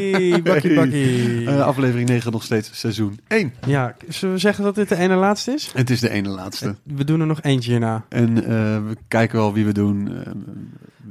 Hey, 0.00 0.42
bakkie 0.42 0.74
bakkie. 0.74 1.46
Eh, 1.46 1.60
aflevering 1.60 2.08
9 2.08 2.32
nog 2.32 2.42
steeds 2.42 2.70
seizoen 2.72 3.20
1. 3.28 3.52
ja, 3.66 3.96
zullen 4.08 4.34
we 4.34 4.40
zeggen 4.40 4.64
dat 4.64 4.74
dit 4.74 4.88
de 4.88 4.96
ene 4.96 5.14
laatste 5.14 5.52
is? 5.52 5.70
Het 5.74 5.90
is 5.90 6.00
de 6.00 6.10
ene 6.10 6.28
laatste. 6.28 6.74
We 6.82 7.04
doen 7.04 7.20
er 7.20 7.26
nog 7.26 7.42
eentje 7.42 7.70
hierna. 7.70 8.04
En 8.08 8.44
eh, 8.44 8.50
we 8.86 8.96
kijken 9.08 9.38
wel 9.38 9.52
wie 9.52 9.64
we 9.64 9.72
doen. 9.72 10.08
Eh, 10.08 10.20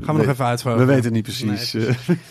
Gaan 0.02 0.16
we 0.16 0.22
nog 0.22 0.32
even 0.32 0.46
uitvogelen. 0.46 0.86
We 0.88 0.94
weten 0.94 1.06
het 1.06 1.14
niet 1.14 1.24
precies. 1.24 1.74
Nee, 1.74 1.88
Eh, 1.88 1.96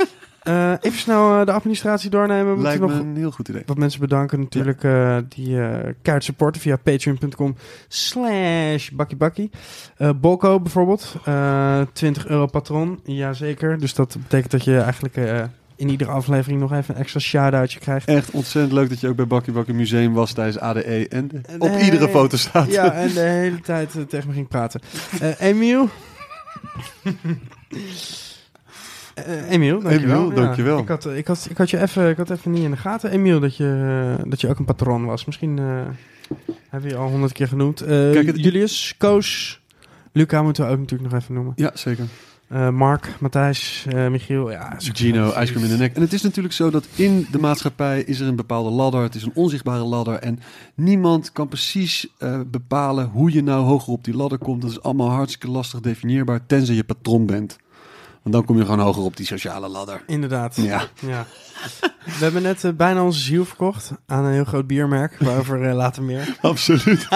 Eh, 0.45 0.73
even 0.81 0.99
snel 0.99 1.41
eh, 1.41 1.47
de 1.47 1.53
administratie 1.53 2.11
doornemen. 2.11 2.57
We 2.57 2.63
lijkt 2.63 2.81
me 2.81 2.87
nog 2.87 2.99
een 2.99 3.17
heel 3.17 3.31
goed 3.31 3.49
idee. 3.49 3.63
wat 3.67 3.77
mensen 3.79 4.01
bedanken 4.01 4.41
natuurlijk. 4.41 4.85
eh, 4.85 5.17
die 5.29 5.61
eh 5.61 5.93
kaart 6.03 6.25
supporten 6.25 6.61
via 6.61 6.77
patreon.com 6.77 7.57
slash 7.89 8.89
bakkiebakkie. 8.91 9.51
Eh 9.97 10.11
Bolko 10.21 10.61
bijvoorbeeld. 10.61 11.15
eh 11.25 11.81
20 11.93 12.27
euro 12.27 12.47
patron. 12.47 13.01
Jazeker. 13.05 13.79
Dus 13.79 13.95
dat 13.95 14.17
betekent 14.23 14.51
dat 14.51 14.65
je 14.65 14.79
eigenlijk... 14.79 15.17
in 15.77 15.89
iedere 15.89 16.11
aflevering 16.11 16.61
nog 16.61 16.73
even 16.73 16.95
een 16.95 17.01
extra 17.01 17.21
shout-outje 17.21 17.79
krijgt. 17.79 18.09
Echt 18.09 18.31
ontzettend 18.31 18.73
leuk 18.73 18.89
dat 18.89 19.01
je 19.01 19.09
ook 19.09 19.17
bij 19.17 19.27
Bakkie 19.27 19.53
Bakkie 19.53 19.75
Museum 19.75 20.13
was 20.13 20.33
tijdens 20.33 20.59
ADE. 20.59 21.09
En 21.09 21.31
op 21.59 21.71
iedere 21.79 22.09
foto 22.09 22.37
staat. 22.37 22.71
Ja, 22.71 22.93
en 22.93 23.13
de 23.13 23.21
hele 23.21 23.61
tijd 23.61 23.95
eh, 23.97 24.03
tegen 24.03 24.29
me 24.29 24.35
ging 24.35 24.49
praten. 24.49 24.81
Eh 25.21 25.41
Emiel. 25.41 25.89
Eh, 29.15 29.51
Emiel, 29.51 29.81
dankjewel. 29.81 30.23
Emiel, 30.25 30.35
dankjewel. 30.35 30.79
Ik, 30.79 30.89
had, 30.89 31.07
ik, 31.07 31.27
had, 31.27 31.47
ik, 31.51 31.57
had 31.57 31.71
je 31.71 31.81
even, 31.81 32.09
ik 32.11 32.17
had 32.17 32.31
even 32.31 32.51
niet 32.51 32.63
in 32.63 32.71
de 32.71 32.77
gaten, 32.77 33.11
Emiel, 33.11 33.41
dat 33.41 33.57
je, 33.57 34.17
dat 34.27 34.41
je 34.41 34.49
ook 34.49 34.59
een 34.59 34.65
patroon 34.65 35.05
was. 35.05 35.25
Misschien 35.25 35.59
eh 35.59 35.65
hebben 36.69 36.89
we 36.91 36.97
je 36.97 37.03
al 37.03 37.09
honderd 37.09 37.33
keer 37.33 37.49
genoemd. 37.49 37.85
Kijk, 37.85 38.27
het- 38.27 38.43
Julius, 38.45 38.95
Koos, 38.99 39.61
Luca 40.13 40.43
moeten 40.43 40.65
we 40.67 40.71
ook 40.71 40.79
natuurlijk 40.79 41.11
nog 41.13 41.21
even 41.23 41.35
noemen. 41.35 41.53
Ja, 41.57 41.71
zeker. 41.75 42.05
Eh, 42.55 42.71
Mark, 42.71 43.17
Matthijs, 43.21 43.87
eh, 43.89 44.09
Michiel. 44.09 44.51
Ja, 44.51 44.75
Gino, 44.79 45.33
ijscream 45.33 45.65
in 45.65 45.71
de 45.71 45.77
nek. 45.77 45.95
En 45.95 46.01
het 46.01 46.13
is 46.13 46.23
natuurlijk 46.23 46.55
zo 46.55 46.71
dat 46.71 46.87
in 46.95 47.27
de 47.31 47.39
maatschappij 47.39 48.03
is 48.03 48.21
er 48.21 48.29
een 48.29 48.37
bepaalde 48.37 48.71
ladder. 48.71 49.03
Het 49.03 49.15
is 49.15 49.23
een 49.23 49.35
onzichtbare 49.35 49.85
ladder. 49.85 50.15
En 50.15 50.39
niemand 50.75 51.33
kan 51.33 51.49
precies 51.49 52.09
eh, 52.19 52.41
bepalen 52.47 53.07
hoe 53.07 53.33
je 53.33 53.43
nou 53.43 53.65
hoger 53.65 53.93
op 53.93 54.05
die 54.05 54.17
ladder 54.17 54.39
komt. 54.39 54.63
Dat 54.63 54.71
is 54.71 54.83
allemaal 54.83 55.11
hartstikke 55.11 55.51
lastig 55.51 55.81
definieerbaar, 55.81 56.47
tenzij 56.47 56.75
je 56.75 56.85
patroon 56.85 57.27
bent. 57.27 57.59
Want 58.25 58.37
dan 58.37 58.45
kom 58.45 58.57
je 58.57 58.65
gewoon 58.65 58.81
hoger 58.81 59.03
op 59.03 59.17
die 59.17 59.27
sociale 59.27 59.69
ladder. 59.69 60.03
Inderdaad. 60.07 60.57
Ja, 60.57 60.89
Ja. 61.01 61.27
We 62.05 62.25
hebben 62.25 62.43
net 62.43 62.65
eh, 62.65 62.73
bijna 62.73 63.05
onze 63.05 63.21
ziel 63.21 63.45
verkocht 63.45 63.93
aan 64.07 64.25
een 64.25 64.33
heel 64.33 64.45
groot 64.45 64.67
biermerk. 64.67 65.17
Waarover 65.19 65.69
eh, 65.69 65.75
later 65.75 66.03
meer. 66.03 66.37
absoluut. 66.41 67.09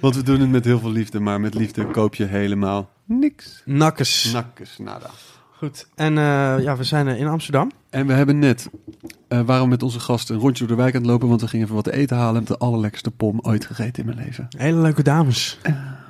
Want 0.00 0.16
we 0.16 0.22
doen 0.22 0.40
het 0.40 0.50
met 0.50 0.64
heel 0.64 0.78
veel 0.78 0.90
liefde, 0.90 1.20
maar 1.20 1.40
met 1.40 1.54
liefde 1.54 1.86
koop 1.86 2.14
je 2.14 2.24
helemaal 2.24 2.90
niks. 3.04 3.62
Nakkes. 3.64 4.32
Nakkes, 4.32 4.78
nada. 4.78 5.10
Goed. 5.56 5.86
En 5.94 6.18
eh, 6.18 6.62
ja, 6.62 6.76
we 6.76 6.84
zijn 6.84 7.06
in 7.06 7.26
Amsterdam. 7.26 7.70
En 7.90 8.06
we 8.06 8.12
hebben 8.12 8.38
net, 8.38 8.68
waren 9.28 9.62
we 9.62 9.68
met 9.68 9.82
onze 9.82 10.00
gasten 10.00 10.34
een 10.34 10.40
rondje 10.40 10.66
door 10.66 10.76
de 10.76 10.82
wijk 10.82 10.94
aan 10.94 11.00
het 11.00 11.10
lopen, 11.10 11.28
want 11.28 11.40
we 11.40 11.48
gingen 11.48 11.64
even 11.64 11.76
wat 11.76 11.84
te 11.84 11.92
eten 11.92 12.16
halen. 12.16 12.40
En 12.40 12.46
de 12.46 12.58
allerlekkerste 12.58 13.10
pom 13.10 13.38
ooit 13.42 13.66
gegeten 13.66 14.08
in 14.08 14.14
mijn 14.14 14.26
leven. 14.26 14.48
Hele 14.56 14.80
leuke 14.80 15.02
dames. 15.02 15.58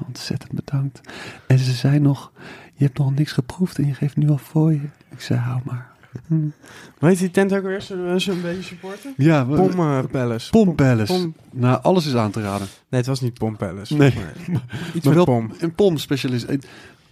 Ontzettend 0.07 0.53
bedankt. 0.53 1.01
En 1.47 1.59
ze 1.59 1.73
zei 1.73 1.99
nog, 1.99 2.33
je 2.75 2.85
hebt 2.85 2.99
nog 2.99 3.15
niks 3.15 3.33
geproefd 3.33 3.79
en 3.79 3.87
je 3.87 3.95
geeft 3.95 4.17
nu 4.17 4.29
al 4.29 4.39
voor 4.39 4.73
je. 4.73 4.81
Ik 5.11 5.21
zei, 5.21 5.39
hou 5.41 5.61
maar. 5.65 5.93
Hm. 6.27 6.35
Hoe 6.99 7.09
heet 7.09 7.19
die 7.19 7.31
tent 7.31 7.53
ook 7.55 7.63
weer? 7.63 7.83
Zullen 7.83 8.05
we 8.17 8.31
een 8.31 8.41
beetje 8.43 8.63
supporten? 8.63 9.15
Ja, 9.17 9.45
Pom 9.45 10.09
Palace. 10.11 10.51
Pom 10.51 10.75
Palace. 10.75 11.13
Pom- 11.13 11.35
Nou, 11.51 11.83
alles 11.83 12.07
is 12.07 12.15
aan 12.15 12.31
te 12.31 12.43
raden. 12.43 12.67
Nee, 12.89 13.01
het 13.01 13.07
was 13.07 13.21
niet 13.21 13.35
Pom 13.39 13.57
Palace. 13.57 13.97
Nee. 13.97 14.15
Maar 14.15 14.33
iets 14.95 15.05
Maar 15.07 15.15
met 15.15 15.15
wel 15.15 15.25
Pom. 15.25 15.51
een 15.59 15.75
pom-specialist. 15.75 16.49
Ik 16.49 16.63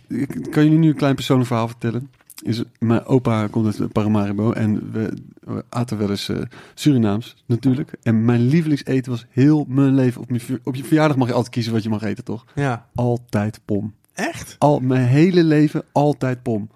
ik 0.09 0.51
kan 0.51 0.63
jullie 0.65 0.79
nu 0.79 0.89
een 0.89 0.95
klein 0.97 1.15
persoonlijk 1.15 1.49
verhaal 1.49 1.69
vertellen. 1.69 2.11
Is, 2.43 2.63
mijn 2.79 3.05
opa 3.05 3.47
komt 3.47 3.81
uit 3.81 3.93
Paramaribo 3.93 4.53
en 4.53 4.93
we, 4.93 5.13
we 5.41 5.65
aten 5.69 5.99
wel 5.99 6.11
eens 6.11 6.29
eh, 6.29 6.37
Surinaams, 6.75 7.37
natuurlijk. 7.47 7.91
En 8.03 8.25
mijn 8.25 8.47
lievelingseten 8.47 9.11
was 9.13 9.27
heel 9.31 9.65
mijn 9.69 9.95
leven. 9.95 10.21
Op, 10.21 10.31
mijn, 10.31 10.43
op 10.63 10.75
je 10.75 10.85
verjaardag 10.85 11.17
mag 11.17 11.29
je 11.29 11.35
altijd 11.35 11.55
kiezen 11.55 11.73
wat 11.73 11.83
je 11.83 11.89
mag 11.89 12.03
eten, 12.03 12.25
toch? 12.25 12.45
Ja. 12.55 12.87
Altijd 12.95 13.61
pom. 13.65 13.95
Echt? 14.15 14.57
Al 14.59 14.81
mijn 14.81 15.07
hele 15.07 15.45
leven 15.45 15.83
altijd 15.93 16.43
pom. 16.43 16.71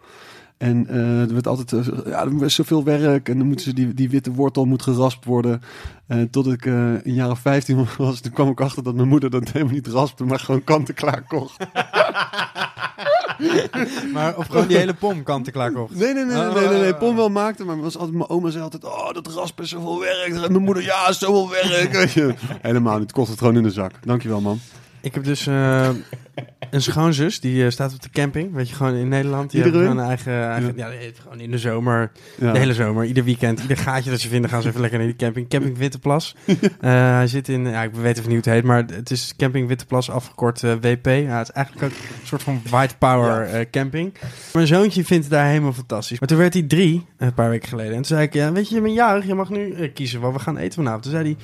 En 0.59 0.87
eh, 0.89 1.21
er 1.21 1.33
werd 1.33 1.47
altijd 1.47 1.73
eh, 1.73 1.97
ja, 2.07 2.21
er 2.21 2.39
was 2.39 2.55
zoveel 2.55 2.85
werk 2.85 3.29
en 3.29 3.39
dan 3.39 3.47
moeten 3.47 3.65
ze 3.65 3.73
die, 3.75 3.95
die 3.95 4.11
witte 4.11 4.33
wortel 4.33 4.65
moet 4.65 4.83
geraspt 4.83 5.25
worden. 5.25 5.63
Eh, 6.07 6.23
tot 6.31 6.47
ik 6.47 6.67
eh, 6.67 6.73
een 6.75 7.15
jaar 7.15 7.31
of 7.31 7.39
15 7.39 7.87
was, 7.99 8.21
toen 8.21 8.33
kwam 8.33 8.49
ik 8.49 8.61
achter 8.61 8.83
dat 8.83 8.95
mijn 8.95 9.09
moeder 9.09 9.31
dat 9.31 9.51
helemaal 9.53 9.75
niet 9.75 9.87
raspte, 9.87 10.25
maar 10.25 10.39
gewoon 10.39 10.65
kant-en-klaar 10.65 11.23
kocht. 11.29 11.57
Maar 14.13 14.37
of 14.37 14.47
gewoon 14.47 14.67
die 14.67 14.77
hele 14.77 14.95
Pom 14.95 15.23
kant-en-klaar 15.23 15.73
kocht. 15.73 15.95
Nee, 15.95 16.15
nee, 16.15 16.25
nee, 16.25 16.37
nee, 16.37 16.47
Oh. 16.49 16.55
nee, 16.55 16.69
nee, 16.69 16.81
nee, 16.81 16.95
pom 16.95 17.17
wel 17.17 17.29
maakte, 17.29 17.65
maar 17.65 17.81
was 17.81 17.97
altijd, 17.97 18.17
mijn 18.17 18.29
oma 18.29 18.51
zei 18.51 18.63
altijd, 18.63 18.85
oh, 18.85 19.13
dat 19.13 19.27
raspen 19.27 19.65
is 19.65 19.71
zoveel 19.71 20.01
werk. 20.01 20.29
En 20.29 20.41
mijn 20.53 20.63
moeder, 20.63 20.83
ja, 20.83 21.13
zoveel 21.13 21.51
werk. 21.51 21.93
Weet 21.99 22.13
je. 22.13 22.35
Helemaal 22.63 22.99
niet, 22.99 23.13
kocht 23.13 23.31
het 23.31 23.39
gewoon 23.39 23.57
in 23.57 23.63
de 23.63 23.71
zak. 23.71 23.93
Dankjewel, 24.01 24.41
man. 24.41 24.59
Ik 25.07 25.15
heb 25.15 25.25
dus 25.25 25.47
eh, 25.47 25.89
een 26.71 26.83
schoonzus, 26.83 27.41
die 27.41 27.65
eh, 27.65 27.71
staat 27.71 27.95
op 27.95 28.03
de 28.03 28.11
camping. 28.11 28.55
Weet 28.55 28.69
je, 28.69 28.75
gewoon 28.75 28.95
in 28.95 29.09
Nederland. 29.09 29.51
Die 29.51 29.65
Iedere? 29.65 29.85
hebben 29.85 30.05
gewoon 30.05 30.11
een 30.11 30.17
eigen... 30.17 30.51
eigen 30.51 30.73
ja. 30.77 30.89
heeft 30.89 31.19
gewoon 31.19 31.41
in 31.41 31.51
de 31.51 31.59
zomer, 31.59 32.11
Ja. 32.37 32.53
de 32.53 32.59
hele 32.59 32.75
zomer, 32.75 33.05
ieder 33.05 33.25
weekend, 33.25 33.61
ieder 33.61 33.77
gaatje 33.77 34.11
dat 34.11 34.21
ze 34.21 34.29
vinden, 34.29 34.51
gaan 34.51 34.63
ze 34.63 34.69
even 34.69 34.81
lekker 34.81 34.99
naar 34.99 35.09
die 35.09 35.17
camping. 35.17 35.49
Camping 35.49 35.79
Witteplas. 35.79 36.35
Eh, 36.81 36.91
hij 36.91 37.27
zit 37.27 37.49
in, 37.49 37.67
ja, 37.69 37.83
ik 37.83 37.95
weet 37.95 38.19
even 38.19 38.23
niet 38.23 38.25
hoe 38.27 38.37
het 38.37 38.47
heet, 38.47 38.65
maar 38.65 38.85
het 38.87 39.11
is 39.11 39.35
Camping 39.37 39.69
Witteplas, 39.69 40.11
afgekort 40.11 40.61
WP. 40.61 41.07
Ja, 41.07 41.39
het 41.39 41.49
is 41.49 41.55
eigenlijk 41.55 41.85
ook 41.85 41.91
een 41.91 42.27
soort 42.27 42.43
van 42.43 42.63
white 42.71 42.97
power 42.97 43.71
camping. 43.71 44.15
Mijn 44.53 44.67
zoontje 44.67 45.05
vindt 45.05 45.25
het 45.25 45.33
daar 45.33 45.49
helemaal 45.49 45.73
fantastisch. 45.73 46.19
Maar 46.19 46.29
toen 46.29 46.39
werd 46.39 46.53
hij 46.53 46.63
drie, 46.63 47.07
een 47.17 47.35
paar 47.35 47.51
weken 47.51 47.69
geleden. 47.69 47.91
En 47.91 47.97
toen 47.97 48.05
zei 48.05 48.23
ik, 48.23 48.33
ja, 48.35 48.53
weet 48.53 48.69
je, 48.69 48.75
je 48.75 48.81
bent 48.81 48.95
jarig, 48.95 49.27
je 49.27 49.35
mag 49.35 49.51
nu 49.51 49.89
kiezen 49.89 50.21
wat 50.21 50.33
we 50.33 50.39
gaan 50.39 50.57
eten 50.57 50.75
vanavond. 50.75 51.03
Toen 51.03 51.13
zei 51.13 51.25
hij, 51.25 51.37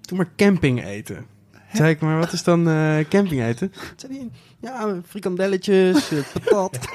doe 0.00 0.16
maar 0.18 0.30
camping 0.36 0.84
eten. 0.84 1.26
Toen 1.70 1.78
zei 1.78 1.90
ik, 1.90 2.00
maar 2.00 2.18
wat 2.18 2.32
is 2.32 2.42
dan 2.42 2.68
eh, 2.68 2.98
camping 3.08 3.42
eten? 3.42 3.72
Zei 3.96 4.30
ja, 4.60 5.00
frikandelletjes, 5.08 6.10
eh, 6.10 6.18
patat. 6.32 6.78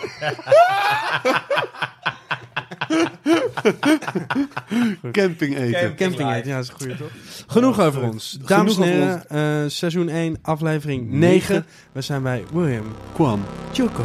Camping 5.11 5.57
eten. 5.57 5.95
Camping 5.95 6.33
eten, 6.33 6.49
ja, 6.49 6.55
dat 6.55 6.63
is 6.63 6.69
een 6.69 6.75
goede 6.75 6.95
toch? 6.95 7.11
Genoeg 7.47 7.79
over 7.79 8.01
ons. 8.01 8.37
Dames 8.45 8.77
en 8.77 8.83
heren, 8.83 9.29
eh, 9.29 9.69
seizoen 9.69 10.09
1, 10.09 10.37
aflevering 10.41 11.11
9. 11.11 11.65
We 11.91 12.01
zijn 12.01 12.23
bij 12.23 12.43
William 12.53 12.95
Kwam. 13.13 13.43
Choco. 13.73 14.03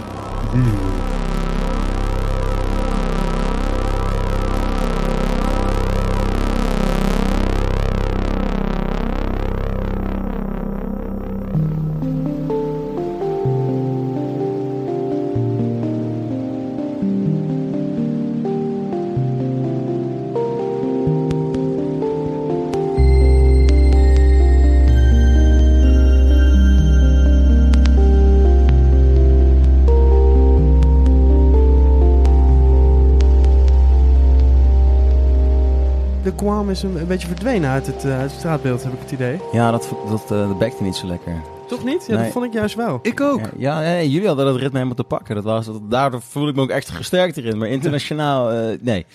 Guam 36.41 36.71
is 36.71 36.83
een, 36.83 36.97
een 36.97 37.07
beetje 37.07 37.27
verdwenen 37.27 37.71
uit 37.71 37.87
het, 37.87 38.05
eh, 38.05 38.19
uit 38.19 38.31
het 38.31 38.39
straatbeeld, 38.39 38.83
heb 38.83 38.93
ik 38.93 38.99
het 39.01 39.11
idee. 39.11 39.39
Ja, 39.53 39.71
dat, 39.71 39.89
dat, 40.09 40.23
eh, 40.23 40.49
dat 40.49 40.59
bekte 40.59 40.83
niet 40.83 40.97
zo 40.97 41.07
lekker. 41.07 41.33
Toch 41.67 41.85
niet? 41.85 42.05
Ja, 42.07 42.17
dat 42.17 42.33
vond 42.33 42.45
ik 42.45 42.53
juist 42.53 42.75
wel. 42.75 42.99
Ik 43.03 43.21
ook. 43.21 43.41
Ja, 43.57 44.03
jullie 44.03 44.27
hadden 44.27 44.45
dat 44.45 44.55
ritme 44.55 44.73
helemaal 44.73 44.95
te 44.95 45.05
pakken. 45.05 45.35
Dat 45.35 45.45
was, 45.45 45.67
dat, 45.67 45.91
daardoor 45.91 46.21
voelde 46.23 46.51
ik 46.51 46.57
me 46.57 46.63
ook 46.63 46.71
extra 46.71 46.97
gesterkt 46.97 47.37
erin. 47.37 47.59
Maar 47.59 47.69
internationaal, 47.69 48.51
eh, 48.51 48.79
nee. 48.81 49.07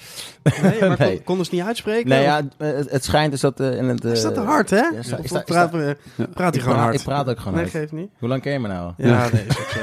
Nee, 0.61 0.79
maar 0.89 0.95
Nee. 0.99 1.15
kon, 1.15 1.23
konden 1.23 1.45
ze 1.45 1.55
niet 1.55 1.63
uitspreken? 1.63 2.09
Nee, 2.09 2.21
ja, 2.21 2.41
het, 2.57 2.91
het 2.91 3.03
schijnt 3.03 3.31
dus 3.31 3.41
dat 3.41 3.59
eh, 3.59 3.77
in 3.77 3.87
het... 3.87 4.03
Is 4.03 4.21
dat 4.21 4.33
te 4.33 4.39
eh, 4.39 4.45
hard, 4.47 4.69
hè? 4.69 4.75
ja, 4.77 4.91
is 4.99 5.07
dat- 5.07 5.19
Of 5.19 5.25
is 5.25 5.31
dat- 5.31 5.45
praat, 5.45 5.71
hij 5.71 5.89
Ik 5.89 5.95
gewoon 6.35 6.59
praat, 6.63 6.77
hard? 6.77 6.95
ik 6.95 7.03
praat 7.03 7.29
ook 7.29 7.37
gewoon 7.37 7.53
Nee, 7.53 7.61
hard. 7.61 7.75
geeft 7.75 7.91
niet. 7.91 8.09
Hoe 8.19 8.29
lang 8.29 8.41
ken 8.41 8.51
je 8.51 8.59
me 8.59 8.67
nou? 8.67 8.91
Ja, 8.97 9.27
nee, 9.31 9.45
is 9.47 9.57
ook 9.59 9.65
zo. 9.69 9.79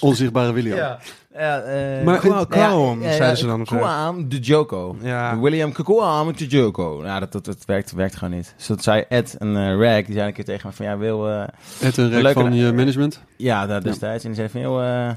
Onzichtbare 0.06 0.52
William. 0.52 0.76
Ja, 0.76 0.98
ja 1.34 1.60
eh, 1.60 2.04
Maar- 2.04 2.18
Kwam, 2.48 3.02
ja, 3.02 3.12
zeiden 3.12 3.36
ze 3.38 3.46
dan. 3.46 3.64
Kwam 3.64 4.28
de 4.28 4.38
Joko. 4.38 4.96
Ja. 5.02 5.38
William 5.40 5.72
Kwam 5.72 6.32
de 6.36 6.46
Joko. 6.46 7.00
Nou, 7.02 7.20
dat, 7.20 7.32
dat, 7.32 7.44
dat 7.44 7.64
werkt, 7.66 7.92
werkt 7.92 8.16
gewoon 8.16 8.34
niet. 8.34 8.54
Dus 8.56 8.66
dat 8.66 8.82
zei 8.82 9.04
Ed 9.08 9.36
en 9.38 9.56
eh 9.56 9.80
Rag, 9.80 10.04
die 10.04 10.14
zei 10.14 10.26
een 10.26 10.32
keer 10.32 10.44
tegen 10.44 10.68
me 10.68 10.74
van, 10.74 10.86
ja, 10.86 10.98
wil... 10.98 11.28
eh, 11.28 11.42
Het 11.78 11.96
een 11.96 12.10
rek 12.10 12.22
Leuke- 12.22 12.40
van 12.40 12.52
je 12.54 12.72
management. 12.72 13.20
Ja, 13.36 13.66
dat 13.66 13.82
destijds. 13.82 14.24
En 14.24 14.30
die 14.30 14.38
zei 14.38 14.48
van, 14.48 14.60
joh, 14.60 15.10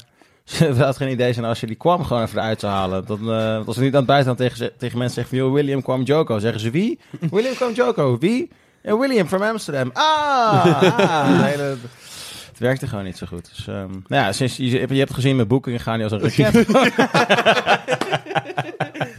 het 0.88 0.98
geen 0.98 1.12
idee 1.12 1.34
zijn 1.34 1.46
als 1.46 1.60
je 1.60 1.68
die 1.68 1.76
kwam 1.76 2.04
gewoon 2.04 2.24
even 2.24 2.38
eruit 2.38 2.60
zou 2.60 2.74
halen. 2.74 3.06
Dan, 3.06 3.26
want 3.26 3.68
als 3.68 3.78
we 3.78 3.84
niet 3.84 3.92
aan 3.92 3.98
het 3.98 4.08
buitenland 4.08 4.40
tegen, 4.40 4.72
tegen 4.78 4.98
mensen 4.98 5.24
zeggen 5.24 5.40
van, 5.40 5.54
William 5.54 5.82
kwam 5.82 6.02
Joko. 6.02 6.40
Zeggen 6.40 6.62
ze, 6.62 6.70
wie? 6.70 7.00
William 7.32 7.56
kwam 7.56 7.74
Joko. 7.74 8.18
Wie? 8.18 8.50
Ja, 8.84 8.98
William 8.98 9.28
from 9.28 9.42
Amsterdam. 9.42 9.90
Ah! 9.94 10.66
ah 11.00 11.44
hele... 11.44 11.76
werkte 12.58 12.88
gewoon 12.88 13.04
niet 13.04 13.18
zo 13.18 13.26
goed. 13.26 13.50
Dus, 13.56 13.68
ehm, 13.68 13.90
nou 14.08 14.24
ja, 14.24 14.32
sinds 14.32 14.58
je, 14.58 14.70
je 14.70 15.00
hebt 15.00 15.14
gezien, 15.14 15.36
mijn 15.36 15.48
boekingen 15.48 15.80
gaan 15.80 16.00
die 16.00 16.04
als 16.04 16.12
een 16.12 16.20
raket. 16.22 16.68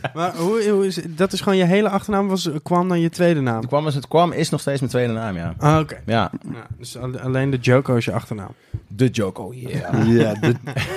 Maar 0.15 0.37
hoe, 0.37 0.69
hoe 0.71 0.87
is, 0.87 1.01
dat 1.09 1.33
is 1.33 1.41
gewoon 1.41 1.59
je 1.59 1.65
hele 1.65 1.89
achternaam, 1.89 2.29
was, 2.29 2.49
kwam 2.63 2.89
dan 2.89 3.01
je 3.01 3.09
tweede 3.11 3.41
naam? 3.41 3.67
kwam, 3.67 3.87
is- 3.87 3.95
het 3.95 4.09
kwam 4.09 4.33
is 4.33 4.51
nog 4.51 4.61
steeds 4.61 4.79
mijn 4.81 4.93
tweede 4.93 5.13
naam, 5.13 5.37
ja. 5.37 5.55
Ah, 5.59 5.79
oké. 5.79 6.03
Ja, 6.07 6.31
Ja, 6.53 6.67
dus 6.79 6.99
al- 6.99 7.19
alleen 7.19 7.51
de 7.51 7.57
Joko 7.61 7.95
is 7.97 8.05
je 8.05 8.13
achternaam. 8.13 8.51
de 8.89 9.09
Joko, 9.09 9.53
yeah. 9.55 10.07
Ja, 10.21 10.35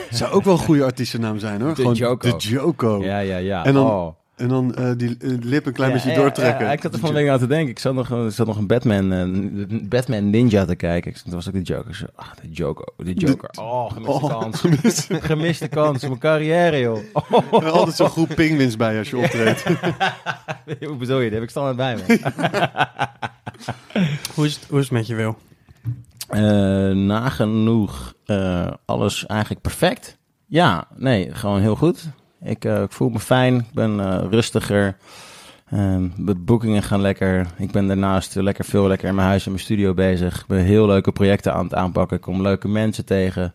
zou 0.10 0.32
ook 0.32 0.44
wel 0.44 0.54
een 0.54 0.60
goede 0.60 0.84
artiestennaam 0.84 1.40
zijn 1.40 1.62
hoor. 1.62 1.70
De 1.70 1.76
Gewoon 1.76 1.94
Joko. 1.94 2.30
De 2.38 2.48
Joko. 2.50 3.04
Ja, 3.04 3.20
ja, 3.20 3.38
ja. 3.38 3.66
En 3.66 3.74
dan- 3.74 3.86
oh. 3.86 4.08
En 4.36 4.48
dan 4.48 4.76
eh, 4.76 4.92
die 4.98 5.18
eh, 5.20 5.32
lip 5.42 5.66
een 5.66 5.74
klein 5.74 5.90
Ja, 5.92 5.96
beetje 5.96 6.12
ja, 6.12 6.16
doortrekken. 6.16 6.66
ja, 6.66 6.72
ik 6.72 6.82
zat 6.82 6.94
er 6.94 7.00
van 7.00 7.10
de 7.10 7.16
week 7.16 7.30
aan 7.30 7.40
te 7.40 7.48
denken. 7.48 7.70
Ik 7.70 7.80
zat 7.80 7.94
nog, 7.94 8.12
ik 8.12 8.32
zat 8.32 8.48
nog 8.48 8.58
een 8.58 8.68
Batman, 8.68 9.12
eh, 9.14 9.80
Batman 9.82 10.30
Ninja 10.30 10.66
te 10.66 10.76
kijken. 10.76 11.12
Ik, 11.12 11.18
toen 11.18 11.34
was 11.34 11.48
ook 11.48 11.54
de 11.54 11.62
Joker. 11.62 12.02
Ah, 12.16 12.28
de 12.42 12.50
Joker, 12.50 12.88
de 12.98 13.14
Joker. 13.14 13.50
Oh, 13.62 13.92
gemiste 13.92 14.12
Oh, 14.24 14.40
kans. 14.40 14.64
Gemiste 15.10 15.68
kans. 15.68 16.02
Mijn 16.02 16.18
carrière, 16.20 16.80
joh. 16.80 17.00
Oh, 17.14 17.54
Er 17.64 17.70
altijd 17.70 17.96
zo'n 17.96 18.10
groep 18.10 18.32
pinguïns 18.36 18.78
bij 18.78 18.98
als 18.98 19.10
je 19.10 19.18
optreedt. 19.18 19.64
hoe 20.88 20.96
bedoel 20.98 21.20
je? 21.20 21.26
Die 21.30 21.34
heb 21.40 21.44
ik 21.44 21.50
standaard 21.50 21.76
bij 21.76 21.96
me. 21.96 22.20
Hoe 24.36 24.46
is 24.46 24.56
het, 24.56 24.66
hoe 24.70 24.80
is 24.80 24.84
het 24.86 24.94
met 24.94 25.08
je, 25.08 25.16
Wil? 25.16 25.38
Eh, 26.30 26.42
nagenoeg 26.92 28.14
eh, 28.26 28.72
alles 28.86 29.26
eigenlijk 29.26 29.62
perfect. 29.62 30.18
Ja, 30.48 30.88
nee, 30.96 31.34
gewoon 31.34 31.62
heel 31.62 31.76
goed. 31.76 32.04
Ik, 32.46 32.66
eh, 32.66 32.82
ik 32.82 32.92
voel 32.92 33.10
me 33.10 33.20
fijn, 33.20 33.56
ik 33.56 33.74
ben 33.74 34.00
eh, 34.00 34.24
rustiger. 34.30 34.98
Ehm, 35.70 36.08
de 36.18 36.36
boekingen 36.36 36.84
gaan 36.84 37.02
lekker. 37.02 37.48
Ik 37.58 37.72
ben 37.72 37.88
daarnaast 37.88 38.36
lekker 38.36 38.66
veel 38.66 38.88
lekker 38.88 39.08
in 39.08 39.16
mijn 39.16 39.28
huis 39.28 39.46
en 39.46 39.52
mijn 39.52 39.64
studio 39.64 39.94
bezig. 39.94 40.40
Ik 40.40 40.48
ben 40.48 40.64
heel 40.64 40.88
leuke 40.88 41.12
projecten 41.12 41.54
aan 41.54 41.64
het 41.64 41.74
aanpakken. 41.74 42.18
Ik 42.18 42.24
kom 42.24 42.42
leuke 42.42 42.68
mensen 42.68 43.06
tegen. 43.06 43.54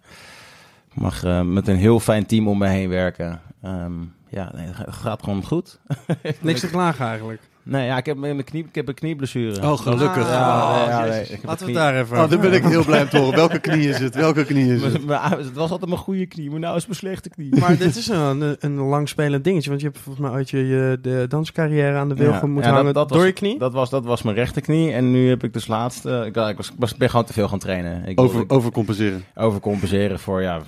Ik 0.91 1.01
mag 1.01 1.25
eh, 1.25 1.43
met 1.43 1.69
een 1.69 1.77
heel 1.77 2.01
fijn 2.01 2.27
team 2.27 2.49
om 2.49 2.59
me 2.59 2.67
heen 2.67 2.89
werken. 2.89 3.41
Ehm, 3.63 3.93
ja, 4.29 4.51
nee, 4.55 4.67
het 4.67 4.95
gaat 4.95 5.23
gewoon 5.23 5.45
goed. 5.45 5.81
Niks 6.41 6.61
te 6.61 6.71
klagen 6.71 7.07
eigenlijk. 7.07 7.50
Nee, 7.70 7.87
ja, 7.87 7.96
ik 7.96 8.06
heb 8.06 8.17
mijn 8.17 8.44
knie, 8.44 8.64
ik 8.69 8.75
heb 8.75 8.88
een 8.88 8.94
knieblessure. 8.94 9.62
Oh, 9.70 9.78
gelukkig. 9.78 10.28
Ja, 10.31 10.72
nee, 10.75 10.82
Oh, 10.82 10.88
ja, 10.88 11.05
nee, 11.05 11.22
ik 11.22 11.28
heb 11.31 11.44
Laten 11.44 11.67
we 11.67 11.72
het 11.72 11.81
daar 11.81 11.94
even 12.00 12.22
Oh, 12.22 12.31
daar 12.31 12.38
ben 12.38 12.52
ik 12.52 12.64
heel 12.64 12.84
blij 12.84 13.02
om 13.02 13.08
te 13.08 13.19
horen. 13.19 13.34
Welke 13.34 13.58
knie 13.58 13.88
is 13.88 13.99
het? 13.99 14.14
Welke 14.14 14.44
knie 14.44 14.75
is 14.75 14.82
het? 14.82 15.05
Mijn- 15.06 15.20
Het 15.31 15.52
was 15.52 15.70
altijd 15.70 15.90
mijn 15.90 16.02
goede 16.02 16.26
knie, 16.26 16.50
maar 16.50 16.61
nou 16.61 16.76
is 16.76 16.84
mijn 16.87 16.99
slechte 16.99 17.28
knie. 17.31 17.56
Maar 17.61 17.76
dit 17.76 17.96
is 17.96 18.08
een, 18.08 18.56
een 18.61 18.75
langspelend 18.76 19.44
dingetje. 19.44 19.69
Want 19.69 19.81
je 19.82 19.87
hebt 19.88 19.99
volgens 20.00 20.26
mij 20.26 20.34
ooit 20.37 20.50
je, 20.50 20.67
je 20.67 20.99
de 21.02 21.25
danscarrière 21.28 21.96
aan 21.99 22.08
de 22.08 22.14
wilgen 22.14 22.40
Ja, 22.40 22.46
moeten 22.46 22.70
ja, 22.70 22.76
hangen 22.76 22.94
dat 22.94 23.08
door 23.08 23.19
was- 23.19 23.26
je 23.26 23.32
knie. 23.32 23.58
Dat 23.58 23.72
was, 23.72 23.90
dat 23.90 24.05
was 24.05 24.22
mijn 24.22 24.37
rechterknie. 24.37 24.93
En 24.93 25.11
nu 25.11 25.28
heb 25.28 25.44
ik 25.44 25.52
dus 25.52 25.67
laatst... 25.67 26.05
eh, 26.06 26.25
ik, 26.26 26.37
ik 26.37 26.56
was, 26.56 26.72
was, 26.78 26.94
ben 26.96 27.11
gewoon 27.11 27.25
te 27.25 27.32
veel 27.32 27.49
gaan 27.49 27.58
trainen. 27.58 28.06
Ik 28.06 28.20
Over, 28.20 28.37
wilde 28.37 28.55
overcompenseren. 28.55 29.25
overcompenseren 29.34 30.19
voor 30.19 30.43
ja, 30.43 30.61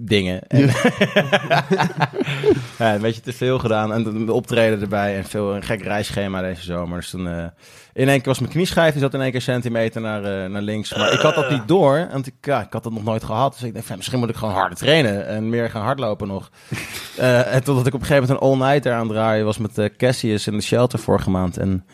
dingen. 0.00 0.46
En, 0.48 0.60
ja, 2.78 2.94
een 2.94 3.00
beetje 3.00 3.20
te 3.20 3.32
veel 3.32 3.58
gedaan. 3.58 3.92
En 3.92 4.26
de 4.26 4.32
optreden 4.32 4.80
erbij. 4.80 5.16
En 5.16 5.24
veel, 5.24 5.54
een 5.54 5.62
gek 5.62 5.82
reisschema 5.82 6.40
deze 6.40 6.62
zomer. 6.62 6.98
Dus 6.98 7.10
toen... 7.10 7.28
eh, 7.28 7.44
in 7.92 8.08
één 8.08 8.16
keer 8.16 8.26
was 8.26 8.38
mijn 8.38 8.52
knieschijf, 8.52 8.92
die 8.92 9.02
zat 9.02 9.14
in 9.14 9.20
één 9.20 9.30
keer 9.30 9.40
centimeter 9.40 10.00
naar, 10.00 10.24
eh, 10.24 10.50
naar 10.50 10.62
links. 10.62 10.94
Maar 10.94 11.12
ik 11.12 11.20
had 11.20 11.34
dat 11.34 11.50
niet 11.50 11.68
door, 11.68 12.08
want 12.12 12.26
ik, 12.26 12.34
ja, 12.40 12.60
ik 12.60 12.72
had 12.72 12.82
dat 12.82 12.92
nog 12.92 13.04
nooit 13.04 13.24
gehad. 13.24 13.52
Dus 13.52 13.62
ik 13.62 13.74
dacht, 13.74 13.96
misschien 13.96 14.18
moet 14.18 14.28
ik 14.28 14.36
gewoon 14.36 14.54
harder 14.54 14.78
trainen 14.78 15.26
en 15.26 15.48
meer 15.48 15.70
gaan 15.70 15.82
hardlopen 15.82 16.28
nog. 16.28 16.50
Eh, 17.16 17.54
en 17.54 17.64
totdat 17.64 17.86
ik 17.86 17.94
op 17.94 18.00
een 18.00 18.06
gegeven 18.06 18.28
moment 18.28 18.42
een 18.42 18.48
all-nighter 18.48 18.92
aan 18.92 19.08
draaien 19.08 19.44
was 19.44 19.58
met 19.58 19.90
Cassius 19.96 20.46
in 20.46 20.52
de 20.52 20.62
shelter 20.62 20.98
vorige 20.98 21.30
maand. 21.30 21.56
En 21.56 21.84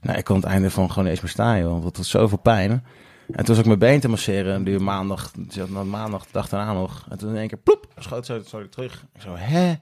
nou, 0.00 0.18
ik 0.18 0.24
kon 0.24 0.36
het 0.36 0.44
einde 0.44 0.70
van 0.70 0.88
gewoon 0.88 1.04
niet 1.04 1.12
eens 1.12 1.22
meer 1.22 1.30
staan, 1.30 1.58
joh. 1.58 1.70
Want 1.70 1.84
het 1.84 1.96
was 1.96 2.10
zoveel 2.10 2.38
pijn. 2.38 2.84
En 3.32 3.44
toen 3.44 3.46
was 3.46 3.58
ik 3.58 3.66
mijn 3.66 3.78
been 3.78 4.00
te 4.00 4.08
masseren. 4.08 4.54
En 4.54 4.64
die 4.64 4.78
maandag, 4.78 5.30
die 5.36 5.64
maandag, 5.66 6.22
de 6.22 6.28
dag 6.32 6.48
daarna 6.48 6.72
nog. 6.72 7.06
En 7.10 7.18
toen 7.18 7.28
in 7.30 7.36
één 7.36 7.48
keer, 7.48 7.58
ploep, 7.58 7.86
schoot 7.98 8.26
zo, 8.26 8.40
zo 8.46 8.68
terug. 8.68 9.04
Ik 9.14 9.20
zo, 9.22 9.34
hè? 9.36 9.74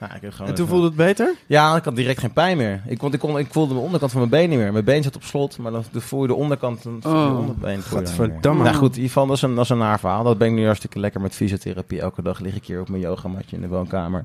Nou, 0.00 0.12
ik 0.14 0.20
heb 0.22 0.32
gewoon 0.32 0.48
En 0.48 0.54
toen 0.54 0.64
even- 0.64 0.76
voelde 0.76 0.86
het 0.86 0.96
beter? 0.96 1.34
ja, 1.46 1.76
ik 1.76 1.84
had 1.84 1.96
direct 1.96 2.20
geen 2.20 2.32
pijn 2.32 2.56
meer. 2.56 2.82
Ik, 2.86 3.00
want 3.00 3.14
ik, 3.14 3.20
kon, 3.20 3.38
ik 3.38 3.46
voelde 3.52 3.74
de 3.74 3.80
onderkant 3.80 4.10
van 4.10 4.20
mijn 4.20 4.32
been 4.32 4.48
niet 4.50 4.58
meer. 4.58 4.72
Mijn 4.72 4.84
been 4.84 5.02
zat 5.02 5.16
op 5.16 5.22
slot, 5.22 5.58
maar 5.58 5.72
dan, 5.72 5.84
voel 5.92 6.22
je 6.22 6.26
de 6.28 6.34
onderkant 6.34 6.80
van 6.82 7.00
Oh, 7.02 7.30
de 7.32 7.36
onderbeen. 7.38 7.82
godverdamme. 7.82 8.62
Nou 8.62 8.74
goed, 8.76 8.88
in 8.88 8.94
ieder 8.94 9.06
geval, 9.12 9.26
dat 9.26 9.36
is, 9.36 9.42
een, 9.42 9.54
dat 9.54 9.64
is 9.64 9.70
een 9.70 9.78
naar 9.78 10.00
verhaal. 10.00 10.24
Dat 10.24 10.38
ben 10.38 10.48
ik 10.48 10.54
nu 10.54 10.64
hartstikke 10.64 10.98
lekker 10.98 11.20
met 11.20 11.34
fysiotherapie. 11.34 12.00
Elke 12.00 12.22
dag 12.22 12.38
lig 12.40 12.54
ik 12.54 12.64
hier 12.66 12.80
op 12.80 12.88
mijn 12.88 13.02
yogamatje 13.02 13.56
in 13.56 13.62
de 13.62 13.68
woonkamer. 13.68 14.24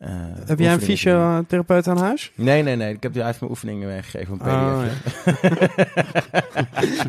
Eh, 0.00 0.10
Heb 0.46 0.58
jij 0.58 0.72
een 0.72 0.80
fysiotherapeut 0.80 1.88
aan 1.88 1.98
huis? 1.98 2.32
Nee, 2.34 2.62
nee, 2.62 2.76
nee. 2.76 2.94
Ik 2.94 3.02
heb 3.02 3.14
heeft 3.14 3.40
mijn 3.40 3.50
oefeningen 3.52 3.88
meegegeven 3.88 4.34
op 4.34 4.40
een 4.40 4.46
Oh, 4.52 4.82
pdf. 4.82 5.10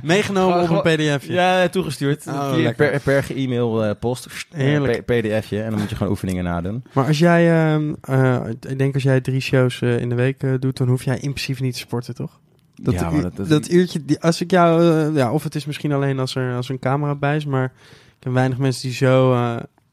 Meegenomen 0.03 0.69
op 0.69 0.85
een 0.85 0.95
pdf. 0.95 1.25
Ja, 1.27 1.67
toegestuurd. 1.67 2.27
Oh, 2.27 2.53
per, 2.75 2.99
per 2.99 3.25
e-mail 3.35 3.83
eh, 3.83 3.91
post. 3.99 4.27
Heerlijk. 4.53 4.93
Eh, 4.93 4.99
p- 5.19 5.21
pdfje. 5.21 5.61
En 5.63 5.69
dan 5.69 5.79
moet 5.79 5.89
je 5.89 5.95
gewoon 5.95 6.11
oefeningen 6.11 6.43
nadoen. 6.43 6.83
Maar 6.93 7.05
als 7.07 7.19
jij, 7.19 7.71
ehm, 7.73 7.93
eh, 8.01 8.39
ik 8.69 8.77
denk 8.77 8.93
als 8.93 9.03
jij 9.03 9.21
drie 9.21 9.39
shows 9.41 9.81
in 9.81 10.09
de 10.09 10.15
week 10.15 10.61
doet, 10.61 10.77
dan 10.77 10.87
hoef 10.87 11.03
jij 11.03 11.15
in 11.15 11.33
principe 11.33 11.61
niet 11.61 11.73
te 11.73 11.79
sporten, 11.79 12.15
toch? 12.15 12.39
Dat, 12.75 12.93
Ja, 12.93 13.09
dat, 13.09 13.35
dat- 13.35 13.49
dat- 13.49 13.69
uurtje, 13.69 14.05
die, 14.05 14.19
als 14.21 14.41
ik 14.41 14.51
jou, 14.51 14.83
ja, 15.15 15.31
of 15.31 15.43
het 15.43 15.55
is 15.55 15.65
misschien 15.65 15.91
alleen 15.91 16.19
als 16.19 16.35
er, 16.35 16.55
als 16.55 16.67
er 16.67 16.73
een 16.73 16.79
camera 16.79 17.15
bij 17.15 17.35
is, 17.35 17.45
maar 17.45 17.63
ik 17.65 17.71
ken 18.19 18.33
weinig 18.33 18.57
mensen 18.57 18.81
die 18.81 18.93
zo 18.97 19.33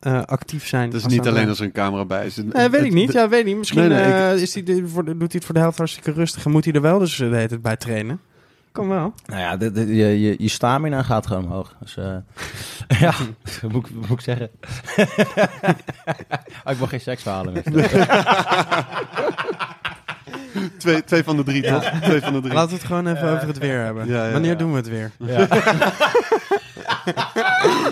eh, 0.00 0.14
eh, 0.16 0.22
actief 0.24 0.66
zijn. 0.66 0.90
Dat 0.90 0.98
is 0.98 1.04
als 1.04 1.12
niet 1.12 1.26
alleen 1.26 1.48
als 1.48 1.58
er 1.58 1.64
een 1.64 1.72
camera 1.72 2.04
bij 2.04 2.26
is. 2.26 2.38
Eh, 2.52 2.64
weet 2.70 2.84
ik 2.84 2.92
niet, 2.92 3.12
ja, 3.12 3.28
weet 3.28 3.40
ik 3.40 3.46
niet. 3.46 3.56
Misschien 3.56 3.80
Nee, 3.80 3.88
nee, 3.88 4.06
ik- 4.06 4.12
eh, 4.36 4.42
is 4.42 4.52
die 4.52 4.62
de- 4.62 4.88
voor, 4.88 5.04
de- 5.04 5.10
doet 5.16 5.20
hij 5.20 5.28
het 5.32 5.44
voor 5.44 5.54
de 5.54 5.60
helft 5.60 5.78
hartstikke 5.78 6.12
rustig 6.12 6.44
en 6.44 6.50
moet 6.50 6.64
hij 6.64 6.74
er 6.74 6.80
wel 6.80 6.98
dus 6.98 7.16
de 7.16 7.24
hele 7.24 7.48
tijd 7.48 7.62
bij 7.62 7.76
trainen. 7.76 8.20
Kan 8.72 8.88
wel. 8.88 9.12
Nou 9.26 9.40
ja, 9.40 9.56
de, 9.56 9.72
de- 9.72 9.94
je, 9.96 10.20
je, 10.20 10.34
je 10.38 10.48
stamina 10.48 11.02
gaat 11.02 11.26
gewoon 11.26 11.44
omhoog. 11.44 11.74
Dus 11.80 11.96
eh, 11.96 12.16
ja, 13.00 13.12
moet, 13.72 13.94
moet 13.94 14.10
ik 14.10 14.20
zeggen? 14.20 14.50
oh, 16.64 16.72
ik 16.72 16.78
mag 16.78 16.88
geen 16.88 17.00
seksverhalen 17.00 17.52
meer. 17.52 17.64
Twee, 20.78 21.04
twee 21.04 21.22
van 21.24 21.36
de 21.36 21.42
drie, 21.42 21.62
toch? 21.62 21.84
Twee 22.02 22.20
van 22.20 22.32
de 22.32 22.40
drie. 22.40 22.54
Laten 22.54 22.70
we 22.70 22.74
het 22.76 22.84
gewoon 22.84 23.06
even 23.06 23.28
over 23.30 23.46
het 23.48 23.58
weer 23.58 23.84
hebben. 23.84 24.06
Ja, 24.06 24.26
ja, 24.26 24.32
Wanneer 24.32 24.50
ja. 24.50 24.56
doen 24.56 24.70
we 24.70 24.76
het 24.76 24.88
weer? 24.88 25.10
Ja. 25.18 25.38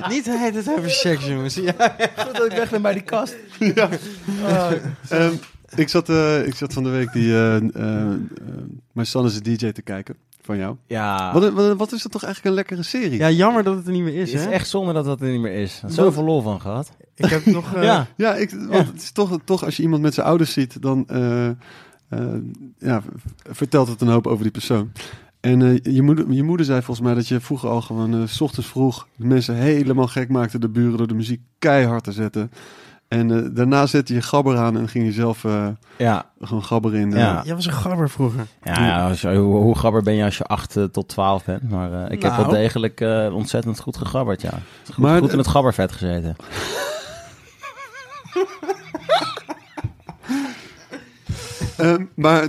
niet 0.08 0.24
de 0.24 0.38
hele 0.38 0.62
tijd 0.62 0.78
over 0.78 0.90
seks, 0.90 1.26
jongens. 1.26 1.54
Ja. 1.54 1.72
Goed 2.16 2.36
dat 2.36 2.46
ik 2.46 2.56
weg 2.56 2.70
ben 2.70 2.82
bij 2.82 2.92
die 2.92 3.02
kast. 3.02 3.36
Ehm, 5.08 5.32
ik, 5.74 5.88
zat, 5.88 6.08
eh, 6.08 6.46
ik 6.46 6.54
zat 6.54 6.72
van 6.72 6.82
de 6.82 6.88
week 6.90 7.12
die 7.12 7.32
eh, 7.32 7.56
eh, 7.56 7.62
eh, 7.64 8.14
My 8.92 9.04
Son 9.04 9.24
is 9.26 9.36
a 9.36 9.40
DJ 9.42 9.72
te 9.72 9.82
kijken 9.82 10.16
van 10.42 10.56
jou. 10.56 10.76
Ja, 10.86 11.32
Wat, 11.32 11.52
wat, 11.52 11.76
wat 11.76 11.92
is 11.92 12.02
dat 12.02 12.12
toch 12.12 12.22
eigenlijk 12.24 12.44
een 12.54 12.62
lekkere 12.62 12.82
serie? 12.82 13.18
ja, 13.18 13.30
jammer 13.30 13.62
dat 13.64 13.76
het 13.76 13.86
er 13.86 13.92
niet 13.92 14.02
meer 14.02 14.14
is, 14.14 14.32
het 14.32 14.40
is 14.40 14.46
hè? 14.46 14.50
echt 14.52 14.68
zonde 14.68 14.92
dat 14.92 15.04
dat 15.04 15.20
er 15.20 15.28
niet 15.28 15.40
meer 15.40 15.62
is. 15.62 15.82
Zoveel 15.86 16.24
lol 16.24 16.42
van 16.42 16.60
gehad. 16.60 16.90
Ik 17.14 17.24
heb 17.24 17.46
nog... 17.46 17.74
eh, 17.74 17.82
ja. 17.82 18.06
Ja, 18.16 18.34
ik, 18.34 18.50
want 18.68 18.86
het 18.86 19.02
is 19.02 19.10
toch, 19.10 19.38
toch 19.44 19.64
als 19.64 19.76
je 19.76 19.82
iemand 19.82 20.02
met 20.02 20.14
zijn 20.14 20.26
ouders 20.26 20.52
ziet, 20.52 20.82
dan 20.82 21.06
ja, 22.78 23.02
v- 23.02 23.06
vertelt 23.56 23.88
het 23.88 24.00
een 24.00 24.08
hoop 24.08 24.26
over 24.26 24.42
die 24.42 24.52
persoon. 24.52 24.92
En 25.40 25.62
eh, 25.62 25.94
je, 25.94 26.02
moeder, 26.02 26.30
je 26.32 26.42
moeder 26.42 26.66
zei 26.66 26.82
volgens 26.82 27.06
mij 27.06 27.14
dat 27.14 27.28
je 27.28 27.40
vroeger 27.40 27.68
al 27.68 27.80
gewoon 27.80 28.14
eh, 28.14 28.26
s 28.26 28.40
ochtends 28.40 28.68
vroeg 28.68 29.06
mensen 29.16 29.54
helemaal 29.54 30.06
gek 30.06 30.28
maakte, 30.28 30.58
de 30.58 30.68
buren, 30.68 30.96
door 30.98 31.06
de 31.06 31.14
muziek 31.14 31.40
keihard 31.58 32.04
te 32.04 32.12
zetten. 32.12 32.50
En 33.08 33.30
eh, 33.44 33.50
daarna 33.54 33.86
zette 33.86 34.14
je 34.14 34.22
gabber 34.22 34.56
aan 34.56 34.78
en 34.78 34.88
ging 34.88 35.04
je 35.04 35.12
zelf 35.12 35.44
eh, 35.44 35.66
Ja, 35.98 36.30
gewoon 36.40 36.64
gabberen 36.64 37.00
in. 37.00 37.10
Ja. 37.10 37.42
Jij 37.44 37.54
was 37.54 37.66
een 37.66 37.72
gabber 37.72 38.10
vroeger. 38.10 38.46
ja, 38.62 38.86
ja 38.86 39.08
als 39.08 39.20
je- 39.20 39.34
hoe, 39.36 39.56
hoe 39.56 39.78
gabber 39.78 40.02
ben 40.02 40.14
je 40.14 40.24
als 40.24 40.38
je 40.38 40.44
8 40.44 40.78
tot 40.92 41.08
12 41.08 41.44
bent? 41.44 41.70
Maar 41.70 41.92
eh, 42.04 42.10
ik 42.12 42.22
heb 42.22 42.32
Nou. 42.32 42.44
wel 42.44 42.54
degelijk 42.54 43.00
eh, 43.00 43.34
ontzettend 43.34 43.80
goed 43.80 43.96
gegabberd, 43.96 44.42
ja. 44.42 44.52
Goed, 44.84 44.96
Maar- 44.96 45.18
goed 45.20 45.32
in 45.32 45.38
het 45.38 45.46
gabbervet 45.48 45.92
gezeten. 45.92 46.36
Ehm, 51.76 52.04
maar 52.14 52.48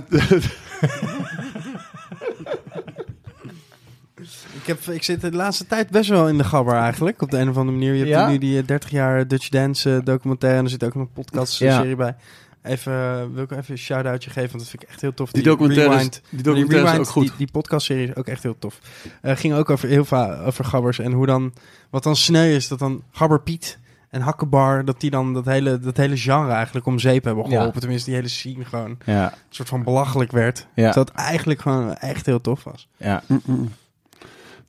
Ik, 4.60 4.66
heb, 4.66 4.78
ik 4.80 5.02
zit 5.02 5.20
de 5.20 5.32
laatste 5.32 5.66
tijd 5.66 5.90
best 5.90 6.08
wel 6.10 6.28
in 6.28 6.38
de 6.38 6.44
gabber 6.44 6.74
eigenlijk. 6.74 7.22
Op 7.22 7.30
de 7.30 7.38
een 7.38 7.48
of 7.48 7.56
andere 7.56 7.76
manier. 7.76 7.92
Je 7.92 7.98
hebt 7.98 8.08
Ja? 8.10 8.28
nu 8.28 8.38
die 8.38 8.58
eh, 8.60 8.66
30 8.66 8.90
jaar 8.90 9.28
Dutch 9.28 9.48
Dance 9.48 9.94
eh, 9.96 10.04
documentaire. 10.04 10.58
En 10.58 10.64
er 10.64 10.70
zit 10.70 10.84
ook 10.84 10.94
een 10.94 11.12
podcast 11.12 11.62
eh, 11.62 11.68
Ja. 11.88 11.96
bij. 11.96 12.16
Even, 12.62 12.92
eh, 12.92 13.22
wil 13.34 13.42
ik 13.42 13.50
even 13.50 13.64
een 13.68 13.78
shout-outje 13.78 14.30
geven, 14.30 14.48
want 14.50 14.60
dat 14.62 14.68
vind 14.70 14.82
ik 14.82 14.88
echt 14.88 15.00
heel 15.00 15.14
tof. 15.14 15.30
die 15.30 15.42
documentaire 15.42 15.94
Rewind- 15.94 16.20
die 16.30 16.42
documentaire 16.42 16.84
is 16.84 16.90
Rewind, 16.90 17.06
ook 17.06 17.12
goed. 17.12 17.22
Die, 17.26 17.32
die 17.36 17.50
podcastserie 17.50 18.08
is 18.08 18.14
ook 18.16 18.26
echt 18.26 18.42
heel 18.42 18.56
tof. 18.58 18.78
Eh 19.22 19.36
ging 19.36 19.54
ook 19.54 19.70
over 19.70 19.88
heel 19.88 20.04
veel 20.04 20.34
over 20.38 20.64
gabbers 20.64 20.98
en 20.98 21.12
hoe 21.12 21.26
dan, 21.26 21.52
wat 21.90 22.02
dan 22.02 22.16
sneu 22.16 22.54
is, 22.54 22.68
dat 22.68 22.78
dan 22.78 23.02
Gabber 23.12 23.40
Piet 23.40 23.78
en 24.10 24.20
Hakkebar, 24.20 24.84
dat 24.84 25.00
die 25.00 25.10
dan 25.10 25.34
dat 25.34 25.44
hele, 25.44 25.78
dat 25.78 25.96
hele 25.96 26.16
genre 26.16 26.52
eigenlijk 26.52 26.86
om 26.86 26.98
zeep 26.98 27.24
hebben 27.24 27.44
geholpen. 27.44 27.72
Ja. 27.74 27.80
Tenminste, 27.80 28.06
die 28.06 28.14
hele 28.18 28.28
scene 28.30 28.64
gewoon 28.64 28.96
een 29.04 29.14
Ja, 29.14 29.32
soort 29.48 29.68
van 29.68 29.82
belachelijk 29.82 30.32
werd. 30.32 30.66
Ja. 30.74 30.92
Dat 30.92 31.10
eigenlijk 31.10 31.60
gewoon 31.60 31.94
echt 31.94 32.26
heel 32.26 32.40
tof 32.40 32.64
was. 32.64 32.88
ja. 32.96 33.22
Mm, 33.26 33.40
mm. 33.44 33.68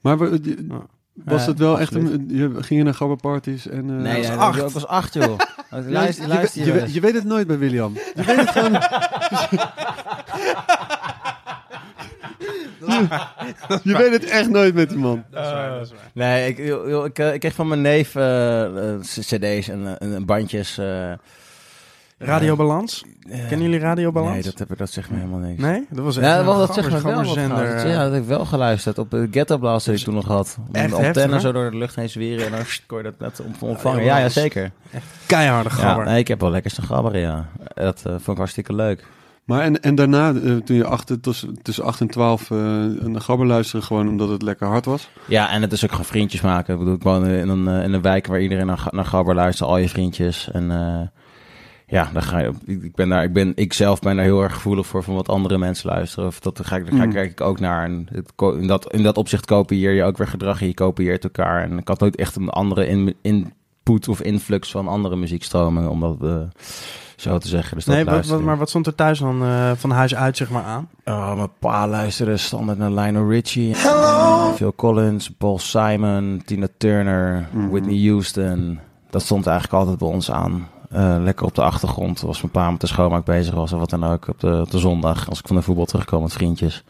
Maar 0.01 0.17
we- 0.17 0.39
die- 0.41 0.67
was 1.13 1.46
het 1.46 1.60
wel 1.60 1.79
echt 1.79 1.93
een... 1.96 2.25
Je 2.27 2.50
ging 2.53 2.79
je 2.79 2.84
naar 2.84 2.93
gabberparties 2.93 3.67
en... 3.67 3.89
eh, 3.89 3.96
Nee, 3.96 4.17
was 4.17 4.27
nee, 4.27 4.38
acht. 4.38 4.60
dat 4.60 4.72
was 4.72 4.88
acht, 4.88 5.13
joh. 5.13 5.39
Luister, 5.69 6.27
luister, 6.27 6.65
je, 6.65 6.72
weet- 6.72 6.74
je, 6.74 6.79
weet- 6.86 6.93
je 6.93 7.00
weet 7.00 7.13
het 7.13 7.24
nooit 7.24 7.48
bij 7.48 7.58
William. 7.58 7.93
Je 8.15 8.24
weet 8.24 8.36
het 8.38 8.50
gewoon... 8.50 8.72
Je 13.84 13.98
weet 13.98 14.12
het 14.12 14.25
echt 14.25 14.50
nooit 14.50 14.74
met 14.74 14.89
die 14.89 14.98
man. 14.98 15.24
Dat 15.32 15.46
is 15.46 15.51
waar, 15.51 15.70
dat 15.70 15.82
is 15.86 15.89
waar. 15.91 16.00
Nee, 16.13 16.48
ik, 16.56 16.58
joh, 16.68 17.06
ik, 17.06 17.20
eh, 17.20 17.34
ik 17.34 17.39
kreeg 17.39 17.53
van 17.53 17.68
mijn 17.68 17.82
neef 17.82 18.15
eh, 18.15 18.94
eh, 18.94 19.00
cd's 19.01 19.68
en, 19.70 19.98
en 20.00 20.25
bandjes. 20.25 20.77
eh, 20.77 21.12
Radio 22.22 22.56
Balans? 22.56 23.03
eh, 23.29 23.39
Kennen 23.48 23.62
jullie 23.70 23.79
Radio 23.79 24.12
Balans? 24.12 24.34
Nee, 24.34 24.44
dat, 24.44 24.60
heb, 24.60 24.72
ik- 24.72 24.77
dat 24.77 24.89
zegt 24.89 25.10
me 25.10 25.15
helemaal 25.18 25.39
niks. 25.39 25.62
Nee? 25.62 25.86
Dat 25.89 26.03
was 26.03 26.18
echt 26.18 26.25
Ja, 26.25 26.39
een 26.39 26.46
wel, 26.46 26.58
dat 26.58 26.72
gammer- 26.72 27.03
wel 27.03 27.24
wat. 27.24 27.82
Ja, 27.84 28.03
dat 28.03 28.12
heb 28.13 28.22
ik 28.22 28.27
wel 28.27 28.46
geluisterd 28.46 28.98
op 28.98 29.12
de 29.12 29.27
Ghetto 29.32 29.58
Blaster 29.58 29.91
die 29.91 30.00
ik 30.01 30.06
toen 30.08 30.15
nog 30.15 30.25
had. 30.27 30.58
Echt 30.72 30.84
heftig, 30.91 31.06
antenne 31.08 31.34
hè? 31.36 31.39
zo 31.39 31.51
door 31.51 31.72
de 31.72 31.77
lucht 31.77 31.96
heen 31.96 32.10
zweren 32.10 32.46
en 32.46 32.51
dan 32.51 32.62
kon 32.88 32.98
je 32.98 33.03
dat 33.03 33.20
net 33.20 33.39
om- 33.39 33.70
ontvangen. 33.70 34.03
Ja, 34.03 34.18
Ja, 34.18 34.29
zeker. 34.29 34.72
Keiharde 35.25 35.70
Ja, 35.70 35.75
gabber. 35.75 36.06
nee, 36.06 36.20
ik 36.20 36.27
heb 36.27 36.39
wel 36.41 36.51
lekker 36.51 36.72
staan 36.72 36.86
gabberen, 36.86 37.22
ja. 37.22 37.50
Dat 37.74 37.98
eh, 38.06 38.12
vond 38.12 38.27
ik 38.27 38.38
hartstikke 38.38 38.74
leuk. 38.75 39.06
Maar 39.50 39.62
en, 39.62 39.82
en 39.82 39.96
daarna, 39.96 40.34
eh, 40.34 40.56
toen 40.56 40.75
je 40.75 40.86
achter, 40.86 41.20
tussen, 41.20 41.62
tussen 41.62 41.84
8 41.84 42.01
en 42.01 42.08
12 42.08 42.51
eh 42.51 42.58
een 42.58 43.22
gabber 43.22 43.48
luisterde, 43.48 43.86
gewoon 43.86 44.08
omdat 44.08 44.29
het 44.29 44.41
lekker 44.41 44.68
hard 44.68 44.86
was. 44.86 45.10
Ja, 45.27 45.51
en 45.51 45.62
het 45.62 45.72
is 45.72 45.84
ook 45.84 45.89
gewoon 45.89 46.06
vriendjes 46.06 46.41
maken. 46.41 46.74
Ik 46.74 46.79
bedoel, 46.79 46.96
ik 46.96 47.03
woon 47.03 47.27
in 47.27 47.50
een, 47.50 47.68
eh, 47.68 47.84
in 47.84 47.94
een 47.94 48.01
wijk 48.01 48.27
waar 48.27 48.41
iedereen 48.41 48.65
naar, 48.65 48.88
naar 48.91 49.06
gabber 49.06 49.36
luistert, 49.36 49.70
al 49.70 49.77
je 49.77 49.89
vriendjes. 49.89 50.51
En 50.51 50.72
ja, 51.88 52.10
dan 52.13 52.22
ga 52.22 52.39
je 52.39 52.48
op. 52.48 52.56
Ik, 52.65 52.96
ben 52.96 53.10
daar, 53.10 53.24
ik 53.24 53.34
ben, 53.34 53.51
ik 53.56 53.74
zelf 53.74 54.00
ben 54.00 54.15
daar 54.15 54.25
heel 54.25 54.41
erg 54.44 54.53
gevoelig 54.53 54.88
voor 54.88 55.03
van 55.03 55.15
wat 55.15 55.29
andere 55.29 55.58
mensen 55.58 55.89
luisteren. 55.89 56.27
Of 56.27 56.39
dat 56.39 56.58
daar 56.58 56.65
ga 56.65 56.75
ik, 56.75 56.86
daar 56.86 57.00
ga, 57.00 57.06
Mm. 57.06 57.12
kijk 57.13 57.32
ik 57.32 57.41
ook 57.41 57.60
naar. 57.60 57.84
En 57.84 58.08
het, 58.12 58.34
in, 58.60 58.68
dat, 58.68 58.94
in 58.94 59.03
dat 59.03 59.18
opzicht 59.18 59.46
kopieer 59.46 59.91
je 59.91 60.03
ook 60.03 60.18
weer 60.18 60.27
gedrag 60.27 60.62
en 60.62 60.68
je 60.68 60.74
kopieert 60.74 61.24
elkaar. 61.24 61.63
En 61.63 61.77
ik 61.77 61.88
had 61.88 62.00
nooit 62.00 62.15
echt 62.15 62.36
een 62.36 62.50
andere 62.50 62.88
in, 62.88 63.15
input 63.22 64.08
of 64.08 64.22
influx 64.22 64.72
van 64.72 64.88
andere 64.88 65.15
muziekstromen, 65.15 65.89
om 65.89 66.00
dat 66.00 66.18
eh, 66.22 66.41
zo 67.19 67.38
te 67.38 67.47
zeggen. 67.47 67.75
Dus 67.75 67.85
dat 67.85 67.95
Nee, 67.95 68.05
wat, 68.05 68.41
maar 68.41 68.57
wat 68.57 68.69
stond 68.69 68.88
er 68.88 68.95
thuis 68.95 69.19
dan 69.19 69.43
eh, 69.43 69.71
van 69.75 69.91
huis 69.91 70.15
uit, 70.15 70.38
zeg 70.38 70.49
maar, 70.49 70.63
aan? 70.63 70.89
Oh, 71.05 71.35
mijn 71.35 71.49
pa 71.59 71.88
luisterde 71.88 72.38
standaard 72.38 72.77
naar 72.77 72.91
Lionel 72.91 73.29
Richie. 73.29 73.75
Phil 74.55 74.73
Collins, 74.75 75.29
Paul 75.38 75.59
Simon, 75.59 76.41
Tina 76.45 76.67
Turner, 76.77 77.47
Mhm. 77.51 77.69
Whitney 77.69 78.07
Houston. 78.09 78.79
Dat 79.09 79.21
stond 79.21 79.47
eigenlijk 79.47 79.79
altijd 79.79 79.97
bij 79.97 80.07
ons 80.07 80.31
aan. 80.31 80.67
Eh, 80.89 81.15
lekker 81.19 81.45
op 81.45 81.55
de 81.55 81.61
achtergrond. 81.63 82.23
Als 82.23 82.41
mijn 82.41 82.51
pa 82.51 82.71
met 82.71 82.81
de 82.81 82.88
schoonmaak 82.88 83.25
bezig 83.25 83.53
was 83.53 83.73
of 83.73 83.79
wat 83.79 83.89
dan 83.89 84.03
ook. 84.03 84.27
Op 84.27 84.39
de, 84.39 84.59
op 84.61 84.71
de 84.71 84.79
zondag, 84.79 85.29
als 85.29 85.39
ik 85.39 85.47
van 85.47 85.55
de 85.55 85.61
voetbal 85.61 85.85
terugkwam 85.85 86.21
met 86.21 86.33
vriendjes. 86.33 86.83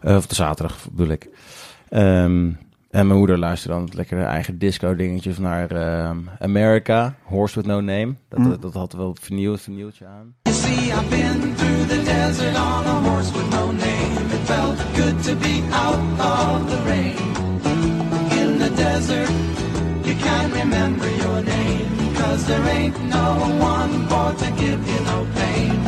Eh, 0.00 0.16
of 0.16 0.26
de 0.26 0.34
zaterdag 0.34 0.76
bedoel 0.90 1.12
ik. 1.12 1.28
Ehm, 1.88 2.50
en 2.94 3.06
mijn 3.06 3.18
moeder 3.18 3.38
luisterde 3.38 3.76
dan 3.76 3.88
lekkere 3.94 4.22
eigen 4.22 4.58
disco-dingetjes 4.58 5.38
naar 5.38 5.70
ehm, 5.70 6.18
Amerika. 6.38 7.14
Horse 7.22 7.54
with 7.54 7.66
no 7.66 7.80
name. 7.80 8.14
Dat 8.28 8.38
mm. 8.38 8.72
had 8.72 8.92
wel 8.92 9.08
het 9.08 9.18
vernieuwde 9.20 9.58
vernieuwdje 9.58 10.06
aan. 10.06 10.34
You 10.42 10.56
see, 10.56 10.76
I've 10.76 11.08
been 11.08 11.54
through 11.54 11.88
the 11.88 12.02
desert 12.04 12.56
on 12.56 12.86
a 12.86 13.08
horse 13.08 13.32
with 13.32 13.50
no 13.50 13.66
name. 13.66 14.14
It 14.36 14.44
felt 14.44 14.78
good 14.94 15.22
to 15.22 15.34
be 15.36 15.62
out 15.70 15.98
of 16.18 16.70
the 16.70 16.82
rain. 16.84 17.16
In 18.40 18.58
the 18.58 18.70
desert, 18.74 19.30
you 20.02 20.16
can't 20.16 20.52
remember 20.52 21.08
your 21.16 21.42
name. 21.42 22.14
Cause 22.14 22.46
there 22.46 22.68
ain't 22.78 23.00
no 23.04 23.28
one 23.74 24.08
for 24.08 24.32
to 24.44 24.50
give 24.50 24.80
you 24.90 25.00
no 25.04 25.26
pain. 25.34 25.84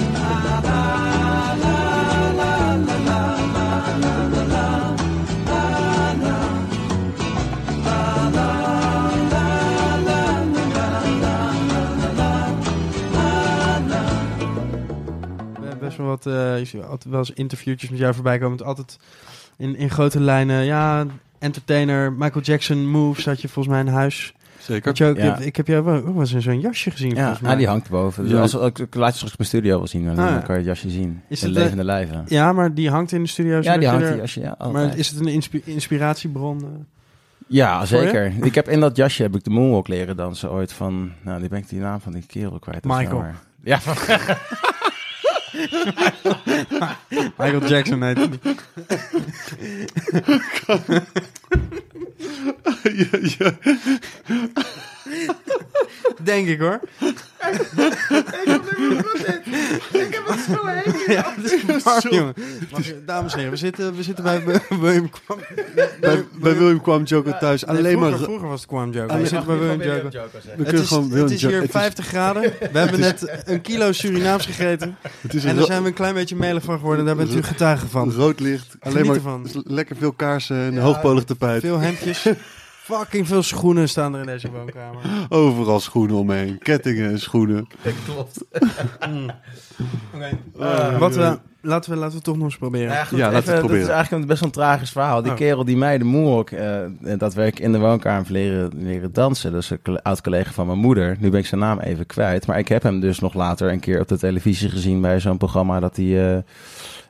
Best 15.87 15.97
wel 15.99 16.07
wat, 16.07 16.27
eh, 16.27 16.59
je 16.59 16.65
ziet 16.65 16.83
altijd 16.83 17.05
wel 17.05 17.19
eens 17.19 17.31
interviewtjes 17.31 17.91
met 17.91 17.99
jou 17.99 18.15
voorbij 18.15 18.39
komen. 18.39 18.65
Altijd 18.65 18.99
in, 19.57 19.77
in 19.77 19.91
grote 19.91 20.21
lijnen, 20.21 20.65
ja, 20.65 21.07
entertainer, 21.39 22.13
Michael 22.13 22.45
Jackson 22.45 22.87
moves 22.89 23.25
had 23.25 23.41
je 23.41 23.49
volgens 23.49 23.75
mij 23.75 23.85
in 23.85 23.91
huis. 23.93 24.35
Zeker. 24.59 24.93
Je 24.95 25.05
ook, 25.05 25.17
Ja. 25.17 25.23
ik, 25.23 25.29
heb, 25.39 25.41
ik 25.47 25.57
heb 25.57 25.67
jou 25.67 25.85
wel 25.85 26.21
eens 26.21 26.33
in 26.33 26.43
zo'n 26.43 26.61
jasje 26.61 26.91
gezien 26.91 27.11
Ja, 27.11 27.17
volgens 27.21 27.41
mij. 27.41 27.51
ah, 27.53 27.57
die 27.59 27.67
hangt 27.67 27.85
erboven. 27.87 28.23
Dus 28.23 28.33
Ja. 28.33 28.41
als, 28.41 28.57
als, 28.57 28.71
ik 28.81 28.95
laat 28.95 29.11
je 29.11 29.17
straks 29.17 29.37
mijn 29.37 29.49
studio 29.49 29.77
wel 29.79 29.87
zien, 29.87 30.05
dan, 30.05 30.19
Ah, 30.19 30.25
ja. 30.25 30.31
dan 30.33 30.43
kan 30.43 30.55
je 30.55 30.61
het 30.61 30.67
jasje 30.71 30.91
zien. 30.91 31.23
Is 31.29 31.41
het, 31.43 31.51
eh, 31.51 31.57
levende 31.63 31.85
lijven. 31.85 32.25
Ja, 32.29 32.53
maar 32.53 32.75
die 32.75 32.91
hangt 32.91 33.13
in 33.13 33.23
de 33.23 33.29
studio. 33.29 33.61
Ja, 33.63 33.79
die 33.79 33.89
hangt 33.89 34.03
er- 34.05 34.11
die 34.11 34.21
jasje, 34.21 34.41
ja. 34.41 34.57
Maar 34.73 34.97
is 34.99 35.09
het 35.11 35.21
een 35.21 35.27
inspi- 35.29 35.63
inspiratiebron? 35.65 36.61
eh? 36.61 36.67
Ja, 37.49 37.85
zeker. 37.85 38.33
Ik 38.43 38.55
heb 38.55 38.69
in 38.69 38.81
dat 38.81 38.97
jasje 38.97 39.23
heb 39.23 39.35
ik 39.37 39.45
de 39.45 39.51
moonwalk 39.51 39.89
leren 39.89 40.17
dansen 40.17 40.51
ooit 40.51 40.73
van... 40.73 41.13
Nou, 41.23 41.41
die 41.41 41.49
ben 41.49 41.59
ik 41.59 41.69
die 41.69 41.81
naam 41.81 42.01
van 42.01 42.13
die 42.13 42.27
kerel 42.27 42.59
kwijt. 42.59 42.85
Michael. 42.85 43.25
Ja, 43.63 43.79
Michael 47.39 47.69
Jackson 47.69 48.03
heet 48.03 48.17
die. 48.17 48.41
ja, 52.93 53.19
ja. 53.39 53.53
Denk 56.23 56.47
ik 56.49 56.61
hoor. 56.61 56.81
Ja, 61.07 61.35
het 61.37 61.53
is 61.53 61.83
warm, 61.83 62.09
jongen. 62.15 62.35
Mag 62.71 62.87
je- 62.87 63.03
Dames 63.07 63.33
en 63.33 63.37
heren, 63.39 63.53
we 63.53 63.59
zitten, 63.59 63.97
we 63.97 64.03
zitten 64.03 64.25
bij 64.25 64.43
William 64.81 65.11
Kwam. 65.11 65.39
Bij, 66.01 66.25
bij 66.33 66.57
William 66.57 66.81
kwam 66.81 67.03
Joker 67.03 67.39
thuis 67.39 67.65
Nee, 67.65 67.77
alleen 67.77 67.93
vroeger, 67.93 68.11
maar... 68.11 68.19
Vroeger 68.19 68.49
was 68.49 68.61
het 68.61 68.69
Kwam 68.69 68.91
Joker. 68.93 69.11
Alleen- 69.11 69.23
We 69.23 69.29
zitten 69.29 69.47
bij 69.47 69.59
William 69.59 69.83
Joker. 69.83 70.31
We 70.57 70.65
Het 70.65 70.73
is, 70.73 70.89
gewoon 70.89 71.09
William 71.09 71.25
het 71.27 71.35
is 71.35 71.43
hier 71.43 71.51
Joker- 71.51 71.69
50 71.69 72.07
graden. 72.07 72.43
We 72.73 72.79
hebben 72.79 73.01
net 73.01 73.43
een 73.45 73.61
kilo 73.61 73.93
Surinaams 73.93 74.47
gegeten. 74.47 74.97
Het 75.21 75.35
is 75.35 75.45
En 75.45 75.57
daar 75.57 75.65
zijn 75.65 75.83
we 75.83 75.89
een 75.89 75.95
klein 75.95 76.15
beetje 76.15 76.37
melig 76.37 76.63
van 76.63 76.79
geworden. 76.79 77.05
Daar 77.05 77.17
bent 77.17 77.35
u 77.35 77.43
getuige 77.43 77.87
van. 77.89 78.13
rood 78.13 78.41
licht. 78.41 78.77
Alleen 78.81 79.07
maar 79.07 79.39
lekker 79.65 79.97
veel 79.97 80.13
kaarsen 80.13 80.57
en 80.57 80.79
hoogpolig 80.79 81.25
tapijt. 81.25 81.61
Veel 81.61 81.79
hemdjes. 81.79 82.27
Fucking 82.87 83.27
veel 83.27 83.43
schoenen 83.43 83.89
staan 83.89 84.15
er 84.15 84.21
in 84.21 84.27
deze 84.27 84.51
woonkamer. 84.51 85.03
Overal 85.29 85.81
schoenen 85.81 86.17
omheen. 86.17 86.59
Kettingen 86.59 87.11
en 87.11 87.21
schoenen. 87.21 87.67
Uh, 90.61 90.99
wat, 90.99 91.17
eh, 91.17 91.33
laten, 91.61 91.91
we, 91.93 91.97
laten 91.97 92.17
we 92.19 92.23
toch 92.25 92.37
nog 92.37 92.45
eens 92.45 92.57
proberen. 92.57 92.93
Ja, 92.93 93.05
goed, 93.05 93.19
Ja, 93.19 93.31
laten 93.33 93.45
we 93.47 93.51
het 93.51 93.59
proberen. 93.61 93.81
Dat 93.87 93.89
is 93.91 93.95
eigenlijk 93.95 94.23
een 94.23 94.29
best 94.29 94.41
wel 94.41 94.49
een 94.49 94.55
tragisch 94.55 94.91
verhaal. 94.91 95.23
Die 95.23 95.31
Oh. 95.31 95.37
kerel 95.37 95.65
die 95.65 95.77
mij 95.77 95.99
de 95.99 96.05
moonwalk 96.05 96.51
eh 96.51 96.79
daadwerkelijk 97.01 97.59
in 97.59 97.73
de 97.73 97.79
woonkamer 97.79 98.19
heeft 98.19 98.31
leren, 98.31 98.71
leren 98.75 99.13
dansen. 99.13 99.53
Dus 99.53 99.71
een 99.71 99.83
col- 99.83 100.01
oud-collega 100.03 100.53
van 100.53 100.67
mijn 100.67 100.79
moeder. 100.79 101.17
Nu 101.21 101.31
ben 101.31 101.41
ik 101.41 101.47
zijn 101.47 101.61
naam 101.61 101.79
even 101.81 102.07
kwijt. 102.07 102.47
Maar 102.47 102.59
ik 102.59 102.69
heb 102.69 102.83
hem 102.83 103.01
dus 103.01 103.19
nog 103.19 103.35
later 103.35 103.73
een 103.73 103.81
keer 103.81 104.01
op 104.01 104.09
de 104.09 104.19
televisie 104.19 104.71
gezien 104.71 105.01
bij 105.01 105.21
zo'n 105.21 105.37
programma 105.39 105.81
dat 105.81 105.97
hij 105.97 106.35
eh, 106.37 106.43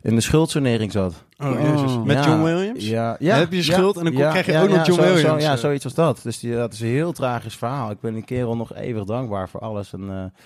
in 0.03 0.15
de 0.15 0.21
schuldsanering 0.21 0.93
zat. 0.93 1.25
Oh, 1.39 1.61
jezus. 1.61 1.99
Met. 2.05 2.25
John 2.25 2.43
Williams? 2.43 2.89
Ja, 2.89 3.17
ja. 3.19 3.37
heb 3.37 3.53
je 3.53 3.63
schuld 3.63 3.97
en 3.97 4.05
dan 4.05 4.13
krijg 4.13 4.47
je 4.47 4.59
ook 4.59 4.69
nog 4.69 4.87
John 4.87 5.01
zo- 5.01 5.07
zo- 5.07 5.15
Williams. 5.15 5.43
ja, 5.43 5.57
zoiets 5.57 5.85
als 5.85 5.95
dat. 5.95 6.21
Dus 6.23 6.39
die, 6.39 6.55
dat 6.55 6.73
is 6.73 6.81
een 6.81 6.87
heel 6.87 7.13
tragisch 7.13 7.55
verhaal. 7.57 7.91
Ik 7.91 8.01
ben 8.01 8.15
die 8.15 8.25
kerel 8.25 8.57
nog 8.57 8.75
eeuwig 8.75 9.05
dankbaar 9.05 9.49
voor 9.49 9.61
alles. 9.61 9.93
En, 9.93 10.01
eh, 10.11 10.41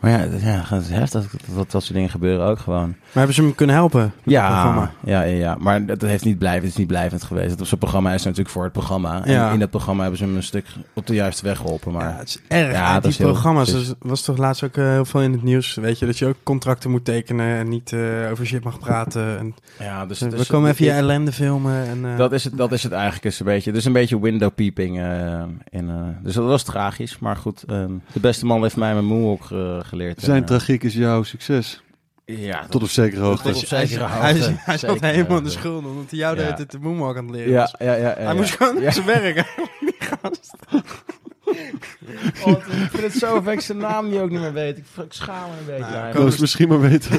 maar 0.00 0.10
ja, 0.10 0.26
dat- 0.26 0.40
ja, 0.40 0.62
het 0.66 0.82
is 0.82 0.88
heftig 0.90 1.30
dat, 1.30 1.40
dat 1.54 1.70
dat 1.70 1.82
soort 1.82 1.94
dingen 1.94 2.10
gebeuren 2.10 2.46
ook 2.46 2.58
gewoon. 2.58 2.88
Maar 2.88 2.98
hebben 3.12 3.34
ze 3.34 3.42
hem 3.42 3.54
kunnen 3.54 3.76
helpen? 3.76 4.12
Ja, 4.22 4.90
ja, 5.04 5.22
ja, 5.22 5.56
maar 5.60 5.86
dat 5.86 6.00
heeft 6.00 6.24
niet 6.24 6.38
blijven, 6.38 6.60
het 6.62 6.70
is 6.70 6.76
niet 6.76 6.86
blijvend 6.86 7.22
geweest. 7.22 7.58
Dat 7.58 7.66
Zo'n 7.66 7.78
programma 7.78 8.12
is 8.14 8.22
natuurlijk 8.22 8.50
voor 8.50 8.62
het 8.62 8.72
programma. 8.72 9.22
Ja. 9.24 9.46
En 9.46 9.52
in 9.52 9.58
dat 9.58 9.70
programma 9.70 10.00
hebben 10.00 10.18
ze 10.18 10.24
hem 10.24 10.36
een 10.36 10.42
stuk 10.42 10.66
op 10.94 11.06
de 11.06 11.14
juiste 11.14 11.44
weg 11.44 11.56
geholpen. 11.56 11.92
Maar 11.92 12.08
Ja, 12.08 12.16
het 12.18 12.28
is 12.28 12.38
erg. 12.48 12.72
Ja, 12.72 13.00
die 13.00 13.10
is 13.10 13.16
programma's. 13.16 13.72
Er 13.72 13.94
was 13.98 14.22
toch 14.22 14.36
laatst 14.36 14.62
ook 14.64 14.76
eh, 14.76 14.84
heel 14.84 15.04
veel 15.04 15.20
in 15.22 15.32
het 15.32 15.42
nieuws. 15.42 15.74
Weet 15.74 15.98
je, 15.98 16.06
dat 16.06 16.18
je 16.18 16.26
ook 16.26 16.36
contracten 16.42 16.90
moet 16.90 17.04
tekenen 17.04 17.56
en 17.58 17.68
niet 17.68 17.92
eh, 17.92 18.00
over 18.30 18.46
shit 18.46 18.64
mag 18.64 18.78
praten. 18.78 19.26
En, 19.38 19.54
ja, 19.78 20.06
dus, 20.06 20.18
we 20.20 20.28
dus- 20.28 20.46
komen 20.46 20.70
even 20.70 20.84
je 20.84 20.90
ellende 20.90 21.32
filmen. 21.32 21.86
En, 21.86 22.04
eh, 22.10 22.16
Dat 22.16 22.32
is 22.32 22.44
het, 22.44 22.56
dat 22.56 22.72
is 22.72 22.82
het 22.82 22.92
eigenlijk. 22.92 23.24
Is 23.24 23.40
een 23.40 23.46
beetje, 23.46 23.72
dus 23.72 23.84
een 23.84 23.92
beetje 23.92 24.20
window 24.20 24.50
peeping. 24.54 24.96
in, 25.70 25.90
dus 26.22 26.34
dat 26.34 26.44
was 26.44 26.62
tragisch. 26.62 27.18
Maar 27.18 27.36
goed, 27.36 27.62
ehm, 27.62 27.90
de 28.12 28.20
beste 28.20 28.46
man 28.46 28.62
heeft 28.62 28.76
mij 28.76 28.92
mijn 28.92 29.04
moonwalk 29.04 29.50
eh, 29.50 29.78
geleerd. 29.88 30.20
Zijn 30.20 30.36
En, 30.36 30.42
eh, 30.42 30.48
tragiek 30.48 30.82
is 30.82 30.94
jouw 30.94 31.22
succes. 31.22 31.82
Ja, 32.24 32.66
Tot 32.66 32.82
op 32.82 32.88
zekere 32.88 33.20
hoogte. 33.22 33.52
Tot 33.52 33.62
op 33.62 33.68
hij, 33.70 33.86
zekere 33.86 34.06
hij, 34.08 34.32
hoogte. 34.32 34.52
hij 34.56 34.78
zat 34.78 34.90
Zeker, 34.90 35.06
helemaal 35.08 35.38
in 35.38 35.44
de 35.44 35.50
schuld 35.50 35.84
omdat 35.84 36.10
hij 36.10 36.18
jou 36.18 36.36
de 36.36 36.42
Ja. 36.42 36.52
tijd 36.52 36.70
de 36.70 36.78
moonwalk 36.78 37.16
aan 37.16 37.26
het 37.26 37.34
leren 37.34 37.52
Ja, 37.52 37.60
was. 37.60 37.74
ja, 37.78 37.92
ja. 37.94 37.94
ja, 38.08 38.14
Hij 38.14 38.24
ja. 38.24 38.34
moest 38.34 38.56
gewoon 38.56 38.80
Ja. 38.80 38.90
zijn 38.90 39.06
werk. 39.06 39.44
Oh, 42.44 42.50
ik 42.58 42.88
vind 42.90 43.02
het 43.02 43.12
zo 43.12 43.36
of 43.36 43.46
ik 43.48 43.60
zijn 43.60 43.78
naam 43.78 44.08
nu 44.08 44.18
ook 44.20 44.30
niet 44.30 44.40
meer 44.40 44.52
weet. 44.52 44.78
Ik, 44.78 44.84
ik 45.04 45.12
schaam 45.12 45.50
me 45.50 45.56
een 45.58 45.78
beetje. 45.78 45.92
Nou, 46.12 46.24
het 46.30 46.40
misschien 46.40 46.68
maar 46.68 46.80
weten. 46.80 47.10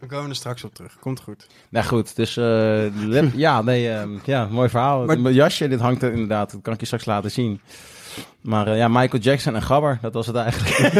We 0.00 0.06
komen 0.06 0.28
er 0.30 0.36
straks 0.36 0.64
op 0.64 0.74
terug. 0.74 0.96
Komt 1.00 1.20
goed. 1.20 1.46
Nou 1.70 1.86
goed, 1.86 2.16
dus 2.16 2.36
eh, 2.36 3.34
ja, 3.34 3.62
nee, 3.62 3.90
ehm, 3.90 4.10
ja, 4.24 4.46
mooi 4.46 4.68
verhaal. 4.68 5.04
Maar- 5.04 5.20
Mijn 5.20 5.34
jasje, 5.34 5.68
dit 5.68 5.80
hangt 5.80 6.02
er 6.02 6.12
inderdaad, 6.12 6.50
dat 6.50 6.62
kan 6.62 6.72
ik 6.74 6.80
je 6.80 6.86
straks 6.86 7.04
laten 7.04 7.30
zien. 7.30 7.60
Maar 8.40 8.66
eh, 8.66 8.76
ja, 8.76 8.88
Michael 8.88 9.22
Jackson 9.22 9.54
en 9.54 9.62
Gabber, 9.62 9.98
dat 10.00 10.14
was 10.14 10.26
het 10.26 10.36
eigenlijk. 10.36 10.76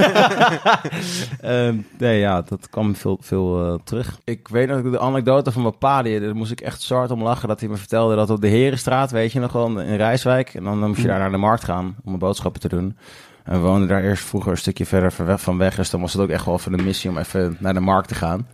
Ehm, 1.40 1.76
nee, 1.98 2.18
ja, 2.18 2.42
dat 2.42 2.68
kwam 2.70 2.96
veel, 2.96 3.18
veel 3.20 3.66
eh, 3.66 3.78
terug. 3.84 4.18
Ik 4.24 4.48
weet 4.48 4.68
nog 4.68 4.82
de 4.82 5.00
anekdote 5.00 5.52
van 5.52 5.62
mijn 5.62 5.78
pa, 5.78 6.02
die, 6.02 6.20
daar 6.20 6.36
moest 6.36 6.52
ik 6.52 6.60
echt 6.60 6.82
zwart 6.82 7.10
om 7.10 7.22
lachen, 7.22 7.48
dat 7.48 7.60
hij 7.60 7.68
me 7.68 7.76
vertelde 7.76 8.16
dat 8.16 8.30
op 8.30 8.40
de 8.40 8.48
Herenstraat, 8.48 9.10
weet 9.10 9.32
je 9.32 9.40
nog 9.40 9.52
wel, 9.52 9.80
in 9.80 9.96
Rijswijk, 9.96 10.54
en 10.54 10.64
dan, 10.64 10.80
dan 10.80 10.88
moest 10.88 11.00
je 11.00 11.06
daar 11.06 11.18
naar 11.18 11.30
de 11.30 11.36
markt 11.36 11.64
gaan 11.64 11.96
om 12.04 12.18
boodschappen 12.18 12.60
te 12.60 12.68
doen. 12.68 12.96
En 13.44 13.52
we 13.52 13.58
woonden 13.58 13.88
daar 13.88 14.02
eerst 14.02 14.24
vroeger 14.24 14.50
een 14.50 14.58
stukje 14.58 14.86
verder 14.86 15.12
van 15.12 15.26
weg, 15.26 15.40
van 15.40 15.58
weg, 15.58 15.74
dus 15.74 15.90
dan 15.90 16.00
was 16.00 16.12
het 16.12 16.22
ook 16.22 16.28
echt 16.28 16.44
wel 16.44 16.54
even 16.54 16.72
een 16.72 16.84
missie 16.84 17.10
om 17.10 17.18
even 17.18 17.56
naar 17.58 17.74
de 17.74 17.80
markt 17.80 18.08
te 18.08 18.14
gaan. 18.14 18.46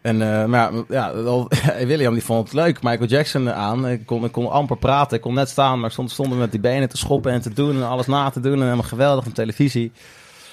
En 0.00 0.22
eh, 0.40 0.44
maar 0.44 0.70
ja, 0.88 1.08
al- 1.10 1.48
William 1.86 2.12
die 2.14 2.24
vond 2.24 2.44
het 2.44 2.52
leuk. 2.52 2.82
Michael 2.82 3.08
Jackson 3.08 3.52
aan. 3.52 3.88
Ik 3.88 4.06
kon, 4.06 4.24
ik 4.24 4.32
kon 4.32 4.50
amper 4.50 4.76
praten. 4.76 5.16
Ik 5.16 5.22
kon 5.22 5.34
net 5.34 5.48
staan, 5.48 5.80
maar 5.80 5.90
stond, 5.90 6.10
stond 6.10 6.38
met 6.38 6.50
die 6.50 6.60
benen 6.60 6.88
te 6.88 6.96
schoppen 6.96 7.32
en 7.32 7.40
te 7.40 7.52
doen 7.52 7.76
en 7.76 7.88
alles 7.88 8.06
na 8.06 8.30
te 8.30 8.40
doen. 8.40 8.52
En 8.52 8.62
helemaal 8.62 8.82
geweldig 8.82 9.26
op 9.26 9.34
televisie. 9.34 9.92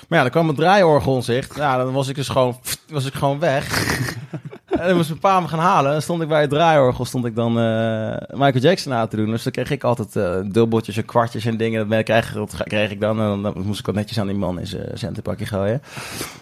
Maar 0.08 0.18
ja, 0.18 0.24
dan 0.24 0.34
kwam 0.34 0.48
het 0.48 0.58
draaiorgel 0.58 1.16
in 1.16 1.24
zicht. 1.24 1.56
Ja, 1.56 1.77
dan 1.77 1.94
was 1.94 2.08
ik 2.08 2.16
dus 2.16 2.30
gewoon, 2.30 2.60
was 2.89 3.06
ik 3.06 3.13
gewoon 3.13 3.39
weg. 3.39 3.86
En 4.79 4.88
dan 4.88 4.96
moest 4.96 5.10
mijn 5.10 5.19
pa 5.19 5.39
me 5.39 5.48
gaan 5.48 5.60
halen. 5.60 5.93
En 5.93 6.01
stond 6.01 6.22
ik 6.22 6.27
bij 6.27 6.41
het 6.41 6.50
draaiorgel, 6.50 7.05
stond 7.05 7.25
ik 7.25 7.36
dan 7.36 7.60
eh, 7.60 8.17
Michael 8.29 8.60
Jackson 8.60 8.93
aan 8.93 9.07
te 9.07 9.15
doen. 9.15 9.29
Dus 9.29 9.43
dan 9.43 9.51
kreeg 9.51 9.69
ik 9.69 9.84
altijd 9.84 10.15
eh, 10.15 10.51
dubbeltjes 10.51 10.98
en 10.98 11.05
kwartjes 11.05 11.46
en 11.46 11.57
dingen. 11.57 11.89
Dat 11.89 12.03
kreeg, 12.03 12.34
dat 12.34 12.63
kreeg 12.63 12.91
ik 12.91 13.00
dan. 13.00 13.19
En 13.19 13.27
dan, 13.27 13.43
dan 13.43 13.63
moest 13.65 13.79
ik 13.79 13.86
wat 13.86 13.96
netjes 13.96 14.19
aan 14.19 14.27
die 14.27 14.36
man 14.36 14.60
in 14.60 14.67
zijn 14.67 14.98
centenpakje 14.98 15.46
gooien. 15.46 15.81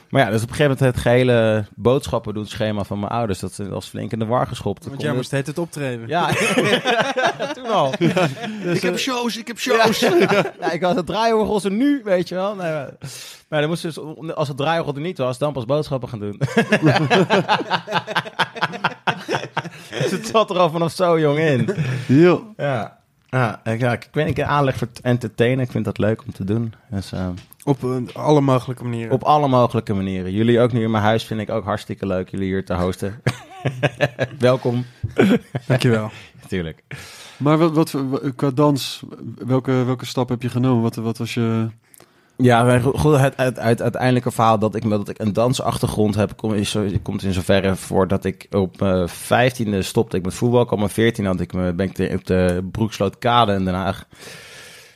Maar 0.09 0.23
ja, 0.23 0.29
dus 0.29 0.43
op 0.43 0.49
een 0.49 0.55
gegeven 0.55 0.77
moment 0.77 0.95
het 0.95 1.03
gehele 1.03 1.65
boodschappen 1.75 2.33
doen 2.33 2.45
schema 2.45 2.83
van 2.83 2.99
mijn 2.99 3.11
ouders. 3.11 3.39
Dat 3.39 3.57
was 3.57 3.87
flink 3.87 4.11
in 4.11 4.19
de 4.19 4.25
war 4.25 4.47
geschopt. 4.47 4.85
Want 4.85 5.01
jij 5.01 5.13
moest 5.13 5.31
het 5.31 5.47
het 5.47 5.57
optreden. 5.57 6.07
Ja, 6.07 6.27
toen 7.55 7.65
al. 7.65 7.93
ik 8.73 8.81
heb 8.81 8.97
shows, 8.97 9.37
ik 9.37 9.47
heb 9.47 9.59
shows. 9.59 9.99
Ja, 9.99 10.71
ik 10.71 10.81
had 10.81 10.95
het 10.95 11.05
draaiorgel 11.05 11.61
er 11.63 11.71
nu, 11.71 12.01
weet 12.03 12.29
je 12.29 12.35
wel. 12.35 12.55
Nee, 12.55 12.71
maar, 12.71 12.93
maar 13.49 13.59
dan 13.59 13.69
moest 13.69 13.81
dus, 13.81 13.99
als 14.35 14.47
het 14.47 14.57
draaiorgel 14.57 14.95
er 14.95 15.01
niet 15.01 15.17
was, 15.17 15.37
dan 15.37 15.53
pas 15.53 15.65
boodschappen 15.65 16.09
gaan 16.09 16.19
doen. 16.19 16.39
dus 20.01 20.11
het 20.11 20.27
zat 20.27 20.49
er 20.49 20.57
al 20.57 20.69
vanaf 20.69 20.91
zo 20.91 21.19
jong 21.19 21.39
in. 21.39 21.69
Jo. 22.07 22.53
Ja. 22.57 22.97
Ja, 23.29 23.61
ik, 23.63 23.79
ja, 23.79 23.91
ik 23.93 24.07
ben 24.11 24.27
een 24.27 24.33
keer 24.33 24.45
aanleg 24.45 24.77
voor 24.77 24.87
entertainen. 25.01 25.65
Ik 25.65 25.71
vind 25.71 25.85
dat 25.85 25.97
leuk 25.97 26.23
om 26.25 26.31
te 26.33 26.43
doen. 26.43 26.73
Dus, 26.89 27.11
eh, 27.11 27.27
Op 27.63 27.83
alle 28.13 28.41
mogelijke 28.41 28.83
manieren. 28.83 29.11
op 29.13 29.23
alle 29.23 29.47
mogelijke 29.47 29.93
manieren. 29.93 30.31
Jullie 30.31 30.59
ook 30.59 30.71
nu 30.71 30.83
in 30.83 30.91
mijn 30.91 31.03
huis 31.03 31.23
vind 31.23 31.39
ik 31.39 31.49
ook 31.49 31.63
hartstikke 31.63 32.07
leuk. 32.07 32.29
Jullie 32.29 32.47
hier 32.47 32.65
te 32.65 32.73
hosten. 32.73 33.21
Welkom. 34.39 34.85
Dankjewel. 35.67 36.11
Natuurlijk. 36.41 36.83
Maar 37.37 37.57
wat, 37.57 37.91
wat, 37.91 37.95
qua 38.35 38.49
dans, 38.51 39.03
welke, 39.37 39.71
welke 39.71 40.05
stap 40.05 40.29
heb 40.29 40.41
je 40.41 40.49
genomen? 40.49 40.81
Wat, 40.81 40.95
wat 40.95 41.17
was 41.17 41.33
je... 41.33 41.67
Ja, 42.37 42.79
goed, 42.79 43.17
het, 43.17 43.33
het, 43.35 43.61
het 43.61 43.81
uiteindelijke 43.81 44.31
verhaal 44.31 44.59
dat 44.59 44.75
ik, 44.75 44.89
dat 44.89 45.09
ik 45.09 45.19
een 45.19 45.33
dansachtergrond 45.33 46.15
heb, 46.15 46.35
komt 46.35 46.53
is 46.53 46.77
komt 47.01 47.23
in 47.23 47.33
zoverre 47.33 47.75
voor 47.75 48.07
dat 48.07 48.25
ik 48.25 48.47
op 48.51 48.79
mijn 48.79 49.09
vijftiende 49.09 49.81
stopte 49.81 50.17
ik 50.17 50.23
met 50.23 50.33
voetbal. 50.33 50.61
Op 50.61 50.77
mijn 50.77 50.89
veertiende 50.89 51.29
had 51.29 51.39
ik 51.39 51.53
me, 51.53 51.73
ben 51.73 51.91
ik 51.95 52.13
op 52.13 52.25
de 52.25 52.67
Broeksloot-kade 52.71 53.53
in 53.53 53.65
Den 53.65 53.73
Haag. 53.73 54.05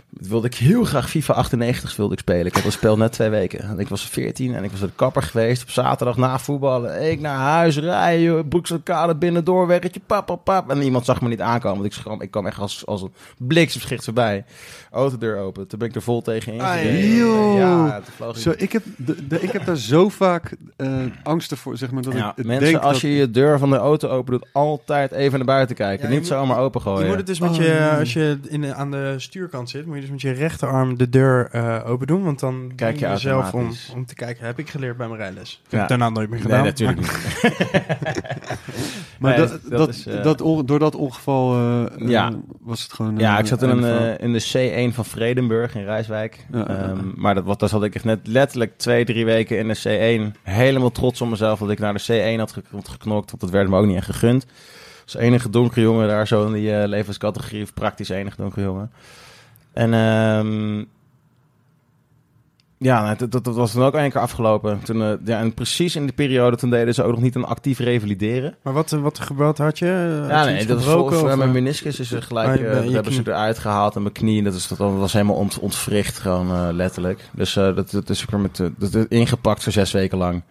Wilde 0.09 0.47
ik 0.47 0.55
heel 0.55 0.83
graag 0.83 1.09
FIFA 1.09 1.33
98 1.33 1.95
wilde 1.95 2.13
ik 2.13 2.19
spelen. 2.19 2.45
Ik 2.45 2.53
had 2.53 2.63
dat 2.63 2.71
spel 2.71 2.97
net 2.97 3.11
twee 3.11 3.29
weken. 3.29 3.59
En 3.59 3.79
ik 3.79 3.87
was 3.87 4.03
14 4.09 4.55
en 4.55 4.63
ik 4.63 4.71
was 4.71 4.79
de 4.79 4.89
kapper 4.95 5.21
geweest 5.23 5.61
op 5.61 5.69
zaterdag 5.69 6.17
na 6.17 6.39
voetballen. 6.39 7.11
Ik 7.11 7.19
naar 7.19 7.37
huis 7.37 7.77
rijden, 7.77 8.47
Broeksloot-kade 8.47 9.15
binnendoor, 9.15 9.67
weggetje, 9.67 9.99
pap, 10.05 10.25
pap, 10.25 10.43
pap. 10.43 10.69
En 10.69 10.81
iemand 10.81 11.05
zag 11.05 11.21
me 11.21 11.27
niet 11.29 11.41
aankomen, 11.41 11.79
want 11.81 11.95
ik, 11.95 12.21
ik 12.21 12.31
kwam 12.31 12.45
echt 12.45 12.59
als, 12.59 12.85
als 12.85 13.01
een 13.01 13.13
bliksemschicht 13.37 14.03
voorbij. 14.03 14.45
Autodeur 14.91 15.37
open, 15.37 15.67
toen 15.67 15.79
ben 15.79 15.87
ik 15.87 15.95
er 15.95 16.01
vol 16.01 16.21
tegen 16.21 16.55
joh. 16.55 17.57
Ja, 17.57 18.01
ik 18.29 18.35
Zo, 18.35 18.53
ik, 18.57 18.71
heb, 18.71 18.83
de, 18.97 19.27
de- 19.27 19.41
ik 19.41 19.51
heb 19.51 19.65
daar 19.65 19.77
zo 19.77 20.09
vaak 20.09 20.55
eh, 20.75 20.89
angsten 21.23 21.57
voor, 21.57 21.77
zeg 21.77 21.91
maar, 21.91 22.03
dat 22.03 22.13
Ja, 22.13 22.33
ik 22.35 22.45
mensen, 22.45 22.71
denk 22.71 22.83
als 22.83 22.91
dat- 22.91 23.01
je 23.01 23.07
je 23.15 23.31
deur 23.31 23.59
van 23.59 23.69
de 23.69 23.75
auto 23.77 24.07
open 24.09 24.31
doet, 24.33 24.47
altijd 24.53 25.11
even 25.11 25.37
naar 25.37 25.47
buiten 25.47 25.75
kijken. 25.75 26.03
Ja, 26.05 26.09
Niet 26.09 26.19
moet- 26.19 26.27
zomaar 26.27 26.57
open 26.57 26.81
gooien. 26.81 27.01
Je 27.01 27.07
moet 27.07 27.17
het 27.17 27.27
dus 27.27 27.39
met 27.39 27.49
Oh, 27.49 27.55
je, 27.55 27.61
nee. 27.61 27.99
als 27.99 28.13
je 28.13 28.39
in 28.47 28.75
aan 28.75 28.91
de 28.91 29.13
stuurkant 29.17 29.69
zit, 29.69 29.85
moet 29.85 29.95
je 29.95 29.98
dus 29.99 30.09
met 30.09 30.21
je 30.21 30.31
rechterarm 30.31 30.97
de 30.97 31.09
deur 31.09 31.49
eh, 31.51 31.79
open 31.85 32.07
doen. 32.07 32.23
Want 32.23 32.39
dan 32.39 32.71
Kijk 32.75 32.99
je 32.99 33.07
jezelf 33.07 33.53
om, 33.53 33.71
om 33.95 34.05
te 34.05 34.15
kijken. 34.15 34.45
Heb 34.45 34.59
ik 34.59 34.69
geleerd 34.69 34.97
bij 34.97 35.07
mijn 35.07 35.19
rijles. 35.19 35.61
Ik 35.69 35.77
heb 35.77 35.87
daarna 35.87 36.09
nooit 36.09 36.29
meer 36.29 36.39
gedaan. 36.39 36.61
Nee, 36.63 36.71
natuurlijk 36.71 36.99
niet. 36.99 37.17
Maar 39.19 39.37
Nee, 39.37 39.47
dat, 39.47 39.59
dat 39.63 39.71
dat, 39.77 39.89
is, 39.89 40.05
eh, 40.05 40.23
dat 40.23 40.41
on- 40.41 40.65
door 40.65 40.79
dat 40.79 40.95
ongeval 40.95 41.55
eh, 41.55 42.07
Ja. 42.09 42.31
was 42.61 42.83
het 42.83 42.93
gewoon... 42.93 43.17
Ja, 43.17 43.39
ik 43.39 43.45
zat 43.45 43.61
in, 43.63 43.69
een, 43.69 44.17
in 44.17 44.33
de 44.33 44.89
C1 44.89 44.93
van 44.95 45.05
Vredenburg 45.05 45.75
in 45.75 45.83
Rijswijk. 45.83 46.45
Ja, 46.51 46.57
ja, 46.59 46.65
ja. 46.73 46.77
Ehm, 46.81 46.97
maar 47.15 47.35
dat, 47.35 47.43
wat, 47.43 47.59
daar 47.59 47.69
zat 47.69 47.83
ik 47.83 47.95
echt 47.95 48.03
net 48.05 48.27
letterlijk 48.27 48.77
twee, 48.77 49.05
drie 49.05 49.25
weken 49.25 49.57
in 49.57 49.67
de 49.67 49.77
C1. 50.33 50.41
Helemaal 50.43 50.91
trots 50.91 51.21
op 51.21 51.29
mezelf 51.29 51.59
dat 51.59 51.69
ik 51.69 51.79
naar 51.79 51.93
de 51.93 52.33
C1 52.35 52.39
had 52.39 52.51
gek- 52.51 52.65
had 52.71 52.87
geknokt. 52.89 53.29
Want 53.29 53.41
dat 53.41 53.49
werd 53.51 53.69
me 53.69 53.77
ook 53.77 53.85
niet 53.85 53.95
echt 53.97 54.05
gegund. 54.05 54.45
Als 55.03 55.15
enige 55.15 55.49
donkere 55.49 55.81
jongen 55.81 56.07
daar 56.07 56.27
zo 56.27 56.45
in 56.45 56.53
die 56.53 56.75
eh, 56.75 56.87
levenscategorie. 56.87 57.63
Of 57.63 57.73
praktisch 57.73 58.09
enige 58.09 58.37
donkere 58.37 58.65
jongen. 58.65 58.91
En 59.73 59.93
ehm, 59.93 60.83
ja, 62.77 63.03
nou, 63.03 63.17
dat, 63.17 63.31
dat, 63.31 63.43
dat 63.43 63.55
was 63.55 63.73
dan 63.73 63.83
ook 63.83 63.93
één 63.93 64.11
keer 64.11 64.21
afgelopen. 64.21 64.79
Toen, 64.83 65.01
eh, 65.01 65.11
ja, 65.25 65.39
en 65.39 65.53
precies 65.53 65.95
in 65.95 66.03
die 66.03 66.13
periode 66.13 66.57
toen 66.57 66.69
deden 66.69 66.93
ze 66.93 67.03
ook 67.03 67.11
nog 67.11 67.21
niet 67.21 67.35
een 67.35 67.45
actief 67.45 67.79
revalideren. 67.79 68.55
Maar 68.61 68.73
wat, 68.73 68.91
eh, 68.91 68.99
wat, 68.99 69.19
wat 69.35 69.57
had 69.57 69.79
je? 69.79 70.17
Had 70.21 70.29
Ja, 70.29 70.47
je 70.47 70.53
nee, 70.53 70.65
dat 70.65 70.79
is 70.79 70.85
voor, 70.85 71.13
voor 71.13 71.29
of, 71.29 71.35
mijn 71.35 71.51
meniscus 71.51 71.99
is 71.99 72.11
er 72.11 72.21
gelijk, 72.21 72.73
dat 72.73 72.91
hebben 72.91 73.13
ze 73.13 73.21
eruit 73.25 73.59
gehaald 73.59 73.95
en 73.95 74.01
mijn 74.01 74.13
knie, 74.13 74.43
dat, 74.43 74.53
is, 74.53 74.67
dat 74.67 74.77
was 74.77 75.13
helemaal 75.13 75.35
ont, 75.35 75.59
ontwricht, 75.59 76.17
gewoon 76.17 76.75
letterlijk. 76.75 77.29
Dus 77.33 77.53
dat, 77.53 77.91
dat 77.91 78.09
is 78.09 78.25
weer 78.25 78.39
met, 78.39 78.57
dat 78.77 78.95
is 78.95 79.05
ingepakt 79.07 79.63
voor 79.63 79.71
zes 79.71 79.91
weken 79.91 80.17
lang. 80.17 80.41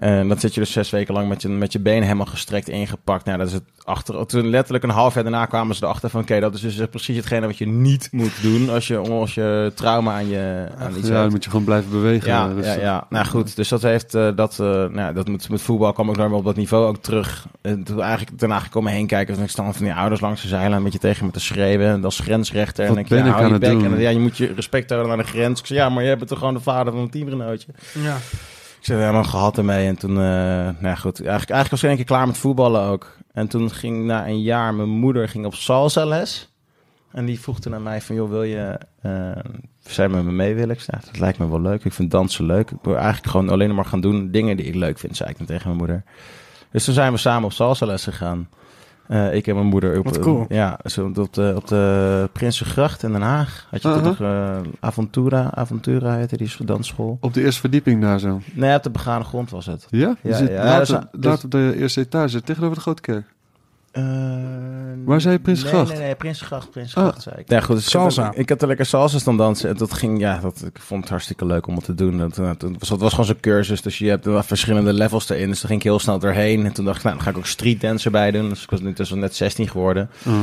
En 0.00 0.28
dan 0.28 0.38
zit 0.38 0.54
je 0.54 0.60
dus 0.60 0.72
zes 0.72 0.90
weken 0.90 1.14
lang 1.14 1.28
met 1.28 1.42
je, 1.42 1.48
met 1.48 1.72
je 1.72 1.78
benen 1.78 2.02
helemaal 2.02 2.26
gestrekt 2.26 2.68
ingepakt. 2.68 3.24
Nou, 3.24 3.38
dat 3.38 3.46
is 3.46 3.52
het 3.52 3.62
achter. 3.84 4.26
Toen 4.26 4.50
letterlijk 4.50 4.84
een 4.84 4.90
half 4.90 5.14
jaar 5.14 5.22
daarna 5.22 5.46
kwamen 5.46 5.74
ze 5.74 5.84
erachter 5.84 6.10
van, 6.10 6.20
oké, 6.20 6.40
dat 6.40 6.54
is 6.54 6.60
dus 6.60 6.86
precies 6.90 7.16
hetgene 7.16 7.46
wat 7.46 7.58
je 7.58 7.66
niet 7.66 8.08
moet 8.12 8.42
doen 8.42 8.70
als 8.70 8.86
je, 8.86 8.98
als 8.98 9.34
je 9.34 9.72
trauma 9.74 10.12
aan 10.12 10.28
je 10.28 10.68
aan 10.78 10.96
iets 10.96 11.08
ja, 11.08 11.20
dan 11.20 11.30
moet 11.30 11.44
je 11.44 11.50
gewoon 11.50 11.64
blijven 11.64 11.90
bewegen. 11.90 12.28
Ja, 12.28 12.54
dus, 12.54 12.66
ja, 12.66 12.80
ja, 12.80 13.06
nou 13.08 13.26
goed. 13.26 13.56
Dus 13.56 13.68
dat 13.68 13.82
heeft 13.82 14.14
eh, 14.14 14.28
dat, 14.34 14.52
eh, 14.52 14.66
nou, 14.66 14.94
ja, 14.94 15.12
dat 15.12 15.28
met, 15.28 15.48
met 15.48 15.62
voetbal 15.62 15.92
kwam 15.92 16.10
ik 16.10 16.16
daar 16.16 16.32
op 16.32 16.44
dat 16.44 16.56
niveau 16.56 16.86
ook 16.86 17.02
terug. 17.02 17.46
En 17.60 17.84
toen 17.84 18.02
eigenlijk 18.02 18.38
daarna 18.38 18.56
ging 18.56 18.68
ik 18.68 18.76
om 18.76 18.84
me 18.84 18.90
heen 18.90 19.06
kijken. 19.06 19.36
En 19.36 19.42
ik 19.42 19.50
stond 19.50 19.76
van 19.76 19.84
die 19.84 19.94
ouders 19.94 20.20
langs 20.20 20.42
de 20.42 20.48
zeilen 20.48 20.76
een 20.76 20.84
beetje 20.84 20.98
tegen 20.98 21.26
me 21.26 21.32
te 21.32 21.40
schreeuwen. 21.40 21.88
En 21.88 22.04
als 22.04 22.18
grensrechter. 22.18 22.86
Wat 22.86 22.96
en 22.96 23.02
ik, 23.02 23.08
ben 23.08 23.18
ja, 23.18 23.24
ik 23.24 23.30
hou 23.30 23.42
aan 23.42 23.48
je 23.48 23.54
het 23.54 23.62
bek. 23.62 23.80
doen? 23.80 23.94
En 23.94 24.00
ja, 24.00 24.10
je 24.10 24.18
moet 24.18 24.36
je 24.36 24.52
respect 24.54 24.88
tonen 24.88 25.08
naar 25.08 25.16
de 25.16 25.22
grens. 25.22 25.60
Ik 25.60 25.66
zei, 25.66 25.78
ja, 25.78 25.88
maar 25.88 26.04
jij 26.04 26.16
bent 26.16 26.28
toch 26.28 26.38
gewoon 26.38 26.54
de 26.54 26.60
vader 26.60 26.92
van 26.92 27.02
een 27.02 27.10
teamgenootje. 27.10 27.66
Ja. 27.94 28.16
Ik 28.80 28.86
zei, 28.86 29.00
helemaal 29.00 29.24
gehad 29.24 29.58
ermee. 29.58 29.86
En 29.86 29.96
toen, 29.96 30.10
eh, 30.10 30.16
nou 30.16 30.76
ja, 30.82 30.94
goed. 30.94 31.18
Eigenlijk, 31.18 31.50
eigenlijk 31.50 31.70
was 31.70 31.82
ik 31.82 31.88
één 31.88 31.96
keer 31.96 32.04
klaar 32.04 32.26
met 32.26 32.38
voetballen 32.38 32.82
ook. 32.82 33.16
En 33.32 33.48
toen 33.48 33.70
ging 33.70 34.04
na 34.04 34.26
een 34.26 34.42
jaar, 34.42 34.74
mijn 34.74 34.88
moeder 34.88 35.28
ging 35.28 35.46
op 35.46 35.54
salsa 35.54 36.04
les. 36.04 36.52
En 37.12 37.24
die 37.24 37.40
vroeg 37.40 37.60
toen 37.60 37.74
aan 37.74 37.82
mij 37.82 38.00
van, 38.00 38.16
joh, 38.16 38.28
wil 38.28 38.42
je, 38.42 38.78
eh 39.02 39.36
zij 39.82 40.08
met 40.08 40.24
me 40.24 40.32
mee 40.32 40.54
willen? 40.54 40.76
Ik 40.76 40.86
dat 40.86 41.18
lijkt 41.18 41.38
me 41.38 41.48
wel 41.48 41.60
leuk. 41.60 41.84
Ik 41.84 41.92
vind 41.92 42.10
dansen 42.10 42.44
leuk. 42.44 42.70
Ik 42.70 42.78
wil 42.82 42.96
eigenlijk 42.96 43.26
gewoon 43.26 43.48
alleen 43.48 43.74
maar 43.74 43.84
gaan 43.84 44.00
doen 44.00 44.30
dingen 44.30 44.56
die 44.56 44.66
ik 44.66 44.74
leuk 44.74 44.98
vind, 44.98 45.16
zei 45.16 45.30
ik 45.30 45.38
dan 45.38 45.46
tegen 45.46 45.66
mijn 45.66 45.78
moeder. 45.78 46.04
Dus 46.70 46.84
toen 46.84 46.94
zijn 46.94 47.12
we 47.12 47.18
samen 47.18 47.44
op 47.44 47.52
salsa 47.52 47.86
les 47.86 48.04
gegaan. 48.04 48.48
Eh, 49.10 49.34
ik 49.34 49.46
en 49.46 49.54
mijn 49.54 49.66
moeder. 49.66 49.98
Op, 49.98 50.20
cool. 50.20 50.44
Ja, 50.48 50.78
zo 50.84 51.12
op 51.14 51.34
de, 51.34 51.52
op 51.56 51.66
de 51.68 52.28
Prinsengracht 52.32 53.02
in 53.02 53.12
Den 53.12 53.20
Haag. 53.20 53.66
Had 53.70 53.82
je 53.82 54.00
toch 54.02 54.20
eh, 54.20 54.56
Aventura, 54.80 55.50
Aventura 55.54 56.16
heette 56.16 56.36
die 56.36 56.50
dansschool. 56.64 57.18
Op 57.20 57.34
de 57.34 57.42
eerste 57.42 57.60
verdieping 57.60 58.02
daar 58.02 58.18
zo. 58.18 58.40
Nee, 58.52 58.76
op 58.76 58.82
de 58.82 58.90
begane 58.90 59.24
grond 59.24 59.50
was 59.50 59.66
het. 59.66 59.86
Ja? 59.90 60.16
Ja, 60.22 60.38
ja, 60.38 60.78
dus- 60.78 60.88
later 61.10 61.44
op 61.44 61.50
de 61.50 61.74
eerste 61.76 62.00
etage, 62.00 62.42
tegenover 62.42 62.76
de 62.76 62.82
Grote 62.82 63.02
Kerk. 63.02 63.26
Eh, 63.92 64.02
Waar 65.04 65.20
zei 65.20 65.34
je 65.34 65.40
Prinsengracht? 65.40 65.88
Nee, 65.88 65.96
nee, 65.96 66.06
nee, 66.06 66.14
Prinsengracht, 66.14 66.70
Prinsengracht 66.70 67.16
Ah. 67.16 67.22
zei 67.22 67.34
ik. 67.38 67.50
Ja, 67.50 67.60
goed, 67.60 67.76
dus 67.76 67.86
ik 67.86 67.92
heb- 67.92 68.00
Salsa. 68.00 68.32
Ik, 68.34 68.48
heb 68.48 68.60
er 68.60 68.66
lekker 68.68 68.86
salsa 68.86 69.18
staan 69.18 69.36
dansen. 69.36 69.68
En 69.68 69.76
dat 69.76 69.92
ging, 69.94 70.20
ja, 70.20 70.38
dat, 70.38 70.62
ik 70.74 70.78
vond 70.80 71.00
het 71.00 71.10
hartstikke 71.10 71.46
leuk 71.46 71.66
om 71.66 71.74
het 71.74 71.84
te 71.84 71.94
doen. 71.94 72.18
Dat, 72.18 72.34
dat, 72.34 72.64
was, 72.78 72.88
dat 72.88 73.00
was 73.00 73.10
gewoon 73.10 73.26
zo'n 73.26 73.40
cursus, 73.40 73.82
dus 73.82 73.98
je 73.98 74.08
hebt 74.08 74.26
er 74.26 74.32
wel 74.32 74.42
verschillende 74.42 74.92
levels 74.92 75.28
erin. 75.28 75.48
Dus 75.48 75.58
daar 75.60 75.66
ging 75.70 75.80
ik 75.80 75.86
heel 75.86 75.98
snel 75.98 76.18
doorheen. 76.18 76.64
En 76.66 76.72
toen 76.72 76.84
dacht 76.84 76.96
ik, 76.98 77.02
nou, 77.04 77.14
dan 77.16 77.24
ga 77.24 77.30
ik 77.30 77.36
ook 77.36 77.46
street 77.46 77.80
dancer 77.80 78.10
bij 78.10 78.30
doen. 78.30 78.48
Dus 78.48 78.62
ik 78.62 78.70
was 78.70 78.80
nu 78.80 78.92
dus 78.92 79.10
net 79.10 79.34
16 79.34 79.68
geworden. 79.68 80.10
Uh-huh. 80.26 80.42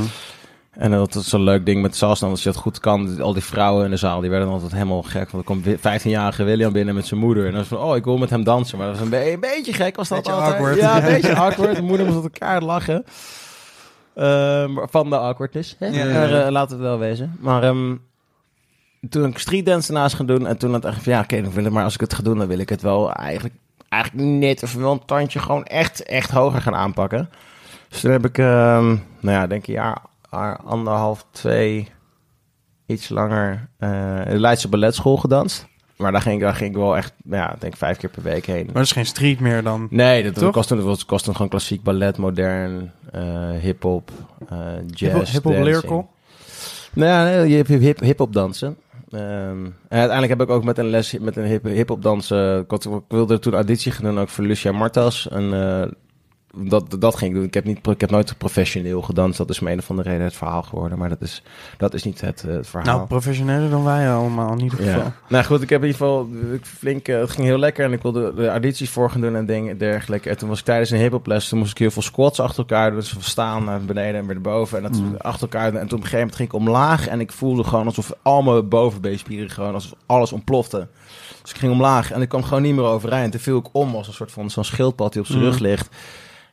En 0.77 0.91
dat 0.91 1.15
is 1.15 1.29
zo'n 1.29 1.41
leuk 1.43 1.65
ding 1.65 1.81
met 1.81 1.95
salsa. 1.95 2.27
Als 2.27 2.43
je 2.43 2.49
dat 2.51 2.57
goed 2.61 2.79
kan, 2.79 3.21
al 3.21 3.33
die 3.33 3.43
vrouwen 3.43 3.85
in 3.85 3.91
de 3.91 3.97
zaal, 3.97 4.21
die 4.21 4.29
werden 4.29 4.49
altijd 4.49 4.71
helemaal 4.71 5.01
gek. 5.03 5.29
Want 5.29 5.49
er 5.49 5.61
wi- 5.61 5.77
15-jarige 5.77 6.43
William 6.43 6.71
binnen 6.73 6.95
met 6.95 7.05
zijn 7.07 7.19
moeder. 7.19 7.43
En 7.45 7.49
dan 7.51 7.59
was 7.59 7.67
van, 7.67 7.77
oh, 7.77 7.95
ik 7.95 8.03
wil 8.03 8.17
met 8.17 8.29
hem 8.29 8.43
dansen. 8.43 8.77
Maar 8.77 8.87
dat 8.87 8.95
was 8.95 9.05
een, 9.05 9.11
be- 9.11 9.31
een 9.31 9.39
beetje 9.39 9.73
gek, 9.73 9.95
was 9.95 10.07
dat 10.07 10.17
Beetje 10.17 10.33
altijd. 10.33 10.53
awkward. 10.53 10.77
Ja, 10.77 10.97
een 10.97 11.03
beetje 11.13 11.35
awkward. 11.35 11.75
De 11.75 11.81
moeder 11.81 12.05
moest 12.05 12.17
op 12.17 12.23
elkaar 12.23 12.61
lachen. 12.61 13.05
Ehm, 14.15 14.71
van 14.89 15.09
de 15.09 15.17
awkwardness. 15.17 15.75
Hè? 15.79 15.85
Ja, 15.87 16.05
ja, 16.05 16.23
ja. 16.23 16.45
eh, 16.45 16.51
laten 16.51 16.77
we 16.77 16.83
het 16.83 16.91
wel 16.91 16.99
wezen. 16.99 17.37
Maar 17.39 17.63
ehm, 17.63 17.95
toen 19.09 19.25
ik 19.29 19.37
streetdance 19.37 19.91
daarnaast 19.91 20.15
gaan 20.15 20.25
doen. 20.25 20.47
En 20.47 20.57
toen 20.57 20.71
had 20.71 20.85
ik 20.85 20.93
van, 20.93 21.13
ja, 21.13 21.19
oké, 21.19 21.41
dan 21.41 21.51
wil 21.51 21.65
ik 21.65 21.71
maar 21.71 21.83
als 21.83 21.93
ik 21.93 21.99
het 21.99 22.13
ga 22.13 22.23
doen, 22.23 22.37
dan 22.37 22.47
wil 22.47 22.59
ik 22.59 22.69
het 22.69 22.81
wel 22.81 23.11
eigenlijk, 23.13 23.55
eigenlijk 23.89 24.29
net 24.29 24.63
of 24.63 24.73
wel 24.73 24.91
een 24.91 25.05
tandje 25.05 25.39
gewoon 25.39 25.63
echt, 25.65 26.03
echt 26.03 26.31
hoger 26.31 26.61
gaan 26.61 26.75
aanpakken. 26.75 27.29
Dus 27.89 27.99
toen 27.99 28.11
heb 28.11 28.25
ik, 28.25 28.37
ehm, 28.37 28.85
nou 29.19 29.37
ja, 29.37 29.47
denk 29.47 29.61
ik 29.67 29.73
jaar, 29.75 30.01
anderhalf, 30.65 31.25
twee, 31.31 31.87
iets 32.85 33.09
langer, 33.09 33.69
eh 33.77 34.25
in 34.25 34.31
de 34.31 34.39
Leidse 34.39 34.67
Balletschool 34.69 35.17
gedanst. 35.17 35.67
Maar 35.97 36.11
daar 36.11 36.21
ging, 36.21 36.35
ik- 36.35 36.41
daar 36.41 36.55
ging 36.55 36.69
ik 36.69 36.75
wel 36.77 36.97
echt, 36.97 37.13
ja, 37.29 37.55
denk 37.59 37.75
vijf 37.77 37.97
keer 37.97 38.09
per 38.09 38.21
week 38.23 38.45
heen. 38.45 38.65
Maar 38.65 38.73
dat 38.73 38.83
is 38.83 38.91
geen 38.91 39.05
street 39.05 39.39
meer 39.39 39.63
dan. 39.63 39.87
Nee, 39.89 40.23
dat 40.23 40.33
Toch? 40.33 40.51
kost, 40.51 40.69
dat 40.69 41.05
kost 41.05 41.25
dan 41.25 41.33
gewoon 41.35 41.49
klassiek 41.49 41.83
ballet, 41.83 42.17
modern, 42.17 42.91
eh 43.11 43.49
hip-hop, 43.49 44.11
eh, 44.49 44.57
jazz. 44.87 45.31
Hiphop 45.31 45.51
lyrical. 45.53 46.09
Nou 46.93 47.09
ja, 47.09 47.23
nee, 47.23 47.49
je 47.49 47.55
hebt 47.55 47.67
hip, 47.67 47.99
hip-hop 47.99 48.33
dansen. 48.33 48.77
Ehm, 49.09 49.65
en 49.65 49.73
uiteindelijk 49.89 50.29
heb 50.39 50.41
ik 50.41 50.49
ook 50.55 50.63
met 50.63 50.77
een 50.77 50.89
les 50.89 51.17
met 51.17 51.35
een 51.37 51.45
hip- 51.45 51.63
hip-hop 51.65 52.01
dansen. 52.01 52.65
Ik, 52.69 52.83
wilde 53.07 53.39
toen 53.39 53.53
auditie 53.53 53.91
gaan 53.91 54.03
doen 54.05 54.19
ook 54.19 54.29
voor 54.29 54.43
Lucia 54.43 54.71
Martas. 54.71 55.27
Een, 55.31 55.51
dat, 56.57 56.95
dat 56.99 57.15
ging 57.15 57.29
ik 57.31 57.35
doen. 57.37 57.45
Ik 57.45 57.53
heb, 57.53 57.63
niet, 57.63 57.87
ik 57.87 58.01
heb 58.01 58.09
nooit 58.09 58.37
professioneel 58.37 59.01
gedanst. 59.01 59.37
Dat 59.37 59.49
is 59.49 59.59
me 59.59 59.71
een 59.71 59.77
of 59.79 59.89
andere 59.89 60.09
reden 60.09 60.23
het 60.25 60.35
verhaal 60.35 60.63
geworden. 60.63 60.97
Maar 60.97 61.09
dat 61.09 61.21
is, 61.21 61.43
dat 61.77 61.93
is 61.93 62.03
niet 62.03 62.21
het, 62.21 62.43
eh, 62.47 62.53
het 62.55 62.67
verhaal. 62.67 62.95
Nou, 62.95 63.07
professioneler 63.07 63.69
dan 63.69 63.83
wij 63.83 64.11
allemaal 64.11 64.51
in 64.51 64.59
ieder 64.59 64.77
geval. 64.77 64.99
Ja. 64.99 65.13
Nou 65.29 65.43
goed, 65.43 65.61
ik 65.61 65.69
heb 65.69 65.81
in 65.81 65.87
ieder 65.87 66.01
geval 66.01 66.29
flink, 66.61 67.07
eh, 67.07 67.19
het 67.19 67.29
ging 67.29 67.47
heel 67.47 67.57
lekker 67.57 67.85
en 67.85 67.93
ik 67.93 68.01
wilde 68.01 68.33
de 68.33 68.47
audities 68.47 68.89
voor 68.89 69.11
gaan 69.11 69.21
doen 69.21 69.35
en 69.35 69.45
dingen 69.45 69.71
en 69.71 69.77
dergelijke. 69.77 70.29
En 70.29 70.37
toen 70.37 70.49
was 70.49 70.59
ik 70.59 70.65
tijdens 70.65 70.89
een 70.89 71.21
les, 71.23 71.47
toen 71.47 71.59
moest 71.59 71.71
ik 71.71 71.77
heel 71.77 71.91
veel 71.91 72.01
squats 72.01 72.39
achter 72.39 72.59
elkaar 72.59 72.89
doen. 72.89 72.99
Dus 72.99 73.09
van 73.09 73.21
staan 73.21 73.63
naar 73.63 73.81
beneden 73.81 74.15
en 74.15 74.25
weer 74.25 74.33
naar 74.33 74.53
boven 74.53 74.77
en 74.77 74.83
dat 74.83 75.01
Mm. 75.01 75.15
achter 75.17 75.41
elkaar. 75.41 75.65
En 75.65 75.71
toen 75.73 75.81
op 75.81 75.91
een 75.91 75.97
gegeven 75.97 76.17
moment 76.17 76.35
ging 76.35 76.49
ik 76.49 76.55
omlaag 76.55 77.07
en 77.07 77.19
ik 77.19 77.31
voelde 77.31 77.63
gewoon 77.63 77.85
alsof 77.85 78.11
al 78.21 78.41
mijn 78.41 78.69
bovenbeenspieren 78.69 79.49
gewoon 79.49 79.73
alsof 79.73 79.93
alles 80.05 80.31
ontplofte. 80.31 80.87
Dus 81.41 81.51
ik 81.51 81.57
ging 81.57 81.71
omlaag 81.71 82.11
en 82.11 82.21
ik 82.21 82.29
kwam 82.29 82.43
gewoon 82.43 82.61
niet 82.63 82.75
meer 82.75 82.83
overeind. 82.85 83.31
Toen 83.31 83.41
viel 83.41 83.57
ik 83.57 83.67
om 83.71 83.95
als 83.95 84.07
een 84.07 84.13
soort 84.13 84.31
van 84.31 84.49
zo'n 84.49 84.63
schildpad 84.63 85.11
die 85.13 85.21
op 85.21 85.27
zijn 85.27 85.39
Mm. 85.39 85.45
rug 85.45 85.59
ligt. 85.59 85.89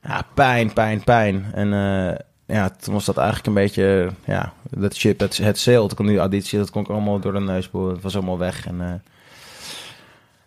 Ja, 0.06 0.26
pijn, 0.34 0.72
pijn, 0.72 1.04
pijn. 1.04 1.46
En 1.52 1.72
eh, 1.72 2.18
ja, 2.46 2.70
toen 2.80 2.94
was 2.94 3.04
dat 3.04 3.16
eigenlijk 3.16 3.46
een 3.46 3.54
beetje, 3.54 4.10
ja, 4.24 4.52
dat 4.70 4.94
ship, 4.94 5.20
het, 5.20 5.36
het 5.36 5.58
sail. 5.58 5.86
Toen 5.86 5.96
kwam 5.96 6.06
die 6.06 6.18
auditie, 6.18 6.58
dat 6.58 6.70
kon 6.70 6.82
ik 6.82 6.88
allemaal 6.88 7.20
door 7.20 7.32
de 7.32 7.40
neus 7.40 7.70
boren. 7.70 7.94
Het 7.94 8.02
was 8.02 8.14
allemaal 8.14 8.38
weg. 8.38 8.66
En, 8.66 8.80
eh, 8.80 8.86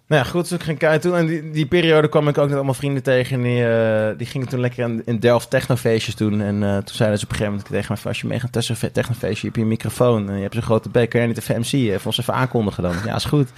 nou 0.08 0.22
ja, 0.22 0.24
goed, 0.24 0.42
dus 0.42 0.52
ik 0.52 0.64
ging 0.64 0.78
kijken 0.78 1.02
toen. 1.02 1.16
En 1.16 1.26
die, 1.26 1.52
die 1.52 1.66
periode 1.66 2.10
kwam 2.10 2.28
ik 2.28 2.38
ook 2.38 2.46
met 2.46 2.56
allemaal 2.56 2.74
vrienden 2.74 3.04
tegen. 3.04 3.36
En 3.36 3.44
die, 3.44 3.68
eh, 3.68 4.18
die 4.18 4.28
gingen 4.28 4.48
toen 4.48 4.60
lekker 4.60 4.90
in, 4.90 5.02
in 5.06 5.20
Delft 5.20 5.50
technofeestjes 5.50 6.16
doen. 6.16 6.42
En 6.42 6.60
toen 6.60 6.96
zeiden 6.96 7.20
ze 7.20 7.26
op 7.26 7.32
een 7.32 7.38
gegeven 7.38 7.46
moment 7.46 7.66
tegen 7.66 7.98
me... 8.04 8.10
als 8.10 8.22
je 8.22 8.28
mee 8.28 8.40
gaat 8.40 8.56
een 8.56 8.92
technofeestje, 8.92 9.48
heb 9.48 9.56
je 9.56 9.62
een 9.62 9.68
microfoon. 9.68 10.30
En 10.30 10.36
je 10.36 10.42
hebt 10.42 10.54
zo'n 10.54 10.64
grote 10.64 10.90
bek, 10.90 11.10
kan 11.10 11.20
jij 11.20 11.30
niet 11.30 11.40
even 11.40 11.60
MC? 11.60 11.72
Even 11.72 12.06
ons 12.06 12.20
even 12.20 12.34
aankondigen 12.34 12.84
dan. 12.84 12.96
Ja, 13.06 13.16
is 13.16 13.26
goed. 13.26 13.50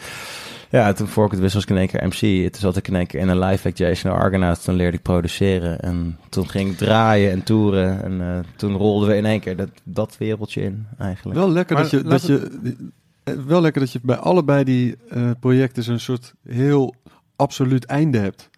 Ja, 0.72 0.94
toen 0.94 1.08
voor 1.08 1.26
ik 1.26 1.32
het 1.32 1.40
wist 1.40 1.54
was 1.54 1.64
ik 1.64 1.70
in 1.70 1.78
één 1.78 1.88
keer 1.88 2.08
MC. 2.08 2.52
Toen 2.52 2.62
zat 2.62 2.78
ik 2.78 2.88
in 2.88 2.96
één 2.96 3.08
keer 3.08 3.20
in 3.20 3.28
een 3.30 3.40
live 3.40 3.68
act 3.68 3.78
Jason 3.78 4.12
Argonaut. 4.12 4.64
Toen 4.64 4.76
leerde 4.76 4.98
ik 4.98 5.04
produceren. 5.04 5.80
En 5.80 6.18
toen 6.30 6.50
ging 6.50 6.70
ik 6.72 6.78
draaien 6.78 7.32
en 7.32 7.44
toeren. 7.44 8.04
En 8.04 8.22
eh, 8.22 8.40
toen 8.56 8.76
rolden 8.76 9.10
we 9.10 9.16
in 9.16 9.26
één 9.26 9.40
keer 9.40 9.56
dat, 9.56 9.70
dat 9.84 10.18
wereldje 10.18 10.62
in, 10.62 10.88
eigenlijk. 10.98 11.40
Wel 11.40 11.50
lekker 11.52 11.74
Maar 11.76 11.84
dat 11.84 11.92
je, 11.92 12.04
dat 12.04 12.26
je 12.26 12.50
eh, 13.24 13.34
wel 13.34 13.62
lekker 13.62 13.82
dat 13.82 13.92
je 13.92 14.00
bij 14.04 14.16
allebei 14.18 14.64
die 14.64 14.96
eh, 15.10 15.30
projecten 15.40 15.84
zo'n 15.84 16.00
soort 16.00 16.34
heel 16.48 16.96
absoluut 17.36 17.86
einde 17.86 18.18
hebt. 18.18 18.50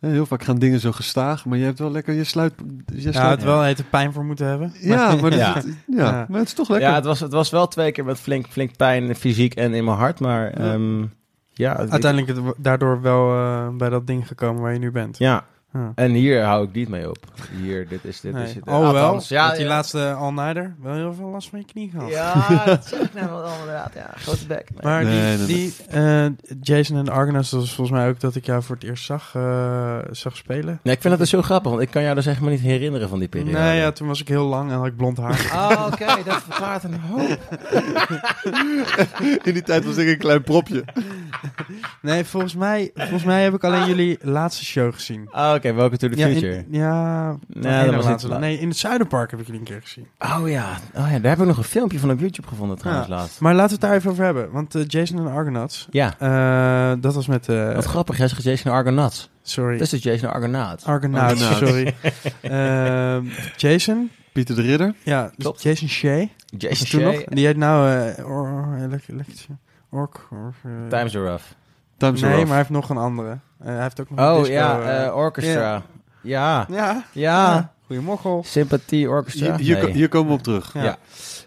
Hè, 0.00 0.10
Heel 0.10 0.26
vaak 0.26 0.42
gaan 0.44 0.58
dingen 0.58 0.80
zo 0.80 0.92
gestaag, 0.92 1.44
maar 1.44 1.58
je 1.58 1.64
hebt 1.64 1.78
wel 1.78 1.90
lekker 1.90 2.14
je 2.14 2.24
sluit. 2.24 2.52
Je 2.94 3.02
Ja, 3.02 3.12
sluit 3.12 3.30
het 3.30 3.44
wel 3.44 3.62
hete 3.62 3.84
pijn 3.84 4.12
voor 4.12 4.24
moeten 4.24 4.46
hebben. 4.46 4.72
ja, 4.80 5.14
maar, 5.14 5.30
dat, 5.30 5.38
Ja. 5.38 5.54
ja. 5.56 5.62
ja, 5.86 6.04
Ja. 6.04 6.26
maar 6.28 6.38
het 6.38 6.48
is 6.48 6.54
toch 6.54 6.68
lekker. 6.68 6.88
Ja, 6.88 6.94
het 6.94 7.04
was, 7.04 7.20
het 7.20 7.32
was 7.32 7.50
wel 7.50 7.68
twee 7.68 7.92
keer 7.92 8.04
met 8.04 8.18
flink, 8.20 8.46
flink 8.46 8.76
pijn, 8.76 9.16
fysiek 9.16 9.54
en 9.54 9.74
in 9.74 9.84
mijn 9.84 9.96
hart. 9.96 10.20
Maar 10.20 10.50
ehm, 10.50 11.04
ja, 11.54 11.76
Uiteindelijk 11.76 12.26
het- 12.38 12.54
daardoor 12.56 13.00
wel 13.00 13.30
eh, 13.34 13.68
bij 13.68 13.88
dat 13.88 14.06
ding 14.06 14.26
gekomen 14.26 14.62
waar 14.62 14.72
je 14.72 14.78
nu 14.78 14.90
bent. 14.90 15.18
ja, 15.18 15.44
Ja. 15.74 15.92
en 15.94 16.10
hier 16.10 16.42
hou 16.42 16.64
ik 16.64 16.72
niet 16.72 16.88
mee 16.88 17.08
op. 17.08 17.18
Hier, 17.62 17.88
dit 17.88 18.04
is 18.04 18.20
dit. 18.20 18.32
Nee. 18.32 18.44
Is 18.44 18.54
het. 18.54 18.66
Oh, 18.66 18.90
wel. 18.90 19.22
Ja, 19.28 19.46
Met 19.46 19.56
die 19.56 19.64
ja. 19.64 19.70
laatste 19.70 20.12
all-nighter 20.12 20.74
wel 20.82 20.94
heel 20.94 21.14
veel 21.14 21.28
last 21.28 21.48
van 21.48 21.58
je 21.58 21.64
knie 21.64 21.90
gehad. 21.90 22.10
Ja, 22.10 22.46
dat 22.66 22.86
zeg 22.86 23.00
ik 23.00 23.14
nou 23.14 23.30
wel 23.30 23.52
inderdaad. 23.60 23.90
Ja, 23.94 24.10
grote 24.16 24.46
bek. 24.46 24.70
Nee. 24.70 24.78
Maar 24.82 25.04
Nee, 25.04 25.36
die, 25.36 25.46
nee, 25.46 25.46
die 25.46 25.74
eh, 25.88 26.56
Jason 26.60 26.96
en 26.96 27.04
de 27.04 27.10
Argonauts, 27.10 27.50
dat 27.50 27.60
was 27.60 27.74
volgens 27.74 27.96
mij 27.98 28.08
ook 28.08 28.20
dat 28.20 28.34
ik 28.34 28.46
jou 28.46 28.62
voor 28.62 28.74
het 28.74 28.84
eerst 28.84 29.04
zag, 29.04 29.32
eh, 29.34 29.98
zag 30.10 30.36
spelen. 30.36 30.80
Nee, 30.82 30.94
ik 30.94 31.00
vind 31.00 31.12
dat 31.12 31.18
dus 31.18 31.30
zo 31.30 31.42
grappig, 31.42 31.70
want 31.70 31.82
ik 31.82 31.90
kan 31.90 32.02
jou 32.02 32.14
dus 32.14 32.26
echt 32.26 32.40
maar 32.40 32.50
niet 32.50 32.60
herinneren 32.60 33.08
van 33.08 33.18
die 33.18 33.28
periode. 33.28 33.58
Nee, 33.58 33.78
ja, 33.80 33.92
toen 33.92 34.08
was 34.08 34.20
ik 34.20 34.28
heel 34.28 34.46
lang 34.46 34.70
en 34.70 34.76
had 34.76 34.86
ik 34.86 34.96
blond 34.96 35.16
haar. 35.16 35.50
Oh, 35.54 35.86
oké, 35.92 36.06
dat 36.24 36.42
verklaart 36.42 36.84
een 36.84 37.00
hoop. 37.00 37.38
In 39.46 39.52
die 39.52 39.62
tijd 39.62 39.84
was 39.84 39.96
ik 39.96 40.08
een 40.08 40.18
klein 40.18 40.42
propje. 40.42 40.84
nee, 42.02 42.24
volgens 42.24 42.54
mij, 42.54 42.90
volgens 42.94 43.24
mij 43.24 43.42
heb 43.42 43.54
ik 43.54 43.64
alleen 43.64 43.86
jullie 43.86 44.18
laatste 44.22 44.64
show 44.64 44.92
gezien. 44.94 45.28
Oh, 45.32 45.54
oké, 45.64 45.74
welke 45.74 45.96
to 45.96 46.08
the 46.08 46.16
Ja, 46.16 46.26
in- 46.26 46.32
future? 46.32 46.64
ja, 46.70 47.28
Nee, 47.30 47.38
nee, 47.62 47.72
dat 47.76 47.84
dat 47.84 47.94
was 47.94 48.04
laatste, 48.04 48.28
niet- 48.28 48.38
nee, 48.38 48.58
in 48.58 48.68
het 48.68 48.76
Zuiderpark 48.76 49.30
heb 49.30 49.40
ik 49.40 49.46
jullie 49.46 49.60
een 49.60 49.66
keer 49.66 49.80
gezien. 49.82 50.06
Oh 50.18 50.48
ja. 50.48 50.76
oh 50.94 51.10
ja, 51.10 51.18
daar 51.18 51.30
heb 51.30 51.40
ik 51.40 51.46
nog 51.46 51.56
een 51.56 51.64
filmpje 51.64 51.98
van 51.98 52.10
op 52.10 52.20
YouTube 52.20 52.48
gevonden 52.48 52.78
trouwens 52.78 53.08
Ja. 53.08 53.14
laatst. 53.14 53.40
Maar 53.40 53.54
laten 53.54 53.66
we 53.68 53.72
het 53.72 53.80
daar 53.90 53.94
even 53.98 54.10
over 54.10 54.24
hebben. 54.24 54.50
Want 54.50 54.74
eh, 54.74 54.82
Jason 54.86 55.18
en 55.18 55.32
Argonauts, 55.32 55.88
Ja, 55.90 56.14
eh, 56.18 56.96
dat 57.00 57.14
was 57.14 57.26
met... 57.26 57.48
eh, 57.48 57.74
wat 57.74 57.84
grappig, 57.84 58.16
jij 58.18 58.28
zegt 58.28 58.42
Jason 58.42 58.72
Argonauts. 58.72 59.30
sorry, 59.42 59.72
Dat 59.72 59.80
is 59.80 59.90
dus 59.90 60.02
Jason 60.02 60.32
Argonauts. 60.32 60.84
Argonauts, 60.84 61.42
Argonauts. 61.42 61.58
sorry. 61.70 61.94
Ehm, 62.40 63.24
Jason, 63.56 64.10
Pieter 64.32 64.54
de 64.54 64.62
Ridder. 64.62 64.94
ja, 65.02 65.30
Klopt. 65.38 65.62
Jason 65.62 65.88
Shea. 65.88 66.26
Jason 66.58 67.02
nog? 67.02 67.14
Shea, 67.14 67.24
Die 67.28 67.46
heet 67.46 67.56
nou 67.56 67.90
eh, 67.90 68.26
or, 68.30 68.76
eh, 68.78 68.98
Times 70.88 71.16
are 71.16 71.24
rough. 71.24 71.44
Times 71.96 72.20
nee, 72.20 72.30
are 72.30 72.30
maar 72.30 72.30
Rough. 72.30 72.48
hij 72.48 72.56
heeft 72.56 72.70
nog 72.70 72.90
een 72.90 72.96
andere. 72.96 73.38
Eh, 73.64 73.70
hij 73.72 73.82
heeft 73.82 74.00
ook 74.00 74.10
nog 74.10 74.18
een 74.18 74.24
Oh 74.32 74.38
disco, 74.38 74.52
ja, 74.52 74.80
eh, 74.80 75.04
eh, 75.06 75.16
Orchestra. 75.16 75.82
Ja, 76.20 76.66
ja. 76.70 77.04
ja. 77.12 77.72
Goeie 77.86 78.02
mochel. 78.02 78.42
Sympathie 78.46 79.08
Orchestra. 79.08 79.56
Hier, 79.56 79.76
hier, 79.76 79.84
Nee. 79.84 79.92
hier 79.92 80.08
komen 80.08 80.28
we 80.28 80.34
op 80.38 80.42
terug. 80.42 80.70
Ja. 80.74 80.82
Ja. 80.82 80.96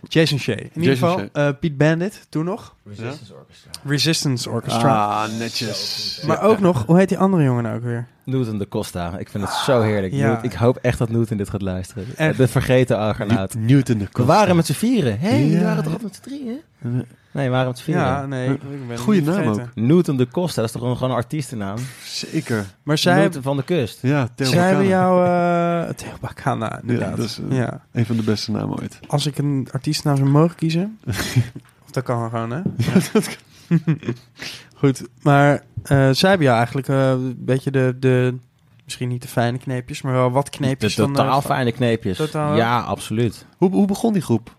Jason 0.08 0.40
Shea. 0.40 0.56
In 0.56 0.70
ieder 0.74 0.94
Jason 0.94 1.10
geval, 1.10 1.30
eh 1.34 1.50
Piet 1.60 1.78
Bandit, 1.78 2.26
toen 2.30 2.46
nog. 2.46 2.76
Resistance 2.86 3.34
Orchestra. 3.34 3.72
Resistance 3.86 4.50
Orchestra. 4.50 5.24
Ah, 5.24 5.32
netjes. 5.40 6.22
maar 6.28 6.42
ook 6.42 6.60
nog, 6.60 6.86
hoe 6.86 6.98
heet 6.98 7.10
die 7.10 7.18
andere 7.18 7.44
jongen 7.44 7.64
nou 7.64 7.76
ook 7.76 7.84
weer? 7.84 8.08
Newton 8.24 8.58
de 8.58 8.68
Costa. 8.68 9.18
Ik 9.18 9.30
vind 9.30 9.44
het 9.44 9.54
zo 9.54 9.82
heerlijk. 9.82 10.14
Ja. 10.14 10.28
Newt- 10.28 10.44
ik 10.44 10.54
hoop 10.54 10.78
echt 10.78 10.98
dat 10.98 11.10
Newton 11.10 11.38
dit 11.38 11.50
gaat 11.50 11.62
luisteren. 11.62 12.06
Echt. 12.16 12.38
De 12.38 12.48
vergeten 12.48 12.98
Argonaut. 12.98 13.56
Newton 13.56 13.98
de 13.98 14.04
We 14.04 14.12
Costa. 14.12 14.34
waren 14.34 14.56
met 14.56 14.66
z'n 14.66 14.74
vieren. 14.74 15.20
Hé, 15.20 15.30
hey, 15.30 15.44
we 15.44 15.50
Ja. 15.50 15.64
waren 15.64 15.84
toch 15.84 15.94
altijd 15.94 16.04
met 16.04 16.16
z'n 16.16 16.30
drieën? 16.30 16.60
Nee, 17.32 17.50
met 17.50 17.78
z'n 17.78 17.84
vieren. 17.84 18.04
Ja, 18.04 18.26
nee. 18.26 18.50
Ik 18.50 18.88
ben 18.88 18.98
Goeie 18.98 19.22
het 19.22 19.30
naam 19.30 19.44
vergeten. 19.44 19.72
Newton 19.88 20.18
de 20.18 20.28
Costa, 20.28 20.56
dat 20.56 20.66
is 20.66 20.72
toch 20.72 20.82
gewoon 20.82 20.96
gewoon 20.98 21.12
een 21.12 21.18
artiestennaam? 21.18 21.78
Zeker. 22.06 22.66
Maar 22.84 22.98
zij, 22.98 23.16
Newton 23.20 23.42
van 23.42 23.58
de 23.58 23.64
kust. 23.64 24.00
Ja, 24.02 24.28
Theo 24.36 24.48
zij 24.48 24.68
hebben 24.68 24.88
jou... 24.88 25.26
eh 25.26 25.94
Theo 25.96 26.12
Bacana, 26.22 26.82
inderdaad. 26.82 27.10
Ja, 27.10 27.16
dat 27.16 27.26
is, 27.26 27.40
eh, 27.50 27.58
ja. 27.58 27.82
Een 27.92 28.06
van 28.06 28.16
de 28.16 28.24
beste 28.24 28.52
namen 28.52 28.80
ooit. 28.80 29.00
Als 29.08 29.26
ik 29.26 29.38
een 29.38 29.68
artiestennaam 29.72 30.18
zou 30.18 30.30
mogen 30.30 30.56
kiezen... 30.56 31.00
of 31.86 31.92
dat 31.92 32.04
kan 32.04 32.30
gewoon, 32.30 32.52
hè? 32.52 32.62
Goed, 34.76 35.04
maar 35.22 35.64
eh, 35.84 36.10
zij 36.12 36.30
hebben 36.30 36.48
jou 36.48 36.58
eigenlijk 36.58 36.88
eh, 36.88 37.10
een 37.10 37.36
beetje 37.40 37.72
de, 37.72 37.96
de... 38.00 38.36
Misschien 38.84 39.10
niet 39.10 39.22
de 39.22 39.28
fijne 39.28 39.58
kneepjes, 39.58 40.02
maar 40.02 40.14
wel 40.14 40.32
wat 40.32 40.46
De 40.46 40.52
kneepjes 40.52 40.96
van... 40.96 41.14
totaal 41.14 41.42
fijne 41.42 41.72
kneepjes. 41.72 42.18
Totaal, 42.18 42.56
ja, 42.56 42.80
absoluut. 42.80 43.46
Hoe, 43.58 43.72
hoe 43.72 43.88
begon 43.88 44.14
die 44.14 44.22
groep? 44.22 44.56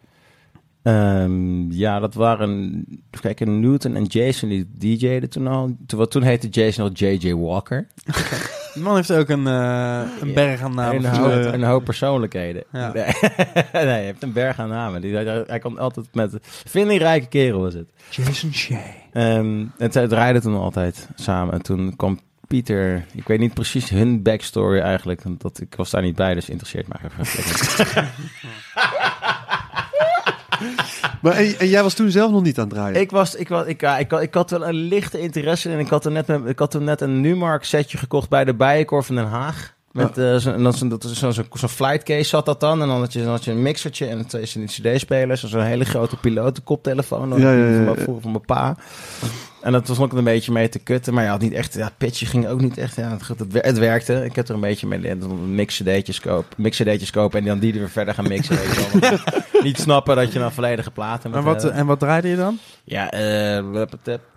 Ehm, 0.82 1.70
ja, 1.70 1.98
dat 1.98 2.14
waren... 2.14 2.84
Kijken, 3.20 3.60
Newton 3.60 3.96
en 3.96 4.04
Jason, 4.04 4.48
die 4.48 4.70
DJ'den 4.78 5.30
toen 5.30 5.46
al. 5.46 5.76
Toen, 5.86 6.08
toen 6.08 6.22
heette 6.22 6.48
Jason 6.48 6.84
al 6.84 6.92
J.J. 6.92 7.32
Walker. 7.32 7.86
Die 8.74 8.82
man 8.82 8.96
heeft 8.96 9.12
ook 9.12 9.28
een, 9.28 9.46
eh, 9.46 10.02
een 10.20 10.32
berg 10.34 10.60
aan 10.60 10.74
namen. 10.74 11.04
een, 11.04 11.14
hoop, 11.14 11.52
een 11.54 11.62
hoop 11.62 11.84
persoonlijkheden. 11.84 12.64
Ja. 12.72 12.92
Nee, 13.72 13.84
hij 13.86 14.04
heeft 14.04 14.22
een 14.22 14.32
berg 14.32 14.58
aan 14.58 14.68
namen. 14.68 15.00
Die, 15.00 15.14
hij, 15.14 15.44
hij 15.46 15.58
komt 15.58 15.78
altijd 15.78 16.06
met... 16.12 16.38
Vindingrijke 16.66 17.26
kerel 17.26 17.60
was 17.60 17.74
het. 17.74 17.90
Jason 18.10 18.52
Shea. 18.52 18.82
Ehm, 19.12 19.64
en 19.78 19.92
zij 19.92 20.08
draaiden 20.08 20.42
toen 20.42 20.56
altijd 20.56 21.08
samen. 21.14 21.54
En 21.54 21.62
toen 21.62 21.96
kwam 21.96 22.18
Pieter... 22.46 23.06
Ik 23.14 23.26
weet 23.26 23.38
niet 23.38 23.54
precies 23.54 23.90
hun 23.90 24.22
backstory 24.22 24.80
eigenlijk. 24.80 25.22
want 25.22 25.40
Dat, 25.40 25.60
ik 25.60 25.74
was 25.74 25.90
daar 25.90 26.02
niet 26.02 26.16
bij, 26.16 26.34
dus 26.34 26.48
interesseert 26.48 26.88
mij 26.88 27.00
even. 27.04 28.06
Maar, 31.22 31.32
en, 31.32 31.58
en 31.58 31.68
jij 31.68 31.82
was 31.82 31.94
toen 31.94 32.10
zelf 32.10 32.30
nog 32.30 32.42
niet 32.42 32.58
aan 32.58 32.64
het 32.64 32.74
draaien? 32.74 33.00
ik, 33.00 33.10
was, 33.10 33.34
ik, 33.34 33.48
was, 33.48 33.66
ik, 33.66 33.80
ja, 33.80 33.98
ik, 33.98 34.10
had- 34.10 34.22
ik 34.22 34.34
had 34.34 34.50
wel 34.50 34.66
een 34.68 34.74
lichte 34.74 35.20
interesse 35.20 35.70
in. 35.70 35.78
Ik 35.78 35.88
had, 35.88 36.04
er 36.04 36.10
net, 36.10 36.28
ik 36.46 36.58
had 36.58 36.70
toen 36.70 36.84
net 36.84 37.00
een 37.00 37.20
Numark 37.20 37.64
setje 37.64 37.98
gekocht 37.98 38.28
bij 38.28 38.44
de 38.44 38.54
Bijenkorf 38.54 39.06
van 39.06 39.14
Den 39.14 39.26
Haag. 39.26 39.76
Met, 39.92 40.14
zo, 40.14 40.52
en 40.52 40.62
dan 40.62 40.72
zo'n 40.72 40.98
is 40.98 41.18
zo'n 41.18 41.32
zo'n 41.32 41.46
zo'n 41.52 41.68
flightcase 41.68 42.28
zat 42.28 42.46
dat 42.46 42.60
dan. 42.60 42.82
En 42.82 42.88
dan 42.88 42.98
had 43.00 43.12
je, 43.12 43.18
dan 43.22 43.28
had 43.30 43.44
je 43.44 43.50
een 43.50 43.62
mixertje 43.62 44.06
en 44.06 44.26
twee 44.26 44.42
cd-spelers. 44.44 45.42
en 45.42 45.48
Zo'n 45.48 45.62
hele 45.62 45.84
grote 45.84 46.16
pilotenkoptelefoon. 46.16 47.28
Ja, 47.40 47.52
ja, 47.52 47.64
ja, 47.68 47.80
ja. 47.80 47.94
vroeger 47.94 48.22
van 48.22 48.30
mijn 48.30 48.44
pa. 48.44 48.76
En 49.62 49.72
dat 49.72 49.88
was 49.88 49.98
ook 49.98 50.12
een 50.12 50.24
beetje 50.24 50.52
mee 50.52 50.68
te 50.68 50.78
kutten. 50.78 51.14
Maar 51.14 51.24
ja, 51.24 51.30
had 51.30 51.40
niet 51.40 51.52
echt, 51.52 51.74
ja, 51.74 51.90
pitje 51.98 52.26
ging 52.26 52.46
ook 52.48 52.60
niet 52.60 52.78
echt. 52.78 52.96
Ja, 52.96 53.10
het, 53.10 53.28
het, 53.28 53.52
wer- 53.52 53.64
het 53.64 53.78
werkte. 53.78 54.24
Ik 54.24 54.36
heb 54.36 54.48
er 54.48 54.54
een 54.54 54.60
beetje 54.60 54.86
mee. 54.86 55.18
Dan 55.18 55.54
mix-cd'tjes 55.54 56.20
kopen, 56.20 56.72
kopen 57.12 57.38
en 57.40 57.44
dan 57.46 57.58
die 57.58 57.72
er 57.72 57.78
weer 57.78 57.90
verder 57.90 58.14
gaan 58.14 58.28
mixen. 58.28 58.56
weet 58.56 59.62
niet 59.62 59.78
snappen 59.78 60.16
dat 60.16 60.32
je 60.32 60.38
dan 60.38 60.52
volledige 60.52 60.90
platen 60.90 61.34
En 61.34 61.42
wat, 61.42 61.62
hebben. 61.62 61.80
en 61.80 61.86
wat 61.86 61.98
draaide 61.98 62.28
je 62.28 62.36
dan? 62.36 62.58
Ja, 62.84 63.10
eh, 63.10 63.82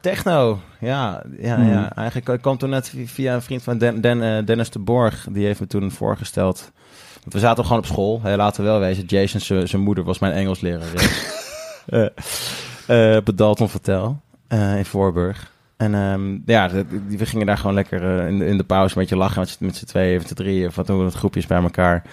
techno. 0.02 0.60
Ja, 0.80 1.24
ja, 1.40 1.56
Hmm. 1.56 1.70
ja. 1.72 1.96
Eigenlijk 1.96 2.30
ik 2.30 2.42
kwam 2.42 2.58
toen 2.58 2.70
net 2.70 2.90
vi- 2.90 3.08
via 3.08 3.34
een 3.34 3.42
vriend 3.42 3.64
van 3.64 3.78
Den, 3.78 4.02
Den, 4.02 4.24
eh, 4.24 4.46
Dennis 4.46 4.70
de 4.70 4.80
Borg. 4.80 5.28
Die 5.32 5.46
heeft 5.46 5.60
me 5.60 5.68
toen 5.68 5.92
voorgesteld. 5.92 6.72
Want 7.22 7.34
we 7.34 7.40
zaten 7.40 7.64
gewoon 7.64 7.80
op 7.80 7.86
school. 7.86 8.20
Hè, 8.24 8.36
laten 8.36 8.64
we 8.64 8.70
wel 8.70 8.80
wezen. 8.80 9.06
Jason, 9.06 9.40
zijn- 9.68 9.82
moeder, 9.82 10.04
was 10.04 10.20
mijn 10.20 10.34
Engelslerares. 10.34 11.10
Eh 11.86 12.06
eh 12.88 13.16
op 13.18 13.26
het 13.26 13.38
Dalton 13.38 13.70
Vertel. 13.70 14.20
Eh, 14.52 14.78
in 14.78 14.86
Voorburg. 14.86 15.52
En 15.78 15.96
ehm, 15.96 16.38
ja, 16.46 16.68
de- 16.68 16.86
die- 17.08 17.18
we 17.18 17.26
gingen 17.26 17.46
daar 17.46 17.58
gewoon 17.58 17.74
lekker 17.76 18.20
eh, 18.20 18.28
in, 18.28 18.38
de, 18.40 18.46
in 18.46 18.58
de 18.58 18.64
pauze 18.64 18.96
een 18.96 19.02
beetje 19.02 19.18
lachen 19.18 19.40
met, 19.40 19.50
z'n- 19.50 19.66
met 19.66 19.76
z'n 19.76 19.86
tweeën, 19.86 20.18
met 20.18 20.28
z'n 20.28 20.34
drieën, 20.34 20.68
of 20.68 20.76
wat 20.76 20.88
doen 20.88 20.98
we 21.00 21.04
het 21.06 21.14
groepjes 21.14 21.48
bij 21.48 21.62
elkaar. 21.62 22.04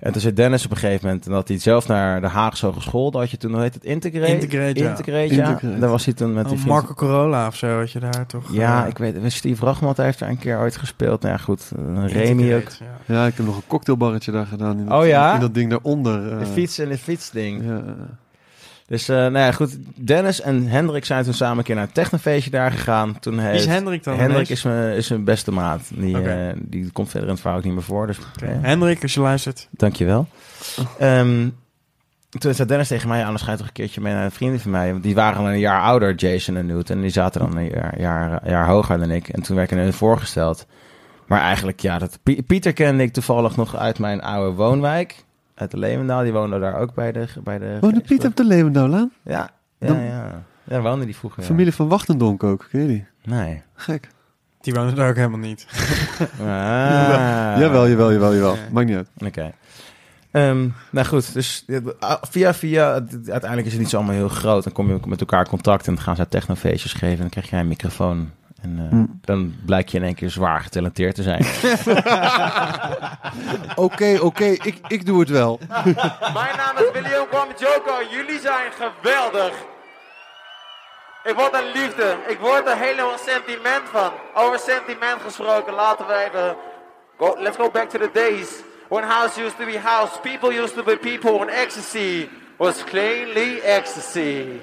En 0.00 0.12
toen 0.12 0.20
zei 0.20 0.34
Dennis 0.34 0.64
op 0.64 0.70
een 0.70 0.76
gegeven 0.76 1.06
moment 1.06 1.24
dat 1.24 1.48
hij 1.48 1.58
zelf 1.58 1.88
naar 1.88 2.20
de 2.20 2.26
Haagse 2.26 2.66
Hogeschool, 2.66 3.10
dat 3.10 3.20
had 3.20 3.30
je 3.30 3.36
toen, 3.36 3.52
hoe 3.52 3.60
heet 3.60 3.74
het, 3.74 3.84
Integrate? 3.84 4.32
Integrate, 4.32 4.80
ja. 4.80 4.88
Integrate, 4.88 5.34
ja. 5.34 5.48
Integrate. 5.48 5.78
Daar 5.78 5.90
was 5.90 6.04
hij 6.04 6.14
toen 6.14 6.32
met 6.32 6.44
die 6.44 6.52
Oh, 6.54 6.60
vriend- 6.60 6.74
Marco 6.74 6.94
Corolla 6.94 7.46
of 7.46 7.56
zo, 7.56 7.78
had 7.78 7.90
je 7.92 7.98
daar 8.00 8.26
toch? 8.26 8.52
Ja, 8.52 8.82
eh, 8.82 8.88
ik 8.90 8.98
weet, 8.98 9.32
Steve 9.32 9.64
Rachmat 9.64 9.96
heeft 9.96 10.18
daar 10.18 10.28
een 10.28 10.38
keer 10.38 10.58
ooit 10.58 10.76
gespeeld. 10.76 11.22
Nou 11.22 11.34
ja, 11.34 11.40
goed, 11.40 11.72
eh, 11.96 12.06
Remy 12.12 12.54
ook. 12.54 12.68
Ja. 13.06 13.14
Ja, 13.14 13.26
ik 13.26 13.36
heb 13.36 13.46
nog 13.46 13.56
een 13.56 13.66
cocktailbarretje 13.66 14.32
daar 14.32 14.46
gedaan. 14.46 14.78
In 14.78 14.86
dat, 14.86 15.00
Oh 15.00 15.06
ja? 15.06 15.34
In 15.34 15.40
dat 15.40 15.54
ding 15.54 15.70
daaronder. 15.70 16.32
eh. 16.32 16.38
De 16.38 16.46
fiets 16.46 16.78
en 16.78 16.90
het 16.90 17.00
fietsding. 17.00 17.64
Ja. 17.64 17.82
Dus 18.92 19.08
eh, 19.08 19.16
nou 19.16 19.38
ja, 19.38 19.52
goed. 19.52 19.76
Dennis 19.94 20.40
en 20.40 20.66
Hendrik 20.66 21.04
zijn 21.04 21.24
toen 21.24 21.34
samen 21.34 21.58
een 21.58 21.64
keer 21.64 21.74
naar 21.74 21.84
een 21.84 21.92
technofeestje 21.92 22.50
daar 22.50 22.70
gegaan. 22.70 23.18
Toen 23.18 23.36
Wie 23.36 23.44
heeft... 23.44 23.60
is 23.60 23.66
Hendrik 23.66 24.04
dan? 24.04 24.18
Hendrik 24.18 24.48
is 24.48 24.62
mijn, 24.62 24.96
is 24.96 25.08
mijn 25.08 25.24
beste 25.24 25.52
maat. 25.52 25.80
Die, 25.94 26.22
eh, 26.22 26.52
die 26.58 26.90
komt 26.92 27.08
verder 27.08 27.28
in 27.28 27.32
het 27.34 27.40
verhaal 27.40 27.58
ook 27.58 27.64
niet 27.64 27.74
meer 27.74 27.82
voor. 27.82 28.06
Dus 28.06 28.18
Hendrik, 28.44 29.02
als 29.02 29.14
je 29.14 29.20
luistert. 29.20 29.68
dankjewel. 29.70 30.28
Ehm, 30.98 31.48
toen 32.28 32.54
zei 32.54 32.68
Dennis 32.68 32.88
tegen 32.88 33.08
mij, 33.08 33.24
anders 33.24 33.42
ga 33.42 33.50
je 33.50 33.56
toch 33.56 33.66
een 33.66 33.72
keertje 33.72 34.00
mee 34.00 34.12
naar 34.14 34.24
een 34.24 34.30
vrienden 34.30 34.60
van 34.60 34.70
mij. 34.70 34.90
Want 34.90 35.02
die 35.02 35.14
waren 35.14 35.38
al 35.38 35.48
een 35.48 35.58
jaar 35.58 35.82
ouder, 35.82 36.14
Jason 36.14 36.56
en 36.56 36.66
Newton. 36.66 36.96
En 36.96 37.02
die 37.02 37.10
zaten 37.10 37.40
dan 37.40 37.56
een 37.56 37.68
jaar, 37.68 38.00
jaar, 38.00 38.48
jaar 38.48 38.66
hoger 38.66 38.98
dan 38.98 39.10
ik. 39.10 39.28
En 39.28 39.42
toen 39.42 39.56
werd 39.56 39.70
ik 39.70 39.78
hun 39.78 39.92
voorgesteld. 39.92 40.66
Maar 41.26 41.40
eigenlijk, 41.40 41.80
ja, 41.80 41.98
dat, 41.98 42.18
Pie- 42.22 42.42
Pieter 42.42 42.72
kende 42.72 43.02
ik 43.02 43.12
toevallig 43.12 43.56
nog 43.56 43.76
uit 43.76 43.98
mijn 43.98 44.22
oude 44.22 44.56
woonwijk. 44.56 45.24
Uit 45.62 45.70
de 45.70 45.78
Leeuwendaal. 45.78 46.22
Die 46.22 46.32
woonde 46.32 46.58
daar 46.58 46.74
ook 46.78 46.94
bij 46.94 47.12
de... 47.12 47.26
Bij 47.44 47.58
de 47.58 47.78
Woonde 47.80 48.00
Piet 48.00 48.24
op 48.24 48.36
de 48.36 48.44
Leeuwendouwlaan? 48.44 49.12
Ja, 49.22 49.50
ja, 49.78 49.86
Dan- 49.86 49.96
ja. 50.04 50.24
Ja, 50.24 50.42
daar 50.64 50.82
woonde 50.82 51.04
die 51.04 51.16
vroeger. 51.16 51.40
ja. 51.42 51.46
Familie 51.48 51.72
van 51.72 51.88
Wachtendonk 51.88 52.44
ook, 52.44 52.66
ken 52.70 52.80
je 52.80 52.86
die? 52.86 53.06
Nee. 53.24 53.62
Gek. 53.74 54.08
Die 54.60 54.74
woonde 54.74 54.92
daar 54.92 55.08
ook 55.08 55.16
helemaal 55.16 55.38
niet. 55.38 55.66
Ah. 56.40 56.46
Jawel, 57.62 57.88
jawel, 57.88 58.12
jawel, 58.12 58.34
jawel. 58.34 58.54
Ja. 58.54 58.60
Maakt 58.72 58.86
niet 58.86 58.96
uit. 58.96 59.08
Oké. 59.26 59.52
Ehm, 60.30 60.68
nou 60.90 61.06
goed, 61.06 61.32
dus 61.34 61.64
via 62.20 62.54
via, 62.54 62.92
uiteindelijk 63.12 63.64
is 63.66 63.72
het 63.72 63.80
niet 63.80 63.90
zo 63.90 63.96
allemaal 63.96 64.14
heel 64.14 64.28
groot. 64.28 64.64
Dan 64.64 64.72
kom 64.72 64.88
je 64.88 64.94
ook 64.94 65.06
met 65.06 65.20
elkaar 65.20 65.40
in 65.44 65.46
contact 65.50 65.86
en 65.86 65.94
dan 65.94 66.02
gaan 66.02 66.16
ze 66.16 66.28
technofeestjes 66.28 66.92
geven. 66.92 67.08
En 67.14 67.20
dan 67.20 67.28
krijg 67.28 67.50
jij 67.50 67.60
een 67.60 67.68
microfoon. 67.68 68.30
En 68.62 68.78
eh, 68.78 68.88
Hm. 68.90 69.04
dan 69.20 69.54
blijk 69.66 69.88
je 69.88 69.96
in 69.98 70.04
één 70.04 70.14
keer 70.14 70.30
zwaar 70.30 70.60
getalenteerd 70.60 71.14
te 71.14 71.22
zijn. 71.22 71.44
Oké, 73.74 74.18
oké, 74.20 74.44
ik, 74.44 74.76
ik 74.88 75.06
doe 75.06 75.20
het 75.20 75.28
wel. 75.28 75.60
Mijn 76.40 76.56
naam 76.56 76.76
is 76.76 76.90
William 76.92 77.28
Kwamjoko. 77.28 77.94
Jullie 78.10 78.40
zijn 78.40 78.72
geweldig. 78.72 79.52
Ik 81.24 81.34
word 81.34 81.54
een 81.54 81.80
liefde. 81.82 82.16
Ik 82.26 82.38
word 82.38 82.66
er 82.66 82.76
helemaal 82.76 83.18
sentiment 83.26 83.82
van. 83.90 84.10
Over 84.34 84.58
sentiment 84.58 85.20
gesproken, 85.24 85.74
laten 85.74 86.06
we 86.06 86.24
even... 86.28 86.56
Go, 87.18 87.36
let's 87.38 87.56
go 87.56 87.70
back 87.70 87.88
to 87.88 87.98
the 87.98 88.10
days 88.12 88.48
when 88.88 89.04
house 89.04 89.40
used 89.40 89.56
to 89.58 89.64
be 89.64 89.78
house. 89.78 90.20
People 90.20 90.60
used 90.62 90.74
to 90.74 90.82
be 90.82 90.96
people 90.96 91.38
when 91.38 91.48
ecstasy 91.48 92.28
was 92.56 92.84
cleanly 92.84 93.60
ecstasy. 93.60 94.60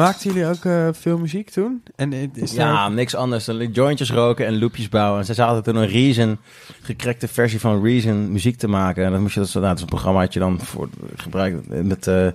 Maakten 0.00 0.32
jullie 0.32 0.48
ook 0.48 0.64
eh, 0.64 0.88
veel 0.92 1.18
muziek 1.18 1.50
toen? 1.50 1.82
En 1.96 2.12
is 2.34 2.52
ja, 2.52 2.88
niks 2.88 3.14
anders 3.14 3.44
dan 3.44 3.70
jointjes 3.70 4.10
roken 4.10 4.46
en 4.46 4.58
loopjes 4.58 4.88
bouwen. 4.88 5.20
En 5.20 5.26
ze 5.26 5.34
zaten 5.34 5.62
toen 5.62 5.76
een 5.76 5.88
Reason, 5.88 6.38
gekrekte 6.82 7.28
versie 7.28 7.60
van 7.60 7.82
Reason, 7.84 8.32
muziek 8.32 8.56
te 8.56 8.68
maken. 8.68 9.04
En 9.04 9.12
dan 9.12 9.20
moest 9.20 9.34
je 9.34 9.40
dat, 9.40 9.54
nou, 9.54 9.66
dat 9.66 9.76
is 9.76 9.82
een 9.82 9.88
programmaatje 9.88 10.40
dan 10.40 10.60
voor 10.60 10.88
gebruiken 11.16 11.86
met 11.86 12.06
eh, 12.06 12.26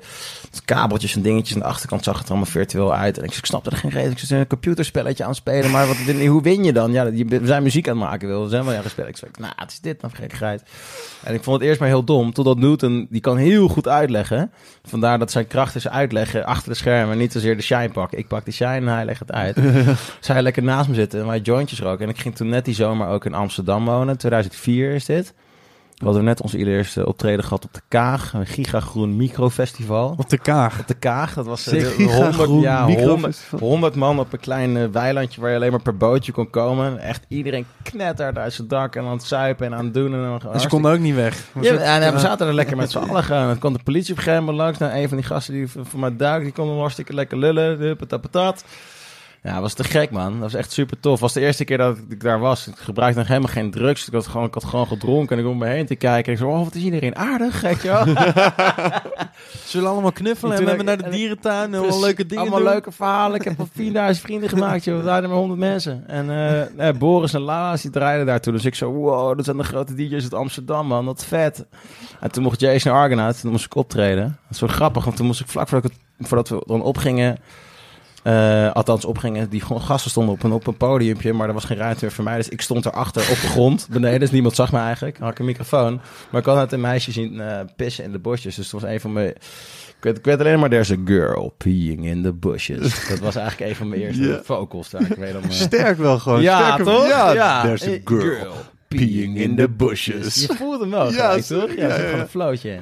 kabeltjes 0.66 1.16
en 1.16 1.22
dingetjes. 1.22 1.56
Aan 1.56 1.62
de 1.62 1.68
achterkant 1.68 2.04
zag 2.04 2.18
het 2.18 2.30
allemaal 2.30 2.46
virtueel 2.46 2.94
uit. 2.94 3.18
En 3.18 3.24
ik, 3.24 3.36
ik 3.36 3.46
snapte 3.46 3.70
er 3.70 3.78
geen 3.78 3.92
reden. 3.92 4.12
Ik 4.12 4.20
zit 4.20 4.32
een 4.32 4.48
computerspelletje 4.48 5.24
aan 5.24 5.30
het 5.30 5.38
spelen. 5.38 5.72
Maar 5.72 5.88
wat, 5.88 5.98
hoe 6.28 6.42
win 6.42 6.64
je 6.64 6.74
dan? 6.74 6.92
Ja, 6.92 7.04
je, 7.04 7.26
we 7.26 7.46
zijn 7.46 7.64
muziek 7.64 7.88
aan 7.88 7.98
het 7.98 8.10
maken, 8.10 8.28
wil. 8.28 8.44
We 8.44 8.50
zijn 8.50 8.66
wel 8.66 8.74
ergens 8.74 8.92
spelen. 8.92 9.10
Ik 9.10 9.18
zei, 9.18 9.32
nou, 9.40 9.54
het 9.56 9.72
is 9.72 9.80
dit 9.80 10.02
dan 10.02 10.12
gekkigheid. 10.12 10.64
En 11.24 11.34
ik 11.34 11.44
vond 11.44 11.60
het 11.60 11.68
eerst 11.68 11.80
maar 11.80 11.90
heel 11.90 12.04
dom. 12.04 12.34
Totdat 12.34 12.58
Newton, 12.58 13.08
die 13.10 13.22
kan 13.22 13.38
heel 13.38 13.68
goed 13.68 13.88
uitleggen. 13.88 14.52
Vandaar 14.84 15.20
dat 15.20 15.32
zijn 15.32 15.48
kracht 15.48 15.76
is 15.76 15.88
uitleggen 15.88 16.46
achter 16.46 16.70
de 16.70 16.78
schermen. 16.78 17.18
Niet 17.18 17.32
zozeer 17.32 17.55
de 17.56 17.64
shine 17.64 17.90
pakken. 17.90 18.18
Ik 18.18 18.28
pak 18.28 18.44
die 18.46 18.54
shine 18.54 18.72
en 18.72 18.88
hij 18.88 19.06
legt 19.06 19.20
het 19.20 19.32
uit. 19.32 19.58
Zij 20.20 20.42
lekker 20.42 20.64
naast 20.64 20.90
me 20.90 20.96
zitten 20.96 21.20
en 21.20 21.28
wij 21.28 21.40
jointjes 21.40 21.80
roken. 21.80 22.04
En 22.06 22.10
ik 22.10 22.20
ging 22.20 22.36
toen 22.36 22.50
net 22.50 22.66
die 22.66 22.74
zomer 22.74 23.08
ook 23.08 23.26
in 23.26 23.34
Amsterdam 23.34 23.86
wonen. 23.86 24.18
2004 24.18 24.94
is 24.94 25.06
dit. 25.06 25.34
We 25.96 26.06
hadden 26.06 26.24
net 26.24 26.42
onze 26.42 26.58
eerste 26.58 27.08
optreden 27.08 27.44
gehad 27.44 27.66
op 27.66 27.74
de 27.74 27.82
Kaag. 27.88 28.34
Een 28.34 28.46
gigagroen 28.46 29.16
microfestival. 29.16 30.16
op 30.18 30.30
de 30.30 30.38
kaag? 30.38 30.80
Op 30.80 30.88
de 30.88 30.94
Kaag, 30.94 31.34
dat 31.34 31.46
was 31.46 31.68
eh, 31.68 31.86
gigagroen 31.86 32.60
ja, 32.62 32.84
100, 32.84 33.00
microfestival. 33.00 33.60
100 33.70 33.96
man 33.96 34.20
op 34.20 34.34
een 34.34 34.40
klein 34.40 34.78
eh, 34.78 34.84
weilandje 34.92 35.42
waar 35.42 35.50
je 35.50 35.56
alleen 35.56 35.72
maar 35.72 35.82
per 35.82 35.98
bootje 35.98 36.32
kon 36.32 36.50
komen. 36.50 37.00
Echt 37.00 37.26
iedereen 37.28 37.66
knetterde 37.84 38.40
uit 38.40 38.54
zijn 38.54 38.68
dak 38.68 38.96
en 38.96 39.04
aan 39.06 39.12
het 39.12 39.24
zuipen 39.24 39.66
en 39.66 39.74
aan 39.76 39.86
het 39.86 39.94
doen. 39.94 40.14
En, 40.14 40.22
dan 40.40 40.54
En 40.54 40.60
ze 40.60 40.68
konden 40.68 40.92
ook 40.92 41.00
niet 41.00 41.16
weg. 41.16 41.44
Ja, 41.62 41.72
het- 41.72 41.82
en, 41.82 42.02
eh, 42.02 42.12
we 42.14 42.20
zaten 42.20 42.48
er 42.48 42.54
lekker 42.54 42.78
met 42.78 42.92
z'n 42.92 42.98
allen 42.98 43.24
gaan. 43.24 43.48
Dan 43.48 43.60
kwam 43.60 43.74
de 43.74 43.84
politie 43.84 44.12
op 44.12 44.18
een 44.18 44.24
gegeven 44.24 44.46
moment 44.46 44.64
langs. 44.64 44.80
Nou, 44.80 44.94
een 45.02 45.08
van 45.08 45.18
die 45.18 45.26
gasten 45.26 45.54
die 45.54 45.68
voor 45.68 46.00
mij 46.00 46.16
duik, 46.16 46.44
die 46.44 46.52
kon 46.54 46.80
hartstikke 46.80 47.14
lekker 47.14 47.38
lullen. 47.38 47.78
Huppata 47.80 48.18
patat. 48.18 48.64
Ja, 49.46 49.62
was 49.62 49.74
te 49.74 49.84
gek, 49.84 50.12
man. 50.12 50.32
Dat 50.32 50.42
was 50.42 50.54
echt 50.54 50.72
super 50.72 51.00
tof. 51.00 51.20
was 51.20 51.34
de 51.34 51.40
eerste 51.40 51.64
keer 51.64 51.78
dat 51.78 51.98
ik 52.10 52.22
daar 52.24 52.40
was. 52.40 52.68
Ik 52.68 52.78
gebruikte 52.78 53.20
nog 53.20 53.28
helemaal 53.28 53.50
geen 53.52 53.72
drugs. 53.72 54.08
Ik 54.08 54.14
had 54.14 54.28
gewoon, 54.28 54.48
ik 54.48 54.54
had 54.54 54.64
gewoon 54.64 54.88
gedronken 54.88 55.38
en 55.38 55.44
ik 55.44 55.50
om 55.50 55.58
me 55.58 55.68
heen 55.68 55.86
te 55.86 55.96
kijken. 55.96 56.26
En 56.26 56.32
ik 56.32 56.38
zei, 56.38 56.50
oh, 56.52 56.64
wat 56.64 56.76
is 56.76 56.84
iedereen 56.84 57.16
aardig, 57.16 57.62
je 57.62 57.88
wel. 57.88 58.06
Zullen 59.66 59.90
allemaal 59.90 60.12
knuffelen 60.12 60.56
En 60.58 60.62
we 60.62 60.68
hebben 60.68 60.86
naar 60.86 60.98
de 60.98 61.04
ik- 61.06 61.12
dierentuin 61.12 61.76
allemaal 61.76 62.00
leuke 62.00 62.26
dingen 62.26 62.42
Allemaal 62.44 62.60
doen. 62.60 62.68
leuke 62.70 62.92
verhalen. 62.92 63.40
Ik 63.40 63.44
heb 63.46 63.60
al 63.60 63.68
4000 63.74 64.26
vrienden 64.26 64.50
gemaakt, 64.50 64.84
joh. 64.84 64.98
We 64.98 65.04
waren 65.04 65.30
maar 65.30 65.38
100 65.38 65.60
mensen. 65.60 66.04
En 66.08 66.30
eh, 66.30 66.88
eh, 66.90 66.96
Boris 66.98 67.34
en 67.34 67.42
Lala's, 67.42 67.82
die 67.82 67.92
draaiden 67.92 68.26
daartoe. 68.26 68.54
Dus 68.54 68.66
ik 68.66 68.76
zo, 68.76 68.92
wow, 68.92 69.36
dat 69.36 69.46
zijn 69.46 69.58
de 69.58 69.64
grote 69.64 69.96
DJ's 69.96 70.24
uit 70.24 70.34
Amsterdam, 70.34 70.88
man. 70.88 71.06
Dat 71.06 71.26
vet. 71.26 71.66
En 72.20 72.32
toen 72.32 72.44
mocht 72.44 72.60
Jason 72.60 72.92
Argonaut, 72.94 73.42
toen 73.42 73.52
moest 73.52 73.66
ik 73.66 73.76
optreden. 73.76 74.24
Dat 74.24 74.52
is 74.52 74.58
zo 74.58 74.68
grappig, 74.68 75.04
want 75.04 75.16
toen 75.16 75.26
moest 75.26 75.40
ik 75.42 75.48
vlak 75.48 75.68
voordat, 75.68 75.92
ik 76.18 76.28
voordat 76.28 76.50
we 76.50 76.64
dan 76.66 76.82
opgingen... 76.82 77.38
Eh, 78.26 78.72
althans, 78.72 79.06
opgingen. 79.06 79.50
Die 79.50 79.62
gewoon 79.62 79.82
gasten 79.82 80.12
stonden 80.12 80.34
op 80.34 80.44
een, 80.44 80.52
op 80.52 80.68
een 80.68 80.78
podiumpje, 80.78 81.34
maar 81.34 81.48
er 81.48 81.54
was 81.54 81.64
geen 81.66 81.78
ruimte 81.78 82.00
meer 82.06 82.14
voor 82.14 82.24
mij. 82.24 82.36
Dus 82.38 82.50
ik 82.50 82.62
stond 82.62 82.86
erachter 82.86 83.22
op 83.22 83.28
de 83.42 83.48
grond, 83.48 83.88
beneden. 83.92 84.20
Dus 84.20 84.32
niemand 84.32 84.56
zag 84.56 84.72
me 84.72 84.80
eigenlijk. 84.80 85.18
Had 85.18 85.32
ik 85.32 85.40
een 85.40 85.46
microfoon. 85.46 86.02
Maar 86.30 86.42
ik 86.42 86.48
had 86.48 86.56
net 86.56 86.72
een 86.72 86.82
meisje 86.82 87.12
zien 87.12 87.40
eh, 87.40 87.60
pissen 87.76 88.04
in 88.04 88.12
de 88.12 88.20
bosjes. 88.20 88.56
Dus 88.56 88.72
het 88.72 88.82
was 88.82 88.92
een 88.92 89.00
van 89.00 89.14
mijn... 89.14 89.28
Ik 89.98 90.04
weet, 90.12 90.18
ik 90.18 90.26
weet 90.26 90.40
alleen 90.40 90.60
maar, 90.60 90.70
there's 90.70 90.92
a 90.92 90.96
girl 91.06 91.54
peeing 91.58 92.06
in 92.06 92.24
the 92.24 92.34
bushes. 92.34 92.82
Dat 93.10 93.20
was 93.20 93.36
eigenlijk 93.36 93.70
een 93.70 93.76
van 93.76 93.90
mijn 93.90 94.02
eerste 94.02 94.24
Ja. 94.28 94.40
vocals 94.44 94.90
daar. 94.90 95.02
Ik 95.02 95.16
weet 95.16 95.34
eh, 95.36 95.42
Sterk 95.50 95.98
wel 95.98 96.20
gewoon. 96.20 96.42
ja, 96.42 96.62
Sterker- 96.74 96.86
toch? 96.86 97.08
Ja, 97.08 97.62
there's 97.62 97.88
a 97.88 97.98
girl, 98.06 98.54
peeing 98.88 99.38
in 99.38 99.56
the 99.56 99.70
bushes. 99.70 100.42
Je 100.46 100.54
voelt 100.56 100.80
hem 100.82 100.90
wel, 100.90 101.12
Ja, 101.12 101.28
gelijk, 101.30 101.44
toch? 101.46 101.76
Ja, 101.78 101.88
ja, 101.88 102.10
ja. 102.10 102.20
een 102.20 102.28
flootje. 102.28 102.80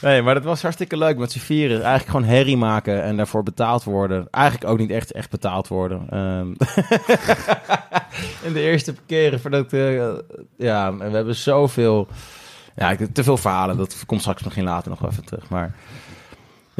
Nee, 0.00 0.22
maar 0.22 0.34
dat 0.34 0.44
was 0.44 0.62
hartstikke 0.62 0.96
leuk 0.96 1.16
met 1.16 1.32
z'n 1.32 1.38
vieren. 1.38 1.82
Eigenlijk 1.82 2.10
gewoon 2.10 2.24
herrie 2.36 2.56
maken 2.56 3.02
en 3.02 3.16
daarvoor 3.16 3.42
betaald 3.42 3.84
worden. 3.84 4.26
Eigenlijk 4.30 4.70
ook 4.70 4.78
niet 4.78 4.90
echt, 4.90 5.12
echt 5.12 5.30
betaald 5.30 5.68
worden. 5.68 6.06
Ehm 6.10 6.48
in 8.46 8.52
de 8.52 8.60
eerste 8.60 8.94
keren 9.06 9.40
voordat... 9.40 9.72
eh, 9.72 10.12
ja, 10.56 10.86
en 10.86 11.10
we 11.10 11.16
hebben 11.16 11.36
zoveel... 11.36 12.08
Ja, 12.76 12.96
te 13.12 13.24
veel 13.24 13.36
verhalen. 13.36 13.76
Dat 13.76 14.02
komt 14.06 14.20
straks 14.20 14.42
misschien 14.42 14.64
later 14.64 14.90
nog 14.90 15.10
even 15.10 15.24
terug. 15.24 15.48
Maar 15.48 15.74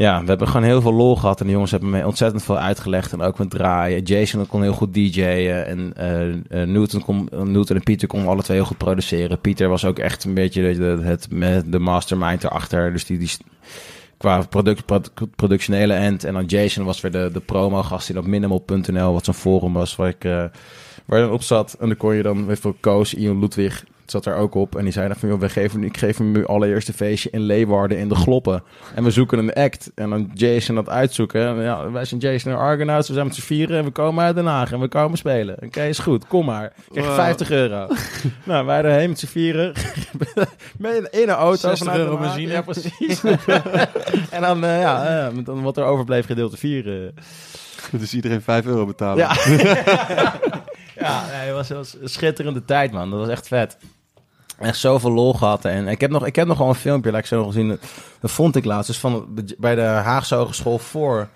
ja, 0.02 0.20
we 0.20 0.26
hebben 0.26 0.48
gewoon 0.48 0.66
heel 0.66 0.80
veel 0.80 0.92
lol 0.92 1.16
gehad. 1.16 1.40
En 1.40 1.46
de 1.46 1.52
jongens 1.52 1.70
hebben 1.70 1.90
me 1.90 2.06
ontzettend 2.06 2.42
veel 2.42 2.58
uitgelegd. 2.58 3.12
En 3.12 3.20
ook 3.20 3.38
met 3.38 3.50
draaien. 3.50 4.02
Jason 4.02 4.46
kon 4.46 4.62
heel 4.62 4.72
goed 4.72 4.94
DJ'en. 4.94 5.66
En 5.66 5.92
eh, 6.48 6.66
Newton, 6.66 7.02
kon, 7.02 7.28
Newton 7.30 7.76
en 7.76 7.82
Pieter 7.82 8.08
konden 8.08 8.28
alle 8.28 8.42
twee 8.42 8.56
heel 8.56 8.66
goed 8.66 8.78
produceren. 8.78 9.40
Pieter 9.40 9.68
was 9.68 9.84
ook 9.84 9.98
echt 9.98 10.24
een 10.24 10.34
beetje 10.34 10.74
de, 10.74 10.98
het, 11.02 11.28
de 11.66 11.78
mastermind 11.78 12.44
erachter. 12.44 12.92
Dus 12.92 13.04
die, 13.04 13.18
die 13.18 13.30
qua 14.16 14.42
product, 14.42 14.84
produ- 14.86 15.26
productionele 15.36 15.94
end. 15.94 16.24
En 16.24 16.34
dan 16.34 16.44
Jason 16.44 16.84
was 16.84 17.00
weer 17.00 17.12
de, 17.12 17.30
de 17.32 17.40
promo-gast 17.40 18.06
die 18.06 18.18
op 18.18 18.26
minimal.nl, 18.26 19.12
wat 19.12 19.24
zo'n 19.24 19.34
forum 19.34 19.72
was, 19.72 19.96
waar 19.96 20.08
ik 20.08 20.24
eh, 20.24 20.44
waar 21.04 21.20
dan 21.20 21.30
op 21.30 21.42
zat. 21.42 21.76
En 21.80 21.86
dan 21.86 21.96
kon 21.96 22.14
je 22.14 22.22
dan, 22.22 22.44
je 22.48 22.56
wel, 22.62 22.76
Koos, 22.80 23.14
Ian 23.14 23.38
Ludwig, 23.38 23.84
zat 24.12 24.24
daar 24.24 24.36
ook 24.36 24.54
op. 24.54 24.76
En 24.76 24.84
die 24.84 24.92
zei 24.92 25.06
dan 25.08 25.16
van, 25.16 25.28
joh, 25.28 25.40
we 25.40 25.48
geven, 25.48 25.84
ik 25.84 25.96
geef 25.96 26.18
hem 26.18 26.32
nu 26.32 26.46
allereerste 26.46 26.92
feestje 26.92 27.30
in 27.30 27.40
Leeuwarden 27.40 27.98
in 27.98 28.08
de 28.08 28.14
Gloppen. 28.14 28.62
En 28.94 29.04
we 29.04 29.10
zoeken 29.10 29.38
een 29.38 29.52
act. 29.52 29.90
En 29.94 30.10
dan 30.10 30.30
Jason 30.34 30.74
dat 30.74 30.88
uitzoeken. 30.88 31.46
En 31.46 31.62
ja, 31.62 31.90
wij 31.90 32.04
zijn 32.04 32.20
Jason 32.20 32.52
en 32.52 32.58
Argonauts, 32.58 33.08
we 33.08 33.14
zijn 33.14 33.26
met 33.26 33.34
z'n 33.34 33.40
vieren 33.42 33.78
en 33.78 33.84
we 33.84 33.90
komen 33.90 34.24
uit 34.24 34.34
Den 34.34 34.46
Haag 34.46 34.72
en 34.72 34.80
we 34.80 34.88
komen 34.88 35.18
spelen. 35.18 35.56
Oké, 35.64 35.82
is 35.82 35.98
goed, 35.98 36.26
kom 36.26 36.44
maar. 36.44 36.72
Krijg 36.90 37.06
je 37.06 37.12
Wow. 37.12 37.20
50 37.20 37.50
euro. 37.50 37.86
nou, 38.44 38.66
wij 38.66 38.82
erheen 38.82 39.08
met 39.08 39.18
z'n 39.18 39.26
vieren. 39.26 39.72
Met- 40.78 41.08
in 41.10 41.22
een 41.22 41.28
auto 41.28 41.56
60 41.56 41.78
vanuit 41.78 41.98
Den 41.98 42.06
euro 42.06 42.18
benzine. 42.20 42.52
Ja, 42.52 42.60
precies. 42.62 43.22
en 44.30 44.40
dan, 44.40 44.64
eh, 44.64 44.80
ja, 44.80 45.26
eh, 45.28 45.36
dan 45.44 45.62
wat 45.62 45.76
er 45.76 45.84
overbleef 45.84 46.26
gedeelte 46.26 46.56
4. 46.56 47.12
Dus 47.90 48.14
iedereen 48.14 48.42
5 48.42 48.66
euro 48.66 48.86
betalen. 48.86 49.16
Ja. 49.16 49.32
ja, 50.98 51.22
nee, 51.26 51.46
het 51.46 51.54
was, 51.54 51.68
het 51.68 51.76
was 51.78 51.96
een 52.00 52.08
schitterende 52.08 52.64
tijd, 52.64 52.92
man. 52.92 53.10
Dat 53.10 53.18
was 53.18 53.28
echt 53.28 53.48
vet. 53.48 53.76
Echt 54.62 54.78
zoveel 54.78 55.10
lol 55.10 55.34
gehad. 55.34 55.64
En 55.64 55.88
ik 55.88 56.00
heb 56.00 56.10
nog, 56.10 56.26
ik 56.26 56.36
heb 56.36 56.46
nog 56.46 56.58
wel 56.58 56.68
een 56.68 56.74
filmpje, 56.74 57.10
laat 57.10 57.20
ik 57.20 57.26
zo 57.26 57.36
nog 57.36 57.46
gezien. 57.46 57.78
Dat 58.20 58.30
vond 58.30 58.56
ik 58.56 58.64
laatst. 58.64 58.86
Dus 58.86 58.98
van 58.98 59.26
bij 59.58 59.74
de 59.74 59.80
Haagse 59.80 60.34
Hogeschool 60.34 60.78
voor 60.78 61.28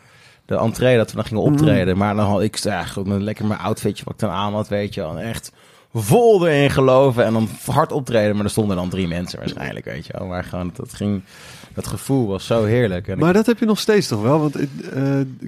de 0.47 0.57
entree, 0.57 0.97
dat 0.97 1.11
we 1.11 1.17
dan 1.17 1.25
gingen 1.25 1.43
optreden. 1.43 1.97
Maar 1.97 2.15
dan 2.15 2.27
had 2.27 2.43
ik 2.43 2.57
ja, 2.57 2.85
goed, 2.85 3.07
met 3.07 3.21
lekker 3.21 3.47
mijn 3.47 3.61
outfitje 3.61 4.05
wat 4.05 4.15
ik 4.15 4.21
dan 4.21 4.31
aan 4.31 4.55
had, 4.55 4.69
weet 4.69 4.95
je 4.95 5.01
wel. 5.01 5.19
Echt 5.19 5.53
vol 5.95 6.47
erin 6.47 6.71
geloven 6.71 7.25
en 7.25 7.33
dan 7.33 7.49
hard 7.71 7.93
optreden. 7.93 8.37
Maar 8.37 8.45
er 8.45 8.51
stonden 8.51 8.77
dan 8.77 8.89
drie 8.89 9.09
mensen 9.09 9.39
waarschijnlijk, 9.39 9.85
weet 9.85 10.07
je 10.07 10.15
wel. 10.19 10.27
Maar 10.27 10.45
gewoon, 10.45 10.71
dat 10.75 10.95
ging... 10.95 11.23
Dat 11.77 11.87
gevoel 11.87 12.27
was 12.27 12.47
zo 12.47 12.65
heerlijk. 12.65 13.07
En 13.09 13.15
ik- 13.15 13.21
Maar 13.21 13.33
dat 13.33 13.47
heb 13.47 13.59
je 13.59 13.67
nog 13.67 13.79
steeds 13.79 14.09
toch 14.09 14.23
wel? 14.23 14.41
Want 14.41 14.57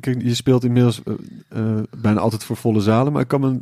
kijk, 0.01 0.23
je 0.23 0.35
speelt 0.35 0.65
inmiddels 0.65 1.03
eh, 1.05 1.15
eh, 1.49 1.83
bijna 1.99 2.21
altijd 2.21 2.45
voor 2.45 2.57
volle 2.57 2.81
zalen. 2.81 3.13
Maar 3.13 3.23
ik 3.23 3.29
kan 3.29 3.41
me 3.41 3.59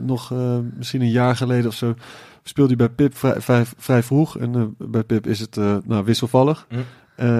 nog 0.00 0.32
misschien 0.76 1.00
een 1.00 1.10
jaar 1.10 1.36
geleden 1.36 1.66
of 1.66 1.74
zo... 1.74 1.94
speelde 2.42 2.70
je 2.70 2.76
bij 2.76 2.88
Pip 2.88 3.16
vrij, 3.16 3.40
vrij, 3.40 3.64
vrij 3.76 4.02
vroeg. 4.02 4.38
En 4.38 4.74
bij 4.78 5.02
Pip 5.04 5.26
is 5.26 5.40
het 5.40 5.56
nou, 5.86 6.04
wisselvallig. 6.04 6.66
Hm. 6.68 6.76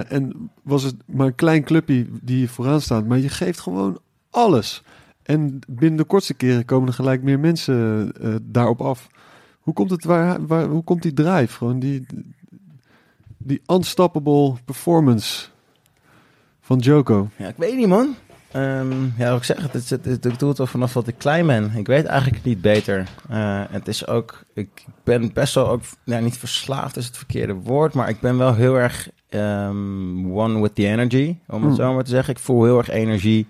En 0.07 0.49
was 0.63 0.83
het 0.83 0.95
maar 1.05 1.27
een 1.27 1.35
klein 1.35 1.63
clubje 1.63 2.05
die 2.21 2.49
vooraan 2.49 2.81
staat. 2.81 3.05
Maar 3.07 3.17
je 3.17 3.29
geeft 3.29 3.59
gewoon 3.59 3.99
alles. 4.29 4.83
En 5.23 5.59
binnen 5.67 5.97
de 5.97 6.03
kortste 6.03 6.33
keren 6.33 6.65
komen 6.65 6.87
er 6.87 6.93
gelijk 6.93 7.23
meer 7.23 7.39
mensen 7.39 8.11
daarop 8.41 8.81
af. 8.81 9.07
Hoe 9.59 9.73
komt, 9.73 9.89
het 9.89 10.03
waar, 10.03 10.45
waar, 10.47 10.65
hoe 10.67 10.83
komt 10.83 11.01
die 11.01 11.13
drive? 11.13 11.53
Gewoon 11.57 11.79
die, 11.79 12.05
die 13.43 13.61
unstoppable 13.67 14.53
performance 14.65 15.47
van 16.61 16.77
Joko. 16.77 17.29
Ja, 17.37 17.47
ik 17.47 17.57
weet 17.57 17.75
niet, 17.75 17.87
man. 17.87 18.15
Ehm, 18.51 19.05
ja, 19.17 19.29
wat 19.29 19.37
ik 19.37 19.43
zeg, 19.43 19.71
het, 19.71 19.89
het, 19.89 20.05
het- 20.05 20.25
ik 20.25 20.39
doe 20.39 20.49
het 20.49 20.59
al 20.59 20.65
vanaf 20.67 20.93
dat 20.93 21.07
ik 21.07 21.15
klein 21.17 21.45
ben. 21.47 21.71
Ik 21.75 21.87
weet 21.87 22.05
eigenlijk 22.05 22.43
niet 22.43 22.61
beter. 22.61 23.07
Eh, 23.29 23.63
het 23.69 23.87
is 23.87 24.07
ook, 24.07 24.43
ik 24.53 24.85
ben 25.03 25.33
best 25.33 25.55
wel 25.55 25.67
ook, 25.69 25.81
nou, 26.05 26.23
niet 26.23 26.37
verslaafd 26.37 26.97
is 26.97 27.05
het 27.05 27.17
verkeerde 27.17 27.53
woord, 27.53 27.93
maar 27.93 28.09
ik 28.09 28.19
ben 28.19 28.37
wel 28.37 28.53
heel 28.55 28.75
erg 28.75 29.09
ehm, 29.29 30.31
one 30.33 30.61
with 30.61 30.75
the 30.75 30.87
energy, 30.87 31.37
om 31.47 31.55
het 31.55 31.63
Hmm. 31.63 31.75
zo 31.75 31.93
maar 31.93 32.03
te 32.03 32.09
zeggen. 32.09 32.33
Ik 32.33 32.39
voel 32.39 32.63
heel 32.63 32.77
erg 32.77 32.89
energie 32.89 33.47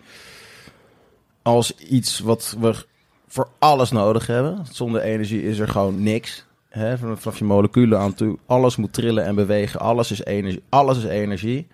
als 1.42 1.76
iets 1.78 2.20
wat 2.20 2.56
we 2.60 2.86
voor 3.28 3.48
alles 3.60 3.92
nodig 3.92 4.28
hebben. 4.28 4.66
Zonder 4.72 5.02
energie 5.02 5.44
is 5.44 5.60
er 5.60 5.68
gewoon 5.68 6.04
niks. 6.04 6.46
Hè, 6.72 6.98
vanaf 6.98 7.38
je 7.38 7.46
moleculen 7.46 8.00
aan 8.00 8.14
toe. 8.14 8.38
Alles 8.46 8.76
moet 8.76 8.94
trillen 8.94 9.26
en 9.26 9.36
bewegen. 9.36 9.80
Alles 9.80 10.12
is 10.12 10.24
energie. 10.24 10.64
Alles 10.70 10.98
is 10.98 11.04
energie. 11.04 11.68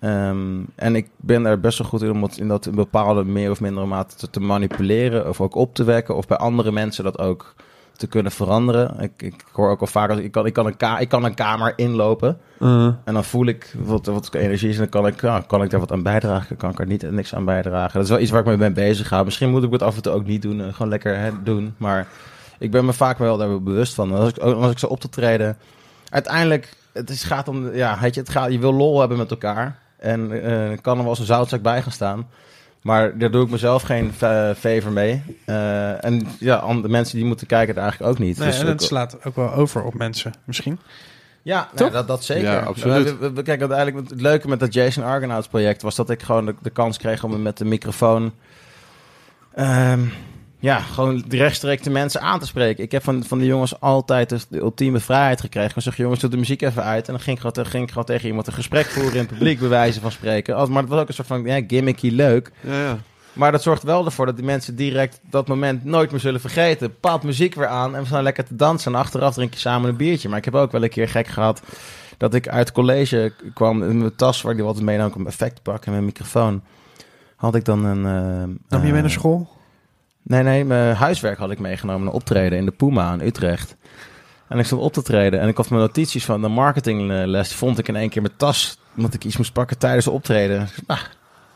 Ehm, 0.00 0.62
en 0.74 0.94
ik 0.94 1.08
ben 1.16 1.44
er 1.44 1.60
best 1.60 1.78
wel 1.78 1.88
goed 1.88 2.02
in 2.02 2.10
om 2.10 2.22
het 2.22 2.38
in 2.38 2.48
dat 2.48 2.66
in 2.66 2.74
bepaalde 2.74 3.24
meer 3.24 3.50
of 3.50 3.60
mindere 3.60 3.86
mate 3.86 4.16
te, 4.16 4.30
te 4.30 4.40
manipuleren 4.40 5.28
of 5.28 5.40
ook 5.40 5.54
op 5.54 5.74
te 5.74 5.84
wekken 5.84 6.16
of 6.16 6.26
bij 6.26 6.36
andere 6.36 6.72
mensen 6.72 7.04
dat 7.04 7.18
ook 7.18 7.54
te 7.92 8.06
kunnen 8.06 8.32
veranderen. 8.32 9.00
Ik, 9.00 9.22
ik 9.22 9.44
hoor 9.52 9.70
ook 9.70 9.80
al 9.80 9.86
vaak, 9.86 10.10
ik 10.10 10.32
kan, 10.32 10.46
ik, 10.46 10.52
kan 10.52 10.66
een 10.66 10.76
ka 10.76 10.98
ik 10.98 11.08
kan 11.08 11.24
een 11.24 11.34
kamer 11.34 11.72
inlopen 11.76 12.38
Uh, 12.62 12.84
en 13.04 13.14
dan 13.14 13.24
voel 13.24 13.46
ik 13.46 13.74
wat, 13.78 14.06
wat 14.06 14.34
energie 14.34 14.68
is 14.68 14.74
en 14.74 14.80
dan 14.80 14.88
kan 14.88 15.06
ik, 15.06 15.20
ja, 15.20 15.40
kan 15.46 15.62
ik 15.62 15.70
daar 15.70 15.80
wat 15.80 15.92
aan 15.92 16.02
bijdragen, 16.02 16.56
kan 16.56 16.70
ik 16.70 16.78
er 16.78 16.86
niet 16.86 17.10
niks 17.10 17.34
aan 17.34 17.44
bijdragen. 17.44 17.92
Dat 17.92 18.02
is 18.02 18.08
wel 18.08 18.18
iets 18.18 18.30
waar 18.30 18.40
ik 18.40 18.46
mee 18.46 18.56
ben 18.56 18.72
bezig 18.72 19.08
ga. 19.08 19.22
Misschien 19.22 19.50
moet 19.50 19.62
ik 19.62 19.72
het 19.72 19.82
af 19.82 19.96
en 19.96 20.02
toe 20.02 20.12
ook 20.12 20.26
niet 20.26 20.42
doen, 20.42 20.60
eh, 20.60 20.72
gewoon 20.72 20.88
lekker 20.88 21.18
hè, 21.18 21.30
doen, 21.42 21.74
maar 21.76 22.06
ik 22.60 22.70
ben 22.70 22.84
me 22.84 22.92
vaak 22.92 23.18
wel 23.18 23.36
daar 23.36 23.62
bewust 23.62 23.94
van. 23.94 24.12
Als 24.14 24.28
ik, 24.28 24.38
als 24.38 24.70
ik 24.70 24.78
zo 24.78 24.86
op 24.86 25.00
te 25.00 25.08
treden, 25.08 25.56
uiteindelijk, 26.08 26.76
het 26.92 27.10
is, 27.10 27.22
gaat 27.22 27.48
om, 27.48 27.74
ja, 27.74 27.98
weet 28.00 28.14
je, 28.14 28.20
het 28.20 28.30
gaat, 28.30 28.52
je 28.52 28.58
wil 28.58 28.74
lol 28.74 28.98
hebben 29.00 29.18
met 29.18 29.30
elkaar. 29.30 29.78
En 29.98 30.42
eh, 30.42 30.78
kan 30.80 30.96
er 30.96 31.00
wel 31.02 31.10
eens 31.10 31.18
een 31.18 31.24
zoutzak 31.26 31.62
bij 31.62 31.82
gaan 31.82 31.92
staan. 31.92 32.28
Maar 32.82 33.18
daar 33.18 33.30
doe 33.30 33.44
ik 33.44 33.50
mezelf 33.50 33.82
geen 33.82 34.12
fa- 34.12 34.54
favor 34.54 34.92
mee. 34.92 35.22
Eh, 35.46 36.04
en 36.04 36.26
ja, 36.38 36.74
de 36.82 36.88
mensen 36.88 37.16
die 37.16 37.26
moeten 37.26 37.46
kijken, 37.46 37.74
het 37.74 37.82
eigenlijk 37.82 38.12
ook 38.12 38.18
niet. 38.18 38.38
Nee, 38.38 38.46
Dus 38.48 38.58
en 38.60 38.66
het 38.66 38.82
slaat 38.82 39.24
ook 39.24 39.36
wel 39.36 39.52
over 39.52 39.82
op 39.82 39.94
mensen, 39.94 40.32
misschien. 40.44 40.78
ja, 41.42 41.68
nou, 41.74 41.90
dat, 41.90 42.06
dat 42.08 42.24
zeker. 42.24 42.50
Ja, 42.52 42.60
absoluut. 42.60 43.04
We, 43.04 43.16
we, 43.18 43.32
we- 43.32 43.42
kijk, 43.42 43.60
uiteindelijk, 43.60 44.10
het 44.10 44.20
leuke 44.20 44.48
met 44.48 44.60
dat 44.60 44.72
Jason 44.74 45.04
Argonauts 45.04 45.48
project 45.48 45.82
was 45.82 45.94
dat 45.94 46.10
ik 46.10 46.22
gewoon 46.22 46.46
de, 46.46 46.54
de 46.62 46.70
kans 46.70 46.98
kreeg 46.98 47.24
om 47.24 47.42
met 47.42 47.58
de 47.58 47.64
microfoon. 47.64 48.32
ehm, 49.54 50.00
ja, 50.60 50.78
gewoon 50.78 51.24
rechtstreeks 51.28 51.82
de 51.82 51.90
mensen 51.90 52.20
aan 52.20 52.38
te 52.38 52.46
spreken. 52.46 52.84
Ik 52.84 52.92
heb 52.92 53.02
van, 53.02 53.24
van 53.24 53.38
die 53.38 53.46
jongens 53.46 53.80
altijd 53.80 54.28
de, 54.28 54.38
de 54.48 54.58
ultieme 54.58 55.00
vrijheid 55.00 55.40
gekregen. 55.40 55.76
Ik 55.76 55.82
zeg, 55.82 55.96
jongens, 55.96 56.20
doe 56.20 56.30
de 56.30 56.36
muziek 56.36 56.62
even 56.62 56.84
uit. 56.84 57.06
En 57.06 57.12
dan 57.12 57.22
ging 57.22 57.36
ik, 57.40 57.42
gewoon, 57.42 57.66
ging 57.66 57.82
ik 57.82 57.88
gewoon 57.88 58.04
tegen 58.04 58.28
iemand 58.28 58.46
een 58.46 58.52
gesprek 58.52 58.86
voeren 58.86 59.12
in 59.12 59.18
het 59.18 59.28
publiek, 59.28 59.58
bij 59.58 59.68
wijze 59.68 60.00
van 60.00 60.12
spreken. 60.12 60.56
Als, 60.56 60.68
maar 60.68 60.82
het 60.82 60.90
was 60.90 61.00
ook 61.00 61.08
een 61.08 61.14
soort 61.14 61.26
van 61.26 61.44
ja, 61.44 61.60
gimmicky 61.66 62.10
leuk. 62.10 62.50
ja, 62.60 62.80
ja. 62.82 62.98
Maar 63.32 63.52
dat 63.52 63.62
zorgt 63.62 63.82
wel 63.82 64.04
ervoor 64.04 64.26
dat 64.26 64.36
die 64.36 64.44
mensen 64.44 64.76
direct 64.76 65.20
dat 65.30 65.48
moment 65.48 65.84
nooit 65.84 66.10
meer 66.10 66.20
zullen 66.20 66.40
vergeten. 66.40 66.98
Paalt 67.00 67.22
muziek 67.22 67.54
weer 67.54 67.66
aan 67.66 67.94
en 67.94 68.00
we 68.00 68.06
staan 68.06 68.22
lekker 68.22 68.44
te 68.44 68.56
dansen. 68.56 68.92
En 68.94 68.98
achteraf 68.98 69.34
drink 69.34 69.52
je 69.54 69.60
samen 69.60 69.88
een 69.88 69.96
biertje. 69.96 70.28
Maar 70.28 70.38
ik 70.38 70.44
heb 70.44 70.54
ook 70.54 70.72
wel 70.72 70.82
een 70.82 70.88
keer 70.88 71.08
gek 71.08 71.26
gehad 71.26 71.62
dat 72.16 72.34
ik 72.34 72.48
uit 72.48 72.72
college 72.72 73.32
kwam. 73.54 73.82
In 73.82 73.98
mijn 73.98 74.16
tas 74.16 74.42
waar 74.42 74.54
ik 74.54 74.60
altijd 74.60 74.84
mee 74.84 74.96
nam, 74.98 75.12
een 75.16 75.26
effectpak 75.26 75.84
en 75.84 75.92
mijn 75.92 76.04
microfoon. 76.04 76.62
Had 77.36 77.54
ik 77.54 77.64
dan 77.64 77.84
een... 77.84 78.04
eh, 78.06 78.42
Nam 78.68 78.80
je 78.80 78.86
mee 78.86 78.92
eh, 78.92 79.00
naar 79.00 79.10
school? 79.10 79.48
Nee, 80.30 80.42
nee, 80.42 80.64
mijn 80.64 80.94
huiswerk 80.96 81.38
had 81.38 81.50
ik 81.50 81.58
meegenomen 81.58 82.04
naar 82.04 82.12
optreden 82.12 82.58
in 82.58 82.64
de 82.64 82.70
Puma 82.70 83.12
in 83.12 83.20
Utrecht. 83.26 83.76
En 84.48 84.58
ik 84.58 84.64
stond 84.64 84.82
op 84.82 84.92
te 84.92 85.02
treden 85.02 85.40
en 85.40 85.48
ik 85.48 85.56
had 85.56 85.70
mijn 85.70 85.82
notities 85.82 86.24
van 86.24 86.40
de 86.42 86.48
marketingles 86.48 87.54
vond 87.54 87.78
ik 87.78 87.88
in 87.88 87.96
één 87.96 88.08
keer 88.08 88.22
mijn 88.22 88.36
tas. 88.36 88.78
Omdat 88.96 89.14
ik 89.14 89.24
iets 89.24 89.36
moest 89.36 89.52
pakken 89.52 89.78
tijdens 89.78 90.04
de 90.04 90.10
optreden. 90.10 90.68
Nou, 90.86 91.00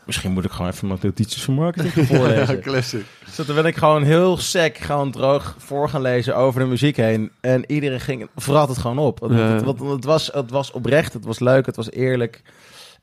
misschien 0.05 0.31
moet 0.31 0.45
ik 0.45 0.51
gewoon 0.51 0.71
even 0.71 0.87
mijn 0.87 0.99
notities 1.03 1.43
van 1.43 1.53
marketing 1.53 2.07
voorlezen. 2.07 2.61
classic. 2.61 3.05
Dus 3.35 3.45
toen 3.45 3.55
ben 3.55 3.65
ik 3.65 3.75
gewoon 3.75 4.03
heel 4.03 4.37
sec, 4.37 4.77
gewoon 4.77 5.11
droog 5.11 5.55
voor 5.57 5.89
gaan 5.89 6.01
lezen 6.01 6.35
over 6.35 6.59
de 6.59 6.65
muziek 6.67 6.95
heen. 6.97 7.31
En 7.41 7.71
iedereen 7.71 7.99
ging, 7.99 8.27
vooral 8.35 8.67
het 8.67 8.77
gewoon 8.77 8.97
op. 8.99 9.19
Want 9.19 9.33
Ja. 9.33 9.39
het, 9.39 9.79
het, 9.79 10.05
was, 10.05 10.29
het 10.33 10.51
was 10.51 10.71
oprecht, 10.71 11.13
het 11.13 11.25
was 11.25 11.39
leuk, 11.39 11.65
het 11.65 11.75
was 11.75 11.91
eerlijk. 11.91 12.41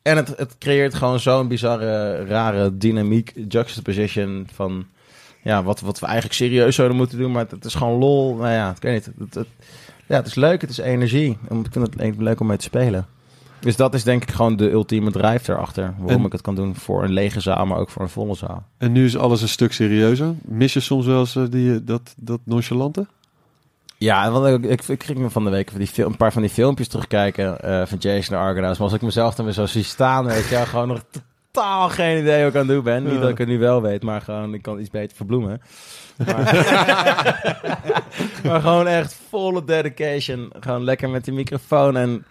En 0.02 0.16
het, 0.16 0.28
het 0.37 0.58
creëert 0.58 0.94
gewoon 0.94 1.20
zo'n 1.20 1.48
bizarre, 1.48 2.24
rare 2.24 2.76
dynamiek, 2.76 3.32
juxtaposition 3.48 4.48
van... 4.54 4.87
Ja, 5.43 5.62
wat, 5.62 5.80
wat 5.80 5.99
we 5.99 6.07
eigenlijk 6.07 6.34
serieus 6.34 6.74
zouden 6.74 6.97
moeten 6.97 7.18
doen, 7.18 7.32
maar 7.32 7.47
het, 7.51 7.64
is 7.64 7.74
gewoon 7.74 7.99
lol. 7.99 8.34
Nou 8.34 8.51
ja, 8.51 8.70
ik 8.76 8.82
weet 8.82 8.95
niet. 8.95 9.14
Het, 9.18 9.34
het- 9.34 9.47
ja, 10.07 10.16
het 10.16 10.26
is 10.26 10.34
leuk, 10.34 10.61
het 10.61 10.70
is 10.70 10.78
energie. 10.78 11.38
En 11.49 11.59
Ik 11.64 11.72
vind 11.72 11.86
het 11.86 11.95
le- 11.97 12.24
leuk 12.24 12.40
om 12.40 12.47
mee 12.47 12.57
te 12.57 12.64
spelen. 12.64 13.07
Dus 13.61 13.76
dat 13.76 13.95
is 13.95 14.05
denk 14.05 14.22
ik 14.22 14.30
gewoon 14.30 14.57
de 14.57 14.70
ultieme 14.70 15.11
drive 15.11 15.53
erachter. 15.53 15.95
Waarom 15.99 16.20
En- 16.20 16.26
ik 16.26 16.32
het 16.32 16.40
kan 16.40 16.55
doen 16.55 16.74
voor 16.74 17.03
een 17.05 17.12
lege 17.12 17.40
zaal, 17.40 17.66
maar 17.66 17.78
ook 17.78 17.90
voor 17.90 18.03
een 18.03 18.09
volle 18.09 18.34
zaal. 18.34 18.64
En 18.78 18.93
nu 18.93 19.05
is 19.05 19.16
alles 19.16 19.43
een 19.43 19.49
stuk 19.49 19.72
serieuzer. 19.72 20.34
Mis 20.43 20.72
je 20.72 20.80
soms 20.80 21.07
wel 21.07 21.18
eens 21.18 21.36
eh, 21.36 21.43
die, 21.51 21.84
dat, 21.84 22.14
dat 22.16 22.40
nonchalante? 22.45 23.07
Ja, 23.99 24.30
wat 24.30 24.47
ik, 24.47 24.64
ik, 24.64 24.82
ik 24.88 25.03
ging 25.05 25.18
me 25.18 25.30
van 25.30 25.45
de 25.45 25.51
week 25.51 25.70
van 25.70 25.78
die 25.78 25.88
fil- 25.88 26.07
een 26.07 26.16
paar 26.16 26.32
van 26.32 26.43
die 26.43 26.51
filmpjes 26.51 26.88
terugkijken 26.88 27.61
eh, 27.61 27.86
van 27.86 27.99
Jason 27.99 28.36
de 28.36 28.43
Argonauts. 28.43 28.78
Maar 28.78 28.86
als 28.86 28.97
ik 28.97 29.03
mezelf 29.03 29.34
dan 29.34 29.45
weer 29.45 29.55
zo 29.55 29.66
zie 29.66 29.82
staan, 29.84 30.24
weet 30.24 30.49
je, 30.49 30.57
gewoon 30.57 30.88
nog 30.88 31.03
totaal 31.53 31.88
geen 31.88 32.18
idee 32.18 32.40
wat 32.44 32.55
ik 32.55 32.61
aan 32.61 32.66
het 32.66 32.74
doen 32.74 32.84
ben. 32.84 33.03
Niet 33.05 33.20
dat 33.20 33.30
ik 33.30 33.38
het 33.38 33.48
nu 33.48 33.59
wel 33.59 33.82
weet, 33.82 34.03
maar 34.03 34.20
gewoon, 34.20 34.55
ik 34.55 34.62
kan 34.62 34.80
iets 34.80 34.90
beter 34.90 35.16
verbloemen. 35.16 35.61
Maar, 36.16 36.36
maar 38.44 38.61
gewoon 38.61 38.86
echt 38.86 39.20
volle 39.28 39.64
dedication. 39.64 40.53
Gewoon 40.61 40.84
lekker 40.84 41.11
met 41.11 41.24
die 41.24 41.34
microfoon. 41.34 41.96
En 41.96 42.24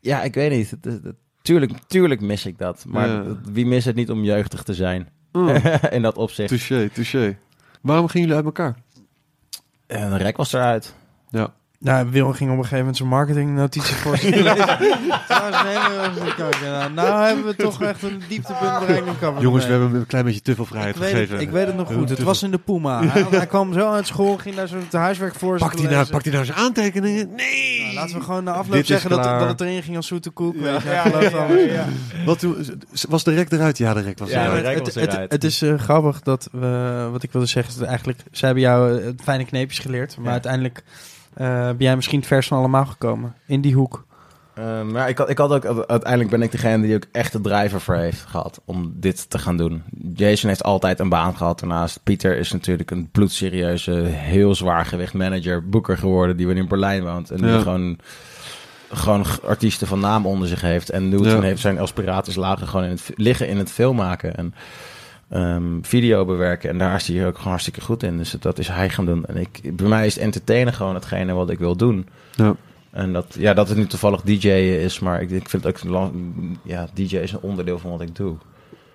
ja, 0.00 0.22
ik 0.22 0.34
weet 0.34 0.50
niet. 0.50 0.70
Het, 0.70 0.84
het- 0.84 1.04
het- 1.04 1.16
tuurlijk, 1.42 1.72
tuurlijk 1.86 2.20
mis 2.20 2.46
ik 2.46 2.58
dat. 2.58 2.84
Maar 2.88 3.08
Ja. 3.08 3.24
wie 3.52 3.66
mist 3.66 3.86
het 3.86 3.96
niet 3.96 4.10
om 4.10 4.24
jeugdig 4.24 4.62
te 4.62 4.74
zijn? 4.74 5.08
Oh, 5.32 5.64
In 5.90 6.02
dat 6.02 6.16
opzicht. 6.16 6.48
touché, 6.48 6.88
touché. 6.88 7.38
Waarom 7.82 8.08
gingen 8.08 8.28
jullie 8.28 8.44
uit 8.44 8.56
elkaar? 8.56 8.76
En 9.86 10.10
de 10.10 10.16
rek 10.16 10.36
was 10.36 10.52
eruit. 10.52 10.94
Ja. 11.30 11.54
Nou, 11.86 12.10
Wil 12.10 12.32
ging 12.32 12.50
op 12.50 12.56
een 12.56 12.62
gegeven 12.62 12.78
moment 12.78 12.96
zijn 12.96 13.08
marketingnotitie 13.08 13.94
voor 13.94 14.16
zich 14.18 14.34
lezen. 14.34 14.78
Trouwens, 15.28 15.62
kijken. 16.36 16.70
Nou, 16.70 16.92
nou 16.92 17.26
hebben 17.26 17.44
we 17.44 17.56
toch 17.56 17.82
echt 17.82 18.02
een 18.02 18.22
dieptepunt 18.28 18.78
bereikt. 18.78 19.06
in. 19.22 19.40
Jongens, 19.40 19.64
we 19.64 19.70
hebben 19.70 19.88
hem 19.90 19.98
een 20.00 20.06
klein 20.06 20.24
beetje 20.24 20.40
te 20.40 20.54
veel 20.54 20.64
vrijheid 20.64 20.94
ik 20.94 21.00
weet, 21.00 21.10
gegeven. 21.10 21.34
het, 21.34 21.42
ik 21.42 21.50
weet 21.50 21.66
het 21.66 21.76
nog 21.76 21.92
goed. 21.92 22.08
Het 22.08 22.22
was 22.22 22.42
in 22.42 22.50
de 22.50 22.58
Puma. 22.58 23.02
Hij, 23.06 23.24
hij 23.30 23.46
kwam 23.46 23.72
zo 23.72 23.92
uit 23.92 24.06
school, 24.06 24.36
ging 24.36 24.54
daar 24.54 24.68
zo 24.68 24.76
het 24.76 24.92
huiswerk 24.92 25.34
voor 25.34 25.58
Pakt 25.58 25.78
hij 25.78 25.90
nou, 25.90 26.06
pakt 26.06 26.24
hij 26.24 26.32
nou 26.32 26.44
zijn 26.44 26.58
aantekeningen? 26.58 27.30
Nee! 27.36 27.82
Nou, 27.82 27.94
laten 27.94 28.16
we 28.18 28.22
gewoon 28.24 28.44
na 28.44 28.52
afloop 28.52 28.72
Dit 28.72 28.80
is 28.82 28.86
zeggen 28.88 29.10
dat, 29.10 29.22
dat 29.24 29.48
het 29.48 29.60
erin 29.60 29.82
ging 29.82 29.96
als 29.96 30.06
zoete 30.06 30.30
koek. 30.30 30.56
weet 30.56 30.82
je. 30.82 30.88
Ja, 30.88 30.94
ja, 30.94 31.02
alles. 31.12 31.30
ja, 31.30 31.46
ja. 31.72 31.86
Wat 32.24 32.38
toen, 32.38 32.56
was 33.08 33.24
de 33.24 33.34
rek 33.34 33.52
eruit? 33.52 33.78
Ja, 33.78 33.94
de 33.94 34.00
rek 34.00 34.18
was 34.18 34.30
Ja, 34.30 34.44
eruit. 34.44 34.62
de 34.62 34.68
rek 34.68 34.74
het, 34.76 34.84
was 34.94 34.94
het, 35.04 35.12
eruit. 35.12 35.32
het 35.32 35.44
is 35.44 35.62
eh, 35.62 35.78
grappig 35.78 36.20
dat 36.20 36.48
we, 36.52 37.08
wat 37.12 37.22
ik 37.22 37.32
wilde 37.32 37.46
zeggen, 37.46 37.72
is 37.72 37.78
dat 37.78 37.88
eigenlijk, 37.88 38.18
zij 38.30 38.48
hebben 38.48 38.66
jou 38.66 39.00
eh, 39.02 39.08
fijne 39.24 39.44
kneepjes 39.44 39.78
geleerd, 39.78 40.16
maar 40.16 40.26
Ja. 40.26 40.32
uiteindelijk 40.32 40.82
ben 41.36 41.76
jij 41.78 41.96
misschien 41.96 42.18
het 42.18 42.28
vers 42.28 42.46
van 42.48 42.58
allemaal 42.58 42.86
gekomen. 42.86 43.34
In 43.46 43.60
die 43.60 43.74
hoek. 43.74 44.04
Ehm, 44.54 44.90
maar 44.90 45.08
ik 45.08 45.18
had, 45.18 45.28
ik 45.30 45.38
had 45.38 45.52
ook, 45.52 45.64
uiteindelijk 45.86 46.30
ben 46.30 46.42
ik 46.42 46.50
degene 46.50 46.82
die 46.86 46.94
ook 46.94 47.04
echt 47.12 47.32
de 47.32 47.40
driver 47.40 47.80
voor 47.80 47.94
heeft 47.96 48.24
gehad 48.28 48.60
om 48.64 48.92
dit 48.94 49.30
te 49.30 49.38
gaan 49.38 49.56
doen. 49.56 49.82
Jason 50.14 50.48
heeft 50.48 50.62
altijd 50.64 51.00
een 51.00 51.08
baan 51.08 51.36
gehad 51.36 51.60
daarnaast. 51.60 52.00
Pieter 52.02 52.36
is 52.38 52.52
natuurlijk 52.52 52.90
een 52.90 53.08
bloedserieuze, 53.12 53.92
heel 54.10 54.54
zwaargewicht 54.54 55.14
manager, 55.14 55.68
boeker 55.68 55.98
geworden 55.98 56.36
die 56.36 56.46
weer 56.46 56.56
in 56.56 56.68
Berlijn 56.68 57.02
woont. 57.04 57.30
En 57.30 57.36
die 57.36 57.46
Ja. 57.46 57.58
gewoon, 57.60 57.98
gewoon 58.92 59.24
artiesten 59.46 59.86
van 59.86 60.00
naam 60.00 60.26
onder 60.26 60.48
zich 60.48 60.60
heeft. 60.60 60.90
En 60.90 61.08
Newton 61.08 61.28
Ja. 61.30 61.40
heeft 61.40 61.60
zijn 61.60 61.78
aspiraties 61.78 62.34
lagen 62.36 62.68
gewoon 62.68 62.84
in 62.84 62.90
het, 62.90 63.10
liggen 63.14 63.48
in 63.48 63.58
het 63.58 63.72
film 63.72 63.96
maken. 63.96 64.36
En 64.36 64.54
ehm, 65.28 65.64
video 65.82 66.24
bewerken. 66.24 66.70
En 66.70 66.78
daar 66.78 66.94
is 66.94 67.08
hij 67.08 67.26
ook 67.26 67.34
gewoon 67.36 67.48
hartstikke 67.48 67.80
goed 67.80 68.02
in. 68.02 68.16
Dus 68.16 68.30
dat 68.40 68.58
is 68.58 68.68
hij 68.68 68.88
gaan 68.90 69.06
doen. 69.06 69.24
En 69.24 69.36
ik, 69.36 69.76
bij 69.76 69.88
mij 69.88 70.06
is 70.06 70.18
entertainen 70.18 70.72
gewoon 70.72 70.94
hetgene 70.94 71.32
wat 71.32 71.50
ik 71.50 71.58
wil 71.58 71.76
doen. 71.76 72.08
Ja. 72.34 72.54
En 72.90 73.12
dat, 73.12 73.36
ja, 73.38 73.54
dat 73.54 73.68
het 73.68 73.78
nu 73.78 73.86
toevallig 73.86 74.20
DJ 74.22 74.48
is, 74.48 74.98
maar 74.98 75.22
ik, 75.22 75.30
ik 75.30 75.48
vind 75.48 75.64
het 75.64 75.76
ook 75.76 75.90
lang, 75.90 76.12
ja, 76.62 76.88
DJ 76.94 77.16
is 77.16 77.32
een 77.32 77.38
onderdeel 77.40 77.78
van 77.78 77.90
wat 77.90 78.00
ik 78.00 78.16
doe. 78.16 78.36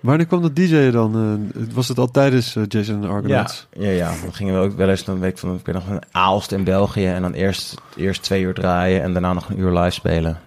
Wanneer 0.00 0.26
kwam 0.26 0.42
dat 0.42 0.56
DJ 0.56 0.90
dan? 0.90 1.14
eh, 1.54 1.62
was 1.74 1.88
het 1.88 1.98
al 1.98 2.10
tijdens 2.10 2.56
eh, 2.56 2.62
Jason 2.68 3.00
de 3.00 3.06
Ja, 3.06 3.12
Argonauts? 3.12 3.66
ja, 3.72 3.88
ja, 3.88 4.12
dan 4.22 4.34
gingen 4.34 4.54
we 4.54 4.60
ook 4.60 4.76
wel 4.76 4.88
eens, 4.88 5.04
dan 5.04 5.20
weet 5.20 5.30
ik 5.30 5.38
van, 5.38 5.54
ik 5.54 5.62
ben 5.62 5.74
nog 5.74 5.88
een 5.88 6.02
Aalst 6.10 6.52
in 6.52 6.64
België 6.64 7.06
en 7.06 7.22
dan 7.22 7.32
eerst, 7.32 7.74
eerst 7.96 8.22
twee 8.22 8.42
uur 8.42 8.54
draaien 8.54 9.02
en 9.02 9.12
daarna 9.12 9.32
nog 9.32 9.48
een 9.50 9.58
uur 9.58 9.78
live 9.78 9.90
spelen 9.90 10.40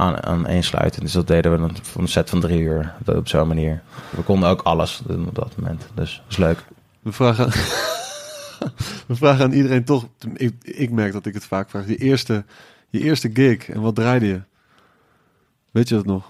aan, 0.00 0.22
aan 0.22 0.46
één 0.46 0.62
sluiten. 0.62 1.00
Dus 1.00 1.12
dat 1.12 1.26
deden 1.26 1.52
we 1.52 1.58
dan 1.58 1.76
voor 1.82 2.02
een 2.02 2.08
set 2.08 2.30
van 2.30 2.40
drie 2.40 2.60
uur, 2.60 2.94
op 3.04 3.28
zo'n 3.28 3.48
manier. 3.48 3.82
We 4.10 4.22
konden 4.22 4.48
ook 4.48 4.62
alles 4.62 5.00
doen 5.06 5.28
op 5.28 5.34
dat 5.34 5.56
moment, 5.56 5.86
dus 5.94 6.16
dat 6.16 6.30
is 6.30 6.36
leuk. 6.36 6.58
We 7.00 7.12
vragen, 7.12 7.48
we 9.06 9.14
vragen 9.14 9.44
aan 9.44 9.52
iedereen 9.52 9.84
toch... 9.84 10.06
Ik, 10.34 10.54
ik 10.62 10.90
merk 10.90 11.12
dat 11.12 11.26
ik 11.26 11.34
het 11.34 11.44
vaak 11.44 11.70
vraag. 11.70 11.86
Je 11.86 11.96
eerste, 11.96 12.44
je 12.88 13.00
eerste 13.00 13.30
gig 13.32 13.68
en 13.68 13.80
wat 13.80 13.94
draaide 13.94 14.26
je? 14.26 14.40
Weet 15.70 15.88
je 15.88 15.94
dat 15.94 16.06
nog? 16.06 16.24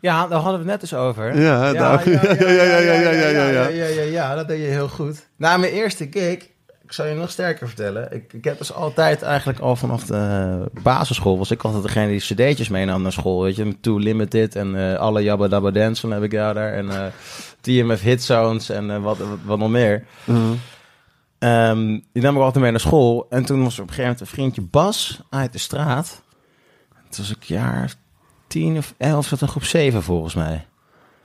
Ja, 0.00 0.26
daar 0.26 0.40
hadden 0.40 0.64
we 0.64 0.70
het 0.70 0.80
net 0.80 0.82
eens 0.82 1.00
over. 1.00 1.40
Ja, 1.40 1.70
ja, 1.70 1.72
ja, 1.72 2.00
ja, 2.04 2.62
ja, 2.62 2.78
ja, 2.78 3.10
ja, 3.10 3.28
ja, 3.28 3.48
ja. 3.48 3.66
ja, 3.66 3.86
ja, 3.86 4.02
ja, 4.02 4.34
dat 4.34 4.48
deed 4.48 4.60
je 4.60 4.66
heel 4.66 4.88
goed. 4.88 5.26
Na 5.36 5.56
mijn 5.56 5.72
eerste 5.72 6.06
gig, 6.10 6.48
ik 6.86 6.92
zal 6.92 7.06
je 7.06 7.14
nog 7.14 7.30
sterker 7.30 7.66
vertellen. 7.66 8.12
Ik, 8.12 8.32
ik 8.32 8.44
heb 8.44 8.58
dus 8.58 8.72
altijd 8.72 9.22
eigenlijk 9.22 9.58
al 9.58 9.76
vanaf 9.76 10.04
de 10.04 10.70
basisschool... 10.82 11.38
was 11.38 11.50
ik 11.50 11.62
altijd 11.62 11.82
degene 11.82 12.08
die 12.08 12.20
cd'tjes 12.20 12.68
meenam 12.68 13.02
naar 13.02 13.12
school. 13.12 13.42
Weet 13.42 13.56
je, 13.56 13.80
Too 13.80 13.98
Limited 13.98 14.56
en 14.56 14.92
eh, 14.92 14.98
alle 14.98 15.22
Jabba 15.22 15.48
Dabba 15.48 15.70
Dance 15.70 16.00
van 16.00 16.10
heb 16.10 16.22
ik 16.22 16.32
jou 16.32 16.54
daar. 16.54 16.72
En 16.72 16.90
eh, 16.90 17.06
TMF 17.60 18.00
Hit 18.00 18.22
Zones 18.22 18.68
en 18.68 18.90
eh, 18.90 19.02
wat, 19.02 19.18
wat, 19.18 19.38
wat 19.44 19.58
nog 19.58 19.70
meer. 19.70 20.04
Uh-huh. 20.24 20.50
Ehm, 21.38 21.98
die 22.12 22.22
nam 22.22 22.36
ik 22.36 22.42
altijd 22.42 22.62
mee 22.62 22.70
naar 22.70 22.80
school. 22.80 23.26
En 23.30 23.44
toen 23.44 23.62
was 23.62 23.76
er 23.76 23.82
op 23.82 23.88
een 23.88 23.94
gegeven 23.94 24.02
moment 24.02 24.20
een 24.20 24.36
vriendje 24.36 24.62
Bas 24.62 25.20
uit 25.30 25.52
de 25.52 25.58
straat. 25.58 26.22
Toen 26.90 27.24
was 27.24 27.30
ik 27.30 27.42
jaar 27.42 27.94
tien 28.46 28.76
of 28.76 28.94
elf, 28.96 29.26
zat 29.26 29.40
in 29.40 29.48
groep 29.48 29.64
zeven 29.64 30.02
volgens 30.02 30.34
mij. 30.34 30.66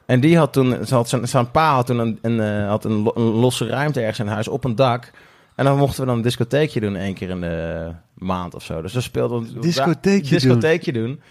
En 0.06 0.20
die 0.20 0.38
had 0.38 0.54
toen, 0.54 0.86
ze 0.86 0.96
had 0.96 1.10
zijn, 1.10 1.28
zijn 1.28 1.52
pa 1.52 1.74
had 1.74 1.86
toen 1.86 2.00
een, 2.00 2.20
een, 2.22 2.66
had 2.66 2.86
een, 2.86 3.12
een 3.14 3.24
losse 3.24 3.68
ruimte 3.68 4.00
ergens 4.00 4.20
in 4.20 4.28
huis 4.28 4.48
op 4.48 4.64
een 4.64 4.76
dak. 4.76 5.12
En 5.56 5.66
dan 5.66 5.78
mochten 5.78 6.00
we 6.00 6.06
dan 6.08 6.16
een 6.16 6.22
discotheekje 6.24 6.80
doen 6.80 6.96
één 6.96 7.14
keer 7.14 7.30
in 7.30 7.42
de 7.42 7.92
maand 8.14 8.56
of 8.56 8.64
zo. 8.64 8.82
Dus 8.82 8.94
dan 8.94 9.02
speelden 9.02 9.54
we 9.54 9.60
Discotheekje 9.60 10.30
doen. 10.30 10.40
discotheekje 10.40 10.92
doen. 10.92 11.22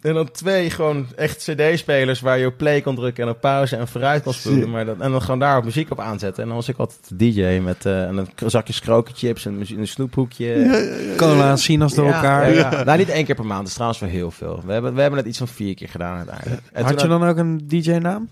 En 0.00 0.14
dan 0.14 0.30
twee 0.30 0.70
gewoon 0.70 1.06
echt 1.16 1.36
cd-spelers 1.50 2.20
waar 2.20 2.38
je 2.38 2.46
op 2.46 2.56
play 2.56 2.80
kon 2.80 2.94
drukken 2.94 3.24
en 3.24 3.30
op 3.30 3.40
pauze 3.40 3.76
en 3.76 3.88
vooruit 3.88 4.22
kon 4.22 4.32
spoelen. 4.32 4.70
Maar 4.70 4.84
dat, 4.84 4.98
en 5.00 5.10
dan 5.10 5.22
gewoon 5.22 5.38
daar 5.38 5.56
op 5.58 5.64
muziek 5.64 5.90
op 5.90 6.00
aanzetten. 6.00 6.42
En 6.42 6.48
dan 6.48 6.56
was 6.58 6.68
ik 6.68 6.76
altijd 6.76 7.08
de 7.08 7.16
DJ 7.16 7.58
met 7.62 7.86
eh, 7.86 8.02
en 8.06 8.16
een 8.16 8.50
zakje 8.50 8.72
skrokenchips 8.72 9.46
en 9.46 9.64
een 9.76 9.86
snoephoekje. 9.88 11.14
Cola 11.16 11.50
en 11.50 11.58
sinaas 11.58 11.94
door 11.94 12.06
Ja, 12.06 12.14
elkaar. 12.14 12.52
ja, 12.54 12.70
ja. 12.72 12.84
Nou, 12.84 12.98
niet 12.98 13.08
één 13.08 13.24
keer 13.24 13.34
per 13.34 13.46
maand. 13.46 13.58
Dat 13.60 13.68
is 13.68 13.74
trouwens 13.74 14.00
wel 14.00 14.10
heel 14.10 14.30
veel. 14.30 14.62
We 14.66 14.72
hebben, 14.72 14.94
we 14.94 15.00
hebben 15.00 15.18
het 15.18 15.28
iets 15.28 15.38
van 15.38 15.48
vier 15.48 15.74
keer 15.74 15.88
gedaan 15.88 16.16
uiteindelijk. 16.16 16.62
En 16.72 16.84
Had 16.84 17.00
je 17.00 17.06
dan 17.08 17.24
ook 17.24 17.36
een 17.36 17.68
DJ-naam? 17.68 18.28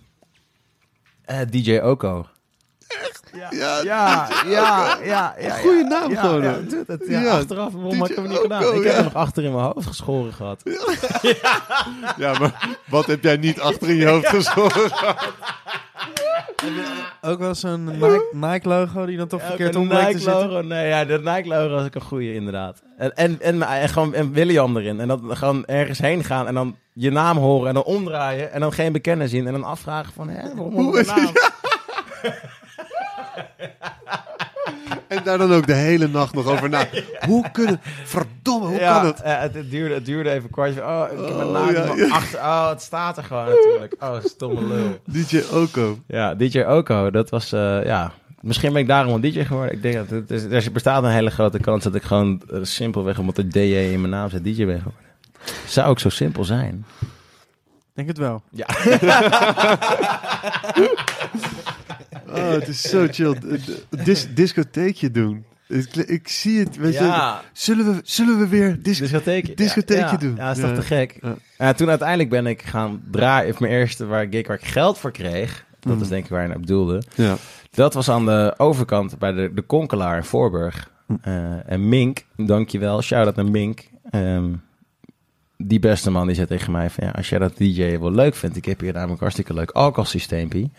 eh, 1.24 1.38
DJ 1.50 1.78
Oko. 1.78 2.26
Ja, 3.32 3.48
Ja, 3.50 3.80
ja, 3.82 4.28
ja. 4.46 4.98
ja, 5.04 5.34
ja 5.40 5.50
Goeie 5.54 5.84
naam 5.84 6.10
ja, 6.10 6.20
gewoon, 6.20 6.42
Ja, 6.42 6.58
dat, 6.86 7.00
ja, 7.08 7.20
Ja, 7.20 7.30
achteraf, 7.38 7.72
waarom 7.72 8.00
heb 8.02 8.10
ik 8.10 8.16
hem 8.16 8.28
niet 8.28 8.38
gedaan? 8.38 8.62
Ik 8.74 8.82
heb 8.84 8.94
hem 8.94 9.04
nog 9.04 9.14
achter 9.14 9.44
in 9.44 9.52
mijn 9.52 9.64
hoofd 9.64 9.86
geschoren 9.86 10.32
gehad. 10.32 10.62
ja, 12.16 12.38
maar 12.38 12.78
wat 12.88 13.06
heb 13.06 13.22
jij 13.22 13.36
niet 13.36 13.60
achter 13.60 13.88
in 13.88 13.96
je 13.96 14.06
hoofd 14.06 14.28
geschoren? 14.36 14.90
Ook 17.22 17.38
wel 17.38 17.54
zo'n 17.54 17.84
Nike- 17.84 18.28
Nike-logo 18.32 19.06
die 19.06 19.16
dan 19.16 19.28
toch 19.28 19.42
verkeerd 19.42 19.76
om 19.76 19.88
te 19.88 19.94
Nike 19.94 20.18
zitten? 20.18 20.48
logo. 20.48 20.60
Nee, 20.62 20.88
ja, 20.88 21.04
de 21.04 21.18
Nike 21.18 21.48
logo 21.48 21.68
was 21.74 21.84
ook 21.84 21.94
een 21.94 22.00
goeie 22.00 22.34
inderdaad. 22.34 22.82
En, 22.96 23.14
en, 23.16 23.40
en, 23.40 23.62
en, 23.62 23.88
gewoon 23.88 24.14
en 24.14 24.32
William 24.32 24.76
erin. 24.76 25.00
En 25.00 25.08
dan 25.08 25.36
gewoon 25.36 25.64
ergens 25.66 25.98
heen 25.98 26.24
gaan 26.24 26.46
en 26.46 26.54
dan 26.54 26.76
je 26.92 27.10
naam 27.10 27.36
horen 27.36 27.68
en 27.68 27.74
dan 27.74 27.82
omdraaien 27.84 28.52
en 28.52 28.60
dan 28.60 28.72
geen 28.72 28.92
bekende 28.92 29.28
zien 29.28 29.46
en 29.46 29.52
dan 29.52 29.64
afvragen 29.64 30.12
van, 30.12 30.28
hè, 30.28 30.42
waarom 30.54 30.74
Hoe 30.74 30.98
ik 30.98 31.06
naam? 31.06 31.32
En 35.08 35.20
daar 35.24 35.38
dan 35.38 35.52
ook 35.52 35.66
de 35.66 35.74
hele 35.74 36.08
nacht 36.08 36.34
nog 36.34 36.46
over 36.46 36.68
na. 36.68 36.86
Hoe 37.26 37.50
kunnen... 37.50 37.80
Verdomme, 38.04 38.66
hoe 38.66 38.78
ja, 38.78 38.98
kan 38.98 39.06
het? 39.06 39.20
eh, 39.20 39.40
het, 39.40 39.54
het 39.54 39.70
duurde, 39.70 39.94
het 39.94 40.04
duurde 40.04 40.30
even 40.30 40.42
een 40.42 40.50
kwartje. 40.50 40.80
Oh, 40.80 41.04
ik 41.10 41.18
heb 41.18 41.36
mijn 41.36 41.46
Oh, 41.48 41.52
naam 41.52 41.72
ja, 41.72 41.84
nog 41.84 41.96
ja. 41.96 42.08
achter. 42.08 42.38
Oh, 42.38 42.68
het 42.68 42.82
staat 42.82 43.16
er 43.16 43.24
gewoon 43.24 43.44
natuurlijk. 43.44 43.94
Oh, 44.00 44.14
stomme 44.24 44.66
lul. 44.66 44.98
DJ 45.04 45.40
Oko. 45.52 45.98
Ja, 46.06 46.34
DJ 46.34 46.60
Oko, 46.60 47.10
dat 47.10 47.30
was, 47.30 47.52
eh, 47.52 47.84
ja... 47.84 48.12
Misschien 48.40 48.72
ben 48.72 48.82
ik 48.82 48.88
daarom 48.88 49.14
een 49.14 49.20
DJ 49.20 49.44
geworden. 49.44 49.74
Ik 49.74 49.82
denk 49.82 49.94
dat 49.94 50.08
het 50.08 50.30
is, 50.30 50.66
er 50.66 50.72
bestaat 50.72 51.02
een 51.02 51.10
hele 51.10 51.30
grote 51.30 51.58
kans 51.58 51.84
dat 51.84 51.94
ik 51.94 52.02
gewoon 52.02 52.42
eh, 52.50 52.58
simpelweg 52.62 53.18
omdat 53.18 53.36
de 53.36 53.48
DJ 53.48 53.58
in 53.58 54.00
mijn 54.00 54.12
naam 54.12 54.30
zit 54.30 54.44
DJ 54.44 54.66
ben 54.66 54.78
geworden. 54.78 55.10
Zou 55.66 55.88
ook 55.88 55.98
zo 55.98 56.08
simpel 56.08 56.44
zijn. 56.44 56.84
Denk 57.94 58.08
het 58.08 58.18
wel. 58.18 58.42
Ja. 58.50 58.66
Oh, 62.34 62.50
het 62.50 62.68
is 62.68 62.80
zo 62.82 63.06
chill. 63.10 63.36
Dis 64.04 64.34
discotheekje 64.34 65.10
doen. 65.10 65.44
Ik, 65.68 65.96
ik 65.96 66.28
zie 66.28 66.58
het, 66.58 66.76
weet 66.76 66.92
je. 66.94 67.04
ja, 67.04 67.42
Zullen 67.52 67.94
we, 67.94 68.00
zullen 68.04 68.38
we 68.38 68.48
weer 68.48 68.82
dis 68.82 68.98
discotheekje. 68.98 69.54
discotheekje 69.54 70.04
ja, 70.04 70.10
ja. 70.12 70.16
doen. 70.16 70.34
Ja, 70.36 70.46
dat 70.46 70.56
is 70.56 70.62
toch 70.62 70.70
Ja. 70.70 70.76
te 70.76 70.82
gek. 70.82 71.18
Ja. 71.22 71.34
Ja, 71.58 71.72
toen 71.72 71.88
uiteindelijk 71.88 72.28
ben 72.28 72.46
ik 72.46 72.62
gaan 72.62 73.02
draaien. 73.10 73.52
Of 73.52 73.60
mijn 73.60 73.72
eerste 73.72 74.06
waar, 74.06 74.26
gig 74.30 74.46
waar 74.46 74.56
ik 74.56 74.66
geld 74.66 74.98
voor 74.98 75.10
kreeg. 75.12 75.64
Dat 75.80 75.96
Mm. 75.96 76.02
is 76.02 76.08
denk 76.08 76.24
ik 76.24 76.30
waar 76.30 76.42
je 76.42 76.48
naar 76.48 76.60
bedoelde. 76.60 77.02
Ja. 77.14 77.36
Dat 77.70 77.94
was 77.94 78.08
aan 78.08 78.24
de 78.24 78.54
overkant 78.56 79.18
bij 79.18 79.32
de, 79.32 79.50
de 79.54 79.62
Konkelaar 79.62 80.16
in 80.16 80.24
Voorburg. 80.24 80.90
Hm. 81.06 81.14
Eh, 81.22 81.70
en 81.72 81.88
Mink, 81.88 82.24
dankjewel. 82.36 83.02
Shout-out 83.02 83.36
naar 83.36 83.50
Mink. 83.50 83.88
Ehm, 84.10 84.48
die 85.66 85.78
beste 85.78 86.10
man 86.10 86.26
die 86.26 86.34
zei 86.34 86.46
tegen 86.46 86.72
mij 86.72 86.90
van... 86.90 87.06
Ja, 87.06 87.10
als 87.12 87.28
jij 87.28 87.38
dat 87.38 87.56
DJ 87.56 87.98
wel 87.98 88.12
leuk 88.12 88.34
vindt... 88.34 88.56
Ik 88.56 88.64
heb 88.64 88.80
hier 88.80 88.92
namelijk 88.92 89.12
een 89.14 89.18
hartstikke 89.26 89.54
leuk 89.54 89.70
alcoholsysteempje. 89.70 90.70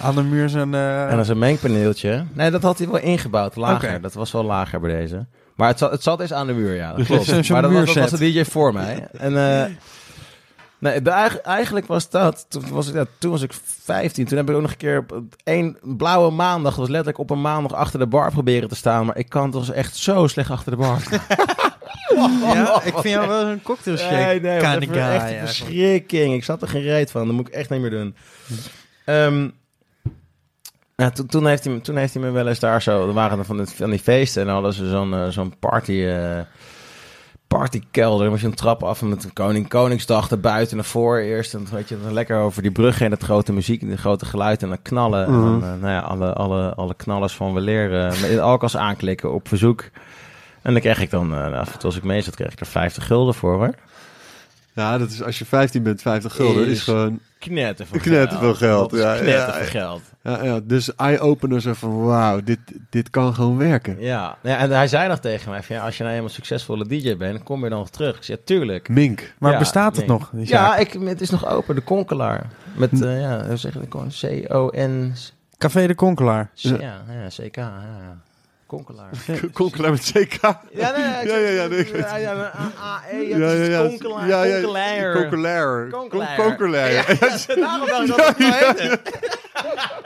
Aan 0.00 0.14
de 0.14 0.22
muur 0.22 0.48
zijn... 0.48 0.74
eh, 0.74 1.12
En 1.12 1.18
is 1.18 1.28
een 1.28 1.38
mengpaneeltje. 1.38 2.24
Nee, 2.32 2.50
dat 2.50 2.62
had 2.62 2.78
hij 2.78 2.86
wel 2.88 3.00
ingebouwd. 3.00 3.56
Lager. 3.56 4.00
Dat 4.00 4.14
was 4.14 4.32
wel 4.32 4.44
lager 4.44 4.80
bij 4.80 4.96
deze. 5.00 5.26
Maar 5.56 5.68
het 5.68 5.78
zat, 5.78 5.90
het 5.90 6.02
zat 6.02 6.20
eens 6.20 6.32
aan 6.32 6.46
de 6.46 6.52
muur, 6.52 6.74
ja. 6.74 6.92
Dat 6.94 7.06
klopt. 7.06 7.24
Zo'n- 7.24 7.44
zo'n 7.44 7.52
maar 7.60 7.62
dat 7.62 7.72
was, 7.72 7.94
dat 7.94 8.10
was 8.10 8.20
de 8.20 8.32
DJ 8.32 8.44
voor 8.44 8.72
mij. 8.72 9.08
En 9.12 9.36
eh, 9.62 9.70
nee, 10.78 11.02
de, 11.02 11.10
eigen- 11.10 11.44
eigenlijk 11.44 11.86
was 11.86 12.10
dat... 12.10 12.46
Toen 12.48 12.62
was, 12.70 12.88
ik, 12.88 12.94
ja, 12.94 13.04
toen 13.18 13.30
was 13.30 13.42
ik 13.42 13.52
15. 13.82 14.24
Toen 14.26 14.36
heb 14.36 14.48
ik 14.48 14.54
ook 14.54 14.60
nog 14.62 14.70
een 14.70 14.76
keer 14.76 14.98
op 14.98 15.22
één 15.44 15.76
blauwe 15.82 16.30
maandag... 16.30 16.70
Dat 16.70 16.80
was 16.80 16.88
letterlijk 16.88 17.18
op 17.18 17.30
een 17.30 17.40
maandag 17.40 17.72
achter 17.74 17.98
de 17.98 18.06
bar 18.06 18.30
proberen 18.30 18.68
te 18.68 18.74
staan. 18.76 19.06
Maar 19.06 19.16
ik 19.16 19.28
kan 19.28 19.50
toch 19.50 19.70
echt 19.72 19.96
zo 19.96 20.26
slecht 20.26 20.50
achter 20.50 20.70
de 20.70 20.76
bar. 20.78 20.98
Ja, 22.54 22.82
ik 22.84 22.92
vind 22.92 23.14
jou 23.14 23.28
wel 23.28 23.46
een 23.46 23.62
cocktail 23.62 23.96
shake. 23.96 24.14
Nee, 24.14 24.40
nee, 24.40 24.58
kind 24.58 24.72
dat 24.72 24.82
of 24.82 24.88
was 24.88 24.96
guy, 24.96 25.06
echt 25.14 25.30
een 25.30 25.38
verschrikking. 25.38 26.34
Ik 26.34 26.44
zat 26.44 26.62
er 26.62 26.68
geen 26.68 26.82
reet 26.82 27.10
van. 27.10 27.26
Dat 27.26 27.34
moet 27.36 27.48
ik 27.48 27.54
echt 27.54 27.70
niet 27.70 27.80
meer 27.80 27.90
doen. 27.90 28.14
Ehm, 29.04 29.48
ja, 30.96 31.10
toen, 31.10 31.26
toen, 31.26 31.46
heeft 31.46 31.64
hij, 31.64 31.72
me- 31.72 31.80
toen 31.80 31.96
heeft 31.96 32.14
hij 32.14 32.22
me 32.22 32.30
wel 32.30 32.48
eens 32.48 32.58
daar 32.58 32.82
zo... 32.82 33.08
Er 33.08 33.14
waren 33.14 33.38
er 33.38 33.44
van, 33.44 33.56
dit- 33.56 33.74
van 33.74 33.90
die 33.90 33.98
feesten 33.98 34.42
en 34.42 34.48
hadden 34.48 34.72
ze 34.72 34.88
zo'n 34.88 35.14
eh, 35.14 35.28
zo'n 35.28 35.54
party... 35.58 36.04
eh 36.04 36.38
partykelder. 37.46 38.20
Dan 38.20 38.28
moest 38.28 38.40
je 38.42 38.48
een 38.48 38.54
trap 38.54 38.82
af 38.82 39.02
met 39.02 39.24
een 39.24 39.32
koning 39.32 39.68
Koningsdag 39.68 40.30
erbuiten 40.30 40.76
naar 40.76 40.84
voren 40.84 41.24
eerst. 41.24 41.54
En 41.54 41.64
dan 41.64 41.74
weet 41.74 41.88
je 41.88 41.98
dan 42.02 42.12
lekker 42.12 42.36
over 42.38 42.62
die 42.62 42.70
brug 42.70 42.98
heen, 42.98 43.10
het 43.10 43.22
grote 43.22 43.52
muziek 43.52 43.82
en 43.82 43.88
het 43.88 43.98
grote 44.00 44.24
geluid 44.24 44.62
en 44.62 44.68
dan 44.68 44.82
knallen. 44.82 45.26
En 45.26 45.32
dan, 45.32 45.62
eh, 45.62 45.68
nou 45.80 45.92
ja, 45.92 45.98
alle, 46.00 46.32
alle, 46.32 46.74
alle 46.74 46.94
knallers 46.94 47.34
van 47.34 47.54
weleer 47.54 47.92
uh, 47.92 48.20
met 48.20 48.38
alkas 48.38 48.76
aanklikken 48.76 49.32
op 49.32 49.48
verzoek. 49.48 49.84
En 50.62 50.72
dan 50.72 50.80
kreeg 50.82 51.00
ik 51.00 51.10
dan, 51.10 51.34
eh, 51.34 51.52
af 51.58 51.66
en 51.72 51.78
toe 51.78 51.84
als 51.84 51.96
ik 51.96 52.02
mee 52.04 52.20
zat, 52.20 52.34
kreeg 52.34 52.52
ik 52.52 52.60
er 52.60 52.66
50 52.66 53.06
gulden 53.06 53.34
voor 53.34 53.54
hoor. 53.54 53.74
Ja, 54.72 54.98
dat 54.98 55.10
is 55.10 55.22
als 55.22 55.38
je 55.38 55.44
15 55.44 55.82
bent, 55.82 56.02
50 56.02 56.34
gulden 56.34 56.66
is 56.66 56.72
Is- 56.72 56.82
gewoon... 56.82 57.18
Knetter 57.38 57.86
veel 57.86 58.00
Knetter 58.00 58.38
veel 58.38 58.54
geld, 58.54 58.90
Dat 58.90 58.98
is 58.98 59.04
ja, 59.04 59.14
knetter 59.14 59.58
ja, 59.60 59.64
geld. 59.64 60.02
Ja, 60.22 60.44
ja, 60.44 60.60
dus 60.62 60.94
eye-opener 60.94 61.60
zo 61.60 61.72
van, 61.72 62.04
wauw, 62.04 62.40
dit, 62.40 62.58
dit 62.90 63.10
kan 63.10 63.34
gewoon 63.34 63.56
werken. 63.56 63.96
Ja. 64.00 64.36
ja, 64.42 64.56
en 64.58 64.70
hij 64.70 64.88
zei 64.88 65.08
nog 65.08 65.18
tegen 65.18 65.50
mij, 65.50 65.62
van, 65.62 65.76
ja, 65.76 65.84
als 65.84 65.96
je 65.96 66.02
nou 66.02 66.14
eenmaal 66.14 66.30
succesvolle 66.30 66.86
DJ 66.86 67.16
bent, 67.16 67.42
kom 67.42 67.64
je 67.64 67.70
dan 67.70 67.78
nog 67.78 67.90
terug. 67.90 68.16
Ik 68.16 68.22
zei, 68.22 68.38
ja, 68.38 68.44
tuurlijk. 68.44 68.88
Mink. 68.88 69.32
Maar 69.38 69.52
Ja, 69.52 69.58
bestaat 69.58 69.96
het 69.96 70.06
nog? 70.06 70.30
die 70.32 70.48
Ja, 70.48 70.76
ik, 70.76 70.92
het 70.92 71.20
is 71.20 71.30
nog 71.30 71.46
open, 71.46 71.74
de 71.74 71.80
Konkelaar. 71.80 72.46
Met, 72.76 73.02
eh, 73.02 73.20
ja, 73.20 73.46
hoe 73.46 73.56
zeg 73.56 73.72
je 73.72 73.80
dat? 73.88 74.20
C-O-N... 74.20 75.14
Café 75.58 75.86
de 75.86 75.94
Konkelaar. 75.94 76.50
Ja, 76.54 76.76
ja, 76.80 77.28
CK, 77.28 77.56
ja, 77.56 77.72
ja. 77.82 78.16
Konkelaar. 78.68 79.10
Konkelaar 79.52 79.90
met 79.90 80.00
CK. 80.12 80.40
Ja, 80.42 80.60
nee, 80.72 81.26
Ja, 81.30 81.36
ja, 81.36 81.48
ja, 81.48 81.66
nee, 81.66 81.78
ik 81.78 81.92
weet 81.92 82.00
ja, 82.04 82.16
ja, 82.16 82.52
A-E, 82.82 83.16
Ja, 83.16 83.36
ja, 83.50 83.64
ja. 83.64 83.86
Konkelaar. 83.86 84.28
Ja, 84.28 84.42
ja, 84.44 84.60
Konkelaar. 84.60 85.12
Konkelaar. 85.12 85.88
Konkelaar. 85.90 86.36
Kon- 86.36 86.44
Konkelaar. 86.46 86.92
Ja, 86.92 87.02
ja, 87.08 87.54
daarom 87.54 87.86
dacht 87.86 88.02
ik 88.02 88.06
dat 88.16 88.26
het 88.26 88.36
zo 88.38 88.52
heette. 88.52 89.00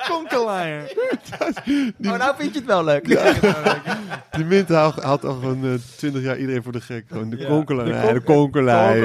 Konkelaar. 0.09 0.83
Oh, 2.05 2.17
nou 2.19 2.35
vind 2.39 2.53
je 2.53 2.59
het 2.59 2.65
wel 2.69 2.85
leuk. 2.85 3.05
Die 4.37 4.45
mint 4.45 4.69
haalt, 4.69 5.03
haalt 5.03 5.25
al 5.25 5.35
gewoon 5.35 5.65
eh, 5.65 5.71
20 5.97 6.23
jaar 6.23 6.39
iedereen 6.39 6.63
voor 6.63 6.73
de 6.73 6.81
gek. 6.81 7.05
Gewoon 7.09 7.31
de 7.31 7.37
Ja. 7.37 7.47
konkelaar. 7.49 7.85
De 8.07 8.13
de 8.13 8.21
konkelaar. 8.21 8.97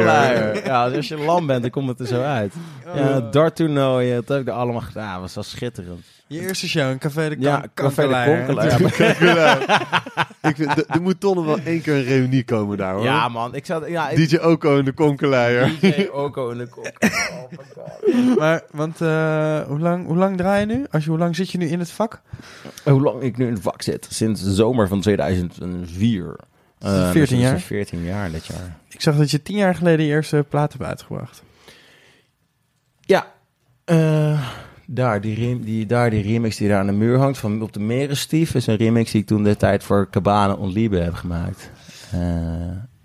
Ja, 0.65 0.87
dus 0.87 0.95
als 0.97 1.07
je 1.07 1.17
lam 1.17 1.47
bent, 1.47 1.61
dan 1.61 1.71
komt 1.71 1.89
het 1.89 1.99
er 1.99 2.07
zo 2.07 2.21
uit. 2.21 2.53
Ja, 2.95 3.19
darttoernooien, 3.19 4.15
dat 4.15 4.27
heb 4.27 4.39
ik 4.39 4.47
er 4.47 4.53
allemaal 4.53 4.81
gedaan. 4.81 5.05
Ja, 5.13 5.19
was 5.19 5.35
wel 5.35 5.43
schitterend. 5.43 6.05
Je 6.28 6.39
eerste 6.41 6.67
show, 6.67 6.89
een 6.89 6.97
Café 6.97 7.30
de 7.30 7.36
Kon- 7.36 7.43
Ja, 7.43 7.65
Café 7.73 8.07
de 8.07 8.43
Konkelaar. 8.45 8.82
Ik 10.49 10.55
vind, 10.55 10.89
er- 10.95 11.01
moet 11.01 11.19
toch 11.19 11.36
nog 11.36 11.45
wel 11.45 11.59
één 11.59 11.82
keer 11.82 11.93
een 11.93 12.03
reunie 12.03 12.43
komen 12.43 12.78
daar 12.78 12.93
hoor. 12.93 13.03
Ja, 13.03 13.28
man. 13.30 13.55
Ik 13.55 13.65
zat... 13.65 13.88
Ja, 13.88 14.09
ik, 14.09 14.30
DJ 14.30 14.38
Oko 14.38 14.78
en 14.78 14.86
de 14.86 14.91
konkelaar. 14.91 15.71
DJ 15.82 16.07
Oko 16.11 16.49
in 16.49 16.57
de 16.57 16.67
Konkelaar. 16.67 17.32
Oh 17.32 17.51
my 17.51 17.57
god. 17.73 18.38
Maar, 18.38 18.61
want 18.71 19.01
eh, 19.01 19.61
hoe, 19.61 19.80
lang, 19.80 20.05
hoe 20.05 20.17
lang 20.17 20.38
draai 20.38 20.59
je 20.59 20.65
nu? 20.75 20.86
Als 20.91 21.03
je, 21.03 21.09
hoe 21.09 21.19
lang 21.19 21.36
zit 21.36 21.51
je 21.51 21.57
nu 21.57 21.67
in 21.67 21.80
het 21.80 21.91
vak? 21.91 22.21
Hoe 22.84 23.01
lang 23.01 23.21
ik 23.21 23.38
nu 23.38 23.45
in 23.47 23.53
het 23.53 23.61
vak 23.61 23.82
zit? 23.82 24.07
Sinds 24.09 24.43
de 24.43 24.53
zomer 24.53 24.88
van 24.88 25.01
2004. 25.01 26.36
Eh, 26.80 26.91
dus 26.91 27.11
14 27.11 27.13
dat 27.13 27.30
is 27.32 27.38
jaar? 27.39 27.59
14 27.59 28.03
jaar 28.03 28.32
dit 28.32 28.45
jaar. 28.45 28.78
Ik 28.89 29.01
zag 29.01 29.17
dat 29.17 29.32
je 29.32 29.41
tien 29.41 29.57
jaar 29.57 29.75
geleden 29.75 30.05
je 30.05 30.11
eerste 30.11 30.45
plaat 30.49 30.71
hebt 30.73 30.84
uitgebracht. 30.84 31.43
Ja. 33.01 33.28
eh, 33.86 34.47
daar, 34.89 35.21
die 35.21 35.35
rem, 35.35 35.61
die, 35.63 35.85
daar 35.85 36.09
die 36.09 36.21
remix 36.21 36.57
die 36.57 36.67
daar 36.67 36.79
aan 36.79 36.85
de 36.85 36.91
muur 36.91 37.17
hangt 37.17 37.38
van 37.38 37.61
Op 37.61 37.73
de 37.73 37.79
Merenstief 37.79 38.55
is 38.55 38.67
een 38.67 38.75
remix 38.75 39.11
die 39.11 39.21
ik 39.21 39.27
toen 39.27 39.43
de 39.43 39.55
tijd 39.55 39.83
voor 39.83 40.09
Cabana 40.09 40.53
on 40.53 40.71
Liebe 40.71 40.97
heb 40.97 41.13
gemaakt. 41.13 41.71
Eh, 42.11 42.19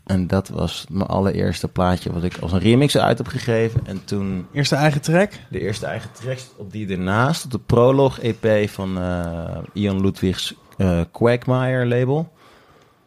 en 0.05 0.27
dat 0.27 0.49
was 0.49 0.87
mijn 0.91 1.09
allereerste 1.09 1.69
plaatje 1.69 2.13
wat 2.13 2.25
ik 2.25 2.37
als 2.39 2.53
een 2.53 2.59
remix 2.59 2.99
uit 2.99 3.19
heb 3.19 3.27
gegeven. 3.27 3.81
En 3.85 4.05
toen 4.05 4.47
Eerste 4.53 4.75
eigen 4.75 5.01
track? 5.01 5.33
de 5.51 5.61
eerste 5.61 5.87
eigen 5.87 6.11
tracks 6.13 6.51
op 6.57 6.73
die 6.73 6.89
ernaast, 6.89 7.45
op 7.45 7.51
de 7.51 7.59
Prolog 7.59 8.19
EP 8.19 8.69
van 8.69 8.99
eh, 8.99 9.59
Ian 9.73 10.01
Ludwigs 10.01 10.55
eh 10.77 11.01
Quagmire 11.13 11.87
label. 11.87 12.33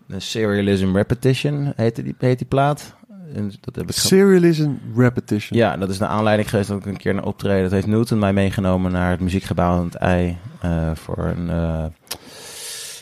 De 0.07 0.19
Serialism 0.19 0.95
Repetition 0.95 1.73
heette 1.76 2.03
die, 2.03 2.15
heet 2.17 2.38
die 2.38 2.47
plaat. 2.47 2.94
En 3.34 3.51
dat 3.61 3.76
heb 3.76 3.89
ik 3.89 3.95
Serialism 3.95 4.71
Repetition. 4.95 5.59
ja, 5.59 5.78
dat 5.78 5.89
is 5.89 5.97
de 5.97 6.07
aanleiding 6.07 6.49
geweest 6.49 6.69
dat 6.69 6.78
ik 6.78 6.86
een 6.86 6.97
keer 6.97 7.15
een 7.15 7.23
optreden... 7.23 7.63
Dat 7.63 7.71
heeft 7.71 7.88
Newton 7.88 8.19
mij 8.19 8.34
meegenomen 8.34 8.91
naar 8.91 9.11
het 9.11 9.19
muziekgebouw 9.19 9.71
aan 9.78 9.86
het 9.86 9.95
ei... 9.95 10.38
eh, 10.61 10.91
voor 10.95 11.17
een 11.17 11.49
eh 11.49 11.86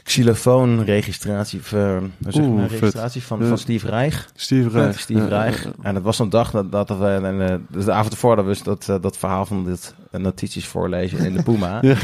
xylofoonregistratie... 0.03 1.61
zeg 1.63 1.81
nou, 2.21 2.59
vet. 2.69 2.69
registratie 2.71 3.23
van, 3.23 3.43
van 3.47 3.57
Steve 3.57 3.87
Reich. 3.87 4.27
Steve 4.35 4.69
Reich. 4.69 4.99
Steve. 4.99 5.73
En 5.81 5.93
dat 5.93 6.03
was 6.03 6.19
een 6.19 6.29
dag 6.29 6.51
dat, 6.51 6.71
dat 6.71 6.97
we... 6.97 7.05
En, 7.23 7.49
eh, 7.49 7.55
dus 7.69 7.85
de 7.85 7.91
avond 7.91 8.13
ervoor 8.13 8.35
dat 8.35 8.45
we 8.45 8.51
dus 8.51 8.63
dat, 8.63 8.89
eh, 8.89 8.95
dat 9.01 9.17
verhaal 9.17 9.45
van 9.45 9.65
dit 9.65 9.93
eh, 10.11 10.19
notities 10.21 10.67
voorlezen 10.67 11.17
in 11.19 11.33
de 11.33 11.43
Puma. 11.51 11.79
Ja. 11.81 11.95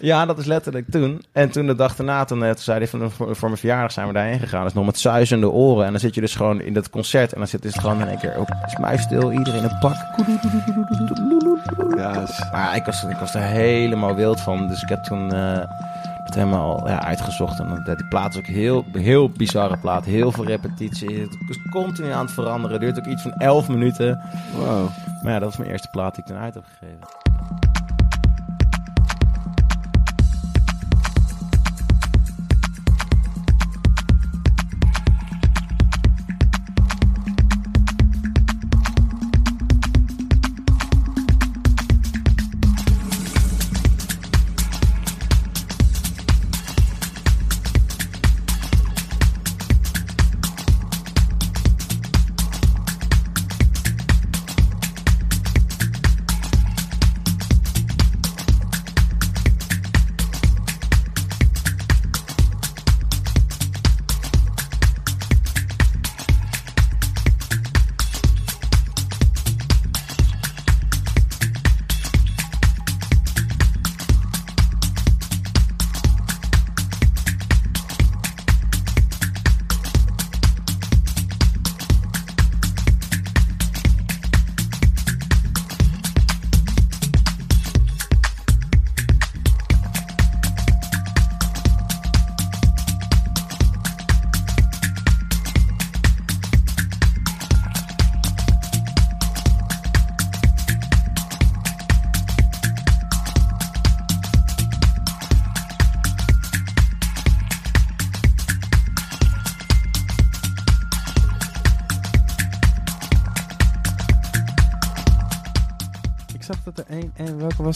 Ja, 0.00 0.26
dat 0.26 0.38
is 0.38 0.44
letterlijk 0.44 0.90
toen. 0.90 1.22
En 1.32 1.50
toen 1.50 1.66
de 1.66 1.74
dag 1.74 1.96
daarna, 1.96 2.24
toen, 2.24 2.38
toen 2.40 2.54
zei 2.58 2.78
hij 2.78 2.88
van 2.88 3.10
voor, 3.10 3.36
voor 3.36 3.48
mijn 3.48 3.60
verjaardag 3.60 3.92
zijn 3.92 4.06
we 4.06 4.12
daarheen 4.12 4.38
gegaan. 4.38 4.64
Dus 4.64 4.72
nog 4.72 4.86
met 4.86 4.98
zuizende 4.98 5.48
oren. 5.50 5.84
En 5.84 5.90
dan 5.90 6.00
zit 6.00 6.14
je 6.14 6.20
dus 6.20 6.34
gewoon 6.34 6.60
in 6.60 6.72
dat 6.72 6.90
concert. 6.90 7.32
En 7.32 7.38
dan 7.38 7.48
zit 7.48 7.64
het 7.64 7.78
gewoon 7.78 8.00
in 8.00 8.08
één 8.08 8.18
keer 8.18 8.36
ook 8.36 8.48
is 8.66 8.76
muisstil, 8.78 9.32
iedereen 9.32 9.62
in 9.62 9.68
een 9.70 9.78
pak. 9.78 9.96
Ja, 11.96 12.22
is- 12.22 12.44
Maar 12.52 12.76
ik 12.76 12.84
was, 12.84 13.04
ik 13.04 13.16
was 13.16 13.34
er 13.34 13.40
helemaal 13.42 14.14
wild 14.14 14.40
van. 14.40 14.68
Dus 14.68 14.82
ik 14.82 14.88
heb 14.88 15.02
toen 15.04 15.32
het 16.28 16.34
helemaal 16.36 16.88
ja, 16.88 17.02
uitgezocht. 17.02 17.60
En 17.60 17.82
dat- 17.84 17.98
die 17.98 18.08
plaat 18.08 18.32
is 18.32 18.38
ook 18.38 18.46
heel, 18.46 18.84
heel 18.92 19.30
bizarre 19.30 19.76
plaat. 19.76 20.04
Heel 20.04 20.32
veel 20.32 20.44
repetitie. 20.44 21.20
Het 21.20 21.36
is 21.48 21.58
continu 21.70 22.10
aan 22.10 22.24
het 22.24 22.34
veranderen. 22.34 22.70
Het 22.70 22.80
duurt 22.80 22.98
ook 22.98 23.12
iets 23.12 23.22
van 23.22 23.32
11 23.32 23.68
minuten. 23.68 24.20
Maar 25.22 25.32
ja, 25.32 25.38
dat 25.38 25.50
is 25.50 25.56
mijn 25.56 25.70
eerste 25.70 25.88
plaat 25.90 26.14
die 26.14 26.24
ik 26.24 26.30
toen 26.30 26.38
uit 26.40 26.54
heb 26.54 26.64
gegeven. 26.78 27.67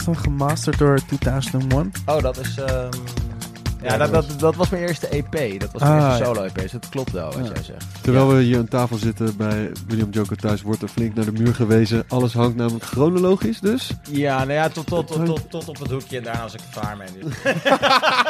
Dan 0.05 0.17
gemasterd 0.17 0.77
door 0.77 0.99
2001? 1.07 1.91
Oh, 2.05 2.21
dat 2.21 2.37
is... 2.37 2.57
ehm, 2.57 2.89
Ja, 3.81 3.97
dat, 3.97 4.11
dat, 4.11 4.25
dat 4.39 4.55
was 4.55 4.69
mijn 4.69 4.83
eerste 4.83 5.07
EP. 5.07 5.59
Dat 5.59 5.71
was 5.71 5.81
Ah, 5.81 5.87
mijn 5.89 6.01
ja. 6.01 6.07
eerste 6.09 6.23
solo-EP. 6.23 6.55
Dus 6.59 6.71
dat 6.71 6.89
klopt 6.89 7.11
wel 7.11 7.25
wat 7.33 7.45
Ja. 7.47 7.51
jij 7.53 7.63
zegt. 7.63 7.85
Terwijl 8.01 8.27
we 8.27 8.41
hier 8.41 8.57
aan 8.57 8.67
tafel 8.67 8.97
zitten 8.97 9.37
bij 9.37 9.71
William 9.87 10.09
Joker 10.11 10.37
thuis, 10.37 10.61
wordt 10.61 10.81
er 10.81 10.87
flink 10.87 11.15
naar 11.15 11.25
de 11.25 11.31
muur 11.31 11.55
gewezen. 11.55 12.03
Alles 12.07 12.33
hangt 12.33 12.55
namelijk 12.55 12.85
chronologisch 12.85 13.59
dus. 13.59 13.91
Ja, 14.11 14.37
nou 14.37 14.51
ja, 14.51 14.69
tot, 14.69 14.87
tot, 14.87 15.07
tot, 15.07 15.25
tot, 15.25 15.49
tot 15.49 15.67
op 15.69 15.79
het 15.79 15.91
hoekje 15.91 16.17
en 16.17 16.23
daarna 16.23 16.41
als 16.41 16.53
ik 16.53 16.59
het 16.69 16.79
klaar 16.79 16.97
mee. 16.97 17.07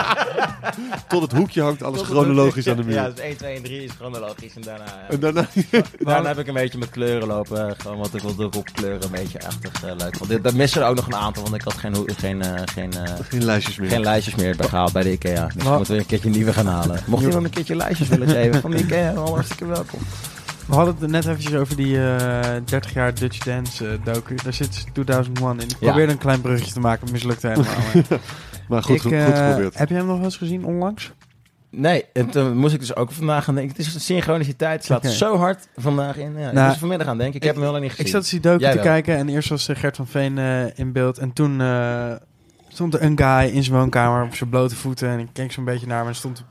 Tot 1.07 1.21
het 1.21 1.31
hoekje 1.31 1.61
hangt 1.61 1.83
alles 1.83 1.97
Tot 1.97 2.07
chronologisch 2.07 2.67
aan 2.67 2.75
de 2.77 2.83
muur. 2.83 2.93
Ja, 2.93 3.09
dus 3.09 3.19
1, 3.19 3.37
2 3.37 3.55
en 3.55 3.63
3 3.63 3.83
is 3.83 3.91
chronologisch 3.97 4.53
en 4.55 4.61
daarna... 4.61 4.83
ja. 4.85 5.07
En 5.09 5.19
daarna... 5.19 5.47
Daarna 5.99 6.27
heb 6.27 6.37
ik 6.39 6.47
een 6.47 6.53
beetje 6.53 6.77
met 6.77 6.89
kleuren 6.89 7.27
lopen. 7.27 7.67
eh, 7.69 7.73
Gewoon 7.77 7.97
wat 7.97 8.13
ik 8.13 8.21
wilde 8.21 8.45
op 8.57 8.69
kleuren 8.73 9.03
een 9.03 9.11
beetje 9.11 9.45
achtig 9.45 9.83
eh, 9.83 9.91
leuk 9.97 10.17
vond. 10.17 10.29
Dit- 10.29 10.43
Daar 10.43 10.55
missen 10.55 10.81
er 10.81 10.87
ook 10.87 10.95
nog 10.95 11.05
een 11.07 11.15
aantal, 11.15 11.43
want 11.43 11.55
ik 11.55 11.61
had 11.61 11.73
geen, 11.73 11.95
geen, 12.17 12.41
eh, 12.41 12.61
geen, 12.73 12.93
eh, 12.93 13.13
Geen 13.29 13.43
lijstjes 13.45 13.77
meer. 13.77 13.89
geen 13.89 14.01
lijstjes 14.03 14.35
meer 14.35 14.55
bij 14.55 14.67
gehaald 14.67 14.91
bij 14.93 15.03
de 15.03 15.11
Ikea. 15.11 15.47
Dus 15.55 15.63
Wat? 15.63 15.75
moeten 15.77 15.93
we 15.93 15.99
een 15.99 16.05
keertje 16.07 16.29
nieuwe 16.29 16.53
gaan 16.53 16.65
halen. 16.67 16.99
Mocht 17.05 17.23
iemand 17.23 17.43
een 17.43 17.49
keertje 17.51 17.75
lijstjes 17.75 18.07
willen 18.07 18.27
geven 18.29 18.61
van 18.61 18.71
de 18.71 18.77
Ikea, 18.77 19.13
dan 19.13 19.27
hartstikke 19.27 19.65
welkom. 19.65 19.99
We 20.67 20.75
hadden 20.75 20.95
het 20.99 21.09
net 21.09 21.25
eventjes 21.27 21.53
over 21.53 21.75
die 21.75 21.97
eh 22.07 22.39
30 22.65 22.93
jaar 22.93 23.13
Dutch 23.13 23.37
Dance 23.37 23.87
eh, 23.87 23.93
docu. 24.13 24.35
Daar 24.43 24.53
zit 24.53 24.85
2001 24.93 25.59
in. 25.59 25.65
Ik 25.65 25.69
Ja. 25.69 25.75
probeerde 25.79 26.11
een 26.11 26.17
klein 26.17 26.41
bruggetje 26.41 26.73
te 26.73 26.79
maken, 26.79 27.11
mislukte 27.11 27.47
helemaal. 27.47 27.75
maar- 28.67 28.83
goed, 28.83 28.95
ik, 28.95 29.01
goed, 29.01 29.11
eh, 29.11 29.25
goed 29.25 29.37
geprobeerd. 29.37 29.77
Heb 29.77 29.89
jij 29.89 29.97
hem 29.97 30.07
nog 30.07 30.15
wel 30.15 30.25
eens 30.25 30.37
gezien 30.37 30.65
onlangs? 30.65 31.11
Nee, 31.69 32.05
en 32.13 32.29
toen 32.29 32.57
moest 32.57 32.73
ik 32.73 32.79
dus 32.79 32.95
ook 32.95 33.11
vandaag 33.11 33.43
gaan 33.43 33.55
denken. 33.55 33.75
Het 33.77 33.85
is 33.87 33.93
een 33.93 33.99
synchroniciteit. 34.01 34.73
Het 34.75 34.85
slaat 34.85 35.05
zo 35.31 35.37
hard 35.37 35.67
vandaag 35.75 36.17
in. 36.17 36.37
Ja, 36.39 36.47
ik 36.47 36.53
Nou, 36.53 36.67
moest 36.67 36.79
vanmiddag 36.79 37.07
aan 37.07 37.17
denken. 37.17 37.35
Ik, 37.35 37.43
heb 37.43 37.53
hem 37.53 37.63
heel 37.63 37.71
lang 37.71 37.83
niet 37.83 37.91
gezien. 37.91 38.05
Ik 38.05 38.11
zat 38.11 38.21
dus 38.21 38.29
die 38.31 38.39
docu 38.39 38.57
te 38.63 38.73
wel. 38.73 38.83
kijken 38.83 39.17
en 39.17 39.29
eerst 39.29 39.49
was 39.49 39.67
eh, 39.67 39.75
Gert 39.75 39.95
van 39.95 40.07
Veen 40.07 40.37
eh, 40.37 40.77
in 40.79 40.91
beeld. 40.91 41.17
En 41.17 41.33
toen 41.33 41.61
eh, 41.61 42.11
stond 42.67 42.93
er 42.93 43.01
een 43.03 43.17
guy 43.17 43.49
in 43.55 43.63
zijn 43.63 43.77
woonkamer 43.77 44.23
op 44.25 44.35
zijn 44.35 44.49
blote 44.49 44.75
voeten. 44.75 45.09
En 45.09 45.19
ik 45.19 45.27
keek 45.33 45.51
zo'n 45.51 45.65
beetje 45.65 45.87
naar 45.87 45.97
hem 45.99 46.07
en 46.07 46.15
stond... 46.15 46.43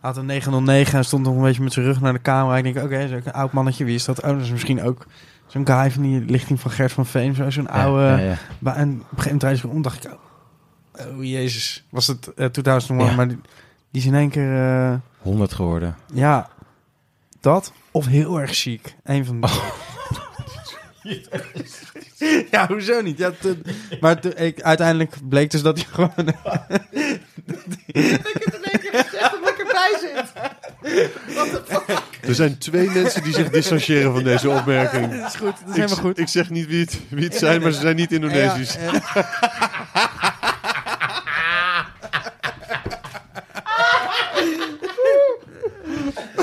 Had 0.00 0.16
een 0.16 0.26
909 0.26 0.98
en 0.98 1.04
stond 1.04 1.24
nog 1.24 1.34
een 1.36 1.42
beetje 1.42 1.62
met 1.62 1.72
zijn 1.72 1.86
rug 1.86 2.00
naar 2.00 2.12
de 2.12 2.22
camera. 2.22 2.56
Ik 2.56 2.62
denk, 2.62 2.76
oké, 2.76 3.08
ook 3.16 3.24
een 3.26 3.32
oud 3.32 3.52
mannetje. 3.52 3.84
Wie 3.84 3.94
is 3.94 4.04
dat? 4.04 4.22
Oh, 4.22 4.28
dat 4.30 4.40
is 4.40 4.50
misschien 4.50 4.82
ook 4.82 5.06
zo'n 5.46 5.66
guy 5.66 5.90
van 5.90 6.02
die 6.02 6.24
lichting 6.24 6.60
van 6.60 6.70
Gert 6.70 6.92
van 6.92 7.06
Veen. 7.06 7.34
Zo- 7.34 7.50
Zo'n 7.50 7.68
oude... 7.68 8.02
ja, 8.02 8.18
ja. 8.18 8.34
ba- 8.58 8.74
En 8.74 8.88
op 8.90 8.94
een 8.94 9.00
gegeven 9.00 9.22
moment 9.24 9.40
draaide 9.40 9.60
ze 9.60 9.68
om, 9.68 9.82
dacht 9.82 10.04
ik... 10.04 10.10
Oh, 10.12 10.18
oh 11.08 11.24
jezus, 11.24 11.84
was 11.90 12.06
het 12.06 12.34
eh 12.34 12.46
2001. 12.46 13.10
Ja. 13.10 13.16
Maar 13.16 13.28
die, 13.28 13.40
die 13.90 14.00
is 14.02 14.06
in 14.08 14.14
één 14.14 14.30
keer... 14.30 14.56
eh, 14.56 14.94
100 15.18 15.52
geworden. 15.52 15.96
ja, 16.14 16.48
dat 17.40 17.72
of 17.90 18.06
heel 18.06 18.40
erg 18.40 18.54
ziek. 18.54 18.94
Eén 19.04 19.24
van 19.26 19.40
de 19.40 19.48
Ja, 22.50 22.66
hoezo 22.66 23.00
niet? 23.00 23.18
Ja, 23.18 23.30
te- 23.40 23.60
maar 24.00 24.20
te- 24.20 24.34
ik, 24.34 24.60
uiteindelijk 24.62 25.14
bleek 25.28 25.50
dus 25.50 25.62
dat 25.62 25.76
hij 25.78 25.86
gewoon... 25.90 26.34
Er 32.22 32.34
zijn 32.34 32.58
twee 32.58 32.90
mensen 32.90 33.22
die 33.22 33.32
zich 33.34 33.48
distancieren 33.50 34.12
van 34.12 34.24
deze 34.24 34.50
opmerking. 34.50 35.20
Dat 35.20 35.28
is 35.28 35.34
goed, 35.38 35.46
dat 35.50 35.60
is 35.64 35.68
Ik, 35.68 35.74
helemaal 35.74 35.96
goed. 36.04 36.18
ik 36.18 36.28
zeg 36.28 36.50
niet 36.50 36.66
wie 36.66 36.80
het, 36.80 36.98
wie 37.08 37.24
het 37.24 37.34
zijn, 37.34 37.60
maar 37.62 37.72
ze 37.72 37.80
zijn 37.80 37.96
niet 37.96 38.12
Indonesisch. 38.12 38.74
Ja, 38.74 38.92
eh. 39.14 40.39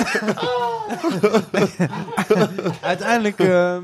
Uiteindelijk 2.82 3.40
ehm, 3.40 3.84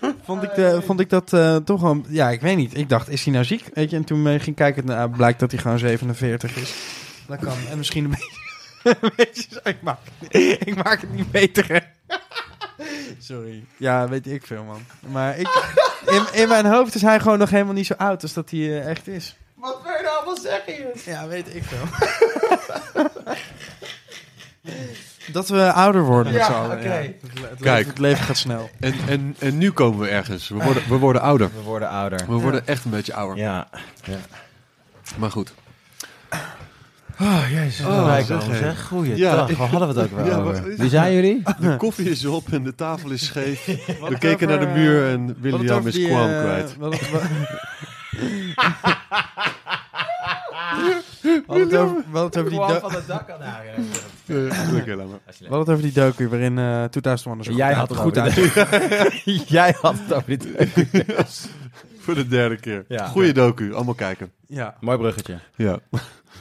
eh, 0.00 0.10
vond, 0.22 0.42
ik 0.42 0.54
de, 0.54 0.82
vond 0.82 1.00
ik 1.00 1.10
dat 1.10 1.32
eh, 1.32 1.56
toch 1.56 1.80
wel... 1.80 2.02
Ja, 2.08 2.30
ik 2.30 2.40
weet 2.40 2.56
niet. 2.56 2.76
Ik 2.76 2.88
dacht, 2.88 3.08
is 3.08 3.24
hij 3.24 3.32
nou 3.32 3.44
ziek? 3.44 3.64
Weet 3.74 3.90
je, 3.90 3.96
en 3.96 4.04
toen 4.04 4.26
eh, 4.26 4.40
ging 4.40 4.56
kijken, 4.56 4.86
nou, 4.86 5.10
blijkt 5.10 5.40
dat 5.40 5.50
hij 5.50 5.60
gewoon 5.60 5.78
47 5.78 6.56
is. 6.56 6.74
Dat 7.26 7.38
kan. 7.38 7.56
En 7.70 7.78
misschien 7.78 8.04
een 8.04 8.10
beetje... 8.10 8.44
een 9.00 9.12
beetje 9.16 9.46
zo. 9.50 9.58
ik, 9.68 9.82
maak, 9.82 9.98
ik 10.28 10.84
maak 10.84 11.00
het 11.00 11.12
niet 11.12 11.30
beter, 11.30 11.66
hè. 11.68 11.78
Sorry. 13.18 13.64
Ja, 13.76 14.08
weet 14.08 14.26
ik 14.26 14.46
veel, 14.46 14.64
man. 14.64 14.84
Maar 15.00 15.38
ik, 15.38 15.48
in, 16.06 16.40
in 16.40 16.48
mijn 16.48 16.66
hoofd 16.66 16.94
is 16.94 17.02
hij 17.02 17.20
gewoon 17.20 17.38
nog 17.38 17.50
helemaal 17.50 17.74
niet 17.74 17.86
zo 17.86 17.94
oud 17.96 18.22
als 18.22 18.32
dat 18.32 18.50
hij 18.50 18.60
eh, 18.60 18.90
echt 18.90 19.08
is. 19.08 19.36
Wat 19.54 19.80
wil 19.82 19.92
je 19.92 20.02
nou 20.02 20.16
allemaal 20.16 20.36
zeggen? 20.36 21.12
Ja, 21.12 21.26
weet 21.26 21.54
ik 21.54 21.62
veel. 21.64 21.84
dat 25.32 25.48
we 25.48 25.72
ouder 25.72 26.02
worden 26.02 26.32
met 26.32 26.40
Ja, 26.42 26.46
z'n 26.46 26.52
allen. 26.52 26.78
oké. 26.78 26.88
Het, 26.88 27.14
Kijk. 27.60 27.62
leven, 27.76 27.88
het 27.88 27.98
leven 27.98 28.24
gaat 28.24 28.36
snel. 28.36 28.70
En, 28.80 28.94
en, 29.08 29.36
en 29.38 29.58
nu 29.58 29.70
komen 29.70 29.98
we 29.98 30.08
ergens. 30.08 30.48
We 30.48 30.54
worden, 30.54 30.82
we 30.88 30.96
worden 30.96 31.22
ouder. 31.22 31.50
We 31.56 31.62
worden 31.62 31.88
ouder. 31.88 32.18
We 32.28 32.34
worden 32.34 32.66
echt 32.66 32.84
een 32.84 32.90
beetje 32.90 33.14
ouder. 33.14 33.36
Ja. 33.36 33.68
Maar 35.18 35.30
goed. 35.30 35.52
Oh, 37.20 37.42
jezus. 37.50 37.86
Oh, 37.86 38.14
zeg, 38.16 38.30
al, 38.30 38.50
hé. 38.50 38.58
zeg. 38.58 38.90
Ja. 39.16 39.46
Waar 39.56 39.68
hadden 39.68 39.94
we 39.94 40.00
het 40.00 40.10
ook 40.12 40.18
weer 40.18 40.26
Ja, 40.26 40.36
over? 40.36 40.76
Wie 40.76 40.88
zijn 40.88 41.12
jullie? 41.14 41.42
De 41.60 41.76
koffie 41.76 42.10
is 42.10 42.24
op 42.24 42.52
en 42.52 42.62
de 42.62 42.74
tafel 42.74 43.10
is 43.10 43.24
scheef. 43.26 43.64
We 44.08 44.18
keken 44.18 44.48
naar 44.48 44.60
de 44.60 44.66
muur 44.66 45.08
en 45.08 45.36
William 45.40 45.86
is 45.86 46.04
kwam 46.04 46.28
eh, 46.30 46.40
kwijt. 46.40 46.76
we 51.22 51.42
hadden 51.46 51.66
het- 51.68 51.76
over- 51.76 51.96
we 51.96 52.18
hadden 52.18 52.24
het 52.24 52.36
over 52.38 52.50
die 52.50 52.80
van 52.80 52.92
het 52.94 53.06
dak 53.06 53.30
aan 53.30 53.38
maar. 53.38 53.64
we 54.26 55.46
hadden 55.48 55.58
het 55.58 55.68
over 55.68 55.82
die 55.82 55.92
docu 55.92 56.28
waarin 56.28 56.58
eh 56.58 56.84
2001 56.84 57.38
er 57.38 57.44
zo 57.44 57.52
Jij 57.52 57.68
goed 57.74 57.78
had 57.78 57.88
het 57.88 57.98
goed 57.98 58.18
uit. 58.18 58.34
Jij 59.58 59.76
had 59.80 59.94
het 59.98 60.12
over 60.12 60.38
dit. 60.38 60.46
Voor 61.98 62.14
de 62.14 62.28
derde 62.28 62.56
keer. 62.56 62.84
Ja. 62.88 63.06
Goeie 63.06 63.32
docu, 63.32 63.74
allemaal 63.74 63.94
kijken. 63.94 64.30
Ja, 64.46 64.76
Mooi 64.80 64.98
bruggetje. 64.98 65.38
Ja. 65.56 65.78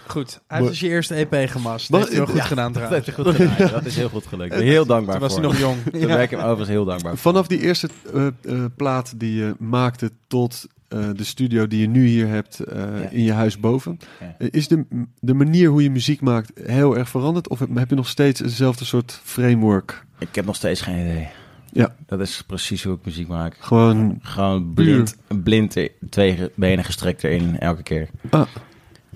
goed. 0.07 0.39
Hij 0.47 0.57
heeft 0.57 0.69
dus 0.69 0.79
je 0.79 0.87
eerste 0.87 1.13
EP 1.15 1.49
gemast. 1.49 1.91
Dat 1.91 1.99
heeft 1.99 2.11
hij 2.11 2.19
wel 2.19 2.27
goed 2.29 2.37
ja, 2.37 2.43
gedaan 2.43 2.71
Dat 2.73 2.81
trouwens. 2.83 3.05
heeft 3.05 3.17
hij 3.17 3.25
goed 3.25 3.55
gedaan. 3.57 3.71
Dat 3.71 3.85
is 3.85 3.95
heel 3.95 4.09
goed 4.09 4.25
gelukt. 4.27 4.51
Ik 4.51 4.57
ben 4.57 4.67
heel 4.67 4.85
dankbaar 4.85 5.13
Toen 5.19 5.23
was 5.23 5.33
voor. 5.33 5.41
hij 5.41 5.51
nog 5.51 5.59
jong. 5.59 5.83
Daar 5.83 6.07
ben 6.07 6.21
ik 6.21 6.29
hem 6.29 6.39
overigens 6.39 6.69
heel 6.69 6.85
dankbaar 6.85 7.11
voor. 7.11 7.31
Vanaf 7.31 7.47
die 7.47 7.59
eerste 7.59 7.89
eh, 8.13 8.27
eh, 8.27 8.65
plaat 8.75 9.19
die 9.19 9.35
je 9.35 9.55
maakte 9.59 10.11
tot 10.27 10.67
eh, 10.95 11.09
de 11.15 11.23
studio 11.23 11.67
die 11.67 11.79
je 11.81 11.87
nu 11.87 12.05
hier 12.07 12.27
hebt 12.27 12.59
eh, 12.59 12.77
Ja. 12.81 13.09
in 13.09 13.23
je 13.23 13.31
huis 13.33 13.59
boven. 13.59 13.99
Ja. 14.19 14.35
eh, 14.39 14.47
Is 14.51 14.67
de, 14.67 14.85
de 15.19 15.33
manier 15.33 15.69
hoe 15.69 15.83
je 15.83 15.89
muziek 15.91 16.21
maakt 16.21 16.51
heel 16.65 16.97
erg 16.97 17.09
veranderd? 17.09 17.49
Of 17.49 17.59
heb 17.73 17.89
je 17.89 17.95
nog 17.95 18.07
steeds 18.07 18.39
hetzelfde 18.39 18.85
soort 18.85 19.19
framework? 19.23 20.05
Ik 20.19 20.35
heb 20.35 20.45
nog 20.45 20.55
steeds 20.55 20.81
geen 20.81 20.99
idee. 20.99 21.27
Ja. 21.71 21.95
Dat 22.05 22.19
is 22.19 22.43
precies 22.47 22.83
hoe 22.83 22.93
ik 22.95 23.05
muziek 23.05 23.27
maak. 23.27 23.55
Gewoon, 23.59 24.19
Gewoon 24.21 24.73
blind, 24.73 25.15
blind 25.43 25.77
twee 26.09 26.49
benen 26.55 26.83
gestrekt 26.85 27.23
erin 27.23 27.59
elke 27.59 27.83
keer. 27.83 28.07
Ah. 28.29 28.47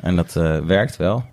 En 0.02 0.16
dat 0.16 0.34
werkt 0.66 0.98
wel. 0.98 1.26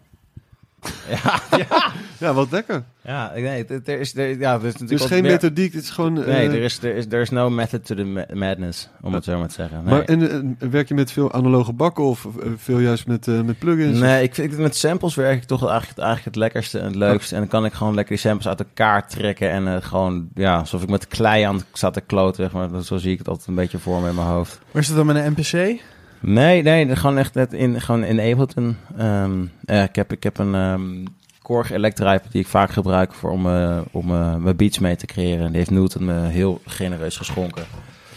Ja, 1.09 1.41
ja. 1.59 1.93
ja, 2.19 2.33
wat 2.35 2.51
lekker. 2.51 2.83
ja, 3.03 3.33
ik- 3.33 3.43
nee, 3.45 3.65
het- 3.69 3.89
er 3.89 4.01
is, 4.01 4.15
er, 4.17 4.39
ja, 4.39 4.53
er 4.55 4.65
is 4.65 4.73
natuurlijk 4.73 4.91
Dus 5.01 5.07
geen 5.11 5.23
meer- 5.23 5.31
methodiek, 5.31 5.73
het 5.73 5.83
is 5.83 5.91
gewoon... 5.91 6.21
eh, 6.23 6.27
Nee, 6.27 6.49
er 6.49 6.63
is, 6.63 6.79
er, 6.83 6.95
is, 6.97 7.05
er 7.11 7.21
is 7.21 7.31
no 7.31 7.51
method 7.51 7.87
to 7.87 7.95
the 7.95 8.05
ma- 8.05 8.27
madness, 8.33 8.89
om 9.03 9.15
het 9.15 9.25
zo 9.25 9.39
maar 9.39 9.49
te 9.49 9.55
zeggen. 9.55 9.85
Nee, 9.85 9.95
Maar 9.95 10.05
en, 10.05 10.57
eh, 10.59 10.69
werk 10.69 10.89
je 10.89 10.95
met 10.95 11.13
veel 11.13 11.33
analoge 11.33 11.73
bakken 11.73 12.05
of 12.05 12.25
eh, 12.25 12.49
veel 12.57 12.79
juist 12.79 13.07
met, 13.07 13.29
eh, 13.29 13.41
met 13.41 13.59
plugins? 13.59 13.99
nee 13.99 14.23
ik 14.23 14.35
vind 14.35 14.59
met 14.59 14.77
samples 14.77 15.15
werk 15.15 15.37
ik 15.43 15.45
toch 15.49 15.61
wel 15.61 15.71
eigenlijk, 15.71 15.99
eigenlijk 15.99 16.27
het 16.35 16.45
lekkerste 16.45 16.79
en 16.79 16.85
het 16.87 16.95
leukste. 16.95 17.35
En 17.35 17.41
dan 17.41 17.51
kan 17.51 17.65
ik 17.65 17.73
gewoon 17.73 17.95
lekker 17.95 18.15
die 18.15 18.25
samples 18.25 18.49
uit 18.49 18.59
elkaar 18.61 19.09
trekken 19.09 19.51
en 19.51 19.67
eh, 19.69 19.77
gewoon, 19.81 20.29
ja, 20.35 20.59
alsof 20.59 20.83
ik 20.83 20.89
met 20.89 21.09
klei 21.09 21.43
aan 21.43 21.61
zat 21.73 21.95
te 21.95 22.01
kloten, 22.01 22.43
zeg 22.45 22.53
maar. 22.53 22.83
Zo 22.83 22.97
zie 22.97 23.13
ik 23.13 23.19
het 23.19 23.29
altijd 23.29 23.49
een 23.49 23.55
beetje 23.55 23.79
voor 23.79 24.01
me 24.01 24.09
in 24.09 24.15
mijn 24.15 24.27
hoofd. 24.27 24.59
Maar 24.73 24.83
is 24.83 24.89
dat 24.89 24.97
dan 24.97 25.07
met 25.07 25.17
een 25.17 25.33
NPC? 25.37 25.81
Nee, 26.21 26.63
nee, 26.63 26.97
gewoon 26.97 27.19
echt 27.19 27.35
net 27.35 27.53
in, 27.53 27.81
gewoon 27.81 28.05
in 28.05 28.21
Ableton. 28.21 28.77
Eh, 28.97 29.83
ik, 29.83 29.97
heb, 29.97 30.13
ik 30.13 30.23
heb 30.23 30.39
een 30.39 30.55
ehm 30.55 31.05
Korg 31.47 31.71
Electripe 31.71 32.29
die 32.31 32.41
ik 32.41 32.47
vaak 32.47 32.71
gebruik 32.71 33.15
voor, 33.15 33.31
om, 33.31 33.47
eh, 33.47 33.79
om 33.91 34.11
eh, 34.11 34.35
mijn 34.35 34.57
beats 34.57 34.79
mee 34.79 34.97
te 34.97 35.07
creëren. 35.07 35.47
Die 35.47 35.57
heeft 35.57 35.71
Newton 35.71 36.05
me 36.05 36.21
heel 36.21 36.61
genereus 36.65 37.17
geschonken. 37.17 37.65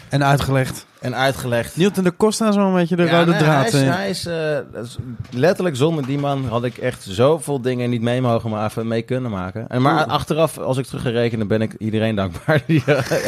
En 0.08 0.24
uitgelegd. 0.24 0.86
En 1.00 1.14
uitgelegd. 1.14 1.76
Nielten 1.76 2.04
de 2.04 2.16
Costa 2.16 2.52
zo'n 2.52 2.74
beetje 2.74 2.96
de 2.96 3.02
Ja, 3.02 3.18
rode 3.18 3.30
nee, 3.30 3.40
draad. 3.40 3.72
Hij 3.72 3.80
is, 3.80 3.86
eh. 3.86 3.94
hij 3.94 4.10
is, 4.10 4.26
is 4.82 4.98
letterlijk 5.30 5.76
zonder 5.76 6.06
die 6.06 6.18
man 6.18 6.44
had 6.44 6.64
ik 6.64 6.76
echt 6.76 7.02
zoveel 7.02 7.60
dingen 7.60 7.90
niet 7.90 8.02
mee 8.02 8.20
mogen 8.20 8.50
maken, 8.50 8.88
mee 8.88 9.02
kunnen 9.02 9.30
maken. 9.30 9.68
En 9.68 9.82
maar 9.82 10.04
achteraf, 10.04 10.58
als 10.58 10.76
ik 10.76 10.86
terug 10.86 11.02
ga 11.02 11.10
rekenen, 11.10 11.48
ben 11.48 11.62
ik 11.62 11.74
iedereen 11.78 12.14
dankbaar 12.14 12.62
die 12.66 12.82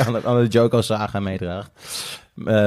aan, 0.06 0.12
de, 0.12 0.20
aan 0.24 0.42
de 0.42 0.48
Joko 0.48 0.80
Saga 0.80 1.20
meedraagt, 1.20 1.70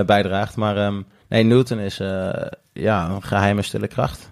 bijdraagt. 0.06 0.56
Maar 0.56 0.78
ehm, 0.78 1.01
nee, 1.30 1.44
Newton 1.44 1.80
is 1.80 2.00
eh, 2.00 2.46
ja, 2.74 3.10
een 3.10 3.24
geheime 3.24 3.62
stille 3.62 3.88
kracht. 3.88 4.32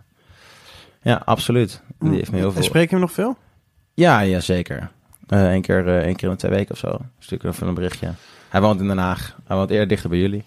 Ja, 1.01 1.21
absoluut. 1.25 1.81
Die 1.99 2.09
heeft 2.13 2.31
me 2.31 2.37
heel 2.37 2.47
En 2.47 2.53
veel. 2.53 2.63
spreek 2.63 2.83
je 2.83 2.89
hem 2.95 2.99
nog 2.99 3.11
veel? 3.11 3.37
Ja, 3.93 4.19
ja 4.19 4.39
zeker. 4.39 4.89
Eén 5.27 5.61
keer, 5.61 5.87
eh, 5.87 5.97
één 5.97 6.15
keer 6.15 6.29
in 6.29 6.35
twee 6.35 6.51
weken 6.51 6.71
of 6.71 6.77
zo. 6.79 6.97
Stuur 7.19 7.37
ik 7.37 7.43
even 7.43 7.67
een 7.67 7.73
berichtje. 7.73 8.11
Hij 8.49 8.61
woont 8.61 8.79
in 8.79 8.87
Den 8.87 8.97
Haag. 8.97 9.37
Hij 9.45 9.55
woont 9.57 9.69
eerder 9.69 9.87
dichter 9.87 10.09
bij 10.09 10.19
jullie. 10.19 10.43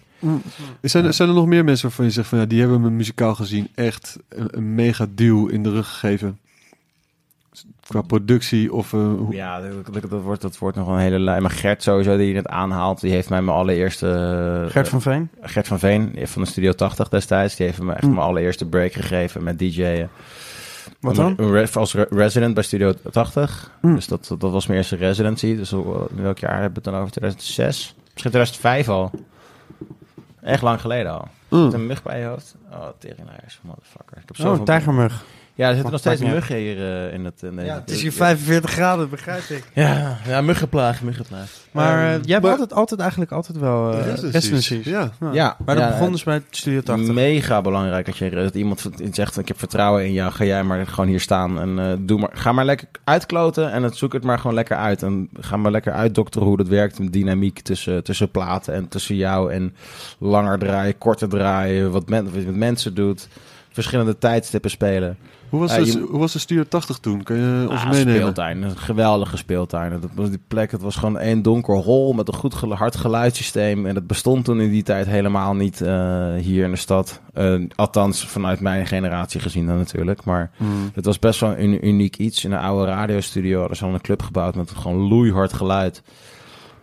Zijn, 0.82 1.04
er, 1.04 1.12
zijn 1.12 1.28
er 1.28 1.34
nog 1.34 1.46
meer 1.46 1.64
mensen 1.64 1.86
waarvan 1.86 2.04
je 2.04 2.10
zegt 2.10 2.28
van 2.28 2.38
ja, 2.38 2.44
die 2.44 2.60
hebben 2.60 2.80
me 2.80 2.90
muzikaal 2.90 3.34
gezien 3.34 3.68
echt 3.74 4.16
een, 4.28 4.48
een 4.50 4.74
mega 4.74 5.06
duw 5.10 5.46
in 5.46 5.62
de 5.62 5.70
rug 5.70 5.88
gegeven? 5.88 6.38
Qua 7.88 8.00
productie 8.00 8.72
of 8.72 8.92
eh, 8.92 9.00
hoe- 9.00 9.34
Ja, 9.34 9.60
dat, 10.00 10.10
wordt, 10.22 10.42
dat 10.42 10.58
wordt 10.58 10.76
nog 10.76 10.88
een 10.88 10.98
hele 10.98 11.18
lijn. 11.18 11.42
Maar 11.42 11.50
Gert 11.50 11.82
sowieso, 11.82 12.16
die 12.16 12.26
je 12.28 12.34
net 12.34 12.48
aanhaalt, 12.48 13.00
die 13.00 13.10
heeft 13.12 13.28
mij 13.28 13.42
mijn 13.42 13.56
allereerste... 13.56 14.08
eh, 14.64 14.70
Gert 14.72 14.88
van 14.88 15.00
Veen? 15.02 15.30
Gert 15.40 15.66
van 15.66 15.78
Veen, 15.78 16.18
van 16.22 16.42
de 16.42 16.48
Studio 16.48 16.72
80 16.72 17.08
destijds. 17.08 17.56
Die 17.56 17.66
heeft 17.66 17.80
me 17.82 17.92
echt 17.92 18.02
Mm. 18.02 18.14
mijn 18.14 18.26
allereerste 18.26 18.66
break 18.66 18.92
gegeven 18.92 19.42
met 19.42 19.58
DJ'en. 19.58 20.08
Wat 21.00 21.14
dan? 21.14 21.36
Als 21.74 21.94
re- 21.94 22.06
resident 22.10 22.54
bij 22.54 22.62
Studio 22.62 22.92
80. 23.10 23.70
Hm. 23.80 23.94
Dus 23.94 24.06
dat, 24.06 24.34
dat 24.38 24.50
was 24.52 24.66
mijn 24.66 24.78
eerste 24.78 24.96
residency. 24.96 25.56
Dus 25.56 25.70
welk 26.14 26.38
jaar 26.38 26.60
hebben 26.60 26.68
we 26.68 26.74
het 26.74 26.84
dan 26.84 26.94
over? 26.94 27.10
2006? 27.10 27.94
Misschien 28.12 28.30
2005 28.32 28.88
al. 28.88 29.10
Echt 30.42 30.62
lang 30.62 30.80
geleden 30.80 31.12
al. 31.12 31.28
Mm. 31.48 31.64
Met 31.64 31.72
een 31.72 31.86
mug 31.86 32.02
bij 32.02 32.20
je 32.20 32.26
hoofd. 32.26 32.56
Oh, 32.72 32.86
teringlijers, 32.98 33.60
motherfucker. 33.62 34.16
Ik 34.16 34.22
heb 34.36 34.46
Oh, 34.46 34.58
een 34.58 34.64
tijgermug. 34.64 35.24
Ja, 35.56 35.68
er 35.68 35.74
zitten 35.74 35.90
nog 35.92 36.00
steeds 36.00 36.20
muggen 36.20 36.56
hier 36.56 36.78
eh, 37.06 37.12
in 37.12 37.24
het... 37.24 37.42
in 37.42 37.56
de- 37.56 37.62
Ja, 37.62 37.74
het 37.74 37.90
is 37.90 38.02
hier 38.02 38.12
45 38.12 38.70
graden, 38.70 39.10
begrijp 39.10 39.42
ik. 39.42 39.64
Ja, 39.72 40.16
ja 40.26 40.40
muggenplaag, 40.40 41.02
muggenplaag. 41.02 41.50
Maar 41.70 41.98
Ehm, 41.98 42.18
eh, 42.20 42.24
jij 42.24 42.34
hebt 42.34 42.46
altijd, 42.48 42.72
altijd 42.72 43.00
eigenlijk 43.00 43.32
altijd 43.32 43.58
wel 43.58 43.92
eh 43.92 44.14
Residencies. 44.30 44.84
Ja. 44.86 45.10
ja, 45.32 45.56
Maar 45.64 45.74
dat 45.74 45.84
ja, 45.84 45.90
begon 45.90 46.12
dus 46.12 46.22
bij 46.24 46.42
Studio 46.50 46.80
80. 46.80 47.14
Mega 47.14 47.60
belangrijk 47.60 48.06
dat, 48.06 48.16
je, 48.16 48.30
dat 48.30 48.54
iemand 48.54 48.88
zegt: 49.12 49.38
Ik 49.38 49.48
heb 49.48 49.58
vertrouwen 49.58 50.04
in 50.06 50.12
jou. 50.12 50.32
Ga 50.32 50.44
jij 50.44 50.62
maar 50.64 50.86
gewoon 50.86 51.08
hier 51.08 51.20
staan. 51.20 51.60
En 51.60 51.78
eh, 51.78 51.92
doe 51.98 52.18
maar, 52.18 52.30
ga 52.32 52.52
maar 52.52 52.64
lekker 52.64 52.88
uitkloten. 53.04 53.72
En 53.72 53.82
het, 53.82 53.96
zoek 53.96 54.12
het 54.12 54.24
maar 54.24 54.38
gewoon 54.38 54.54
lekker 54.56 54.76
uit. 54.76 55.02
En 55.02 55.28
ga 55.40 55.56
maar 55.56 55.70
lekker 55.70 55.92
uitdokteren 55.92 56.48
hoe 56.48 56.56
dat 56.56 56.68
werkt. 56.68 56.98
Een 56.98 57.10
dynamiek 57.10 57.60
tussen, 57.60 58.04
tussen 58.04 58.30
platen 58.30 58.74
en 58.74 58.88
tussen 58.88 59.16
jou. 59.16 59.52
En 59.52 59.74
langer 60.18 60.58
draaien, 60.58 60.98
korter 60.98 61.28
draaien. 61.28 61.90
Wat, 61.90 62.08
men, 62.08 62.24
wat 62.24 62.34
je 62.34 62.40
met 62.46 62.56
mensen 62.56 62.94
doet. 62.94 63.28
Verschillende 63.70 64.18
tijdstippen 64.18 64.70
spelen. 64.70 65.16
Hoe, 65.48 65.60
was 65.60 65.74
de, 65.74 65.84
je- 65.86 65.98
hoe 66.10 66.18
was 66.18 66.32
de 66.32 66.38
Studio 66.38 66.64
80 66.68 66.98
toen? 66.98 67.22
Kan 67.22 67.36
je 67.36 67.66
ons 67.70 67.80
Ah, 67.80 67.90
meenemen? 67.90 68.14
speeltuin. 68.14 68.62
Een 68.62 68.76
geweldige 68.78 69.36
speeltuin. 69.36 70.00
Dat 70.00 70.10
was 70.14 70.28
die 70.28 70.40
plek. 70.48 70.70
Het 70.70 70.82
was 70.82 70.96
gewoon 70.96 71.18
één 71.18 71.42
donker 71.42 71.74
hol 71.76 72.12
met 72.12 72.28
een 72.28 72.34
goed 72.34 72.54
hard 72.54 72.96
geluidssysteem. 72.96 73.86
En 73.86 73.94
dat 73.94 74.06
bestond 74.06 74.44
toen 74.44 74.60
in 74.60 74.70
die 74.70 74.82
tijd 74.82 75.06
helemaal 75.06 75.54
niet 75.54 75.80
eh, 75.80 76.34
hier 76.34 76.64
in 76.64 76.70
de 76.70 76.76
stad. 76.76 77.20
Eh, 77.34 77.54
althans, 77.74 78.26
vanuit 78.26 78.60
mijn 78.60 78.86
generatie 78.86 79.40
gezien 79.40 79.66
dan 79.66 79.76
natuurlijk. 79.76 80.24
Maar 80.24 80.50
Mm. 80.58 80.90
het 80.94 81.04
was 81.04 81.18
best 81.18 81.40
wel 81.40 81.56
een 81.58 81.86
uniek 81.86 82.16
iets. 82.16 82.44
In 82.44 82.52
een 82.52 82.58
oude 82.58 82.86
radiostudio 82.86 83.58
hadden 83.58 83.76
ze 83.76 83.84
al 83.84 83.94
een 83.94 84.00
club 84.00 84.22
gebouwd 84.22 84.54
met 84.54 84.70
gewoon 84.70 85.08
loeihard 85.08 85.52
geluid. 85.52 86.02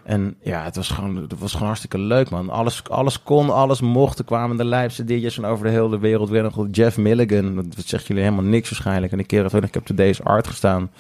En 0.04 0.36
ja, 0.42 0.64
het 0.64 0.76
was 0.76 0.90
gewoon, 0.90 1.16
het 1.16 1.40
was 1.40 1.52
gewoon 1.52 1.66
hartstikke 1.68 1.98
leuk, 1.98 2.30
man. 2.30 2.50
Alles, 2.50 2.84
alles 2.90 3.24
kon, 3.24 3.50
alles 3.50 3.82
mocht. 3.82 4.20
Er 4.20 4.26
kwamen 4.26 4.58
de 4.58 4.66
lijpste 4.66 5.04
DJ's 5.04 5.36
van 5.36 5.46
over 5.46 5.66
de 5.66 5.72
hele 5.72 6.00
wereld. 6.00 6.30
Weer 6.30 6.44
nog 6.44 6.68
Jeff 6.72 6.98
Milligan. 6.98 7.56
Dat 7.56 7.86
zegt 7.86 8.08
jullie 8.08 8.24
helemaal 8.24 8.44
niks 8.44 8.70
waarschijnlijk. 8.70 9.12
En 9.14 9.20
een 9.20 9.26
keer 9.26 9.52
heb 9.52 9.64
ik 9.66 9.76
op 9.76 9.88
de 9.88 9.94
Days 9.94 10.24
Art 10.24 10.48
gestaan. 10.48 10.92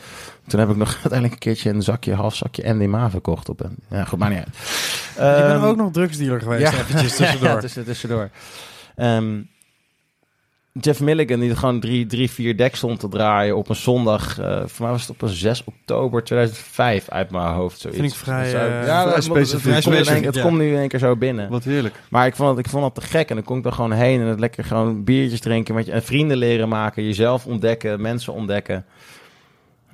Toen 0.47 0.59
heb 0.59 0.69
ik 0.69 0.75
nog 0.75 0.93
uiteindelijk 1.03 1.33
een 1.33 1.39
keertje 1.39 1.69
een 1.69 1.81
zakje, 1.83 2.13
half 2.13 2.35
zakje 2.35 2.73
MDMA 2.73 3.09
verkocht 3.09 3.49
op 3.49 3.63
een... 3.63 3.75
Ja, 3.89 4.03
goed, 4.03 4.19
maar 4.19 4.29
niet 4.29 4.37
uit. 4.37 4.55
je 5.15 5.43
bent 5.47 5.59
Ehm, 5.59 5.63
ook 5.63 5.77
nog 5.77 5.91
drugsdealer 5.91 6.41
geweest, 6.41 6.73
eventjes 6.73 7.15
tussendoor. 7.17 7.49
ja, 7.49 7.57
tussen, 7.57 7.85
tussendoor. 7.85 8.29
Ehm, 8.95 9.41
Jeff 10.81 10.99
Milligan, 11.01 11.39
die 11.39 11.49
er 11.49 11.57
gewoon 11.57 11.79
drie, 11.79 12.05
drie, 12.05 12.29
vier 12.31 12.57
dek 12.57 12.75
stond 12.75 12.99
te 12.99 13.07
draaien 13.07 13.57
op 13.57 13.69
een 13.69 13.75
zondag. 13.75 14.39
eh, 14.39 14.61
voor 14.65 14.81
mij 14.85 14.91
was 14.91 15.01
het 15.01 15.09
op 15.09 15.21
een 15.21 15.29
6 15.29 15.63
oktober 15.63 16.23
2005 16.23 17.09
uit 17.09 17.29
mijn 17.31 17.45
hoofd. 17.53 17.79
Zoiets. 17.79 17.99
Vind 17.99 18.11
ik 18.11 18.17
vrij, 18.17 18.49
Zo- 18.49 18.57
eh, 18.57 18.85
ja, 18.85 19.01
vrij 19.01 19.13
dat- 19.15 19.23
specifiek. 19.23 19.73
Het, 19.73 19.83
komt 19.83 19.95
het 20.25 20.35
ja. 20.35 20.49
nu 20.49 20.71
in 20.71 20.77
één 20.77 20.87
keer 20.87 20.99
zo 20.99 21.15
binnen. 21.15 21.49
Wat 21.49 21.63
heerlijk. 21.63 21.95
Maar 22.09 22.25
ik 22.25 22.35
vond, 22.35 22.49
het, 22.49 22.59
ik 22.65 22.71
vond 22.71 22.83
het 22.83 22.95
te 22.95 23.01
gek. 23.01 23.29
En 23.29 23.35
dan 23.35 23.43
kon 23.43 23.57
ik 23.57 23.65
er 23.65 23.71
gewoon 23.71 23.91
heen 23.91 24.21
en 24.21 24.27
het 24.27 24.39
lekker 24.39 24.63
gewoon 24.63 25.03
biertjes 25.03 25.39
drinken. 25.39 25.75
Met 25.75 25.85
je, 25.85 25.91
en 25.91 26.03
vrienden 26.03 26.37
leren 26.37 26.69
maken. 26.69 27.03
Jezelf 27.03 27.45
ontdekken. 27.45 28.01
Mensen 28.01 28.33
ontdekken. 28.33 28.85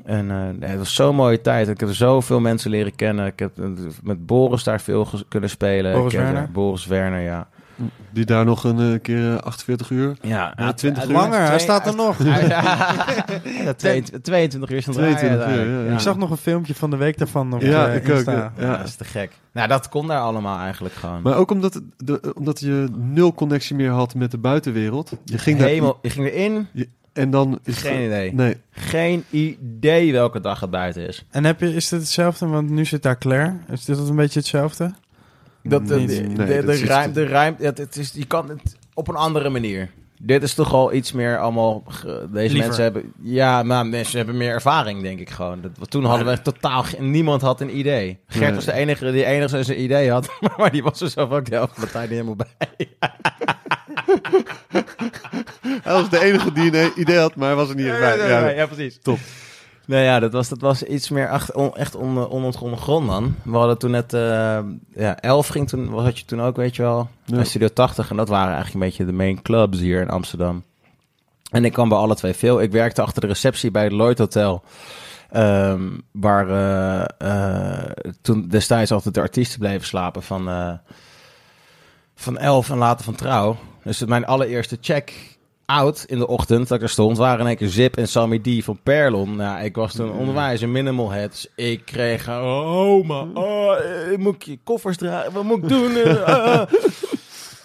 En 0.06 0.32
eh, 0.32 0.38
nee, 0.60 0.70
het 0.70 0.78
was 0.80 0.96
zo'n 0.96 1.16
mooie 1.16 1.42
tijd. 1.42 1.68
Ik 1.68 1.80
heb 1.80 1.90
zoveel 1.94 2.40
mensen 2.40 2.70
leren 2.72 2.96
kennen. 2.96 3.26
Ik 3.26 3.40
heb 3.40 3.60
eh, 3.60 3.66
met 4.04 4.26
Boris 4.26 4.64
daar 4.64 4.82
veel 4.82 5.08
kunnen 5.28 5.50
spelen. 5.50 5.94
Boris 5.94 6.14
Ik 6.14 6.20
heb, 6.20 6.28
Werner? 6.28 6.48
eh, 6.48 6.54
Boris 6.54 6.86
Werner, 6.86 7.22
ja. 7.22 7.48
Die 8.12 8.26
daar 8.26 8.46
nog 8.46 8.64
een 8.64 8.94
eh, 8.94 9.02
keer 9.02 9.34
eh, 9.34 9.42
48 9.42 9.90
uur. 9.90 10.18
Ja, 10.22 10.54
Ja, 10.58 10.74
20 10.74 11.06
uur. 11.06 11.12
Langer, 11.12 11.40
hij 11.40 11.60
staat 11.60 11.88
er 11.88 11.96
nog. 11.96 12.18
Ja, 12.30 12.40
ja, 13.66 13.74
22, 13.74 14.22
22 14.22 14.70
uur 14.70 14.78
is 14.78 14.86
het 14.86 14.96
22 14.96 15.48
uur, 15.48 15.86
ja. 15.86 15.94
Ik 15.94 16.00
zag 16.00 16.18
nog 16.18 16.30
een 16.30 16.38
filmpje 16.38 16.76
van 16.76 16.90
de 16.90 16.96
week 16.96 17.18
daarvan 17.18 17.54
op 17.54 17.62
Ja, 17.62 17.88
eh, 17.88 17.96
ik 17.96 18.10
ook, 18.10 18.26
ja. 18.26 18.54
Ja, 18.58 18.78
dat 18.78 18.88
is 18.88 18.96
te 18.96 19.04
gek. 19.04 19.32
Nou, 19.52 19.68
dat 19.68 19.90
kon 19.90 20.08
daar 20.08 20.22
allemaal 20.22 20.60
eigenlijk 20.60 20.96
gewoon. 20.96 21.22
Maar 21.22 21.36
ook 21.36 21.52
omdat, 21.52 21.82
de, 21.98 22.34
omdat 22.36 22.60
je 22.60 22.88
nul 22.98 23.34
connectie 23.34 23.76
meer 23.76 23.92
had 23.92 24.16
met 24.16 24.32
de 24.32 24.38
buitenwereld. 24.38 25.12
Je 25.26 25.38
ging 25.38 25.60
daar 25.60 25.68
Helemaal, 25.68 26.00
je 26.02 26.10
ging 26.10 26.28
erin, 26.28 26.68
en 27.14 27.30
dan 27.30 27.60
is 27.64 27.78
geen 27.78 28.06
idee. 28.06 28.34
Nee, 28.34 28.58
Geen 28.72 29.24
idee 29.30 30.12
welke 30.12 30.40
dag 30.40 30.60
het 30.60 30.70
buiten 30.70 31.08
is. 31.08 31.26
En 31.30 31.44
heb 31.44 31.60
je, 31.60 31.74
is 31.76 31.90
dit 31.90 32.00
hetzelfde? 32.00 32.48
Want 32.48 32.70
nu 32.70 32.86
zit 32.86 33.04
daar 33.04 33.18
Claire. 33.18 33.56
Is 33.70 33.86
dit 33.86 33.98
een 33.98 34.16
beetje 34.16 34.40
hetzelfde? 34.40 34.94
Dat, 35.70 35.88
de, 35.88 35.96
Nee, 35.96 36.06
de, 36.08 36.22
nee, 36.22 36.62
de, 36.62 36.66
de 36.66 36.86
ruim, 36.86 37.14
de 37.14 37.28
ruim, 37.28 37.56
ja, 37.60 37.72
het 37.76 37.96
is, 37.98 38.12
je 38.14 38.26
kan 38.26 38.50
het 38.50 38.78
op 38.94 39.08
een 39.08 39.16
andere 39.16 39.50
manier. 39.50 39.90
Dit 40.22 40.44
is 40.44 40.54
toch 40.54 40.74
al 40.74 40.94
iets 40.94 41.12
meer 41.12 41.38
allemaal. 41.38 41.84
Deze 42.04 42.24
Liever. 42.34 42.58
mensen 42.58 42.84
hebben. 42.84 43.14
Ja, 43.22 43.64
maar 43.64 43.86
mensen 43.86 44.18
hebben 44.18 44.38
meer 44.38 44.52
ervaring, 44.52 45.02
denk 45.02 45.20
ik 45.20 45.30
gewoon. 45.30 45.62
Dat, 45.62 45.90
toen 45.92 46.06
hadden 46.06 46.28
we 46.28 46.42
totaal. 46.42 46.86
Niemand 47.00 47.42
had 47.42 47.62
een 47.62 47.78
idee. 47.78 48.20
Gert 48.28 48.46
Nee. 48.46 48.54
was 48.54 48.66
de 48.66 48.74
enige 48.74 49.12
die 49.12 49.26
enigszins 49.26 49.68
een 49.68 49.82
idee 49.82 50.12
had. 50.12 50.30
Maar 50.58 50.72
die 50.72 50.84
was 50.84 51.02
er 51.02 51.10
zelf 51.10 51.30
ook 51.32 51.46
de 51.50 51.56
helft 51.56 51.74
van 51.74 51.84
de 51.84 51.90
tijd 51.92 52.10
niet 52.10 52.20
helemaal 52.20 52.36
bij. 52.36 52.88
hij 55.84 55.94
was 55.94 56.10
de 56.10 56.20
enige 56.24 56.52
die 56.52 56.78
een 56.78 56.92
idee 56.96 57.18
had, 57.18 57.36
maar 57.36 57.48
hij 57.48 57.56
was 57.56 57.70
er 57.70 57.76
niet 57.76 57.86
bij. 57.86 58.18
ja, 58.18 58.50
Ja, 58.50 58.66
precies. 58.66 59.00
Top. 59.02 59.18
Nee, 59.90 60.04
ja, 60.04 60.20
dat 60.20 60.32
was, 60.32 60.50
dat 60.50 60.62
was 60.62 60.84
iets 60.84 61.10
meer 61.10 61.30
achter, 61.30 61.56
on- 61.56 61.76
echt 61.76 61.96
on, 61.96 62.30
onontgonnen 62.30 62.80
grond, 62.80 63.06
man. 63.06 63.36
We 63.44 63.58
hadden 63.58 63.78
toen 63.78 63.92
net... 63.92 64.14
eh, 64.14 64.60
ja, 64.96 65.20
Elf 65.20 65.48
ging 65.48 65.68
toen, 65.68 65.90
was 65.90 66.04
had 66.04 66.20
je 66.20 66.26
toen 66.26 66.42
ook, 66.42 66.56
weet 66.56 66.76
je 66.76 66.82
wel. 66.82 67.10
Ja. 67.26 67.44
Studio 67.44 67.68
80. 67.68 68.10
En 68.10 68.16
dat 68.16 68.30
waren 68.30 68.54
eigenlijk 68.54 68.74
een 68.74 68.90
beetje 68.90 69.06
de 69.06 69.12
main 69.18 69.42
clubs 69.42 69.80
hier 69.80 70.02
in 70.02 70.10
Amsterdam. 70.10 70.64
En 71.52 71.66
ik 71.66 71.74
kwam 71.74 71.90
bij 71.90 71.98
alle 71.98 72.16
twee 72.16 72.34
veel. 72.34 72.62
Ik 72.62 72.72
werkte 72.72 73.02
achter 73.02 73.22
de 73.22 73.28
receptie 73.28 73.72
bij 73.72 73.84
het 73.84 73.92
Lloyd 73.92 74.18
Hotel. 74.18 74.64
Ehm, 75.30 75.88
waar 76.12 76.50
eh, 76.50 77.06
eh, 77.80 77.92
toen 78.22 78.48
destijds 78.48 78.92
altijd 78.92 79.14
de 79.14 79.22
artiesten 79.22 79.60
bleven 79.60 79.88
slapen 79.88 80.24
van, 80.24 80.50
eh, 80.50 80.72
van 82.16 82.38
Elf 82.38 82.70
en 82.70 82.78
later 82.78 83.06
van 83.06 83.16
Trouw. 83.16 83.58
Dus 83.84 84.06
mijn 84.06 84.26
allereerste 84.26 84.78
check 84.82 85.29
out 85.70 86.04
in 86.08 86.20
de 86.20 86.28
ochtend 86.28 86.68
dat 86.68 86.78
ik 86.78 86.84
er 86.84 86.90
stond, 86.90 87.18
waren 87.18 87.40
in 87.40 87.48
één 87.48 87.56
keer 87.56 87.68
Zip 87.68 87.98
en 87.98 88.08
Sammy 88.08 88.40
D 88.40 88.64
van 88.64 88.80
Perlon. 88.84 89.36
Nou, 89.36 89.64
ik 89.64 89.76
was 89.76 89.94
toen 89.94 90.12
onderwijs 90.12 90.62
een 90.62 90.72
minimal 90.72 91.12
head. 91.12 91.32
Dus 91.32 91.48
ik 91.56 91.86
kreeg 91.86 92.30
oh 92.30 93.06
man, 93.06 93.38
oh, 93.38 93.78
eh, 93.78 94.18
moet 94.18 94.36
ik 94.36 94.44
je 94.44 94.60
koffers 94.64 94.98
dragen? 94.98 95.34
Wat 95.34 95.44
moet 95.44 95.64
ik 95.64 95.70
doen? 95.70 95.88
Eh, 96.00 96.24
ah. 96.24 96.72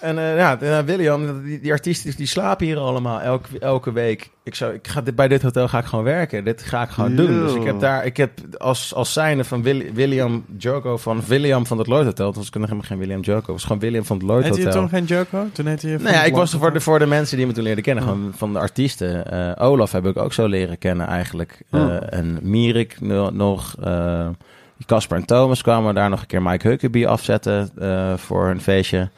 En 0.05 0.19
eh, 0.19 0.37
ja, 0.37 0.61
eh, 0.61 0.79
William, 0.79 1.43
die, 1.45 1.61
die 1.61 1.73
artiesten 1.73 2.17
die 2.17 2.27
slapen 2.27 2.67
hier 2.67 2.79
allemaal 2.79 3.21
elke, 3.21 3.59
elke 3.59 3.93
week. 3.93 4.31
Ik, 4.43 4.55
zou, 4.55 4.75
ik 4.75 4.89
ga 4.89 5.01
dit, 5.01 5.15
bij 5.15 5.29
dit 5.29 5.43
hotel 5.43 5.69
ga 5.69 5.79
ik 5.79 5.85
gewoon 5.85 6.05
werken. 6.05 6.45
Dit 6.45 6.63
ga 6.63 6.83
ik 6.83 6.89
gewoon 6.89 7.15
doen. 7.17 7.41
Dus 7.45 7.55
ik 7.55 7.63
heb 7.65 7.81
daar, 7.81 8.05
ik 8.07 8.17
heb 8.17 8.31
als, 8.59 8.95
als 8.95 9.13
zijnde 9.13 9.45
van 9.45 9.63
Wil- 9.63 9.83
William 9.93 10.45
Joko 10.59 10.97
van 10.97 11.23
William 11.27 11.67
van 11.67 11.79
het 11.79 11.87
Lloyd 11.87 12.05
Hotel. 12.05 12.27
Het 12.27 12.37
was 12.37 12.51
nog 12.51 12.63
helemaal 12.63 12.83
geen 12.89 12.99
William 12.99 13.21
Joko, 13.21 13.39
het 13.41 13.47
was 13.47 13.65
gewoon 13.65 13.79
William 13.79 14.05
van 14.05 14.17
het 14.17 14.27
Lloyd 14.27 14.43
Heette 14.45 14.59
je 14.59 14.65
Hotel. 14.65 14.81
toen 14.81 14.91
geen 14.91 15.05
Joko? 15.05 15.47
Toen 15.53 15.67
heette 15.67 15.89
je... 15.89 15.99
Nou 15.99 16.15
ja, 16.15 16.25
ik 16.25 16.35
was 16.35 16.53
er 16.53 16.59
voor 16.59 16.73
de, 16.73 16.81
voor 16.81 16.99
de 16.99 17.07
mensen 17.07 17.37
die 17.37 17.47
me 17.47 17.53
toen 17.53 17.63
leerden 17.65 17.85
kennen, 17.85 18.05
Oh. 18.05 18.11
gewoon 18.11 18.33
van 18.37 18.53
de 18.53 18.59
artiesten. 18.59 19.31
Eh, 19.57 19.65
Olaf 19.67 19.93
heb 19.93 20.07
ik 20.07 20.17
ook 20.17 20.33
zo 20.33 20.47
leren 20.47 20.79
kennen 20.79 21.07
eigenlijk. 21.07 21.59
Oh. 21.71 21.97
En 22.09 22.39
Mierik 22.43 23.01
no- 23.01 23.31
nog. 23.31 23.75
Casper 24.87 25.17
en 25.17 25.25
Thomas 25.25 25.63
kwamen 25.63 25.95
daar 25.95 26.11
nog 26.11 26.21
een 26.21 26.27
keer 26.27 26.43
Mike 26.43 26.69
Huckabee 26.69 27.09
afzetten 27.09 27.71
voor 28.19 28.49
een 28.49 28.61
feestje. 28.61 29.09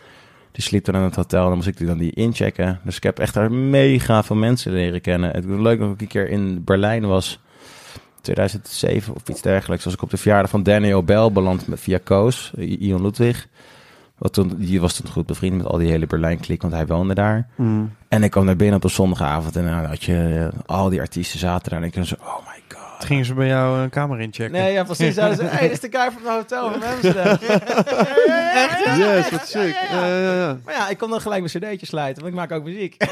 Die 0.57 0.65
sliep 0.65 0.85
dan 0.85 0.95
in 0.95 1.01
het 1.01 1.15
hotel 1.15 1.47
dan 1.47 1.55
moest 1.55 1.69
ik 1.69 1.77
die 1.77 1.87
dan 1.87 1.99
die 1.99 2.13
inchecken. 2.13 2.81
Dus 2.85 2.97
ik 2.97 3.03
heb 3.03 3.19
echt 3.19 3.35
daar 3.35 3.53
mega 3.53 4.23
veel 4.23 4.37
mensen 4.37 4.73
leren 4.73 5.01
kennen. 5.01 5.31
Het 5.31 5.45
was 5.45 5.61
leuk 5.61 5.79
dat 5.79 5.93
ik 5.93 6.01
een 6.01 6.07
keer 6.07 6.29
in 6.29 6.65
Berlijn 6.65 7.07
was. 7.07 7.41
2007 8.21 9.15
of 9.15 9.29
iets 9.29 9.43
dergelijks. 9.43 9.85
Was 9.85 9.95
ik 9.95 10.03
op 10.03 10.11
de 10.11 10.17
verjaardag 10.17 10.51
van 10.51 10.63
Daniel 10.63 11.03
Bell 11.03 11.33
beland 11.33 11.67
met, 11.67 11.81
via 11.81 11.99
Koos, 12.05 12.53
Ion 12.57 13.03
Ludwig. 13.03 13.49
Wat 14.19 14.33
toen, 14.33 14.55
die 14.57 14.81
was 14.81 14.95
toen 14.95 15.11
goed 15.11 15.27
bevriend 15.27 15.57
met 15.57 15.67
al 15.67 15.79
die 15.79 15.91
hele 15.91 16.07
Berlijn-klik, 16.07 16.63
want 16.63 16.75
hij 16.75 16.87
woonde 16.87 17.15
daar. 17.15 17.49
Mm. 17.55 17.93
En 18.09 18.23
ik 18.23 18.31
kwam 18.31 18.45
naar 18.45 18.57
binnen 18.57 18.77
op 18.77 18.85
een 18.85 18.91
zondagavond 18.91 19.57
en 19.57 19.65
dan 19.65 19.85
had 19.85 20.05
je 20.05 20.51
eh, 20.53 20.61
al 20.67 20.89
die 20.89 21.01
artiesten 21.01 21.39
zaten 21.39 21.71
daar. 21.71 21.81
En 21.81 21.87
ik 21.87 21.95
dacht 21.95 22.07
zo, 22.07 22.17
oh 22.21 22.39
my. 22.47 22.56
Toen 22.99 23.07
gingen 23.07 23.25
ze 23.25 23.35
bij 23.35 23.47
jou 23.47 23.79
een 23.79 23.91
kamer 23.91 24.21
inchecken. 24.21 24.61
Nee, 24.61 24.73
ja, 24.73 24.85
precies. 24.85 25.15
Zeiden 25.21 25.37
ze, 25.37 25.45
hey, 25.45 25.61
dit 25.61 25.73
is 25.73 25.81
de 25.81 25.99
guy 25.99 26.11
van 26.11 26.23
het 26.23 26.33
hotel 26.33 26.73
van 26.73 26.83
Amsterdam. 26.83 27.27
Echt? 28.63 28.97
Yes, 28.97 29.31
wat 29.31 29.49
sick. 29.49 29.77
Ja, 29.91 30.07
ja, 30.07 30.35
ja. 30.35 30.59
Maar 30.65 30.75
ja, 30.75 30.89
ik 30.89 30.99
kon 30.99 31.11
dan 31.11 31.21
gelijk 31.21 31.41
mijn 31.41 31.75
cd'tje 31.75 31.87
sluiten, 31.87 32.23
want 32.23 32.35
ik 32.35 32.41
maak 32.41 32.53
ook 32.53 32.65
muziek. 32.65 33.05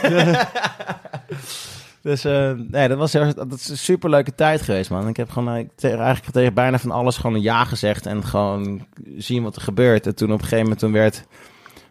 dus 2.03 2.25
eh, 2.25 2.51
nee, 2.69 2.89
dat 2.89 2.99
was 2.99 3.13
heel, 3.13 3.35
dat 3.35 3.53
is 3.53 3.69
een 3.69 3.79
superleuke 3.79 4.35
tijd 4.35 4.63
geweest, 4.63 4.91
man. 4.91 5.09
Ik 5.09 5.17
heb 5.17 5.31
gewoon 5.31 5.57
eh, 5.57 5.65
tegen, 5.77 5.99
eigenlijk 5.99 6.33
tegen 6.33 6.55
bijna 6.55 6.79
van 6.79 6.91
alles 6.91 7.17
gewoon 7.17 7.37
een 7.37 7.43
ja 7.43 7.65
gezegd 7.65 8.07
en 8.07 8.25
gewoon 8.25 8.87
zien 9.17 9.43
wat 9.43 9.57
er 9.57 9.63
gebeurt. 9.63 10.07
En 10.07 10.15
toen 10.15 10.33
op 10.33 10.35
een 10.35 10.41
gegeven 10.41 10.63
moment 10.63 10.81
toen 10.81 10.93
werd 10.93 11.25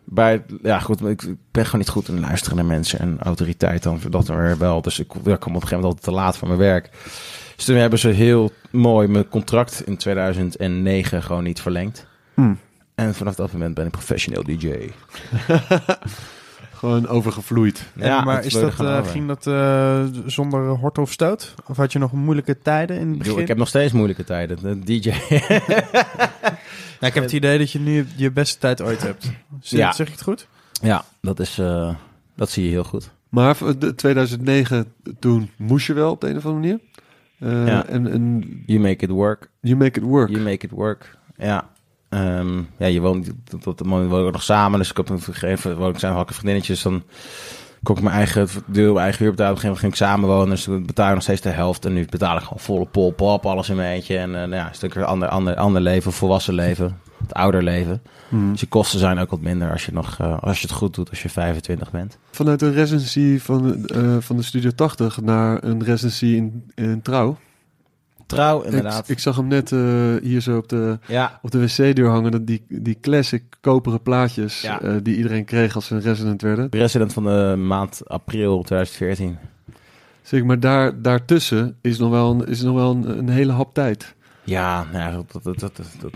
bij, 0.06 0.44
ja 0.62 0.80
goed, 0.80 1.02
ik 1.02 1.22
ben 1.52 1.66
gewoon 1.66 1.80
niet 1.80 1.90
goed 1.90 2.08
in 2.08 2.20
luisteren 2.20 2.56
naar 2.56 2.66
mensen 2.66 3.00
en 3.00 3.18
autoriteit 3.22 3.84
dan 3.84 4.00
dat 4.10 4.28
er 4.28 4.58
wel. 4.58 4.82
Dus 4.82 5.00
ik, 5.00 5.12
ja, 5.24 5.34
ik 5.34 5.40
kwam 5.40 5.56
op 5.56 5.62
een 5.62 5.68
gegeven 5.68 5.76
moment 5.76 5.86
altijd 5.86 6.04
te 6.04 6.12
laat 6.12 6.38
voor 6.38 6.48
mijn 6.48 6.60
werk. 6.60 6.90
Dus 7.56 7.66
toen 7.66 7.76
hebben 7.76 8.00
ze 8.00 8.08
heel 8.10 8.52
mooi 8.72 9.08
mijn 9.08 9.30
contract 9.30 9.84
in 9.86 9.98
2009 9.98 11.24
gewoon 11.24 11.44
niet 11.44 11.62
verlengd. 11.62 12.08
Hm. 12.34 12.54
En 12.96 13.14
vanaf 13.16 13.36
dat 13.36 13.52
moment 13.52 13.76
ben 13.76 13.86
ik 13.86 13.92
professioneel 13.92 14.44
DJ. 14.44 14.70
Gewoon 16.74 17.08
overgevloeid. 17.08 17.84
Ja, 17.96 18.24
maar 18.24 18.46
is 18.46 18.54
dat, 18.54 18.80
eh, 18.80 19.06
ging 19.08 19.28
dat 19.28 19.48
eh, 19.48 20.04
zonder 20.26 20.68
hort 20.68 20.98
of 20.98 21.12
stoot? 21.12 21.54
Of 21.68 21.78
had 21.78 21.92
je 21.92 22.00
nog 22.00 22.12
moeilijke 22.12 22.58
tijden 22.62 22.96
in 22.98 23.02
het 23.02 23.12
Ik 23.12 23.18
bedoel, 23.18 23.26
begin? 23.26 23.42
Ik 23.42 23.48
heb 23.48 23.58
nog 23.58 23.68
steeds 23.68 23.92
moeilijke 23.94 24.24
tijden. 24.24 24.58
De 24.62 24.80
DJ. 25.00 25.12
Nou, 27.00 27.16
ik 27.16 27.22
heb 27.22 27.24
het 27.24 27.34
idee 27.34 27.58
dat 27.58 27.72
je 27.72 27.80
nu 27.80 28.08
je 28.16 28.32
beste 28.32 28.58
tijd 28.58 28.82
ooit 28.82 29.02
hebt. 29.02 29.32
Zeg, 29.62 29.80
Ja. 29.80 29.92
zeg 29.92 30.08
ik 30.08 30.14
het 30.14 30.22
goed? 30.24 30.48
ja, 30.82 31.06
dat, 31.22 31.40
is, 31.40 31.58
eh, 31.60 31.96
dat 32.36 32.50
zie 32.50 32.64
je 32.64 32.70
heel 32.70 32.84
goed. 32.84 33.10
Maar 33.30 33.56
voor 33.56 33.80
de 33.80 33.96
2009, 33.96 34.94
toen 35.20 35.50
moest 35.58 35.88
je 35.88 35.94
wel 35.94 36.12
op 36.12 36.22
de 36.22 36.30
een 36.30 36.38
of 36.38 36.46
andere 36.46 36.62
manier. 36.62 36.80
Eh, 37.44 37.68
Ja. 37.68 37.86
en, 37.86 38.12
en 38.12 38.44
You 38.66 38.80
make 38.80 39.04
it 39.04 39.10
work. 39.10 39.50
you 39.62 39.76
make 39.78 40.00
it 40.00 40.06
work. 40.06 40.30
You 40.30 40.42
make 40.42 40.66
it 40.66 40.72
work. 40.72 41.18
Ja. 41.38 41.70
Ehm, 42.10 42.58
ja, 42.78 42.86
je 42.86 43.02
woont 43.02 43.32
tot 43.50 43.68
op 43.68 43.78
het 43.78 43.88
moment 43.88 44.10
woon 44.10 44.26
ik 44.28 44.32
nog 44.34 44.44
samen. 44.44 44.80
Dus 44.80 44.90
ik 44.90 44.98
heb 44.98 45.10
een 45.10 45.22
gegeven 45.22 45.78
woon 45.78 45.90
ik 45.96 46.02
had 46.02 46.30
ik 46.30 46.36
vriendinnetjes. 46.36 46.82
Dan 46.82 47.04
kon 47.84 47.96
ik 47.98 48.02
mijn 48.04 48.16
eigen 48.16 48.48
deel, 48.68 48.92
mijn 48.94 49.04
eigen 49.04 49.22
huur 49.24 49.32
betalen. 49.32 49.52
Op 49.52 49.58
een 49.58 49.62
gegeven 49.64 49.68
moment 49.68 49.80
ging 49.80 49.92
ik 49.92 49.98
samen 49.98 50.30
wonen. 50.30 50.50
Dus 50.50 50.64
toen 50.64 50.86
betaal 50.86 51.08
ik 51.08 51.14
nog 51.14 51.24
steeds 51.24 51.42
de 51.42 51.50
helft. 51.50 51.86
En 51.86 51.94
nu 51.94 52.06
betaal 52.10 52.36
ik 52.36 52.42
gewoon 52.44 52.60
volle 52.60 52.86
pol, 52.86 53.12
pop, 53.12 53.46
alles 53.46 53.70
in 53.70 53.76
mijn 53.76 53.94
eentje. 53.96 54.18
En 54.18 54.30
eh, 54.36 54.40
nou 54.40 54.56
ja, 54.56 54.68
een 54.68 54.76
stuk 54.76 54.94
weer 54.94 55.06
ander, 55.06 55.28
ander, 55.28 55.56
ander 55.56 55.82
leven, 55.82 56.12
volwassen 56.12 56.54
leven. 56.54 57.00
Het 57.24 57.34
ouder 57.34 57.64
leven. 57.64 58.02
Hmm. 58.30 58.52
Dus 58.52 58.60
je 58.60 58.68
kosten 58.68 59.00
zijn 59.00 59.18
ook 59.20 59.30
wat 59.30 59.42
minder 59.42 59.72
als 59.72 59.86
je, 59.86 59.92
nog, 59.94 60.18
eh, 60.20 60.40
als 60.40 60.62
je 60.62 60.68
het 60.68 60.76
goed 60.76 60.96
doet 60.96 61.10
als 61.10 61.22
je 61.24 61.30
25 61.30 61.92
bent. 61.92 62.18
Vanuit 62.32 62.62
een 62.62 62.74
residency 62.74 63.40
van, 63.40 63.86
eh, 63.88 64.16
van 64.20 64.36
de 64.38 64.44
Studio 64.44 64.70
80 64.72 65.22
naar 65.22 65.64
een 65.64 65.84
residency 65.84 66.26
in, 66.26 66.72
in 66.76 67.02
Trouw. 67.02 67.38
Trouw, 68.26 68.60
Ik, 68.60 68.66
inderdaad. 68.66 69.10
ik 69.10 69.20
zag 69.20 69.36
hem 69.36 69.48
net 69.48 69.72
eh, 69.72 69.80
hier 70.22 70.42
zo 70.42 70.58
op 70.58 70.70
de, 70.70 71.00
ja, 71.08 71.40
op 71.42 71.52
de 71.52 71.60
wc-deur 71.60 72.10
hangen. 72.10 72.32
Dat 72.32 72.48
die, 72.48 72.66
die 72.68 72.98
classic 73.02 73.44
koperen 73.62 74.02
plaatjes 74.02 74.62
Ja. 74.62 74.80
die 75.04 75.16
iedereen 75.16 75.46
kreeg 75.46 75.76
als 75.76 75.86
ze 75.86 75.96
een 75.96 76.02
resident 76.02 76.42
werden. 76.42 76.68
resident 76.72 77.14
van 77.14 77.24
de 77.24 77.56
maand 77.58 78.02
april 78.08 78.64
2014. 78.64 79.38
Zeg, 80.22 80.44
maar 80.44 80.60
daar, 80.60 81.02
daartussen 81.02 81.76
is 81.82 81.98
nog 81.98 82.10
wel, 82.10 82.32
een, 82.32 82.46
is 82.48 82.62
nog 82.62 82.76
wel 82.76 82.92
een, 82.92 83.18
een 83.18 83.30
hele 83.30 83.52
hap 83.52 83.74
tijd. 83.74 84.16
Ja, 84.44 84.86
nou 84.92 84.98
ja, 84.98 85.12
dat, 85.32 85.44
dat, 85.44 85.60
dat, 85.60 85.76
dat- 85.76 86.12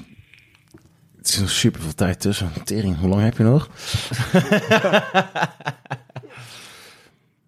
Het 1.27 1.35
is 1.35 1.41
nog 1.41 1.51
super 1.51 1.81
veel 1.81 1.93
tijd 1.93 2.19
tussen. 2.19 2.51
Tering, 2.63 2.99
hoe 2.99 3.09
lang 3.09 3.21
heb 3.21 3.37
je 3.37 3.43
nog? 3.43 3.69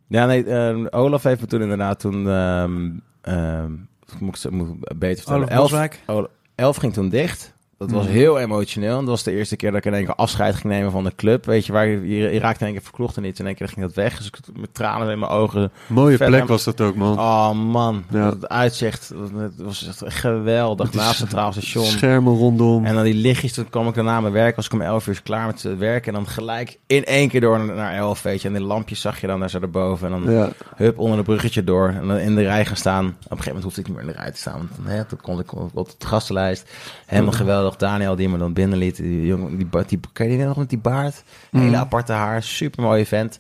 ja, 0.16 0.26
nee, 0.26 0.44
ehm, 0.46 0.86
Olaf 0.90 1.24
heeft 1.24 1.42
me 1.42 1.48
toen 1.48 1.62
inderdaad 1.62 2.00
toen... 2.00 2.30
ehm 2.30 2.90
ehm, 3.22 3.72
moet 4.20 4.44
ik 4.44 4.52
moet 4.52 4.98
beter 4.98 5.24
vertellen. 5.24 5.58
Olaf 5.58 5.92
Elf, 6.06 6.28
elf 6.56 6.78
ging 6.78 6.94
toen 6.94 7.10
dicht. 7.10 7.54
Dat 7.80 7.92
was 7.92 8.04
Mhm. 8.04 8.14
heel 8.14 8.40
emotioneel. 8.40 8.92
En 8.92 9.00
dat 9.00 9.08
was 9.08 9.24
de 9.24 9.32
eerste 9.32 9.56
keer 9.56 9.70
dat 9.72 9.80
ik 9.80 9.86
in 9.86 9.94
één 9.94 10.06
keer 10.06 10.16
afscheid 10.16 10.56
ging 10.56 10.74
nemen 10.74 10.92
van 10.92 11.04
de 11.04 11.16
club. 11.16 11.46
Weet 11.46 11.66
je, 11.66 11.72
waar 11.74 11.88
je, 11.88 12.08
je, 12.08 12.40
raakte 12.40 12.60
in 12.60 12.66
één 12.66 12.76
keer 12.76 12.84
verklocht 12.86 13.18
en 13.18 13.24
iets. 13.24 13.40
En 13.40 13.46
in 13.46 13.50
één 13.50 13.56
keer 13.60 13.68
ging 13.68 13.86
dat 13.86 13.96
weg. 13.96 14.18
Dus 14.18 14.28
ik 14.28 14.38
met 14.56 14.74
tranen 14.74 15.10
in 15.10 15.20
mijn 15.20 15.32
ogen 15.32 15.72
Mooie 15.88 16.18
plek 16.18 16.48
was 16.48 16.64
dat 16.64 16.82
ook, 16.82 16.96
man. 16.96 17.20
Oh 17.20 17.52
man, 17.52 18.04
Ja. 18.10 18.30
het 18.30 18.48
uitzicht 18.50 19.14
het 19.38 19.54
was 19.58 20.04
echt 20.04 20.16
geweldig 20.20 20.94
naast 20.94 21.08
het 21.08 21.18
Centraal 21.18 21.52
Station. 21.52 21.86
Schermen 21.86 22.34
rondom. 22.36 22.86
En 22.86 22.94
dan 22.96 23.04
die 23.04 23.14
lichtjes, 23.14 23.54
toen 23.54 23.70
kwam 23.70 23.88
ik 23.88 23.94
daarna 23.96 24.22
mijn 24.22 24.34
werk, 24.34 24.56
was 24.56 24.66
ik 24.66 24.74
om 24.74 24.82
11 24.82 25.08
uur 25.08 25.22
klaar 25.24 25.46
met 25.46 25.64
het 25.64 25.78
werk. 25.78 26.08
En 26.08 26.14
dan 26.14 26.28
gelijk 26.28 26.78
in 26.88 27.06
één 27.06 27.30
keer 27.30 27.42
door 27.42 27.60
naar- 27.60 27.96
11, 27.96 28.22
weet 28.22 28.42
je. 28.42 28.48
En 28.48 28.54
die 28.54 28.64
lampjes 28.64 29.02
zag 29.02 29.22
je 29.22 29.28
dan 29.28 29.40
daar 29.40 29.50
zo 29.50 29.60
erboven. 29.60 30.14
En 30.14 30.24
dan 30.24 30.34
ja. 30.34 30.50
hup 30.76 30.98
onder 31.00 31.18
een 31.18 31.24
bruggetje 31.24 31.64
door. 31.64 31.88
En 31.90 32.08
dan 32.08 32.18
in 32.18 32.36
de 32.36 32.42
rij 32.44 32.66
gaan 32.66 32.76
staan. 32.78 33.06
Op 33.06 33.12
een 33.12 33.16
gegeven 33.30 33.46
moment 33.46 33.64
hoefde 33.64 33.82
ik 33.82 33.88
niet 33.88 33.96
meer 33.96 34.06
in 34.06 34.12
de 34.12 34.18
rij 34.22 34.32
te 34.32 34.38
staan. 34.40 34.70
Want 34.76 34.90
hè, 34.90 35.06
toen 35.06 35.22
kon 35.22 35.40
ik 35.40 35.56
op 35.56 35.70
op 35.78 35.90
de 35.98 36.08
gastenlijst. 36.08 36.70
Helemaal 37.06 37.34
geweldig. 37.34 37.69
Daniel 37.76 38.16
die 38.16 38.30
me 38.30 38.38
dan 38.38 38.54
binnenliet. 38.54 38.96
Die 38.96 39.26
jongen, 39.26 39.58
die, 39.58 39.68
die, 39.88 40.00
ken 40.14 40.30
je 40.32 40.38
die 40.38 40.46
nog 40.46 40.58
met 40.58 40.70
die 40.70 40.78
baard? 40.80 41.24
Hele 41.52 41.66
Mhm. 41.66 41.76
aparte 41.76 42.12
haar. 42.14 42.44
Super 42.44 42.84
mooie 42.84 43.06
vent. 43.06 43.40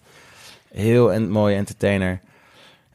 Heel 0.72 1.14
en, 1.14 1.30
mooie 1.30 1.56
entertainer. 1.56 2.20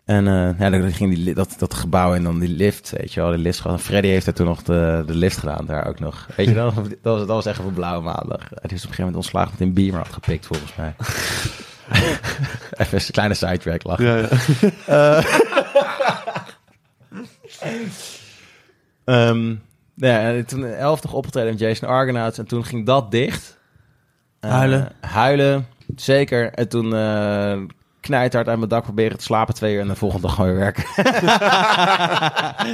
En 0.05 0.26
eh, 0.26 0.59
ja, 0.59 0.70
dan 0.70 0.93
ging 0.93 1.14
die, 1.14 1.35
dat, 1.35 1.55
dat 1.59 1.74
gebouw 1.74 2.14
in 2.14 2.22
dan 2.22 2.39
die 2.39 2.49
lift, 2.49 2.93
weet 2.97 3.12
je 3.12 3.20
wel, 3.20 3.30
de 3.30 3.39
lift. 3.39 3.62
Freddy 3.78 4.09
heeft 4.09 4.24
daar 4.24 4.35
toen 4.35 4.47
nog 4.47 4.62
de, 4.62 5.03
de 5.07 5.14
lift 5.14 5.37
gedaan, 5.37 5.66
daar 5.66 5.87
ook 5.87 5.99
nog. 6.01 6.28
Weet 6.37 6.47
je 6.49 6.55
dat 6.55 6.74
was, 6.74 6.89
dat 7.03 7.26
was 7.26 7.47
echt 7.47 7.59
een 7.59 7.72
blauwe 7.72 8.03
maandag. 8.03 8.41
Hij 8.41 8.49
is 8.49 8.61
op 8.61 8.70
een 8.70 8.72
gegeven 8.80 8.97
moment 8.99 9.16
ontslagen 9.16 9.51
met 9.51 9.61
een 9.61 9.72
beamer 9.72 9.99
had 9.99 10.12
gepikt, 10.12 10.47
volgens 10.47 10.74
mij. 10.76 10.95
Even 12.80 12.99
een 12.99 13.11
kleine 13.11 13.35
sidetrack 13.35 13.85
lachen. 13.85 14.05
Ja, 14.07 14.28
ja. 14.87 15.22
Ehm, 19.05 19.55
ja, 19.95 20.20
en 20.20 20.47
toen 20.47 20.64
elf 20.64 21.03
nog 21.03 21.12
opgetreden 21.12 21.51
met 21.51 21.61
Jason 21.61 21.88
Argonauts 21.88 22.38
en 22.38 22.47
toen 22.47 22.64
ging 22.64 22.86
dat 22.86 23.11
dicht. 23.11 23.59
Eh, 24.40 24.51
Huilen. 24.51 24.92
Huilen, 25.01 25.66
zeker. 25.97 26.53
En 26.53 26.68
toen 26.68 26.95
eh 26.95 27.59
knijthard 28.01 28.49
uit 28.49 28.59
mijn 28.59 28.68
dak 28.68 28.82
proberen 28.82 29.18
te 29.18 29.24
slapen 29.24 29.55
twee 29.55 29.74
uur 29.74 29.80
en 29.80 29.88
de 29.88 29.95
volgende 29.95 30.26
dag 30.26 30.34
gewoon 30.34 30.51
weer 30.51 30.61
werken. 30.61 30.84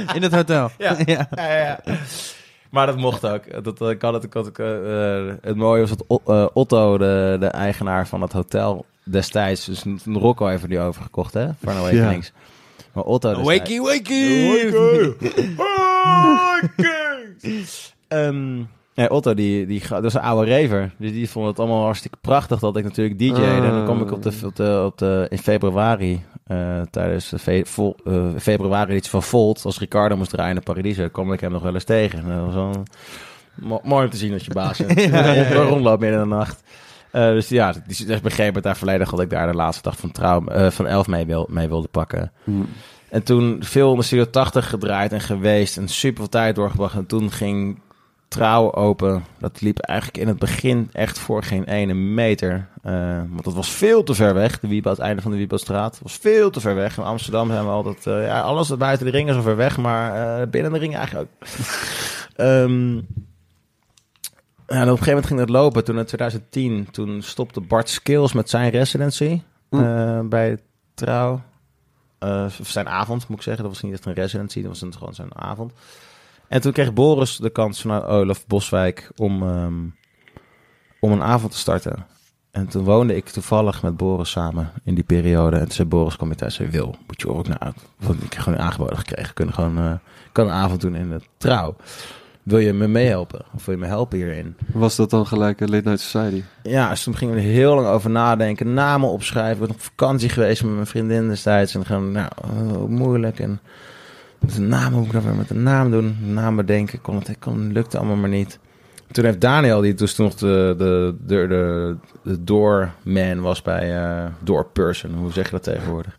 In 0.15 0.21
het 0.21 0.33
hotel. 0.33 0.69
Ja. 0.77 0.95
ja. 1.05 1.27
ja, 1.35 1.57
ja. 1.57 1.79
Maar 2.69 2.85
dat 2.85 2.97
mocht 2.97 3.25
ook. 3.25 3.63
Dat, 3.63 3.81
eh, 3.81 3.99
had 3.99 4.13
het, 4.13 4.23
ik 4.23 4.33
had 4.33 4.45
het, 4.45 4.57
het 5.41 5.55
mooie 5.55 5.81
was 5.81 5.89
dat 5.89 6.03
Otto, 6.53 6.97
de, 6.97 7.37
de 7.39 7.47
eigenaar 7.47 8.07
van 8.07 8.21
het 8.21 8.31
hotel 8.31 8.85
destijds, 9.03 9.65
dus 9.65 9.85
een 9.85 10.17
Rocco 10.17 10.47
heeft 10.47 10.67
die 10.67 10.79
overgekocht, 10.79 11.33
hè? 11.33 11.47
Van 11.63 11.73
Awakenings. 11.73 12.31
Maar 12.93 13.03
Otto 13.03 13.33
destijds... 13.33 13.77
wakey. 13.77 14.71
Ehm, 18.07 18.57
ja, 18.93 19.05
Otto, 19.07 19.33
die, 19.33 19.65
die, 19.65 19.81
dat 19.89 20.03
is 20.03 20.13
een 20.13 20.21
oude 20.21 20.51
raver. 20.61 20.91
Dus 20.97 21.11
die 21.11 21.29
vond 21.29 21.47
het 21.47 21.59
allemaal 21.59 21.83
hartstikke 21.83 22.17
prachtig 22.21 22.59
dat 22.59 22.77
ik 22.77 22.83
natuurlijk 22.83 23.19
DJ'de. 23.19 23.45
En 23.45 23.61
dan 23.61 23.83
kwam 23.83 24.01
ik 24.01 24.11
op 24.11 24.23
de, 24.23 24.31
op 24.45 24.55
de, 24.55 24.83
op 24.85 24.97
de, 24.97 25.25
in 25.29 25.37
februari, 25.37 26.21
eh, 26.45 26.81
tijdens 26.89 27.29
de 27.29 27.39
fe, 27.39 27.61
vol, 27.65 27.95
eh, 28.05 28.25
februari 28.39 28.95
iets 28.95 29.09
van 29.09 29.23
Volt, 29.23 29.65
als 29.65 29.79
Ricardo 29.79 30.17
moest 30.17 30.29
draaien 30.31 30.55
in 30.55 30.63
Paradiso, 30.63 31.07
kwam 31.07 31.33
ik 31.33 31.39
hem 31.39 31.51
nog 31.51 31.63
wel 31.63 31.73
eens 31.73 31.83
tegen. 31.83 32.19
En 32.19 32.27
dat 32.37 32.45
was 32.45 32.53
wel 32.53 32.83
mo- 33.55 33.81
mooi 33.83 34.05
om 34.05 34.11
te 34.11 34.17
zien 34.17 34.31
dat 34.31 34.45
je 34.45 34.53
baas 34.53 34.77
bent. 34.77 35.01
ja, 35.11 35.53
rondloopt 35.53 35.99
midden 36.01 36.21
in 36.21 36.29
de 36.29 36.35
nacht. 36.35 36.63
Eh, 37.11 37.27
dus 37.27 37.49
ja, 37.49 37.73
die 37.87 38.05
die 38.05 38.21
begreep 38.21 38.55
het 38.55 38.63
daar 38.63 38.77
volledig 38.77 39.09
dat 39.09 39.19
ik 39.19 39.29
daar 39.29 39.47
de 39.51 39.57
laatste 39.57 39.83
dag 39.83 39.97
van, 39.97 40.11
trouw, 40.11 40.43
van 40.69 40.87
11 40.87 41.07
mee, 41.07 41.25
wil, 41.25 41.47
mee 41.51 41.67
wilde 41.67 41.87
pakken. 41.87 42.31
Hm. 42.43 42.51
En 43.11 43.23
toen 43.23 43.57
veel 43.63 43.91
in 43.91 43.97
de 43.97 44.03
Studio 44.03 44.29
80 44.29 44.69
gedraaid 44.69 45.11
en 45.11 45.21
geweest 45.21 45.77
en 45.77 45.87
super 45.87 46.17
veel 46.17 46.29
tijd 46.29 46.55
doorgebracht. 46.55 46.95
En 46.95 47.05
toen 47.05 47.31
ging 47.31 47.79
Trouw 48.27 48.73
open. 48.73 49.23
Dat 49.39 49.61
liep 49.61 49.79
eigenlijk 49.79 50.19
in 50.19 50.27
het 50.27 50.39
begin 50.39 50.89
echt 50.91 51.19
voor 51.19 51.43
geen 51.43 51.63
ene 51.63 51.93
meter. 51.93 52.67
Eh, 52.81 53.21
want 53.29 53.43
dat 53.43 53.53
was 53.53 53.69
veel 53.69 54.03
te 54.03 54.13
ver 54.13 54.33
weg. 54.33 54.59
De 54.59 54.67
Wiebo, 54.67 54.89
het 54.89 54.99
einde 54.99 55.21
van 55.21 55.31
de 55.31 55.37
Wiebostraat 55.37 55.99
was 56.03 56.15
veel 56.15 56.49
te 56.49 56.59
ver 56.59 56.75
weg. 56.75 56.97
In 56.97 57.03
Amsterdam 57.03 57.47
zijn 57.47 57.63
we 57.63 57.69
altijd... 57.69 58.07
eh, 58.07 58.25
ja, 58.25 58.41
alles 58.41 58.69
wat 58.69 58.77
buiten 58.77 59.05
de 59.05 59.11
ring 59.11 59.29
is 59.29 59.35
zo 59.35 59.41
ver 59.41 59.55
weg, 59.55 59.77
maar 59.77 60.39
eh, 60.41 60.47
binnen 60.47 60.73
de 60.73 60.79
ring 60.79 60.95
eigenlijk 60.95 61.29
ook. 61.29 61.47
Ehm, 62.35 62.99
en 64.65 64.81
op 64.81 64.87
een 64.87 64.87
gegeven 64.87 65.07
moment 65.07 65.25
ging 65.25 65.39
dat 65.39 65.49
lopen. 65.49 65.83
Toen 65.83 65.97
in 65.97 66.05
2010, 66.05 66.87
toen 66.91 67.21
stopte 67.21 67.61
Bart 67.61 67.89
Skills 67.89 68.33
met 68.33 68.49
zijn 68.49 68.69
residency 68.69 69.41
eh, 69.69 70.19
bij 70.19 70.57
Trouw. 70.93 71.41
Of 72.59 72.69
zijn 72.69 72.89
avond, 72.89 73.27
moet 73.27 73.37
ik 73.37 73.43
zeggen. 73.43 73.63
Dat 73.63 73.73
was 73.73 73.81
niet 73.81 73.93
echt 73.93 74.05
een 74.05 74.13
residency, 74.13 74.61
dat 74.61 74.79
was 74.79 74.95
gewoon 74.97 75.13
zijn 75.13 75.35
avond. 75.35 75.73
En 76.47 76.61
toen 76.61 76.71
kreeg 76.71 76.93
Boris 76.93 77.37
de 77.37 77.49
kans 77.49 77.81
vanuit 77.81 78.03
Olaf 78.03 78.47
Boswijk 78.47 79.11
om, 79.15 79.43
ehm, 79.43 79.79
om 80.99 81.11
een 81.11 81.23
avond 81.23 81.51
te 81.51 81.57
starten. 81.57 82.05
En 82.51 82.67
toen 82.67 82.83
woonde 82.83 83.15
ik 83.15 83.29
toevallig 83.29 83.81
met 83.81 83.97
Boris 83.97 84.31
samen 84.31 84.71
in 84.83 84.95
die 84.95 85.03
periode. 85.03 85.55
En 85.55 85.63
toen 85.63 85.71
zei 85.71 85.87
Boris, 85.87 86.15
kom 86.15 86.29
je 86.29 86.35
thuis, 86.35 86.55
zei 86.55 86.69
Wil, 86.69 86.95
moet 87.07 87.21
je 87.21 87.29
ook 87.29 87.47
nou, 87.47 87.73
want 87.99 88.23
ik 88.23 88.33
heb 88.33 88.41
gewoon 88.41 88.59
aangeboden 88.59 88.97
gekregen. 88.97 89.33
Kunnen 89.33 89.53
gewoon, 89.53 89.77
eh, 89.77 89.93
kan 90.31 90.47
een 90.47 90.53
avond 90.53 90.81
doen 90.81 90.95
in 90.95 91.09
de 91.09 91.21
trouw. 91.37 91.75
Wil 92.43 92.57
je 92.59 92.73
me 92.73 92.87
meehelpen? 92.87 93.41
Of 93.55 93.65
wil 93.65 93.75
je 93.75 93.81
me 93.81 93.87
helpen 93.87 94.17
hierin? 94.17 94.55
Was 94.73 94.95
dat 94.95 95.09
dan 95.09 95.25
gelijk 95.27 95.61
een 95.61 95.69
Late 95.69 95.87
Night 95.89 96.01
Society? 96.01 96.43
Ja, 96.63 96.89
dus 96.89 97.03
toen 97.03 97.15
gingen 97.15 97.35
we 97.35 97.41
er 97.41 97.47
heel 97.47 97.75
lang 97.75 97.87
over 97.87 98.09
nadenken, 98.09 98.73
namen 98.73 99.09
opschrijven. 99.09 99.53
Ik 99.53 99.59
ben 99.59 99.69
op 99.75 99.81
vakantie 99.81 100.29
geweest 100.29 100.63
met 100.63 100.73
mijn 100.73 100.85
vriendin 100.85 101.27
destijds. 101.27 101.75
En 101.75 101.85
gewoon, 101.85 102.11
nou, 102.11 102.29
oh, 102.43 102.87
moeilijk. 102.87 103.39
En 103.39 103.59
met 104.39 104.57
een 104.57 104.67
naam, 104.67 104.91
hoe 104.91 104.97
moet 104.97 105.07
ik 105.07 105.13
dat 105.13 105.23
weer 105.23 105.35
met 105.35 105.49
een 105.49 105.63
naam 105.63 105.91
doen? 105.91 106.17
Naam 106.33 106.55
bedenken, 106.55 107.01
kon 107.01 107.15
het, 107.15 107.35
kon, 107.39 107.71
lukte 107.71 107.97
allemaal 107.97 108.15
maar 108.15 108.29
niet. 108.29 108.59
Toen 109.11 109.25
heeft 109.25 109.41
Daniel, 109.41 109.81
die 109.81 109.93
dus 109.93 110.15
toen 110.15 110.25
nog 110.25 110.35
de, 110.35 110.75
de, 110.77 111.15
de, 111.25 111.47
de, 111.47 111.95
de 112.23 112.43
doorman 112.43 113.41
was 113.41 113.61
bij 113.61 113.95
uh, 114.03 114.25
doorperson, 114.39 115.13
hoe 115.13 115.31
zeg 115.31 115.45
je 115.45 115.51
dat 115.51 115.63
tegenwoordig? 115.63 116.17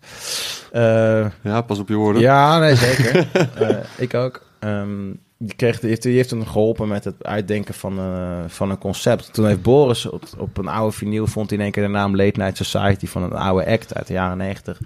Eh, 0.72 1.26
Ja, 1.42 1.60
pas 1.66 1.78
op 1.78 1.88
je 1.88 1.94
woorden. 1.94 2.22
ja, 2.22 2.58
nee, 2.58 2.74
zeker. 2.74 3.26
Eh, 3.68 3.76
ik 3.96 4.14
ook. 4.14 4.42
Ehm, 4.58 5.10
die, 5.45 5.57
kreeg, 5.57 5.80
die, 5.80 5.88
heeft, 5.88 6.03
die 6.03 6.16
heeft 6.16 6.30
hem 6.30 6.47
geholpen 6.47 6.88
met 6.88 7.05
het 7.05 7.24
uitdenken 7.24 7.74
van, 7.74 7.99
eh, 7.99 8.38
van 8.47 8.70
een 8.70 8.78
concept. 8.78 9.32
Toen 9.32 9.47
heeft 9.47 9.62
Boris 9.62 10.07
op, 10.07 10.22
op 10.38 10.59
een 10.59 10.68
oude 10.68 10.97
vinyl 10.97 11.26
vond 11.26 11.49
hij 11.49 11.59
in 11.59 11.64
één 11.64 11.72
keer 11.72 11.82
de 11.82 11.88
naam 11.88 12.16
Late 12.16 12.40
Night 12.40 12.57
Society 12.57 13.07
van 13.07 13.22
een 13.22 13.32
oude 13.32 13.66
act 13.66 13.95
uit 13.95 14.07
de 14.07 14.12
jaren 14.12 14.36
negentig. 14.36 14.80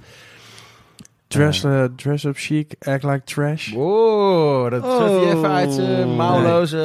Dress, 1.29 1.65
eh, 1.65 1.85
dress 1.97 2.25
up 2.25 2.37
chic, 2.37 2.75
act 2.79 3.03
like 3.03 3.25
trash. 3.25 3.73
Wow, 3.73 4.71
dat 4.71 4.85
zet 4.85 5.11
hij 5.11 5.33
even 5.33 5.51
uit 5.51 5.73
zijn 5.73 6.09
Oh. 6.09 6.17
mouwloze... 6.17 6.77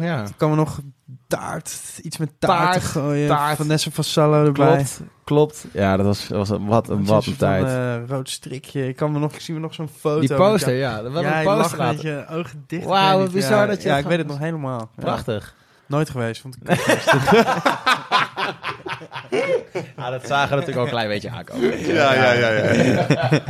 ja. 0.00 0.24
Ik 0.24 0.32
kan 0.36 0.50
me 0.50 0.56
nog 0.56 0.80
taart. 1.28 2.00
Iets 2.02 2.16
met 2.16 2.30
taart, 2.38 2.72
te 2.72 2.78
Taart, 2.78 2.84
gooien. 2.84 3.28
taart. 3.28 3.56
Vanessa 3.56 3.90
Vassallo 3.90 4.44
erbij. 4.44 4.66
Klopt, 4.74 5.00
klopt. 5.24 5.64
Ja, 5.72 5.96
dat 5.96 6.06
was, 6.06 6.28
was 6.28 6.48
een, 6.50 6.66
wat, 6.66 6.88
een, 6.88 7.04
wat 7.04 7.26
een 7.26 7.36
tijd. 7.36 7.62
van, 7.62 7.70
eh, 7.70 7.96
rood 8.08 8.28
strikje. 8.28 8.88
Ik 8.88 8.96
kan 8.96 9.12
me 9.12 9.18
nog, 9.18 9.32
ik 9.32 9.40
zie 9.40 9.54
me 9.54 9.60
nog 9.60 9.74
zo'n 9.74 9.88
foto. 9.98 10.20
Die 10.20 10.34
poster, 10.34 10.74
ja. 10.74 11.02
Dat 11.02 11.12
was 11.12 11.22
ja, 11.22 11.38
een 11.38 11.44
poster 11.44 11.78
met 11.78 12.02
je 12.02 12.24
ogen 12.30 12.64
dicht. 12.66 12.84
Wauw, 12.84 13.18
wat 13.18 13.32
bizar 13.32 13.60
ja, 13.60 13.66
dat 13.66 13.82
je 13.82 13.88
Ja, 13.88 13.98
ik 13.98 14.04
weet 14.06 14.18
het 14.18 14.26
nog 14.26 14.38
helemaal. 14.38 14.90
Ja. 14.96 15.02
Prachtig. 15.02 15.54
Nooit 15.86 16.10
geweest. 16.10 16.40
Vond 16.40 16.56
ik 16.56 16.76
Ja, 19.96 20.10
dat 20.16 20.26
zagen 20.26 20.48
we 20.48 20.54
natuurlijk 20.54 20.78
ook 20.78 20.84
een 20.84 20.90
klein 20.90 21.08
beetje 21.08 21.30
aankomen. 21.30 21.78
Ja, 21.86 22.14
ja, 22.14 22.32
ja. 22.32 22.50
ja. 22.50 23.40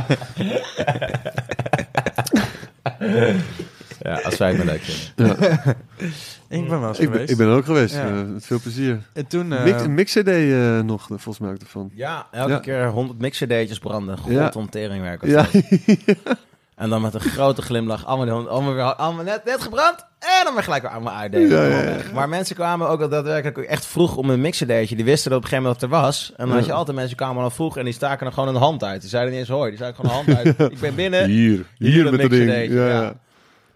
Ja, 4.09 4.19
als 4.23 4.37
wij 4.37 4.47
het 4.49 4.57
maar 4.57 4.65
leuk 4.65 4.81
vinden. 4.81 5.37
ik 6.63 6.69
ben 6.69 6.79
wel 6.79 6.87
eens 6.89 6.99
Ik, 6.99 7.05
ben, 7.05 7.13
geweest. 7.13 7.31
ik 7.31 7.37
ben 7.37 7.47
er 7.47 7.53
ook 7.55 7.65
geweest. 7.65 7.93
Ja. 7.95 8.07
eh, 8.07 8.13
met 8.33 8.45
veel 8.45 8.59
plezier. 8.59 8.99
En 9.13 9.27
toen... 9.27 9.53
eh, 9.53 9.63
Mix, 9.63 9.81
een 9.81 9.93
mix-cd 9.93 10.27
eh, 10.27 10.79
nog, 10.79 11.01
eh, 11.01 11.07
volgens 11.07 11.39
mij 11.39 11.49
ook 11.51 11.59
ervan. 11.59 11.91
Ja, 11.93 12.27
elke 12.31 12.51
Ja. 12.51 12.59
keer 12.59 12.87
100 12.87 13.19
mixerdeetjes 13.19 13.79
branden. 13.79 14.17
Ja. 14.27 14.43
God, 14.45 14.55
ontteringwerk. 14.55 15.21
was 15.21 15.29
Ja, 15.29 15.45
dat. 15.51 16.15
En 16.75 16.89
dan 16.89 17.01
met 17.01 17.13
een 17.13 17.19
grote 17.19 17.61
glimlach. 17.61 18.05
Allemaal, 18.05 18.25
die 18.25 18.33
hond- 18.35 18.47
allemaal, 18.47 18.73
weer, 18.73 18.83
allemaal 18.83 19.23
net, 19.23 19.41
net 19.45 19.61
gebrand. 19.61 20.05
En 20.19 20.43
dan 20.43 20.53
weer 20.53 20.63
gelijk 20.63 20.81
weer 20.81 20.91
allemaal 20.91 21.13
uitdelen. 21.13 21.47
Ja, 21.49 21.55
ja, 21.55 21.61
Allemaal 21.63 21.79
ja. 21.83 21.85
weg. 21.97 22.11
Maar 22.13 22.29
mensen 22.29 22.55
kwamen 22.55 22.89
ook 22.89 23.01
al 23.01 23.09
daadwerkelijk 23.09 23.57
ook 23.57 23.63
echt 23.63 23.85
vroeg 23.85 24.15
om 24.15 24.29
een 24.29 24.41
mixerdeetje. 24.41 24.95
Die 24.95 25.05
wisten 25.05 25.29
dat 25.29 25.39
op 25.39 25.43
een 25.45 25.49
gegeven 25.49 25.69
moment 25.71 25.91
dat 25.91 25.99
er 25.99 26.05
was. 26.05 26.31
En 26.37 26.45
dan 26.45 26.55
had 26.55 26.65
je 26.65 26.71
Ja. 26.71 26.77
altijd 26.77 26.97
mensen 26.97 27.17
kwamen 27.17 27.43
al 27.43 27.49
vroeg 27.49 27.77
en 27.77 27.83
die 27.83 27.93
staken 27.93 28.27
er 28.27 28.33
gewoon 28.33 28.49
een 28.49 28.61
hand 28.61 28.83
uit. 28.83 29.01
Die 29.01 29.09
zeiden 29.09 29.31
niet 29.31 29.39
eens 29.41 29.49
hoi. 29.49 29.69
Die 29.69 29.77
zeiden 29.77 29.99
gewoon 30.05 30.19
een 30.25 30.35
hand 30.35 30.57
uit. 30.57 30.71
Ik 30.73 30.79
ben 30.79 30.95
binnen. 30.95 31.25
hier. 31.25 31.65
Hier 31.77 31.91
Hier 31.91 32.05
een 32.05 32.15
met 32.15 32.29
ding. 32.29 32.49
Ja, 32.71 32.85
ja. 32.87 33.01
ja. 33.01 33.13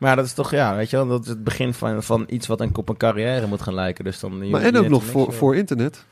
Maar 0.04 0.16
dat 0.16 0.26
is 0.26 0.34
toch, 0.34 0.51
ja, 0.51 0.76
weet 0.76 0.89
je 0.89 0.95
wel, 0.97 1.08
dat 1.08 1.22
is 1.24 1.28
het 1.28 1.43
begin 1.43 1.74
van, 1.74 2.04
van 2.04 2.24
iets 2.30 2.47
wat 2.47 2.62
een, 2.62 2.78
op 2.78 2.89
een 2.89 2.97
carrière 2.97 3.47
moet 3.47 3.62
gaan 3.62 3.74
lijken. 3.74 4.04
Dus 4.04 4.20
dan, 4.20 4.39
je- 4.43 4.49
Maar 4.51 4.62
en 4.62 4.78
ook 4.78 4.88
nog 4.89 5.04
voor, 5.04 5.34
voor 5.34 5.56
internet. 5.56 6.06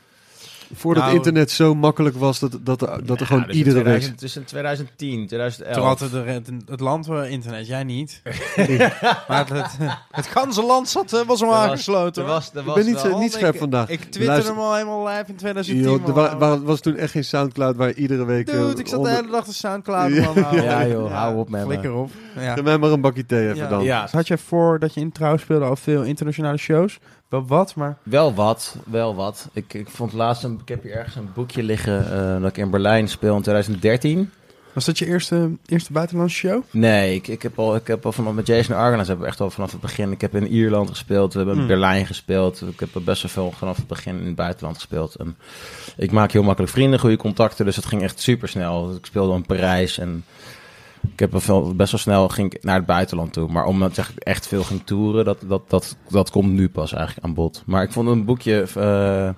Voordat 0.74 1.02
Nou, 1.04 1.16
internet 1.16 1.50
zo 1.50 1.74
makkelijk 1.74 2.16
was 2.16 2.38
dat, 2.38 2.58
dat, 2.62 2.82
er, 2.82 2.88
dat 3.06 3.16
er 3.16 3.20
Ja, 3.20 3.26
gewoon 3.26 3.42
dus 3.42 3.50
in 3.52 3.56
iedere 3.58 3.74
2000 3.76 4.10
week... 4.10 4.20
Tussen 4.20 4.44
2010, 4.44 5.26
2011. 5.26 5.76
Toen 5.76 5.86
had 5.86 6.00
het, 6.00 6.10
de- 6.10 6.30
het, 6.32 6.50
het 6.70 6.80
land 6.80 7.06
wel 7.06 7.24
internet, 7.24 7.66
jij 7.66 7.84
niet. 7.84 8.22
maar 9.28 9.48
het, 9.48 9.76
het 10.10 10.26
ganse 10.26 10.62
land 10.62 10.88
zat, 10.88 11.12
eh, 11.12 11.20
was 11.26 11.40
hem 11.40 11.48
was- 11.48 11.58
aangesloten. 11.58 12.26
Was, 12.26 12.50
er 12.54 12.60
Ik 12.60 12.66
was 12.66 12.74
ben 12.74 12.86
niet, 12.86 13.02
wel- 13.02 13.18
niet 13.18 13.32
scherp 13.32 13.56
vandaag. 13.56 13.88
Ik 13.88 13.98
twitterde 14.00 14.26
Luister- 14.26 14.54
hem 14.54 14.62
al 14.62 14.74
helemaal 14.74 15.06
live 15.06 15.24
in 15.26 15.36
2010. 15.36 15.82
Joh, 15.82 15.94
er 15.94 16.00
man. 16.00 16.12
wa- 16.14 16.36
wa- 16.38 16.60
was 16.60 16.80
toen 16.80 16.96
echt 16.96 17.10
geen 17.10 17.24
Soundcloud 17.24 17.76
waar 17.76 17.92
iedere 17.92 18.24
week... 18.24 18.48
eh, 18.48 18.54
Dude, 18.60 18.80
ik 18.80 18.88
zat 18.88 19.04
de 19.04 19.10
hele 19.10 19.30
dag 19.30 19.44
te 19.44 19.54
Soundcloud. 19.54 20.12
Ja. 20.12 20.22
man. 20.24 20.42
Hou 20.42 20.62
Ja, 20.62 20.84
op. 20.84 20.90
joh, 20.90 21.12
hou 21.12 21.36
op 21.36 21.48
met 21.48 21.60
me. 21.60 21.66
Flikker 21.66 21.92
op. 21.94 22.10
Ja. 22.38 22.54
Geef 22.54 22.64
mij 22.64 22.78
maar 22.78 22.90
een 22.90 23.00
bakje 23.00 23.26
thee 23.26 23.44
even 23.44 23.56
Ja. 23.56 23.68
dan. 23.68 23.82
Ja, 23.84 24.08
Had 24.12 24.26
jij 24.26 24.38
voor 24.38 24.78
dat 24.78 24.94
je 24.94 25.00
in 25.00 25.12
trouw 25.12 25.36
speelde 25.36 25.64
al 25.64 25.76
veel 25.76 26.02
internationale 26.02 26.56
shows? 26.56 26.98
Wel 27.32 27.46
wat, 27.46 27.74
maar... 27.74 27.96
Wel 28.02 28.34
wat, 28.34 28.76
wel 28.86 29.14
wat. 29.14 29.48
Ik, 29.52 29.74
ik 29.74 29.88
vond 29.88 30.12
laatst, 30.12 30.44
een, 30.44 30.58
ik 30.62 30.68
heb 30.68 30.82
hier 30.82 30.92
ergens 30.92 31.14
een 31.14 31.30
boekje 31.34 31.62
liggen 31.62 32.12
eh, 32.12 32.40
dat 32.40 32.50
ik 32.50 32.56
in 32.56 32.70
Berlijn 32.70 33.08
speel 33.08 33.36
in 33.36 33.42
2013. 33.42 34.30
Was 34.72 34.84
dat 34.84 34.98
je 34.98 35.06
eerste, 35.06 35.50
eerste 35.66 35.92
buitenlandse 35.92 36.36
show? 36.36 36.62
Nee, 36.70 37.14
ik, 37.14 37.28
ik 37.28 37.42
heb 37.42 37.58
al, 37.58 37.74
ik 37.74 37.86
heb 37.86 38.06
al 38.06 38.12
vanaf 38.12 38.32
met 38.32 38.46
Jason 38.46 38.76
Argonaut 38.76 39.06
hebben 39.06 39.24
we 39.24 39.30
echt 39.30 39.40
al 39.40 39.50
vanaf 39.50 39.72
het 39.72 39.80
begin. 39.80 40.12
Ik 40.12 40.20
heb 40.20 40.34
in 40.34 40.46
Ierland 40.46 40.88
gespeeld, 40.88 41.32
we 41.32 41.38
hebben 41.38 41.56
in 41.56 41.60
Hmm. 41.62 41.70
Berlijn 41.70 42.06
gespeeld. 42.06 42.62
Ik 42.62 42.80
heb 42.80 42.94
er 42.94 43.02
best 43.02 43.22
wel 43.22 43.30
veel 43.30 43.58
vanaf 43.58 43.76
het 43.76 43.86
begin 43.86 44.18
in 44.18 44.26
het 44.26 44.34
buitenland 44.34 44.76
gespeeld. 44.76 45.14
En 45.14 45.36
ik 45.96 46.10
maak 46.10 46.32
heel 46.32 46.42
makkelijk 46.42 46.72
vrienden, 46.72 47.00
goede 47.00 47.16
contacten, 47.16 47.64
dus 47.64 47.76
het 47.76 47.86
ging 47.86 48.02
echt 48.02 48.20
super 48.20 48.48
snel. 48.48 48.94
Ik 48.94 49.06
speelde 49.06 49.34
in 49.34 49.46
Parijs 49.46 49.98
en 49.98 50.24
ik 51.12 51.18
heb 51.18 51.32
wel 51.32 51.74
best 51.74 51.90
wel 51.90 52.00
snel 52.00 52.28
ging 52.28 52.58
naar 52.60 52.76
het 52.76 52.86
buitenland 52.86 53.32
toe. 53.32 53.48
Maar 53.48 53.64
omdat 53.64 53.98
ik 53.98 54.10
echt 54.18 54.46
veel 54.46 54.62
ging 54.62 54.82
toeren, 54.84 55.24
dat, 55.24 55.38
dat, 55.46 55.70
dat, 55.70 55.96
dat 56.08 56.30
komt 56.30 56.52
nu 56.52 56.68
pas 56.68 56.92
eigenlijk 56.92 57.26
aan 57.26 57.34
bod. 57.34 57.62
Maar 57.66 57.82
ik 57.82 57.92
vond 57.92 58.08
een 58.08 58.24
boekje... 58.24 58.66
eh, 58.74 59.30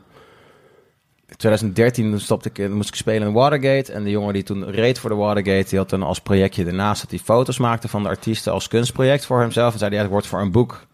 2013 1.37 2.11
toen 2.11 2.21
stopte 2.21 2.51
ik, 2.53 2.71
moest 2.71 2.89
ik 2.89 2.95
spelen 2.95 3.29
in 3.29 3.35
Watergate. 3.35 3.93
En 3.93 4.05
de 4.05 4.11
jongen 4.11 4.35
die 4.35 4.43
toen 4.43 4.71
reed 4.71 4.99
voor 4.99 5.11
de 5.11 5.17
Watergate, 5.17 5.69
die 5.69 5.79
had 5.79 5.91
dan 5.91 6.03
als 6.03 6.21
projectje 6.21 6.65
daarnaast 6.65 7.01
dat 7.01 7.11
hij 7.11 7.19
foto's 7.19 7.59
maakte 7.59 7.89
van 7.89 8.03
de 8.03 8.09
artiesten 8.09 8.53
als 8.53 8.69
kunstproject 8.69 9.27
voor 9.27 9.41
hemzelf. 9.41 9.73
En 9.73 9.79
zei 9.79 9.91
hij, 9.91 9.99
ja, 9.99 10.05
het 10.05 10.13
wordt 10.13 10.27
voor 10.27 10.41
een 10.41 10.53
boek. 10.53 10.87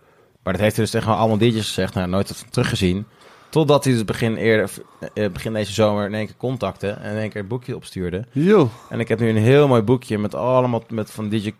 Maar 0.42 0.52
dat 0.52 0.62
heeft 0.62 0.76
hij 0.76 0.84
dus 0.84 0.92
tegen 0.92 1.16
allemaal 1.16 1.38
DJ's 1.38 1.66
gezegd, 1.66 1.94
nou, 1.94 2.08
nooit 2.08 2.28
wat 2.28 2.44
teruggezien. 2.50 3.06
Totdat 3.50 3.84
hij 3.84 3.92
dus 3.92 4.04
begin, 4.04 4.36
eerder, 4.36 4.70
eh, 5.14 5.30
begin 5.30 5.52
deze 5.52 5.72
zomer 5.72 6.06
in 6.06 6.14
één 6.14 6.26
keer 6.26 6.36
contacte 6.36 6.88
en 6.88 7.10
in 7.10 7.18
één 7.18 7.30
keer 7.30 7.40
een 7.40 7.46
boekje 7.46 7.76
opstuurde. 7.76 8.24
Yo, 8.32 8.70
En 8.88 9.00
ik 9.00 9.08
heb 9.08 9.20
nu 9.20 9.28
een 9.28 9.36
heel 9.36 9.68
mooi 9.68 9.82
boekje 9.82 10.18
met 10.18 10.34
allemaal, 10.34 10.82
met 10.88 11.10
van 11.10 11.28
DJ 11.28 11.52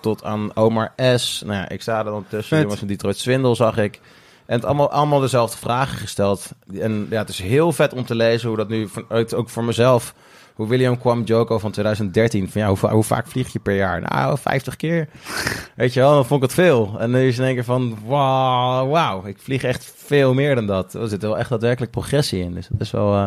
tot 0.00 0.24
aan 0.24 0.56
Omar 0.56 0.92
S. 1.16 1.42
Nou 1.46 1.56
ja, 1.56 1.68
ik 1.68 1.82
sta 1.82 1.98
er 1.98 2.04
dan 2.04 2.24
tussen, 2.28 2.60
jongens 2.60 2.78
van 2.78 2.88
Detroit 2.88 3.18
Swindle 3.18 3.54
zag 3.54 3.76
ik. 3.76 4.00
En 4.46 4.54
het 4.56 4.64
allemaal, 4.64 4.90
allemaal 4.90 5.20
dezelfde 5.20 5.56
vragen 5.56 5.98
gesteld. 5.98 6.50
En 6.80 7.06
ja, 7.10 7.18
het 7.18 7.28
is 7.28 7.38
heel 7.38 7.72
vet 7.72 7.92
om 7.92 8.04
te 8.04 8.14
lezen 8.14 8.48
hoe 8.48 8.56
dat 8.56 8.68
nu, 8.68 8.88
vanuit, 8.88 9.34
ook 9.34 9.48
voor 9.48 9.64
mezelf, 9.64 10.14
hoe 10.62 10.70
William 10.70 10.98
kwam 10.98 11.22
Joko 11.22 11.58
van 11.58 11.70
2013. 11.70 12.50
Van 12.50 12.60
ja, 12.60 12.68
hoe, 12.68 12.76
va- 12.76 12.90
hoe 12.90 13.02
vaak 13.02 13.26
vlieg 13.26 13.52
je 13.52 13.58
per 13.58 13.76
jaar? 13.76 14.00
Nou, 14.00 14.38
50 14.38 14.76
keer. 14.76 15.08
Weet 15.76 15.92
je 15.92 16.00
wel, 16.00 16.12
dan 16.14 16.26
vond 16.26 16.42
ik 16.42 16.48
het 16.50 16.58
veel. 16.58 16.96
En 16.98 17.10
nu 17.10 17.28
is 17.28 17.38
in 17.38 17.44
één 17.44 17.54
keer 17.54 17.64
van, 17.64 17.98
wauw, 18.06 18.86
wauw, 18.88 19.26
ik 19.26 19.36
vlieg 19.40 19.62
echt 19.62 19.92
veel 19.96 20.34
meer 20.34 20.54
dan 20.54 20.66
dat. 20.66 20.94
Er 20.94 21.08
zit 21.08 21.22
wel 21.22 21.38
echt 21.38 21.48
daadwerkelijk 21.48 21.92
progressie 21.92 22.42
in. 22.42 22.54
Dus 22.54 22.66
dat 22.70 22.80
is 22.80 22.90
wel... 22.90 23.14
eh, 23.14 23.26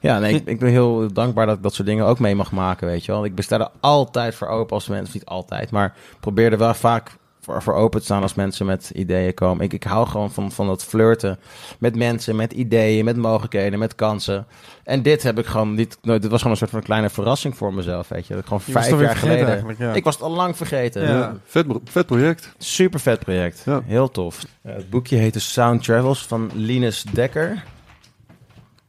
ja, 0.00 0.18
nee, 0.18 0.34
ik, 0.34 0.46
ik 0.46 0.58
ben 0.58 0.68
heel 0.68 1.12
dankbaar 1.12 1.46
dat 1.46 1.56
ik 1.56 1.62
dat 1.62 1.74
soort 1.74 1.88
dingen 1.88 2.06
ook 2.06 2.18
mee 2.18 2.34
mag 2.34 2.52
maken, 2.52 2.86
weet 2.86 3.04
je 3.04 3.12
wel. 3.12 3.24
Ik 3.24 3.34
besta 3.34 3.58
er 3.60 3.68
altijd 3.80 4.34
voor 4.34 4.48
open 4.48 4.74
als 4.74 4.88
mensen, 4.88 5.10
niet 5.14 5.24
altijd, 5.26 5.70
maar 5.70 5.94
probeer 6.20 6.52
er 6.52 6.58
wel 6.58 6.74
vaak 6.74 7.10
voor, 7.44 7.62
voor 7.62 7.74
open 7.74 7.98
te 7.98 8.04
staan 8.04 8.22
als 8.22 8.34
mensen 8.34 8.66
met 8.66 8.90
ideeën 8.94 9.34
komen. 9.34 9.64
Ik, 9.64 9.72
ik 9.72 9.82
hou 9.84 10.06
gewoon 10.06 10.32
van, 10.32 10.52
van 10.52 10.66
dat 10.66 10.84
flirten 10.84 11.38
met 11.78 11.96
mensen, 11.96 12.36
met 12.36 12.52
ideeën, 12.52 13.04
met 13.04 13.16
mogelijkheden, 13.16 13.78
met 13.78 13.94
kansen. 13.94 14.46
En 14.84 15.02
dit 15.02 15.22
heb 15.22 15.38
ik 15.38 15.46
gewoon 15.46 15.74
niet, 15.74 15.98
nou, 16.02 16.18
dit 16.18 16.30
was 16.30 16.38
gewoon 16.38 16.52
een 16.52 16.58
soort 16.58 16.70
van 16.70 16.82
kleine 16.82 17.10
verrassing 17.10 17.56
voor 17.56 17.74
mezelf, 17.74 18.08
weet 18.08 18.26
je. 18.26 18.32
Dat 18.32 18.42
ik 18.42 18.48
gewoon 18.48 18.62
Je 18.64 18.72
vijf 18.72 19.00
jaar 19.00 19.16
geleden. 19.16 19.74
ja. 19.78 19.92
Ik 19.92 20.04
was 20.04 20.14
het 20.14 20.22
al 20.22 20.30
lang 20.30 20.56
vergeten. 20.56 21.02
Ja. 21.02 21.08
ja. 21.08 21.36
vet, 21.44 21.66
vet 21.84 22.06
project. 22.06 22.52
Super 22.58 23.00
vet 23.00 23.18
project. 23.18 23.62
Ja. 23.66 23.82
Heel 23.84 24.10
tof. 24.10 24.38
Ja, 24.62 24.70
het 24.70 24.90
boekje 24.90 25.16
heet 25.16 25.32
dus 25.32 25.52
Sound 25.52 25.82
Travels 25.82 26.26
van 26.26 26.50
Linus 26.54 27.02
Dekker. 27.12 27.64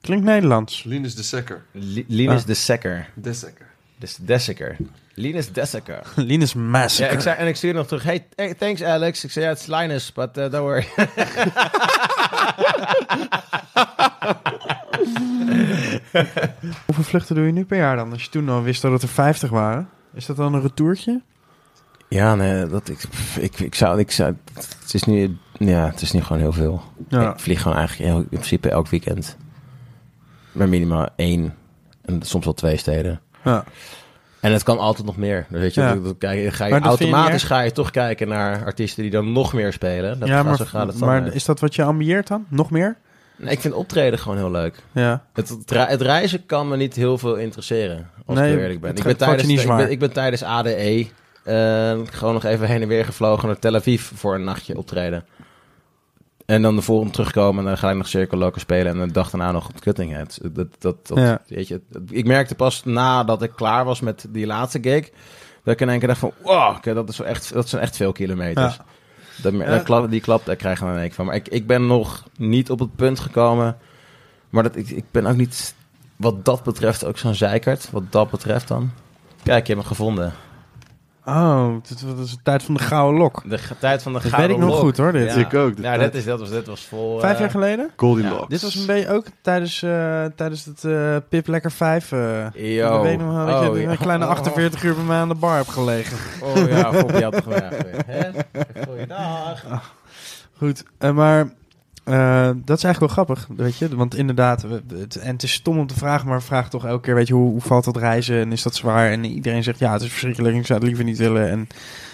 Klinkt 0.02 0.26
Nederlands. 0.26 0.84
Linus 0.84 1.16
de 1.16 1.24
Sekker. 1.24 1.64
Li- 1.72 2.06
Linus 2.08 2.42
Ah. 2.42 2.48
de 2.48 2.54
Sekker. 2.54 3.10
De 3.14 3.34
Sekker. 3.34 3.66
Dus 3.98 4.16
Dessaker. 4.16 4.78
Linus 5.14 5.52
Dessaker. 5.52 6.02
Linus 6.16 6.54
Ja, 6.54 6.60
Massacre. 6.60 7.14
ik 7.16 7.22
zei, 7.22 7.38
en 7.38 7.48
ik 7.48 7.56
stuurde 7.56 7.78
nog 7.78 7.88
terug. 7.88 8.04
Hey, 8.04 8.26
hey, 8.36 8.54
thanks 8.54 8.84
Alex. 8.84 9.24
Ik 9.24 9.32
zei, 9.32 9.46
ja, 9.46 9.52
het 9.52 9.60
is 9.60 9.66
Linus, 9.68 10.14
but 10.14 10.38
uh, 10.38 10.52
don't 10.52 10.54
worry. 10.64 10.88
Hoeveel 16.86 17.04
vluchten 17.04 17.36
doe 17.36 17.46
je 17.46 17.52
nu 17.52 17.66
per 17.66 17.78
jaar 17.78 17.96
dan? 17.96 18.12
Als 18.12 18.24
je 18.24 18.30
toen 18.30 18.50
al 18.50 18.64
wist 18.64 18.82
dat 18.82 18.92
het 18.92 19.02
er 19.02 19.08
50 19.08 19.50
waren. 19.50 19.90
Is 20.14 20.26
dat 20.26 20.36
dan 20.36 20.54
een 20.54 20.62
retourtje? 20.62 21.22
ja, 22.08 22.36
nee, 22.36 22.68
dat, 22.68 22.90
ik, 22.90 23.00
ik, 23.40 23.60
ik 23.60 23.76
zou, 23.76 24.00
ik 24.00 24.12
zou, 24.12 24.36
het 24.54 24.94
is 24.94 25.04
nu, 25.04 25.38
ja, 25.58 25.86
het 25.86 26.02
is 26.02 26.12
nu 26.12 26.22
gewoon 26.22 26.42
heel 26.42 26.52
veel. 26.52 26.82
Ja. 27.08 27.34
Ik 27.34 27.40
vlieg 27.40 27.62
gewoon 27.62 27.78
eigenlijk 27.78 28.10
heel, 28.10 28.20
in 28.20 28.28
principe 28.28 28.70
elk 28.70 28.88
weekend. 28.88 29.38
Maar 30.52 30.70
minimaal 30.70 31.08
één 31.16 31.56
en 32.06 32.22
soms 32.22 32.46
wel 32.46 32.54
twee 32.54 32.78
steden. 32.78 33.22
ja. 33.44 33.64
En 34.44 34.52
het 34.52 34.64
kan 34.64 34.80
altijd 34.80 35.06
nog 35.06 35.18
meer. 35.18 35.46
Dus 35.50 35.60
weet 35.60 35.74
je, 35.74 35.82
Ja. 35.82 35.94
dan- 35.96 36.52
ga 36.52 36.66
je 36.66 36.80
automatisch 36.80 37.44
ga 37.44 37.60
je 37.62 37.72
toch 37.72 37.92
kijken 37.92 38.28
naar 38.28 38.66
artiesten 38.66 39.02
die 39.02 39.12
dan 39.12 39.32
nog 39.32 39.54
meer 39.54 39.74
spelen. 39.74 40.20
Dat 40.20 40.28
ja, 40.28 40.44
maar, 40.44 40.56
zo 40.56 40.66
gaat 40.66 40.88
het 40.88 41.00
maar 41.00 41.34
is 41.34 41.46
dat 41.46 41.60
wat 41.60 41.76
je 41.76 41.84
ambieert 41.84 42.28
dan? 42.28 42.46
Nog 42.50 42.70
meer? 42.72 42.98
Nee, 43.36 43.52
ik 43.52 43.60
vind 43.60 43.74
optreden 43.74 44.20
gewoon 44.20 44.38
heel 44.38 44.52
leuk. 44.52 44.76
Ja. 44.92 45.24
Het, 45.34 45.50
het, 45.50 45.72
re- 45.72 45.86
het 45.86 46.02
reizen 46.02 46.46
kan 46.46 46.68
me 46.68 46.78
niet 46.78 46.96
heel 46.96 47.18
veel 47.18 47.36
interesseren, 47.36 48.10
als 48.26 48.40
Nee, 48.40 48.54
ik 48.54 48.60
eerlijk 48.60 48.82
ben. 48.82 48.96
Ik 48.96 49.04
ben, 49.04 49.18
tijdens, 49.18 49.48
ik, 49.62 49.68
ben, 49.68 49.92
ik 49.92 50.00
ben 50.00 50.12
tijdens 50.14 50.44
ADE 50.44 51.08
eh, 51.44 52.00
gewoon 52.12 52.34
nog 52.34 52.44
even 52.44 52.68
heen 52.68 52.82
en 52.82 52.88
weer 52.88 53.06
gevlogen 53.06 53.48
naar 53.48 53.60
Tel 53.60 53.76
Aviv 53.76 54.12
voor 54.16 54.36
een 54.36 54.44
nachtje 54.44 54.78
optreden. 54.78 55.26
En 56.46 56.62
dan 56.62 56.76
de 56.76 56.82
volgende 56.82 57.12
terugkomen 57.14 57.60
en 57.64 57.66
dan 57.66 57.78
ga 57.78 57.90
ik 57.90 57.98
nog 57.98 58.08
Circle 58.08 58.38
Local 58.38 58.60
spelen 58.60 58.92
en 59.02 59.08
de 59.08 59.14
dag 59.14 59.30
daarna 59.30 59.52
nog 59.52 59.70
op 59.70 59.80
Cuttinghead. 59.80 60.40
Dat, 60.52 60.68
dat, 60.80 61.08
dat, 61.08 61.18
Ja. 61.18 61.42
weet 61.48 61.68
je, 61.68 61.82
ik 62.10 62.26
merkte 62.26 62.56
pas 62.56 62.84
nadat 62.84 63.42
ik 63.42 63.52
klaar 63.56 63.86
was 63.86 64.00
met 64.00 64.26
die 64.30 64.46
laatste 64.46 64.80
gig, 64.82 65.10
dat 65.64 65.74
ik 65.74 65.82
in 65.82 65.90
één 65.90 66.00
keer 66.00 66.08
dacht 66.08 66.20
van, 66.20 66.32
wow, 66.42 66.84
dat, 66.84 67.10
is 67.10 67.20
echt, 67.20 67.54
dat 67.54 67.70
zijn 67.70 67.82
echt 67.82 67.96
veel 67.96 68.12
kilometers. 68.12 68.76
Ja. 68.76 68.86
Dat, 69.42 69.54
Ja. 69.54 69.66
dat 69.66 69.84
klap, 69.84 70.10
die 70.12 70.22
klap, 70.22 70.46
daar 70.46 70.56
krijg 70.56 70.80
je 70.80 70.86
dan 70.86 70.94
in 70.94 71.00
één 71.00 71.08
keer 71.08 71.16
van. 71.16 71.26
Maar 71.26 71.36
ik, 71.36 71.48
ik 71.48 71.68
ben 71.68 71.88
nog 71.88 72.24
niet 72.38 72.70
op 72.72 72.80
het 72.80 72.96
punt 72.96 73.20
gekomen, 73.20 73.78
maar 74.50 74.64
dat, 74.64 74.76
ik, 74.76 74.90
ik 74.90 75.06
ben 75.12 75.26
ook 75.26 75.36
niet, 75.36 75.76
wat 76.16 76.46
dat 76.46 76.64
betreft, 76.64 77.06
ook 77.06 77.18
zo'n 77.18 77.36
zeikert. 77.36 77.92
Wat 77.92 78.04
dat 78.10 78.30
betreft 78.30 78.68
dan. 78.68 78.92
Kijk, 79.44 79.68
je 79.68 79.74
hebt 79.74 79.84
me 79.86 79.96
gevonden. 79.96 80.34
Oh, 81.26 81.76
dit, 81.88 82.06
dat 82.18 82.26
is 82.26 82.32
de 82.32 82.38
tijd 82.44 82.64
van 82.64 82.74
de 82.74 82.80
gouden 82.80 83.20
lok. 83.22 83.42
De 83.50 83.60
tijd 83.80 84.04
van 84.04 84.14
de 84.14 84.20
Dat 84.20 84.30
gouden 84.30 84.50
weet 84.50 84.60
ik 84.60 84.64
nog 84.64 84.74
lok. 84.76 84.84
goed 84.86 84.98
hoor, 84.98 85.12
dit. 85.12 85.34
Ja. 85.34 85.40
Ik 85.40 85.54
ook. 85.54 85.76
tijd. 85.76 86.00
dit, 86.00 86.16
is, 86.16 86.26
dat 86.26 86.40
was, 86.40 86.50
dit 86.50 86.68
was 86.68 86.86
vol... 86.86 87.20
Vijf 87.20 87.34
eh, 87.34 87.40
jaar 87.40 87.50
geleden? 87.50 87.92
Goldilocks. 87.96 88.42
Ja, 88.42 88.48
Dit 88.48 88.62
was 88.62 88.76
een 88.76 88.86
beetje 88.86 89.10
ook 89.10 89.26
tijdens, 89.42 89.84
eh, 89.84 90.26
tijdens 90.36 90.66
het 90.66 90.84
eh, 90.84 91.16
Pip 91.30 91.48
Lekker 91.48 91.72
5. 91.72 92.12
eh 92.12 92.46
Yo. 92.54 92.98
Ik 92.98 93.04
weet 93.04 93.18
nog 93.20 93.36
wel 93.36 93.46
dat 93.46 93.64
je 93.64 93.70
Oh, 93.70 93.92
een 93.92 93.98
kleine 93.98 94.26
48 94.26 94.84
uur 94.84 94.96
bij 94.96 95.04
mij 95.04 95.18
aan 95.18 95.28
de 95.30 95.36
bar 95.36 95.56
hebt 95.56 95.70
gelegen. 95.70 96.18
Oh 96.42 96.56
ja, 96.56 96.92
je 97.18 97.24
had 97.24 97.44
weer. 97.46 97.70
Hè? 98.06 98.30
Goeiedag. 98.88 99.64
Goed, 100.58 100.84
maar 101.14 101.50
Eh, 102.04 102.50
dat 102.66 102.78
is 102.78 102.84
eigenlijk 102.84 103.00
wel 103.00 103.26
grappig, 103.26 103.48
weet 103.58 103.78
je. 103.78 103.96
Want 103.96 104.16
inderdaad, 104.16 104.62
het, 104.94 105.16
en 105.16 105.32
het 105.34 105.44
is 105.44 105.54
stom 105.54 105.78
om 105.80 105.88
te 105.88 105.94
vragen, 105.98 106.28
maar 106.28 106.42
vraag 106.42 106.70
toch 106.70 106.86
elke 106.86 107.02
keer, 107.02 107.16
weet 107.16 107.28
je, 107.28 107.34
hoe, 107.34 107.50
hoe 107.52 107.62
valt 107.62 107.84
dat 107.86 107.98
reizen 107.98 108.36
en 108.40 108.52
is 108.52 108.64
dat 108.64 108.76
zwaar? 108.76 109.12
En 109.12 109.26
iedereen 109.26 109.64
zegt, 109.64 109.80
ja, 109.80 109.92
het 109.94 110.02
is 110.02 110.10
verschrikkelijk, 110.10 110.56
ik 110.56 110.66
zou 110.66 110.80
het 110.80 110.88
liever 110.88 111.06
niet 111.06 111.18
willen. 111.18 111.50
En 111.50 111.68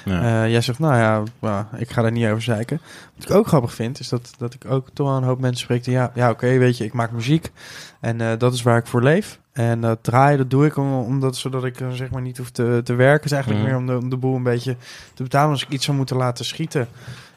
Ja. 0.05 0.43
eh, 0.43 0.51
jij 0.51 0.61
zegt, 0.61 0.79
nou 0.79 0.95
ja, 1.41 1.67
ik 1.77 1.89
ga 1.91 2.01
daar 2.01 2.11
niet 2.11 2.27
over 2.27 2.41
zeiken. 2.41 2.81
Wat 3.15 3.29
ik 3.29 3.35
ook 3.35 3.47
grappig 3.47 3.73
vind, 3.73 3.99
is 3.99 4.09
dat, 4.09 4.31
dat 4.37 4.53
ik 4.53 4.65
ook 4.71 4.87
toch 4.93 5.07
wel 5.07 5.17
een 5.17 5.23
hoop 5.23 5.39
mensen 5.39 5.63
spreek 5.63 5.83
die, 5.83 5.93
ja, 5.93 6.11
ja 6.15 6.29
oké, 6.29 6.57
weet 6.57 6.77
je, 6.77 6.83
ik 6.85 6.93
maak 6.93 7.11
muziek 7.11 7.51
en 7.99 8.21
eh, 8.21 8.27
dat 8.37 8.53
is 8.53 8.61
waar 8.61 8.77
ik 8.77 8.87
voor 8.87 9.03
leef. 9.03 9.39
En 9.53 9.81
dat 9.81 9.97
draaien, 10.03 10.37
dat 10.37 10.49
doe 10.49 10.65
ik 10.65 10.77
om, 10.77 10.93
omdat, 10.93 11.35
zodat 11.37 11.65
ik 11.65 11.75
zeg 11.93 12.09
maar 12.09 12.21
niet 12.21 12.37
hoef 12.37 12.49
te, 12.49 12.81
te 12.83 12.93
werken. 12.93 13.15
Het 13.15 13.25
is 13.25 13.31
eigenlijk 13.31 13.61
Mhm. 13.63 13.71
meer 13.71 13.79
om 13.79 13.87
de, 13.87 14.03
om 14.03 14.09
de 14.09 14.17
boel 14.17 14.35
een 14.35 14.43
beetje 14.43 14.75
te 15.13 15.23
betalen. 15.23 15.51
Als 15.51 15.63
ik 15.63 15.69
iets 15.69 15.85
zou 15.85 15.97
moeten 15.97 16.15
laten 16.17 16.45
schieten, 16.45 16.87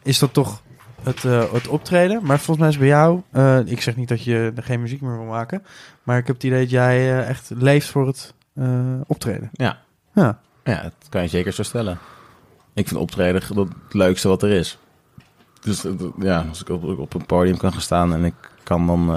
is 0.02 0.18
dat 0.18 0.32
toch 0.32 0.62
het, 1.04 1.24
eh, 1.24 1.52
het 1.52 1.68
optreden. 1.68 2.20
Maar 2.22 2.36
volgens 2.36 2.58
mij 2.58 2.68
is 2.68 2.78
bij 2.78 2.86
jou, 2.86 3.22
eh, 3.30 3.58
ik 3.64 3.80
zeg 3.80 3.96
niet 3.96 4.08
dat 4.08 4.24
je 4.24 4.52
er 4.56 4.62
geen 4.62 4.80
muziek 4.80 5.00
meer 5.00 5.16
wil 5.16 5.26
maken, 5.26 5.62
maar 6.02 6.18
ik 6.18 6.26
heb 6.26 6.36
het 6.36 6.44
idee 6.44 6.60
dat 6.60 6.70
jij 6.70 6.96
eh, 6.96 7.28
echt 7.28 7.50
leeft 7.54 7.88
voor 7.88 8.06
het 8.06 8.34
optreden. 9.06 9.50
Ja. 9.52 9.78
Ja. 10.14 10.40
Ja, 10.64 10.82
dat 10.82 11.08
kan 11.08 11.22
je 11.22 11.28
zeker 11.28 11.52
zo 11.52 11.62
stellen. 11.62 11.98
Ik 12.74 12.88
vind 12.88 13.00
optreden 13.00 13.42
het 13.56 13.94
leukste 13.94 14.28
wat 14.28 14.42
er 14.42 14.50
is. 14.50 14.78
Dus 15.60 15.84
ja, 16.18 16.46
als 16.48 16.60
ik 16.60 16.68
op, 16.68 16.84
op 16.98 17.14
een 17.14 17.26
podium 17.26 17.56
kan 17.56 17.72
gaan 17.72 17.80
staan 17.80 18.14
en 18.14 18.24
ik 18.24 18.34
kan 18.62 18.86
dan 18.86 19.08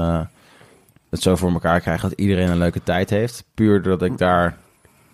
het 1.09 1.21
zo 1.21 1.35
voor 1.35 1.51
elkaar 1.51 1.79
krijgen 1.79 2.09
dat 2.09 2.19
iedereen 2.19 2.49
een 2.49 2.57
leuke 2.57 2.83
tijd 2.83 3.09
heeft. 3.09 3.43
Puur 3.53 3.81
doordat 3.81 4.09
ik 4.09 4.17
daar 4.17 4.57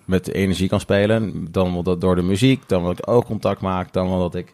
met 0.05 0.26
de 0.26 0.34
energie 0.34 0.69
kan 0.69 0.80
spelen. 0.80 1.47
Dan 1.51 1.74
wel 1.74 1.84
dat 1.84 2.01
door 2.01 2.15
de 2.15 2.22
muziek, 2.22 2.63
dan 2.67 2.82
wel 2.82 2.89
dat 2.89 2.99
ik 2.99 3.13
oogcontact 3.13 3.61
maak, 3.61 3.93
dan 3.93 4.09
wel 4.09 4.19
dat 4.19 4.36
ik... 4.36 4.53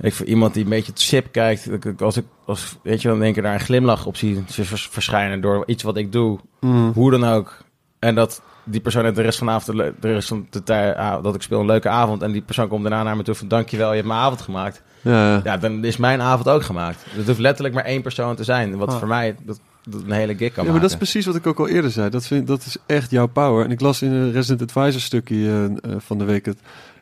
Ik 0.00 0.12
voor 0.14 0.26
iemand 0.26 0.54
die 0.54 0.62
een 0.64 0.70
beetje 0.70 0.92
het 0.92 1.00
sip 1.00 1.32
kijkt, 1.32 1.82
dat 1.82 2.02
als 2.02 2.16
ik, 2.16 2.24
als, 2.46 2.76
weet 2.82 3.02
je, 3.02 3.08
dan 3.08 3.18
denk 3.18 3.36
ik 3.36 3.42
daar 3.42 3.54
een 3.54 3.60
glimlach 3.60 4.06
op 4.06 4.16
zie 4.16 4.42
vers- 4.46 4.88
verschijnen 4.90 5.40
door 5.40 5.62
iets 5.66 5.82
wat 5.82 5.96
ik 5.96 6.12
doe 6.12 6.38
Mm. 6.60 6.90
hoe 6.94 7.10
dan 7.10 7.24
ook. 7.24 7.56
En 7.98 8.14
dat 8.14 8.42
die 8.64 8.80
persoon 8.80 9.04
heeft 9.04 9.16
de 9.16 9.22
rest 9.22 9.38
van 9.38 9.46
de 9.46 9.52
avond, 9.52 9.76
de 9.78 9.92
rest 10.12 10.28
van 10.28 10.46
de 10.50 10.62
tijd, 10.62 10.96
ah, 10.96 11.22
dat 11.22 11.34
ik 11.34 11.42
speel 11.42 11.60
een 11.60 11.66
leuke 11.66 11.88
avond. 11.88 12.22
En 12.22 12.32
die 12.32 12.42
persoon 12.42 12.68
komt 12.68 12.82
daarna 12.82 13.02
naar 13.02 13.16
me 13.16 13.22
toe 13.22 13.34
van 13.34 13.48
dankjewel, 13.48 13.88
je 13.88 13.94
hebt 13.94 14.06
mijn 14.06 14.20
avond 14.20 14.40
gemaakt. 14.40 14.82
Ja, 15.00 15.32
ja. 15.32 15.40
Ja, 15.44 15.56
dan 15.56 15.84
is 15.84 15.96
mijn 15.96 16.20
avond 16.20 16.48
ook 16.48 16.62
gemaakt. 16.62 17.04
Het 17.08 17.26
hoeft 17.26 17.38
letterlijk 17.38 17.74
maar 17.74 17.84
één 17.84 18.02
persoon 18.02 18.36
te 18.36 18.44
zijn. 18.44 18.76
Wat 18.76 18.88
Ah. 18.88 18.98
voor 18.98 19.08
mij 19.08 19.36
dat, 19.42 19.60
dat 19.84 20.02
een 20.02 20.10
hele 20.10 20.36
gig 20.36 20.52
kan 20.52 20.64
Ja, 20.64 20.70
maar 20.72 20.80
dat 20.80 20.90
is 20.90 20.96
precies 20.96 21.26
wat 21.26 21.34
ik 21.36 21.46
ook 21.46 21.58
al 21.58 21.68
eerder 21.68 21.90
zei. 21.90 22.10
Dat, 22.10 22.26
vind, 22.26 22.46
dat 22.46 22.64
is 22.66 22.76
echt 22.86 23.10
jouw 23.10 23.26
power. 23.26 23.64
En 23.64 23.70
ik 23.70 23.80
las 23.80 24.02
in 24.02 24.12
een 24.12 24.32
Resident 24.32 24.62
Advisor 24.62 25.00
stukje 25.00 25.36
eh, 25.36 25.64
eh, 25.64 25.96
van 25.98 26.18
de 26.18 26.24
week. 26.24 26.44
Het 26.46 26.58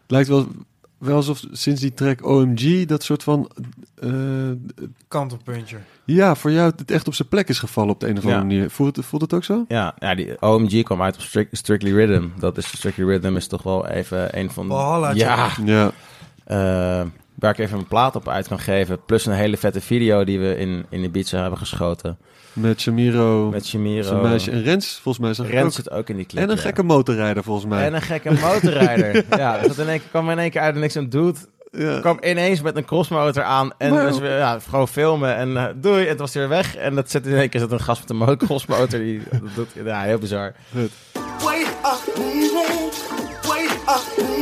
lijkt 0.07 0.29
wel, 0.29 0.47
wel 0.99 1.17
alsof 1.17 1.43
sinds 1.53 1.81
die 1.81 1.95
track 1.95 2.25
OMG 2.27 2.85
dat 2.85 3.03
soort 3.03 3.23
van... 3.23 3.51
eh, 3.95 4.11
Kantelpuntje. 5.09 5.77
ja, 6.05 6.35
voor 6.35 6.51
jou 6.53 6.73
het 6.77 6.91
echt 6.91 7.07
op 7.07 7.15
zijn 7.15 7.29
plek 7.29 7.49
is 7.49 7.59
gevallen 7.59 7.91
op 7.95 8.01
de 8.01 8.07
een 8.09 8.17
of 8.19 8.25
andere 8.25 8.41
Ja. 8.41 8.47
manier. 8.47 8.71
Voelt 8.71 8.97
het, 8.97 9.05
voelt 9.05 9.23
het 9.23 9.35
ook 9.35 9.45
zo? 9.45 9.65
Ja, 9.69 9.95
ja, 9.99 10.15
die 10.15 10.43
OMG 10.43 10.83
kwam 10.83 11.03
uit 11.03 11.15
op 11.15 11.21
Stric- 11.21 11.49
Strictly 11.53 11.93
Rhythm. 11.93 12.29
Dat 12.39 12.57
is 12.59 12.67
Strictly 12.67 13.05
Rhythm 13.05 13.37
is 13.37 13.47
toch 13.47 13.63
wel 13.63 13.87
even 13.87 14.39
een 14.39 14.51
van... 14.51 14.67
Walhallaatje. 14.67 15.19
ja, 15.25 15.51
Ja. 15.65 15.93
eh, 16.45 17.07
waar 17.35 17.51
ik 17.51 17.59
even 17.59 17.79
een 17.79 17.87
plaat 17.87 18.17
op 18.17 18.29
uit 18.29 18.49
kan 18.49 18.59
geven. 18.59 19.05
Plus 19.07 19.27
een 19.27 19.33
hele 19.33 19.57
vette 19.57 19.81
video 19.81 20.25
die 20.25 20.39
we 20.41 20.57
in, 20.57 20.87
in 20.89 21.03
Ibiza 21.05 21.41
hebben 21.41 21.59
geschoten. 21.59 22.19
Met 22.57 22.81
Shamiro, 22.81 23.49
Met 23.51 23.67
zijn 23.67 23.83
meisje. 24.23 24.51
En 24.51 24.63
Rens, 24.63 24.99
volgens 25.03 25.25
mij. 25.25 25.35
Zag 25.35 25.47
ik 25.47 25.53
Rens 25.53 25.67
ook. 25.67 25.73
zit 25.73 25.91
ook 25.91 26.09
in 26.09 26.17
die 26.17 26.27
clip. 26.27 26.43
En 26.43 26.51
een 26.51 26.57
ja. 26.57 26.61
gekke 26.63 26.83
motorrijder, 26.83 27.43
volgens 27.43 27.67
mij. 27.67 27.85
En 27.87 27.95
een 27.95 28.03
gekke 28.03 28.33
motorrijder. 28.33 29.25
ja, 29.39 29.59
dat 29.59 29.79
in 29.79 29.89
één 29.89 29.99
keer 29.99 30.09
kwam 30.11 30.31
in 30.31 30.39
één 30.39 30.51
keer 30.51 30.61
uit 30.61 30.75
en 30.75 30.81
niks 30.81 30.97
aan 30.97 31.09
doet. 31.09 31.39
ja. 31.71 32.01
kwam 32.01 32.19
ineens 32.23 32.61
met 32.63 32.77
een 32.77 32.85
crossmotor 32.85 33.43
aan 33.43 33.71
en 33.79 33.91
Maar- 33.95 34.07
dus 34.07 34.19
weer, 34.19 34.37
ja, 34.37 34.59
gewoon 34.69 34.89
filmen 34.89 35.37
en 35.37 35.57
eh, 35.57 35.65
doei, 35.77 36.03
en 36.03 36.09
het 36.09 36.19
was 36.19 36.35
weer 36.35 36.49
weg. 36.49 36.77
En 36.77 36.95
dat 36.95 37.11
zit 37.11 37.27
in 37.27 37.37
één 37.37 37.49
keer 37.49 37.61
zit 37.61 37.71
een 37.71 37.81
gast 37.81 38.01
met 38.01 38.11
een 38.11 38.17
mo- 38.17 38.37
crossmotor 38.37 38.99
die 38.99 39.23
dat 39.31 39.41
doet. 39.55 39.69
Ja, 39.85 40.03
heel 40.03 40.19
bizar. 40.19 40.55
Goed. 40.75 40.91
Wait. 41.45 41.67
Wait. 43.49 44.36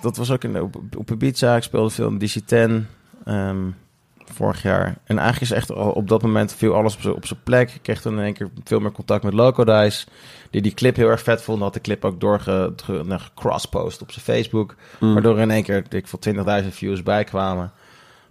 Dat, 0.00 0.16
was 0.16 0.30
ook 0.30 0.44
in, 0.44 0.60
op, 0.60 0.76
op 0.96 1.10
Ibiza. 1.10 1.56
Ik 1.56 1.62
speelde 1.62 1.90
veel 1.90 2.08
in 2.08 2.18
DC-10 2.18 2.86
ehm, 3.24 3.56
vorig 4.24 4.62
jaar. 4.62 4.86
En 5.04 5.18
eigenlijk 5.18 5.40
is 5.50 5.56
echt 5.56 5.70
op 5.70 6.08
dat 6.08 6.22
moment 6.22 6.54
viel 6.54 6.74
alles 6.74 7.06
op 7.06 7.26
zijn 7.26 7.40
plek. 7.44 7.70
Ik 7.70 7.82
kreeg 7.82 8.00
toen 8.00 8.12
in 8.18 8.24
één 8.24 8.34
keer 8.34 8.48
veel 8.64 8.80
meer 8.80 8.92
contact 8.92 9.24
met 9.24 9.32
Loco 9.32 9.64
Dice. 9.64 10.06
Die 10.50 10.62
die 10.62 10.74
clip 10.74 10.96
heel 10.96 11.08
erg 11.08 11.22
vet 11.22 11.42
vond. 11.42 11.62
Had 11.62 11.74
de 11.74 11.80
clip 11.80 12.04
ook 12.04 12.20
doorge, 12.20 12.72
ge- 12.76 13.02
nou, 13.04 13.20
op 14.00 14.12
zijn 14.12 14.24
Facebook. 14.24 14.74
Mm. 15.00 15.12
Waardoor 15.12 15.36
er 15.36 15.42
in 15.42 15.50
één 15.50 15.62
keer 15.62 15.84
dik 15.88 16.06
voor 16.06 16.18
20.000 16.62 16.68
views 16.70 17.02
bij 17.02 17.24
kwamen. 17.24 17.72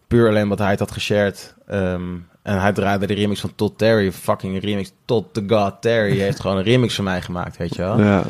Puur 0.08 0.28
alleen 0.28 0.48
wat 0.48 0.60
hij 0.60 0.70
het 0.70 0.80
had 0.80 0.92
geshared. 0.92 1.56
Ehm, 1.68 2.16
en 2.42 2.62
hij 2.62 2.74
draaide 2.74 3.08
de 3.08 3.14
remix 3.14 3.40
van 3.40 3.56
Todd 3.56 3.78
Terry. 3.78 4.12
Fucking 4.12 4.62
remix. 4.62 4.92
Todd 5.06 5.34
the 5.34 5.44
God 5.48 5.82
Terry 5.82 6.18
heeft 6.18 6.40
gewoon 6.40 6.58
een 6.58 6.64
remix 6.64 6.96
van 6.96 7.04
mij 7.04 7.22
gemaakt, 7.22 7.58
weet 7.58 7.76
je 7.76 7.82
wel. 7.82 8.00
Ja. 8.00 8.24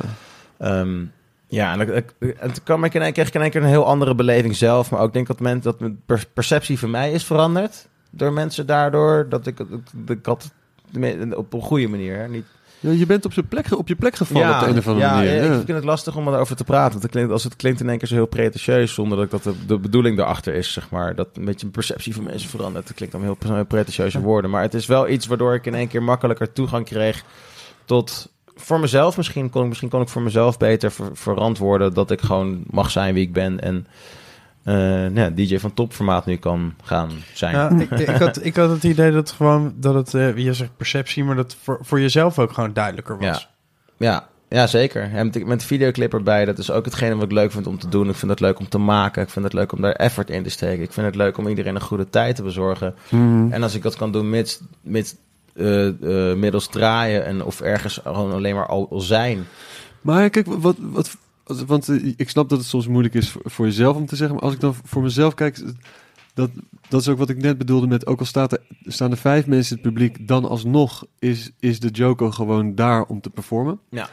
Ehm, 0.57 1.03
Ja, 1.51 1.79
en, 1.79 1.93
en 2.19 2.51
toen 2.53 2.63
kwam 2.63 2.83
ik 2.83 2.93
in 2.93 3.01
één, 3.01 3.13
ik 3.13 3.33
in 3.33 3.41
één 3.41 3.49
keer 3.49 3.61
een 3.61 3.67
heel 3.67 3.85
andere 3.85 4.15
beleving 4.15 4.55
zelf. 4.55 4.91
Maar 4.91 4.99
ook 4.99 5.13
denk 5.13 5.27
dat, 5.27 5.39
men, 5.39 5.61
dat 5.61 5.79
mijn 5.79 6.01
per- 6.05 6.25
perceptie 6.33 6.79
van 6.79 6.89
mij 6.89 7.11
is 7.11 7.23
veranderd. 7.25 7.87
Door 8.09 8.33
mensen 8.33 8.65
daardoor. 8.65 9.25
Dat 9.29 9.47
ik, 9.47 9.57
had 10.23 10.51
het 10.91 11.35
op 11.35 11.53
een 11.53 11.61
goede 11.61 11.87
manier. 11.87 12.17
Hè? 12.17 12.27
Niet, 12.27 12.45
Ja, 12.79 12.91
je 12.91 13.05
bent 13.05 13.25
op, 13.25 13.33
zijn 13.33 13.47
plek, 13.47 13.77
op 13.77 13.87
je 13.87 13.95
plek 13.95 14.15
gevallen 14.15 14.53
op 14.53 14.59
de 14.59 14.65
een 14.67 14.77
of 14.77 14.87
andere 14.87 15.05
ja, 15.05 15.13
manier. 15.15 15.33
ja, 15.35 15.43
Ja. 15.43 15.49
ik 15.49 15.65
vind 15.65 15.67
het 15.77 15.83
lastig 15.83 16.15
om 16.15 16.27
erover 16.27 16.55
te 16.55 16.63
praten. 16.63 16.91
Want 16.91 17.03
het 17.03 17.11
klinkt, 17.11 17.31
als 17.31 17.43
het 17.43 17.55
klinkt 17.55 17.79
in 17.79 17.89
één 17.89 17.97
keer 17.97 18.07
zo 18.07 18.15
heel 18.15 18.25
pretentieus. 18.25 18.93
Zonder 18.93 19.17
dat, 19.17 19.31
dat 19.31 19.43
de, 19.43 19.65
de 19.65 19.77
bedoeling 19.79 20.19
erachter 20.19 20.53
is, 20.53 20.73
zeg 20.73 20.89
maar. 20.89 21.15
Dat 21.15 21.27
een 21.33 21.45
beetje 21.45 21.65
een 21.65 21.71
perceptie 21.71 22.15
van 22.15 22.23
mensen 22.23 22.49
verandert. 22.49 22.87
Dat 22.87 22.95
klinkt 22.95 23.13
dan 23.15 23.23
heel, 23.23 23.37
heel 23.39 23.65
pretentieuze 23.65 24.19
woorden. 24.21 24.51
Maar 24.51 24.61
het 24.61 24.73
is 24.73 24.85
wel 24.85 25.07
iets 25.09 25.27
waardoor 25.27 25.53
ik 25.53 25.65
in 25.65 25.75
één 25.75 25.87
keer 25.87 26.03
makkelijker 26.03 26.53
toegang 26.53 26.85
kreeg 26.85 27.23
tot... 27.85 28.31
Voor 28.59 28.79
mezelf 28.79 29.17
misschien 29.17 29.49
kon 29.49 29.61
ik, 29.61 29.67
misschien 29.67 29.89
kon 29.89 30.01
ik 30.01 30.07
voor 30.09 30.21
mezelf 30.21 30.57
beter 30.57 30.91
ver- 30.91 31.09
verantwoorden 31.13 31.93
dat 31.93 32.11
ik 32.11 32.21
gewoon 32.21 32.63
mag 32.69 32.91
zijn 32.91 33.13
wie 33.13 33.23
ik 33.23 33.33
ben. 33.33 33.59
En 33.59 33.87
eh, 34.63 34.75
nou 34.75 35.19
ja, 35.19 35.29
DJ 35.29 35.57
van 35.57 35.73
topformaat 35.73 36.25
nu 36.25 36.35
kan 36.35 36.73
gaan 36.83 37.11
zijn. 37.33 37.55
Ja, 37.55 37.69
ik, 37.69 37.91
ik, 37.91 38.07
had, 38.07 38.45
ik 38.45 38.55
had 38.55 38.69
het 38.69 38.83
idee 38.83 39.11
dat 39.11 39.31
gewoon, 39.31 39.73
dat 39.75 39.93
het, 39.93 40.13
eh, 40.13 40.37
je 40.37 40.53
zegt 40.53 40.77
perceptie, 40.77 41.23
maar 41.23 41.35
dat 41.35 41.55
voor, 41.61 41.77
voor 41.81 41.99
jezelf 41.99 42.39
ook 42.39 42.53
gewoon 42.53 42.73
duidelijker 42.73 43.17
was. 43.17 43.49
Ja. 43.97 44.07
Ja, 44.07 44.27
ja 44.49 44.67
zeker. 44.67 45.11
En 45.13 45.25
met, 45.25 45.45
met 45.45 45.59
de 45.59 45.65
videoclip 45.65 46.13
erbij, 46.13 46.45
dat 46.45 46.57
is 46.57 46.71
ook 46.71 46.85
hetgene 46.85 47.15
wat 47.15 47.23
ik 47.23 47.31
leuk 47.31 47.51
vind 47.51 47.67
om 47.67 47.79
te 47.79 47.89
doen. 47.89 48.09
Ik 48.09 48.15
vind 48.15 48.31
het 48.31 48.39
leuk 48.39 48.59
om 48.59 48.69
te 48.69 48.77
maken. 48.77 49.23
Ik 49.23 49.29
vind 49.29 49.45
het 49.45 49.53
leuk 49.53 49.71
om 49.71 49.81
daar 49.81 49.91
effort 49.91 50.29
in 50.29 50.43
te 50.43 50.49
steken. 50.49 50.83
Ik 50.83 50.93
vind 50.93 51.05
het 51.05 51.15
leuk 51.15 51.37
om 51.37 51.47
iedereen 51.47 51.75
een 51.75 51.81
goede 51.81 52.09
tijd 52.09 52.35
te 52.35 52.43
bezorgen. 52.43 52.95
Mhm. 53.09 53.51
En 53.51 53.63
als 53.63 53.75
ik 53.75 53.81
dat 53.81 53.95
kan 53.95 54.11
doen 54.11 54.29
mits, 54.29 54.61
mits, 54.81 55.15
middels 56.35 56.67
draaien 56.67 57.25
en 57.25 57.43
of 57.43 57.61
ergens 57.61 57.99
gewoon 58.03 58.31
alleen 58.31 58.55
maar 58.55 58.67
al, 58.67 58.87
al 58.89 58.99
zijn. 58.99 59.45
Maar 60.01 60.29
kijk, 60.29 60.45
wat, 60.47 60.75
wat, 60.79 61.17
want 61.65 61.89
eh, 61.89 62.13
ik 62.15 62.29
snap 62.29 62.49
dat 62.49 62.57
het 62.57 62.67
soms 62.67 62.87
moeilijk 62.87 63.13
is 63.13 63.35
voor, 63.43 63.65
jezelf 63.65 63.95
om 63.95 64.05
te 64.05 64.15
zeggen. 64.15 64.35
Maar 64.35 64.45
als 64.45 64.53
ik 64.53 64.59
dan 64.59 64.75
voor 64.83 65.01
mezelf 65.01 65.33
kijk, 65.33 65.63
dat, 66.33 66.49
dat 66.89 67.01
is 67.01 67.07
ook 67.07 67.17
wat 67.17 67.29
ik 67.29 67.41
net 67.41 67.57
bedoelde 67.57 67.87
met, 67.87 68.07
ook 68.07 68.19
al 68.19 68.25
staat 68.25 68.51
er, 68.51 68.61
staan 68.83 69.11
er 69.11 69.17
vijf 69.17 69.47
mensen 69.47 69.77
in 69.77 69.83
het 69.83 69.93
publiek, 69.93 70.27
dan 70.27 70.45
alsnog 70.45 71.05
is, 71.19 71.51
is 71.59 71.79
de 71.79 71.89
Joko 71.89 72.31
gewoon 72.31 72.75
daar 72.75 73.03
om 73.03 73.21
te 73.21 73.29
performen. 73.29 73.79
Ja. 73.89 74.09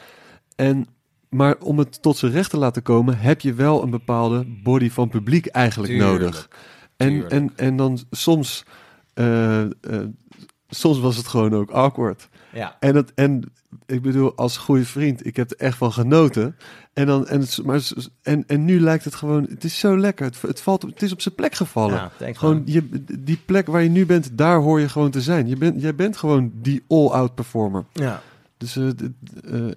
En, 0.56 0.86
maar 1.28 1.56
om 1.58 1.78
het 1.78 2.02
tot 2.02 2.16
zijn 2.16 2.32
recht 2.32 2.50
te 2.50 2.58
laten 2.58 2.82
komen, 2.82 3.18
heb 3.18 3.40
je 3.40 3.54
wel 3.54 3.82
een 3.82 3.90
bepaalde 3.90 4.44
body 4.62 4.90
van 4.90 5.08
publiek 5.08 5.46
eigenlijk 5.46 5.92
nodig. 5.92 6.48
En, 6.96 7.08
Tuurlijk. 7.08 7.32
en, 7.32 7.52
en 7.56 7.76
dan 7.76 7.98
soms, 8.10 8.64
eh, 9.14 9.62
eh, 9.62 9.70
soms 10.76 10.98
was 10.98 11.16
het 11.16 11.26
gewoon 11.26 11.54
ook 11.54 11.70
awkward. 11.70 12.28
Ja. 12.52 12.76
En, 12.80 12.94
het, 12.94 13.14
en 13.14 13.42
ik 13.86 14.02
bedoel, 14.02 14.34
als 14.36 14.56
goede 14.56 14.84
vriend, 14.84 15.26
ik 15.26 15.36
heb 15.36 15.50
er 15.50 15.56
echt 15.56 15.76
van 15.76 15.92
genoten. 15.92 16.56
En, 16.92 17.06
dan, 17.06 17.26
en, 17.26 17.44
maar, 17.64 17.88
en, 18.22 18.44
en 18.46 18.64
nu 18.64 18.80
lijkt 18.80 19.04
het 19.04 19.14
gewoon, 19.14 19.46
het 19.50 19.64
is 19.64 19.78
zo 19.78 19.98
lekker. 19.98 20.26
Het, 20.26 20.42
het, 20.42 20.60
valt, 20.60 20.84
op- 20.84 20.90
het 20.90 21.02
is 21.02 21.12
op 21.12 21.20
zijn 21.20 21.34
plek 21.34 21.54
gevallen. 21.54 22.10
Ja, 22.18 22.32
gewoon 22.34 22.62
je, 22.64 23.04
die 23.18 23.38
plek 23.44 23.66
waar 23.66 23.82
je 23.82 23.88
nu 23.88 24.06
bent, 24.06 24.38
daar 24.38 24.58
hoor 24.58 24.80
je 24.80 24.88
gewoon 24.88 25.10
te 25.10 25.20
zijn. 25.20 25.48
Je 25.48 25.56
bent, 25.56 25.80
jij 25.80 25.94
bent 25.94 26.16
gewoon 26.16 26.50
die 26.54 26.84
all-out 26.88 27.34
performer. 27.34 27.84
Ja. 27.92 28.22
Dus, 28.56 28.76
eh, 28.76 28.88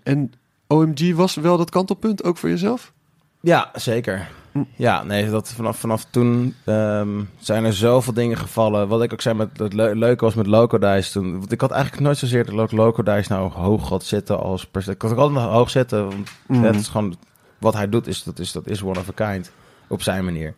en 0.03 0.31
OMG 0.67 1.15
was 1.15 1.35
wel 1.35 1.57
dat 1.57 1.69
kantelpunt 1.69 2.23
ook 2.23 2.37
voor 2.37 2.49
jezelf? 2.49 2.93
Ja, 3.41 3.69
zeker. 3.73 4.29
Ja, 4.75 5.03
nee, 5.03 5.29
dat 5.29 5.49
vanaf, 5.55 5.77
vanaf 5.77 6.05
toen 6.09 6.55
ehm, 6.65 7.23
zijn 7.39 7.65
er 7.65 7.73
zoveel 7.73 8.13
dingen 8.13 8.37
gevallen. 8.37 8.87
Wat 8.87 9.03
ik 9.03 9.13
ook 9.13 9.21
zei, 9.21 9.35
met 9.35 9.49
het 9.59 9.73
le- 9.73 9.91
leuke 9.95 10.23
was 10.25 10.33
met 10.33 10.47
Locodice 10.47 11.11
toen. 11.11 11.31
Want 11.39 11.51
ik 11.51 11.61
had 11.61 11.71
eigenlijk 11.71 12.01
nooit 12.03 12.17
zozeer 12.17 12.45
dat 12.45 12.53
Lo- 12.53 12.77
Locodice 12.83 13.31
nou 13.33 13.51
hoog 13.51 13.89
had 13.89 14.03
zitten 14.03 14.39
als... 14.39 14.67
Ik 14.73 15.01
had 15.01 15.11
ook 15.11 15.17
altijd 15.17 15.31
nog 15.45 15.51
hoog 15.53 15.69
zitten, 15.69 16.03
want 16.05 16.65
het 16.65 16.75
is 16.75 16.87
gewoon... 16.87 17.15
Wat 17.57 17.73
hij 17.73 17.89
doet, 17.89 18.07
is, 18.07 18.23
dat, 18.23 18.39
is, 18.39 18.51
dat 18.51 18.67
is 18.67 18.81
one 18.83 18.99
of 18.99 19.09
a 19.19 19.31
kind. 19.31 19.51
Op 19.87 20.01
zijn 20.01 20.25
manier. 20.25 20.53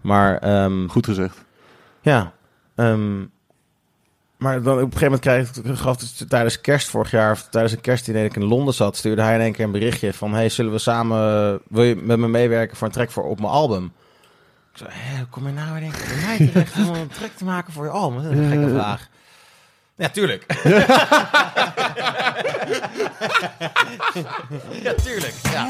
Maar 0.00 0.38
ehm, 0.38 0.88
Goed 0.88 1.06
gezegd. 1.06 1.44
ja, 2.00 2.32
ehm, 2.74 3.24
maar 4.40 4.62
dan 4.62 4.74
op 4.74 4.78
een 4.78 4.98
gegeven 4.98 5.04
moment 5.04 5.20
krijg 5.20 5.56
ik 5.56 5.78
gaf 5.78 6.00
het 6.00 6.28
tijdens 6.28 6.60
kerst 6.60 6.88
vorig 6.88 7.10
jaar, 7.10 7.32
of 7.32 7.46
tijdens 7.50 7.72
een 7.72 7.80
kerstdiner 7.80 8.22
dat 8.22 8.30
ik 8.30 8.42
in 8.42 8.48
Londen 8.48 8.74
zat, 8.74 8.96
stuurde 8.96 9.22
hij 9.22 9.34
in 9.34 9.40
één 9.40 9.52
keer 9.52 9.64
een 9.64 9.70
berichtje 9.70 10.12
van: 10.12 10.34
Hey, 10.34 10.48
zullen 10.48 10.72
we 10.72 10.78
samen, 10.78 11.60
wil 11.68 11.82
je 11.82 11.96
met 11.96 12.18
me 12.18 12.28
meewerken 12.28 12.76
voor 12.76 12.86
een 12.86 12.92
track 12.92 13.10
voor 13.10 13.24
op 13.24 13.40
mijn 13.40 13.52
album? 13.52 13.92
Ik 14.72 14.78
zei: 14.78 14.90
Hé, 14.92 15.24
kom 15.30 15.46
je 15.46 15.52
nou 15.52 15.78
keer 15.78 15.90
bij 15.90 16.16
mij 16.26 16.36
terecht 16.48 16.76
om 16.88 16.94
een 16.94 17.08
track 17.08 17.30
te 17.36 17.44
maken 17.44 17.72
voor 17.72 17.84
je 17.84 17.90
album? 17.90 18.22
Dat 18.22 18.32
is 18.32 18.38
een 18.38 18.50
gekke 18.50 18.68
vraag. 18.68 19.08
Ja, 19.94 20.08
tuurlijk. 20.08 20.44
ja, 24.82 24.94
tuurlijk. 25.02 25.34
Ja, 25.52 25.66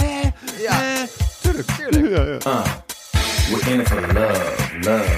ja. 0.59 1.06
tuurlijk, 1.40 1.70
tuurlijk. 1.70 2.09
Ja, 2.09 2.24
ja. 2.24 2.62
We're 3.51 3.70
in 3.70 3.80
it 3.80 3.88
for 3.88 4.01
love, 4.01 4.78
love, 4.80 5.10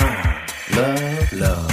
uh, 0.00 0.34
love, 0.74 1.36
love. 1.36 1.69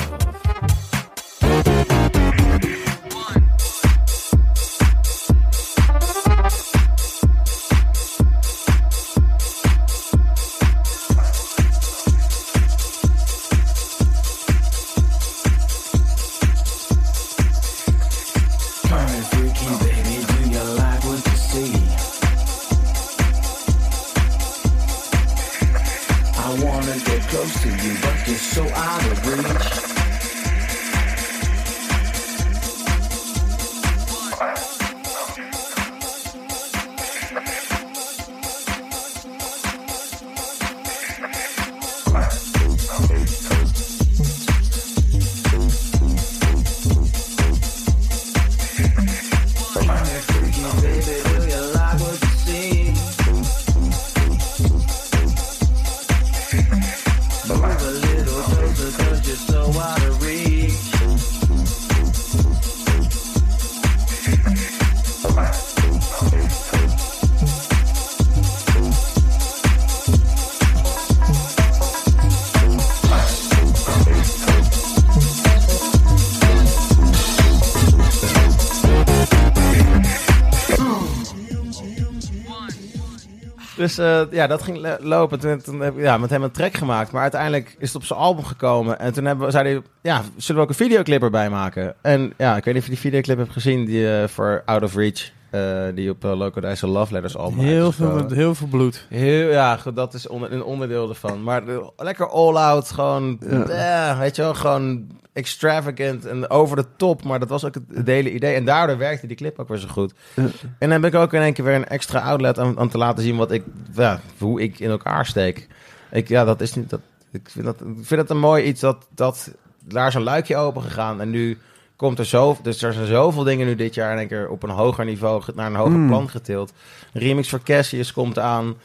Eh, 83.98 84.22
ja, 84.32 84.48
dat 84.48 84.62
ging 84.62 84.98
lopen. 85.00 85.40
Toen, 85.40 85.62
toen 85.62 85.80
heb 85.80 85.98
ja, 85.98 86.18
met 86.18 86.30
hem 86.30 86.44
een 86.44 86.52
track 86.52 86.74
gemaakt. 86.74 87.12
Maar 87.12 87.22
uiteindelijk 87.22 87.76
is 87.80 87.88
het 87.88 87.96
op 87.96 88.04
zijn 88.04 88.20
album 88.20 88.44
gekomen. 88.44 89.00
En 89.00 89.14
toen 89.14 89.26
hebben 89.26 89.46
we, 89.46 89.52
zei 89.52 89.70
hij, 89.70 89.82
ja, 90.02 90.22
zullen 90.36 90.62
we 90.62 90.68
ook 90.68 90.80
een 90.80 90.86
videoclip 90.86 91.22
erbij 91.22 91.50
maken? 91.50 91.96
En 92.02 92.34
ja, 92.38 92.58
ik 92.58 92.64
weet 92.64 92.74
niet 92.74 92.84
of 92.84 92.90
je 92.90 92.94
die 92.94 93.04
videoclip 93.04 93.38
hebt 93.38 93.52
gezien. 93.52 93.86
Die 93.86 94.18
eh, 94.18 94.28
voor 94.28 94.62
Out 94.66 94.84
of 94.84 94.96
Reach. 94.96 95.36
Eh, 95.58 95.96
die 95.96 96.10
op 96.10 96.26
uh, 96.26 96.38
Locodice 96.38 96.88
Love 96.88 97.14
Letters 97.14 97.38
album 97.38 97.60
Heel 97.60 97.92
veel, 97.92 98.30
heel 98.30 98.56
veel 98.56 98.68
bloed. 98.68 99.06
Heel, 99.10 99.50
ja, 99.50 99.80
dat 99.94 100.14
is 100.14 100.28
onder, 100.28 100.52
een 100.52 100.64
onderdeel 100.64 101.10
ervan. 101.10 101.44
Maar 101.44 101.66
de- 101.66 101.92
lekker 101.98 102.30
all-out, 102.30 102.92
gewoon, 102.92 103.38
Ja. 103.50 103.64
eh, 104.12 104.20
weet 104.20 104.36
je 104.36 104.42
wel, 104.42 104.54
gewoon 104.54 105.08
extravagant 105.34 106.26
en 106.26 106.50
over 106.50 106.76
de 106.76 106.86
top. 106.98 107.24
Maar 107.24 107.40
dat 107.40 107.50
was 107.50 107.66
ook 107.66 107.74
het, 107.74 107.84
het 107.94 108.08
hele 108.08 108.34
idee. 108.34 108.56
En 108.56 108.66
daardoor 108.66 108.98
werkte 108.98 109.28
die 109.28 109.38
clip 109.38 109.60
ook 109.60 109.68
weer 109.68 109.78
zo 109.78 109.88
goed. 109.88 110.14
Ja. 110.34 110.44
En 110.80 110.90
dan 110.90 110.92
heb 110.92 111.06
ik 111.06 111.16
ook 111.20 111.34
in 111.34 111.42
één 111.42 111.54
keer 111.54 111.66
weer 111.66 111.76
een 111.76 111.88
extra 111.88 112.20
outlet 112.20 112.60
aan, 112.60 112.80
aan 112.80 112.90
te 112.90 112.98
laten 112.98 113.24
zien 113.24 113.38
wat 113.38 113.52
ik, 113.52 113.64
ja, 113.96 114.20
hoe 114.40 114.62
ik 114.62 114.80
in 114.80 114.90
elkaar 114.90 115.26
steek. 115.26 115.68
Ik, 116.12 116.28
ja, 116.28 116.46
dat 116.46 116.62
is 116.62 116.74
niet, 116.74 116.90
dat, 116.90 117.00
ik, 117.32 117.50
vind 117.50 117.66
dat, 117.66 117.82
ik 117.82 118.06
vind 118.06 118.22
het 118.22 118.30
een 118.30 118.40
mooi 118.40 118.64
iets 118.64 118.82
dat, 118.82 119.08
dat 119.16 119.52
daar 119.86 120.08
is 120.08 120.14
een 120.14 120.24
luikje 120.24 120.56
open 120.58 120.82
gegaan. 120.82 121.22
En 121.22 121.30
nu 121.30 121.58
komt 121.98 122.20
er 122.20 122.26
zo, 122.26 122.58
dus 122.62 122.82
er 122.82 122.94
zijn 122.94 123.08
zoveel 123.08 123.44
dingen 123.44 123.68
nu 123.68 123.76
dit 123.76 123.94
jaar 123.94 124.12
in 124.12 124.18
één 124.18 124.28
keer 124.28 124.50
op 124.50 124.64
een 124.64 124.70
hoger 124.70 125.06
niveau, 125.06 125.42
naar 125.56 125.66
een 125.66 125.76
hoger 125.76 125.98
Mm. 125.98 126.08
plan 126.08 126.30
getild. 126.30 126.74
Remix 127.14 127.50
voor 127.50 127.64
Cassius 127.64 128.14
komt 128.14 128.40
aan. 128.40 128.76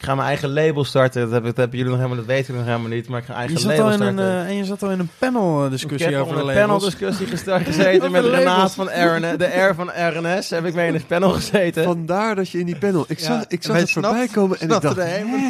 Ik 0.00 0.06
ga 0.06 0.14
mijn 0.14 0.28
eigen 0.28 0.52
label 0.52 0.84
starten. 0.84 1.22
Dat, 1.22 1.32
heb, 1.32 1.44
dat 1.44 1.56
hebben 1.56 1.76
jullie 1.78 1.92
nog 1.92 2.00
helemaal, 2.02 2.24
dat 2.24 2.34
weten 2.34 2.46
jullie 2.46 2.60
nog 2.60 2.70
helemaal 2.70 2.96
niet. 2.96 3.08
Maar 3.08 3.18
ik 3.20 3.24
ga 3.24 3.32
een 3.32 3.38
eigen 3.38 3.56
Je 3.56 3.60
zat, 3.62 3.70
label 3.70 3.84
al 3.84 3.92
in 3.92 4.00
een, 4.00 4.12
starten. 4.12 4.40
eh, 4.44 4.48
en 4.48 4.56
je 4.56 4.64
zat 4.64 4.82
al 4.82 4.90
in 4.90 4.98
een 4.98 5.10
panel 5.18 5.64
eh, 5.64 5.70
discussie 5.70 6.08
ik 6.08 6.14
heb 6.14 6.22
over 6.22 6.36
al 6.36 6.44
de 6.44 6.50
een 6.50 6.56
labels. 6.56 6.66
paneldiscussie 6.66 7.26
gestart 7.26 7.64
gezeten 7.66 8.10
met 8.10 8.24
Over 8.24 8.34
Renaat 8.38 8.56
labels. 8.56 8.74
van 8.74 8.86
RN, 8.88 9.36
de 9.36 9.44
R 9.46 9.74
van 9.74 9.90
RNS. 9.90 10.50
Heb 10.50 10.64
ik 10.64 10.74
mee 10.74 10.88
in 10.88 10.94
een 10.94 11.06
panel 11.06 11.30
gezeten. 11.30 11.84
Vandaar 11.84 12.34
dat 12.34 12.50
je 12.50 12.58
in 12.58 12.66
die 12.66 12.76
panel... 12.78 13.04
Ik 13.08 13.18
zag, 13.18 13.44
ik 13.48 13.62
zag 13.62 13.76
het 13.76 13.90
voorbij 13.90 14.26
komen 14.32 14.58
en 14.60 14.70
ik 14.70 14.80
dacht... 14.80 14.96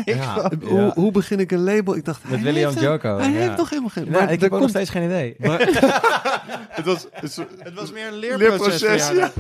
Ja. 0.05 0.51
Hoe, 0.65 0.93
hoe 0.95 1.11
begin 1.13 1.41
ik 1.41 1.53
een 1.53 1.63
label? 1.65 1.97
Ik 1.97 2.05
dacht, 2.05 2.21
Met 2.23 2.33
hij 2.33 2.43
William 2.43 2.69
heeft 2.71 2.83
een- 2.83 2.91
Joko, 2.91 3.19
Hij 3.19 3.31
ja. 3.31 3.39
heeft 3.39 3.57
nog 3.57 3.69
helemaal 3.69 3.91
geen... 3.91 4.05
Ja, 4.05 4.11
maar 4.11 4.33
ik 4.33 4.41
heb 4.41 4.53
ook 4.53 4.61
nog 4.61 4.69
steeds 4.71 4.91
geen 4.91 5.03
idee. 5.05 5.37
het 5.39 6.85
was, 6.85 7.07
het 7.13 7.37
was- 7.37 7.47
Het 7.59 7.75
was 7.75 7.93
meer 7.93 8.07
een 8.07 8.19
leerproces. 8.19 9.09
ja. 9.09 9.31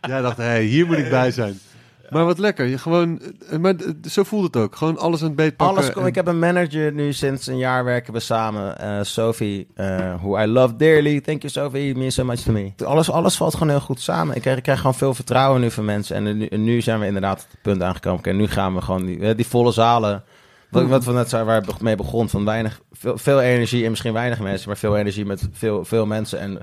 Jij 0.00 0.20
dacht, 0.20 0.36
hé, 0.36 0.60
hier 0.60 0.86
moet 0.86 0.98
ik 0.98 1.10
bij 1.10 1.30
zijn. 1.30 1.60
Maar 2.10 2.24
wat 2.24 2.38
lekker. 2.38 2.66
Je 2.66 2.78
gewoon, 2.78 3.20
eh, 3.50 3.58
maar 3.58 3.74
eh, 3.74 3.88
zo 4.08 4.22
voelt 4.22 4.44
het 4.54 4.56
ook. 4.62 4.76
Gewoon 4.76 4.98
alles 4.98 5.20
aan 5.20 5.26
het 5.26 5.36
beet 5.36 5.56
pakken. 5.56 5.76
Alles, 5.76 5.92
kom- 5.92 6.02
en- 6.02 6.08
ik 6.08 6.14
heb 6.14 6.26
een 6.26 6.38
manager 6.38 6.92
nu 6.92 7.12
sinds 7.12 7.46
een 7.46 7.58
jaar 7.58 7.84
werken 7.84 8.12
we 8.12 8.20
samen. 8.20 8.78
eh, 8.78 8.98
Sophie, 9.02 9.66
eh 9.74 10.14
who 10.20 10.38
I 10.42 10.46
love 10.46 10.76
dearly. 10.76 11.20
Thank 11.20 11.40
you 11.42 11.52
Sophie, 11.52 11.88
it 11.90 11.96
means 11.96 12.14
so 12.14 12.24
much 12.24 12.40
to 12.40 12.52
me. 12.52 12.72
Alles, 12.84 13.10
alles 13.10 13.36
valt 13.36 13.52
gewoon 13.52 13.68
heel 13.68 13.80
goed 13.80 14.00
samen. 14.00 14.34
Ik 14.36 14.42
krijg, 14.42 14.56
ik 14.56 14.62
krijg 14.62 14.78
gewoon 14.78 14.94
veel 14.94 15.14
vertrouwen 15.14 15.60
nu 15.60 15.70
van 15.70 15.84
mensen. 15.84 16.16
En 16.16 16.36
nu, 16.36 16.46
en 16.46 16.64
nu 16.64 16.80
zijn 16.80 17.00
we 17.00 17.06
inderdaad 17.06 17.42
op 17.42 17.50
het 17.50 17.62
punt 17.62 17.82
aangekomen. 17.82 18.18
Oké, 18.18 18.32
nu 18.32 18.46
gaan 18.48 18.74
we 18.74 18.80
gewoon 18.80 19.04
die, 19.06 19.34
die 19.34 19.46
volle 19.46 19.72
zalen. 19.72 20.24
Wat, 20.70 20.86
wat 20.86 21.04
we 21.04 21.12
net 21.12 21.28
zeiden, 21.28 21.52
waar 21.52 21.62
ik 21.68 21.80
mee 21.80 21.96
begon. 21.96 22.28
Van 22.28 22.44
weinig, 22.44 22.80
veel, 22.92 23.18
veel 23.18 23.40
energie 23.40 23.84
en 23.84 23.90
misschien 23.90 24.12
weinig 24.12 24.40
mensen. 24.40 24.68
Maar 24.68 24.76
veel 24.76 24.96
energie 24.96 25.24
met 25.26 25.48
veel, 25.52 25.84
veel 25.84 26.06
mensen. 26.06 26.38
En 26.40 26.58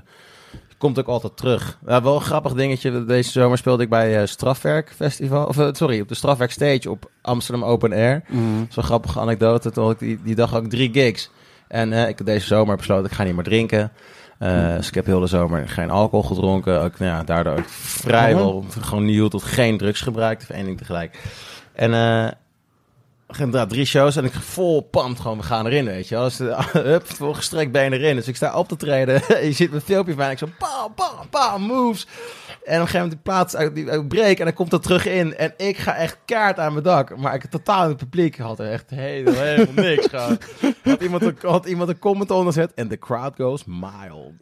komt 0.84 0.98
ook 0.98 1.06
altijd 1.06 1.36
terug. 1.36 1.78
Ja, 1.86 2.02
wel 2.02 2.14
een 2.14 2.20
grappig 2.20 2.52
dingetje. 2.52 3.04
Deze 3.04 3.30
zomer 3.30 3.58
speelde 3.58 3.82
ik 3.82 3.88
bij 3.88 4.20
eh 4.20 4.26
Strafwerk 4.26 4.92
Festival. 4.96 5.46
Of 5.46 5.58
eh, 5.58 5.68
sorry, 5.72 6.00
op 6.00 6.08
de 6.08 6.14
Strafwerk 6.14 6.50
Stage 6.50 6.90
op 6.90 7.10
Amsterdam 7.22 7.64
Open 7.64 7.92
Air. 7.92 8.22
Mhm. 8.28 8.64
Zo'n 8.68 8.82
grappige 8.82 9.20
anekdote. 9.20 9.70
Toen 9.70 9.84
had 9.84 9.92
ik 9.92 9.98
die, 9.98 10.20
die 10.22 10.34
dag 10.34 10.56
ik 10.56 10.70
drie 10.70 10.92
gigs. 10.92 11.30
En 11.68 11.92
eh, 11.92 12.08
ik 12.08 12.26
deze 12.26 12.46
zomer 12.46 12.76
besloten, 12.76 13.10
ik 13.10 13.16
ga 13.16 13.22
niet 13.22 13.34
meer 13.34 13.44
drinken. 13.44 13.92
Eh, 14.38 14.76
dus 14.76 14.88
ik 14.88 14.94
heb 14.94 15.06
heel 15.06 15.20
de 15.20 15.26
zomer 15.26 15.68
geen 15.68 15.90
alcohol 15.90 16.24
gedronken. 16.24 16.80
Ook, 16.82 16.98
nou 16.98 17.12
ja, 17.12 17.22
daardoor 17.22 17.58
ook 17.58 17.68
vrijwel 17.68 18.64
gewoon 18.80 19.04
nieuw 19.04 19.28
tot 19.28 19.42
geen 19.42 19.78
drugs 19.78 20.00
gebruikt. 20.00 20.42
Of 20.42 20.50
één 20.50 20.64
ding 20.64 20.78
tegelijk. 20.78 21.18
En 21.72 21.92
inderdaad, 23.38 23.68
drie 23.68 23.84
shows 23.84 24.16
en 24.16 24.24
ik 24.24 24.32
vol 24.32 24.80
pand 24.80 25.20
gewoon, 25.20 25.36
we 25.36 25.42
gaan 25.42 25.66
erin, 25.66 25.84
weet 25.84 26.08
je 26.08 26.14
wel. 26.14 26.24
Dus, 26.24 26.40
eh, 26.40 26.66
hup, 26.72 27.12
vol 27.12 27.34
gestrekt 27.34 27.72
been 27.72 27.92
erin. 27.92 28.16
Dus 28.16 28.28
ik 28.28 28.36
sta 28.36 28.58
op 28.58 28.68
te 28.68 28.76
treden. 28.76 29.22
je 29.46 29.52
ziet 29.52 29.70
mijn 29.70 29.82
filmpje 29.82 30.12
van 30.12 30.22
mij. 30.22 30.32
Ik 30.32 30.38
zo, 30.38 30.48
bam, 30.58 30.92
bam, 30.94 31.26
bam, 31.30 31.62
moves. 31.62 32.06
En 32.64 32.74
op 32.74 32.80
een 32.80 32.86
gegeven 32.86 32.92
moment 32.92 33.10
die 33.10 33.22
plaats 33.22 33.56
uit 33.56 33.74
die 33.74 33.90
uit 33.90 34.08
break 34.08 34.38
en 34.38 34.44
dan 34.44 34.54
komt 34.54 34.70
dat 34.70 34.82
terug 34.82 35.06
in. 35.06 35.36
En 35.36 35.54
ik 35.56 35.76
ga 35.76 35.96
echt 35.96 36.18
kaart 36.24 36.58
aan 36.58 36.72
mijn 36.72 36.84
dak. 36.84 37.16
Maar 37.16 37.34
ik 37.34 37.44
totaal 37.44 37.82
in 37.82 37.88
het 37.88 37.98
publiek 37.98 38.38
had 38.38 38.58
er 38.58 38.70
echt 38.70 38.90
helemaal, 38.90 39.42
helemaal 39.42 39.84
niks 39.84 40.06
gewoon. 40.06 40.38
Had 40.84 41.02
iemand, 41.02 41.22
een, 41.22 41.36
had 41.40 41.66
iemand 41.66 41.88
een 41.88 41.98
comment 41.98 42.30
onder 42.30 42.52
gezet 42.52 42.74
en 42.74 42.88
the 42.88 42.98
crowd 42.98 43.32
goes 43.36 43.64
mild. 43.66 44.32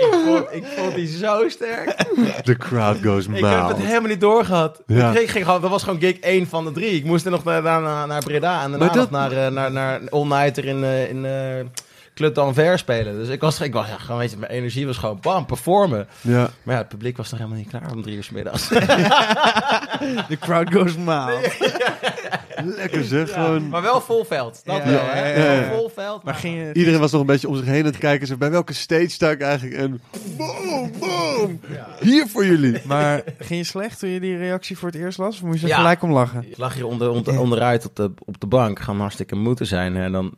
Ik, 0.00 0.14
vond, 0.26 0.46
ik 0.50 0.64
vond 0.76 0.94
die 0.94 1.06
zo 1.18 1.48
sterk. 1.48 1.90
The 2.44 2.56
crowd 2.56 2.96
goes 3.02 3.26
Ik 3.26 3.44
heb 3.44 3.68
het 3.68 3.76
helemaal 3.86 4.08
niet 4.08 4.20
doorgehad. 4.20 4.82
Ja. 4.86 5.16
Ik 5.18 5.30
ging 5.30 5.44
gewoon, 5.44 5.60
dat 5.60 5.70
was 5.70 5.82
gewoon 5.82 6.00
gig 6.00 6.18
1 6.20 6.46
van 6.46 6.64
de 6.64 6.72
drie. 6.72 6.90
Ik 6.90 7.04
moest 7.04 7.24
er 7.24 7.30
nog 7.30 7.44
naar, 7.44 7.62
naar, 7.62 8.06
naar 8.06 8.22
Breda 8.24 8.62
en 8.62 8.70
daarna 8.70 8.86
dat- 8.86 8.94
nog 8.94 9.10
naar, 9.10 9.32
eh, 9.32 9.50
naar, 9.52 9.72
naar 9.72 10.00
All 10.08 10.26
Nighter 10.26 10.64
in, 10.64 10.84
eh, 10.84 11.08
in 11.08 11.24
eh, 11.24 11.64
Club 12.20 12.34
d'Anvers 12.34 12.80
spelen. 12.80 13.14
Dus 13.14 13.28
ik 13.28 13.40
was, 13.40 13.60
ik 13.60 13.72
was 13.72 13.88
ja, 13.88 13.96
gewoon, 13.98 14.18
weet 14.18 14.30
je, 14.30 14.36
mijn 14.36 14.52
energie 14.52 14.86
was 14.86 14.96
gewoon 14.96 15.18
bam, 15.20 15.46
performen. 15.46 16.08
Ja. 16.20 16.50
Maar 16.62 16.74
ja, 16.74 16.80
het 16.80 16.88
publiek 16.88 17.16
was 17.16 17.30
nog 17.30 17.38
helemaal 17.38 17.60
niet 17.60 17.68
klaar 17.68 17.92
om 17.92 18.02
drie 18.02 18.16
uur 18.16 18.24
's 18.24 18.30
middags. 18.30 18.68
The 20.28 20.36
crowd 20.40 20.72
goes 20.74 20.96
mild. 20.96 21.58
Lekker 22.76 23.04
zeg. 23.04 23.32
Gewoon... 23.32 23.68
maar 23.68 23.82
wel 23.82 24.00
vol 24.00 24.24
veld. 24.24 24.60
Dat 24.64 24.76
Ja, 24.76 24.84
wel, 24.84 25.00
hè? 25.00 25.34
ja, 25.34 25.44
ja, 25.44 25.52
ja. 25.52 25.68
Wel 25.68 25.78
Vol 25.78 25.88
veld. 25.94 26.22
Maar 26.22 26.34
ging 26.34 26.56
je... 26.58 26.70
Iedereen 26.72 27.00
was 27.00 27.10
nog 27.12 27.20
een 27.20 27.26
beetje 27.26 27.48
om 27.48 27.56
zich 27.56 27.64
heen 27.64 27.78
aan 27.80 27.84
het 27.86 27.98
kijken. 27.98 28.26
Zo, 28.26 28.36
bij 28.36 28.50
welke 28.50 28.72
stage 28.72 29.08
sta 29.08 29.30
ik 29.30 29.40
eigenlijk? 29.40 29.76
En 29.80 30.00
boom, 30.36 30.90
boom. 30.98 31.60
Hier 32.00 32.26
voor 32.28 32.44
jullie. 32.46 32.80
Maar 32.84 33.22
ging 33.38 33.60
je 33.60 33.66
slecht 33.66 33.98
toen 33.98 34.08
je 34.10 34.20
die 34.20 34.36
reactie 34.36 34.78
voor 34.78 34.88
het 34.88 34.98
eerst 34.98 35.18
las? 35.18 35.34
Of 35.36 35.42
moest 35.42 35.60
je 35.60 35.66
Ja. 35.66 35.76
gelijk 35.76 36.02
om 36.02 36.12
lachen? 36.12 36.44
Ik 36.50 36.56
lag 36.58 36.74
hier 36.74 36.86
onder, 36.86 37.10
onder, 37.10 37.40
onderuit 37.40 37.86
op 37.86 37.96
de, 37.96 38.10
op 38.24 38.40
de 38.40 38.46
bank. 38.46 38.78
Gaan 38.80 39.00
hartstikke 39.00 39.36
moeten 39.36 39.66
zijn. 39.66 39.96
En 39.96 40.12
dan... 40.12 40.34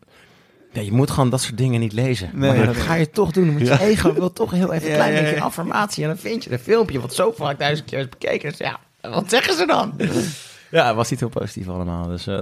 Nee, 0.73 0.85
je 0.85 0.93
moet 0.93 1.11
gewoon 1.11 1.31
dat 1.31 1.41
soort 1.41 1.57
dingen 1.59 1.81
niet 1.81 1.93
lezen. 1.93 2.31
Nee, 2.33 2.57
maar 2.57 2.67
dat 2.67 2.75
nee. 2.75 2.85
ga 2.85 2.95
je 2.95 3.11
toch 3.11 3.31
doen. 3.31 3.55
Want 3.55 3.67
je 3.67 3.81
ego 3.81 4.13
wil 4.13 4.33
toch 4.33 4.51
heel 4.51 4.73
even 4.73 4.85
een 4.87 4.91
Ja, 4.91 4.97
klein 4.97 5.13
ja, 5.15 5.21
beetje 5.21 5.37
ja. 5.37 5.43
affirmatie. 5.43 6.03
En 6.03 6.09
dan 6.09 6.19
vind 6.19 6.45
je 6.45 6.53
een 6.53 6.59
filmpje 6.59 7.01
wat 7.01 7.15
zo 7.15 7.33
vaak 7.37 7.59
duizend 7.59 7.89
keer 7.89 7.99
is 7.99 8.09
bekeken. 8.09 8.49
Dus 8.49 8.59
ja, 8.59 8.79
wat 9.01 9.25
zeggen 9.31 9.55
ze 9.57 9.67
dan? 9.67 9.95
Ja, 10.71 10.87
het 10.87 10.97
was 10.97 11.11
niet 11.11 11.21
heel 11.21 11.29
positief 11.29 11.69
allemaal. 11.69 12.07
Dus, 12.07 12.27
eh, 12.27 12.41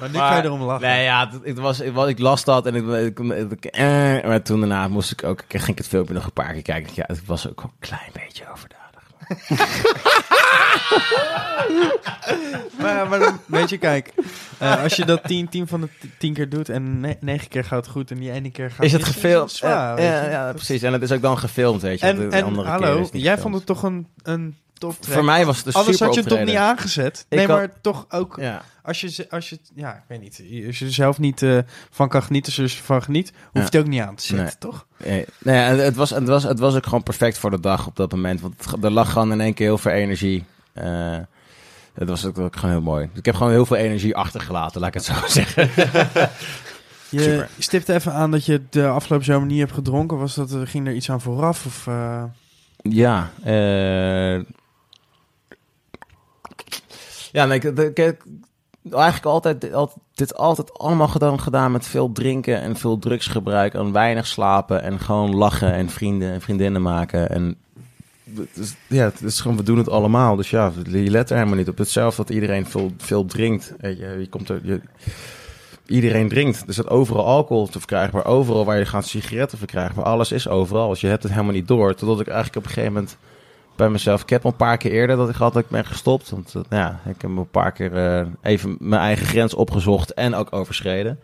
Maar 0.00 0.08
nu 0.10 0.18
kan 0.18 0.36
je 0.36 0.42
erom 0.42 0.62
lachen. 0.62 0.88
Nee, 0.88 1.02
ja, 1.04 1.28
het, 1.30 1.40
het 1.44 1.58
was, 1.58 1.80
ik, 1.80 1.96
ik 1.96 2.18
las 2.18 2.44
dat 2.44 2.66
en 2.66 2.74
ik, 2.74 2.86
ik, 2.86 3.18
ik- 3.50 3.64
eh, 3.64 3.82
maar 4.24 4.42
toen 4.42 4.58
daarna 4.60 4.88
moest 4.88 5.12
ik 5.12 5.24
ook, 5.24 5.42
ik 5.48 5.60
ging 5.60 5.76
het 5.78 5.88
filmpje 5.88 6.14
nog 6.14 6.24
een 6.24 6.32
paar 6.32 6.52
keer 6.52 6.62
kijken. 6.62 6.92
Ja, 6.94 7.04
het 7.06 7.26
was 7.26 7.48
ook 7.48 7.60
wel 7.62 7.70
een 7.80 7.88
klein 7.88 8.10
beetje 8.12 8.44
overdadig. 8.52 8.80
Maar, 12.78 13.08
maar 13.08 13.18
dan, 13.18 13.40
weet 13.46 13.70
je, 13.70 13.78
kijk. 13.78 14.12
eh, 14.58 14.82
als 14.82 14.96
je 14.96 15.04
dat 15.04 15.20
10 15.24 15.48
tien 15.48 15.66
van 15.66 15.80
de 15.80 15.88
10 16.18 16.34
keer 16.34 16.48
doet 16.48 16.68
en 16.68 17.00
9 17.20 17.48
keer 17.48 17.64
gaat 17.64 17.84
het 17.84 17.88
goed 17.94 18.10
en 18.10 18.18
die 18.18 18.30
ene 18.32 18.50
keer 18.50 18.70
gaat 18.70 18.84
Is 18.84 18.92
het 18.92 19.00
mis, 19.00 19.10
gefilmd? 19.10 19.50
zwaar, 19.52 19.70
ja, 19.88 19.94
weet 19.94 20.04
ja, 20.04 20.24
je. 20.24 20.30
ja, 20.30 20.52
precies. 20.52 20.82
En 20.82 20.92
het 20.92 21.02
is 21.02 21.12
ook 21.12 21.22
dan 21.22 21.38
gefilmd, 21.38 21.82
weet 21.82 22.00
je. 22.00 22.06
En, 22.06 22.16
De 22.16 22.36
en 22.36 22.44
andere 22.44 22.62
keer 22.76 22.86
hallo, 22.86 22.98
is 22.98 23.04
het 23.04 23.12
niet 23.12 23.22
jij 23.22 23.32
gefilmd. 23.34 23.40
vond 23.40 23.54
het 23.54 23.66
toch 23.66 23.82
een, 23.90 24.06
een 24.22 24.56
Voor 25.00 25.24
mij 25.24 25.46
was 25.46 25.56
het 25.56 25.66
een 25.66 25.72
Anders 25.72 25.96
super 25.96 26.06
had 26.06 26.24
je 26.24 26.30
het 26.30 26.38
toch 26.38 26.48
niet 26.48 26.56
aangezet? 26.62 27.26
Ik 27.28 27.36
Nee, 27.38 27.46
had- 27.46 27.56
maar 27.56 27.70
toch 27.80 28.06
ook... 28.10 28.36
Ja. 28.40 28.62
Als 28.82 29.00
je, 29.00 29.26
als 29.30 29.48
je, 29.50 29.58
ja, 29.74 29.92
ik 29.94 30.02
weet 30.08 30.20
niet. 30.20 30.42
Als 30.66 30.78
je 30.78 30.84
er 30.84 30.92
zelf 30.92 31.18
niet 31.18 31.42
eh, 31.42 31.58
van 31.90 32.08
kan 32.08 32.22
genieten, 32.22 32.52
je 32.56 32.62
ervan 32.62 33.02
geniet, 33.02 33.28
hoef 33.28 33.38
je 33.52 33.58
Ja. 33.58 33.64
het 33.64 33.76
ook 33.76 33.86
niet 33.86 34.00
aan 34.00 34.14
te 34.14 34.22
zetten, 34.26 34.44
Nee. 34.46 34.54
toch? 34.58 34.86
Nee, 35.38 35.54
het, 35.54 35.94
was, 35.96 36.10
het, 36.10 36.28
was, 36.28 36.42
het 36.42 36.58
was 36.58 36.74
ook 36.74 36.84
gewoon 36.84 37.02
perfect 37.02 37.38
voor 37.38 37.50
de 37.50 37.60
dag 37.60 37.86
op 37.86 37.96
dat 37.96 38.12
moment. 38.12 38.40
Want 38.40 38.54
het- 38.70 38.84
er 38.84 38.90
lag 38.90 39.12
gewoon 39.12 39.32
in 39.32 39.40
één 39.40 39.54
keer 39.54 39.66
heel 39.66 39.78
veel 39.78 39.92
energie. 39.92 40.44
Eh 40.72 41.18
het 41.94 42.08
was 42.08 42.24
ook, 42.26 42.38
ook 42.38 42.56
gewoon 42.56 42.70
heel 42.74 42.80
mooi. 42.84 43.08
Ik 43.14 43.24
heb 43.24 43.34
gewoon 43.34 43.52
heel 43.52 43.66
veel 43.66 43.76
energie 43.76 44.16
achtergelaten, 44.16 44.80
laat 44.80 44.88
ik 44.88 44.94
het 44.94 45.04
zo 45.04 45.14
zeggen. 45.40 45.70
Je 47.08 47.22
Super. 47.22 47.48
stipte 47.58 47.94
even 47.94 48.12
aan 48.12 48.30
dat 48.30 48.44
je 48.46 48.62
de 48.70 48.86
afgelopen 48.88 49.26
zomer 49.26 49.46
niet 49.46 49.58
hebt 49.58 49.72
gedronken. 49.72 50.18
Was 50.18 50.34
dat, 50.34 50.56
ging 50.64 50.86
er 50.86 50.94
iets 50.94 51.10
aan 51.10 51.20
vooraf? 51.20 51.66
Of, 51.66 51.86
eh, 51.86 52.24
Ja, 52.82 53.30
eh 53.44 54.40
ja, 57.32 57.46
nee, 57.46 57.60
ik, 57.60 57.98
ik, 57.98 58.16
eigenlijk 58.90 59.24
altijd, 59.24 59.72
altijd, 59.72 59.98
dit 60.14 60.36
altijd 60.36 60.78
allemaal 60.78 61.08
gedaan, 61.08 61.40
gedaan 61.40 61.72
met 61.72 61.86
veel 61.86 62.12
drinken 62.12 62.60
en 62.60 62.76
veel 62.76 62.98
drugsgebruik 62.98 63.74
en 63.74 63.92
weinig 63.92 64.26
slapen 64.26 64.82
en 64.82 65.00
gewoon 65.00 65.34
lachen 65.34 65.72
en 65.72 65.88
vrienden 65.88 66.32
en 66.32 66.40
vriendinnen 66.40 66.82
maken 66.82 67.30
en 67.30 67.56
ja, 68.86 69.04
het 69.04 69.22
is 69.22 69.40
gewoon, 69.40 69.56
we 69.56 69.62
doen 69.62 69.78
het 69.78 69.88
allemaal. 69.88 70.36
Dus 70.36 70.50
ja, 70.50 70.72
je 70.90 71.10
let 71.10 71.30
er 71.30 71.36
helemaal 71.36 71.56
niet 71.56 71.68
op. 71.68 71.78
Hetzelfde 71.78 72.22
dat 72.22 72.34
iedereen 72.34 72.66
veel, 72.66 72.92
veel 72.96 73.24
drinkt. 73.24 73.74
Je, 73.80 74.16
je 74.18 74.26
komt 74.28 74.48
er, 74.48 74.60
je, 74.62 74.80
iedereen 75.86 76.28
drinkt. 76.28 76.66
Dus 76.66 76.76
dat 76.76 76.88
overal 76.88 77.26
alcohol 77.26 77.66
te 77.66 77.78
verkrijgbaar. 77.78 78.24
Overal 78.24 78.64
waar 78.64 78.78
je 78.78 78.84
gaat 78.84 79.06
sigaretten 79.06 79.58
verkrijgbaar. 79.58 80.04
Alles 80.04 80.32
is 80.32 80.48
overal. 80.48 80.88
Dus 80.88 81.00
je 81.00 81.06
hebt 81.06 81.22
het 81.22 81.32
helemaal 81.32 81.54
niet 81.54 81.68
door. 81.68 81.94
Totdat 81.94 82.20
ik 82.20 82.26
eigenlijk 82.26 82.56
op 82.56 82.64
een 82.64 82.70
gegeven 82.70 82.92
moment 82.92 83.16
bij 83.76 83.88
mezelf... 83.88 84.22
Ik 84.22 84.30
heb 84.30 84.44
al 84.44 84.50
een 84.50 84.56
paar 84.56 84.76
keer 84.76 84.90
eerder 84.90 85.16
dat 85.16 85.28
ik 85.28 85.34
had 85.34 85.52
dat 85.52 85.62
ik 85.62 85.68
ben 85.68 85.84
gestopt. 85.84 86.30
Want 86.30 86.54
eh, 86.54 86.62
ja, 86.78 87.00
ik 87.08 87.22
heb 87.22 87.30
een 87.30 87.50
paar 87.50 87.72
keer 87.72 87.96
eh, 87.96 88.26
even 88.42 88.76
mijn 88.80 89.00
eigen 89.00 89.26
grens 89.26 89.54
opgezocht 89.54 90.14
en 90.14 90.34
ook 90.34 90.52
overschreden. 90.52 91.18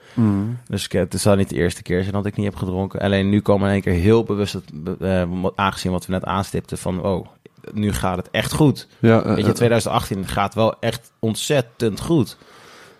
Dus 0.68 0.84
ik, 0.84 0.92
heb- 0.92 1.12
het 1.12 1.20
zal 1.20 1.36
niet 1.36 1.48
de 1.48 1.56
eerste 1.56 1.82
keer 1.82 2.00
zijn 2.02 2.14
dat 2.14 2.26
ik 2.26 2.36
niet 2.36 2.44
heb 2.46 2.56
gedronken. 2.56 3.00
Alleen 3.00 3.28
nu 3.28 3.40
kwam 3.40 3.64
in 3.64 3.70
één 3.70 3.80
keer 3.80 3.92
heel 3.92 4.24
bewust, 4.24 4.52
het, 4.52 4.64
eh, 5.00 5.22
aangezien 5.54 5.92
wat 5.92 6.06
we 6.06 6.12
net 6.12 6.24
aanstipten, 6.24 6.78
van 6.78 7.02
oh, 7.04 7.26
nu 7.72 7.92
gaat 7.92 8.16
het 8.16 8.28
echt 8.30 8.52
goed. 8.52 8.86
Ja, 8.98 9.18
eh, 9.22 9.26
Weet 9.34 9.44
je, 9.44 9.50
eh, 9.50 9.56
2018 9.56 10.26
gaat 10.26 10.54
wel 10.54 10.74
echt 10.80 11.12
ontzettend 11.18 12.00
goed. 12.00 12.36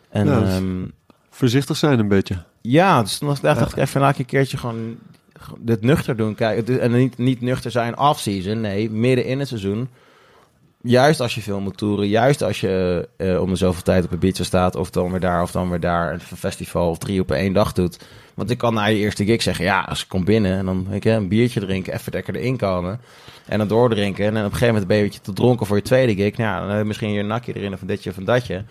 En 0.09 0.27
Ja, 0.27 0.41
dat 0.41 0.49
is- 0.49 0.61
voorzichtig 1.31 1.77
zijn 1.77 1.99
een 1.99 2.09
beetje. 2.09 2.43
ja 2.61 3.03
dus 3.03 3.19
toen 3.19 3.29
dacht 3.29 3.43
dacht 3.43 3.73
ik 3.73 3.77
even, 3.79 4.01
laat 4.01 4.13
ik 4.13 4.19
een 4.19 4.25
keertje 4.27 4.57
gewoon 4.57 4.97
dit 5.59 5.81
nuchter 5.83 6.17
doen. 6.17 6.35
Kijk, 6.35 6.57
het 6.57 6.69
is- 6.69 6.79
en 6.79 6.93
niet, 6.93 7.19
niet 7.19 7.41
nuchter 7.41 7.71
zijn 7.71 7.99
off-season, 7.99 8.61
nee, 8.61 8.91
midden 8.91 9.25
in 9.25 9.39
het 9.39 9.49
seizoen. 9.49 9.89
Juist 10.83 11.21
als 11.21 11.35
je 11.35 11.41
veel 11.41 11.61
moet 11.61 11.77
toeren, 11.77 12.09
juist 12.09 12.43
als 12.43 12.61
je 12.61 13.09
eh, 13.17 13.41
om 13.41 13.49
de 13.49 13.57
zoveel 13.57 13.83
tijd 13.83 14.05
op 14.05 14.13
een 14.13 14.19
beach 14.19 14.45
staat, 14.45 14.77
of 14.77 14.91
dan 14.91 15.11
weer 15.11 15.21
daar, 15.21 15.43
of 15.43 15.51
dan 15.51 15.71
weer 15.71 15.81
daar, 15.81 16.13
een 16.13 16.21
festival 16.21 16.91
of 16.91 16.99
drie 16.99 17.21
op 17.21 17.31
één 17.31 17.53
dag 17.53 17.73
doet. 17.73 17.99
Want 18.35 18.51
ik 18.51 18.59
kan 18.59 18.75
na 18.75 18.85
je 18.85 18.97
eerste 18.97 19.25
gig 19.25 19.43
zeggen, 19.43 19.65
ja, 19.65 19.81
als 19.81 20.03
ik 20.03 20.09
kom 20.09 20.25
binnen 20.25 20.59
en 20.59 20.65
dan 20.65 20.87
je, 21.01 21.11
een 21.11 21.29
biertje 21.29 21.61
drinken, 21.61 21.93
even 21.95 22.13
lekker 22.13 22.35
erin 22.37 22.57
komen. 22.57 23.01
En 23.47 23.59
dan 23.59 23.69
doordrinken. 23.69 24.25
En 24.25 24.31
op 24.31 24.37
een 24.37 24.43
gegeven 24.45 24.67
moment 24.67 24.87
ben 24.87 24.97
je 24.97 25.03
een 25.03 25.09
beetje 25.09 25.23
te 25.25 25.33
dronken 25.33 25.67
voor 25.67 25.77
je 25.77 25.83
tweede 25.83 26.15
gig. 26.15 26.37
Nou, 26.37 26.51
ja, 26.51 26.61
dan 26.61 26.69
heb 26.71 26.79
je 26.79 26.85
misschien 26.85 27.13
je 27.13 27.23
nakje 27.23 27.53
erin 27.53 27.73
of 27.73 27.81
een 27.81 27.87
ditje 27.87 28.11
of 28.11 28.17
datje. 28.17 28.65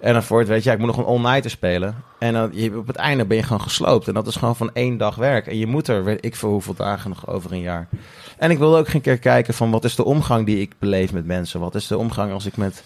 En 0.00 0.12
dan 0.12 0.22
voor 0.22 0.38
het 0.38 0.48
weet 0.48 0.62
je, 0.62 0.68
ja, 0.68 0.74
ik 0.74 0.80
moet 0.80 0.96
nog 0.96 0.98
een 0.98 1.12
all-nighter 1.12 1.50
spelen. 1.50 1.94
En 2.18 2.32
dan, 2.32 2.50
je, 2.52 2.76
op 2.78 2.86
het 2.86 2.96
einde 2.96 3.24
ben 3.24 3.36
je 3.36 3.42
gewoon 3.42 3.60
gesloopt. 3.60 4.08
En 4.08 4.14
dat 4.14 4.26
is 4.26 4.36
gewoon 4.36 4.56
van 4.56 4.70
één 4.72 4.96
dag 4.96 5.14
werk. 5.14 5.46
En 5.46 5.58
je 5.58 5.66
moet 5.66 5.88
er, 5.88 6.04
weet 6.04 6.24
ik 6.24 6.36
veel 6.36 6.50
hoeveel 6.50 6.74
dagen 6.74 7.10
nog 7.10 7.26
over 7.28 7.52
een 7.52 7.60
jaar. 7.60 7.88
En 8.38 8.50
ik 8.50 8.58
wilde 8.58 8.78
ook 8.78 8.88
geen 8.88 9.00
keer 9.00 9.18
kijken 9.18 9.54
van 9.54 9.70
wat 9.70 9.84
is 9.84 9.94
de 9.94 10.04
omgang 10.04 10.46
die 10.46 10.60
ik 10.60 10.72
beleef 10.78 11.12
met 11.12 11.26
mensen? 11.26 11.60
Wat 11.60 11.74
is 11.74 11.86
de 11.86 11.98
omgang 11.98 12.32
als 12.32 12.46
ik 12.46 12.56
met... 12.56 12.82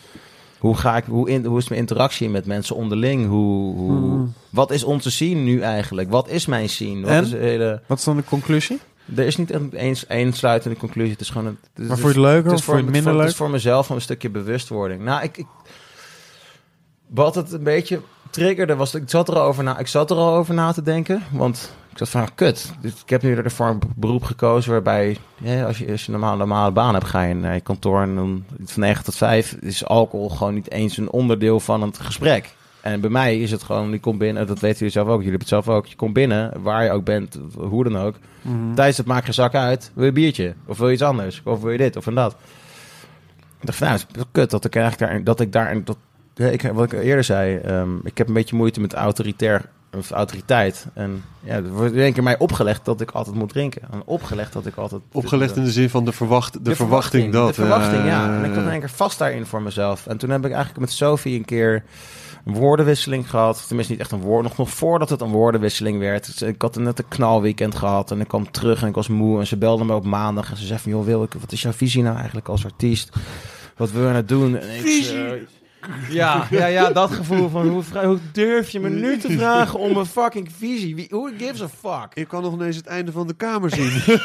Hoe, 0.59 0.77
ga 0.77 0.97
ik, 0.97 1.05
hoe, 1.05 1.29
in, 1.31 1.45
hoe 1.45 1.59
is 1.59 1.69
mijn 1.69 1.81
interactie 1.81 2.29
met 2.29 2.47
mensen 2.47 2.77
onderling? 2.77 3.27
Hoe, 3.29 3.75
hoe, 3.77 3.91
Hmm. 3.91 4.33
Wat 4.51 4.71
is 4.71 4.85
onze 4.85 5.11
scene 5.11 5.41
nu 5.41 5.61
eigenlijk? 5.61 6.11
Wat 6.11 6.29
is 6.29 6.47
mijn 6.47 6.69
scene? 6.69 7.01
Wat 7.01 7.11
En? 7.11 7.23
is 7.23 7.31
de 7.31 7.37
hele... 7.37 7.83
Wat 7.87 7.99
is 7.99 8.05
dan 8.05 8.17
de 8.17 8.25
conclusie? 8.25 8.79
Er 9.17 9.27
is 9.27 9.37
niet 9.37 9.73
eens 9.73 10.07
één 10.07 10.33
sluitende 10.33 10.77
conclusie. 10.77 11.13
Het 11.13 11.21
is 11.21 11.31
gewoon 11.31 11.47
een, 11.47 11.59
het 11.73 11.83
is- 11.83 11.89
Maar 11.89 11.99
vond 11.99 12.15
je 12.15 12.21
het 12.21 12.29
leuker 12.29 12.45
het 12.45 12.53
of 12.53 12.59
is 12.59 12.65
voor, 12.65 12.75
vond 12.75 12.87
je 12.89 12.93
het 12.95 12.95
het 12.97 13.05
voor- 13.05 13.13
minder 13.13 13.13
Het 13.13 13.21
leuk? 13.21 13.29
is 13.31 13.37
voor 13.37 13.51
mezelf 13.51 13.89
een 13.89 14.01
stukje 14.01 14.31
bewustwording. 14.31 15.03
Nou, 15.03 15.23
ik, 15.23 15.37
ik 15.37 15.47
wat 17.07 17.35
het 17.35 17.53
een 17.53 17.63
beetje 17.63 18.01
triggerde 18.33 18.77
was, 18.77 18.95
ik 18.95 19.11
zat 19.11 19.29
er 19.29 19.35
al 19.35 19.43
over 19.43 19.65
na, 19.65 19.79
ik 19.79 19.87
zat 19.87 20.11
er 20.11 20.17
al 20.17 20.35
over 20.35 20.55
na 20.55 20.73
te 20.73 20.83
denken, 20.83 21.23
want 21.31 21.75
ik 21.91 21.99
zat 21.99 22.09
van, 22.09 22.29
kut, 22.35 22.73
ik 22.83 23.11
heb 23.11 23.23
nu 23.23 23.35
ervoor 23.35 23.67
een 23.67 23.81
beroep 23.97 24.23
gekozen 24.23 24.73
waarbij, 24.73 25.17
ja, 25.37 25.65
als 25.65 25.79
je, 25.79 25.91
als 25.91 26.01
je 26.05 26.13
een 26.13 26.19
normale, 26.19 26.39
normale 26.39 26.71
baan 26.71 26.95
hebt, 26.95 27.07
ga 27.07 27.23
je 27.23 27.35
naar 27.35 27.55
je 27.55 27.61
kantoor 27.61 28.03
en 28.03 28.15
dan 28.15 28.45
van 28.65 28.83
9 28.83 29.05
tot 29.05 29.17
5 29.17 29.57
is 29.61 29.85
alcohol 29.85 30.29
gewoon 30.29 30.55
niet 30.55 30.71
eens 30.71 30.97
een 30.97 31.11
onderdeel 31.11 31.61
van 31.61 31.83
het 31.83 31.99
gesprek. 31.99 32.55
En 32.81 33.01
bij 33.01 33.11
mij 33.11 33.41
is 33.41 33.51
het 33.51 33.63
gewoon, 33.63 33.91
je 33.91 34.01
komt 34.01 34.19
binnen, 34.19 34.47
dat 34.47 34.61
weten 34.61 34.79
jullie 34.79 34.93
zelf 34.93 35.07
ook, 35.07 35.23
jullie 35.23 35.31
hebben 35.31 35.49
het 35.49 35.65
zelf 35.65 35.77
ook, 35.77 35.87
je 35.87 35.97
komt 35.97 36.13
binnen, 36.13 36.63
waar 36.63 36.85
je 36.85 36.91
ook 36.91 37.05
bent, 37.05 37.39
hoe 37.57 37.85
dan 37.85 37.99
ook, 37.99 38.15
Tijdens 38.75 38.97
het 38.97 39.07
maak 39.07 39.27
je 39.27 39.33
zak 39.33 39.55
uit. 39.55 39.91
Wil 39.95 40.03
je 40.03 40.09
een 40.09 40.15
biertje? 40.15 40.55
Of 40.67 40.79
wil 40.79 40.87
je 40.87 40.93
iets 40.93 41.03
anders? 41.03 41.41
Of 41.45 41.61
wil 41.61 41.71
je 41.71 41.79
dit 41.79 41.97
of 41.97 42.07
en 42.07 42.15
dat? 42.15 42.33
Ik 43.61 43.67
dacht 43.67 43.79
van, 43.79 43.87
nou, 43.87 44.01
het 44.01 44.17
is 44.17 44.23
kut 44.33 44.51
dat 44.51 44.65
ik 44.65 44.77
eigenlijk 44.77 45.11
daar... 45.11 45.25
Dat 45.25 45.41
ik 45.41 45.53
daar 45.53 45.85
dat, 45.85 45.97
ik, 46.35 46.63
wat 46.63 46.93
ik 46.93 47.03
eerder 47.03 47.25
zei, 47.25 47.57
ehm, 47.57 47.97
ik 48.05 48.19
heb 48.19 48.29
een 48.29 48.35
beetje 48.35 48.57
moeite 48.57 48.81
met 48.81 48.95
autoritair 48.95 49.71
of 49.97 50.11
autoriteit. 50.11 50.87
En 50.95 51.25
ja, 51.41 51.55
er 51.55 51.71
wordt 51.71 51.95
in 51.95 52.01
één 52.01 52.13
keer 52.13 52.23
mij 52.23 52.39
opgelegd 52.39 52.85
dat 52.85 53.01
ik 53.01 53.11
altijd 53.11 53.37
moet 53.37 53.49
drinken. 53.49 53.83
En 53.91 54.03
opgelegd 54.05 54.53
dat 54.53 54.67
ik 54.67 54.77
altijd... 54.77 55.03
Opgelegd 55.13 55.57
in 55.57 55.65
de 55.65 55.71
zin 55.71 55.91
van 55.91 56.05
de, 56.05 56.13
verwacht, 56.13 56.65
de, 56.65 56.77
verwachting 56.77 57.33
dat. 57.33 57.49
De 57.49 57.55
verwachting, 57.55 58.05
ja. 58.05 58.29
eh, 58.29 58.37
En 58.37 58.45
ik 58.45 58.55
zat 58.55 58.65
in 58.65 58.71
één 58.71 58.81
keer 58.81 58.91
vast 58.91 59.19
daarin 59.19 59.47
voor 59.47 59.63
mezelf. 59.63 60.07
En 60.07 60.17
toen 60.17 60.31
heb 60.31 60.45
ik 60.45 60.51
eigenlijk 60.51 60.81
met 60.81 60.91
Sophie 60.91 61.39
een 61.39 61.45
keer 61.45 61.85
een 62.45 62.55
woordenwisseling 62.55 63.31
gehad. 63.31 63.65
Tenminste, 63.67 63.93
niet 63.93 64.03
echt 64.03 64.13
een 64.13 64.21
woord. 64.21 64.43
Nog, 64.43 64.57
nog 64.57 64.71
voordat 64.71 65.11
het 65.11 65.21
een 65.21 65.31
woordenwisseling 65.31 65.99
werd. 65.99 66.27
Dus 66.27 66.43
ik 66.43 66.63
had 66.63 66.77
net 66.77 66.99
een 66.99 67.09
knalweekend 67.09 67.75
gehad. 67.75 68.11
En 68.11 68.21
ik 68.21 68.29
kwam 68.29 68.51
terug 68.51 68.83
en 68.83 68.89
ik 68.89 68.95
was 68.95 69.09
moe. 69.09 69.41
En 69.41 69.47
ze 69.47 69.57
belde 69.57 69.85
me 69.85 69.95
op 69.95 70.05
maandag. 70.05 70.51
En 70.51 70.57
ze 70.57 70.67
zei 70.67 70.79
van, 70.79 70.93
joh 70.93 71.05
Wilke, 71.05 71.39
wat 71.39 71.53
is 71.53 71.63
jouw 71.63 71.73
visie 71.73 72.03
nou 72.03 72.17
eigenlijk 72.17 72.49
als 72.49 72.65
artiest? 72.65 73.11
Wat 73.77 73.91
wil 73.91 74.07
je 74.07 74.13
nou 74.13 74.25
doen? 74.25 74.59
En 74.59 74.69
ik, 74.79 75.05
eh, 75.05 75.31
ja, 76.09 76.47
ja, 76.51 76.67
ja, 76.67 76.91
dat 76.91 77.11
gevoel 77.11 77.49
van 77.49 77.69
hoe, 77.69 78.19
durf 78.33 78.71
je 78.71 78.81
me 78.81 78.89
nu 78.89 79.19
te 79.19 79.31
vragen 79.31 79.79
om 79.79 79.97
een 79.97 80.07
fucking 80.07 80.49
visie? 80.57 80.95
Wie, 80.95 81.07
who 81.11 81.31
gives 81.39 81.63
a 81.63 81.69
fuck? 81.69 82.15
Ik 82.15 82.29
kan 82.29 82.43
nog 82.43 82.53
ineens 82.53 82.77
het 82.77 82.87
einde 82.87 83.13
van 83.13 83.27
de 83.27 83.35
kamer 83.35 83.71
zien. 83.71 84.03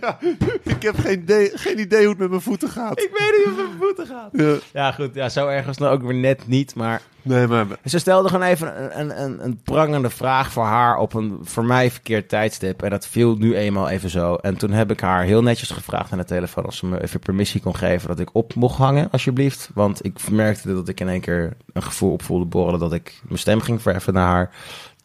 ja, 0.00 0.18
ik 0.62 0.82
heb 0.82 0.98
geen 0.98 1.20
idee, 1.20 1.50
geen 1.54 1.78
idee 1.78 2.00
hoe 2.00 2.08
het 2.08 2.18
met 2.18 2.30
mijn 2.30 2.40
voeten 2.40 2.68
gaat. 2.68 3.00
Ik 3.00 3.10
weet 3.12 3.34
niet 3.36 3.46
hoe 3.46 3.56
het 3.56 3.56
met 3.56 3.78
mijn 3.78 3.78
voeten 3.78 4.06
gaat. 4.06 4.30
Ja. 4.32 4.56
Ja, 4.72 4.92
goed. 4.92 5.14
Ja, 5.14 5.28
zo 5.28 5.48
erg 5.48 5.66
was 5.66 5.76
het 5.76 5.84
nou 5.84 5.96
ook 5.96 6.02
weer 6.02 6.14
net 6.14 6.46
niet. 6.46 6.74
Maar 6.74 7.02
Nee, 7.26 7.46
maar 7.46 7.66
ze 7.84 7.98
stelde 7.98 8.28
gewoon 8.28 8.46
even 8.46 8.82
een, 8.82 9.00
een, 9.00 9.22
een, 9.22 9.44
een 9.44 9.60
prangende 9.62 10.10
vraag 10.10 10.52
voor 10.52 10.64
haar 10.64 10.96
op 10.96 11.14
een 11.14 11.38
voor 11.42 11.64
mij 11.64 11.90
verkeerd 11.90 12.28
tijdstip. 12.28 12.82
En 12.82 12.90
dat 12.90 13.06
viel 13.06 13.36
nu 13.36 13.56
eenmaal 13.56 13.88
even 13.88 14.10
zo. 14.10 14.34
En 14.34 14.56
toen 14.56 14.70
heb 14.70 14.90
ik 14.90 15.00
haar 15.00 15.24
heel 15.24 15.42
netjes 15.42 15.70
gevraagd 15.70 16.12
aan 16.12 16.18
de 16.18 16.24
telefoon 16.24 16.66
of 16.66 16.74
ze 16.74 16.86
me 16.86 17.02
even 17.02 17.20
permissie 17.20 17.60
kon 17.60 17.76
geven 17.76 18.08
dat 18.08 18.18
ik 18.20 18.28
op 18.32 18.54
mocht 18.54 18.78
hangen, 18.78 19.10
alsjeblieft. 19.10 19.70
Want 19.74 20.04
ik 20.04 20.30
merkte 20.30 20.74
dat 20.74 20.88
ik 20.88 21.00
in 21.00 21.08
één 21.08 21.20
keer 21.20 21.56
een 21.72 21.82
gevoel 21.82 22.12
op 22.12 22.22
voelde 22.22 22.44
borrelen 22.44 22.80
dat 22.80 22.92
ik 22.92 23.20
mijn 23.26 23.38
stem 23.38 23.60
ging 23.60 23.82
verheffen 23.82 24.14
naar 24.14 24.28
haar. 24.28 24.50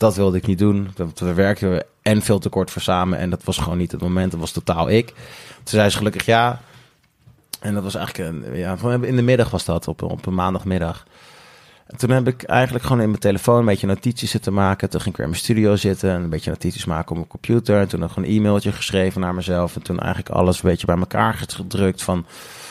Dat 0.01 0.15
wilde 0.15 0.37
ik 0.37 0.47
niet 0.47 0.59
doen. 0.59 0.89
We 1.15 1.33
werkten 1.33 1.85
en 2.01 2.21
veel 2.21 2.39
te 2.39 2.49
kort 2.49 2.71
voor 2.71 2.81
samen. 2.81 3.17
En 3.17 3.29
dat 3.29 3.43
was 3.43 3.57
gewoon 3.57 3.77
niet 3.77 3.91
het 3.91 4.01
moment. 4.01 4.31
Dat 4.31 4.39
was 4.39 4.51
totaal 4.51 4.89
ik. 4.89 5.05
Toen 5.05 5.15
zei 5.63 5.89
ze 5.89 5.97
gelukkig 5.97 6.25
ja. 6.25 6.61
En 7.59 7.73
dat 7.73 7.83
was 7.83 7.95
eigenlijk 7.95 8.29
een, 8.29 8.57
ja, 8.57 8.77
in 9.01 9.15
de 9.15 9.21
middag 9.21 9.49
was 9.49 9.65
dat, 9.65 9.87
op, 9.87 10.01
op 10.01 10.25
een 10.25 10.33
maandagmiddag. 10.33 11.05
En 11.87 11.97
toen 11.97 12.09
heb 12.09 12.27
ik 12.27 12.43
eigenlijk 12.43 12.85
gewoon 12.85 13.01
in 13.01 13.07
mijn 13.07 13.19
telefoon 13.19 13.59
een 13.59 13.65
beetje 13.65 13.87
notities 13.87 14.31
zitten 14.31 14.53
maken. 14.53 14.89
Toen 14.89 15.01
ging 15.01 15.11
ik 15.11 15.17
weer 15.17 15.25
in 15.25 15.31
mijn 15.31 15.43
studio 15.43 15.75
zitten 15.75 16.09
en 16.09 16.21
een 16.21 16.29
beetje 16.29 16.49
notities 16.49 16.85
maken 16.85 17.09
op 17.09 17.15
mijn 17.15 17.27
computer. 17.27 17.79
En 17.79 17.87
toen 17.87 17.99
nog 17.99 18.17
een 18.17 18.25
e-mailtje 18.25 18.71
geschreven 18.71 19.21
naar 19.21 19.35
mezelf. 19.35 19.75
En 19.75 19.81
toen 19.81 19.99
eigenlijk 19.99 20.29
alles 20.29 20.63
een 20.63 20.69
beetje 20.69 20.85
bij 20.85 20.97
elkaar 20.97 21.45
gedrukt 21.47 22.03
van... 22.03 22.25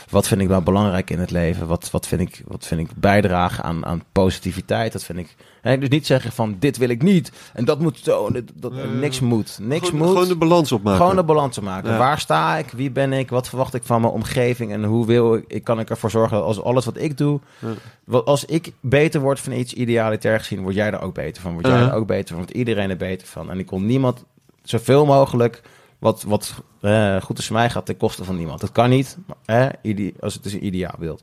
Wat 0.08 0.28
vind 0.28 0.40
ik 0.40 0.48
nou 0.48 0.62
belangrijk 0.62 1.10
in 1.10 1.18
het 1.18 1.30
leven? 1.30 1.66
Wat, 1.66 1.90
wat, 1.90 2.06
vind, 2.06 2.20
ik, 2.20 2.42
wat 2.46 2.66
vind 2.66 2.80
ik 2.80 2.96
bijdragen 2.96 3.64
aan, 3.64 3.86
aan 3.86 4.02
positiviteit? 4.12 4.92
Dat 4.92 5.04
vind 5.04 5.18
ik... 5.18 5.36
Hè, 5.60 5.78
dus 5.78 5.88
niet 5.88 6.06
zeggen 6.06 6.32
van 6.32 6.56
dit 6.58 6.76
wil 6.76 6.88
ik 6.88 7.02
niet. 7.02 7.32
En 7.52 7.64
dat 7.64 7.80
moet 7.80 7.98
zo. 8.02 8.30
dit- 8.30 8.52
Dat, 8.54 8.72
niks 9.00 9.20
moet. 9.20 9.58
Niks 9.62 9.88
gewoon, 9.88 10.00
moet. 10.06 10.08
gewoon 10.12 10.28
de 10.28 10.36
balans 10.36 10.72
opmaken. 10.72 11.00
Gewoon 11.00 11.16
de 11.16 11.24
balans 11.24 11.54
te 11.54 11.62
maken. 11.62 11.90
Ja. 11.90 11.98
Waar 11.98 12.20
sta 12.20 12.56
ik? 12.56 12.70
Wie 12.70 12.90
ben 12.90 13.12
ik? 13.12 13.30
Wat 13.30 13.48
verwacht 13.48 13.74
ik 13.74 13.82
van 13.82 14.00
mijn 14.00 14.12
omgeving? 14.12 14.72
En 14.72 14.84
hoe 14.84 15.06
wil 15.06 15.34
ik, 15.34 15.44
ik 15.46 15.64
kan 15.64 15.80
ik 15.80 15.90
ervoor 15.90 16.10
zorgen 16.10 16.36
dat 16.36 16.46
als 16.46 16.62
alles 16.62 16.84
wat 16.84 16.96
ik 16.96 17.18
doe, 17.18 17.40
Ja. 17.58 17.68
wat, 18.04 18.24
als 18.26 18.44
ik 18.44 18.72
beter 18.80 19.20
word 19.20 19.40
van 19.40 19.52
iets 19.52 19.72
idealitair 19.72 20.38
gezien, 20.38 20.62
word 20.62 20.74
jij 20.74 20.92
er 20.92 21.00
ook 21.00 21.14
beter 21.14 21.42
van. 21.42 21.52
Word 21.52 21.66
jij 21.66 21.76
er 21.80 21.94
ook 21.94 22.06
beter 22.06 22.28
van. 22.28 22.36
Wordt 22.36 22.52
iedereen 22.52 22.90
er 22.90 22.96
beter 22.96 23.26
van. 23.26 23.50
En 23.50 23.58
ik 23.58 23.66
kon 23.66 23.86
niemand 23.86 24.24
zoveel 24.62 25.06
mogelijk 25.06 25.62
wat, 25.98 26.22
wat 26.22 26.54
eh, 26.80 27.16
goed 27.22 27.38
is 27.38 27.46
voor 27.46 27.56
mij 27.56 27.70
gaat 27.70 27.86
ten 27.86 27.96
koste 27.96 28.24
van 28.24 28.36
niemand. 28.36 28.60
Dat 28.60 28.72
kan 28.72 28.90
niet, 28.90 29.18
eh, 29.44 29.66
ide- 29.82 30.12
als 30.20 30.34
het 30.34 30.44
is 30.44 30.52
een 30.52 30.64
ideaalbeeld. 30.66 31.22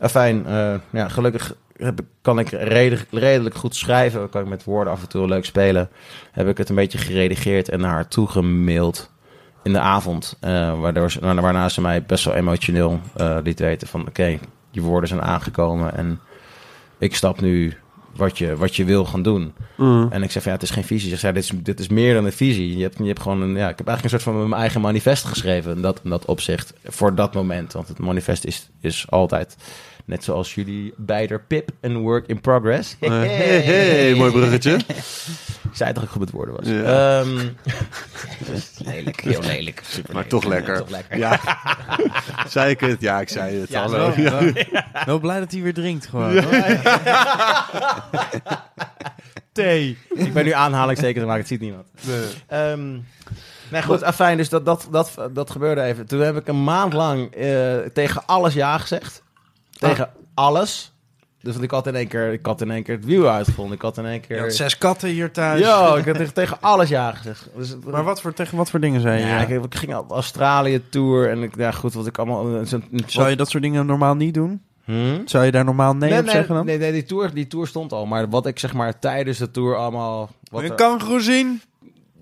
Fijn, 0.00 0.44
ja, 0.90 1.08
gelukkig 1.08 1.54
heb 1.76 2.00
kan 2.22 2.38
ik 2.38 2.48
redelijk, 2.48 3.06
redelijk 3.10 3.54
goed 3.54 3.76
schrijven. 3.76 4.28
Kan 4.28 4.42
ik 4.42 4.48
met 4.48 4.64
woorden 4.64 4.92
af 4.92 5.02
en 5.02 5.08
toe 5.08 5.28
leuk 5.28 5.44
spelen. 5.44 5.88
Heb 6.32 6.48
ik 6.48 6.58
het 6.58 6.68
een 6.68 6.74
beetje 6.74 6.98
geredigeerd 6.98 7.68
en 7.68 7.80
naar 7.80 7.90
haar 7.90 8.08
toegemaild 8.08 9.10
in 9.62 9.72
de 9.72 9.80
avond. 9.80 10.36
eh, 10.40 10.80
waardoor 10.80 11.10
ze, 11.10 11.20
waarna 11.20 11.68
ze 11.68 11.80
mij 11.80 12.02
best 12.02 12.24
wel 12.24 12.34
emotioneel 12.34 13.00
eh, 13.16 13.36
liet 13.42 13.58
weten 13.58 13.88
van... 13.88 14.06
Oké, 14.08 14.38
je 14.70 14.80
woorden 14.80 15.08
zijn 15.08 15.22
aangekomen 15.22 15.96
en 15.96 16.20
ik 16.98 17.14
stap 17.14 17.40
nu 17.40 17.76
wat 18.16 18.38
je, 18.38 18.56
wat 18.56 18.76
je 18.76 18.84
wil 18.84 19.04
gaan 19.04 19.22
doen. 19.22 19.52
Mm. 19.76 20.06
En 20.10 20.22
ik 20.22 20.30
zei 20.30 20.44
van 20.44 20.52
ja, 20.52 20.58
het 20.58 20.68
is 20.68 20.74
geen 20.74 20.84
visie. 20.84 21.10
Ze 21.10 21.16
zei, 21.16 21.32
dit 21.32 21.42
is, 21.42 21.50
dit 21.54 21.80
is 21.80 21.88
meer 21.88 22.14
dan 22.14 22.24
een 22.24 22.32
visie. 22.32 22.76
Je 22.76 22.82
hebt, 22.82 22.98
je 22.98 23.04
hebt 23.06 23.20
gewoon 23.22 23.40
een, 23.40 23.56
ja, 23.56 23.68
ik 23.68 23.78
heb 23.78 23.86
eigenlijk 23.88 24.02
een 24.02 24.20
soort 24.20 24.36
van 24.36 24.48
mijn 24.48 24.60
eigen 24.60 24.80
manifest 24.80 25.24
geschreven 25.24 25.76
in 25.76 25.82
dat, 25.82 26.00
in 26.04 26.10
dat 26.10 26.24
opzicht. 26.24 26.72
Voor 26.84 27.14
dat 27.14 27.34
moment. 27.34 27.72
Want 27.72 27.88
het 27.88 27.98
manifest 27.98 28.44
is, 28.44 28.70
is 28.80 29.06
altijd, 29.08 29.56
net 30.04 30.24
zoals 30.24 30.54
jullie 30.54 30.94
beider 30.96 31.40
Pip, 31.40 31.70
een 31.80 31.98
work 31.98 32.26
in 32.26 32.40
progress. 32.40 32.96
Eh, 33.00 33.10
hey, 33.10 33.60
hey, 33.60 34.14
mooi 34.14 34.32
bruggetje. 34.32 34.78
Ik 35.70 35.80
zei 35.80 35.92
toch 35.92 36.02
dat 36.02 36.12
ik 36.12 36.18
goed 36.18 36.30
woorden 36.30 36.54
was. 36.54 36.66
Ja. 36.66 37.18
Ehm, 37.20 37.48
lelijk, 38.90 39.20
heel 39.20 39.40
lelijk. 39.40 39.82
Super 39.84 40.14
Maar 40.14 40.26
toch 40.26 40.44
lekker. 40.44 40.76
Toch 40.76 40.88
lekker. 40.90 41.18
Ja. 41.18 41.40
zei 42.48 42.70
ik 42.70 42.80
het? 42.80 43.00
Ja, 43.00 43.20
ik 43.20 43.28
zei 43.28 43.60
het. 43.60 43.68
Ja, 43.68 43.80
Hallo. 43.80 44.12
zo. 44.12 44.20
Ja. 44.20 44.52
Wel 45.04 45.18
blij 45.18 45.38
dat 45.38 45.52
hij 45.52 45.62
weer 45.62 45.74
drinkt 45.74 46.06
gewoon. 46.06 46.44
Thee. 49.52 49.98
Ik 50.14 50.32
ben 50.32 50.44
nu 50.44 50.50
aanhalingstekens 50.50 51.22
aan 51.22 51.30
het 51.30 51.38
maken, 51.38 51.38
het 51.38 51.48
ziet 51.48 51.60
niemand. 51.60 51.86
Ehm 52.46 52.98
nee, 53.70 53.82
goed, 53.82 54.02
afijn, 54.02 54.36
dus 54.36 54.48
dat, 54.48 54.64
dat, 54.64 54.88
dat, 54.90 55.14
dat 55.32 55.50
gebeurde 55.50 55.82
even. 55.82 56.06
Toen 56.06 56.20
heb 56.20 56.36
ik 56.36 56.48
een 56.48 56.64
maand 56.64 56.92
lang 56.92 57.34
eh, 57.34 57.76
tegen 57.92 58.26
alles 58.26 58.54
ja 58.54 58.78
gezegd. 58.78 59.22
Tegen 59.88 60.10
alles. 60.34 60.92
Dus 61.40 61.52
want 61.52 61.64
ik 61.64 61.70
had 61.70 61.86
in 61.86 61.94
één 61.94 62.08
keer, 62.08 62.32
ik 62.32 62.46
had 62.46 62.60
in 62.60 62.70
één 62.70 62.82
keer 62.82 62.94
het 62.96 63.04
wiel 63.04 63.28
uitgevonden. 63.28 63.74
Ik 63.76 63.82
had 63.82 63.98
in 63.98 64.04
één 64.04 64.12
Je 64.14 64.20
keer... 64.20 64.40
had 64.40 64.52
zes 64.54 64.78
katten 64.78 65.08
hier 65.08 65.30
thuis. 65.30 65.60
Ja, 65.60 65.96
ik 65.96 66.04
had 66.04 66.16
tegen, 66.16 66.34
tegen 66.34 66.56
alles 66.60 66.88
ja 66.88 67.12
gezegd. 67.12 67.48
Dus, 67.56 67.76
Maar 67.86 68.04
wat 68.04 68.20
voor, 68.20 68.32
tegen 68.32 68.56
wat 68.56 68.70
voor 68.70 68.80
dingen 68.80 69.00
zei 69.00 69.20
je? 69.20 69.26
ja, 69.26 69.38
ik, 69.40 69.48
ik 69.64 69.74
ging 69.74 69.96
op 69.96 70.10
Australië 70.10 70.82
tour 70.88 71.30
en 71.30 71.42
ik, 71.42 71.56
ja 71.56 71.70
goed, 71.70 71.94
wat 71.94 72.06
ik 72.06 72.18
allemaal... 72.18 72.66
Zo'n, 72.66 72.84
Zou 73.06 73.28
je 73.28 73.36
dat 73.36 73.48
soort 73.50 73.62
dingen 73.62 73.86
normaal 73.86 74.14
niet 74.14 74.34
doen? 74.34 74.62
Hm? 74.84 75.20
Zou 75.24 75.44
je 75.44 75.50
daar 75.50 75.64
normaal 75.64 75.94
nee, 75.94 76.10
Nee, 76.10 76.18
op 76.18 76.24
nee, 76.24 76.34
zeggen 76.34 76.54
dan? 76.54 76.64
nee, 76.66 76.78
nee, 76.78 76.92
die 76.92 77.04
tour, 77.04 77.34
die 77.34 77.46
tour 77.46 77.66
stond 77.66 77.92
al. 77.92 78.06
Maar 78.06 78.28
wat 78.28 78.46
ik 78.46 78.58
zeg 78.58 78.72
maar 78.72 78.98
tijdens 78.98 79.38
de 79.38 79.50
tour 79.50 79.76
allemaal... 79.76 80.30
Wat 80.50 80.62
er- 80.62 80.70
een 80.70 80.76
kangoeroe 80.76 81.20
zien? 81.20 81.60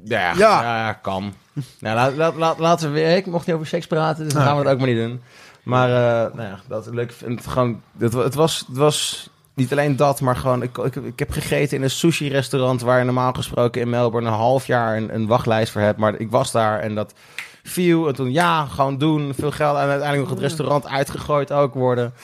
Ja, 0.05 0.21
ja. 0.21 0.35
Ja. 0.39 0.63
ja, 0.87 0.93
kan. 0.93 1.35
nou, 1.81 1.95
laat, 1.97 2.17
laat, 2.17 2.37
laat, 2.37 2.59
laten 2.59 2.89
we 2.89 2.95
weer. 3.01 3.17
Ik 3.17 3.27
mocht 3.27 3.47
niet 3.47 3.55
over 3.55 3.67
seks 3.69 3.87
praten, 3.87 4.25
dus 4.25 4.33
dan 4.33 4.43
gaan 4.43 4.57
we 4.59 4.63
dat 4.65 4.73
ook 4.73 4.79
maar 4.79 4.89
niet 4.89 4.97
doen. 4.97 5.21
Maar, 5.63 5.89
eh, 5.89 6.35
nou 6.35 6.49
ja, 6.49 6.61
dat 6.69 6.87
leuk. 6.87 7.15
Het 7.25 7.47
gewoon. 7.47 7.83
Het, 7.99 8.13
het, 8.13 8.35
was, 8.35 8.65
het 8.69 8.77
was 8.77 9.29
niet 9.55 9.73
alleen 9.73 9.97
dat, 9.97 10.21
maar 10.21 10.37
gewoon. 10.37 10.63
Ik, 10.63 10.79
ik, 10.79 10.97
ik 10.97 11.19
heb 11.19 11.31
gegeten 11.31 11.77
in 11.77 11.83
een 11.83 11.91
sushi-restaurant 11.91 12.81
waar 12.81 12.99
je 12.99 13.05
normaal 13.05 13.33
gesproken 13.33 13.81
in 13.81 13.91
Melbourne 13.91 14.29
een 14.29 14.35
half 14.35 14.67
jaar 14.67 14.97
een, 14.97 15.15
een 15.15 15.27
wachtlijst 15.27 15.73
voor 15.73 15.81
hebt. 15.81 15.99
Maar 15.99 16.21
ik 16.21 16.31
was 16.31 16.53
daar 16.53 16.81
en 16.81 16.95
dat 16.95 17.15
viel. 17.63 18.09
En 18.09 18.15
toen 18.15 18.33
ja, 18.33 18.65
gewoon 18.65 18.99
doen. 18.99 19.35
Veel 19.35 19.51
geld 19.51 19.77
en 19.77 19.89
uiteindelijk 19.89 20.21
nog 20.29 20.31
het 20.31 20.49
restaurant 20.49 20.87
uitgegooid 20.87 21.53
ook 21.53 21.75
worden. 21.75 22.15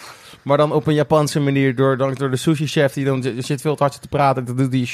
Maar 0.42 0.56
dan 0.56 0.72
op 0.72 0.86
een 0.86 0.94
Japanse 0.94 1.40
manier 1.40 1.74
door, 1.74 1.96
door 1.96 2.30
de 2.30 2.36
sushi-chef 2.36 2.92
die 2.92 3.04
dan 3.04 3.22
zit 3.38 3.60
veel 3.60 3.76
te 3.76 3.82
hard 3.82 4.00
te 4.00 4.08
praten. 4.08 4.40
En 4.40 4.44
dan 4.44 4.56
doet 4.56 4.70
die. 4.70 4.90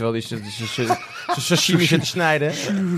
Terwijl 0.00 0.12
die 0.28 0.40
zijn 0.68 0.98
sashimi 1.40 1.84
zit 1.86 2.00
te 2.00 2.06
snijden. 2.06 2.48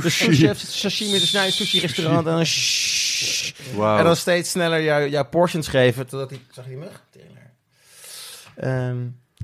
De 0.03 0.11
chef 0.11 0.35
zit 0.59 0.59
sashimi 0.59 1.19
te 1.19 1.27
snijden, 1.27 1.53
sushi-restaurant. 1.53 2.27
En 2.27 2.33
dan, 2.33 2.47
Wauw. 3.77 3.99
en 3.99 4.05
dan 4.05 4.17
steeds 4.17 4.51
sneller 4.51 4.83
jou, 4.83 5.09
jouw 5.09 5.25
portions 5.29 5.69
geven. 5.69 6.07
Totdat 6.07 6.31
hij... 6.31 6.41
Zag 6.51 6.65
je 6.65 6.71
die 6.71 6.79
mug? 6.79 7.03
Ehm 8.57 8.97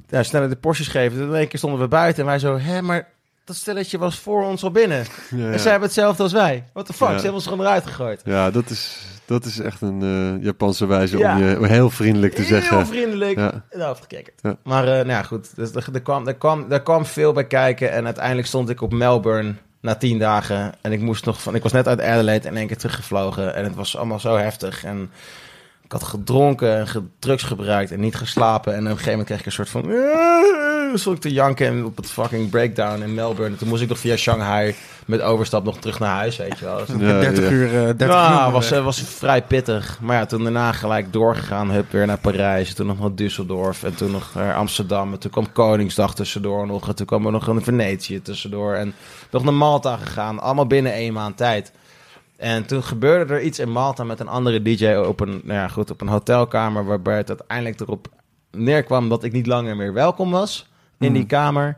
ja, 0.08 0.22
sneller 0.22 0.48
de 0.48 0.56
Porsches 0.56 0.88
geven. 0.88 1.18
Toen 1.18 1.34
één 1.34 1.48
keer 1.48 1.58
stonden 1.58 1.80
we 1.80 1.88
buiten 1.88 2.22
en 2.22 2.28
wij 2.28 2.38
zo, 2.38 2.58
hè, 2.58 2.82
maar 2.82 3.08
dat 3.44 3.56
stelletje 3.56 3.98
was 3.98 4.18
voor 4.18 4.44
ons 4.44 4.62
al 4.62 4.70
binnen. 4.70 5.06
Ja, 5.30 5.50
En 5.50 5.60
zij 5.60 5.70
hebben 5.70 5.88
hetzelfde 5.88 6.22
als 6.22 6.32
wij. 6.32 6.64
What 6.72 6.86
the 6.86 6.92
fuck, 6.92 7.06
Ja. 7.08 7.14
ze 7.14 7.20
hebben 7.20 7.34
ons 7.34 7.44
gewoon 7.46 7.60
eruit 7.60 7.86
gegooid. 7.86 8.20
Ja, 8.24 8.50
dat 8.50 8.70
is, 8.70 8.96
dat 9.28 9.44
is 9.44 9.58
echt 9.58 9.80
een 9.80 10.02
eh, 10.02 10.44
Japanse 10.44 10.86
wijze 10.86 11.18
Ja. 11.18 11.34
om 11.36 11.42
je 11.42 11.66
heel 11.66 11.90
vriendelijk 11.90 12.34
te 12.34 12.40
Heel 12.42 12.48
zeggen. 12.50 12.86
vriendelijk. 12.86 13.38
Ja. 13.38 13.62
Ja. 14.42 14.56
Maar 14.64 14.82
eh, 14.84 14.90
nou 14.90 15.08
ja, 15.08 15.22
goed. 15.22 15.56
Dus 15.56 15.74
er, 15.74 15.88
er, 15.92 16.02
kwam, 16.02 16.26
er, 16.26 16.34
kwam, 16.34 16.66
er 16.70 16.82
kwam 16.82 17.06
veel 17.06 17.32
bij 17.32 17.46
kijken. 17.46 17.92
En 17.92 18.04
uiteindelijk 18.04 18.46
stond 18.46 18.68
ik 18.68 18.80
op 18.82 18.92
Melbourne 18.92 19.54
na 19.80 19.94
tien 19.94 20.18
dagen. 20.18 20.72
En 20.80 20.92
ik 20.92 21.00
moest 21.00 21.24
nog 21.24 21.42
van. 21.42 21.54
Ik 21.54 21.62
was 21.62 21.72
net 21.72 21.88
uit 21.88 22.00
Adelaide 22.00 22.48
in 22.48 22.56
één 22.56 22.66
keer 22.66 22.76
teruggevlogen. 22.76 23.54
En 23.54 23.64
het 23.64 23.74
was 23.74 23.96
allemaal 23.96 24.20
zo 24.20 24.36
heftig. 24.36 24.84
En 24.84 25.10
ik 25.88 25.94
had 25.94 26.02
gedronken 26.02 26.78
en 26.78 27.10
drugs 27.18 27.42
gebruikt 27.42 27.92
en 27.92 28.00
niet 28.00 28.14
geslapen. 28.16 28.72
En 28.72 28.78
op 28.78 28.84
een 28.84 28.90
gegeven 28.90 29.10
moment 29.10 29.26
kreeg 29.28 29.40
ik 29.40 29.46
een 29.46 29.52
soort 29.52 29.68
van. 29.68 29.92
Stond 30.98 31.16
ik 31.16 31.22
te 31.22 31.32
janken 31.32 31.66
en 31.66 31.84
op 31.84 31.96
het 31.96 32.10
fucking 32.10 32.50
breakdown 32.50 33.02
in 33.02 33.14
Melbourne. 33.14 33.52
En 33.52 33.58
toen 33.58 33.68
moest 33.68 33.82
ik 33.82 33.88
nog 33.88 33.98
via 33.98 34.16
Shanghai 34.16 34.74
met 35.06 35.20
overstap 35.20 35.64
nog 35.64 35.78
terug 35.78 35.98
naar 35.98 36.14
huis, 36.14 36.36
weet 36.36 36.58
je 36.58 36.64
wel. 36.64 36.78
Dus 36.78 36.88
Ja, 36.88 37.20
30 37.20 37.44
ja. 37.44 37.50
uur, 37.50 37.66
eh 37.66 37.82
30 37.82 38.08
ja, 38.08 38.46
uur. 38.46 38.52
was, 38.52 38.70
eh, 38.70 38.78
eh, 38.78 38.84
was 38.84 39.00
vrij 39.00 39.42
pittig. 39.42 39.98
Maar 40.00 40.16
ja, 40.16 40.26
toen 40.26 40.42
daarna 40.42 40.72
gelijk 40.72 41.12
doorgegaan. 41.12 41.70
Hup, 41.70 41.92
weer 41.92 42.06
naar 42.06 42.18
Parijs. 42.18 42.74
Toen 42.74 42.86
nog 42.86 42.98
naar 42.98 43.10
Düsseldorf. 43.10 43.84
En 43.84 43.94
toen 43.94 44.10
nog 44.10 44.30
naar 44.34 44.54
Amsterdam. 44.54 45.12
En 45.12 45.18
toen 45.18 45.30
kwam 45.30 45.52
Koningsdag 45.52 46.14
tussendoor 46.14 46.66
nog. 46.66 46.88
En 46.88 46.94
toen 46.94 47.06
kwam 47.06 47.26
er 47.26 47.32
nog 47.32 47.46
een 47.46 47.62
Venetië 47.64 48.22
tussendoor. 48.22 48.74
En 48.74 48.94
nog 49.30 49.44
naar 49.44 49.54
Malta 49.54 49.96
gegaan. 49.96 50.38
Allemaal 50.40 50.66
binnen 50.66 50.92
één 50.92 51.12
maand 51.12 51.36
tijd. 51.36 51.72
En 52.38 52.66
toen 52.66 52.82
gebeurde 52.82 53.34
er 53.34 53.42
iets 53.42 53.58
in 53.58 53.70
Malta 53.72 54.04
met 54.04 54.20
een 54.20 54.28
andere 54.28 54.62
DJ 54.62 54.86
op 54.94 55.20
een, 55.20 55.30
nou 55.44 55.58
ja, 55.58 55.68
goed, 55.68 55.90
op 55.90 56.00
een 56.00 56.08
hotelkamer. 56.08 56.84
Waarbij 56.84 57.16
het 57.16 57.28
uiteindelijk 57.28 57.80
erop 57.80 58.08
neerkwam 58.50 59.08
dat 59.08 59.24
ik 59.24 59.32
niet 59.32 59.46
langer 59.46 59.76
meer 59.76 59.92
welkom 59.92 60.30
was 60.30 60.68
in 60.98 61.12
die 61.12 61.26
kamer. 61.26 61.76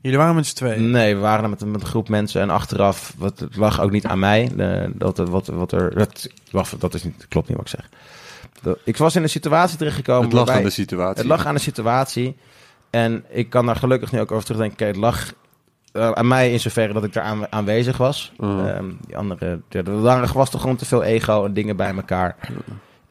Jullie 0.00 0.18
waren 0.18 0.34
met 0.34 0.46
z'n 0.46 0.54
tweeën. 0.54 0.90
Nee, 0.90 1.14
we 1.14 1.20
waren 1.20 1.50
met, 1.50 1.60
een- 1.60 1.70
met 1.70 1.80
een 1.80 1.86
groep 1.86 2.08
mensen 2.08 2.40
en 2.40 2.50
achteraf, 2.50 3.14
wat, 3.16 3.38
het 3.38 3.56
lag 3.56 3.80
ook 3.80 3.90
niet 3.90 4.06
aan 4.06 4.18
mij. 4.18 4.50
De, 4.56 4.90
dat, 4.94 5.18
wat, 5.18 5.46
wat 5.46 5.72
er, 5.72 5.94
dat, 5.94 6.28
wacht, 6.50 6.80
dat 6.80 6.94
is 6.94 7.04
niet, 7.04 7.26
klopt 7.28 7.48
niet 7.48 7.56
wat 7.56 7.66
ik 7.66 7.72
zeg. 7.80 7.88
De- 8.62 8.78
ik 8.84 8.96
was 8.96 9.16
in 9.16 9.22
een 9.22 9.28
situatie 9.28 9.78
terechtgekomen. 9.78 10.24
Het 10.24 10.32
lag 10.32 10.48
aan 10.48 10.62
de 10.62 10.70
situatie. 10.70 11.16
Het 11.18 11.26
lag 11.26 11.46
aan 11.46 11.54
de 11.54 11.60
situatie. 11.60 12.36
En 12.90 13.24
ik 13.28 13.50
kan 13.50 13.66
daar 13.66 13.76
gelukkig 13.76 14.12
nu 14.12 14.20
ook 14.20 14.30
over 14.32 14.44
terugdenken. 14.44 14.76
Kijk, 14.76 14.90
het 14.90 15.00
lag 15.00 15.28
eh, 15.28 15.32
aan 15.96 16.28
mij 16.28 16.52
in 16.52 16.60
zoverre 16.60 16.92
dat 16.92 17.04
ik 17.04 17.12
daar 17.12 17.24
aan, 17.24 17.52
aanwezig 17.52 17.96
was. 17.96 18.32
Mhm. 18.36 18.66
Ehm, 18.66 18.84
die 19.06 19.16
andere, 19.16 19.60
er 19.68 20.00
waren- 20.02 20.32
was 20.34 20.50
toch 20.50 20.60
gewoon 20.60 20.76
te 20.76 20.84
veel 20.86 21.02
ego 21.02 21.44
en 21.44 21.52
dingen 21.54 21.76
bij 21.76 21.94
elkaar. 21.94 22.36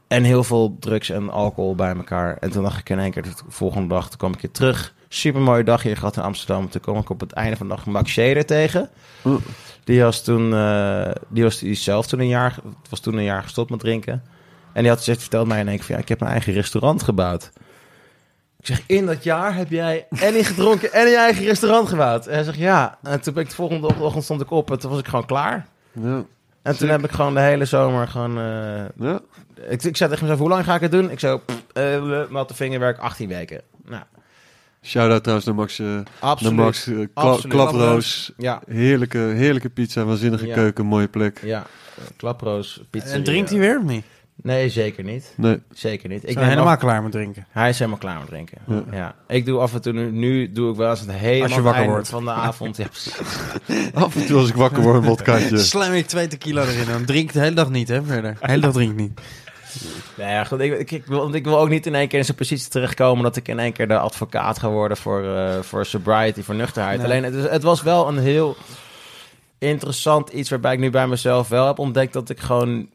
En 0.08 0.24
heel 0.24 0.44
veel 0.44 0.78
drugs 0.80 1.10
en 1.10 1.30
alcohol 1.30 1.76
bij 1.76 1.96
elkaar. 1.96 2.38
En 2.40 2.52
toen 2.52 2.64
dacht 2.64 2.80
ik 2.80 2.90
in 2.90 3.00
één 3.00 3.12
keer, 3.12 3.24
de 3.24 3.32
volgende 3.48 3.88
dag, 3.88 4.10
toen 4.10 4.18
kwam 4.18 4.34
ik 4.34 4.42
hier 4.42 4.52
terug. 4.52 4.94
Super 5.10 5.42
mooie 5.42 5.64
dag 5.64 5.84
hier 5.84 5.98
gehad 5.98 6.16
in 6.18 6.24
Amsterdam. 6.24 6.70
Toen 6.70 6.82
kwam 6.82 6.98
ik 6.98 7.10
op 7.10 7.20
het 7.20 7.32
einde 7.32 7.56
van 7.58 7.68
de 7.68 7.76
dag 7.76 7.86
Max 7.86 8.12
Shader 8.12 8.46
tegen. 8.46 8.90
Oh. 9.24 9.36
Die 9.84 10.02
was 10.02 10.24
toen, 10.24 10.54
eh, 10.54 11.12
die 11.28 11.44
was 11.44 11.58
die 11.60 11.74
zelf 11.76 12.08
toen 12.08 12.20
een 12.20 12.28
jaar, 12.28 12.56
was 12.90 13.00
toen 13.00 13.18
een 13.18 13.24
jaar 13.24 13.44
gestopt 13.44 13.70
met 13.70 13.80
drinken. 13.80 14.24
En 14.74 14.82
die 14.82 14.90
had 14.90 14.98
gezegd, 14.98 15.22
vertelde 15.22 15.48
mij 15.48 15.60
in 15.60 15.68
één 15.68 15.76
keer 15.78 15.86
van, 15.86 15.96
ja, 15.96 16.02
ik 16.02 16.10
heb 16.10 16.20
mijn 16.20 16.32
eigen 16.32 16.54
restaurant 16.54 17.04
gebouwd. 17.04 17.52
Ik 18.66 18.76
zeg, 18.76 18.84
in 18.88 19.06
dat 19.06 19.24
jaar 19.24 19.56
heb 19.56 19.70
jij 19.70 20.08
en 20.10 20.46
gedronken 20.46 20.94
en 20.94 21.08
je 21.10 21.18
eigen 21.18 21.46
restaurant 21.46 21.90
gebouwd. 21.90 22.28
En 22.28 22.34
hij 22.34 22.44
zegt, 22.44 22.58
ja. 22.58 22.98
En 23.04 23.22
toen 23.22 23.34
ben 23.34 23.44
ik 23.44 23.50
de 23.50 23.56
volgende 23.56 23.88
ochtend 24.00 24.24
stond 24.24 24.42
ik 24.42 24.52
op 24.52 24.72
en 24.72 24.80
toen 24.80 24.90
was 24.90 25.00
ik 25.00 25.08
gewoon 25.08 25.26
klaar. 25.26 25.66
Ja. 25.92 26.24
En 26.62 26.78
toen 26.78 26.90
heb 26.90 27.04
ik 27.04 27.12
gewoon 27.12 27.34
de 27.34 27.40
hele 27.40 27.66
zomer 27.66 28.08
gewoon... 28.08 28.38
eh, 28.38 28.86
Ja. 29.08 29.20
ik, 29.70 29.84
ik 29.84 29.98
zei 29.98 30.10
tegen 30.10 30.22
mezelf, 30.22 30.40
hoe 30.40 30.50
lang 30.50 30.64
ga 30.66 30.76
ik 30.76 30.82
het 30.82 30.92
doen? 30.92 31.12
Ik 31.12 31.20
zo, 31.20 31.38
pff, 31.38 31.64
eh, 31.74 32.24
met 32.30 32.48
de 32.48 32.54
vingerwerk 32.54 32.98
18 32.98 33.28
weken. 33.30 33.62
Nou, 33.86 34.04
Shout-out 34.82 35.20
trouwens 35.22 35.46
naar 35.48 35.56
Max, 35.56 35.80
eh, 35.80 36.00
absoluut. 36.20 36.54
naar 36.56 36.64
Max 36.66 36.84
Kla- 36.84 37.08
Absoluut. 37.14 37.54
Klaproos. 37.54 38.32
Ja, 38.38 38.62
Heerlijke, 38.68 39.18
heerlijke 39.18 39.70
pizza, 39.70 40.04
waanzinnige 40.04 40.46
Ja. 40.48 40.54
keuken, 40.54 40.86
mooie 40.86 41.08
plek. 41.08 41.40
ja. 41.44 41.64
Klaproos, 42.18 42.82
pizza. 42.90 43.14
En 43.14 43.24
drinkt 43.24 43.50
hij 43.50 43.60
weer 43.60 43.78
of 43.78 43.84
niet? 43.84 44.06
Nee, 44.42 44.70
zeker 44.70 45.04
niet. 45.04 45.34
Nee, 45.38 45.60
Zeker 45.74 46.10
niet. 46.10 46.30
Ik 46.30 46.36
ben 46.36 46.44
helemaal 46.48 46.74
af- 46.74 46.80
klaar 46.80 47.04
met 47.04 47.12
drinken. 47.12 47.46
Hij 47.50 47.70
is 47.70 47.78
helemaal 47.78 48.00
klaar 48.00 48.18
met 48.20 48.28
drinken. 48.28 48.58
Ja. 48.68 48.84
Ja. 48.92 49.16
Ik 49.28 49.46
doe 49.46 49.60
af 49.60 49.74
en 49.74 49.82
toe, 49.82 49.94
nu, 49.94 50.12
nu 50.12 50.52
doe 50.52 50.72
ik 50.72 50.78
wel 50.78 50.90
eens 50.90 51.00
het 51.00 51.12
helemaal 51.12 51.44
Als 51.44 51.54
je 51.56 51.62
wakker 51.62 51.80
einde 51.82 51.94
wordt. 51.96 52.10
van 52.10 52.24
de 52.26 52.32
avond. 52.32 52.78
Ja, 52.78 52.86
af 53.94 54.16
en 54.16 54.26
toe 54.26 54.38
als 54.40 54.50
ik 54.50 54.56
wakker 54.56 54.82
word, 54.84 54.96
een 54.96 55.04
wodkaatje. 55.04 55.58
Slam 55.58 55.94
ik 55.94 56.08
twee 56.08 56.28
tequila 56.28 56.62
erin. 56.64 56.86
Dan 56.88 57.06
drink 57.06 57.28
ik 57.28 57.34
de 57.34 57.40
hele 57.40 57.56
dag 57.56 57.70
niet, 57.70 57.88
hè, 57.88 58.04
verder. 58.04 58.38
De 58.42 58.48
hele 58.48 58.62
dag 58.62 58.72
drink 58.74 58.92
ik 58.92 58.98
niet. 58.98 59.22
Nou 60.18 60.30
ja, 60.30 60.44
goed, 60.44 60.60
ik, 60.60 60.80
ik, 60.80 60.92
ik 60.92 61.06
wil, 61.06 61.20
want 61.20 61.36
ik 61.36 61.44
wil 61.44 61.60
ook 61.60 61.70
niet 61.70 61.86
in 61.86 61.96
één 61.96 62.08
keer 62.08 62.20
in 62.20 62.26
zo'n 62.26 62.36
positie 62.36 62.70
terechtkomen 62.70 63.24
dat 63.24 63.36
ik 63.36 63.48
in 63.48 63.60
één 63.60 63.74
keer 63.74 63.88
de 63.88 63.98
advocaat 63.98 64.60
ga 64.60 64.70
worden 64.70 64.98
voor, 64.98 65.36
eh, 65.36 65.60
voor 65.62 65.86
sobriety, 65.86 66.42
voor 66.42 66.56
nuchterheid. 66.56 66.98
Nee. 66.98 67.06
Alleen 67.06 67.24
het, 67.24 67.34
is- 67.34 67.50
het 67.50 67.64
was 67.64 67.82
wel 67.82 68.08
een 68.08 68.18
heel 68.18 68.56
interessant 69.58 70.30
iets 70.30 70.50
waarbij 70.50 70.74
ik 70.74 70.80
nu 70.80 70.90
bij 70.90 71.08
mezelf 71.08 71.48
wel 71.48 71.68
heb 71.68 71.80
ontdekt 71.80 72.14
dat 72.14 72.30
ik 72.30 72.40
gewoon 72.40 72.88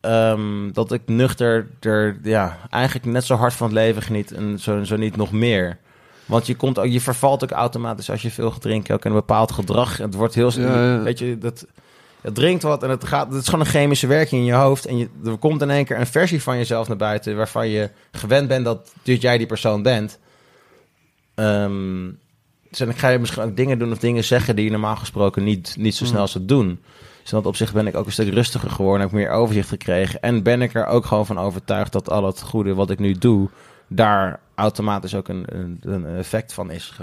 ehm, 0.00 0.72
dat 0.72 0.92
ik 0.92 1.02
nuchter 1.06 1.68
er 1.80 2.18
ja, 2.22 2.58
eigenlijk 2.70 3.06
net 3.06 3.24
zo 3.24 3.34
hard 3.34 3.52
van 3.54 3.66
het 3.66 3.76
leven 3.76 4.02
geniet 4.02 4.32
en 4.32 4.58
zo, 4.58 4.84
zo 4.84 4.96
niet 4.96 5.16
nog 5.16 5.32
meer. 5.32 5.78
Want 6.26 6.46
je, 6.46 6.56
komt, 6.56 6.78
ook- 6.78 6.86
je 6.86 7.00
vervalt 7.00 7.42
ook 7.42 7.50
automatisch 7.50 8.10
als 8.10 8.22
je 8.22 8.30
veel 8.30 8.50
gaat 8.50 8.60
drinken, 8.62 8.94
ook 8.94 9.04
in 9.04 9.10
een 9.10 9.16
bepaald 9.16 9.52
gedrag. 9.52 9.96
Het 9.96 10.14
wordt 10.14 10.34
heel... 10.34 10.52
Ja, 10.60 10.92
ja. 10.92 11.02
Weet 11.02 11.18
je, 11.18 11.38
dat, 11.38 11.66
het 12.20 12.34
drinkt 12.34 12.62
wat 12.62 12.82
en 12.82 12.90
het, 12.90 13.04
gaat, 13.04 13.32
het 13.32 13.42
is 13.42 13.48
gewoon 13.48 13.60
een 13.60 13.72
chemische 13.72 14.06
werking 14.06 14.40
in 14.40 14.46
je 14.46 14.52
hoofd. 14.52 14.86
En 14.86 14.98
je, 14.98 15.08
er 15.24 15.36
komt 15.36 15.62
in 15.62 15.70
één 15.70 15.84
keer 15.84 15.98
een 15.98 16.06
versie 16.06 16.42
van 16.42 16.56
jezelf 16.56 16.88
naar 16.88 16.96
buiten... 16.96 17.36
waarvan 17.36 17.68
je 17.68 17.90
gewend 18.12 18.48
bent 18.48 18.64
dat, 18.64 18.92
dat 19.02 19.22
jij 19.22 19.38
die 19.38 19.46
persoon 19.46 19.82
bent. 19.82 20.18
Ehm, 21.34 22.06
dus 22.68 22.78
dan 22.78 22.94
ga 22.94 23.08
je 23.08 23.18
misschien 23.18 23.42
ook 23.42 23.56
dingen 23.56 23.78
doen 23.78 23.92
of 23.92 23.98
dingen 23.98 24.24
zeggen... 24.24 24.56
die 24.56 24.64
je 24.64 24.70
normaal 24.70 24.96
gesproken 24.96 25.44
niet, 25.44 25.74
niet 25.78 25.94
zo 25.94 26.04
snel 26.04 26.28
zou 26.28 26.44
doen. 26.44 26.80
Dus 27.28 27.36
in 27.36 27.42
dat 27.42 27.52
opzicht 27.52 27.72
ben 27.72 27.86
ik 27.86 27.96
ook 27.96 28.06
een 28.06 28.12
stuk 28.12 28.32
rustiger 28.32 28.70
geworden... 28.70 29.00
heb 29.00 29.10
ik 29.10 29.16
meer 29.16 29.30
overzicht 29.30 29.68
gekregen. 29.68 30.20
En 30.22 30.42
ben 30.42 30.62
ik 30.62 30.74
er 30.74 30.86
ook 30.86 31.04
gewoon 31.04 31.26
van 31.26 31.38
overtuigd... 31.38 31.92
dat 31.92 32.10
al 32.10 32.26
het 32.26 32.42
goede 32.42 32.74
wat 32.74 32.90
ik 32.90 32.98
nu 32.98 33.12
doe... 33.12 33.48
daar 33.86 34.40
automatisch 34.54 35.14
ook 35.14 35.28
een, 35.28 35.44
een, 35.46 35.78
een 35.80 36.06
effect 36.16 36.52
van 36.52 36.70
is. 36.70 36.98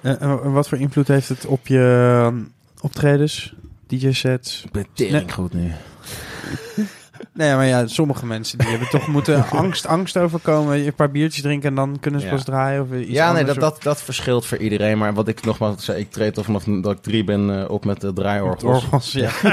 Eh, 0.00 0.22
en 0.22 0.52
wat 0.52 0.68
voor 0.68 0.78
invloed 0.78 1.08
heeft 1.08 1.28
het 1.28 1.46
op 1.46 1.66
je 1.66 2.28
eh, 2.32 2.36
optredens, 2.80 3.54
DJ-sets? 3.86 4.64
Ik 4.64 4.86
ben 4.96 5.30
goed 5.30 5.52
nu. 5.52 5.72
Nee, 7.32 7.54
maar 7.54 7.66
ja, 7.66 7.86
sommige 7.86 8.26
mensen 8.26 8.58
die 8.58 8.68
hebben 8.68 8.88
toch 8.88 9.06
moeten 9.06 9.48
angst, 9.50 9.86
angst 9.86 10.16
overkomen. 10.16 10.86
Een 10.86 10.94
paar 10.94 11.10
biertjes 11.10 11.42
drinken 11.42 11.68
en 11.68 11.74
dan 11.74 11.96
kunnen 12.00 12.20
ze 12.20 12.26
Ja. 12.26 12.32
pas 12.32 12.44
draaien. 12.44 12.82
Of 12.82 12.92
iets 12.92 13.10
Ja, 13.10 13.32
nee, 13.32 13.44
dat, 13.44 13.56
dat, 13.60 13.82
dat 13.82 14.02
verschilt 14.02 14.46
voor 14.46 14.58
iedereen. 14.58 14.98
Maar 14.98 15.14
wat 15.14 15.28
ik 15.28 15.44
nogmaals 15.44 15.84
zei, 15.84 15.98
ik 15.98 16.10
treed 16.10 16.36
al 16.36 16.42
vanaf 16.44 16.64
dat 16.64 16.92
ik 16.92 17.02
drie 17.02 17.24
ben 17.24 17.60
eh, 17.62 17.70
op 17.70 17.84
met 17.84 18.00
de 18.00 18.12
draaiorgels. 18.12 18.82
Orgels, 18.82 19.12
ja. 19.12 19.30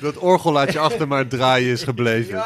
Dat 0.00 0.18
orgel 0.18 0.52
laat 0.52 0.72
je 0.72 0.78
achter 0.78 1.08
maar 1.08 1.26
draaien 1.28 1.70
is 1.72 1.82
gebleven. 1.82 2.42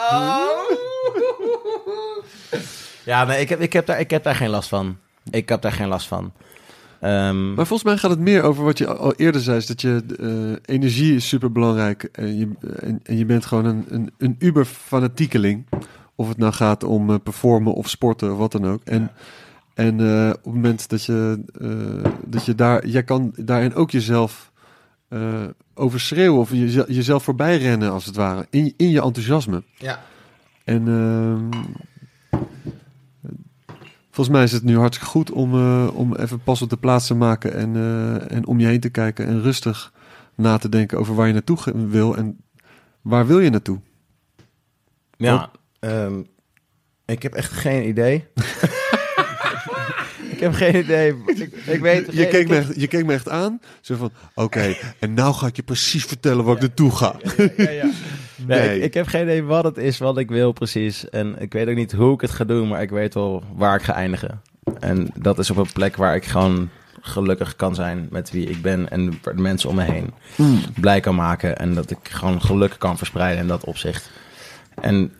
Ja, 3.04 3.24
nee, 3.24 3.40
ik 3.40 3.48
heb, 3.48 3.60
ik, 3.60 3.72
heb 3.72 3.86
daar, 3.86 4.00
ik 4.00 4.10
heb 4.10 4.22
daar 4.22 4.34
geen 4.34 4.48
last 4.50 4.68
van. 4.68 4.98
Ik 5.30 5.48
heb 5.48 5.62
daar 5.62 5.72
geen 5.72 5.88
last 5.88 6.06
van. 6.06 6.32
Ehm, 7.00 7.54
Maar 7.54 7.66
volgens 7.66 7.82
mij 7.82 7.96
gaat 7.96 8.10
het 8.10 8.20
meer 8.20 8.42
over 8.42 8.64
wat 8.64 8.78
je 8.78 8.86
al 8.86 9.14
eerder 9.14 9.40
zei, 9.40 9.56
is 9.56 9.66
dat 9.66 9.80
je 9.80 10.02
eh, 10.20 10.74
energie 10.74 11.14
is 11.14 11.28
super 11.28 11.52
belangrijk 11.52 12.02
en 12.12 12.38
je, 12.38 12.48
en, 12.80 13.00
en 13.02 13.18
je 13.18 13.24
bent 13.24 13.44
gewoon 13.46 13.64
een, 13.64 13.84
een, 13.88 14.10
een 14.18 14.36
uber 14.38 14.64
fanatiekeling. 14.64 15.66
Of 16.14 16.28
het 16.28 16.38
nou 16.38 16.52
gaat 16.52 16.84
om 16.84 17.10
eh, 17.10 17.16
performen 17.22 17.72
of 17.72 17.88
sporten 17.88 18.32
of 18.32 18.38
wat 18.38 18.52
dan 18.52 18.66
ook. 18.66 18.80
En, 18.84 19.10
en 19.74 20.00
eh, 20.00 20.28
op 20.28 20.44
het 20.44 20.54
moment 20.54 20.88
dat 20.88 21.04
je, 21.04 21.42
eh, 21.60 22.12
dat 22.26 22.44
je 22.44 22.54
daar, 22.54 22.86
jij 22.86 23.02
kan 23.02 23.32
daarin 23.36 23.74
ook 23.74 23.90
jezelf 23.90 24.52
eh, 25.08 25.44
overschreeuwen 25.74 26.40
of 26.40 26.50
je, 26.50 26.84
jezelf 26.88 27.24
voorbij 27.24 27.58
rennen 27.58 27.90
als 27.92 28.04
het 28.04 28.16
ware, 28.16 28.46
in, 28.50 28.74
in 28.76 28.90
je 28.90 29.02
enthousiasme. 29.02 29.62
ja. 29.78 30.02
En 30.64 30.88
ehm, 30.88 31.62
volgens 34.16 34.36
mij 34.36 34.44
is 34.44 34.52
het 34.52 34.62
nu 34.62 34.78
hartstikke 34.78 35.10
goed 35.10 35.30
om, 35.30 35.54
eh, 35.54 35.88
om 35.92 36.14
even 36.14 36.40
pas 36.40 36.62
op 36.62 36.70
de 36.70 36.76
plaats 36.76 37.06
te 37.06 37.14
maken 37.14 37.54
en, 37.54 37.76
eh, 37.76 38.36
en 38.36 38.46
om 38.46 38.60
je 38.60 38.66
heen 38.66 38.80
te 38.80 38.88
kijken 38.88 39.26
en 39.26 39.42
rustig 39.42 39.92
na 40.34 40.58
te 40.58 40.68
denken 40.68 40.98
over 40.98 41.14
waar 41.14 41.26
je 41.26 41.32
naartoe 41.32 41.58
wil 41.88 42.16
en 42.16 42.38
waar 43.00 43.26
wil 43.26 43.38
je 43.38 43.50
naartoe. 43.50 43.80
ja 45.16 45.50
ehm, 45.80 46.22
ik 47.04 47.22
heb 47.22 47.34
echt 47.34 47.52
geen 47.52 47.88
idee. 47.88 48.24
ik 50.34 50.40
heb 50.40 50.52
geen 50.54 50.76
idee. 50.76 51.14
Ik, 51.26 51.52
ik 51.66 51.80
weet... 51.80 52.12
Je 52.12 52.28
keek, 52.28 52.48
me 52.48 52.56
echt, 52.56 52.80
je 52.80 52.86
keek 52.86 53.06
me 53.06 53.12
echt 53.12 53.28
aan, 53.28 53.60
zo 53.80 53.96
van, 53.96 54.12
oké, 54.34 54.76
en 54.98 55.14
nou 55.14 55.34
ga 55.34 55.46
ik 55.46 55.56
je 55.56 55.62
precies 55.62 56.04
vertellen 56.04 56.44
waar 56.44 56.54
ik 56.54 56.60
naartoe 56.60 56.90
ga. 56.90 57.16
Ja, 57.56 57.70
ja. 57.70 57.90
Nee, 58.46 58.58
Nee. 58.60 58.76
ik, 58.76 58.82
ik 58.84 58.94
heb 58.94 59.06
geen 59.06 59.22
idee 59.22 59.42
wat 59.42 59.64
het 59.64 59.76
is, 59.76 59.98
wat 59.98 60.18
ik 60.18 60.28
wil 60.28 60.52
precies. 60.52 61.08
En 61.10 61.36
ik 61.38 61.52
weet 61.52 61.68
ook 61.68 61.74
niet 61.74 61.92
hoe 61.92 62.14
ik 62.14 62.20
het 62.20 62.30
ga 62.30 62.44
doen, 62.44 62.68
maar 62.68 62.82
ik 62.82 62.90
weet 62.90 63.14
wel 63.14 63.42
waar 63.54 63.76
ik 63.76 63.82
ga 63.82 63.92
eindigen. 63.94 64.40
En 64.80 65.08
dat 65.18 65.38
is 65.38 65.50
op 65.50 65.56
een 65.56 65.72
plek 65.72 65.96
waar 65.96 66.14
ik 66.16 66.24
gewoon 66.24 66.68
gelukkig 67.00 67.56
kan 67.56 67.74
zijn 67.74 68.08
met 68.10 68.30
wie 68.30 68.48
ik 68.50 68.62
ben 68.62 68.90
en 68.90 69.10
de 69.22 69.32
mensen 69.34 69.68
om 69.68 69.74
me 69.74 69.82
heen 69.82 70.12
blij 70.80 71.00
kan 71.00 71.14
maken. 71.14 71.56
En 71.58 71.74
dat 71.74 71.90
ik 71.90 71.98
gewoon 72.02 72.42
geluk 72.42 72.74
kan 72.78 72.98
verspreiden 72.98 73.42
in 73.42 73.48
dat 73.48 73.64
opzicht. 73.64 74.10
En 74.80 75.12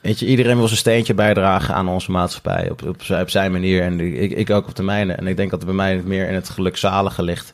weet 0.00 0.18
je, 0.18 0.26
iedereen 0.26 0.56
wil 0.56 0.66
zijn 0.66 0.78
steentje 0.78 1.14
bijdragen 1.14 1.74
aan 1.74 1.88
onze 1.88 2.10
maatschappij 2.10 2.70
op, 2.70 2.82
op, 2.86 3.02
zijn- 3.02 3.22
op 3.22 3.30
zijn 3.30 3.52
manier. 3.52 3.82
En 3.82 4.00
ik, 4.00 4.30
ik 4.30 4.50
ook 4.50 4.68
op 4.68 4.74
de 4.76 4.82
mijne. 4.82 5.12
En 5.12 5.26
ik 5.26 5.36
denk 5.36 5.50
dat 5.50 5.58
het 5.58 5.68
bij 5.68 5.76
mij 5.78 5.94
het 5.96 6.06
meer 6.06 6.28
in 6.28 6.34
het 6.34 6.48
gelukzalige 6.48 7.22
ligt. 7.22 7.52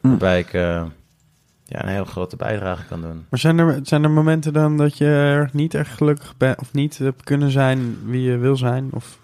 Hm. 0.00 0.08
Waarbij 0.08 0.38
ik 0.38 0.52
eh, 0.52 0.82
ja, 1.68 1.82
een 1.82 1.88
heel 1.88 2.04
grote 2.04 2.36
bijdrage 2.36 2.84
kan 2.84 3.00
doen. 3.00 3.26
Maar 3.28 3.38
zijn 3.38 3.58
er, 3.58 3.80
zijn 3.82 4.04
er 4.04 4.10
momenten 4.10 4.52
dan 4.52 4.76
dat 4.76 4.98
je 4.98 5.06
er 5.06 5.50
niet 5.52 5.74
echt 5.74 5.90
gelukkig 5.90 6.36
bent 6.36 6.60
of 6.60 6.72
niet 6.72 6.98
hebt 6.98 7.24
kunnen 7.24 7.50
zijn 7.50 7.98
wie 8.04 8.22
je 8.22 8.36
wil 8.36 8.56
zijn? 8.56 8.88
Of, 8.92 9.18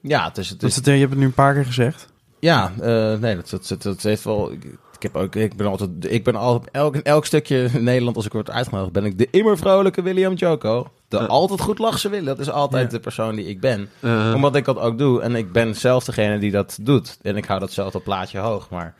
Ja, 0.00 0.24
het 0.24 0.38
is, 0.38 0.48
het 0.50 0.60
dat 0.60 0.70
is, 0.70 0.76
het, 0.76 0.84
je 0.84 0.92
hebt 0.92 1.10
het 1.10 1.18
nu 1.18 1.24
een 1.24 1.32
paar 1.32 1.54
keer 1.54 1.64
gezegd. 1.64 2.08
ja 2.38 2.72
eh, 2.80 3.18
nee, 3.18 3.34
dat, 3.34 3.50
dat, 3.50 3.68
dat, 3.68 3.82
dat 3.82 4.02
heeft 4.02 4.24
wel... 4.24 4.52
Ik, 4.52 5.02
heb 5.02 5.16
ook, 5.16 5.34
ik 5.34 5.56
ben 5.56 5.66
altijd, 5.66 5.90
ik 6.00 6.24
ben 6.24 6.36
al 6.36 6.54
op 6.54 6.68
elk, 6.72 6.96
elk 6.96 7.26
stukje 7.26 7.68
in 7.72 7.84
Nederland, 7.84 8.16
als 8.16 8.26
ik 8.26 8.32
word 8.32 8.50
uitgenodigd, 8.50 8.92
ben 8.92 9.04
ik 9.04 9.18
de 9.18 9.28
immer 9.30 9.58
vrolijke 9.58 10.02
William 10.02 10.34
Joko. 10.34 10.90
De 11.08 11.26
altijd 11.26 11.60
goed 11.60 11.78
lachse 11.78 12.08
Willy. 12.08 12.24
Dat 12.24 12.38
is 12.38 12.50
altijd 12.50 12.90
de 12.90 13.00
persoon 13.00 13.34
die 13.34 13.46
ik 13.46 13.60
ben. 13.60 13.88
Omdat 14.34 14.56
ik 14.56 14.64
dat 14.64 14.78
ook 14.78 14.98
doe. 14.98 15.22
En 15.22 15.34
ik 15.34 15.52
ben 15.52 15.74
zelf 15.74 16.04
degene 16.04 16.38
die 16.38 16.50
dat 16.50 16.78
doet. 16.80 17.18
En 17.22 17.36
ik 17.36 17.44
hou 17.44 17.60
dat 17.60 17.72
zelf 17.72 17.92
dat 17.92 18.02
plaatje 18.02 18.38
hoog. 18.38 18.70
Maar 18.70 18.94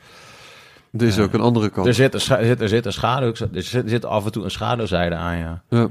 er 0.93 1.03
is 1.07 1.19
ook 1.19 1.33
een 1.33 1.41
andere 1.41 1.69
kant. 1.71 1.87
er 1.87 1.95
zit 1.95 2.15
een, 2.15 2.21
scha- 2.21 2.39
er 2.39 2.45
zit, 2.47 2.61
er 2.61 2.69
zit 2.69 2.87
een 2.87 2.93
schaduw. 2.93 3.33
Er 3.53 3.63
zit, 3.63 3.83
er 3.83 3.89
zit 3.89 4.05
af 4.05 4.25
en 4.25 4.33
toe 4.33 4.45
een 4.45 4.51
schaduwzijde 4.51 5.15
aan, 5.15 5.37
ja. 5.39 5.63
Ja. 5.69 5.89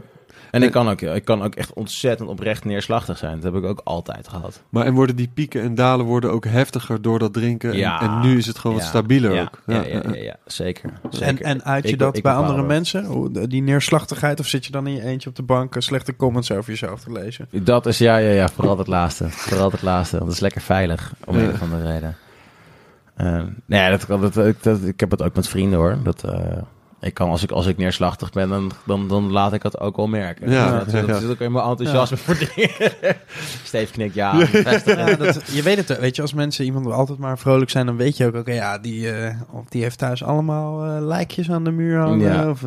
En 0.52 0.64
ik 0.64 0.72
kan, 0.72 0.90
ook, 0.90 1.02
ik 1.02 1.26
kan 1.26 1.44
ook 1.44 1.56
echt 1.56 1.74
ontzettend 1.74 2.30
oprecht 2.30 2.66
neerslachtig 2.66 3.18
zijn. 3.18 3.40
Dat 3.40 3.54
heb 3.54 3.64
ik 3.64 3.70
ook 3.70 3.82
altijd 3.84 4.28
gehad. 4.28 4.62
Maar 4.70 4.86
en 4.86 4.94
worden 4.94 5.16
die 5.16 5.30
pieken 5.34 5.62
en 5.62 5.76
dalen 5.76 6.06
worden 6.06 6.32
ook 6.32 6.46
heftiger 6.46 7.02
door 7.02 7.20
dat 7.20 7.34
drinken. 7.34 7.72
En- 7.72 7.78
Ja. 7.78 8.02
En, 8.02 8.20
nu 8.30 8.38
is 8.38 8.46
het 8.46 8.58
gewoon 8.58 8.76
wat 8.76 8.86
stabieler 8.86 9.34
ja, 9.34 9.42
ook. 9.42 9.62
Ja, 9.66 9.82
ja, 9.82 10.02
ja, 10.08 10.14
ja, 10.16 10.36
zeker. 10.46 10.90
En, 11.04 11.10
zeker. 11.18 11.46
en 11.46 11.64
uit 11.64 11.84
je 11.84 11.90
Ik- 11.92 12.00
dat 12.00 12.18
ik 12.18 12.24
bij 12.24 12.34
andere 12.34 12.58
dat. 12.58 12.68
mensen? 12.68 13.06
Hoe- 13.06 13.48
Die 13.48 13.62
neerslachtigheid? 13.62 14.40
Of 14.40 14.48
zit 14.48 14.66
je 14.66 14.72
dan 14.72 14.88
in 14.88 14.94
je 14.94 15.02
eentje 15.02 15.30
op 15.30 15.36
de 15.36 15.44
bank 15.44 15.76
eh, 15.76 15.82
slechte 15.82 16.16
comments 16.16 16.52
over 16.52 16.70
jezelf 16.70 17.00
te 17.02 17.12
lezen? 17.12 17.48
Dat 17.52 17.86
is, 17.86 17.98
ja, 17.98 18.18
ja, 18.18 18.32
ja, 18.32 18.50
vooral 18.50 18.78
het 18.78 18.88
laatste. 18.88 19.30
Vooral 19.30 19.72
het 19.72 19.82
laatste, 19.82 20.16
want 20.16 20.28
het 20.28 20.36
is 20.36 20.42
lekker 20.44 20.62
veilig, 20.62 21.14
om 21.26 21.38
Ja. 21.38 21.44
een 21.44 21.52
of 21.52 21.62
andere 21.62 21.92
reden. 21.92 22.16
Eh, 23.16 23.42
nee, 23.66 23.90
dat, 23.90 24.06
dat, 24.08 24.34
dat, 24.34 24.56
dat- 24.64 24.84
ik 24.84 25.00
heb 25.00 25.12
het 25.12 25.22
ook 25.24 25.36
met 25.36 25.48
vrienden 25.48 25.80
hoor. 25.80 25.98
Dat, 26.04 26.24
eh, 26.24 26.58
ik 27.00 27.14
kan, 27.14 27.30
als 27.30 27.44
ik, 27.44 27.52
als 27.52 27.66
ik 27.68 27.78
neerslachtig 27.78 28.32
ben, 28.32 28.50
dan, 28.50 28.72
dan, 28.86 29.08
dan 29.08 29.32
laat 29.32 29.54
ik 29.54 29.64
het 29.64 29.80
ook 29.80 29.96
wel 29.96 30.08
merken. 30.08 30.52
Ja, 30.52 30.78
dat, 30.80 30.92
ja, 30.92 31.02
dat 31.02 31.22
zit 31.22 31.30
ook 31.30 31.40
in 31.40 31.52
mijn 31.52 31.66
enthousiasme 31.66 32.18
voor 32.18 32.38
dingen. 32.38 32.70
Steve 33.64 33.92
knikt 33.92 34.14
ja. 34.14 34.32
dat, 35.18 35.42
je 35.52 35.62
weet 35.64 35.88
het, 35.88 36.00
weet 36.00 36.16
je, 36.16 36.22
als 36.22 36.34
mensen 36.34 36.66
iemand 36.66 36.86
altijd 36.92 37.18
maar 37.20 37.38
vrolijk 37.40 37.70
zijn, 37.72 37.86
dan 37.86 37.98
weet 37.98 38.18
je 38.18 38.26
ook, 38.26 38.36
oké, 38.36 38.52
ja, 38.52 38.78
die, 38.78 39.12
eh, 39.12 39.36
of 39.52 39.66
die 39.70 39.82
heeft 39.82 39.98
thuis 39.98 40.24
allemaal 40.24 40.86
eh, 40.86 41.06
lijkjes 41.06 41.52
aan 41.52 41.64
de 41.64 41.72
muur 41.72 42.00
hangen. 42.00 42.32
Ja. 42.34 42.50
Of 42.50 42.60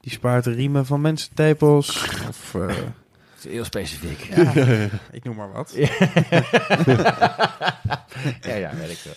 die 0.00 0.12
spaart 0.12 0.44
de 0.44 0.52
riemen 0.52 0.86
van 0.86 1.00
mensentepels. 1.00 2.08
Of, 2.28 2.50
Dat 2.52 2.70
is 3.44 3.50
heel 3.50 3.64
specifiek. 3.64 4.28
ja, 4.36 4.52
ik 5.10 5.24
noem 5.24 5.36
maar 5.36 5.52
wat. 5.52 5.74
Ja, 8.42 8.54
ja, 8.54 8.70
weet 8.80 8.90
ik 8.90 9.00
wel. 9.04 9.14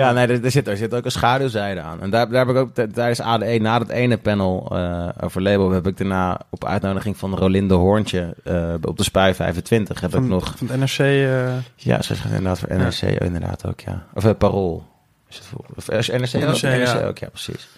Ja, 0.00 0.12
nee, 0.12 0.26
er, 0.26 0.44
er, 0.44 0.50
zit, 0.50 0.68
er 0.68 0.76
zit 0.76 0.94
ook 0.94 1.04
een 1.04 1.10
schaduwzijde 1.10 1.80
aan. 1.80 2.00
En 2.00 2.10
daar, 2.10 2.28
daar 2.30 2.46
heb 2.46 2.56
ik 2.56 2.62
ook 2.62 2.74
tijdens 2.74 3.20
ADE, 3.20 3.58
na 3.60 3.78
dat 3.78 3.88
ene 3.88 4.18
panel 4.18 4.68
eh, 4.72 5.08
over 5.20 5.42
label, 5.42 5.70
heb 5.70 5.86
ik 5.86 5.96
daarna 5.96 6.40
op 6.50 6.64
uitnodiging 6.64 7.16
van 7.16 7.34
Rolinde 7.34 7.74
Hoorntje 7.74 8.34
eh, 8.44 8.74
op 8.80 8.96
de 8.96 9.02
Spui 9.02 9.34
25 9.34 10.00
heb 10.00 10.10
Van, 10.10 10.22
ik 10.22 10.28
nog... 10.28 10.54
van 10.56 10.68
het 10.68 10.78
NRC. 10.78 10.98
eh, 10.98 11.52
Ja, 11.76 12.02
ze 12.02 12.14
inderdaad 12.24 12.58
voor 12.58 12.68
NRC 12.76 13.02
inderdaad 13.02 13.66
ook, 13.66 13.80
ja. 13.80 14.06
Of 14.14 14.38
Parool. 14.38 14.88
Is 15.28 15.36
het 15.36 15.46
voor, 15.46 15.64
of 15.76 15.88
NRC, 15.88 16.34
ook? 16.34 16.42
NRC, 16.42 16.60
ja. 16.60 17.02
ook, 17.02 17.18
ja, 17.18 17.28
precies. 17.28 17.68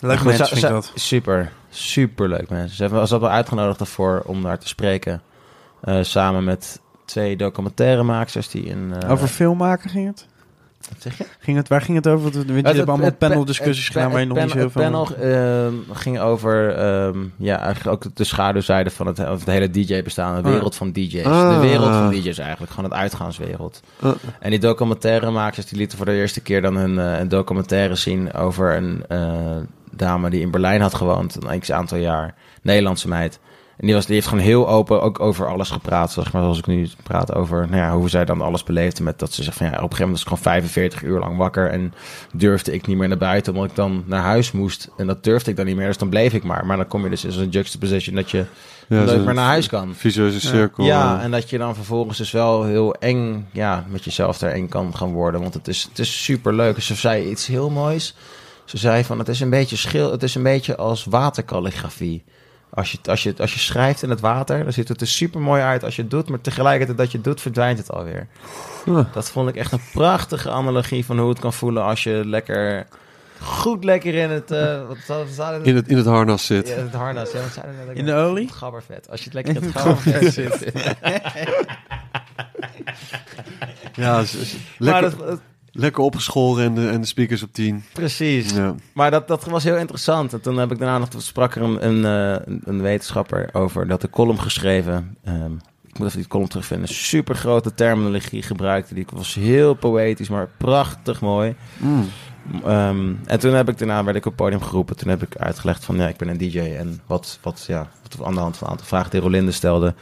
leuk 0.00 0.16
Goed, 0.16 0.26
mensen 0.26 0.46
vind 0.46 0.62
ik 0.62 0.68
dat. 0.68 0.92
Super, 0.94 1.52
super 1.68 2.28
leuk 2.28 2.48
mensen. 2.48 2.76
Ze 2.76 2.82
hebben 2.82 3.00
ons 3.00 3.10
wel 3.10 3.28
uitgenodigd 3.28 3.80
ervoor 3.80 4.22
om 4.26 4.42
daar 4.42 4.58
te 4.58 4.68
spreken. 4.68 5.22
samen 6.00 6.44
met 6.44 6.80
twee 7.04 7.36
documentairemaaksters 7.36 8.48
die 8.48 8.64
in... 8.64 8.94
Over 9.08 9.28
film 9.28 9.56
maken 9.56 9.90
ging 9.90 10.06
het? 10.06 10.26
Wat 10.88 11.02
zeg 11.02 11.18
je? 11.18 11.24
Ging 11.38 11.56
het? 11.56 11.68
Waar 11.68 11.80
ging 11.82 11.96
het 11.96 12.06
over? 12.08 12.22
Want 12.22 12.34
Je 12.34 12.40
Het- 12.40 12.64
hebt 12.64 12.76
het- 12.76 12.88
allemaal 12.88 13.06
het 13.06 13.18
pa- 13.18 13.28
paneldiscussies 13.28 13.84
het 13.84 13.92
gedaan 13.96 14.10
waar 14.10 14.20
je 14.20 14.26
nog 14.26 14.38
niet 14.38 14.48
zo 14.50 14.54
heel 14.56 14.64
het 14.64 14.72
veel... 14.72 14.82
panel 14.82 15.08
ehm, 15.16 15.74
ging 15.92 16.20
over 16.20 16.76
ehm, 16.76 17.18
ja, 17.36 17.58
eigenlijk 17.60 18.04
ook 18.06 18.14
de 18.16 18.24
schaduwzijde 18.24 18.90
van 18.90 19.06
het, 19.06 19.16
het 19.18 19.44
hele 19.44 19.70
DJ-bestaan. 19.70 20.42
De 20.42 20.48
ja. 20.48 20.54
wereld 20.54 20.74
van 20.74 20.92
DJ's. 20.92 21.24
Ah. 21.24 21.54
De 21.54 21.60
wereld 21.68 21.88
van 21.94 22.10
DJ's 22.10 22.38
eigenlijk. 22.38 22.72
Gewoon 22.72 22.90
het 22.90 22.98
uitgaanswereld. 22.98 23.80
Uh, 24.04 24.10
En 24.40 24.50
die 24.50 24.58
documentairemakers 24.58 25.66
die 25.66 25.78
lieten 25.78 25.96
voor 25.96 26.06
de 26.06 26.12
eerste 26.16 26.40
keer 26.40 26.62
dan 26.62 26.76
een, 26.76 26.98
eh, 26.98 27.18
een 27.18 27.28
documentaire 27.28 27.94
zien 27.94 28.32
over 28.34 28.76
een 28.76 29.04
eh, 29.08 29.56
dame 29.90 30.30
die 30.30 30.40
in 30.40 30.50
Berlijn 30.50 30.80
had 30.80 30.94
gewoond. 30.94 31.36
Een 31.46 31.60
x 31.60 31.72
aantal 31.72 31.98
jaar. 31.98 32.34
Nederlandse 32.62 33.08
meid. 33.08 33.38
En 33.82 33.88
die, 33.88 33.96
was, 33.96 34.06
die 34.06 34.14
heeft 34.14 34.26
gewoon 34.26 34.44
heel 34.44 34.68
open 34.68 35.02
ook 35.02 35.20
over 35.20 35.48
alles 35.48 35.70
gepraat. 35.70 36.12
Zeg 36.12 36.32
maar 36.32 36.42
zoals 36.42 36.58
ik 36.58 36.66
nu 36.66 36.88
praat 37.02 37.34
over 37.34 37.66
nou 37.68 37.76
ja, 37.76 37.96
hoe 37.96 38.08
zij 38.08 38.24
dan 38.24 38.40
alles 38.40 38.62
beleefde. 38.62 39.02
Met 39.02 39.18
dat 39.18 39.32
ze 39.32 39.42
zegt 39.42 39.56
van 39.56 39.66
ja, 39.66 39.72
op 39.72 39.78
een 39.78 39.82
gegeven 39.82 40.04
moment 40.04 40.24
was 40.24 40.32
ik 40.32 40.42
gewoon 40.42 40.54
45 40.54 41.02
uur 41.02 41.18
lang 41.18 41.36
wakker. 41.36 41.70
En 41.70 41.94
durfde 42.32 42.72
ik 42.72 42.86
niet 42.86 42.96
meer 42.96 43.08
naar 43.08 43.18
buiten 43.18 43.52
omdat 43.52 43.70
ik 43.70 43.76
dan 43.76 44.04
naar 44.06 44.22
huis 44.22 44.52
moest. 44.52 44.88
En 44.96 45.06
dat 45.06 45.24
durfde 45.24 45.50
ik 45.50 45.56
dan 45.56 45.66
niet 45.66 45.76
meer. 45.76 45.86
Dus 45.86 45.98
dan 45.98 46.08
bleef 46.08 46.32
ik 46.32 46.44
maar. 46.44 46.66
Maar 46.66 46.76
dan 46.76 46.86
kom 46.86 47.04
je 47.04 47.10
dus 47.10 47.24
in 47.24 47.32
zo'n 47.32 47.48
juxtaposition 47.48 48.14
dat 48.14 48.30
je 48.30 48.44
ja, 48.88 48.96
nooit 48.96 49.08
zo'n 49.08 49.24
meer 49.24 49.34
naar 49.34 49.46
huis 49.46 49.68
kan. 49.68 49.94
Visueuze 49.94 50.40
cirkel. 50.40 50.84
Ja, 50.84 51.20
en 51.22 51.30
dat 51.30 51.50
je 51.50 51.58
dan 51.58 51.74
vervolgens 51.74 52.18
dus 52.18 52.30
wel 52.30 52.64
heel 52.64 52.94
eng 52.94 53.48
ja, 53.52 53.84
met 53.88 54.04
jezelf 54.04 54.38
daar 54.38 54.52
eng 54.52 54.68
kan 54.68 54.96
gaan 54.96 55.12
worden. 55.12 55.40
Want 55.40 55.54
het 55.54 55.68
is, 55.68 55.82
het 55.88 55.98
is 55.98 56.24
super 56.24 56.54
leuk. 56.54 56.80
Ze 56.80 56.94
zei 56.94 57.30
iets 57.30 57.46
heel 57.46 57.70
moois. 57.70 58.14
Ze 58.64 58.78
zei 58.78 59.04
van 59.04 59.18
het 59.18 59.28
is 59.28 59.40
een 59.40 59.50
beetje 59.50 59.76
schil, 59.76 60.10
het 60.10 60.22
is 60.22 60.34
een 60.34 60.42
beetje 60.42 60.76
als 60.76 61.04
waterkalligrafie. 61.04 62.24
Als 62.74 62.92
je, 62.92 62.98
als, 63.04 63.22
je, 63.22 63.34
als 63.38 63.52
je 63.54 63.58
schrijft 63.58 64.02
in 64.02 64.10
het 64.10 64.20
water, 64.20 64.62
dan 64.64 64.72
ziet 64.72 64.88
het 64.88 65.00
er 65.00 65.06
super 65.06 65.40
mooi 65.40 65.62
uit 65.62 65.84
als 65.84 65.96
je 65.96 66.02
het 66.02 66.10
doet. 66.10 66.28
Maar 66.28 66.40
tegelijkertijd 66.40 66.98
dat 66.98 67.10
je 67.10 67.16
het 67.16 67.26
doet, 67.26 67.40
verdwijnt 67.40 67.78
het 67.78 67.90
alweer. 67.90 68.26
Huh. 68.84 69.04
Dat 69.12 69.30
vond 69.30 69.48
ik 69.48 69.56
echt 69.56 69.72
een 69.72 69.80
prachtige 69.92 70.50
analogie 70.50 71.04
van 71.04 71.18
hoe 71.18 71.28
het 71.28 71.38
kan 71.38 71.52
voelen 71.52 71.82
als 71.82 72.02
je 72.02 72.22
lekker, 72.24 72.86
goed 73.40 73.84
lekker 73.84 74.14
in 74.14 74.30
het, 74.30 74.50
eh 74.50 74.80
wat 74.86 74.96
in, 75.62 75.76
het, 75.76 75.88
in 75.88 75.96
het 75.96 76.06
harnas 76.06 76.46
zit. 76.46 76.68
ja, 76.68 76.74
het 76.74 76.92
harnas. 76.92 77.32
Ja, 77.32 77.40
wat 77.40 77.56
nou? 77.86 77.92
In 77.92 78.04
de 78.04 78.14
olie? 78.14 78.46
Het 78.46 78.54
gabbervet. 78.54 79.10
Als 79.10 79.24
je 79.24 79.24
het 79.24 79.34
lekker 79.44 79.54
in 79.56 79.62
het 79.62 79.74
In 79.74 79.80
gabbervet 79.80 80.32
zit. 80.32 80.72
Ja, 83.94 84.12
Maar 84.12 84.26
lekker, 84.78 85.02
dat, 85.02 85.18
dat- 85.18 85.40
lekker 85.72 86.02
opgeschoren 86.02 86.64
en 86.64 86.74
de, 86.74 86.88
en 86.88 87.00
de 87.00 87.06
speakers 87.06 87.42
op 87.42 87.52
10. 87.52 87.84
precies. 87.92 88.52
Ja. 88.52 88.74
Maar 88.94 89.10
dat, 89.10 89.28
dat 89.28 89.44
was 89.44 89.64
heel 89.64 89.76
interessant. 89.76 90.32
En 90.32 90.40
toen 90.40 90.56
heb 90.58 90.72
ik 90.72 90.78
daarna 90.78 90.98
nog 90.98 91.08
sprak 91.16 91.54
er 91.54 91.62
een, 91.62 91.86
een, 91.86 92.04
eh, 92.04 92.42
een- 92.46 92.62
een 92.64 92.80
wetenschapper 92.82 93.48
over 93.52 93.86
dat 93.86 94.00
de 94.00 94.10
column 94.10 94.40
geschreven. 94.40 95.16
ehm, 95.24 95.52
ik 95.86 95.98
moet 95.98 96.06
even 96.06 96.18
die 96.20 96.28
column 96.28 96.48
terugvinden. 96.48 96.88
Super 96.88 97.34
grote 97.34 97.74
terminologie 97.74 98.42
gebruikte. 98.42 98.94
Die 98.94 99.06
was 99.12 99.34
heel 99.34 99.74
poëtisch, 99.74 100.28
maar 100.28 100.48
prachtig 100.56 101.20
mooi. 101.20 101.54
Mm. 101.76 102.08
Ehm, 102.64 103.12
en 103.26 103.38
toen 103.40 103.52
heb 103.54 103.68
ik 103.68 103.78
daarna 103.78 104.04
werd 104.04 104.16
ik 104.16 104.26
op 104.26 104.32
het 104.32 104.40
podium 104.42 104.62
geroepen. 104.62 104.96
Toen 104.96 105.08
heb 105.08 105.22
ik 105.22 105.36
uitgelegd 105.36 105.84
van 105.84 105.96
ja, 105.96 106.08
ik 106.08 106.16
ben 106.16 106.28
een 106.28 106.38
DJ. 106.38 106.58
En 106.58 107.00
wat, 107.06 107.38
wat, 107.42 107.64
ja, 107.68 107.88
wat 108.02 108.26
aan 108.26 108.34
de 108.34 108.40
hand 108.40 108.56
van 108.56 108.66
een 108.66 108.72
aantal 108.72 108.86
vragen 108.88 109.10
die 109.10 109.20
Rolinde 109.20 109.52
stelde, 109.52 109.94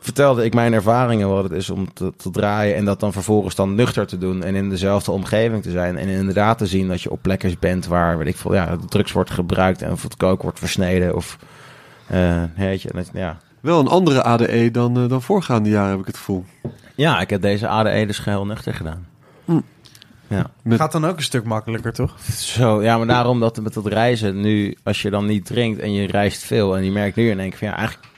vertelde 0.00 0.44
ik 0.44 0.54
mijn 0.54 0.72
ervaringen 0.72 1.28
wat 1.28 1.42
het 1.42 1.52
is 1.52 1.70
om 1.70 1.92
te, 1.92 2.12
te 2.16 2.30
draaien. 2.30 2.76
En 2.76 2.84
dat 2.84 3.00
dan 3.00 3.12
vervolgens 3.12 3.54
dan 3.54 3.74
nuchter 3.74 4.06
te 4.06 4.18
doen. 4.18 4.42
En 4.42 4.54
in 4.54 4.70
dezelfde 4.70 5.10
omgeving 5.10 5.62
te 5.62 5.70
zijn. 5.70 5.96
En 5.98 6.08
inderdaad 6.08 6.58
te 6.58 6.66
zien 6.66 6.88
dat 6.88 7.02
je 7.02 7.10
op 7.10 7.22
plekken 7.22 7.56
bent 7.60 7.86
waar, 7.86 8.18
weet 8.18 8.26
ik 8.26 8.36
veel, 8.36 8.54
ja, 8.54 8.76
drugs 8.88 9.12
wordt 9.12 9.30
gebruikt. 9.30 9.82
En 9.82 9.92
of 9.92 10.02
het 10.02 10.16
kook 10.16 10.42
wordt 10.42 10.58
versneden. 10.58 11.16
Of, 11.16 11.38
eh 12.06 12.42
weet 12.56 12.82
je, 12.82 12.90
dat- 12.94 13.10
ja. 13.12 13.38
Wel 13.60 13.80
een 13.80 13.88
andere 13.88 14.22
ADE 14.22 14.70
dan, 14.70 14.96
eh, 14.96 15.08
dan 15.08 15.22
voorgaande 15.22 15.68
jaren, 15.70 15.90
heb 15.90 16.00
ik 16.00 16.06
het 16.06 16.16
gevoel. 16.16 16.44
ja, 16.94 17.20
ik 17.20 17.30
heb 17.30 17.42
deze 17.42 17.68
ADE 17.68 18.06
dus 18.06 18.18
geheel 18.18 18.46
nuchter 18.46 18.74
gedaan. 18.74 19.06
Mm. 19.44 19.62
Ja. 20.26 20.50
Met, 20.62 20.78
Gaat 20.78 20.92
dan 20.92 21.04
ook 21.06 21.16
een 21.16 21.22
stuk 21.22 21.44
makkelijker, 21.44 21.92
toch? 21.92 22.20
Zo, 22.32 22.82
ja, 22.82 22.96
maar 22.98 23.06
daarom 23.06 23.40
dat 23.40 23.60
met 23.60 23.74
dat 23.74 23.86
reizen 23.86 24.40
nu, 24.40 24.76
als 24.82 25.02
je 25.02 25.10
dan 25.10 25.26
niet 25.26 25.46
drinkt 25.46 25.80
en 25.80 25.92
je 25.92 26.06
reist 26.06 26.42
veel 26.44 26.76
en 26.76 26.84
je 26.84 26.90
merkt 26.90 27.16
nu 27.16 27.30
in 27.30 27.40
één 27.40 27.48
keer 27.48 27.58
van 27.58 27.68
ja, 27.68 27.76
eigenlijk, 27.76 28.08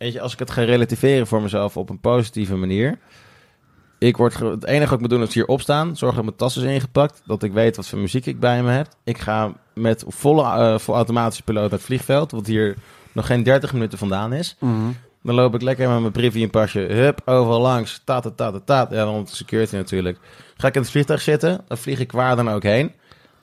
weet 0.00 0.12
je, 0.12 0.20
als 0.20 0.32
ik 0.32 0.38
het 0.38 0.50
ga 0.50 0.62
relativeren 0.62 1.26
voor 1.26 1.42
mezelf 1.42 1.76
op 1.76 1.90
een 1.90 2.00
positieve 2.00 2.56
manier. 2.56 2.98
Ik 3.98 4.16
word, 4.16 4.38
het 4.38 4.64
enige 4.64 4.84
wat 4.84 4.92
ik 4.92 5.00
moet 5.00 5.10
doen 5.10 5.22
is 5.22 5.34
hier 5.34 5.46
opstaan, 5.46 5.96
zorgen 5.96 6.16
dat 6.16 6.24
mijn 6.24 6.36
tas 6.36 6.56
is 6.56 6.62
ingepakt, 6.62 7.22
dat 7.26 7.42
ik 7.42 7.52
weet 7.52 7.76
wat 7.76 7.88
voor 7.88 7.98
muziek 7.98 8.26
ik 8.26 8.40
bij 8.40 8.62
me 8.62 8.70
heb. 8.70 8.88
Ik 9.04 9.18
ga 9.18 9.52
met 9.74 10.04
volle, 10.06 10.78
vol 10.80 10.94
automatische 10.94 11.42
piloot 11.42 11.62
naar 11.62 11.78
het 11.78 11.82
vliegveld, 11.82 12.30
wat 12.30 12.46
hier 12.46 12.76
nog 13.12 13.26
geen 13.26 13.42
30 13.42 13.72
minuten 13.72 13.98
vandaan 13.98 14.32
is. 14.32 14.56
Mhm. 14.58 14.90
Dan 15.22 15.34
loop 15.34 15.54
ik 15.54 15.62
lekker 15.62 15.88
met 15.88 16.00
mijn 16.00 16.12
briefje 16.12 16.40
in 16.40 16.50
pasje. 16.50 16.78
Hup, 16.78 17.20
overal 17.24 17.60
langs. 17.60 18.00
Ta, 18.04 18.20
ta, 18.20 18.30
ta, 18.30 18.50
ta, 18.50 18.60
ta. 18.64 18.88
Ja, 18.90 19.04
dan 19.04 19.24
de 19.24 19.34
security 19.34 19.76
natuurlijk. 19.76 20.18
Ga 20.56 20.68
ik 20.68 20.74
in 20.74 20.80
het 20.80 20.90
vliegtuig 20.90 21.20
zitten. 21.20 21.60
Dan 21.68 21.78
vlieg 21.78 21.98
ik 21.98 22.12
waar 22.12 22.36
dan 22.36 22.50
ook 22.50 22.62
heen. 22.62 22.92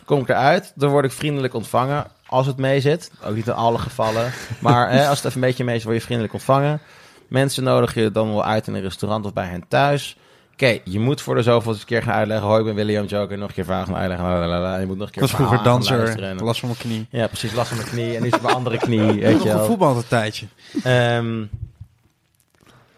Kom 0.05 0.19
ik 0.19 0.29
eruit. 0.29 0.71
Dan 0.75 0.89
word 0.89 1.05
ik 1.05 1.11
vriendelijk 1.11 1.53
ontvangen. 1.53 2.07
Als 2.27 2.47
het 2.47 2.57
mee 2.57 2.81
zit. 2.81 3.11
Ook 3.25 3.35
niet 3.35 3.47
in 3.47 3.53
alle 3.53 3.77
gevallen. 3.77 4.31
Maar 4.59 4.91
hè, 4.91 5.07
als 5.07 5.17
het 5.17 5.27
even 5.27 5.41
een 5.41 5.47
beetje 5.47 5.63
mee 5.63 5.75
zit, 5.75 5.83
word 5.83 5.95
je 5.97 6.01
vriendelijk 6.03 6.33
ontvangen. 6.33 6.79
Mensen 7.27 7.63
nodig 7.63 7.93
je 7.93 8.11
dan 8.11 8.29
wel 8.31 8.43
uit 8.43 8.67
in 8.67 8.73
een 8.73 8.81
restaurant 8.81 9.25
of 9.25 9.33
bij 9.33 9.47
hen 9.47 9.63
thuis. 9.67 10.17
Oké, 10.53 10.77
je 10.83 10.99
moet 10.99 11.21
voor 11.21 11.35
de 11.35 11.41
zoveelste 11.41 11.85
keer 11.85 12.03
gaan 12.03 12.13
uitleggen. 12.13 12.47
Hoi, 12.47 12.59
ik 12.59 12.65
ben 12.65 12.75
William 12.75 13.05
Joker. 13.05 13.37
Nog 13.37 13.47
een 13.47 13.53
keer 13.53 13.65
vragen 13.65 13.85
gaan 13.87 13.95
uitleggen. 13.95 14.27
Lalalala. 14.27 14.77
Je 14.77 14.85
moet 14.85 14.97
nog 14.97 15.07
een 15.07 15.07
Ik 15.07 15.11
keer 15.13 15.21
was 15.21 15.31
vroeger 15.31 15.63
danser, 15.63 16.43
last 16.43 16.59
van 16.59 16.69
mijn 16.69 16.81
knie. 16.81 17.07
Ja, 17.09 17.27
precies. 17.27 17.53
Last 17.53 17.67
van 17.67 17.77
mijn 17.77 17.89
knie. 17.89 18.15
En 18.15 18.21
nu 18.21 18.27
is 18.27 18.33
het 18.33 18.41
mijn 18.41 18.55
andere 18.55 18.77
knie. 18.77 19.13
Ik 19.15 19.21
Weet 19.21 19.43
je 19.43 19.49
wel. 19.49 19.59
gevoetbald 19.59 19.97
een 19.97 20.07
tijdje. 20.07 20.45
Ehm, 20.83 21.43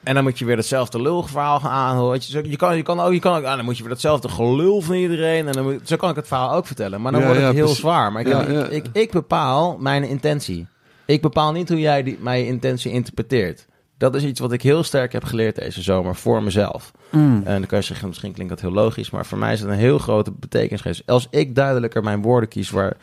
En 0.03 0.13
dan 0.13 0.23
moet 0.23 0.39
je 0.39 0.45
weer 0.45 0.57
hetzelfde 0.57 1.01
lulverhaal 1.01 1.59
gaan 1.59 1.71
aanhoren. 1.71 2.19
Je, 2.49 2.55
kan, 2.55 2.77
je 2.77 2.83
kan 2.83 2.99
ook, 2.99 3.13
je 3.13 3.19
kan 3.19 3.37
ook, 3.37 3.43
ah, 3.43 3.55
dan 3.55 3.65
moet 3.65 3.77
je 3.77 3.83
weer 3.83 3.91
hetzelfde 3.91 4.29
gelul 4.29 4.81
van 4.81 4.95
iedereen. 4.95 5.47
En 5.47 5.53
dan 5.53 5.63
moet, 5.63 5.87
zo 5.87 5.95
kan 5.95 6.09
ik 6.09 6.15
het 6.15 6.27
verhaal 6.27 6.53
ook 6.53 6.67
vertellen. 6.67 7.01
Maar 7.01 7.11
dan 7.11 7.21
Ja, 7.21 7.27
wordt 7.27 7.41
het 7.41 7.49
ja, 7.49 7.55
heel 7.55 7.65
precies. 7.65 7.81
zwaar. 7.83 8.11
Maar 8.11 8.21
ik, 8.21 8.27
Ja, 8.27 8.41
ik, 8.41 8.49
ja. 8.51 8.65
ik, 8.67 8.85
ik 8.91 9.11
bepaal 9.11 9.77
mijn 9.79 10.03
intentie. 10.03 10.67
Ik 11.05 11.21
bepaal 11.21 11.51
niet 11.51 11.69
hoe 11.69 11.79
jij 11.79 12.03
die, 12.03 12.17
mijn 12.21 12.45
intentie 12.45 12.91
interpreteert. 12.91 13.65
Dat 13.97 14.15
is 14.15 14.23
iets 14.23 14.39
wat 14.39 14.51
ik 14.51 14.61
heel 14.61 14.83
sterk 14.83 15.11
heb 15.13 15.23
geleerd 15.23 15.55
deze 15.55 15.81
zomer 15.81 16.15
voor 16.15 16.43
mezelf. 16.43 16.91
Mm. 17.09 17.41
En 17.45 17.57
dan 17.57 17.65
kan 17.65 17.77
je 17.79 17.83
zeggen, 17.85 18.07
misschien 18.07 18.31
klinkt 18.33 18.51
dat 18.51 18.61
heel 18.61 18.71
logisch, 18.71 19.09
maar 19.09 19.25
voor 19.25 19.37
mij 19.37 19.53
is 19.53 19.59
het 19.59 19.69
een 19.69 19.75
heel 19.75 19.97
grote 19.99 20.31
betekenis 20.31 20.81
geweest. 20.81 21.03
Als 21.05 21.27
ik 21.29 21.55
duidelijker 21.55 22.03
mijn 22.03 22.21
woorden 22.21 22.49
kies 22.49 22.69
waar. 22.69 22.97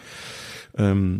ehm, 0.74 1.14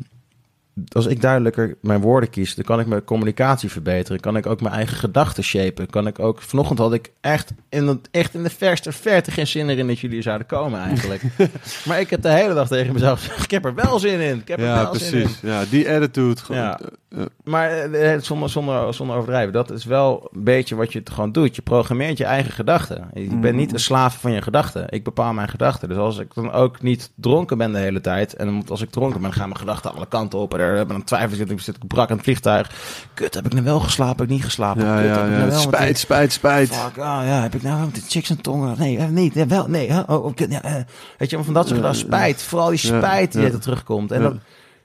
als 0.92 1.06
ik 1.06 1.20
duidelijker 1.20 1.76
mijn 1.80 2.00
woorden 2.00 2.30
kies, 2.30 2.54
dan 2.54 2.64
kan 2.64 2.80
ik 2.80 2.86
mijn 2.86 3.04
communicatie 3.04 3.70
verbeteren. 3.70 4.20
Kan 4.20 4.36
ik 4.36 4.46
ook 4.46 4.60
mijn 4.60 4.74
eigen 4.74 4.96
gedachten 4.96 5.44
shapen. 5.44 5.90
Kan 5.90 6.06
ik 6.06 6.18
ook. 6.18 6.42
Vanochtend 6.42 6.78
had 6.78 6.92
ik 6.92 7.12
echt 7.20 7.52
in, 7.68 7.86
het, 7.86 8.08
echt 8.10 8.34
in 8.34 8.42
de 8.42 8.50
verste 8.50 8.92
verte 8.92 9.30
geen 9.30 9.46
zin 9.46 9.68
erin 9.68 9.86
dat 9.86 9.98
jullie 9.98 10.22
zouden 10.22 10.46
komen, 10.46 10.80
eigenlijk. 10.80 11.22
maar 11.86 12.00
ik 12.00 12.10
heb 12.10 12.22
de 12.22 12.30
hele 12.30 12.54
dag 12.54 12.68
tegen 12.68 12.92
mezelf 12.92 13.20
gezegd: 13.20 13.44
ik 13.44 13.50
heb 13.50 13.64
er 13.64 13.74
wel 13.74 13.98
zin 13.98 14.20
in. 14.20 14.38
Ik 14.38 14.48
heb 14.48 14.58
er 14.58 14.64
Ja, 14.64 14.82
wel 14.82 14.94
zin 14.94 15.12
in. 15.18 15.22
precies. 15.22 15.40
Ja, 15.42 15.64
die 15.70 15.90
attitude. 15.90 16.40
Gewoon, 16.40 16.60
Ja. 16.62 16.78
eh, 17.08 17.22
Maar 17.44 17.70
eh, 17.70 18.20
zonder, 18.20 18.50
zonder, 18.50 18.94
zonder 18.94 19.16
overdrijven, 19.16 19.52
dat 19.52 19.70
is 19.70 19.84
wel 19.84 20.28
een 20.32 20.44
beetje 20.44 20.74
wat 20.74 20.92
je 20.92 20.98
het 20.98 21.10
gewoon 21.10 21.32
doet. 21.32 21.56
Je 21.56 21.62
programmeert 21.62 22.18
je 22.18 22.24
eigen 22.24 22.52
gedachten. 22.52 23.08
Je 23.14 23.20
Mm. 23.30 23.40
bent 23.40 23.56
niet 23.56 23.72
een 23.72 23.78
slaaf 23.80 24.20
van 24.20 24.32
je 24.32 24.42
gedachten. 24.42 24.84
Ik 24.88 25.04
bepaal 25.04 25.32
mijn 25.32 25.48
gedachten. 25.48 25.88
Dus 25.88 25.98
als 25.98 26.18
ik 26.18 26.34
dan 26.34 26.52
ook 26.52 26.82
niet 26.82 27.10
dronken 27.14 27.58
ben 27.58 27.72
de 27.72 27.78
hele 27.78 28.00
tijd... 28.00 28.34
en 28.34 28.62
als 28.68 28.82
ik 28.82 28.90
dronken 28.90 29.20
ben, 29.20 29.32
gaan 29.32 29.48
mijn 29.48 29.60
gedachten 29.60 29.94
alle 29.94 30.06
kanten 30.08 30.38
op... 30.38 30.54
en 30.54 30.60
er- 30.74 30.88
dan 30.88 31.04
twijfel 31.04 31.38
ik, 31.40 31.50
ik 31.50 31.60
zit 31.60 31.76
ik 31.76 31.86
brak 31.86 32.10
aan 32.10 32.16
het 32.16 32.24
vliegtuig. 32.24 32.70
Kut, 33.14 33.34
heb 33.34 33.46
ik 33.46 33.52
nou 33.52 33.64
wel 33.64 33.80
geslapen? 33.80 34.16
Heb 34.16 34.26
ik 34.26 34.32
niet 34.32 34.44
geslapen? 34.44 34.84
ja, 34.86 34.96
Kut, 34.96 35.06
ja, 35.06 35.26
nou 35.26 35.50
wel 35.50 35.60
Spijt, 35.60 35.86
die- 35.86 35.96
spijt, 35.96 36.32
spijt. 36.32 36.74
Fuck, 36.74 36.98
ah 36.98 37.24
ja, 37.26 37.42
heb 37.42 37.54
ik 37.54 37.62
nou 37.62 37.80
met 37.84 37.94
de 37.94 38.00
chicks 38.08 38.30
en 38.30 38.40
tongen? 38.40 38.78
Nee, 38.78 38.98
niet, 38.98 39.34
ja, 39.34 39.46
wel, 39.46 39.68
nee. 39.68 39.88
Oh, 40.06 40.24
oh, 40.24 40.32
ja, 40.48 40.62
eh. 40.62 40.74
Weet 41.18 41.30
je, 41.30 41.36
maar 41.36 41.44
van 41.44 41.54
dat 41.54 41.66
soort 41.66 41.78
gedachten, 41.78 42.06
spijt. 42.06 42.42
Vooral 42.42 42.68
die 42.68 42.78
spijt 42.78 43.32
die 43.32 43.44
er 43.44 43.60
terugkomt. 43.60 44.12
En 44.12 44.22
dat, 44.22 44.34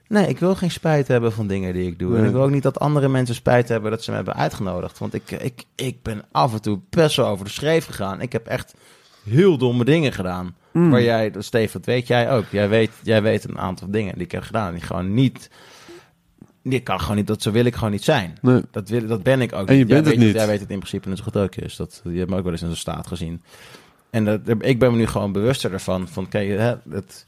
nee, 0.08 0.26
ik 0.26 0.38
wil 0.38 0.54
geen 0.54 0.70
spijt 0.70 1.08
hebben 1.08 1.32
van 1.32 1.46
dingen 1.46 1.72
die 1.72 1.86
ik 1.86 1.98
doe. 1.98 2.16
En 2.18 2.24
ik 2.24 2.32
wil 2.32 2.42
ook 2.42 2.50
niet 2.50 2.62
dat 2.62 2.80
andere 2.80 3.08
mensen 3.08 3.34
spijt 3.34 3.68
hebben 3.68 3.90
dat 3.90 4.02
ze 4.02 4.10
me 4.10 4.16
hebben 4.16 4.34
uitgenodigd. 4.34 4.98
Want 4.98 5.14
ik, 5.14 5.30
ik, 5.30 5.64
ik 5.74 6.02
ben 6.02 6.22
af 6.32 6.52
en 6.52 6.62
toe 6.62 6.80
best 6.90 7.16
wel 7.16 7.26
over 7.26 7.44
de 7.44 7.50
schreef 7.50 7.86
gegaan. 7.86 8.20
Ik 8.20 8.32
heb 8.32 8.46
echt 8.46 8.74
heel 9.30 9.58
domme 9.58 9.84
dingen 9.84 10.12
gedaan. 10.12 10.54
Mm. 10.72 10.90
Waar 10.90 11.02
jij, 11.02 11.32
Steve, 11.38 11.72
dat 11.72 11.86
weet 11.86 12.06
jij 12.06 12.30
ook. 12.30 12.44
Jij 12.50 12.68
weet, 12.68 12.90
jij 13.02 13.22
weet 13.22 13.48
een 13.48 13.58
aantal 13.58 13.90
dingen 13.90 14.14
die 14.14 14.24
ik 14.24 14.32
heb 14.32 14.42
gedaan. 14.42 14.72
Die 14.72 14.82
gewoon 14.82 15.14
niet... 15.14 15.50
Die 16.62 16.80
kan 16.80 17.00
gewoon 17.00 17.16
niet, 17.16 17.26
dat 17.26 17.42
zo 17.42 17.50
wil 17.50 17.64
ik 17.64 17.74
gewoon 17.74 17.90
niet 17.90 18.04
zijn. 18.04 18.38
Nee. 18.40 18.62
Dat, 18.70 18.88
wil, 18.88 19.06
dat 19.06 19.22
ben 19.22 19.40
ik 19.40 19.52
ook 19.52 19.68
En 19.68 19.74
je 19.74 19.78
niet. 19.78 19.88
bent 19.88 20.04
jij 20.04 20.12
het 20.12 20.20
weet, 20.20 20.26
niet. 20.28 20.36
Jij 20.36 20.46
weet 20.46 20.60
het 20.60 20.70
in 20.70 20.78
principe 20.78 21.08
net 21.08 21.18
zo 21.18 21.24
goed 21.24 21.36
ook 21.36 21.54
is. 21.54 21.76
Dat, 21.76 22.00
je 22.04 22.18
hebt 22.18 22.30
me 22.30 22.36
ook 22.36 22.42
wel 22.42 22.52
eens 22.52 22.62
in 22.62 22.66
zo'n 22.66 22.76
staat 22.76 23.06
gezien. 23.06 23.42
En 24.10 24.24
dat, 24.24 24.40
ik 24.58 24.78
ben 24.78 24.90
me 24.90 24.96
nu 24.96 25.06
gewoon 25.06 25.32
bewuster 25.32 25.72
ervan. 25.72 26.08
Van, 26.08 26.28
kijk, 26.28 26.48
hè, 26.48 26.74
het, 26.90 27.26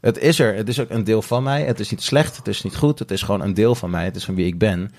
het 0.00 0.18
is 0.18 0.38
er. 0.38 0.54
Het 0.54 0.68
is 0.68 0.80
ook 0.80 0.90
een 0.90 1.04
deel 1.04 1.22
van 1.22 1.42
mij. 1.42 1.62
Het 1.64 1.80
is 1.80 1.90
niet 1.90 2.02
slecht. 2.02 2.36
Het 2.36 2.48
is 2.48 2.62
niet 2.62 2.76
goed. 2.76 2.98
Het 2.98 3.10
is 3.10 3.22
gewoon 3.22 3.40
een 3.40 3.54
deel 3.54 3.74
van 3.74 3.90
mij. 3.90 4.04
Het 4.04 4.16
is 4.16 4.24
van 4.24 4.34
wie 4.34 4.46
ik 4.46 4.58
ben. 4.58 4.92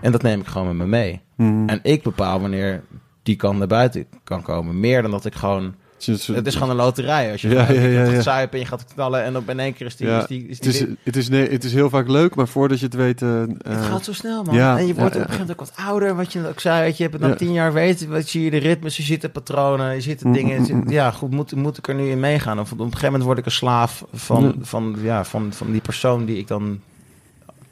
En 0.00 0.12
dat 0.12 0.22
neem 0.22 0.40
ik 0.40 0.46
gewoon 0.46 0.66
met 0.66 0.76
me 0.76 0.86
mee. 0.86 1.20
Mm. 1.36 1.68
En 1.68 1.80
ik 1.82 2.02
bepaal 2.02 2.40
wanneer 2.40 2.82
die 3.22 3.36
kan 3.36 3.58
naar 3.58 3.66
buiten 3.66 4.06
kan 4.24 4.42
komen. 4.42 4.80
Meer 4.80 5.02
dan 5.02 5.10
dat 5.10 5.24
ik 5.24 5.34
gewoon... 5.34 5.74
Het 6.06 6.20
is- 6.20 6.26
Het 6.26 6.46
is 6.46 6.54
gewoon 6.54 6.70
een 6.70 6.76
loterij. 6.76 7.32
Als 7.32 7.40
je 7.40 7.48
Ja, 7.48 7.64
gewoon- 7.64 7.82
ja, 7.82 7.88
ja, 7.88 7.98
je 8.00 8.04
gaat 8.06 8.14
ja. 8.14 8.20
zuipen 8.20 8.52
en 8.58 8.64
je 8.64 8.66
gaat 8.70 8.84
knallen... 8.94 9.22
en 9.24 9.32
dan 9.32 9.42
in 9.46 9.60
één 9.60 9.74
keer 9.74 9.86
is 9.86 9.96
die... 9.96 10.06
Ja, 10.06 10.20
is 10.20 10.26
die, 10.26 10.46
is 10.46 10.56
Het 10.58 10.62
die 10.62 10.72
is, 10.72 10.86
het, 11.02 11.16
is, 11.16 11.28
nee, 11.28 11.48
het 11.50 11.64
is 11.64 11.72
heel 11.72 11.90
vaak 11.90 12.08
leuk, 12.08 12.34
maar 12.34 12.48
voordat 12.48 12.78
je 12.78 12.84
het 12.84 12.94
weet... 12.94 13.22
eh, 13.22 13.40
het 13.40 13.62
eh, 13.62 13.84
gaat 13.84 14.04
zo 14.04 14.12
snel, 14.12 14.42
man. 14.42 14.54
ja, 14.54 14.78
en 14.78 14.86
je 14.86 14.94
wordt 14.94 15.14
ja, 15.14 15.20
op 15.20 15.26
een 15.26 15.32
gegeven 15.32 15.46
moment 15.46 15.50
ook 15.60 15.66
wat 15.76 15.86
ouder. 15.86 16.14
Wat 16.16 16.32
je 16.32 16.48
ook 16.48 16.60
zei, 16.60 16.92
je, 16.96 17.02
hebt 17.02 17.12
het 17.12 17.22
dan 17.22 17.30
Ja. 17.30 17.36
tien 17.36 17.52
jaar 17.52 17.72
weet, 17.72 18.06
wat 18.06 18.26
zie 18.28 18.42
je 18.44 18.50
de 18.50 18.56
ritmes, 18.56 18.96
je 18.96 19.02
ziet 19.02 19.20
de 19.20 19.28
patronen, 19.28 19.94
je 19.94 20.00
ziet 20.00 20.18
de 20.18 20.26
Mm, 20.26 20.32
dingen. 20.32 20.60
mm, 20.60 20.68
mm. 20.84 20.90
Ja, 20.90 21.10
goed, 21.10 21.30
moet, 21.30 21.54
moet 21.54 21.78
ik 21.78 21.88
er 21.88 21.94
nu 21.94 22.10
in 22.10 22.20
meegaan? 22.20 22.60
Of 22.60 22.72
op 22.72 22.78
een 22.78 22.84
gegeven 22.84 23.06
moment 23.06 23.24
word 23.24 23.38
ik 23.38 23.44
een 23.46 23.50
slaaf 23.50 24.04
van, 24.12 24.54
van, 24.60 24.96
ja, 25.02 25.24
van, 25.24 25.52
van 25.52 25.72
die 25.72 25.80
persoon 25.80 26.24
die 26.24 26.38
ik 26.38 26.48
dan 26.48 26.80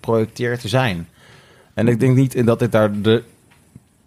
projecteer 0.01 0.59
te 0.59 0.69
zijn. 0.69 1.09
En 1.75 1.89
ik 1.89 2.01
denk 2.01 2.17
niet 2.17 2.47
dat 2.47 2.63
ik 2.63 2.73
daar 2.73 3.01
de, 3.01 3.23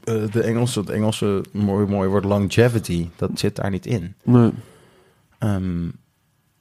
eh, 0.06 0.32
de 0.32 0.42
Engelse, 0.42 0.80
het 0.80 0.90
Engelse 0.90 1.44
mooi, 1.52 1.86
mooi 1.88 2.10
woord 2.10 2.26
longevity, 2.26 3.10
dat 3.16 3.30
zit 3.34 3.56
daar 3.56 3.70
niet 3.70 3.86
in. 3.86 4.16
nee. 4.24 4.52
Ehm, 5.40 5.88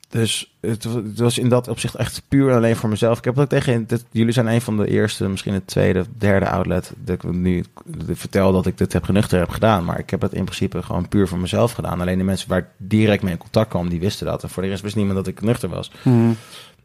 dus 0.09 0.55
het, 0.61 0.85
wa- 0.85 1.03
het 1.03 1.19
was 1.19 1.39
in 1.39 1.49
dat 1.49 1.69
opzicht 1.69 1.95
echt 1.95 2.23
puur 2.29 2.51
en 2.51 2.57
alleen 2.57 2.77
voor 2.77 2.89
mezelf. 2.89 3.19
Ik 3.19 3.25
heb 3.25 3.39
ook 3.39 3.49
tegen 3.49 3.87
dit, 3.87 4.05
jullie 4.11 4.33
zijn 4.33 4.47
een 4.47 4.61
van 4.61 4.77
de 4.77 4.89
eerste, 4.89 5.29
misschien 5.29 5.55
het 5.55 5.67
tweede, 5.67 6.05
derde 6.19 6.49
outlet 6.49 6.93
dat 6.97 7.15
ik 7.15 7.33
nu 7.33 7.65
vertel 8.11 8.53
dat 8.53 8.67
ik 8.67 8.79
dit 8.79 8.93
heb 8.93 9.05
genuchter 9.05 9.39
heb 9.39 9.49
gedaan. 9.51 9.85
Maar 9.85 9.99
ik 9.99 10.11
heb 10.11 10.21
het 10.21 10.33
in 10.35 10.45
principe 10.45 10.83
gewoon 10.83 11.09
puur 11.09 11.29
voor 11.29 11.39
mezelf 11.39 11.73
gedaan. 11.73 12.01
Alleen 12.01 12.19
de 12.19 12.25
mensen 12.25 12.49
waar 12.49 12.59
ik 12.59 12.67
direct 12.77 13.23
mee 13.23 13.33
in 13.33 13.39
contact 13.39 13.69
kwam, 13.69 13.89
die 13.89 14.01
wisten 14.01 14.27
dat. 14.27 14.43
En 14.43 14.49
voor 14.51 14.63
de 14.63 14.69
rest 14.69 14.83
wist 14.83 14.97
niemand 14.97 15.17
dat 15.17 15.27
ik 15.27 15.41
nuchter 15.41 15.69
was. 15.69 15.91
Mm. 16.03 16.37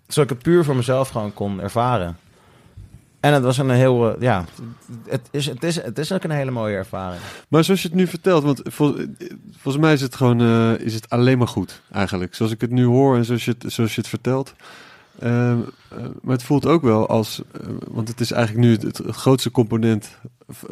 Zodat 0.08 0.32
ik 0.32 0.36
het 0.38 0.46
puur 0.46 0.64
voor 0.64 0.76
mezelf 0.76 1.10
gewoon 1.10 1.34
kon 1.34 1.62
ervaren. 1.62 2.18
En 3.20 3.34
het 3.34 3.44
was 3.44 3.58
een 3.58 3.70
heel, 3.70 4.14
eh, 4.16 4.22
ja, 4.22 4.46
het 5.08 5.28
is, 5.32 5.46
het, 5.46 5.64
is, 5.64 5.76
het 5.82 5.98
is 5.98 6.12
ook 6.12 6.24
een 6.24 6.32
hele 6.32 6.52
mooie 6.52 6.76
ervaring. 6.76 7.22
Maar 7.48 7.64
zoals 7.64 7.82
je 7.82 7.88
het 7.88 7.98
nu 7.98 8.08
vertelt, 8.08 8.44
want 8.44 8.62
vol- 8.64 8.96
volgens 9.58 9.84
mij 9.84 9.94
is 9.94 10.02
het 10.02 10.16
gewoon 10.16 10.42
eh, 10.42 10.86
is 10.86 10.94
het 10.94 11.10
alleen 11.10 11.38
maar 11.38 11.48
goed 11.48 11.82
eigenlijk. 11.92 12.36
Zoals 12.36 12.52
ik 12.52 12.62
het 12.62 12.72
nu 12.72 12.86
hoor 12.86 13.16
en 13.18 13.26
zoals 13.26 13.46
je 13.46 13.56
het, 13.60 13.72
zoals 13.72 13.96
je 13.96 14.02
het 14.02 14.10
vertelt. 14.10 14.54
Ehm, 15.20 15.60
eh, 15.90 15.98
maar 16.22 16.34
het 16.34 16.44
voelt 16.44 16.66
ook 16.66 16.82
wel 16.82 17.08
als, 17.08 17.42
want 17.88 18.08
het 18.08 18.20
is 18.20 18.32
eigenlijk 18.32 18.66
nu 18.66 18.72
het, 18.72 18.82
het, 18.82 18.98
het 18.98 19.16
grootste 19.16 19.52
component 19.52 20.10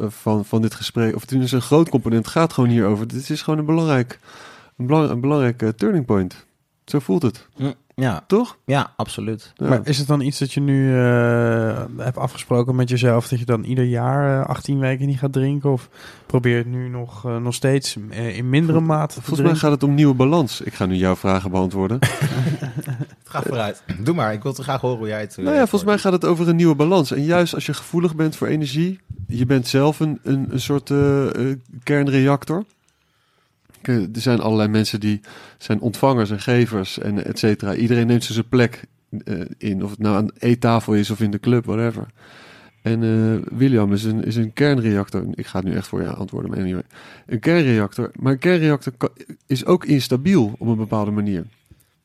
van, 0.08 0.46
van 0.46 0.62
dit 0.62 0.74
gesprek. 0.74 1.16
Of 1.16 1.22
het 1.22 1.32
is 1.32 1.52
een 1.52 1.62
groot 1.62 1.90
component, 1.90 2.28
gaat 2.28 2.54
gewoon 2.54 2.70
hierover. 2.70 3.08
Dit 3.08 3.30
is 3.30 3.42
gewoon 3.42 3.60
een 3.60 3.66
belangrijk, 3.66 4.20
een, 4.78 4.86
belang, 4.88 5.10
een 5.10 5.22
belangrijke 5.22 5.76
turning 5.76 6.06
point. 6.06 6.46
Zo 6.86 7.00
voelt 7.00 7.22
het, 7.22 7.48
Ja, 7.56 7.74
toch? 8.28 8.58
ja 8.66 8.94
absoluut. 8.96 9.54
Ja. 9.56 9.68
Maar 9.68 9.80
is 9.84 9.98
het 9.98 10.08
dan 10.08 10.22
iets 10.22 10.40
dat 10.40 10.54
je 10.54 10.60
nu 10.60 10.98
eh, 11.00 11.86
hebt 11.98 12.18
afgesproken 12.18 12.76
met 12.76 12.90
jezelf 12.90 13.28
dat 13.28 13.40
je 13.40 13.46
dan 13.46 13.64
ieder 13.64 13.84
jaar 13.84 14.42
eh, 14.42 14.50
18 14.50 14.80
weken 14.80 15.08
niet 15.08 15.20
gaat 15.20 15.34
drinken? 15.34 15.72
Of 15.72 15.90
probeer 16.26 16.52
je 16.52 16.58
het 16.58 16.68
nu 16.68 16.90
nog, 16.90 17.26
eh, 17.26 17.38
nog 17.38 17.54
steeds 17.54 17.98
eh, 18.10 18.38
in 18.38 18.50
mindere 18.50 18.80
mate 18.80 19.16
te 19.16 19.22
Volgens 19.22 19.48
mij 19.48 19.56
gaat 19.56 19.72
het 19.72 19.84
om 19.84 19.94
nieuwe 19.94 20.14
balans. 20.14 20.62
Ik 20.62 20.74
ga 20.74 20.86
nu 20.86 20.96
jouw 20.96 21.16
vragen 21.16 21.52
beantwoorden. 21.52 22.00
Ga 23.24 23.42
vooruit. 23.42 23.84
Doe 24.00 24.16
maar, 24.16 24.34
ik 24.34 24.44
wil 24.44 24.54
te 24.54 24.64
graag 24.64 24.82
horen 24.82 24.98
hoe 24.98 25.08
jij 25.08 25.20
het... 25.20 25.38
Nou 25.38 25.56
ja, 25.56 25.68
volgens 25.68 25.84
mij 25.84 25.98
gaat 25.98 26.12
het 26.12 26.26
over 26.26 26.48
een 26.48 26.56
nieuwe 26.56 26.76
balans. 26.76 27.12
En 27.12 27.24
juist 27.24 27.54
als 27.54 27.66
je 27.66 27.74
gevoelig 27.74 28.16
bent 28.16 28.36
voor 28.36 28.48
energie, 28.48 29.00
je 29.28 29.46
bent 29.46 29.68
zelf 29.68 30.00
een, 30.00 30.20
een, 30.24 30.48
een 30.50 30.60
soort 30.60 30.94
kernreactor. 31.84 32.64
Er 33.88 34.22
zijn 34.22 34.40
allerlei 34.40 34.70
mensen 34.70 35.00
die 35.00 35.20
zijn 35.58 35.80
ontvangers 35.80 36.30
en 36.30 36.40
gevers 36.40 37.00
en 37.00 37.26
et 37.26 37.40
cetera. 37.40 37.76
Iedereen 37.76 38.08
neemt 38.08 38.24
zijn 38.24 38.50
plek 38.50 38.84
eh, 39.24 39.40
in, 39.58 39.84
of 39.84 39.90
het 39.90 40.00
nou 40.00 40.16
aan 40.16 40.26
de 40.26 40.34
eettafel 40.40 40.94
is 40.94 41.10
of 41.10 41.20
in 41.20 41.32
de 41.32 41.40
club, 41.40 41.66
whatever. 41.66 42.08
En 42.82 43.04
eh, 43.04 43.58
William 43.58 43.94
is 43.94 44.04
een, 44.04 44.24
is 44.24 44.36
een 44.36 44.54
kernreactor. 44.54 45.26
Ik 45.34 45.48
ga 45.48 45.62
nu 45.62 45.76
echt 45.76 45.88
voor 45.88 46.02
je 46.02 46.14
antwoorden, 46.14 46.50
maar 46.50 46.60
anyway. 46.60 46.84
Een 47.26 47.40
kernreactor. 47.40 48.12
Maar 48.20 48.32
een 48.32 48.40
kernreactor 48.40 48.94
is 49.46 49.66
ook 49.66 49.86
instabiel 49.86 50.56
op 50.58 50.68
een 50.68 50.78
bepaalde 50.78 51.12
manier. 51.12 51.46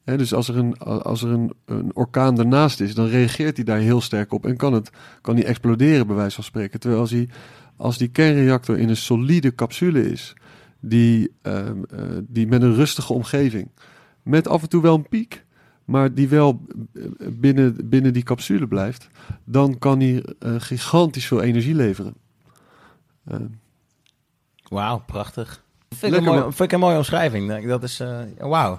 Dus 0.05 0.35
als 0.35 0.49
er, 0.49 0.57
een, 0.57 0.79
als 0.79 1.23
er 1.23 1.31
een, 1.31 1.53
een 1.65 1.91
orkaan 1.95 2.39
ernaast 2.39 2.81
is, 2.81 2.95
dan 2.95 3.07
reageert 3.07 3.57
hij 3.57 3.65
daar 3.65 3.79
heel 3.79 4.01
sterk 4.01 4.33
op 4.33 4.47
en 4.47 4.57
kan, 4.57 4.73
het, 4.73 4.91
kan 5.21 5.35
die 5.37 5.45
exploderen, 5.45 6.07
bij 6.07 6.17
wijze 6.17 6.35
van 6.35 6.45
spreken. 6.45 6.81
Terwijl 6.81 7.01
als, 7.01 7.11
hij, 7.11 7.29
als 7.77 7.99
die 7.99 8.09
kernreactor 8.09 8.79
in 8.79 8.89
een 8.89 8.97
solide 8.97 9.55
capsule 9.55 10.11
is, 10.11 10.35
die, 10.83 11.33
ehm, 11.43 11.77
eh, 11.91 12.01
die 12.29 12.47
met 12.47 12.63
een 12.63 12.75
rustige 12.75 13.13
omgeving, 13.13 13.69
met 14.23 14.49
af 14.49 14.63
en 14.63 14.69
toe 14.69 14.83
wel 14.83 14.95
een 14.95 15.09
piek, 15.09 15.45
maar 15.85 16.15
die 16.15 16.29
wel 16.29 16.61
eh, 16.95 17.03
binnen, 17.29 17.77
binnen 17.89 18.13
die 18.13 18.23
capsule 18.23 18.67
blijft, 18.67 19.09
dan 19.45 19.79
kan 19.79 20.01
hij 20.01 20.25
eh, 20.39 20.55
gigantisch 20.59 21.27
veel 21.27 21.43
energie 21.43 21.75
leveren. 21.75 22.15
Eh, 23.25 23.37
Wauw, 24.69 25.03
prachtig. 25.07 25.63
Vind 25.89 26.03
ik, 26.03 26.09
Lekker, 26.11 26.19
een 26.19 26.25
mooie, 26.25 26.41
man. 26.41 26.53
vind 26.53 26.69
ik 26.69 26.73
een 26.73 26.81
mooie 26.81 26.97
omschrijving. 26.97 27.67
Dat- 27.67 27.83
is, 27.83 28.01
eh 28.01 28.19
wauw. 28.39 28.79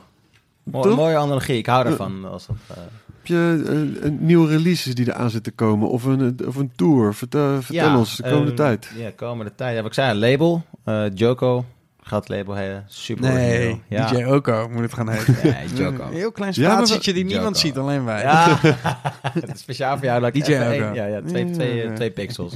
Mooi, 0.64 0.96
mooie 0.96 1.18
analogie, 1.18 1.58
ik 1.58 1.66
hou 1.66 1.84
daarvan. 1.84 2.26
Als 2.26 2.46
dat, 2.46 2.56
eh, 2.70 2.76
heb 2.78 3.26
je 3.26 3.64
een 4.02 4.18
nieuwe 4.26 4.48
releases 4.48 4.96
die 4.96 5.08
eraan 5.08 5.30
zitten 5.30 5.56
komen? 5.56 5.90
Of 5.90 6.04
een, 6.04 6.38
of 6.48 6.56
een 6.56 6.72
tour? 6.76 7.14
Vertel, 7.14 7.62
vertel 7.62 7.88
ja, 7.90 7.98
ons 7.98 8.16
de 8.16 8.24
komende 8.24 8.54
tijd. 8.54 8.92
Ja, 8.98 9.12
komende 9.16 9.56
tijd. 9.56 9.72
Ja, 9.76 9.78
wat 9.82 9.86
ik 9.88 9.94
zei, 9.94 10.12
een 10.12 10.18
label. 10.18 10.66
eh, 10.84 11.06
Joko 11.14 11.66
gaat 12.04 12.28
het 12.28 12.38
label 12.38 12.56
heten. 12.56 12.84
Super 12.88 13.34
Nee. 13.34 13.82
Ja. 13.88 14.08
DJ 14.12 14.24
Oko 14.24 14.70
moet 14.70 14.82
het 14.82 14.94
gaan 14.94 15.10
heten. 15.16 15.36
Nee, 15.44 15.68
Joko. 15.74 16.04
Een 16.04 16.14
heel 16.14 16.32
klein 16.32 16.52
Ja, 16.56 16.76
spatietje 16.86 17.14
die 17.14 17.26
niemand 17.26 17.48
Joko. 17.62 17.68
ziet, 17.68 17.78
alleen 17.78 18.06
wij. 18.06 18.22
Ja, 18.22 18.58
het 19.40 19.54
is 19.54 19.60
speciaal 19.60 19.96
voor 19.98 20.06
jou. 20.06 20.20
Dat 20.22 20.36
ik 20.36 20.46
DJ 20.46 20.52
één- 20.54 20.88
al. 20.88 20.94
Ja, 20.94 21.06
ja, 21.06 21.22
twee, 21.22 21.48
Ja, 21.48 21.54
twee, 21.54 21.76
ja, 21.76 21.82
eh, 21.84 21.90
ja. 21.90 21.96
twee 21.96 22.12
pixels. 22.12 22.54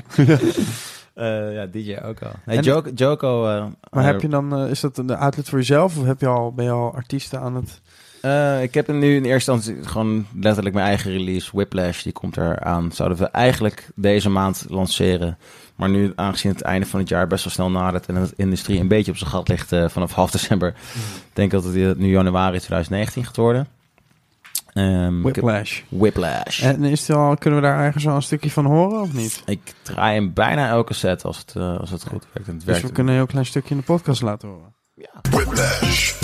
Eh, 1.14 1.54
ja, 1.54 1.66
DJ 1.66 1.98
ook 2.04 2.22
al. 2.22 2.32
Nee, 2.46 2.58
En- 2.58 2.64
Joko, 2.64 2.90
Joko 2.96 3.48
eh, 3.48 3.66
Maar 3.92 4.04
eh, 4.04 4.10
heb 4.12 4.22
je 4.22 4.28
dan, 4.28 4.56
eh, 4.58 4.70
is 4.70 4.80
dat 4.80 4.98
een 4.98 5.12
outlet 5.16 5.50
voor 5.50 5.58
jezelf 5.58 5.98
of 5.98 6.06
heb 6.06 6.20
je 6.22 6.28
al, 6.28 6.54
ben 6.54 6.66
je 6.66 6.72
al 6.72 6.94
artiesten 6.94 7.40
aan 7.40 7.56
het... 7.56 7.82
Eh, 8.28 8.62
ik 8.62 8.74
heb 8.74 8.88
nu 8.88 9.16
in 9.16 9.26
eerste 9.26 9.52
instantie 9.52 9.90
gewoon 9.90 10.26
letterlijk 10.42 10.76
mijn 10.76 10.88
eigen 10.88 11.12
release, 11.12 11.50
Whiplash. 11.54 12.04
Die 12.04 12.12
komt 12.12 12.38
eraan. 12.38 12.92
Zouden 12.92 13.18
we 13.18 13.26
eigenlijk 13.26 13.90
deze 13.96 14.30
maand 14.30 14.66
lanceren. 14.70 15.38
Maar 15.76 15.90
nu, 15.90 16.14
aangezien 16.16 16.52
het 16.52 16.62
einde 16.62 16.86
van 16.86 17.00
het 17.00 17.10
jaar 17.10 17.28
best 17.28 17.44
wel 17.44 17.54
snel 17.54 17.70
nadert... 17.70 18.06
en 18.06 18.16
de 18.16 18.34
industrie 18.36 18.80
een 18.80 18.88
beetje 18.88 19.12
op 19.12 19.18
zijn 19.18 19.30
gat 19.30 19.48
ligt 19.48 19.72
eh, 19.72 19.90
vanaf 19.90 20.14
half 20.14 20.32
december... 20.32 20.74
denk 21.34 21.54
ik 21.54 21.62
dat 21.62 21.74
het 21.74 21.98
nu 21.98 22.10
januari 22.10 22.58
2019 22.58 23.26
gaat 23.26 23.36
worden. 23.36 23.68
Ehm, 24.74 25.22
Whiplash. 25.22 25.82
Whiplash. 25.90 26.64
En 26.64 26.84
is 26.84 27.08
het 27.08 27.18
al, 27.18 27.38
kunnen 27.38 27.62
we 27.62 27.68
daar 27.68 27.84
ergens 27.84 28.08
al 28.08 28.16
een 28.16 28.22
stukje 28.22 28.52
van 28.52 28.66
horen 28.66 29.02
of 29.02 29.14
niet? 29.14 29.44
Ik 29.46 29.74
draai 29.82 30.16
hem 30.16 30.34
bijna 30.34 30.70
elke 30.70 30.94
set 30.94 31.26
als 31.26 31.38
het, 31.38 31.54
eh, 31.56 31.80
als 31.80 31.90
het 31.90 32.08
goed 32.08 32.26
werkt. 32.34 32.48
En 32.48 32.56
het 32.56 32.66
Dus 32.66 32.66
werkt 32.66 32.82
we 32.82 32.92
kunnen 32.92 33.14
een 33.14 33.20
heel 33.20 33.30
klein 33.30 33.46
stukje 33.46 33.70
in 33.70 33.78
de 33.78 33.86
podcast 33.86 34.22
laten 34.22 34.48
horen. 34.48 34.76
Whiplash. 35.30 36.16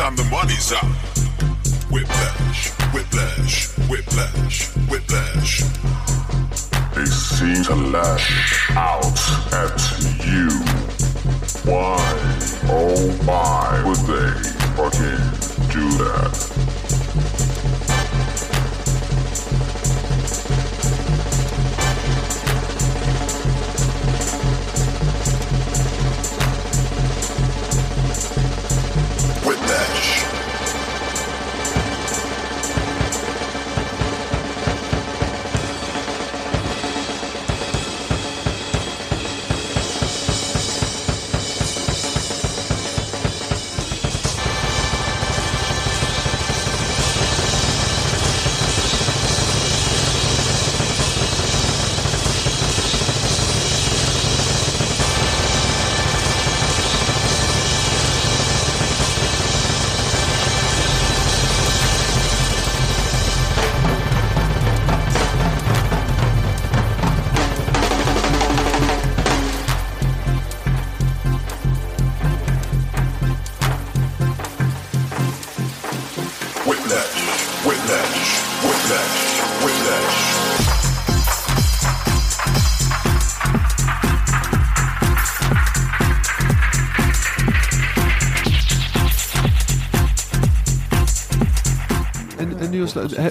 Time 0.00 0.16
the 0.16 0.24
money's 0.30 0.72
out, 0.72 0.84
whiplash, 1.90 2.70
whiplash, 2.94 3.68
whiplash, 3.90 4.74
whiplash. 4.88 5.60
They 6.94 7.04
seem 7.04 7.62
to 7.64 7.74
lash 7.74 8.70
out 8.70 9.20
at 9.52 9.78
you. 10.24 10.48
Why, 11.70 11.98
oh 12.70 13.12
my, 13.26 13.84
would 13.86 14.00
they 14.08 14.30
fucking 14.74 15.68
do 15.68 15.84
that? 15.98 16.59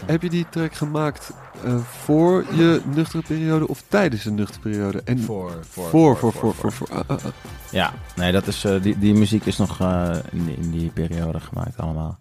Heb 0.06 0.22
je 0.22 0.30
die 0.30 0.46
track 0.50 0.74
gemaakt 0.74 1.32
eh, 1.64 1.76
voor 1.78 2.46
je 2.56 2.82
nuchtere 2.96 3.24
periode 3.28 3.68
of 3.68 3.84
tijdens 3.88 4.26
een 4.26 4.36
nuchtere 4.36 4.60
periode? 4.60 5.02
En 5.06 5.20
Voor, 5.20 5.52
voor, 5.70 5.90
voor, 5.90 6.18
voor, 6.18 6.34
voor, 6.34 6.54
voor, 6.54 6.72
voor. 6.72 6.90
ah, 6.90 7.00
ah, 7.08 7.18
ah. 7.26 7.32
Ja, 7.72 7.94
nee, 8.16 8.32
dat 8.32 8.48
is, 8.48 8.64
eh, 8.64 8.82
die, 8.82 9.00
die 9.00 9.14
muziek 9.14 9.46
is 9.46 9.58
nog 9.58 9.80
eh, 9.82 10.10
in, 10.32 10.46
die, 10.46 10.56
in 10.56 10.72
die 10.72 10.90
periode 10.90 11.40
gemaakt 11.40 11.78
allemaal. 11.78 12.20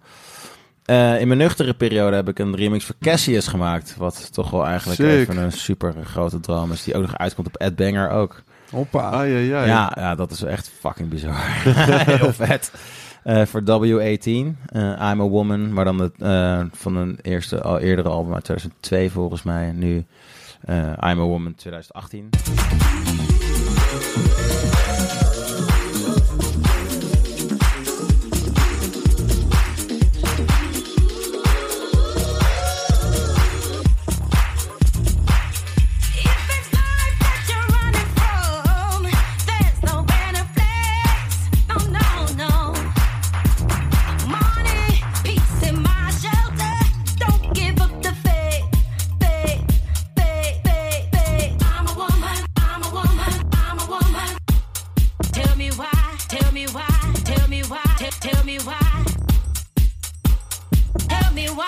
Eh, 0.84 1.20
in 1.20 1.26
mijn 1.26 1.38
nuchtere 1.38 1.74
periode 1.74 2.16
heb 2.16 2.28
ik 2.28 2.38
een 2.38 2.56
remix 2.56 2.84
voor 2.84 2.94
Cassius 3.00 3.46
gemaakt. 3.46 3.94
Wat 3.96 4.32
toch 4.32 4.50
wel 4.50 4.66
eigenlijk 4.66 5.00
Sick. 5.00 5.09
even 5.10 5.36
een 5.36 5.52
super 5.52 5.94
grote 6.05 6.40
droom 6.40 6.72
is. 6.72 6.84
Die 6.84 6.94
ook 6.94 7.02
nog 7.02 7.18
uitkomt 7.18 7.46
op 7.46 7.56
Ed 7.56 7.76
Banger 7.76 8.10
ook. 8.10 8.42
Hoppa. 8.70 9.00
Ah, 9.10 9.28
ja, 9.28 9.38
ja. 9.38 9.64
Ja, 9.64 9.92
ja, 9.94 10.14
dat 10.14 10.30
is 10.30 10.42
echt 10.42 10.70
fucking 10.80 11.09
bizar. 11.09 11.34
Heel 12.05 12.32
vet. 12.32 12.72
Eh, 13.28 13.46
voor 13.46 13.62
W18, 13.62 14.56
eh, 14.66 14.82
I'm 14.82 15.20
a 15.20 15.28
Woman. 15.28 15.72
Maar 15.72 15.84
dan 15.84 15.96
de, 15.96 16.12
eh, 16.18 16.64
van 16.72 16.96
een 16.96 17.18
eerste, 17.22 17.62
al 17.62 17.78
eerdere 17.78 18.09
album 18.09 18.34
uit 18.34 18.44
2002 18.44 19.10
volgens 19.10 19.42
mij. 19.42 19.72
Nu 19.72 20.05
I'm 20.68 20.96
a 21.00 21.14
Woman 21.14 21.55
2018. 21.55 22.30
Me 61.39 61.47
why. 61.51 61.68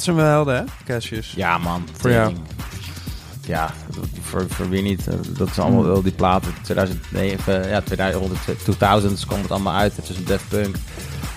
Dat 0.00 0.08
zijn 0.14 0.24
wel 0.24 0.34
helden, 0.34 0.54
hè? 0.56 0.62
Cassius. 0.94 1.32
Ja 1.36 1.58
man, 1.58 1.84
Voor 1.92 2.10
jou. 2.10 2.32
ja, 3.46 3.70
voor, 4.20 4.44
voor 4.48 4.68
wie 4.68 4.82
niet. 4.82 5.06
eh, 5.08 5.14
Dat 5.28 5.48
is 5.50 5.58
allemaal 5.58 5.84
wel 5.84 6.02
die 6.02 6.12
platen. 6.12 6.52
2009, 6.62 7.68
ja, 7.68 7.80
2000, 7.80 8.22
rond 8.24 8.38
de 8.46 8.54
2000 8.62 9.26
kwam 9.26 9.40
het 9.42 9.50
allemaal 9.50 9.74
uit. 9.74 9.96
Het 9.96 10.08
is 10.08 10.16
een 10.16 10.24
Daft 10.24 10.48
Punk. 10.48 10.76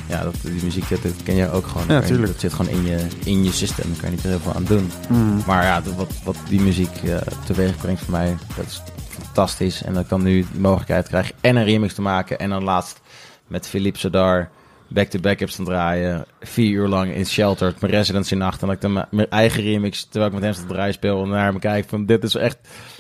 Ja, 0.08 0.24
dat, 0.24 0.36
die 0.42 0.64
muziek, 0.64 0.90
dat, 0.90 1.02
dat 1.04 1.24
ken 1.24 1.36
je 1.36 1.52
ook 1.52 1.68
gewoon. 1.68 1.88
Ja, 1.88 2.00
Dat 2.00 2.08
je- 2.10 2.34
zit 2.38 2.54
gewoon 2.54 2.72
in 2.72 2.86
je, 2.86 3.08
in 3.24 3.44
je 3.44 3.52
systeem. 3.52 3.86
Daar 3.92 4.00
kan 4.02 4.10
je 4.10 4.16
niet 4.16 4.26
heel 4.26 4.40
veel 4.40 4.54
aan 4.54 4.64
doen. 4.64 4.92
Mm. 5.10 5.42
Maar 5.46 5.64
ja, 5.64 5.82
wat, 5.96 6.12
wat 6.24 6.36
die 6.50 6.62
muziek 6.62 6.96
eh, 7.04 7.18
teweeg 7.46 7.78
brengt 7.78 8.02
voor 8.02 8.12
mij, 8.12 8.38
dat 8.56 8.66
is 8.66 8.82
fantastisch. 9.10 9.84
En 9.84 9.94
dat 9.94 10.04
ik 10.04 10.10
dan 10.10 10.24
nu 10.24 10.46
de 10.54 10.60
mogelijkheid 10.60 11.08
krijg 11.08 11.32
en 11.42 11.56
een 11.56 11.64
remix 11.66 11.94
te 11.94 12.02
maken. 12.02 12.40
En 12.40 12.50
dan 12.50 12.64
laatst 12.64 13.02
met 13.48 13.68
Philippe 13.68 14.00
Sadar 14.00 14.50
back-to-back 14.88 15.40
heb 15.40 15.50
staan 15.50 15.66
draaien. 15.66 16.26
Vier 16.42 16.72
uur 16.72 16.88
lang 16.88 17.14
in 17.14 17.26
Shelter, 17.26 17.74
mijn 17.80 17.94
residency 17.94 18.36
nacht. 18.36 18.62
En 18.62 18.68
dat 18.68 18.76
ik 18.76 18.82
dan 18.82 19.06
mijn- 19.12 19.30
eigen 19.30 19.64
remix, 19.64 20.04
terwijl 20.04 20.26
ik 20.28 20.34
met 20.34 20.44
hem 20.44 20.54
sta 20.54 20.62
te 20.68 20.74
draaien 20.74 20.94
speel, 20.94 21.24
en 21.24 21.30
naar 21.30 21.46
hem 21.46 21.60
kijk 21.60 21.90
van 21.90 22.06
dit 22.06 22.24
is 22.24 22.36
echt... 22.36 22.58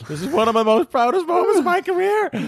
This 0.08 0.22
is 0.22 0.28
one 0.34 0.48
of 0.48 0.54
my 0.54 0.62
most 0.64 0.90
proudest 0.90 1.28
moments 1.28 1.58
of 1.58 1.64
my 1.66 1.82
career. 1.82 2.30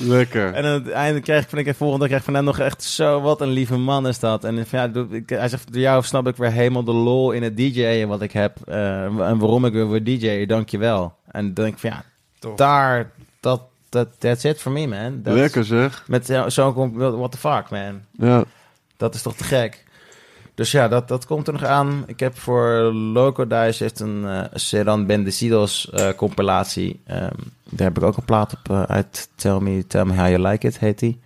Lekker. 0.00 0.54
En 0.54 0.64
aan 0.64 0.72
het 0.72 0.90
einde 0.90 1.20
krijg 1.20 1.42
ik 1.42 1.48
van 1.48 1.58
ik 1.58 1.74
volgende 1.74 1.98
dag 1.98 2.06
krijg 2.08 2.20
ik 2.20 2.26
van 2.26 2.34
hem 2.34 2.44
nog 2.44 2.58
echt 2.58 2.82
zo 2.82 3.20
wat 3.20 3.40
een 3.40 3.50
lieve 3.50 3.76
man 3.76 4.06
is 4.08 4.18
dat. 4.18 4.44
En 4.44 4.66
ja, 4.70 4.90
hij 5.26 5.48
zegt 5.48 5.72
door 5.72 5.82
jou 5.82 6.02
snap 6.02 6.26
ik 6.26 6.36
weer 6.36 6.52
helemaal 6.52 6.84
de 6.84 6.92
lol 6.92 7.30
in 7.32 7.42
het 7.42 7.56
DJ'en 7.56 8.08
wat 8.08 8.22
ik 8.22 8.32
heb 8.32 8.56
eh, 8.66 9.02
en 9.04 9.16
waarom 9.38 9.64
ik 9.64 9.72
weer 9.72 9.88
wil 9.90 10.04
DJ'en. 10.04 10.48
Dankjewel. 10.48 11.14
En 11.30 11.44
dan 11.44 11.54
denk 11.64 11.74
ik 11.74 11.78
van 11.80 11.90
ja, 11.90 12.04
Tof. 12.38 12.54
daar 12.56 13.10
dat 13.40 13.62
dat 13.92 14.08
that's 14.18 14.44
it 14.44 14.60
for 14.60 14.72
me 14.72 14.86
man. 14.86 15.20
That's- 15.22 15.40
Lekker 15.40 15.64
zeg. 15.64 16.04
Met 16.06 16.26
zo- 16.26 16.48
zo'n 16.48 16.92
what 17.18 17.32
the 17.32 17.38
fuck 17.38 17.70
man. 17.70 18.00
Ja. 18.10 18.44
Dat 18.96 19.14
is 19.14 19.22
toch 19.22 19.34
te 19.36 19.44
gek. 19.44 19.84
Dus 20.54 20.70
ja, 20.70 20.88
dat, 20.88 21.08
dat 21.08 21.26
komt 21.26 21.46
er 21.46 21.52
nog 21.52 21.64
aan. 21.64 22.04
Ik 22.06 22.20
heb 22.20 22.38
voor 22.38 22.68
Loco 22.92 23.46
Dice 23.46 23.82
heeft 23.82 24.00
een 24.00 24.24
eh 24.28 24.40
Sedan 24.54 25.06
Bendecidos 25.06 25.90
eh 25.90 26.08
compilatie. 26.16 27.00
Ehm, 27.06 27.30
daar 27.64 27.86
heb 27.86 27.96
ik 27.96 28.02
ook 28.02 28.16
een 28.16 28.24
plaat 28.24 28.52
op 28.52 28.70
eh, 28.70 28.82
uit 28.82 29.28
Tell 29.34 29.58
Me, 29.60 29.86
Tell 29.86 30.04
Me 30.04 30.14
How 30.16 30.28
You 30.28 30.48
Like 30.48 30.66
It, 30.66 30.78
heet 30.78 30.98
die. 30.98 31.20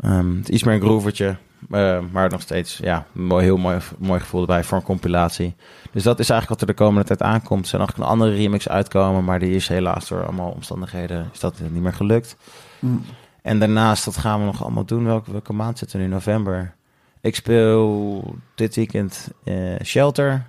Ehm, 0.00 0.36
het 0.36 0.48
is 0.48 0.54
iets 0.54 0.62
meer 0.64 0.74
een 0.74 0.80
groovertje. 0.80 1.36
Eh, 1.70 1.98
maar 2.12 2.30
nog 2.30 2.40
steeds, 2.40 2.76
ja, 2.82 3.06
mooi, 3.12 3.44
heel 3.44 3.56
mooi, 3.56 3.78
mooi 3.98 4.20
gevoel 4.20 4.40
erbij 4.40 4.64
voor 4.64 4.78
een 4.78 4.84
compilatie. 4.84 5.54
Dus 5.92 6.02
dat 6.02 6.18
is 6.18 6.30
eigenlijk 6.30 6.60
wat 6.60 6.68
er 6.68 6.76
de 6.76 6.82
komende 6.84 7.06
tijd 7.06 7.22
aankomt. 7.22 7.62
Er 7.62 7.68
zijn 7.68 7.80
nog 7.80 7.96
een 7.96 8.02
andere 8.04 8.34
remix 8.34 8.68
uitkomen, 8.68 9.24
maar 9.24 9.38
die 9.38 9.54
is 9.54 9.68
helaas 9.68 10.08
door 10.08 10.22
allemaal 10.24 10.50
omstandigheden 10.50 11.28
is 11.32 11.40
dat 11.40 11.60
niet 11.70 11.82
meer 11.82 11.92
gelukt. 11.92 12.36
Mm. 12.78 13.02
En 13.42 13.58
daarnaast, 13.58 14.04
wat 14.04 14.16
gaan 14.16 14.40
we 14.40 14.46
nog 14.46 14.62
allemaal 14.62 14.84
doen? 14.84 15.04
Welke, 15.04 15.30
welke 15.32 15.52
maand 15.52 15.78
zitten 15.78 15.98
we 15.98 16.04
nu? 16.04 16.10
November. 16.10 16.74
Ik 17.20 17.34
speel 17.34 18.34
dit 18.54 18.74
weekend 18.74 19.30
eh, 19.44 19.54
Shelter 19.84 20.46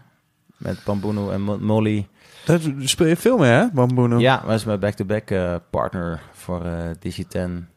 met 0.58 0.82
Bamboeno 0.86 1.30
en 1.30 1.42
Mo- 1.42 1.58
Molly. 1.60 2.08
Daar 2.46 2.60
speel 2.80 3.08
je 3.08 3.16
veel 3.16 3.38
mee, 3.38 3.52
hè, 3.52 3.68
Bamboeno? 3.74 4.20
Ja, 4.20 4.42
dat 4.46 4.54
is 4.54 4.66
mijn 4.66 4.80
back-to-back 4.80 5.30
eh, 5.30 5.56
partner 5.70 6.22
voor 6.34 6.66
eh 6.66 6.90
DC-10. 7.00 7.77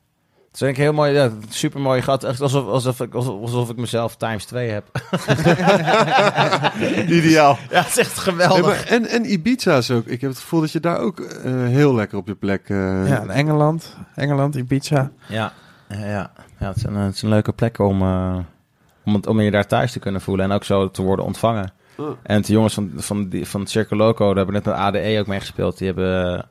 Het 0.51 0.60
is 0.60 0.64
denk 0.66 0.77
ik 0.77 0.82
heel 0.82 0.93
mooi, 0.93 1.12
ja, 1.12 1.31
super 1.48 1.81
mooi 1.81 2.02
gehad. 2.02 2.24
Echt 2.24 2.40
alsof, 2.40 2.66
alsof, 2.66 3.01
ik, 3.01 3.14
alsof, 3.14 3.40
alsof 3.40 3.70
ik 3.70 3.77
mezelf 3.77 4.16
times 4.16 4.44
2 4.44 4.68
heb. 4.70 4.85
Ideaal. 7.09 7.59
Ja, 7.70 7.78
het 7.78 7.86
is 7.89 7.98
echt 7.98 8.14
Hey, 8.14 8.32
geweldig. 8.32 8.66
maar, 8.66 8.85
en, 8.86 9.06
en 9.06 9.32
Ibiza 9.32 9.77
is 9.77 9.90
ook. 9.90 10.06
Ik 10.06 10.20
heb 10.20 10.31
het 10.31 10.39
gevoel 10.39 10.60
dat 10.60 10.70
je 10.72 10.81
daar 10.81 10.98
ook 10.98 11.20
eh, 11.20 11.52
heel 11.52 11.94
lekker 11.94 12.18
op 12.18 12.27
je 12.27 12.35
plek... 12.35 12.68
eh, 12.68 13.09
Ja, 13.09 13.22
in 13.22 13.31
Engeland. 13.31 13.97
Engeland, 14.14 14.55
Ibiza. 14.55 15.10
Ja, 15.27 15.52
ja, 15.89 16.05
ja. 16.06 16.31
ja 16.59 16.66
het, 16.68 16.77
is 16.77 16.82
een, 16.85 16.94
het 16.94 17.14
is 17.14 17.22
een 17.22 17.28
leuke 17.28 17.52
plek 17.52 17.78
om, 17.78 18.02
eh, 18.02 18.39
om, 19.05 19.14
het, 19.14 19.27
om 19.27 19.40
je 19.40 19.51
daar 19.51 19.66
thuis 19.66 19.93
te 19.93 19.98
kunnen 19.98 20.20
voelen 20.20 20.44
en 20.44 20.52
ook 20.52 20.64
zo 20.64 20.90
te 20.90 21.02
worden 21.02 21.24
ontvangen. 21.24 21.72
Oh. 21.97 22.10
En 22.22 22.43
de 22.43 22.52
jongens 22.52 22.74
van, 22.74 22.93
van, 22.97 23.28
die, 23.28 23.47
van 23.47 23.66
Circle 23.66 23.97
Loco, 23.97 24.27
daar 24.27 24.36
hebben 24.36 24.55
net 24.55 24.64
met 24.64 24.74
ADE 24.74 25.16
ook 25.20 25.27
mee 25.27 25.40
gespeeld. 25.40 25.78
Die 25.78 25.86
hebben 25.86 26.44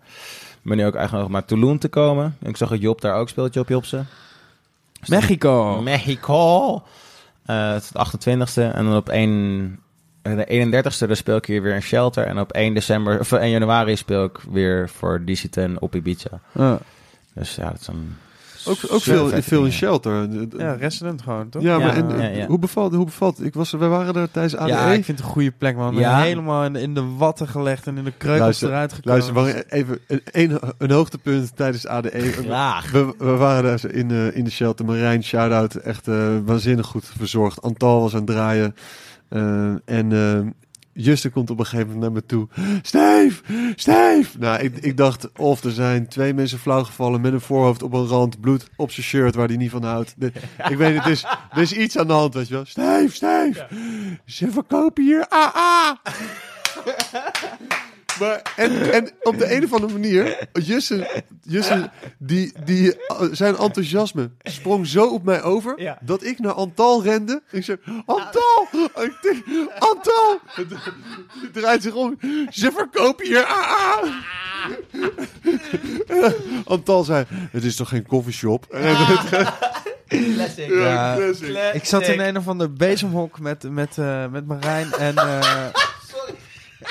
eh, 0.61 0.69
me 0.69 0.75
nu 0.75 0.85
ook 0.85 0.95
eigenlijk 0.95 1.23
nog 1.23 1.31
maar 1.31 1.45
Toulon 1.45 1.77
te 1.77 1.87
komen. 1.87 2.37
En 2.39 2.49
ik 2.49 2.57
zag 2.57 2.69
dat 2.69 2.81
Job 2.81 3.01
daar 3.01 3.15
ook 3.15 3.29
speelt, 3.29 3.53
Job 3.53 3.69
Jobsen. 3.69 4.07
Mexico. 5.07 5.81
Mexico. 5.81 6.73
Eh, 7.45 7.71
het 7.71 7.83
is 7.83 7.89
de 7.89 7.99
28e. 7.99 8.73
En 8.73 8.85
dan 8.85 8.95
op 8.95 9.09
1, 9.09 9.79
eh, 10.21 10.35
de 10.35 10.45
31ste 10.45 11.07
daar 11.07 11.15
speel 11.15 11.35
ik 11.35 11.45
hier 11.45 11.61
weer 11.61 11.75
in 11.75 11.81
Shelter. 11.81 12.25
En 12.25 12.39
op 12.39 12.51
1, 12.51 12.73
december, 12.73 13.19
of 13.19 13.31
1 13.31 13.49
januari 13.49 13.95
speel 13.95 14.23
ik 14.23 14.37
weer 14.51 14.89
voor 14.89 15.21
DC-10 15.25 15.79
op 15.79 15.95
Ibiza. 15.95 16.39
Dus 17.33 17.55
ja, 17.55 17.69
dat 17.69 17.79
is 17.79 17.87
een... 17.87 18.17
Ook, 18.69 18.77
ook 18.89 19.01
veel, 19.01 19.65
in 19.65 19.71
shelter. 19.71 20.27
ja, 20.57 20.73
resident 20.73 21.21
gewoon, 21.21 21.49
toch? 21.49 21.61
Ja, 21.61 21.77
maar 21.77 21.87
Ja, 21.87 21.93
en, 21.93 22.17
ja, 22.17 22.27
ja. 22.27 22.47
Hoe, 22.47 22.59
bevalt, 22.59 22.93
hoe 22.93 23.05
bevalt 23.05 23.43
Ik 23.43 23.53
was, 23.53 23.71
we 23.71 23.87
waren 23.87 24.15
er 24.15 24.31
tijdens 24.31 24.55
ADE. 24.55 24.71
Ja, 24.71 24.85
ik 24.85 25.05
vind 25.05 25.17
het 25.17 25.27
een 25.27 25.33
goede 25.33 25.51
plek, 25.51 25.75
man. 25.75 25.95
Ja. 25.95 26.21
Helemaal 26.21 26.63
in 26.63 26.73
de, 26.73 26.81
in 26.81 26.93
de 26.93 27.03
watten 27.17 27.47
gelegd 27.47 27.87
en 27.87 27.97
in 27.97 28.03
de 28.03 28.13
kreukels 28.17 28.41
Luister, 28.41 28.69
eruit 28.69 28.93
gekomen. 28.93 29.33
Luister, 29.33 29.65
even 29.69 29.99
een, 30.07 30.21
een, 30.31 30.59
een 30.77 30.91
hoogtepunt 30.91 31.55
tijdens 31.55 31.87
ADE. 31.87 32.31
Graag. 32.31 32.91
We, 32.91 33.13
we 33.17 33.35
waren 33.35 33.63
daar 33.63 33.91
in, 33.91 34.11
eh, 34.11 34.35
in 34.35 34.43
de 34.43 34.51
shelter. 34.51 34.85
Marijn, 34.85 35.23
shout-out. 35.23 35.75
Echt 35.75 36.07
eh, 36.07 36.37
waanzinnig 36.45 36.87
goed 36.87 37.11
verzorgd. 37.17 37.61
Antal 37.61 38.01
was 38.01 38.11
aan 38.11 38.17
het 38.17 38.27
draaien. 38.27 38.75
Eh, 39.29 39.71
en 39.85 40.11
eh 40.11 40.39
Juste 41.01 41.29
komt 41.29 41.49
op 41.49 41.59
een 41.59 41.65
gegeven 41.65 41.87
moment 41.93 42.01
naar 42.03 42.11
me 42.11 42.25
toe. 42.25 42.47
Steve! 42.81 43.41
Steve! 43.75 44.37
Nou, 44.39 44.59
ik, 44.63 44.77
ik 44.77 44.97
dacht 44.97 45.31
of 45.37 45.63
er 45.63 45.71
zijn 45.71 46.07
twee 46.07 46.33
mensen 46.33 46.59
flauw 46.59 46.83
gevallen 46.83 47.21
met 47.21 47.33
een 47.33 47.41
voorhoofd 47.41 47.83
op 47.83 47.93
een 47.93 48.05
rand. 48.07 48.39
Bloed 48.39 48.67
op 48.75 48.91
zijn 48.91 49.05
shirt 49.05 49.35
waar 49.35 49.47
hij 49.47 49.57
niet 49.57 49.71
van 49.71 49.83
houdt. 49.83 50.13
De- 50.17 50.31
ik 50.69 50.77
weet 50.77 50.95
het, 50.95 51.05
er 51.05 51.11
is, 51.11 51.23
er 51.51 51.61
is 51.61 51.73
iets 51.73 51.97
aan 51.97 52.07
de 52.07 52.13
hand, 52.13 52.33
weet 52.33 52.47
je 52.47 52.53
wel. 52.53 52.65
Steve! 52.65 53.09
Steve! 53.15 53.67
Ze 54.25 54.51
verkopen 54.51 55.03
hier 55.03 55.25
AA! 55.29 56.01
Maar, 58.19 58.53
en, 58.55 58.93
en 58.93 59.11
op 59.21 59.37
de 59.37 59.55
een 59.55 59.63
of 59.63 59.73
andere 59.73 59.93
manier, 59.93 60.47
Jussen, 60.53 61.07
Jussen 61.41 61.91
die, 62.17 62.53
die, 62.63 63.05
eh, 63.07 63.21
zijn 63.31 63.55
enthousiasme 63.57 64.31
sprong 64.43 64.87
zo 64.87 65.07
op 65.07 65.23
mij 65.23 65.41
over, 65.43 65.81
Ja. 65.81 65.97
dat 66.01 66.23
ik 66.23 66.39
naar 66.39 66.51
Antal 66.53 67.03
rende. 67.03 67.41
Ik 67.51 67.63
zei, 67.63 67.77
Antal! 68.05 68.67
Antal! 69.79 70.39
Het 70.55 71.53
draait 71.53 71.81
zich 71.83 71.93
om. 71.93 72.17
Ze 72.49 72.71
verkopen 72.71 73.25
hier 73.25 73.45
AA! 73.45 73.99
Antal 76.65 77.03
zei, 77.03 77.25
het 77.51 77.63
is 77.63 77.75
toch 77.75 77.89
geen 77.89 78.07
coffeeshop? 78.07 78.65
Classic. 80.07 80.69
Ja, 80.69 81.15
classic. 81.17 81.73
ik 81.73 81.85
zat 81.85 82.01
in 82.01 82.19
een 82.19 82.37
of 82.37 82.47
ander 82.47 82.73
bezemhok 82.73 83.39
met, 83.39 83.71
met, 83.71 83.97
eh, 83.97 84.27
met 84.27 84.47
Marijn 84.47 84.91
en... 84.91 85.15
eh 85.17 85.65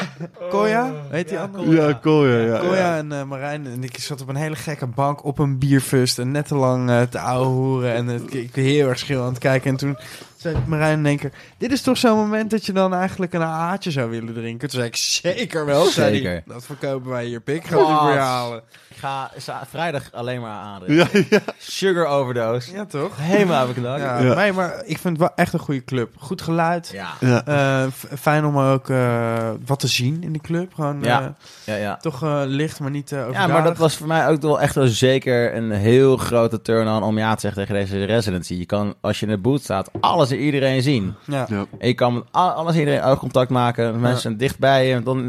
Koya, 0.51 0.93
weet 1.11 1.29
die 1.29 1.39
andere? 1.39 1.71
Ja, 1.71 1.99
cool, 2.03 2.27
ja. 2.27 2.39
ja, 2.39 2.59
Koya 2.59 2.97
en 2.97 3.13
eh, 3.13 3.23
Marijn 3.25 3.67
en 3.67 3.85
ik 3.85 3.99
zat 3.99 4.21
op 4.21 4.29
een 4.29 4.37
hele 4.37 4.57
gekke 4.57 4.87
bank 4.87 5.25
op 5.25 5.39
een 5.39 5.59
bierfust 5.59 6.19
en 6.19 6.31
net 6.31 6.47
te 6.47 6.55
lang 6.55 6.91
eh, 6.91 7.03
te 7.03 7.19
ouwe 7.19 7.47
hoeren 7.47 7.95
en 7.95 8.07
het, 8.07 8.35
ik 8.35 8.55
heel 8.55 8.89
erg 8.89 8.99
schil 8.99 9.23
aan 9.23 9.29
het 9.29 9.39
kijken. 9.39 9.71
En 9.71 9.77
toen 9.77 9.99
zei 10.37 10.57
Marijn 10.67 10.99
in 10.99 11.07
één 11.07 11.19
keer, 11.19 11.33
dit 11.59 11.73
is 11.73 11.83
toch 11.83 11.99
zo'n 11.99 12.17
moment 12.17 12.51
dat 12.51 12.67
je 12.67 12.73
dan 12.73 12.95
eigenlijk 12.95 13.33
een 13.33 13.43
AA'tje 13.43 13.91
zou 13.91 14.11
willen 14.11 14.35
drinken? 14.35 14.69
Toen 14.69 14.79
zei 14.79 14.87
ik, 14.87 14.97
zeker 14.97 15.67
wel. 15.67 15.85
Zei 15.85 16.13
die, 16.13 16.23
Zeker. 16.23 16.43
dat 16.47 16.65
verkopen 16.65 17.11
wij 17.11 17.25
hier, 17.25 17.41
pik. 17.41 17.65
Ga 17.65 17.77
voor 17.77 18.13
je 18.13 18.19
halen. 18.19 18.63
Ik 18.99 19.05
ga 19.05 19.31
vrijdag 19.71 20.03
alleen 20.13 20.41
maar 20.41 20.51
aan. 20.59 20.81
Ja, 20.87 21.07
ja. 21.31 21.39
Sugar 21.59 22.07
overdose. 22.07 22.73
Ja, 22.73 22.85
toch? 22.85 23.13
Helemaal 23.17 23.61
heb 23.61 23.69
ik 23.69 23.75
het 23.77 23.85
Ja, 23.85 24.19
Ja. 24.19 24.35
Nee, 24.35 24.53
maar 24.53 24.73
ik 24.85 24.99
vind 24.99 25.05
het 25.05 25.19
wel 25.19 25.31
echt 25.37 25.53
een 25.53 25.59
goede 25.59 25.85
club. 25.85 26.13
Goed 26.19 26.43
geluid. 26.43 26.91
Ja. 26.93 27.09
ja. 27.21 27.45
Eh, 27.45 27.87
fijn 28.19 28.45
om 28.45 28.59
ook 28.59 28.89
eh, 28.89 29.51
wat 29.67 29.81
te 29.81 29.87
zien 29.87 30.23
in 30.23 30.33
die 30.33 30.41
club. 30.41 30.75
Gewoon 30.75 30.99
Ja. 31.03 31.21
eh, 31.21 31.27
Ja, 31.65 31.75
ja. 31.75 31.97
toch 31.97 32.23
eh, 32.23 32.43
licht, 32.45 32.81
maar 32.81 32.91
niet 32.91 33.13
eh 33.13 33.27
Ja, 33.33 33.47
maar 33.47 33.63
dat 33.65 33.77
was 33.77 33.97
voor 33.97 34.07
mij 34.07 34.29
ook 34.29 34.43
wel 34.43 34.61
echt 34.61 34.75
wel 34.75 34.87
zeker 34.87 35.55
een 35.57 35.71
heel 35.71 36.17
grote 36.17 36.63
turn-on 36.63 37.03
om 37.03 37.19
ja 37.19 37.35
te 37.35 37.41
zeggen 37.41 37.67
tegen 37.67 37.75
deze 37.85 38.05
residency. 38.05 38.55
Je 38.55 38.67
kan, 38.67 38.95
als 39.01 39.21
je 39.21 39.27
in 39.27 39.33
de 39.33 39.39
boot 39.39 39.63
staat, 39.63 39.91
alles 40.01 40.31
en 40.31 40.39
iedereen 40.39 40.83
zien. 40.83 41.15
Ja. 41.25 41.47
ja. 41.49 41.65
En 41.79 41.89
je 41.89 41.95
kan 41.95 42.15
met 42.15 42.23
al- 42.31 42.51
alles 42.51 42.73
en 42.75 42.79
iedereen 42.79 43.03
oogcontact 43.03 43.51
maken. 43.51 44.01
Mensen 44.01 44.37
dichtbij 44.37 44.87
je, 44.89 45.03
dan 45.03 45.27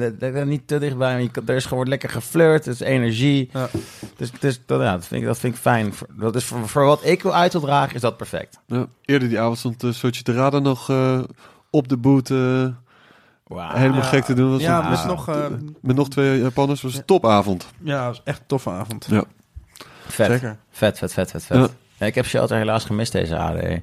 niet 0.48 0.68
te 0.68 0.78
dichtbij. 0.80 1.12
maar 1.12 1.22
Je 1.22 1.32
kan, 1.32 1.44
er 1.48 1.56
is 1.56 1.66
gewoon 1.66 1.88
lekker 1.88 2.10
geflirt, 2.10 2.66
er 2.66 2.72
is 2.72 2.80
energie. 2.80 3.50
Ja. 3.60 3.70
Dus, 4.16 4.32
dus 4.40 4.62
dat, 4.66 4.82
ja, 4.82 4.92
dat, 4.92 5.06
vind 5.08 5.22
ik, 5.22 5.28
dat 5.28 5.40
vind 5.40 5.54
ik 5.56 5.60
fijn. 5.62 5.94
Voor- 5.94 6.08
Dat 6.18 6.36
is 6.36 6.44
voor, 6.46 6.68
voor 6.70 6.86
wat 6.86 7.06
ik 7.06 7.22
wil 7.24 7.34
uit 7.36 7.52
wil 7.52 7.62
dragen, 7.62 7.96
is 7.96 8.02
dat 8.02 8.18
perfect. 8.18 8.60
Ja, 8.68 8.86
eerder 9.06 9.30
die 9.30 9.40
avond 9.40 9.58
stond 9.58 9.84
uh, 9.84 9.92
Sochi 9.92 10.22
Terada 10.24 10.60
nog 10.60 10.90
eh, 10.90 11.20
op 11.70 11.88
de 11.88 11.98
boot 11.98 12.30
eh, 12.30 12.68
Wauw. 13.48 13.76
helemaal 13.76 14.02
gek 14.02 14.24
te 14.24 14.34
doen. 14.34 14.52
Was 14.52 14.62
Ja, 14.62 14.78
een- 14.84 14.90
met 14.90 14.98
was- 14.98 15.06
nog, 15.06 15.28
eh, 15.30 15.46
met 15.82 15.96
nog 15.96 16.10
twee 16.10 16.40
Japanners. 16.42 16.82
was 16.82 16.96
een 16.96 17.06
topavond. 17.06 17.68
ja, 17.84 18.08
was 18.08 18.22
echt 18.24 18.40
een 18.40 18.46
toffe 18.48 18.70
avond. 18.70 19.06
Ja. 19.10 19.24
Vet. 20.08 20.28
Zeker. 20.32 20.58
Vet, 20.72 20.98
vet, 20.98 21.14
vet, 21.14 21.32
vet, 21.32 21.46
vet. 21.46 21.58
Ja. 21.58 21.68
Ja, 21.98 22.06
ik 22.06 22.16
heb 22.16 22.26
Shelter 22.26 22.58
helaas 22.58 22.86
gemist 22.86 23.12
deze 23.12 23.38
AD. 23.38 23.82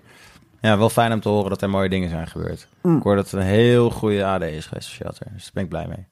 Ja, 0.60 0.78
wel 0.78 0.90
fijn 0.90 1.12
om 1.12 1.20
te 1.20 1.28
horen 1.28 1.50
dat 1.50 1.62
er 1.62 1.70
mooie 1.70 1.88
dingen 1.88 2.08
zijn 2.10 2.26
gebeurd. 2.26 2.68
Mm. 2.82 2.96
Ik 2.96 3.02
hoor 3.02 3.16
dat 3.16 3.30
het 3.30 3.40
een 3.40 3.46
heel 3.46 3.90
goede 3.90 4.24
AD 4.24 4.42
is 4.42 4.66
geweest, 4.66 4.88
Shelter. 4.88 5.26
Dus 5.32 5.42
daar 5.42 5.50
ben 5.54 5.62
ik 5.62 5.68
blij 5.68 5.86
mee. 5.86 6.06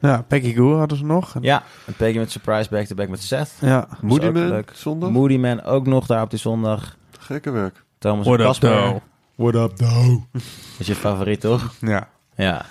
Ja, 0.00 0.22
Peggy 0.28 0.54
Goo 0.54 0.76
hadden 0.78 0.98
ze 0.98 1.04
nog. 1.04 1.34
Ja, 1.40 1.62
en 1.86 1.94
Peggy 1.94 2.18
met 2.18 2.30
Surprise 2.30 2.68
Back-to-Back 2.70 3.08
met 3.08 3.22
Seth. 3.22 3.50
Ja. 3.60 3.88
Moody 4.00 4.28
Man, 4.28 4.48
leuk. 4.48 4.70
zondag. 4.74 5.10
Moody 5.10 5.36
Man 5.36 5.62
ook 5.62 5.86
nog 5.86 6.06
daar 6.06 6.22
op 6.22 6.30
die 6.30 6.38
zondag. 6.38 6.96
Gekke 7.18 7.50
werk. 7.50 7.84
Thomas 7.98 8.26
en 8.26 8.36
Casper. 8.36 9.00
What 9.34 9.54
up, 9.54 9.70
though? 9.76 10.22
is 10.78 10.86
je 10.86 10.94
favoriet, 10.94 11.40
toch? 11.40 11.74
Ja. 11.80 12.08
Ja. 12.36 12.64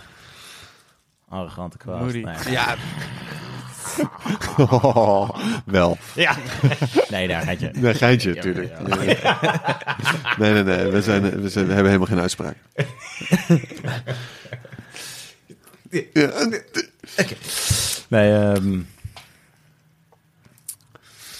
Arrogante 1.29 1.77
kwast. 1.77 2.01
Moody. 2.03 2.23
Nee. 2.23 2.35
Ja, 2.49 2.75
wel. 5.65 5.97
Ja. 6.15 6.35
nee, 7.09 7.27
daar 7.27 7.41
gaat 7.41 7.59
je. 7.59 7.69
Nee, 7.73 7.93
geintje, 7.93 8.29
Ja, 8.29 8.35
natuurlijk. 8.35 8.73
ja. 9.21 9.39
Nee, 10.37 10.53
nee, 10.53 10.63
nee. 10.63 10.85
We, 10.91 11.01
zijn, 11.01 11.41
we, 11.41 11.49
zijn, 11.49 11.67
we 11.67 11.73
hebben 11.73 11.91
helemaal 11.91 12.07
geen 12.07 12.19
uitspraak. 12.19 12.55
Ja, 16.13 16.29
Nee, 18.09 18.33
ehm 18.33 18.79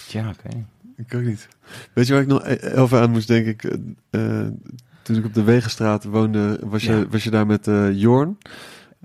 Ja, 0.08 0.28
oké. 0.28 0.64
ik 0.96 1.14
ook 1.14 1.22
niet. 1.22 1.48
Weet 1.92 2.06
je 2.06 2.12
waar 2.12 2.22
ik 2.22 2.28
nog 2.28 2.46
e- 2.46 2.82
even 2.82 3.00
aan 3.00 3.10
moest 3.10 3.28
denken? 3.28 3.52
Ik, 3.52 3.64
eh, 3.64 4.40
eh, 4.40 4.46
toen 5.02 5.16
ik 5.16 5.24
op 5.24 5.34
de 5.34 5.42
Wegenstraat 5.42 6.04
woonde, 6.04 6.58
was 6.64 6.82
je, 6.82 6.92
Ja. 6.92 7.06
was 7.08 7.24
je 7.24 7.30
daar 7.30 7.46
met 7.46 7.66
eh, 7.68 7.92
Jorn. 7.92 8.38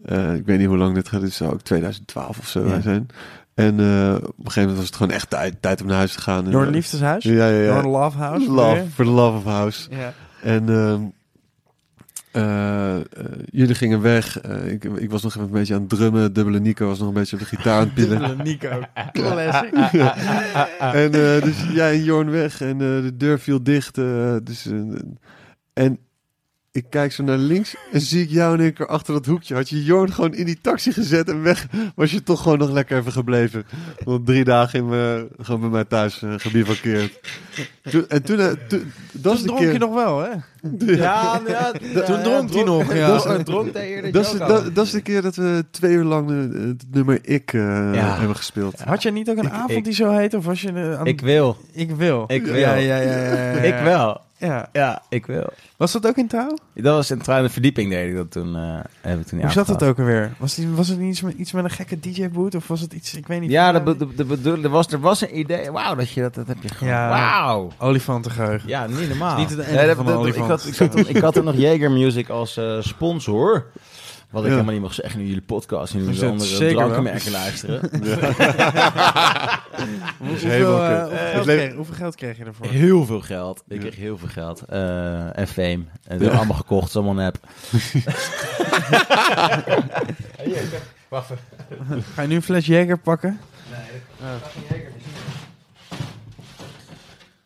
Eh, 0.06 0.36
ik 0.36 0.46
weet 0.46 0.58
niet 0.60 0.68
hoe 0.68 0.78
lang 0.78 0.96
dit 0.96 1.08
gaat. 1.10 1.22
Dit 1.22 1.34
zou 1.34 1.54
ook 1.54 1.62
2012 1.62 2.40
of 2.40 2.48
zo 2.48 2.68
Ja. 2.68 2.82
zijn. 2.82 3.08
En 3.54 3.80
eh, 3.80 4.16
op 4.16 4.24
een 4.24 4.52
gegeven 4.52 4.62
moment 4.62 4.78
was 4.78 4.86
het 4.86 4.96
gewoon 4.96 5.12
echt 5.12 5.30
tijd, 5.30 5.62
tijd 5.62 5.82
om 5.82 5.88
naar 5.88 5.98
huis 5.98 6.14
te 6.14 6.22
gaan. 6.22 6.52
Door 6.52 6.62
een 6.64 6.70
liefdeshuis? 6.72 7.24
Ja, 7.24 7.48
ja, 7.48 7.48
ja. 7.62 7.74
Door 7.74 7.84
een 7.84 7.90
love 7.90 8.18
house? 8.18 8.50
Love, 8.52 8.86
for 8.94 9.06
the 9.06 9.12
love 9.12 9.38
of 9.38 9.44
house. 9.44 9.90
Ja. 9.92 10.14
En 10.42 10.70
ehm, 10.70 11.02
eh, 12.34 12.96
eh, 12.96 13.04
jullie 13.52 13.76
gingen 13.76 14.02
weg. 14.02 14.42
Eh, 14.42 14.72
ik, 14.72 14.84
ik 14.84 15.10
was 15.10 15.24
nog 15.24 15.32
even 15.32 15.48
een 15.48 15.52
beetje 15.52 15.74
aan 15.74 15.80
het 15.80 15.90
drummen. 15.90 16.34
Dubbele 16.34 16.60
Nico 16.60 16.88
was 16.88 17.00
nog 17.00 17.08
een 17.08 17.14
beetje 17.14 17.36
op 17.36 17.42
de 17.42 17.48
gitaar 17.48 17.80
aan 17.80 17.86
het 17.86 17.94
pillen. 17.94 18.20
Dubbele 18.20 18.44
Nico. 18.44 18.82
Classic. 19.12 19.74
en 21.02 21.14
eh, 21.14 21.42
dus 21.42 21.66
jij 21.74 21.94
en 21.94 22.04
Jorn 22.04 22.30
weg 22.30 22.62
en 22.62 22.72
eh, 22.72 22.78
de 22.78 23.18
deur 23.18 23.40
viel 23.40 23.64
dicht. 23.64 23.96
dus, 24.44 24.70
en 25.74 26.00
ik 26.76 26.86
kijk 26.90 27.12
zo 27.12 27.24
naar 27.24 27.38
links 27.38 27.76
en 27.92 28.02
zie 28.02 28.24
ik 28.24 28.30
jou 28.30 28.54
in 28.54 28.62
één 28.62 28.74
keer 28.74 28.88
achter 28.88 29.14
dat 29.14 29.26
hoekje. 29.26 29.56
Had 29.56 29.70
je 29.70 29.84
Jorn 29.84 30.14
gewoon 30.14 30.34
in 30.34 30.46
die 30.46 30.58
taxi 30.62 30.92
gezet 30.92 31.30
en 31.30 31.42
weg 31.44 31.68
was 31.96 32.12
je 32.12 32.24
toch 32.24 32.42
gewoon 32.42 32.58
nog 32.58 32.72
lekker 32.72 32.98
even 32.98 33.12
gebleven. 33.12 33.66
Want 34.04 34.26
drie 34.26 34.44
dagen 34.44 34.80
in 34.80 34.88
me, 34.90 35.28
gewoon 35.40 35.60
bij 35.62 35.70
mij 35.70 35.84
thuis 35.86 36.22
uh, 36.22 36.34
gebivakkeerd. 36.38 37.20
Toen, 37.90 38.06
en 38.10 38.24
toen, 38.24 38.38
toen 38.68 38.92
dat 39.12 39.34
is 39.34 39.38
Toen 39.40 39.48
dronk 39.48 39.62
keer... 39.62 39.72
je 39.72 39.78
nog 39.78 39.94
wel, 39.94 40.20
hè? 40.20 40.30
Ja, 40.96 41.42
ja, 41.48 41.72
Toen 42.06 42.22
dronk 42.24 42.54
hij 42.54 42.64
nog, 42.64 42.94
ja. 42.94 43.08
Dat 43.08 43.26
is, 43.38 43.44
dronk 43.46 43.74
hij 43.74 43.88
eerder 43.88 44.12
Dat 44.12 44.36
dat, 44.38 44.76
dat 44.76 44.86
is 44.86 44.92
de 44.92 45.02
keer 45.02 45.22
dat 45.22 45.36
we 45.36 45.66
twee 45.72 45.94
uur 45.94 46.04
lang 46.04 46.30
eh, 46.30 46.62
het 46.68 46.84
nummer 46.92 47.20
Ik 47.22 47.54
eh, 47.54 47.62
Ja. 47.94 48.18
hebben 48.18 48.36
gespeeld. 48.36 48.82
Had 48.82 49.02
jij 49.04 49.12
niet 49.12 49.30
ook 49.30 49.38
een 49.38 49.46
Ik- 49.46 49.52
avond 49.52 49.72
ik- 49.72 49.84
die 49.84 49.94
zo 49.94 50.12
heet? 50.12 50.34
Of 50.34 50.46
was 50.46 50.62
je 50.62 50.96
aan... 51.00 51.06
Ik 51.06 51.22
wil. 51.22 51.58
Ik 51.72 51.92
wil. 51.92 52.24
Ik 52.28 52.46
wil. 52.46 52.56
Ja, 52.56 52.74
ja, 52.74 52.96
ja. 52.96 53.12
ja, 53.12 53.34
ja, 53.34 53.52
ja. 53.52 53.60
Ik 53.60 53.84
wel. 53.84 54.22
Ja. 54.48 54.70
Ja, 54.72 55.02
ik 55.10 55.26
wil. 55.26 55.50
Was 55.78 55.92
dat 55.92 56.08
ook 56.08 56.16
in 56.18 56.28
trouw? 56.28 56.58
Dat 56.74 56.96
was 56.96 57.12
in 57.12 57.18
de 57.26 57.50
verdieping 57.50 57.90
deed 57.90 58.10
ik 58.10 58.16
dat 58.16 58.32
toen. 58.32 58.56
eh 58.56 58.80
heb 59.02 59.20
ik 59.20 59.26
toen 59.28 59.42
Hoe 59.42 59.50
zat 59.52 59.68
het 59.68 59.84
ook 59.84 60.00
alweer? 60.00 60.32
Was, 60.38 60.56
die, 60.56 60.68
was 60.68 60.88
het 60.88 61.00
niet 61.00 61.12
iets 61.12 61.22
met, 61.22 61.34
iets 61.38 61.52
met 61.52 61.64
een 61.64 61.70
gekke 61.70 62.00
DJ-boot? 62.00 62.56
Of 62.56 62.68
was 62.68 62.82
het 62.82 62.94
iets, 62.94 63.14
ik 63.16 63.28
weet 63.28 63.42
niet. 63.42 63.52
Ja, 63.52 63.72
dat 63.72 64.00
de, 64.00 64.14
de, 64.16 64.24
bedoel- 64.26 64.64
er, 64.64 64.70
was, 64.70 64.88
er 64.88 65.00
was 65.00 65.22
een 65.22 65.40
idee. 65.40 65.72
Wauw, 65.72 65.96
dat 65.96 66.10
je 66.12 66.22
dat, 66.22 66.34
dat 66.36 66.48
heb 66.48 66.58
je 66.62 66.70
gewoon. 66.70 66.94
Ja. 66.94 67.10
Wauw. 67.10 67.72
Olifantengeheugen. 67.78 68.70
Ja, 68.70 68.88
niet 68.88 69.08
normaal. 69.10 69.38
Niet 69.38 69.50
het 69.50 69.60
enige 69.60 69.76
Nee, 69.76 69.88
dat- 69.88 69.96
van 69.96 70.06
dat- 70.06 70.26
ik, 70.26 70.36
had, 70.36 70.66
ik, 70.66 70.76
had, 70.78 70.96
ik 71.10 71.18
had 71.18 71.36
er 71.36 71.44
nog 71.44 71.56
Jaeger 71.56 71.92
Music 71.92 72.30
als 72.30 72.58
eh, 72.58 72.82
sponsor. 72.82 73.66
Wat 74.34 74.42
ik 74.44 74.48
Ja. 74.50 74.54
helemaal 74.56 74.74
niet 74.74 74.82
mag 74.84 74.94
zeggen 74.94 75.20
nu 75.20 75.26
jullie 75.26 75.42
podcast 75.42 75.94
en 75.94 76.04
jullie 76.04 76.26
andere 76.26 76.50
zeker 76.50 76.66
wel. 76.76 76.76
drankenmerken 76.88 77.32
luisteren. 77.32 77.80
Hoe- 80.18 80.36
is 80.36 80.42
hoeveel, 80.42 80.84
eh, 80.84 80.90
kut. 80.90 81.10
hoeveel, 81.10 81.32
geld 81.34 81.46
kreeg, 81.46 81.74
hoeveel 81.74 81.96
geld 81.96 82.16
kreeg 82.16 82.38
je 82.38 82.44
ervoor? 82.46 82.66
Heel 82.68 83.06
veel 83.06 83.22
geld. 83.22 83.64
Ik 83.68 83.76
Ja. 83.76 83.80
kreeg 83.80 83.96
heel 83.96 84.18
veel 84.18 84.28
geld. 84.28 84.62
Eh, 84.70 85.38
en 85.38 85.48
fame. 85.48 85.84
En 86.08 86.18
dat 86.20 86.32
allemaal 86.32 86.56
gekocht. 86.58 86.88
Is 86.90 86.96
allemaal 86.96 87.14
nep. 87.14 87.38
Wacht 91.10 91.30
even. 91.30 92.04
Ga 92.14 92.22
je 92.22 92.28
nu 92.28 92.36
een 92.36 92.42
fles 92.44 92.66
Jäger 92.68 92.98
pakken? 93.04 93.40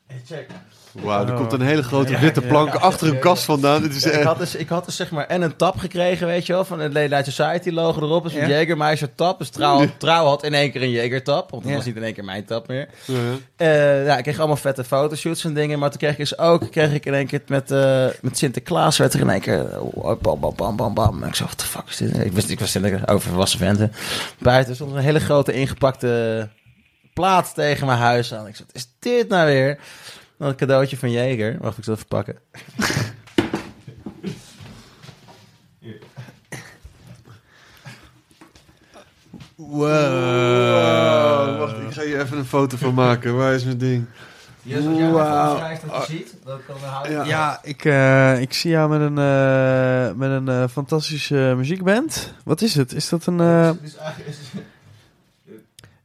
Hey, 0.08 0.22
check. 0.26 0.48
Wauw, 1.04 1.26
er 1.26 1.32
Oh. 1.32 1.38
komt 1.38 1.52
een 1.52 1.62
hele 1.62 1.84
grote 1.84 2.18
witte 2.20 2.42
plank 2.42 2.74
achter 2.76 3.08
een 3.08 3.20
kast 3.20 3.44
vandaan. 3.44 3.82
Dit 3.82 3.96
is 3.96 4.06
Ik 4.06 4.12
echt... 4.12 4.24
had, 4.24 4.38
dus, 4.38 4.56
ik 4.56 4.70
had 4.70 4.86
dus 4.86 4.96
zeg 4.96 5.12
maar 5.12 5.26
en 5.28 5.42
een 5.42 5.56
tap 5.56 5.78
gekregen, 5.78 6.28
weet 6.28 6.46
je 6.46 6.54
wel, 6.54 6.66
van 6.66 6.80
het 6.80 6.94
Late 7.10 7.32
Society 7.32 7.70
logo 7.70 8.02
erop. 8.02 8.24
Dus 8.24 8.34
een. 8.34 8.48
Jägermeister 8.50 9.16
tap. 9.16 9.40
Dus 9.40 9.50
trouw, 9.50 9.86
trouw 9.98 10.26
had 10.26 10.44
in 10.44 10.54
één 10.54 10.72
keer 10.72 10.84
een 10.84 10.92
Jäger 11.20 11.24
tap, 11.24 11.52
want 11.52 11.66
Ja. 11.68 11.76
was 11.76 11.86
niet 11.86 11.96
in 11.96 12.04
één 12.04 12.14
keer 12.14 12.24
mijn 12.24 12.46
tap 12.46 12.68
meer. 12.68 12.88
Ja. 13.06 13.16
Eh, 13.56 14.06
ja, 14.06 14.18
ik 14.18 14.24
kreeg 14.24 14.38
allemaal 14.38 14.56
vette 14.58 14.84
fotoshoots 14.84 15.44
en 15.44 15.54
dingen, 15.54 15.80
maar 15.80 15.90
toen 15.90 16.00
kreeg 16.00 16.12
ik 16.12 16.18
dus 16.18 16.38
ook, 16.38 16.72
kreeg 16.72 16.94
ik 16.94 17.06
in 17.06 17.14
één 17.14 17.28
keer 17.28 17.42
met, 17.48 17.72
eh, 17.72 18.06
met 18.22 18.38
Sinterklaas, 18.38 18.98
werd 18.98 19.14
er 19.14 19.20
in 19.20 19.30
één 19.30 19.42
keer, 19.42 19.80
oh, 19.82 20.22
bam, 20.22 20.40
bam, 20.40 20.54
bam, 20.56 20.76
bam, 20.76 20.94
bam. 20.94 21.22
En 21.24 21.28
ik 21.28 21.36
zo, 21.36 21.46
wat 21.46 21.60
de 21.60 21.66
fuck 21.66 21.88
is 21.90 21.98
dit? 21.98 22.26
Ik 22.26 22.32
wist, 22.32 22.50
ik 22.50 22.60
was 22.60 22.76
in 22.76 22.82
de 22.82 23.00
overwassen 23.06 23.60
venten. 23.60 23.92
Buiten 24.40 24.76
stond 24.76 24.92
een 24.96 25.02
hele 25.02 25.20
grote 25.20 25.54
ingepakte 25.54 26.50
plaat 27.14 27.54
tegen 27.56 27.86
mijn 27.86 28.00
huis 28.00 28.34
aan. 28.34 28.48
Ik 28.48 28.56
zei, 28.56 28.68
is 28.72 28.88
dit 29.00 29.28
nou 29.30 29.46
weer? 29.48 29.78
Dan 30.38 30.48
een 30.48 30.56
cadeautje 30.56 30.98
van 30.98 31.10
Jäger. 31.12 31.58
Wacht, 31.60 31.78
ik 31.78 31.84
zal 31.84 31.94
even 31.94 32.08
pakken. 32.08 32.38
Wow. 40.18 41.58
Wacht, 41.60 41.78
ik 41.78 41.92
ga 41.94 42.02
hier 42.02 42.22
even 42.22 42.38
een 42.38 42.46
foto 42.46 42.78
van 42.78 42.94
maken. 42.94 43.36
Waar 43.38 43.54
is 43.54 43.64
mijn 43.64 43.78
ding? 43.78 44.06
Yes, 44.62 44.86
als 44.86 44.98
jij 44.98 45.12
Wauw. 45.12 45.60
wat 45.86 46.08
je 46.08 46.14
ziet, 46.14 46.36
dat 46.46 46.60
kan 46.68 46.76
we 47.04 47.12
Ja. 47.12 47.24
Ja, 47.24 47.60
ik, 47.64 47.86
eh, 47.86 48.42
ik 48.42 48.54
zie 48.54 48.72
jou 48.72 48.90
met 48.90 49.02
een, 49.02 49.18
eh, 49.18 50.14
met 50.16 50.30
een 50.32 50.48
eh, 50.48 50.64
fantastische 50.72 51.54
muziekband. 51.58 52.34
Wat 52.44 52.62
is 52.62 52.76
het? 52.76 52.94
Is 52.94 53.10
dat 53.10 53.26
een... 53.26 53.40
eh, 53.40 53.70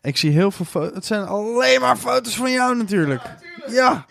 ik 0.03 0.17
zie 0.17 0.31
heel 0.31 0.51
veel 0.51 0.65
foto's. 0.65 0.95
Het 0.95 1.07
zijn 1.07 1.25
alleen 1.27 1.81
maar 1.81 1.97
foto's 1.97 2.37
van 2.37 2.51
jou 2.53 2.77
natuurlijk. 2.77 3.23
Ja. 3.69 4.07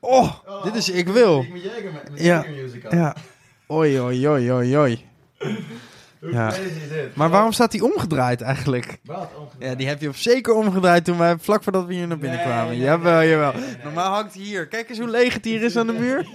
Oh, 0.00 0.32
dit 0.62 0.74
is 0.74 0.88
Ik 0.88 1.08
Wil. 1.08 1.44
Ja. 2.14 2.44
Ja. 2.90 3.14
Oi, 3.66 4.00
oi, 4.00 4.28
oi, 4.28 4.52
oi, 4.52 4.78
oi. 4.78 5.04
Ja. 6.20 6.52
Maar 7.14 7.30
waarom 7.30 7.52
staat 7.52 7.70
die 7.70 7.84
omgedraaid 7.84 8.40
eigenlijk? 8.40 8.98
Ja, 9.58 9.74
die 9.74 9.88
heb 9.88 10.00
je 10.00 10.08
op 10.08 10.16
zeker 10.16 10.54
omgedraaid 10.54 11.04
toen 11.04 11.18
wij, 11.18 11.36
vlak 11.40 11.62
voordat 11.62 11.86
we 11.86 11.94
hier 11.94 12.06
naar 12.06 12.18
binnen 12.18 12.38
Nee, 12.38 12.46
kwamen. 12.46 12.68
nee, 12.68 12.78
jawel, 12.78 13.18
nee, 13.18 13.28
jawel. 13.28 13.52
Normaal 13.82 14.12
hangt 14.12 14.34
hij 14.34 14.42
hier. 14.42 14.66
Kijk 14.68 14.88
eens 14.88 14.98
hoe 14.98 15.08
leeg 15.08 15.34
het 15.34 15.44
hier 15.44 15.62
is 15.62 15.76
aan 15.76 15.86
de 15.86 15.92
muur. 15.92 16.26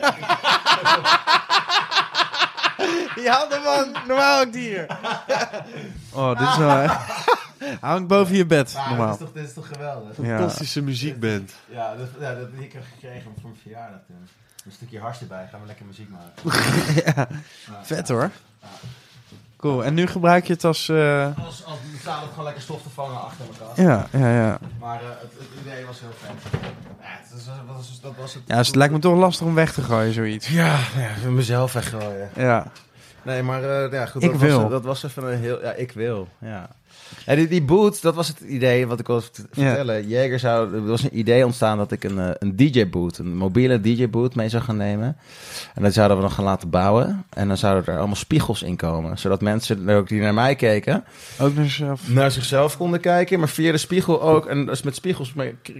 ja, 3.25 3.47
man. 3.63 3.95
Normaal 4.07 4.37
hangt 4.37 4.53
hij 4.53 4.63
hier. 4.63 4.85
oh, 6.13 6.39
dit 6.39 6.47
is 6.47 6.57
wel... 6.57 6.87
hangt 7.81 8.07
boven 8.07 8.35
je 8.35 8.45
bed, 8.45 8.77
normaal. 8.89 9.17
toch, 9.17 9.31
dit 9.31 9.47
is 9.47 9.53
toch 9.53 9.67
geweldig? 9.67 10.17
Ja. 10.21 10.37
Fantastische 10.37 10.81
muziekband. 10.81 11.51
Ja, 11.69 11.95
dat, 11.95 12.07
ja, 12.19 12.35
dat 12.35 12.51
die 12.55 12.63
ik 12.65 12.73
heb 12.73 12.83
gekregen 12.93 13.23
voor 13.23 13.49
mijn 13.49 13.55
verjaardag 13.61 13.99
toen. 14.07 14.27
Een 14.65 14.71
stukje 14.71 14.99
hars 14.99 15.19
erbij, 15.21 15.47
gaan 15.51 15.59
we 15.61 15.67
lekker 15.67 15.85
muziek 15.85 16.09
maken. 16.09 16.61
ja. 17.05 17.27
Vet 17.81 18.07
hoor. 18.09 18.29
Cool. 19.57 19.83
En 19.85 19.93
nu 19.93 20.07
gebruik 20.07 20.47
je 20.47 20.53
het 20.53 20.63
als... 20.63 20.89
eh, 20.89 21.25
Als, 21.45 21.65
als 21.65 21.77
staat 21.99 22.21
het 22.21 22.29
gewoon 22.29 22.43
lekker 22.45 22.63
stof 22.63 22.81
te 22.81 22.89
vangen 22.89 23.21
achter 23.21 23.45
elkaar. 23.45 23.85
Ja, 23.85 24.07
ja, 24.19 24.33
ja. 24.33 24.59
Maar 24.79 25.01
eh, 25.01 25.07
het, 25.09 25.31
het 25.37 25.47
idee 25.61 25.85
was 25.85 25.99
heel 25.99 26.09
vet. 26.17 26.61
Ja, 27.45 27.73
was, 27.73 27.99
dat 28.01 28.13
was 28.17 28.33
het. 28.33 28.43
Ja, 28.45 28.57
dus 28.57 28.67
het 28.67 28.75
lijkt 28.75 28.93
me 28.93 28.99
toch 28.99 29.17
lastig 29.17 29.45
om 29.47 29.53
weg 29.55 29.73
te 29.73 29.81
gooien, 29.81 30.13
zoiets. 30.13 30.47
Ja, 30.47 30.79
ja 30.97 31.29
mezelf 31.29 31.73
weggooien. 31.73 32.29
Ja. 32.35 32.71
Nee, 33.21 33.43
maar 33.43 33.63
eh, 33.63 33.91
ja, 33.91 34.05
goed. 34.05 34.23
Ik 34.23 34.31
dat 34.31 34.39
wil. 34.39 34.61
Was, 34.61 34.69
dat 34.71 34.83
was 34.83 35.03
even 35.03 35.23
een 35.31 35.39
heel... 35.39 35.61
Ja, 35.61 35.71
ik 35.73 35.91
wil. 35.91 36.27
Ja. 36.37 36.69
Ja, 37.25 37.35
die, 37.35 37.47
die 37.47 37.61
boot, 37.63 38.01
dat 38.01 38.15
was 38.15 38.27
het 38.27 38.39
idee 38.39 38.87
wat 38.87 38.99
ik 38.99 39.07
Ja. 39.07 39.19
vertellen. 39.51 40.07
Jager 40.07 40.39
zou, 40.39 40.73
er 40.73 40.85
was 40.85 41.03
een 41.03 41.17
idee 41.19 41.45
ontstaan 41.45 41.77
dat 41.77 41.91
ik 41.91 42.03
een, 42.03 42.19
eh, 42.19 42.29
een 42.39 42.55
DJ-boot, 42.55 43.17
een 43.17 43.35
mobiele 43.37 43.81
DJ-boot 43.81 44.35
mee 44.35 44.49
zou 44.49 44.63
gaan 44.63 44.77
nemen. 44.77 45.17
En 45.75 45.83
dat 45.83 45.93
zouden 45.93 46.17
we 46.17 46.23
dan 46.23 46.31
gaan 46.31 46.43
laten 46.43 46.69
bouwen. 46.69 47.25
En 47.29 47.47
dan 47.47 47.57
zouden 47.57 47.85
er 47.93 47.97
allemaal 47.97 48.15
spiegels 48.15 48.63
in 48.63 48.75
komen. 48.75 49.17
Zodat 49.17 49.41
mensen 49.41 49.89
ook 49.89 50.07
die 50.07 50.21
naar 50.21 50.33
mij 50.33 50.55
keken, 50.55 51.03
Ook 51.39 51.53
naar 51.55 51.63
jezelf. 51.63 52.09
naar 52.09 52.31
zichzelf 52.31 52.77
konden 52.77 52.99
kijken. 52.99 53.39
Maar 53.39 53.49
via 53.49 53.71
de 53.71 53.77
spiegel 53.77 54.21
ook. 54.21 54.45
En 54.45 54.65
dus 54.65 54.81
met 54.81 54.95
spiegels 54.95 55.33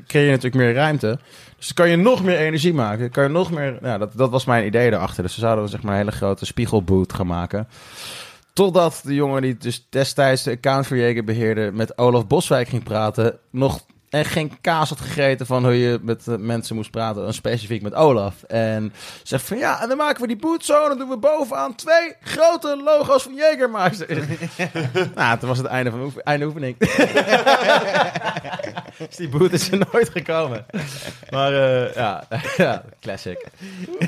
creëer 0.07 0.25
je 0.25 0.29
natuurlijk 0.31 0.55
meer 0.63 0.73
ruimte. 0.73 1.19
Dus 1.57 1.67
dan 1.67 1.75
kan 1.85 1.89
je 1.89 1.95
nog 2.03 2.23
meer 2.23 2.37
energie 2.37 2.73
maken. 2.73 3.09
Kan 3.11 3.23
je 3.23 3.29
nog 3.29 3.51
meer... 3.51 3.77
Ja, 3.81 3.97
dat, 3.97 4.11
dat 4.15 4.29
was 4.29 4.45
mijn 4.45 4.65
idee 4.65 4.91
erachter. 4.91 5.23
Dus 5.23 5.35
we 5.35 5.41
zouden 5.41 5.69
zeg 5.69 5.81
maar 5.81 5.91
een 5.93 5.99
hele 5.99 6.11
grote 6.11 6.45
spiegelboot 6.45 7.13
gaan 7.13 7.27
maken. 7.27 7.67
Totdat 8.59 9.01
de 9.03 9.13
jongen 9.13 9.41
die 9.41 9.57
dus 9.57 9.87
destijds 9.89 10.43
de 10.43 10.51
account 10.51 10.87
voor 10.87 10.97
beheerde... 11.23 11.71
met 11.73 11.97
Olaf 11.97 12.27
Boswijk 12.27 12.67
ging 12.67 12.83
praten... 12.83 13.39
nog 13.51 13.85
en 14.09 14.25
geen 14.25 14.57
kaas 14.61 14.89
had 14.89 14.99
gegeten 15.01 15.45
van 15.45 15.63
hoe 15.63 15.79
je 15.79 15.99
met 16.01 16.27
eh, 16.27 16.35
mensen 16.35 16.75
moest 16.75 16.91
praten. 16.91 17.25
En 17.25 17.33
specifiek 17.33 17.81
met 17.81 17.93
Olaf. 17.93 18.43
En 18.43 18.93
zegt 19.23 19.43
van 19.43 19.57
ja, 19.57 19.81
en 19.81 19.87
dan 19.87 19.97
maken 19.97 20.21
we 20.21 20.27
die 20.27 20.37
boot 20.37 20.65
zo. 20.65 20.83
En 20.83 20.89
dan 20.89 20.97
doen 20.97 21.09
we 21.09 21.17
bovenaan 21.17 21.75
twee 21.75 22.13
grote 22.21 22.81
logo's 22.85 23.23
van 23.23 23.33
Jägermeister. 23.35 24.07
nou, 25.15 25.39
toen 25.39 25.47
was 25.49 25.57
het 25.57 25.67
einde 25.67 25.89
van 25.89 25.99
de 25.99 26.05
oefen- 26.05 26.23
einde 26.23 26.45
oefening. 26.45 26.75
Dus 29.07 29.15
die 29.15 29.29
boot 29.29 29.51
is 29.51 29.71
er 29.71 29.77
nooit 29.91 30.09
gekomen. 30.09 30.65
Maar 31.29 31.53
eh, 31.53 31.93
ja, 31.95 32.23
ja, 32.57 32.83
classic. 33.01 33.45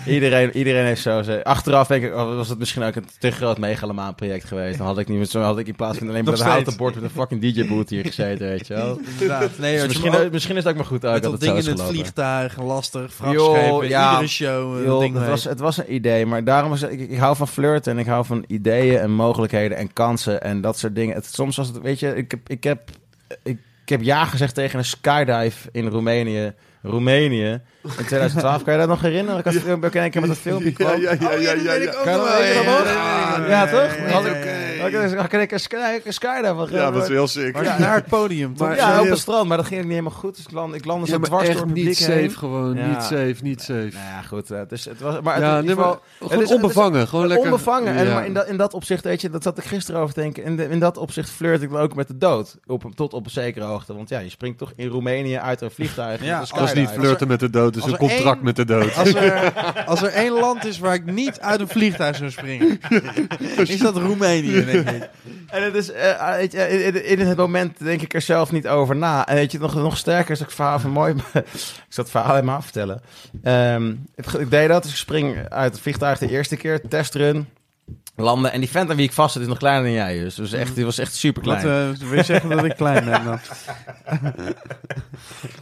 Iedereen, 0.06 0.58
iedereen 0.58 0.86
heeft 0.86 1.02
zo... 1.02 1.22
zijn- 1.22 1.44
Achteraf 1.44 1.88
denk 1.88 2.04
ik, 2.04 2.14
oh, 2.16 2.36
was 2.36 2.50
het 2.50 2.60
misschien 2.60 2.84
ook 2.84 2.96
een 2.96 3.06
te 3.20 3.32
groot 3.32 3.58
megalomaan 3.58 4.16
project 4.16 4.46
geweest. 4.46 4.78
Dan 4.78 4.88
had 4.88 4.98
ik 4.98 5.08
niet 5.08 5.20
met 5.20 5.30
zo 5.30 5.42
had 5.42 5.58
ik 5.60 5.68
in 5.68 5.76
plaats 5.76 5.98
van 5.98 6.08
alleen 6.10 6.24
maar 6.24 6.34
een 6.34 6.40
houten 6.46 6.78
bord 6.78 6.96
met 6.96 7.04
een 7.04 7.10
fucking 7.10 7.42
DJ-boot 7.42 7.90
hier 7.90 8.06
gezeten, 8.06 8.48
weet 8.48 8.68
je 8.68 8.74
wel. 8.74 9.00
Inderdaad. 9.12 9.58
Nee, 9.58 9.80
misschien, 9.94 10.26
ook- 10.26 10.32
misschien 10.32 10.56
is 10.56 10.64
het 10.64 10.72
ook 10.72 10.78
maar 10.78 10.88
goed 10.88 11.02
met 11.02 11.12
dat 11.12 11.22
dat 11.24 11.32
het 11.32 11.42
ding 11.42 11.58
in 11.58 11.66
het 11.70 11.82
vliegtuig, 11.82 12.62
lastig, 12.62 13.14
vrachtschepen, 13.14 13.88
ja, 13.88 14.10
iedere 14.12 14.28
show. 14.28 14.84
Joh, 14.86 15.00
ding 15.00 15.18
het, 15.18 15.28
was, 15.28 15.44
het 15.44 15.60
was 15.60 15.78
een 15.78 15.94
idee, 15.94 16.26
maar 16.26 16.44
daarom 16.44 16.74
is 16.74 16.82
ik, 16.82 17.00
ik 17.10 17.18
hou 17.18 17.36
van 17.36 17.48
flirten 17.48 17.92
en 17.94 18.00
ik 18.00 18.06
hou 18.06 18.26
van 18.26 18.44
ideeën 18.48 19.00
en 19.00 19.12
mogelijkheden 19.12 19.78
en 19.78 19.94
kansen 19.94 20.42
en 20.42 20.62
dat 20.62 20.78
soort 20.78 20.96
dingen. 20.96 21.16
Het, 21.16 21.26
soms 21.26 21.58
was 21.58 21.68
het, 21.68 21.82
weet 21.82 22.00
je, 22.00 22.16
ik 22.16 22.32
heb, 22.32 22.40
ik 22.48 22.64
heb, 22.64 22.90
ik, 23.44 23.58
ik 23.84 23.90
heb 23.90 24.02
ja 24.02 24.26
gezegd 24.26 24.56
tegen 24.56 24.80
een 24.80 24.86
skydive 24.86 25.70
in 25.72 25.88
Roemenië. 25.88 26.54
Roemenië 26.84 27.62
in 27.98 28.06
2012. 28.06 28.64
Kan 28.64 28.74
je 28.74 28.80
dat 28.80 28.88
nog 28.88 29.02
herinneren? 29.02 29.40
Ik 29.40 29.46
had 29.46 29.54
een 29.56 29.62
filmpje 29.62 30.00
een 30.00 30.12
keer 30.12 30.22
met 30.22 30.30
dat 30.30 30.40
filmpje 30.40 30.70
Ja, 30.70 30.74
kwam. 30.76 31.02
ja, 31.02 31.12
ja, 31.20 31.32
ja, 31.32 31.52
ja, 31.54 31.74
ja. 31.74 31.92
Kan 31.92 32.12
je 32.12 32.18
dat 32.18 32.28
wel, 32.28 32.38
weet 32.38 32.48
je 32.48 32.54
dat 32.54 32.64
ja, 32.64 32.72
nog? 32.72 32.86
ja, 32.86 33.38
ja, 33.38 33.48
Ja, 33.48 33.48
ja, 33.48 33.68
toch? 33.68 33.96
ja, 33.98 34.12
Had 34.14 34.24
ja, 34.24 34.30
ik- 34.30 34.44
ja, 34.44 34.52
ja. 34.52 34.66
had 34.66 34.71
ik- 34.88 35.18
had 35.18 35.34
ik 35.34 35.52
een 35.52 35.60
sky- 35.60 36.00
een 36.04 36.14
skydive 36.14 36.68
Ja, 36.70 36.92
dat 36.92 37.04
is 37.04 37.08
heel 37.10 37.28
sick. 37.28 37.54
Maar 37.54 37.64
naar 37.80 37.96
het 37.96 38.06
podium? 38.06 38.54
Maar- 38.58 38.76
Ja, 38.76 39.02
op 39.02 39.08
het 39.10 39.18
strand, 39.20 39.48
maar 39.48 39.58
dat 39.58 39.66
ging 39.66 39.80
ook 39.80 39.86
niet 39.86 39.96
helemaal 39.96 40.18
goed. 40.20 40.36
Dus 40.36 40.46
ik 40.46 40.52
landde, 40.52 40.78
ik 40.78 40.86
landde 40.86 41.06
zo 41.08 41.14
Ja, 41.14 41.20
maar 41.20 41.28
dwars 41.30 41.46
door 41.48 41.56
het 41.56 41.66
niet 41.66 41.74
publiek 41.74 41.98
safe 41.98 42.12
heen. 42.12 42.32
gewoon. 42.32 42.76
Ja. 42.76 42.88
Niet 42.88 43.02
safe, 43.02 43.36
niet 43.42 43.62
safe. 43.62 43.72
Nou 43.94 44.06
ja, 44.06 44.22
goed. 44.28 44.52
eh, 44.52 44.58
Het, 44.58 44.72
is, 44.72 44.86
het 44.86 45.00
was, 45.00 45.22
maar 45.22 45.34
het, 45.36 45.44
Ja, 45.44 45.50
in 45.50 45.54
nee, 45.54 45.62
ieder 45.70 45.76
geval, 45.76 45.92
maar 45.92 46.02
het 46.02 46.18
gewoon 46.18 46.44
is- 46.44 46.50
het 46.50 46.50
is- 46.60 46.64
onbevangen. 46.64 47.08
Gewoon 47.08 47.28
lekker. 47.28 47.46
Onbevangen. 47.46 47.96
En, 47.96 48.14
maar 48.14 48.26
in, 48.26 48.34
dat, 48.34 48.48
in 48.48 48.58
dat 48.58 48.74
opzicht, 48.74 49.04
weet 49.04 49.22
je, 49.22 49.30
dat 49.30 49.44
zat 49.44 49.58
ik 49.58 49.64
gisteren 49.64 50.02
over 50.02 50.14
te 50.14 50.20
denken. 50.22 50.44
In, 50.44 50.56
de- 50.58 50.70
in 50.70 50.80
dat 50.80 50.98
opzicht 50.98 51.30
flirt 51.30 51.62
ik 51.62 51.70
dan 51.72 51.80
ook 51.82 51.96
met 51.96 52.08
de 52.08 52.18
dood. 52.18 52.58
Op, 52.66 52.84
tot 52.96 53.14
op 53.14 53.26
een 53.26 53.32
zekere 53.32 53.66
hoogte. 53.66 53.96
Want 53.96 54.10
ja, 54.10 54.20
je 54.20 54.30
springt 54.30 54.58
toch 54.58 54.74
in 54.76 54.88
Roemenië 54.88 55.38
uit 55.38 55.62
een 55.62 55.72
vliegtuig. 55.72 56.24
Ja, 56.24 56.40
Dat 56.56 56.62
is 56.70 56.74
niet 56.74 56.90
flirten 56.90 57.28
met 57.28 57.40
de 57.40 57.50
dood, 57.50 57.76
als 57.82 57.92
een 57.92 57.98
contract 57.98 58.36
één- 58.36 58.44
met 58.46 58.56
de 58.56 58.66
dood. 58.66 58.96
Als 58.96 59.14
er, 59.14 59.54
als 59.86 60.02
er 60.02 60.10
één 60.10 60.32
land 60.34 60.66
is 60.66 60.80
waar 60.80 60.94
ik 60.94 61.06
niet 61.06 61.40
uit 61.40 61.60
een 61.60 61.68
vliegtuig 61.68 62.16
zou 62.16 62.30
springen, 62.32 62.80
is 63.56 63.80
dat 63.80 63.98
Roemenië, 63.98 64.64
denk 64.72 64.90
ik. 64.90 65.10
En 65.52 65.64
het 65.64 65.76
is, 65.76 65.92
eh, 65.92 66.36
weet 66.36 66.52
je, 66.52 66.84
in, 66.84 67.06
in 67.06 67.20
het 67.28 67.38
moment 67.38 67.80
denk 67.80 68.02
ik 68.02 68.14
er 68.14 68.22
zelf 68.22 68.52
niet 68.52 68.68
over 68.68 68.96
na. 68.96 69.28
En 69.28 69.36
weet 69.36 69.52
je, 69.52 69.60
nog, 69.60 69.76
nog 69.76 69.98
sterker 69.98 70.32
is 70.32 70.40
dat 70.40 70.48
ik 70.48 70.54
verhaal 70.56 70.80
van 70.80 70.92
mooi. 70.92 71.14
ik 71.34 71.44
zat 71.88 72.06
het 72.06 72.10
verhaal 72.10 72.34
helemaal 72.34 72.56
af 72.58 72.64
vertellen. 72.64 73.02
Ehm, 73.44 73.90
ik, 74.16 74.26
ik 74.26 74.50
deed 74.50 74.68
dat, 74.68 74.84
dus 74.84 74.92
ik 74.92 74.98
spring 74.98 75.50
uit 75.50 75.72
het 75.72 75.82
vliegtuig 75.82 76.18
de 76.20 76.30
eerste 76.30 76.56
keer, 76.58 76.88
testrun, 76.88 77.48
landen. 78.16 78.52
En 78.52 78.60
die 78.60 78.70
vent 78.70 78.90
aan 78.90 78.96
wie 78.96 79.06
ik 79.06 79.12
vast 79.14 79.34
zit 79.34 79.42
is 79.42 79.48
nog 79.48 79.58
kleiner 79.58 79.84
dan 79.84 79.92
jij, 79.92 80.20
dus. 80.20 80.36
dus 80.36 80.52
echt, 80.54 80.76
die 80.76 80.86
was 80.86 80.98
echt 80.98 81.16
super 81.16 81.44
Wat 81.44 81.60
klein. 81.60 81.94
eh, 81.94 82.00
wil 82.00 82.18
je 82.18 82.24
zeggen 82.24 82.50
dat 82.50 82.64
ik 82.66 82.76
klein 82.76 83.06
ben 83.06 83.24
dan? 83.24 83.40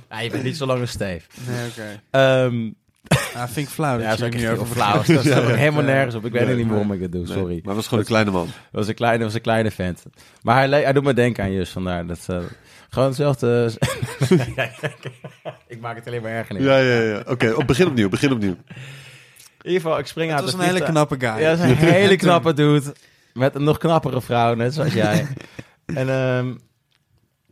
Ja, 0.10 0.19
je 0.19 0.30
bent 0.30 0.44
niet 0.44 0.57
zo 0.57 0.65
lang 0.65 0.81
als 0.81 0.90
Steve. 0.91 1.26
Nee, 1.48 1.69
oké. 1.69 2.02
Ehm, 2.11 2.69
Ah, 3.36 3.48
vind 3.48 3.68
ik 3.68 3.73
flauw 3.73 3.99
ja, 3.99 4.02
je 4.02 4.07
dat 4.07 4.19
is 4.19 4.26
ook 4.26 4.34
nu 4.34 4.49
over 4.49 4.65
flauw. 4.65 4.94
Dat 5.03 5.26
staat 5.26 5.44
ook 5.44 5.56
helemaal 5.56 5.81
Ja. 5.84 5.88
nergens 5.90 6.15
op. 6.15 6.26
Ik 6.26 6.31
weet 6.31 6.45
Nee, 6.45 6.56
niet 6.56 6.68
waarom 6.68 6.88
nee. 6.88 6.95
ik 6.95 7.02
het 7.02 7.11
doe, 7.11 7.23
Nee, 7.23 7.34
sorry. 7.38 7.53
Maar 7.53 7.65
het 7.65 7.76
was 7.76 7.84
gewoon 7.88 7.99
een 7.99 8.10
kleine 8.10 8.31
man. 8.31 8.45
Dat 8.45 8.53
was 8.81 8.88
een 8.88 8.94
kleine, 8.95 9.23
was 9.23 9.34
een 9.34 9.41
kleine 9.41 9.72
vent. 9.72 10.03
Maar 10.41 10.56
hij, 10.68 10.81
hij 10.84 10.94
doet 10.94 11.03
me 11.03 11.14
denken 11.14 11.44
aan 11.44 11.52
Jus, 11.52 11.69
vandaar 11.69 12.06
dat... 12.07 12.19
eh, 12.27 12.38
gewoon 12.90 13.07
hetzelfde... 13.07 13.72
ik 15.68 15.80
maak 15.80 15.95
het 15.95 16.07
alleen 16.07 16.22
maar 16.22 16.31
erger. 16.31 16.61
Ja, 16.61 16.77
ja, 16.77 17.02
ja. 17.02 17.23
Oké, 17.27 17.52
op 17.53 17.68
begin 17.68 17.88
opnieuw, 17.88 18.10
begin 18.10 18.31
opnieuw. 18.31 18.56
In 19.61 19.65
ieder 19.72 19.81
geval, 19.81 19.99
ik 19.99 20.06
spring 20.06 20.30
Het 20.31 20.40
uit 20.41 20.52
was 20.52 20.60
de 20.60 20.68
een 20.68 20.73
hele 20.73 20.86
knappe 20.86 21.15
guy. 21.19 21.40
Ja, 21.41 21.49
dat 21.56 21.60
is 21.60 21.69
een 21.69 21.76
hele 21.76 22.15
knappe 22.15 22.53
dude. 22.53 22.95
Met 23.34 23.56
een 23.56 23.64
nog 23.64 23.77
knappere 23.77 24.22
vrouw, 24.22 24.53
net 24.53 24.73
zoals 24.73 24.94
jij. 24.94 25.27
en 25.86 26.10
ehm, 26.10 26.53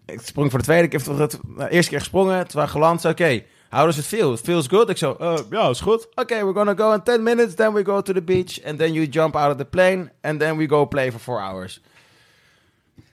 ik 0.06 0.22
sprong 0.24 0.50
voor 0.50 0.60
de 0.60 0.66
tweede 0.66 0.88
keer. 0.88 1.02
Voor 1.02 1.20
het, 1.20 1.40
nou, 1.48 1.70
eerste 1.70 1.90
keer 1.90 2.00
gesprongen, 2.00 2.38
toen 2.48 2.56
waren 2.56 2.70
geland. 2.70 3.06
Oké, 3.06 3.42
how 3.69 3.85
does 3.85 3.98
it 3.98 4.06
feel? 4.06 4.34
It 4.34 4.39
feels 4.39 4.68
good? 4.68 4.89
Ik 4.89 4.98
zo, 4.98 5.18
uh, 5.22 5.38
ja, 5.49 5.69
is 5.69 5.80
goed. 5.80 6.07
Oké, 6.15 6.35
we're 6.35 6.53
gonna 6.53 6.76
go 6.76 6.94
in 6.94 7.03
10 7.03 7.23
minutes. 7.23 7.56
Then 7.56 7.73
we 7.73 7.85
go 7.85 8.02
to 8.02 8.14
the 8.14 8.22
beach. 8.22 8.64
And 8.65 8.77
then 8.77 8.94
you 8.94 9.07
jump 9.10 9.35
out 9.35 9.52
of 9.52 9.57
the 9.57 9.65
plane. 9.65 10.11
And 10.22 10.39
then 10.39 10.57
we 10.57 10.68
go 10.68 10.85
play 10.85 11.11
for 11.11 11.19
4 11.19 11.41
hours. 11.41 11.81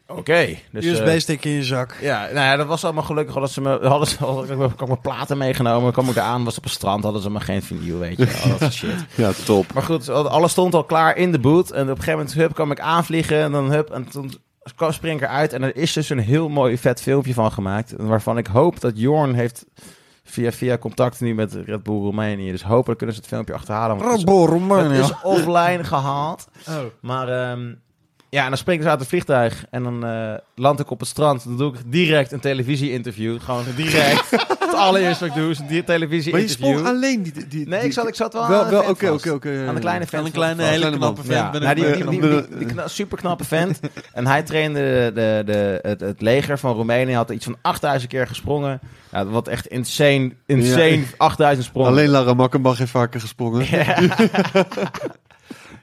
Oké. 0.06 0.56
dus, 0.70 0.84
eh, 0.84 0.90
USB-stick 0.90 1.44
in 1.44 1.50
je 1.50 1.62
zak. 1.62 1.94
ja, 2.00 2.20
nou 2.20 2.34
ja, 2.34 2.56
dat 2.56 2.66
was 2.66 2.84
allemaal 2.84 3.02
gelukkig. 3.02 3.32
Hadden 3.32 3.52
ze 3.52 3.60
me, 3.60 3.78
hadden 3.82 4.08
ze, 4.08 4.16
had 4.18 4.50
ik 4.50 4.58
had 4.58 4.86
mijn 4.86 5.00
platen 5.00 5.38
meegenomen. 5.38 5.92
kwam 5.92 6.08
ik 6.08 6.16
eraan, 6.16 6.44
was 6.44 6.58
op 6.58 6.64
een 6.64 6.70
strand. 6.70 7.04
Hadden 7.04 7.22
ze 7.22 7.30
me 7.30 7.40
geen 7.40 7.62
vinyl, 7.62 7.98
weet 7.98 8.16
je. 8.16 8.40
Al 8.42 8.48
dat 8.48 8.58
soort 8.58 8.72
shit. 8.72 9.04
Ja, 9.14 9.32
top. 9.44 9.72
Maar 9.72 9.82
goed, 9.82 10.08
alles 10.08 10.50
stond 10.50 10.74
al 10.74 10.84
klaar 10.84 11.16
in 11.16 11.32
de 11.32 11.38
boot. 11.38 11.70
En 11.70 11.82
op 11.82 11.88
een 11.88 11.94
gegeven 11.96 12.18
moment, 12.18 12.34
hup, 12.34 12.54
kwam 12.54 12.70
ik 12.70 12.80
aanvliegen. 12.80 13.42
En 13.42 13.52
dan, 13.52 13.70
hup, 13.70 13.90
en 13.90 14.08
toen 14.08 14.32
kwam 14.76 14.92
spring 14.92 15.20
ik 15.20 15.26
eruit. 15.26 15.52
En 15.52 15.62
er 15.62 15.76
is 15.76 15.92
dus 15.92 16.10
een 16.10 16.18
heel 16.18 16.48
mooi 16.48 16.78
vet 16.78 17.00
filmpje 17.00 17.34
van 17.34 17.52
gemaakt. 17.52 17.94
Waarvan 17.96 18.38
ik 18.38 18.46
hoop 18.46 18.80
dat 18.80 18.92
Jorn 18.98 19.34
heeft 19.34 19.64
via, 20.24 20.52
via 20.52 20.78
contact 20.78 21.20
nu 21.20 21.34
met 21.34 21.52
Red 21.52 21.82
Bull 21.82 22.00
Roemenië. 22.00 22.50
Dus 22.50 22.62
hopelijk 22.62 22.98
kunnen 22.98 23.16
ze 23.16 23.22
het 23.22 23.30
filmpje 23.30 23.54
achterhalen. 23.54 23.96
want 23.96 24.10
het 24.10 24.18
is- 24.18 24.24
Robo 24.24 24.40
het 24.42 24.50
Romania. 24.50 25.00
is 25.00 25.12
offline 25.22 25.84
gehaald. 25.84 26.48
Oh. 26.68 26.74
Maar 27.00 27.28
ehm, 27.28 27.74
ja, 28.34 28.42
en 28.42 28.48
dan 28.48 28.58
spring 28.58 28.76
ik 28.78 28.82
dus 28.82 28.90
uit 28.90 29.00
het 29.00 29.08
vliegtuig. 29.08 29.64
En 29.70 29.82
dan 29.82 30.06
eh, 30.06 30.34
land 30.54 30.80
ik 30.80 30.90
op 30.90 31.00
het 31.00 31.08
strand. 31.08 31.44
Dan 31.44 31.56
doe 31.56 31.72
ik 31.74 31.78
direct 31.86 32.32
een 32.32 32.40
televisie-interview. 32.40 33.40
Gewoon 33.40 33.64
direct. 33.76 34.30
het 34.64 34.74
allereerste 34.74 35.26
wat 35.26 35.36
ik 35.36 35.42
doe 35.42 35.50
is 35.50 35.58
een 35.58 35.66
di- 35.66 35.72
Maar 35.72 35.76
je 35.76 35.84
televisie-interview. 35.84 36.68
sprong 36.76 36.86
alleen 36.86 37.22
die... 37.22 37.46
die 37.48 37.68
Nee, 37.68 37.80
ik 37.84 37.92
zat, 37.92 38.08
ik 38.08 38.14
zat 38.14 38.32
wel, 38.32 38.48
Wel, 38.48 38.64
aan 38.64 38.90
oké, 38.90 39.10
oké, 39.10 39.30
oké. 39.30 39.48
Aan 39.48 39.74
ja. 39.74 39.80
kleine. 39.80 40.06
Aan 40.10 40.24
een 40.24 40.32
kleine, 40.32 40.62
hele 40.62 40.90
knappe 40.90 41.22
vent. 41.22 41.34
ja, 41.34 41.50
ben 41.50 41.62
nou, 41.62 41.74
die, 42.58 42.66
kna- 42.66 42.88
super 42.88 43.18
knappe 43.18 43.44
vent. 43.44 43.80
en 44.12 44.26
hij 44.26 44.42
trainde 44.42 44.80
de, 44.80 45.10
de, 45.14 45.52
de, 45.52 45.78
het, 45.88 46.00
het 46.00 46.20
leger 46.20 46.58
van 46.58 46.74
Roemenië. 46.74 47.12
Had 47.14 47.30
iets 47.30 47.44
van 47.44 47.56
8000 47.60 48.10
keer 48.10 48.26
gesprongen. 48.26 48.80
Ja, 49.12 49.24
wat 49.26 49.48
echt 49.48 49.66
insane, 49.66 50.32
insane 50.46 51.02
8000 51.16 51.66
sprongen. 51.66 51.90
Alleen 51.90 52.08
Lara 52.08 52.34
Makkenbach 52.34 52.78
heeft 52.78 52.90
vaker 52.90 53.20
gesprongen. 53.20 53.66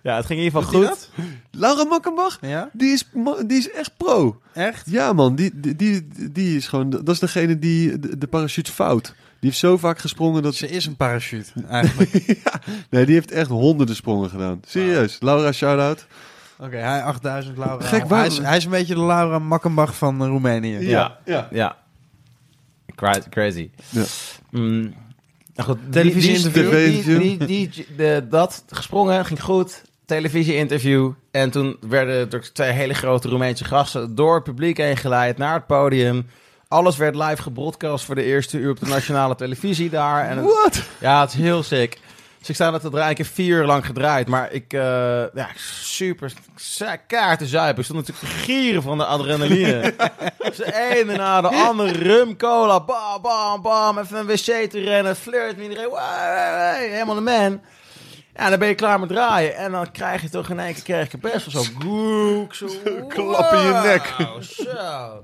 Ja. 0.04 0.16
het 0.16 0.26
ging 0.26 0.40
in 0.40 0.46
ieder 0.46 0.64
geval 0.64 0.80
Doet 0.82 0.90
goed. 0.90 1.10
Lara 1.52 1.84
Makkenbach? 1.84 2.38
Ja? 2.42 2.70
Die 2.74 2.92
is, 2.92 3.06
ma- 3.14 3.44
die 3.44 3.58
is 3.58 3.72
echt 3.72 3.92
pro. 3.98 4.42
Echt? 4.54 4.90
Ja, 4.90 5.14
man. 5.14 5.36
Die, 5.36 5.52
die, 5.60 5.76
die, 5.76 6.08
die 6.32 6.56
is 6.58 6.68
gewoon... 6.68 6.90
Dat 6.90 7.10
is 7.10 7.20
degene 7.20 7.60
die 7.60 8.00
de, 8.00 8.18
de 8.18 8.28
parachute 8.28 8.72
fout. 8.72 9.06
Die 9.06 9.50
heeft 9.50 9.58
zo 9.58 9.78
vaak 9.78 10.00
gesprongen 10.00 10.44
dat... 10.44 10.56
Ze 10.56 10.70
is 10.70 10.86
een 10.86 10.96
parachute, 10.96 11.52
eigenlijk. 11.70 12.12
Nee, 12.90 13.06
die 13.06 13.14
heeft 13.16 13.32
echt 13.32 13.50
honderden 13.50 13.96
sprongen 13.96 14.30
gedaan. 14.30 14.60
Serieus. 14.68 15.18
Laura, 15.20 15.52
shout-out. 15.52 16.06
Oké, 16.60 16.76
hij 16.78 17.04
8000 17.04 17.58
Laura. 17.58 17.86
Gek, 17.86 18.06
waar- 18.06 18.20
hij, 18.20 18.28
is, 18.28 18.38
hij 18.38 18.58
is 18.58 18.64
een 18.66 18.72
beetje 18.72 18.94
de 18.96 19.02
Laura 19.06 19.40
Makkenbach 19.40 19.96
van 19.96 20.26
Roemenië. 20.26 20.78
Ja. 20.80 21.18
ja. 21.26 21.48
Ja. 21.52 21.78
Cra- 22.96 23.22
Crazy. 23.30 23.70
Ja. 23.90 24.04
Mm, 24.50 24.82
nou 25.56 25.70
goed, 25.70 25.78
Televisie-interview. 25.90 26.72
Die, 26.72 27.04
die, 27.04 27.20
die, 27.20 27.38
die, 27.48 27.70
die- 27.70 27.88
de, 27.98 28.26
dat 28.30 28.64
gesprongen, 28.68 29.26
ging 29.26 29.42
goed. 29.42 29.82
Televisie-interview. 30.16 31.12
En 31.32 31.52
toen 31.52 31.78
werden 31.88 32.30
door 32.30 32.52
twee 32.54 32.72
hele 32.72 32.94
grote 32.94 33.28
Roemeense 33.28 33.64
gasten 33.66 34.16
door 34.16 34.36
het 34.36 34.44
publiek 34.44 34.78
heen 34.78 34.98
geleid 34.98 35.38
naar 35.38 35.54
het 35.54 35.68
podium. 35.68 36.30
Alles 36.68 36.98
werd 36.98 37.16
live 37.16 37.42
gebroadcast 37.42 38.06
voor 38.06 38.16
de 38.16 38.24
eerste 38.24 38.58
uur 38.58 38.70
op 38.72 38.80
de 38.80 38.86
nationale 38.86 39.36
televisie 39.36 39.90
daar. 39.90 40.28
En 40.30 40.38
het- 40.38 40.46
What? 40.46 40.82
ja, 41.00 41.22
het 41.22 41.30
is 41.30 41.36
heel 41.40 41.64
sick. 41.64 42.00
Dus 42.40 42.50
ik 42.50 42.56
sta 42.56 42.72
dat 42.72 42.82
te 42.82 42.90
draaien. 42.90 43.12
Ik 43.12 43.18
heb 43.18 43.28
vier 43.28 43.58
uur 43.58 43.66
lang 43.66 43.86
gedraaid. 43.86 44.28
Maar 44.28 44.52
ik, 44.52 44.74
eh, 44.74 44.80
ja, 45.34 45.50
super 45.82 46.34
kaart 47.08 47.40
te 47.40 47.46
zuipen. 47.46 47.78
Ik 47.80 47.90
stond 47.90 48.00
natuurlijk 48.08 48.34
te 48.36 48.40
gieren 48.40 48.82
van 48.82 48.98
de 48.98 49.06
adrenaline. 49.06 49.94
dus 50.38 50.58
de 50.58 50.92
ene 50.96 51.16
na 51.16 51.42
de 51.42 51.48
andere 51.48 51.92
rum, 51.92 52.38
cola, 52.38 52.80
bam, 52.80 53.22
bam, 53.22 53.62
bam. 53.62 53.98
Even 53.98 54.18
een 54.20 54.26
wc 54.26 54.70
te 54.70 54.80
rennen, 54.84 55.16
flirt 55.16 55.58
met 55.58 55.68
iedereen. 55.68 55.90
Helemaal 56.92 57.16
de 57.16 57.22
man. 57.22 57.62
Ja, 58.42 58.50
dan 58.50 58.60
ben 58.60 58.68
je 58.68 58.76
klaar 58.76 59.00
met 59.00 59.10
draaien. 59.10 59.56
En 59.56 59.72
dan 59.72 59.92
krijg 59.92 60.22
je 60.22 60.30
toch 60.30 60.50
in 60.50 60.60
één 60.60 60.84
keer 60.84 61.08
je 61.12 61.18
best 61.18 61.52
wel 61.52 61.64
zo... 61.64 61.72
Goek, 61.80 62.54
zo 62.60 62.68
Klap 63.08 63.52
in 63.54 63.60
je 63.62 63.82
nek. 63.84 64.16
wow, 64.18 64.42
Zo. 64.42 65.24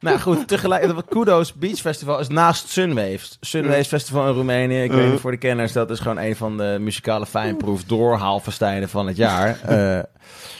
Nou 0.00 0.18
goed, 0.18 0.48
tegelijk, 0.48 0.94
Kudos 1.08 1.54
Beach 1.54 1.78
Festival 1.78 2.18
is 2.18 2.28
naast 2.28 2.68
Sunwaves. 2.68 3.36
Sunwaves 3.40 3.86
Festival 3.86 4.28
in 4.28 4.34
Roemenië. 4.34 4.82
Ik 4.82 4.92
weet 4.92 5.10
niet 5.10 5.20
voor 5.20 5.30
de 5.30 5.36
kenners, 5.36 5.72
dat 5.72 5.90
is 5.90 5.98
gewoon 6.00 6.18
een 6.18 6.36
van 6.36 6.56
de 6.56 6.76
muzikale 6.80 7.26
fijnproef 7.26 7.84
doorhaalfestijnen 7.84 8.88
van 8.88 9.06
het 9.06 9.16
jaar. 9.16 9.58
Eh, 9.66 9.98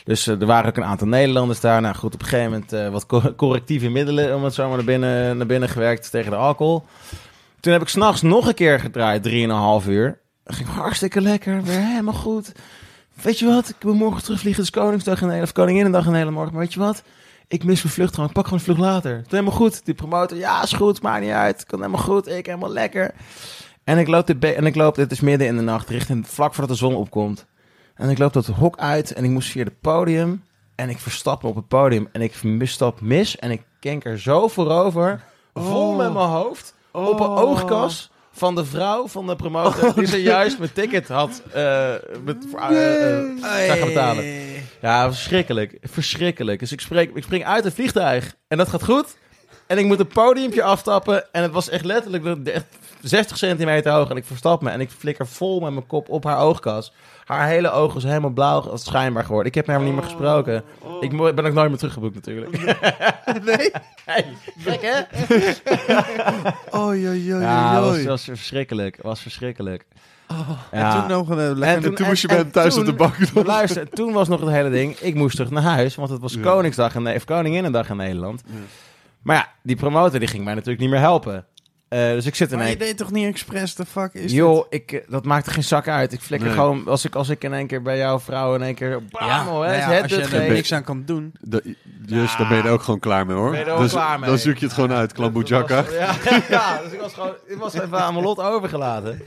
dus 0.05 0.27
eh, 0.27 0.40
er 0.40 0.47
waren 0.47 0.68
ook 0.68 0.77
een 0.77 0.85
aantal 0.85 1.06
Nederlanders 1.06 1.60
daar. 1.60 1.81
Nou 1.81 1.94
goed, 1.94 2.14
op 2.14 2.20
een 2.20 2.27
gegeven 2.27 2.51
moment 2.52 2.73
eh, 2.73 2.89
wat 2.89 3.06
co- 3.06 3.35
correctieve 3.36 3.89
middelen, 3.89 4.35
om 4.36 4.44
het 4.44 4.55
zo 4.55 4.66
maar 4.68 4.77
naar 4.77 4.86
binnen, 4.86 5.36
naar 5.36 5.47
binnen 5.47 5.68
gewerkt 5.68 6.10
tegen 6.10 6.31
de 6.31 6.36
alcohol. 6.36 6.85
Toen 7.60 7.73
heb 7.73 7.82
ik 7.82 7.89
s'nachts 7.89 8.23
nog 8.23 8.47
een 8.47 8.55
keer 8.55 8.81
gedraaid, 8.81 9.28
3,5 9.85 9.89
uur. 9.89 10.18
Dat 10.47 10.56
ging 10.56 10.68
hartstikke 10.68 11.20
lekker, 11.20 11.62
weer 11.62 11.81
helemaal 11.81 12.14
goed. 12.14 12.52
Weet 13.23 13.39
je 13.39 13.47
wat, 13.47 13.68
ik 13.68 13.77
wil 13.78 13.94
morgen 13.94 14.23
terugvliegen, 14.23 14.64
het 14.64 14.74
is 14.74 14.81
Koningsdag 14.81 15.23
en 15.23 15.43
of 15.43 15.52
Koninginnedag 15.52 16.06
en 16.06 16.14
hele 16.14 16.31
morgen. 16.31 16.52
Maar 16.52 16.62
weet 16.62 16.73
je 16.73 16.81
wat, 16.81 17.02
ik 17.48 17.64
mis 17.64 17.82
mijn 17.82 17.94
vlucht 17.94 18.14
gewoon, 18.14 18.28
ik 18.28 18.35
pak 18.35 18.44
gewoon 18.44 18.59
een 18.59 18.64
vlucht 18.64 18.81
later. 18.81 19.16
Het 19.16 19.24
is 19.24 19.31
helemaal 19.31 19.52
goed. 19.52 19.85
Die 19.85 19.94
promotor, 19.94 20.39
ja 20.39 20.62
is 20.62 20.73
goed, 20.73 21.02
maakt 21.02 21.23
niet 21.23 21.32
uit. 21.32 21.64
Kan 21.64 21.78
helemaal 21.78 22.02
goed, 22.02 22.28
ik 22.28 22.47
helemaal 22.47 22.70
lekker. 22.70 23.14
En 23.85 23.98
ik 23.98 24.09
loop, 24.09 24.27
dit 24.27 24.44
en 24.44 24.66
ik 24.66 24.74
loop, 24.74 24.97
het 24.97 25.12
is 25.12 25.20
midden 25.20 25.47
in 25.47 25.56
de 25.56 25.62
nacht, 25.62 25.89
richting 25.89 26.28
vlak 26.28 26.55
voordat 26.55 26.77
de 26.77 26.85
zon 26.85 26.94
opkomt. 26.94 27.47
En 27.94 28.10
ik 28.10 28.18
loop 28.18 28.32
dat 28.32 28.47
hok 28.47 28.78
uit 28.78 29.12
en 29.12 29.24
ik 29.24 29.31
moest 29.31 29.51
via 29.51 29.64
het 29.64 29.81
podium. 29.81 30.44
En 30.74 30.89
ik 30.89 30.98
verstap 30.98 31.43
me 31.43 31.48
op 31.48 31.56
het 31.56 31.68
podium 31.68 32.09
en 32.12 32.20
ik 32.20 32.43
misstap 32.43 33.01
mis. 33.01 33.39
En 33.39 33.51
ik 33.51 33.62
kenk 33.81 34.05
er 34.05 34.20
zo 34.20 34.48
voorover 34.48 35.23
vol 35.55 35.94
met 35.94 36.12
mijn 36.12 36.28
hoofd 36.28 36.74
op 36.93 37.20
een 37.20 37.27
Oh. 37.27 37.39
oogkas 37.39 38.10
van 38.37 38.55
de 38.55 38.65
vrouw 38.65 39.07
van 39.09 39.27
de 39.27 39.37
promotor 39.37 39.95
die 39.95 40.07
zojuist 40.07 40.59
mijn 40.59 40.73
ticket 40.73 41.09
had 41.09 41.43
eh, 41.53 41.93
met, 42.25 42.37
eh, 42.59 43.21
eh, 43.21 43.79
gaan 43.79 43.87
betalen. 43.89 44.25
Ja, 44.81 45.13
verschrikkelijk. 45.13 45.79
Verschrikkelijk. 45.83 46.61
Dus 46.61 46.73
ik, 46.73 46.81
spreek, 46.81 47.15
ik 47.15 47.23
spring 47.23 47.45
uit 47.45 47.65
het 47.65 47.75
vliegtuig 47.75 48.35
en 48.49 48.59
dat 48.59 48.69
gaat 48.69 48.85
goed. 48.85 49.17
En 49.67 49.79
ik 49.79 49.85
moet 49.85 50.01
een 50.01 50.07
podiumpje 50.07 50.63
aftappen. 50.63 51.33
En 51.33 51.43
het 51.43 51.53
was 51.53 51.69
echt 51.69 51.85
letterlijk 51.85 52.45
de- 52.45 52.51
echt 52.51 52.65
60 53.03 53.37
centimeter 53.37 53.93
hoog. 53.93 54.11
En 54.11 54.17
ik 54.17 54.25
verstap 54.25 54.63
me 54.63 54.71
en 54.71 54.81
ik 54.81 54.91
flikker 54.99 55.27
vol 55.27 55.61
met 55.61 55.73
mijn 55.73 55.87
kop 55.87 56.09
op 56.09 56.25
haar 56.25 56.39
oogkas. 56.39 56.93
Haar 57.27 57.47
hele 57.48 57.70
oog 57.70 57.94
was 57.94 58.03
helemaal 58.03 58.31
blauw 58.31 58.61
als 58.61 58.85
schijnbaar 58.85 59.24
geworden. 59.24 59.47
Ik 59.47 59.55
heb 59.55 59.66
met 59.66 59.77
haar 59.77 59.85
niet 59.85 59.94
meer 59.94 60.03
gesproken. 60.03 60.62
Ik 61.01 61.12
mo- 61.12 61.35
ben 61.35 61.47
ook 61.47 61.53
nooit 61.53 61.69
meer 61.69 61.78
teruggeboekt 61.78 62.15
natuurlijk. 62.15 62.51
Nee? 63.44 63.70
Gek 64.66 64.81
hè? 64.82 65.01
Oh, 66.78 67.01
ja, 67.01 67.11
ja, 67.12 67.81
was, 67.81 68.05
was 68.05 68.24
verschrikkelijk. 68.24 68.98
Was 69.03 69.20
verschrikkelijk. 69.20 69.85
En 70.70 70.90
toen 70.90 71.07
nog 71.09 71.28
een 71.28 71.39
eh, 71.39 71.57
lekker... 71.57 71.89
En 71.90 71.94
toen 71.94 72.07
moest 72.07 72.23
je 72.23 72.28
bij 72.28 72.36
hem 72.36 72.51
thuis 72.51 72.77
op 72.78 72.85
de 72.86 72.93
bank 72.93 73.35
doen. 73.35 73.44
Luister, 73.44 73.89
toen 73.89 74.12
was 74.12 74.28
nog 74.28 74.40
het 74.40 74.51
hele 74.51 74.70
ding. 74.70 74.97
Ik 74.98 75.15
moest 75.15 75.36
terug 75.36 75.51
naar 75.51 75.62
huis, 75.62 75.94
want 75.94 76.11
het 76.11 76.20
was 76.20 76.35
Ja. 76.35 76.40
Koningsdag 76.40 76.94
en 76.94 77.07
of 77.15 77.24
Koninginnedag 77.24 77.89
in 77.90 77.97
Nederland. 77.97 78.43
Maar 79.23 79.36
ja, 79.36 79.48
die 79.62 79.77
promotor 79.77 80.19
die 80.19 80.28
ging 80.28 80.44
mij 80.44 80.55
natuurlijk 80.55 80.81
niet 80.81 80.90
meer 80.90 80.98
helpen. 81.01 81.47
Eh, 81.89 81.99
dus 82.11 82.27
ik 82.27 82.35
zit 82.35 82.51
in 82.53 82.57
Maar 82.59 82.67
je 82.67 82.71
één... 82.77 82.79
deed 82.87 82.97
toch 82.97 83.11
niet 83.13 83.27
expres, 83.27 83.75
de 83.75 83.85
fuck 83.87 84.15
is 84.15 84.33
Joh, 84.33 84.67
ik, 84.71 84.93
eh, 84.93 85.01
dat 85.09 85.25
maakte 85.25 85.51
geen 85.51 85.65
zak 85.65 85.89
uit. 85.89 86.13
Ik 86.13 86.21
flikker 86.21 86.49
Nee. 86.49 86.57
gewoon, 86.57 86.87
als 86.87 87.05
ik, 87.05 87.15
als 87.15 87.29
ik 87.29 87.45
in 87.45 87.53
één 87.55 87.67
keer 87.67 87.83
bij 87.83 87.97
jouw 87.99 88.19
vrouw 88.21 88.55
in 88.55 88.63
één 88.63 88.75
keer... 88.75 89.03
Bam, 89.11 89.27
Ja, 89.29 89.45
hoor, 89.45 89.65
nou 89.65 89.77
ja, 89.77 89.89
het 89.91 90.03
als 90.03 90.11
je 90.31 90.37
er 90.37 90.53
niks 90.53 90.73
aan 90.73 90.85
kan 90.85 91.03
doen. 91.07 91.33
Da- 91.41 91.61
dus 92.07 92.37
daar 92.37 92.49
ben 92.49 92.57
je 92.57 92.63
er 92.63 92.71
ook 92.71 92.83
gewoon 92.83 93.01
klaar 93.01 93.27
mee 93.27 93.37
hoor. 93.37 93.51
Ben 93.51 93.59
je 93.59 93.65
er 93.65 93.73
ook 93.73 93.81
dus, 93.81 93.93
klaar 93.93 94.19
mee? 94.19 94.29
Dan 94.29 94.39
zoek 94.39 94.57
je 94.57 94.65
het 94.65 94.75
gewoon 94.75 94.93
uit, 94.93 95.13
Klamboejaka. 95.13 95.83
Dat 95.83 95.85
was- 95.87 95.95
Ja, 95.95 96.41
ja, 96.49 96.81
dus 96.83 96.93
ik 96.93 97.01
was 97.01 97.13
gewoon, 97.15 97.33
ik 97.47 97.57
was 97.57 97.75
even 97.75 98.01
aan 98.01 98.13
mijn 98.13 98.25
lot 98.25 98.39
overgelaten. 98.41 99.23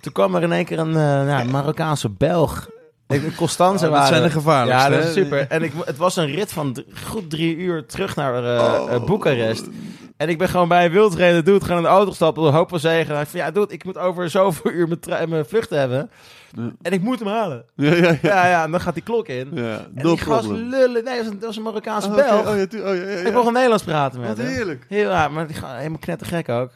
Toen 0.00 0.12
kwam 0.12 0.34
er 0.34 0.42
in 0.42 0.52
één 0.52 0.64
keer 0.64 0.78
een 0.78 0.94
eh, 0.96 1.28
ja, 1.28 1.44
Marokkaanse 1.44 2.08
Belg. 2.10 2.68
Ik, 3.08 3.22
in 3.22 3.34
Constanza 3.34 3.74
Oh, 3.74 3.80
dat 3.80 3.90
waren. 4.00 4.08
zijn 4.16 4.22
de 4.22 4.30
gevaarlijkste, 4.30 4.90
Ja, 4.90 4.96
dat 4.96 5.06
is 5.06 5.12
super. 5.12 5.46
En 5.48 5.62
ik, 5.62 5.72
het 5.84 5.96
was 5.96 6.16
een 6.16 6.26
rit 6.34 6.52
van 6.52 6.84
goed 7.06 7.30
drie 7.30 7.56
uur 7.56 7.86
terug 7.86 8.16
naar 8.16 8.32
Oh. 8.34 8.92
eh, 8.92 9.04
Boekarest. 9.04 9.64
En 10.22 10.28
ik 10.28 10.38
ben 10.38 10.48
gewoon 10.48 10.68
bij 10.68 10.84
een 10.84 10.90
wildreden 10.92 11.44
dude 11.44 11.60
gewoon 11.64 11.76
in 11.76 11.82
de 11.82 11.88
auto 11.88 12.08
gestapt. 12.08 12.38
Op 12.38 12.44
de 12.44 12.50
hoop 12.50 12.68
van 12.68 12.78
zegen. 12.80 13.20
Ik 13.20 13.26
van, 13.26 13.40
ja, 13.40 13.50
dude, 13.50 13.72
ik 13.72 13.84
moet 13.84 13.98
over 13.98 14.30
zoveel 14.30 14.70
uur 14.70 14.86
mijn, 14.88 15.00
tre- 15.00 15.26
mijn 15.26 15.44
vlucht 15.46 15.70
hebben. 15.70 16.10
Ja. 16.56 16.70
En 16.82 16.92
ik 16.92 17.02
moet 17.02 17.18
hem 17.18 17.28
halen. 17.28 17.64
Ja, 17.74 17.94
ja, 17.94 18.06
ja. 18.06 18.16
Ja, 18.22 18.46
ja, 18.48 18.64
en 18.64 18.70
dan 18.70 18.80
gaat 18.80 18.94
die 18.94 19.02
klok 19.02 19.28
in. 19.28 19.50
ja 19.54 19.62
En 19.76 19.90
no 19.94 20.08
die 20.08 20.18
gast 20.18 20.48
lullen. 20.48 21.04
Nee, 21.04 21.16
dat 21.16 21.16
was 21.16 21.26
een, 21.26 21.32
dat 21.38 21.44
was 21.46 21.56
een 21.56 21.62
Marokkaanse 21.62 22.08
Oh, 22.08 22.12
oké. 22.14 22.22
Belg. 22.24 22.40
Oh, 22.48 22.56
ja, 22.56 22.62
oh, 22.62 22.96
ja, 22.96 23.02
ja, 23.02 23.08
ja. 23.10 23.26
Ik 23.26 23.32
mocht 23.32 23.52
Nederlands 23.52 23.82
praten 23.84 24.20
met 24.20 24.28
Wat 24.28 24.36
hem. 24.36 24.46
heerlijk. 24.46 24.84
Heel 24.88 25.08
raar, 25.08 25.32
maar 25.32 25.46
die 25.46 25.56
gaan 25.56 25.76
helemaal 25.76 25.98
knettergek 25.98 26.48
ook. 26.48 26.70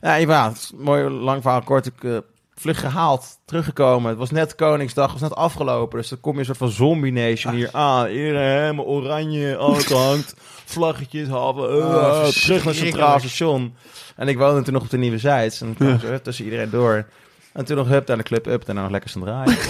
Ja, 0.00 0.14
ja, 0.14 0.50
is 0.50 0.72
een 0.78 0.84
mooi 0.84 1.08
lang 1.08 1.42
verhaal 1.42 1.62
kort. 1.62 1.86
Ik 1.86 2.04
eh, 2.04 2.16
vlug 2.62 2.80
gehaald, 2.80 3.38
teruggekomen. 3.44 4.08
Het 4.08 4.18
was 4.18 4.30
net 4.30 4.54
Koningsdag, 4.54 5.12
was 5.12 5.20
net 5.20 5.34
afgelopen. 5.34 5.98
Dus 5.98 6.08
dan 6.08 6.20
kom 6.20 6.32
je 6.32 6.38
een 6.38 6.44
soort 6.44 6.58
van 6.58 6.70
zombie 6.70 7.12
nation 7.12 7.54
hier 7.54 7.68
aan. 7.72 8.08
Iedereen 8.08 8.60
helemaal 8.60 8.84
oranje, 8.84 9.56
auto 9.56 9.96
hangt, 10.08 10.34
vlaggetjes, 10.64 11.28
halve, 11.28 11.68
eh, 11.68 12.26
terug 12.26 12.64
naar 12.64 12.74
Centraal. 12.74 13.18
Station. 13.18 13.74
En 14.16 14.28
ik 14.28 14.38
woonde 14.38 14.62
toen 14.62 14.72
nog 14.72 14.82
op 14.82 14.90
de 14.90 14.98
Nieuwe 14.98 15.18
Zijds. 15.18 15.60
En 15.60 15.74
dan 15.78 15.98
kwam 15.98 16.22
tussen 16.22 16.44
iedereen 16.44 16.70
door. 16.70 17.06
En 17.52 17.64
toen 17.64 17.76
nog 17.76 17.88
hup 17.88 18.08
naar 18.08 18.16
de 18.16 18.22
club 18.22 18.46
up 18.46 18.68
en 18.68 18.74
dan 18.74 18.82
nog 18.82 18.92
lekker 18.92 19.20
draaien. 19.20 19.56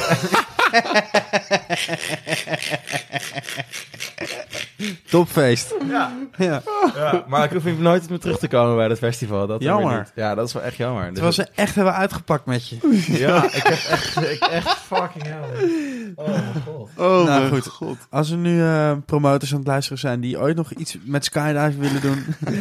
Topfeest. 5.10 5.74
ja. 5.88 6.12
Ja. 6.36 6.62
ja, 6.94 7.24
maar 7.28 7.44
ik 7.44 7.50
hoef 7.50 7.64
hier 7.64 7.74
nooit 7.74 8.08
meer 8.10 8.18
terug 8.18 8.38
te 8.38 8.48
komen 8.48 8.76
bij 8.76 8.88
dat 8.88 8.98
festival. 8.98 9.46
Dat 9.46 9.62
Jammer. 9.62 9.98
niet. 9.98 10.12
Ja, 10.14 10.34
dat 10.34 10.46
is 10.46 10.52
wel 10.52 10.62
echt 10.62 10.76
jammer. 10.76 11.02
Dus 11.04 11.12
Terwijl 11.12 11.32
ze 11.32 11.46
echt 11.54 11.74
hebben 11.74 11.94
uitgepakt 11.94 12.46
met 12.46 12.68
je. 12.68 12.76
Ja, 13.18 13.44
ik 13.44 13.52
heb 13.62 13.78
echt, 13.90 14.16
ik 14.30 14.42
echt 14.50 14.78
fucking 14.78 15.24
hell. 15.24 16.12
Oh 16.14 16.26
mijn 16.28 16.42
god. 16.66 16.88
Oh, 16.96 17.06
Nou, 17.06 17.24
mijn 17.26 17.48
goed. 17.48 17.66
god. 17.66 17.96
Als 18.10 18.30
er 18.30 18.36
nu 18.36 18.62
eh, 18.62 18.92
promotors 19.06 19.52
aan 19.52 19.58
het 19.58 19.66
luisteren 19.66 19.98
zijn 19.98 20.20
die 20.20 20.38
ooit 20.38 20.56
nog 20.56 20.72
iets 20.72 20.96
met 21.04 21.24
skydive 21.24 21.78
willen 21.78 22.00
doen. 22.00 22.24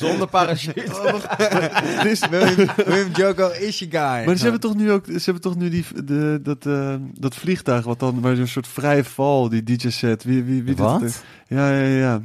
Zonder 0.00 0.26
parachute. 0.28 0.82
dus 2.02 2.28
William, 2.28 2.68
William 2.76 3.10
Joko 3.12 3.48
is 3.48 3.78
je 3.78 3.86
guy. 3.90 4.24
Maar 4.24 4.36
ze 4.36 4.42
hebben 4.42 4.60
toch 4.60 4.74
nu 4.74 4.92
ook, 4.92 5.04
ze 5.06 5.20
hebben 5.24 5.42
toch 5.42 5.56
nu 5.56 5.68
die, 5.70 5.84
de, 6.04 6.38
dat, 6.42 6.66
eh, 6.66 6.94
dat 7.14 7.34
vliegtuig 7.34 7.84
wat 7.84 7.98
dan, 8.00 8.20
waar 8.20 8.36
zo'n 8.36 8.46
soort 8.46 8.68
vrije 8.68 9.04
val, 9.04 9.48
die 9.48 9.62
DJ 9.62 9.88
Wie, 10.18 10.42
wie, 10.44 10.62
wie 10.62 10.76
Wat? 10.76 11.22
Ja, 11.46 11.70
ja, 11.70 11.84
ja. 11.98 12.20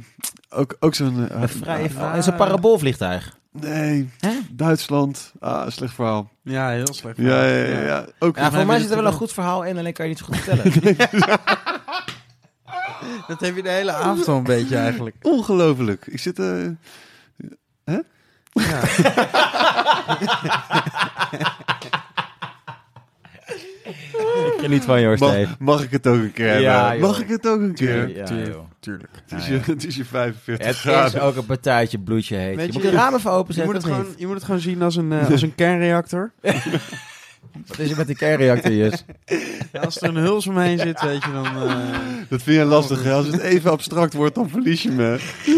Ook, 0.50 0.76
ook 0.80 0.94
zo'n... 0.94 1.28
eh, 1.30 1.40
Een 1.40 1.48
vrije. 1.48 1.88
Het 1.94 2.18
is 2.18 2.26
een 2.26 2.36
paraboolvliegtuig. 2.36 3.36
Nee, 3.60 4.10
Duitsland. 4.50 5.32
Ah, 5.40 5.68
slecht 5.70 5.94
verhaal. 5.94 6.30
Ja, 6.42 6.68
heel 6.70 6.94
slecht. 6.94 7.16
Ja, 7.16 7.44
ja, 7.44 7.64
ja. 7.64 7.80
ja. 7.80 8.04
Ook 8.18 8.36
Ja, 8.36 8.50
voor 8.52 8.66
mij 8.66 8.80
zit 8.80 8.90
er 8.90 8.96
wel 8.96 9.06
een 9.06 9.12
goed 9.12 9.32
verhaal 9.32 9.64
in, 9.64 9.78
alleen 9.78 9.92
kan 9.92 10.04
je 10.08 10.10
niet 10.10 10.20
zo 10.20 10.26
goed 10.26 10.36
vertellen. 10.36 10.72
Dat 13.26 13.40
heb 13.40 13.56
je 13.56 13.62
de 13.62 13.68
hele 13.68 13.92
avond 13.92 14.28
al 14.28 14.36
een 14.36 14.42
beetje 14.42 14.76
eigenlijk. 14.76 15.16
ongelooflijk. 15.22 16.06
Ik 16.06 16.20
zit... 16.20 16.38
eh 16.38 16.66
Ja. 18.54 18.80
ik 23.86 24.54
geniet 24.60 24.84
van 24.84 25.00
jou, 25.00 25.18
mag, 25.18 25.30
Steve. 25.30 25.54
mag 25.58 25.82
ik 25.82 25.90
het 25.90 26.06
ook 26.06 26.14
een 26.14 26.32
keer 26.32 26.60
Ja, 26.60 26.80
hebben? 26.82 26.98
joh. 26.98 27.08
Mag 27.08 27.20
ik 27.20 27.28
het 27.28 27.46
ook 27.46 27.60
een 27.60 27.74
keer? 27.74 28.16
Ja, 28.16 28.24
tuurlijk. 28.24 28.56
Tuurlijk. 28.80 29.08
Het 29.28 29.40
is, 29.40 29.46
je, 29.46 29.60
het 29.72 29.86
is 29.86 29.96
je 29.96 30.04
45 30.04 30.82
Het 30.82 31.14
is 31.14 31.20
ook 31.20 31.36
een 31.36 31.46
partijtje 31.46 31.98
bloedje 31.98 32.36
heet. 32.36 32.56
Weet 32.56 32.66
Je 32.66 32.72
je, 32.72 32.78
moet 32.84 32.90
de 32.90 32.96
ramen 32.96 33.18
even 33.18 33.30
Je 33.30 33.36
openzetten, 33.36 33.72
moet, 33.72 33.82
het 33.82 33.92
gewoon, 33.92 34.06
niet? 34.08 34.18
je 34.18 34.26
moet 34.26 34.34
het 34.34 34.44
gewoon 34.44 34.60
zien 34.60 34.82
als 34.82 34.96
een, 34.96 35.12
eh, 35.12 35.30
als 35.30 35.42
een 35.42 35.54
kernreactor. 35.54 36.32
Wat 37.66 37.78
is 37.78 37.90
er 37.90 37.96
met 37.96 38.06
die 38.06 38.16
kernreactor, 38.16 38.72
Jus? 38.72 39.04
Ja, 39.72 39.80
als 39.80 40.00
er 40.00 40.08
een 40.08 40.16
huls 40.16 40.46
omheen 40.46 40.78
zit, 40.78 41.00
weet 41.02 41.24
je, 41.24 41.32
dan... 41.32 41.46
eh, 41.46 41.74
Dat 42.28 42.42
vind 42.42 42.56
je 42.56 42.64
lastig, 42.64 43.02
hè? 43.02 43.12
Als 43.12 43.26
het 43.26 43.40
even 43.40 43.70
abstract 43.70 44.12
wordt, 44.14 44.34
dan 44.34 44.48
verlies 44.50 44.82
je 44.82 44.90
me. 44.90 45.18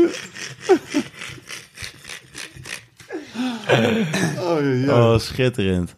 oh, 4.38 4.60
ja, 4.60 4.72
ja. 4.72 5.12
Oh, 5.12 5.18
schitterend. 5.18 5.96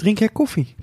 Drink 0.00 0.18
jij 0.18 0.28
koffie? 0.28 0.74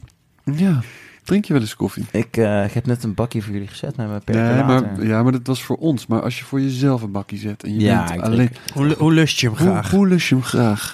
ja. 0.43 0.79
Drink 1.23 1.45
je 1.45 1.53
wel 1.53 1.61
eens 1.61 1.75
koffie? 1.75 2.05
Ik, 2.11 2.37
eh, 2.37 2.65
ik 2.65 2.71
heb 2.71 2.85
net 2.85 3.03
een 3.03 3.13
bakje 3.13 3.41
voor 3.41 3.53
jullie 3.53 3.67
gezet 3.67 3.95
met 3.95 4.07
mijn 4.07 4.21
Nee, 4.25 4.35
percolator. 4.47 4.87
maar, 4.97 5.05
ja, 5.05 5.23
maar 5.23 5.31
dat 5.31 5.47
was 5.47 5.63
voor 5.63 5.75
ons. 5.77 6.07
Maar 6.07 6.21
als 6.21 6.39
je 6.39 6.45
voor 6.45 6.61
jezelf 6.61 7.01
een 7.01 7.11
bakje 7.11 7.37
zet 7.37 7.63
en 7.63 7.73
je 7.73 7.79
Ja, 7.79 8.05
bent 8.07 8.21
alleen... 8.21 8.49
Hoe, 8.73 8.95
hoe 8.97 9.13
lust 9.13 9.39
je 9.39 9.47
hem 9.47 9.55
graag? 9.55 9.91
hoe 9.91 10.07
lust 10.07 10.27
je 10.27 10.35
hem 10.35 10.43
graag? 10.43 10.91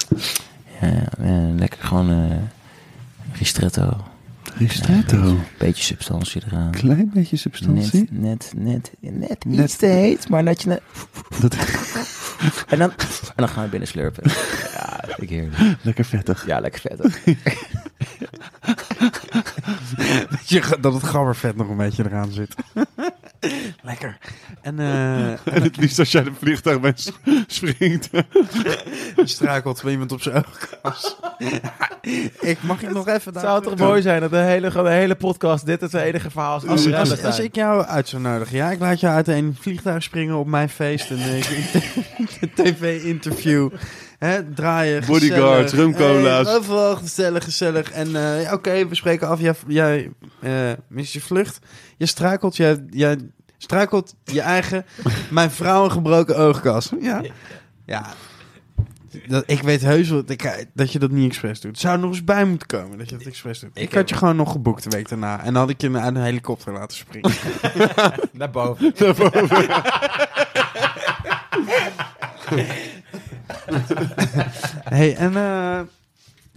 Ja, 0.81 0.87
ja, 1.23 1.49
lekker 1.55 1.83
gewoon 1.83 2.09
eh 2.09 2.37
ristretto. 3.37 3.97
Ristretto. 4.57 5.37
Beetje 5.57 5.83
substantie 5.83 6.41
eraan. 6.47 6.71
Klein 6.71 7.11
beetje 7.13 7.35
substantie. 7.37 8.07
Net, 8.11 8.51
net, 8.55 8.91
net, 8.99 9.19
net, 9.19 9.45
Net- 9.45 9.59
iets 9.65 9.75
te 9.75 9.85
heet, 9.85 10.29
maar 10.29 10.45
dat 10.45 10.61
je... 10.61 10.67
net- 10.69 10.81
Dat, 11.39 11.55
En 12.67 12.77
dan, 12.79 12.89
en 12.89 13.33
dan 13.35 13.49
gaan 13.49 13.63
we 13.63 13.69
binnen 13.69 13.87
slurpen. 13.87 14.31
Ja, 14.73 15.03
ik 15.17 15.29
heerlijk. 15.29 15.77
lekker 15.81 16.05
vettig. 16.05 16.45
Ja, 16.45 16.59
lekker 16.59 16.81
vet. 16.81 17.21
je, 20.45 20.77
dat 20.79 20.93
het 20.93 21.03
gabbervet 21.03 21.55
nog 21.55 21.69
een 21.69 21.77
beetje 21.77 22.05
eraan 22.05 22.31
zit. 22.31 22.55
Lekker. 23.81 24.17
En 24.61 24.79
eh 24.79 25.31
En 25.31 25.63
het 25.63 25.77
liefst 25.77 25.99
als 25.99 26.11
jij 26.11 26.23
de 26.23 26.31
vliegtuig 26.39 26.79
bij 26.79 26.93
springt. 27.47 28.09
struikelt 29.23 29.81
bij 29.83 29.91
iemand 29.91 30.11
op 30.11 30.21
zijn 30.21 30.45
oogkas. 30.45 31.17
ik 32.39 32.63
mag 32.63 32.81
je 32.81 32.89
nog 32.89 33.07
even 33.07 33.33
daar... 33.33 33.43
Zou 33.43 33.55
het 33.55 33.63
toch 33.63 33.87
mooi 33.87 34.01
zijn 34.01 34.21
dat 34.21 34.29
de 34.29 34.37
hele, 34.37 34.71
de 34.71 34.89
hele 34.89 35.15
podcast 35.15 35.65
dit 35.65 35.81
het 35.81 35.93
enige 35.93 36.31
verhaal 36.31 36.57
is? 36.57 36.65
Als, 36.65 37.23
als, 37.23 37.39
ik 37.39 37.55
jou 37.55 37.85
uit 37.85 38.07
zou 38.07 38.21
nodigen, 38.21 38.57
ja, 38.57 38.71
ik 38.71 38.79
laat 38.79 38.99
jou 38.99 39.15
uit 39.15 39.27
een 39.27 39.55
vliegtuig 39.59 40.03
springen 40.03 40.35
op 40.35 40.47
mijn 40.47 40.69
feest 40.69 41.09
en 41.09 41.17
tv-interview. 42.55 43.69
Hè, 44.23 44.53
draaien, 44.53 45.05
Bodyguards, 45.05 45.73
rumcola's. 45.73 46.47
Hey, 46.47 46.55
overal 46.55 46.95
gezellig, 46.95 47.43
gezellig. 47.43 47.91
En 47.91 48.15
eh, 48.15 48.53
oké, 48.53 48.87
we 48.87 48.95
spreken 48.95 49.27
af. 49.27 49.39
Jij, 49.39 49.55
jij 49.67 50.11
eh, 50.39 50.71
mist 50.87 51.13
je 51.13 51.21
vlucht. 51.21 51.59
Je 51.97 52.05
struikelt, 52.05 52.55
jij, 52.55 52.85
jij 52.89 53.17
struikelt 53.57 54.15
je 54.23 54.41
eigen, 54.41 54.85
mijn 55.29 55.51
vrouw 55.51 55.83
een 55.83 55.91
gebroken 55.91 56.37
oogkas. 56.37 56.91
Ja, 56.99 57.21
ja. 57.85 58.13
Dat, 59.27 59.43
ik 59.45 59.61
weet 59.61 59.81
heus 59.81 60.09
wel 60.09 60.25
dat, 60.25 60.29
ik, 60.29 60.67
dat 60.73 60.91
je 60.91 60.99
dat 60.99 61.11
niet 61.11 61.29
expres 61.29 61.61
doet. 61.61 61.71
Het 61.71 61.79
zou 61.79 61.93
er 61.93 61.99
nog 61.99 62.09
eens 62.09 62.23
bij 62.23 62.45
moeten 62.45 62.67
komen 62.67 62.97
dat 62.97 63.09
je 63.09 63.17
dat 63.17 63.25
expres 63.25 63.59
doet. 63.59 63.69
Ik, 63.73 63.93
had 63.93 64.09
je 64.09 64.15
gewoon 64.15 64.35
nog 64.35 64.51
geboekt 64.51 64.83
de 64.83 64.89
week 64.89 65.09
daarna. 65.09 65.39
En 65.39 65.45
dan 65.45 65.55
had 65.55 65.69
ik 65.69 65.81
je 65.81 65.97
uit 65.97 66.15
een 66.15 66.23
helikopter 66.23 66.73
laten 66.73 66.97
springen. 66.97 67.31
Naar 68.31 68.51
boven. 68.51 68.93
hey, 74.97 75.15
en 75.15 75.35
eh, 75.35 75.79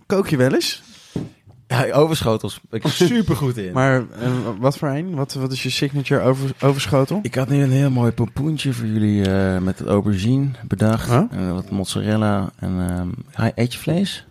kook 0.07 0.29
je 0.29 0.37
wel 0.37 0.55
eens? 0.55 0.83
Ja, 1.67 1.93
overschotels. 1.93 2.61
Ben 2.71 2.81
ik 2.81 2.87
super 3.13 3.37
goed 3.37 3.57
in. 3.57 3.73
Maar 3.73 3.97
eh, 4.21 4.31
wat 4.59 4.79
voor 4.79 4.89
een? 4.89 5.15
Wat, 5.15 5.35
wat 5.35 5.53
is 5.53 5.63
je 5.63 5.71
signature 5.71 6.21
over, 6.21 6.51
overschotel? 6.61 7.19
Ik 7.23 7.35
had 7.35 7.49
nu 7.49 7.63
een 7.63 7.71
heel 7.71 7.91
mooi 7.91 8.13
pompoentje 8.13 8.73
voor 8.73 8.87
jullie 8.87 9.31
eh, 9.31 9.59
met 9.59 9.79
het 9.79 9.89
aubergine 9.89 10.49
bedacht. 10.63 11.09
Huh? 11.09 11.23
En 11.31 11.55
wat 11.55 11.71
mozzarella 11.71 12.51
en 12.59 13.15
eet 13.55 13.73
je 13.73 13.79
vlees? 13.79 14.27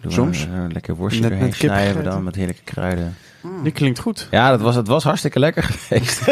Doe 0.00 0.12
Soms. 0.12 0.44
Een, 0.44 0.52
een 0.52 0.72
lekker 0.72 0.96
worstje 0.96 1.28
met 1.28 1.38
kip 1.38 1.54
snijden 1.54 2.04
dan 2.04 2.24
met 2.24 2.34
heerlijke 2.34 2.62
kruiden. 2.64 3.16
Die 3.62 3.72
klinkt 3.72 3.98
goed. 3.98 4.28
Ja, 4.30 4.50
dat 4.50 4.60
was, 4.60 4.74
het 4.74 4.86
was 4.86 5.04
hartstikke 5.04 5.38
lekker 5.38 5.62
geweest. 5.72 6.26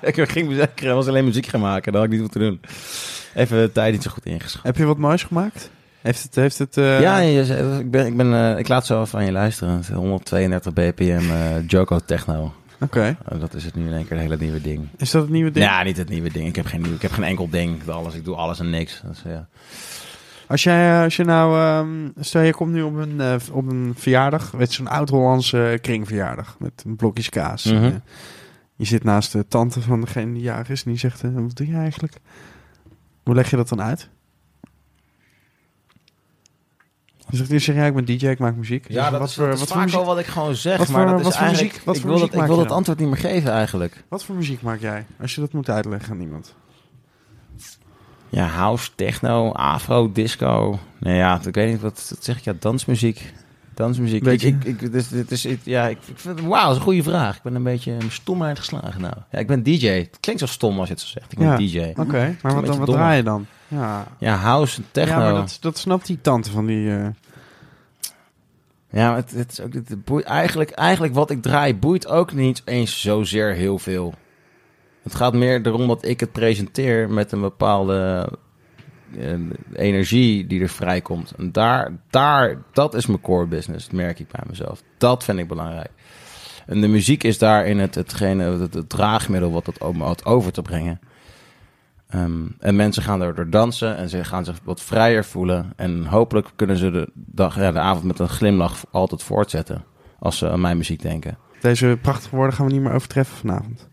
ik 0.00 0.30
ging 0.30 0.68
was 0.80 1.06
alleen 1.06 1.24
muziek 1.24 1.46
gaan 1.46 1.60
maken. 1.60 1.92
Dat 1.92 2.00
had 2.00 2.04
ik 2.04 2.10
niet 2.10 2.20
moeten 2.20 2.40
doen. 2.40 2.60
Even 3.34 3.60
de 3.60 3.72
tijd 3.72 3.92
niet 3.92 4.02
zo 4.02 4.10
goed 4.10 4.26
ingeschat. 4.26 4.62
Heb 4.62 4.76
je 4.76 4.84
wat 4.84 4.98
moois 4.98 5.22
gemaakt? 5.22 5.70
Heeft 6.04 6.22
het... 6.22 6.34
Heeft 6.34 6.58
het 6.58 6.76
eh, 6.76 7.00
ja, 7.00 7.18
ik, 7.18 7.90
ben, 7.90 8.06
ik, 8.06 8.16
ben, 8.16 8.34
eh, 8.34 8.58
ik 8.58 8.68
laat 8.68 8.86
zo 8.86 9.02
even 9.02 9.18
aan 9.18 9.24
je 9.24 9.32
luisteren. 9.32 9.74
Het 9.74 9.88
is 9.88 9.94
132 9.94 10.72
bpm 10.72 11.30
eh 11.30 11.68
Joko 11.68 11.98
Techno. 11.98 12.52
Oké. 12.80 13.16
Dat 13.38 13.54
is 13.54 13.64
het 13.64 13.74
nu 13.74 13.86
in 13.86 13.92
één 13.92 14.06
keer 14.06 14.16
een 14.16 14.22
hele 14.22 14.36
nieuwe 14.36 14.60
ding. 14.60 14.88
Is 14.96 15.10
dat 15.10 15.22
het 15.22 15.30
nieuwe 15.30 15.50
ding? 15.50 15.64
Ja, 15.64 15.82
niet 15.82 15.96
het 15.96 16.08
nieuwe 16.08 16.32
ding. 16.32 16.48
Ik 16.48 16.56
heb 16.56 16.66
geen, 16.66 16.82
nieuw, 16.82 16.94
ik 16.94 17.02
heb 17.02 17.12
geen 17.12 17.24
enkel 17.24 17.48
ding. 17.48 17.74
Ik 17.74 17.84
doe 17.84 17.94
alles, 17.94 18.14
ik 18.14 18.24
doe 18.24 18.36
alles 18.36 18.60
en 18.60 18.70
niks. 18.70 19.02
Dus, 19.06 19.22
ja. 19.24 19.46
Als, 20.46 20.62
jij, 20.62 21.04
als 21.04 21.16
je 21.16 21.24
nou... 21.24 21.58
ehm, 21.58 22.24
stel, 22.24 22.42
je 22.42 22.54
komt 22.54 22.72
nu 22.72 22.82
op 22.82 22.94
een, 22.96 23.40
op 23.52 23.70
een 23.70 23.94
verjaardag. 23.96 24.50
Weet 24.50 24.68
je, 24.68 24.74
zo'n 24.74 24.88
oud-Hollandse 24.88 25.78
kringverjaardag. 25.82 26.56
Met 26.58 26.84
blokjes 26.96 27.28
kaas. 27.28 27.64
Mhm. 27.64 27.92
Je 28.76 28.84
zit 28.84 29.04
naast 29.04 29.32
de 29.32 29.46
tante 29.48 29.80
van 29.80 30.00
degene 30.00 30.32
die 30.32 30.42
jarig 30.42 30.68
is. 30.68 30.84
En 30.84 30.90
die 30.90 31.00
zegt, 31.00 31.22
wat 31.22 31.56
doe 31.56 31.66
je 31.66 31.76
eigenlijk? 31.76 32.16
Hoe 33.24 33.34
leg 33.34 33.50
je 33.50 33.56
dat 33.56 33.68
dan 33.68 33.82
uit? 33.82 34.08
Je 37.30 37.36
zegt, 37.36 37.48
zegt, 37.62 37.78
ja, 37.78 37.84
ik 37.84 37.94
ben 37.94 38.04
DJ, 38.04 38.26
ik 38.26 38.38
maak 38.38 38.56
muziek. 38.56 38.88
Ja, 38.88 39.10
dat 39.10 39.20
wat 39.20 39.28
is, 39.28 39.34
voor, 39.34 39.44
dat 39.44 39.54
is 39.54 39.60
wat 39.60 39.68
voor 39.68 39.76
vaak 39.76 39.86
muziek, 39.86 40.00
al 40.00 40.06
wat 40.06 40.18
ik 40.18 40.26
gewoon 40.26 40.54
zeg. 40.54 40.76
wat 40.78 40.88
maar 40.88 41.08
voor- 41.08 41.22
dat 41.22 41.26
is 41.32 41.36
voor 41.38 41.46
muziek- 41.46 41.80
wat 41.84 41.94
ik 41.94 42.00
voor 42.00 42.10
wil, 42.10 42.18
muziek 42.18 42.32
dat, 42.32 42.40
ik 42.42 42.46
wil 42.48 42.56
dat 42.56 42.70
antwoord 42.70 42.98
niet 42.98 43.08
meer 43.08 43.16
geven 43.16 43.50
eigenlijk. 43.52 44.04
wat 44.08 44.24
voor 44.24 44.34
muziek 44.34 44.62
maak 44.62 44.80
jij? 44.80 45.06
Als 45.20 45.34
je 45.34 45.40
dat 45.40 45.52
moet 45.52 45.68
uitleggen 45.70 46.12
aan 46.12 46.20
iemand. 46.20 46.54
Ja, 48.28 48.46
house, 48.46 48.90
techno, 48.94 49.52
afro, 49.52 50.12
disco. 50.12 50.78
Nee, 50.98 51.16
ja, 51.16 51.40
ik 51.46 51.54
weet 51.54 51.70
niet 51.70 51.80
wat, 51.80 52.06
wat 52.10 52.24
zeg 52.24 52.36
ik. 52.38 52.44
Ja, 52.44 52.54
dansmuziek. 52.58 53.32
Dansmuziek. 53.74 54.26
Ik, 54.26 54.42
ik, 54.42 54.64
ik, 54.64 54.80
dit, 54.80 54.94
is- 54.94 55.08
dit 55.08 55.30
is, 55.30 55.44
ik- 55.44 55.60
ja, 55.64 55.88
ik, 55.88 55.98
ik 56.06 56.18
vind, 56.18 56.40
wauw, 56.40 56.62
dat 56.62 56.70
is 56.70 56.76
een 56.76 56.82
goede 56.82 57.02
vraag. 57.02 57.36
Ik 57.36 57.42
ben 57.42 57.54
een 57.54 57.62
beetje 57.62 57.92
mijn 57.96 58.10
stomheid 58.10 58.58
geslagen 58.58 59.00
nou. 59.00 59.14
Ja, 59.30 59.38
ik 59.38 59.46
ben 59.46 59.62
DJ. 59.62 59.86
Het 59.88 60.16
klinkt 60.20 60.40
zo 60.40 60.46
stom 60.46 60.78
als 60.78 60.88
je 60.88 60.94
het 60.94 61.02
zo 61.02 61.08
zegt. 61.08 61.32
Ik 61.32 61.38
ben 61.38 61.46
Ja. 61.46 61.56
DJ. 61.56 61.92
Oké, 61.96 62.36
maar 62.42 62.54
wat, 62.54 62.66
dan, 62.66 62.78
wat 62.78 62.88
draai 62.88 63.16
je 63.16 63.22
dan? 63.22 63.46
Ja, 63.68 64.06
Ja, 64.18 64.36
house, 64.36 64.82
techno. 64.90 65.12
ja 65.12 65.18
maar 65.18 65.32
dat, 65.32 65.56
dat 65.60 65.78
snapt 65.78 66.06
die 66.06 66.18
tante 66.20 66.50
van 66.50 66.66
die... 66.66 66.90
eh, 66.96 67.06
Ja, 68.90 69.08
maar 69.08 69.16
het, 69.16 69.30
het 69.30 69.52
is 69.52 69.60
ook, 69.60 69.72
het 69.72 70.04
boeit, 70.04 70.24
eigenlijk, 70.24 70.70
eigenlijk 70.70 71.14
wat 71.14 71.30
ik 71.30 71.42
draai 71.42 71.74
boeit 71.74 72.06
ook 72.08 72.32
niet 72.32 72.62
eens 72.64 73.00
zozeer 73.00 73.52
heel 73.54 73.78
veel. 73.78 74.14
Het 75.02 75.14
gaat 75.14 75.32
meer 75.34 75.66
erom 75.66 75.86
dat 75.88 76.04
ik 76.04 76.20
het 76.20 76.32
presenteer 76.32 77.10
met 77.10 77.32
een 77.32 77.40
bepaalde 77.40 78.28
energie 79.72 80.46
die 80.46 80.60
er 80.60 80.68
vrijkomt. 80.68 81.32
En 81.36 81.52
daar, 81.52 81.92
daar, 82.10 82.62
dat 82.72 82.94
is 82.94 83.06
mijn 83.06 83.20
core 83.20 83.46
business, 83.46 83.84
dat 83.84 83.94
merk 83.94 84.18
ik 84.18 84.28
bij 84.28 84.44
mezelf. 84.46 84.82
Dat 84.98 85.24
vind 85.24 85.38
ik 85.38 85.48
belangrijk. 85.48 85.90
En 86.66 86.80
de 86.80 86.88
muziek 86.88 87.24
is 87.24 87.38
daarin 87.38 87.78
het, 87.78 87.94
hetgene, 87.94 88.58
het, 88.58 88.88
draagmiddel 88.88 89.50
wat 89.50 89.66
het 89.66 89.78
om 89.78 89.98
wat 89.98 90.24
over 90.24 90.52
te 90.52 90.62
brengen. 90.62 91.00
Ehm, 92.08 92.46
en 92.58 92.76
mensen 92.76 93.02
gaan 93.02 93.18
daardoor 93.18 93.50
dansen 93.50 93.96
en 93.96 94.08
ze 94.08 94.24
gaan 94.24 94.44
zich 94.44 94.58
wat 94.64 94.82
vrijer 94.82 95.24
voelen. 95.24 95.72
En 95.76 96.04
hopelijk 96.04 96.50
kunnen 96.56 96.76
ze 96.76 96.90
de, 96.90 97.10
dag, 97.14 97.56
ja, 97.56 97.72
de 97.72 97.78
avond 97.78 98.04
met 98.04 98.18
een 98.18 98.28
glimlach 98.28 98.84
altijd 98.90 99.22
voortzetten. 99.22 99.84
Als 100.18 100.38
ze 100.38 100.50
aan 100.50 100.60
mijn 100.60 100.76
muziek 100.76 101.02
denken. 101.02 101.38
Deze 101.60 101.98
prachtige 102.02 102.36
woorden 102.36 102.54
gaan 102.54 102.66
we 102.66 102.72
niet 102.72 102.82
meer 102.82 102.92
overtreffen 102.92 103.36
vanavond. 103.36 103.88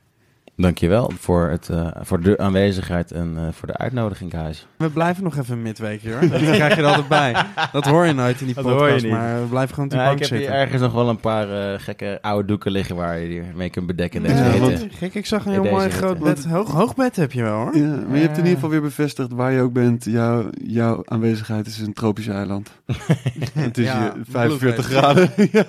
Dankjewel 0.61 1.11
voor, 1.19 1.49
het, 1.49 1.69
eh, 1.69 1.87
voor 2.01 2.21
de 2.21 2.37
aanwezigheid 2.37 3.11
en 3.11 3.33
eh, 3.37 3.43
voor 3.51 3.67
de 3.67 3.77
uitnodiging, 3.77 4.31
guys. 4.31 4.67
We 4.77 4.89
blijven 4.89 5.23
nog 5.23 5.37
even 5.37 5.53
een 5.53 5.61
midweekje 5.61 6.11
hoor. 6.11 6.19
Dat 6.29 6.41
krijg 6.41 6.75
je 6.75 6.81
er 6.81 6.87
altijd 6.87 7.07
bij. 7.07 7.35
Dat 7.71 7.85
hoor 7.85 8.05
je 8.05 8.13
nooit 8.13 8.39
in 8.41 8.45
die 8.45 8.55
Dat 8.61 8.63
podcast, 8.63 8.81
hoor 8.89 8.95
je 8.95 9.01
niet. 9.01 9.11
maar 9.11 9.41
we 9.41 9.47
blijven 9.47 9.73
gewoon 9.73 9.89
die 9.89 9.97
Ja, 9.99 10.03
ik 10.09 10.19
heb 10.19 10.29
hier 10.29 10.37
zitten. 10.37 10.55
ergens 10.55 10.81
nog 10.81 10.93
wel 10.93 11.09
een 11.09 11.19
paar 11.19 11.73
eh, 11.73 11.79
gekke 11.79 12.17
oude 12.21 12.47
doeken 12.47 12.71
liggen 12.71 12.95
waar 12.95 13.19
je 13.19 13.43
mee 13.55 13.69
kunt 13.69 13.87
bedekken 13.87 14.25
in 14.25 14.31
deze 14.31 14.43
Ja, 14.43 14.57
want, 14.57 14.87
gek, 14.91 15.13
ik 15.13 15.25
zag 15.25 15.45
een 15.45 15.51
heel 15.51 15.63
mooi 15.63 15.89
groot 15.89 16.19
bed. 16.19 16.45
Hoog, 16.45 16.71
hoog 16.71 16.95
bed 16.95 17.15
heb 17.15 17.31
je 17.31 17.41
wel 17.43 17.55
hoor. 17.57 17.77
Ja, 17.77 17.95
maar 18.07 18.15
je 18.17 18.21
hebt 18.21 18.31
in 18.37 18.43
ieder 18.43 18.53
geval 18.53 18.69
weer 18.69 18.81
bevestigd 18.81 19.31
waar 19.33 19.51
je 19.51 19.61
ook 19.61 19.73
bent. 19.73 20.05
Jouw, 20.05 20.49
jouw 20.63 21.01
aanwezigheid 21.05 21.67
is 21.67 21.79
een 21.79 21.93
tropisch 21.93 22.27
eiland. 22.27 22.71
het 23.53 23.77
is 23.77 23.85
Ja, 23.85 23.99
hier 24.01 24.23
45 24.29 24.59
bloedheet. 24.59 24.85
graden. 24.85 25.29
ja. 25.51 25.63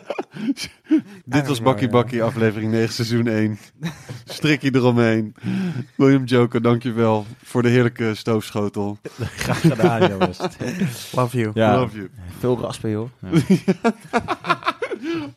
Dit 1.25 1.47
was 1.47 1.63
Bakkie. 1.63 1.89
Bakkie, 1.89 2.23
aflevering 2.23 2.71
9, 2.73 2.93
seizoen 2.93 3.27
1. 3.27 3.59
Strikkie 4.25 4.71
eromheen. 4.83 5.35
William 5.97 6.25
Joker, 6.25 6.63
dankjewel 6.63 7.27
voor 7.45 7.63
de 7.63 7.69
heerlijke 7.69 8.15
stoofschotel. 8.15 8.99
Graag 9.37 9.61
gedaan, 9.61 10.11
jongens. 10.11 10.39
Love 11.13 11.39
you. 11.39 11.51
Ja, 11.55 11.77
Love 11.81 11.97
you. 11.97 12.11
veel 12.39 12.59
raspen, 12.61 12.91
joh. 12.91 13.09
Ja. 13.19 13.29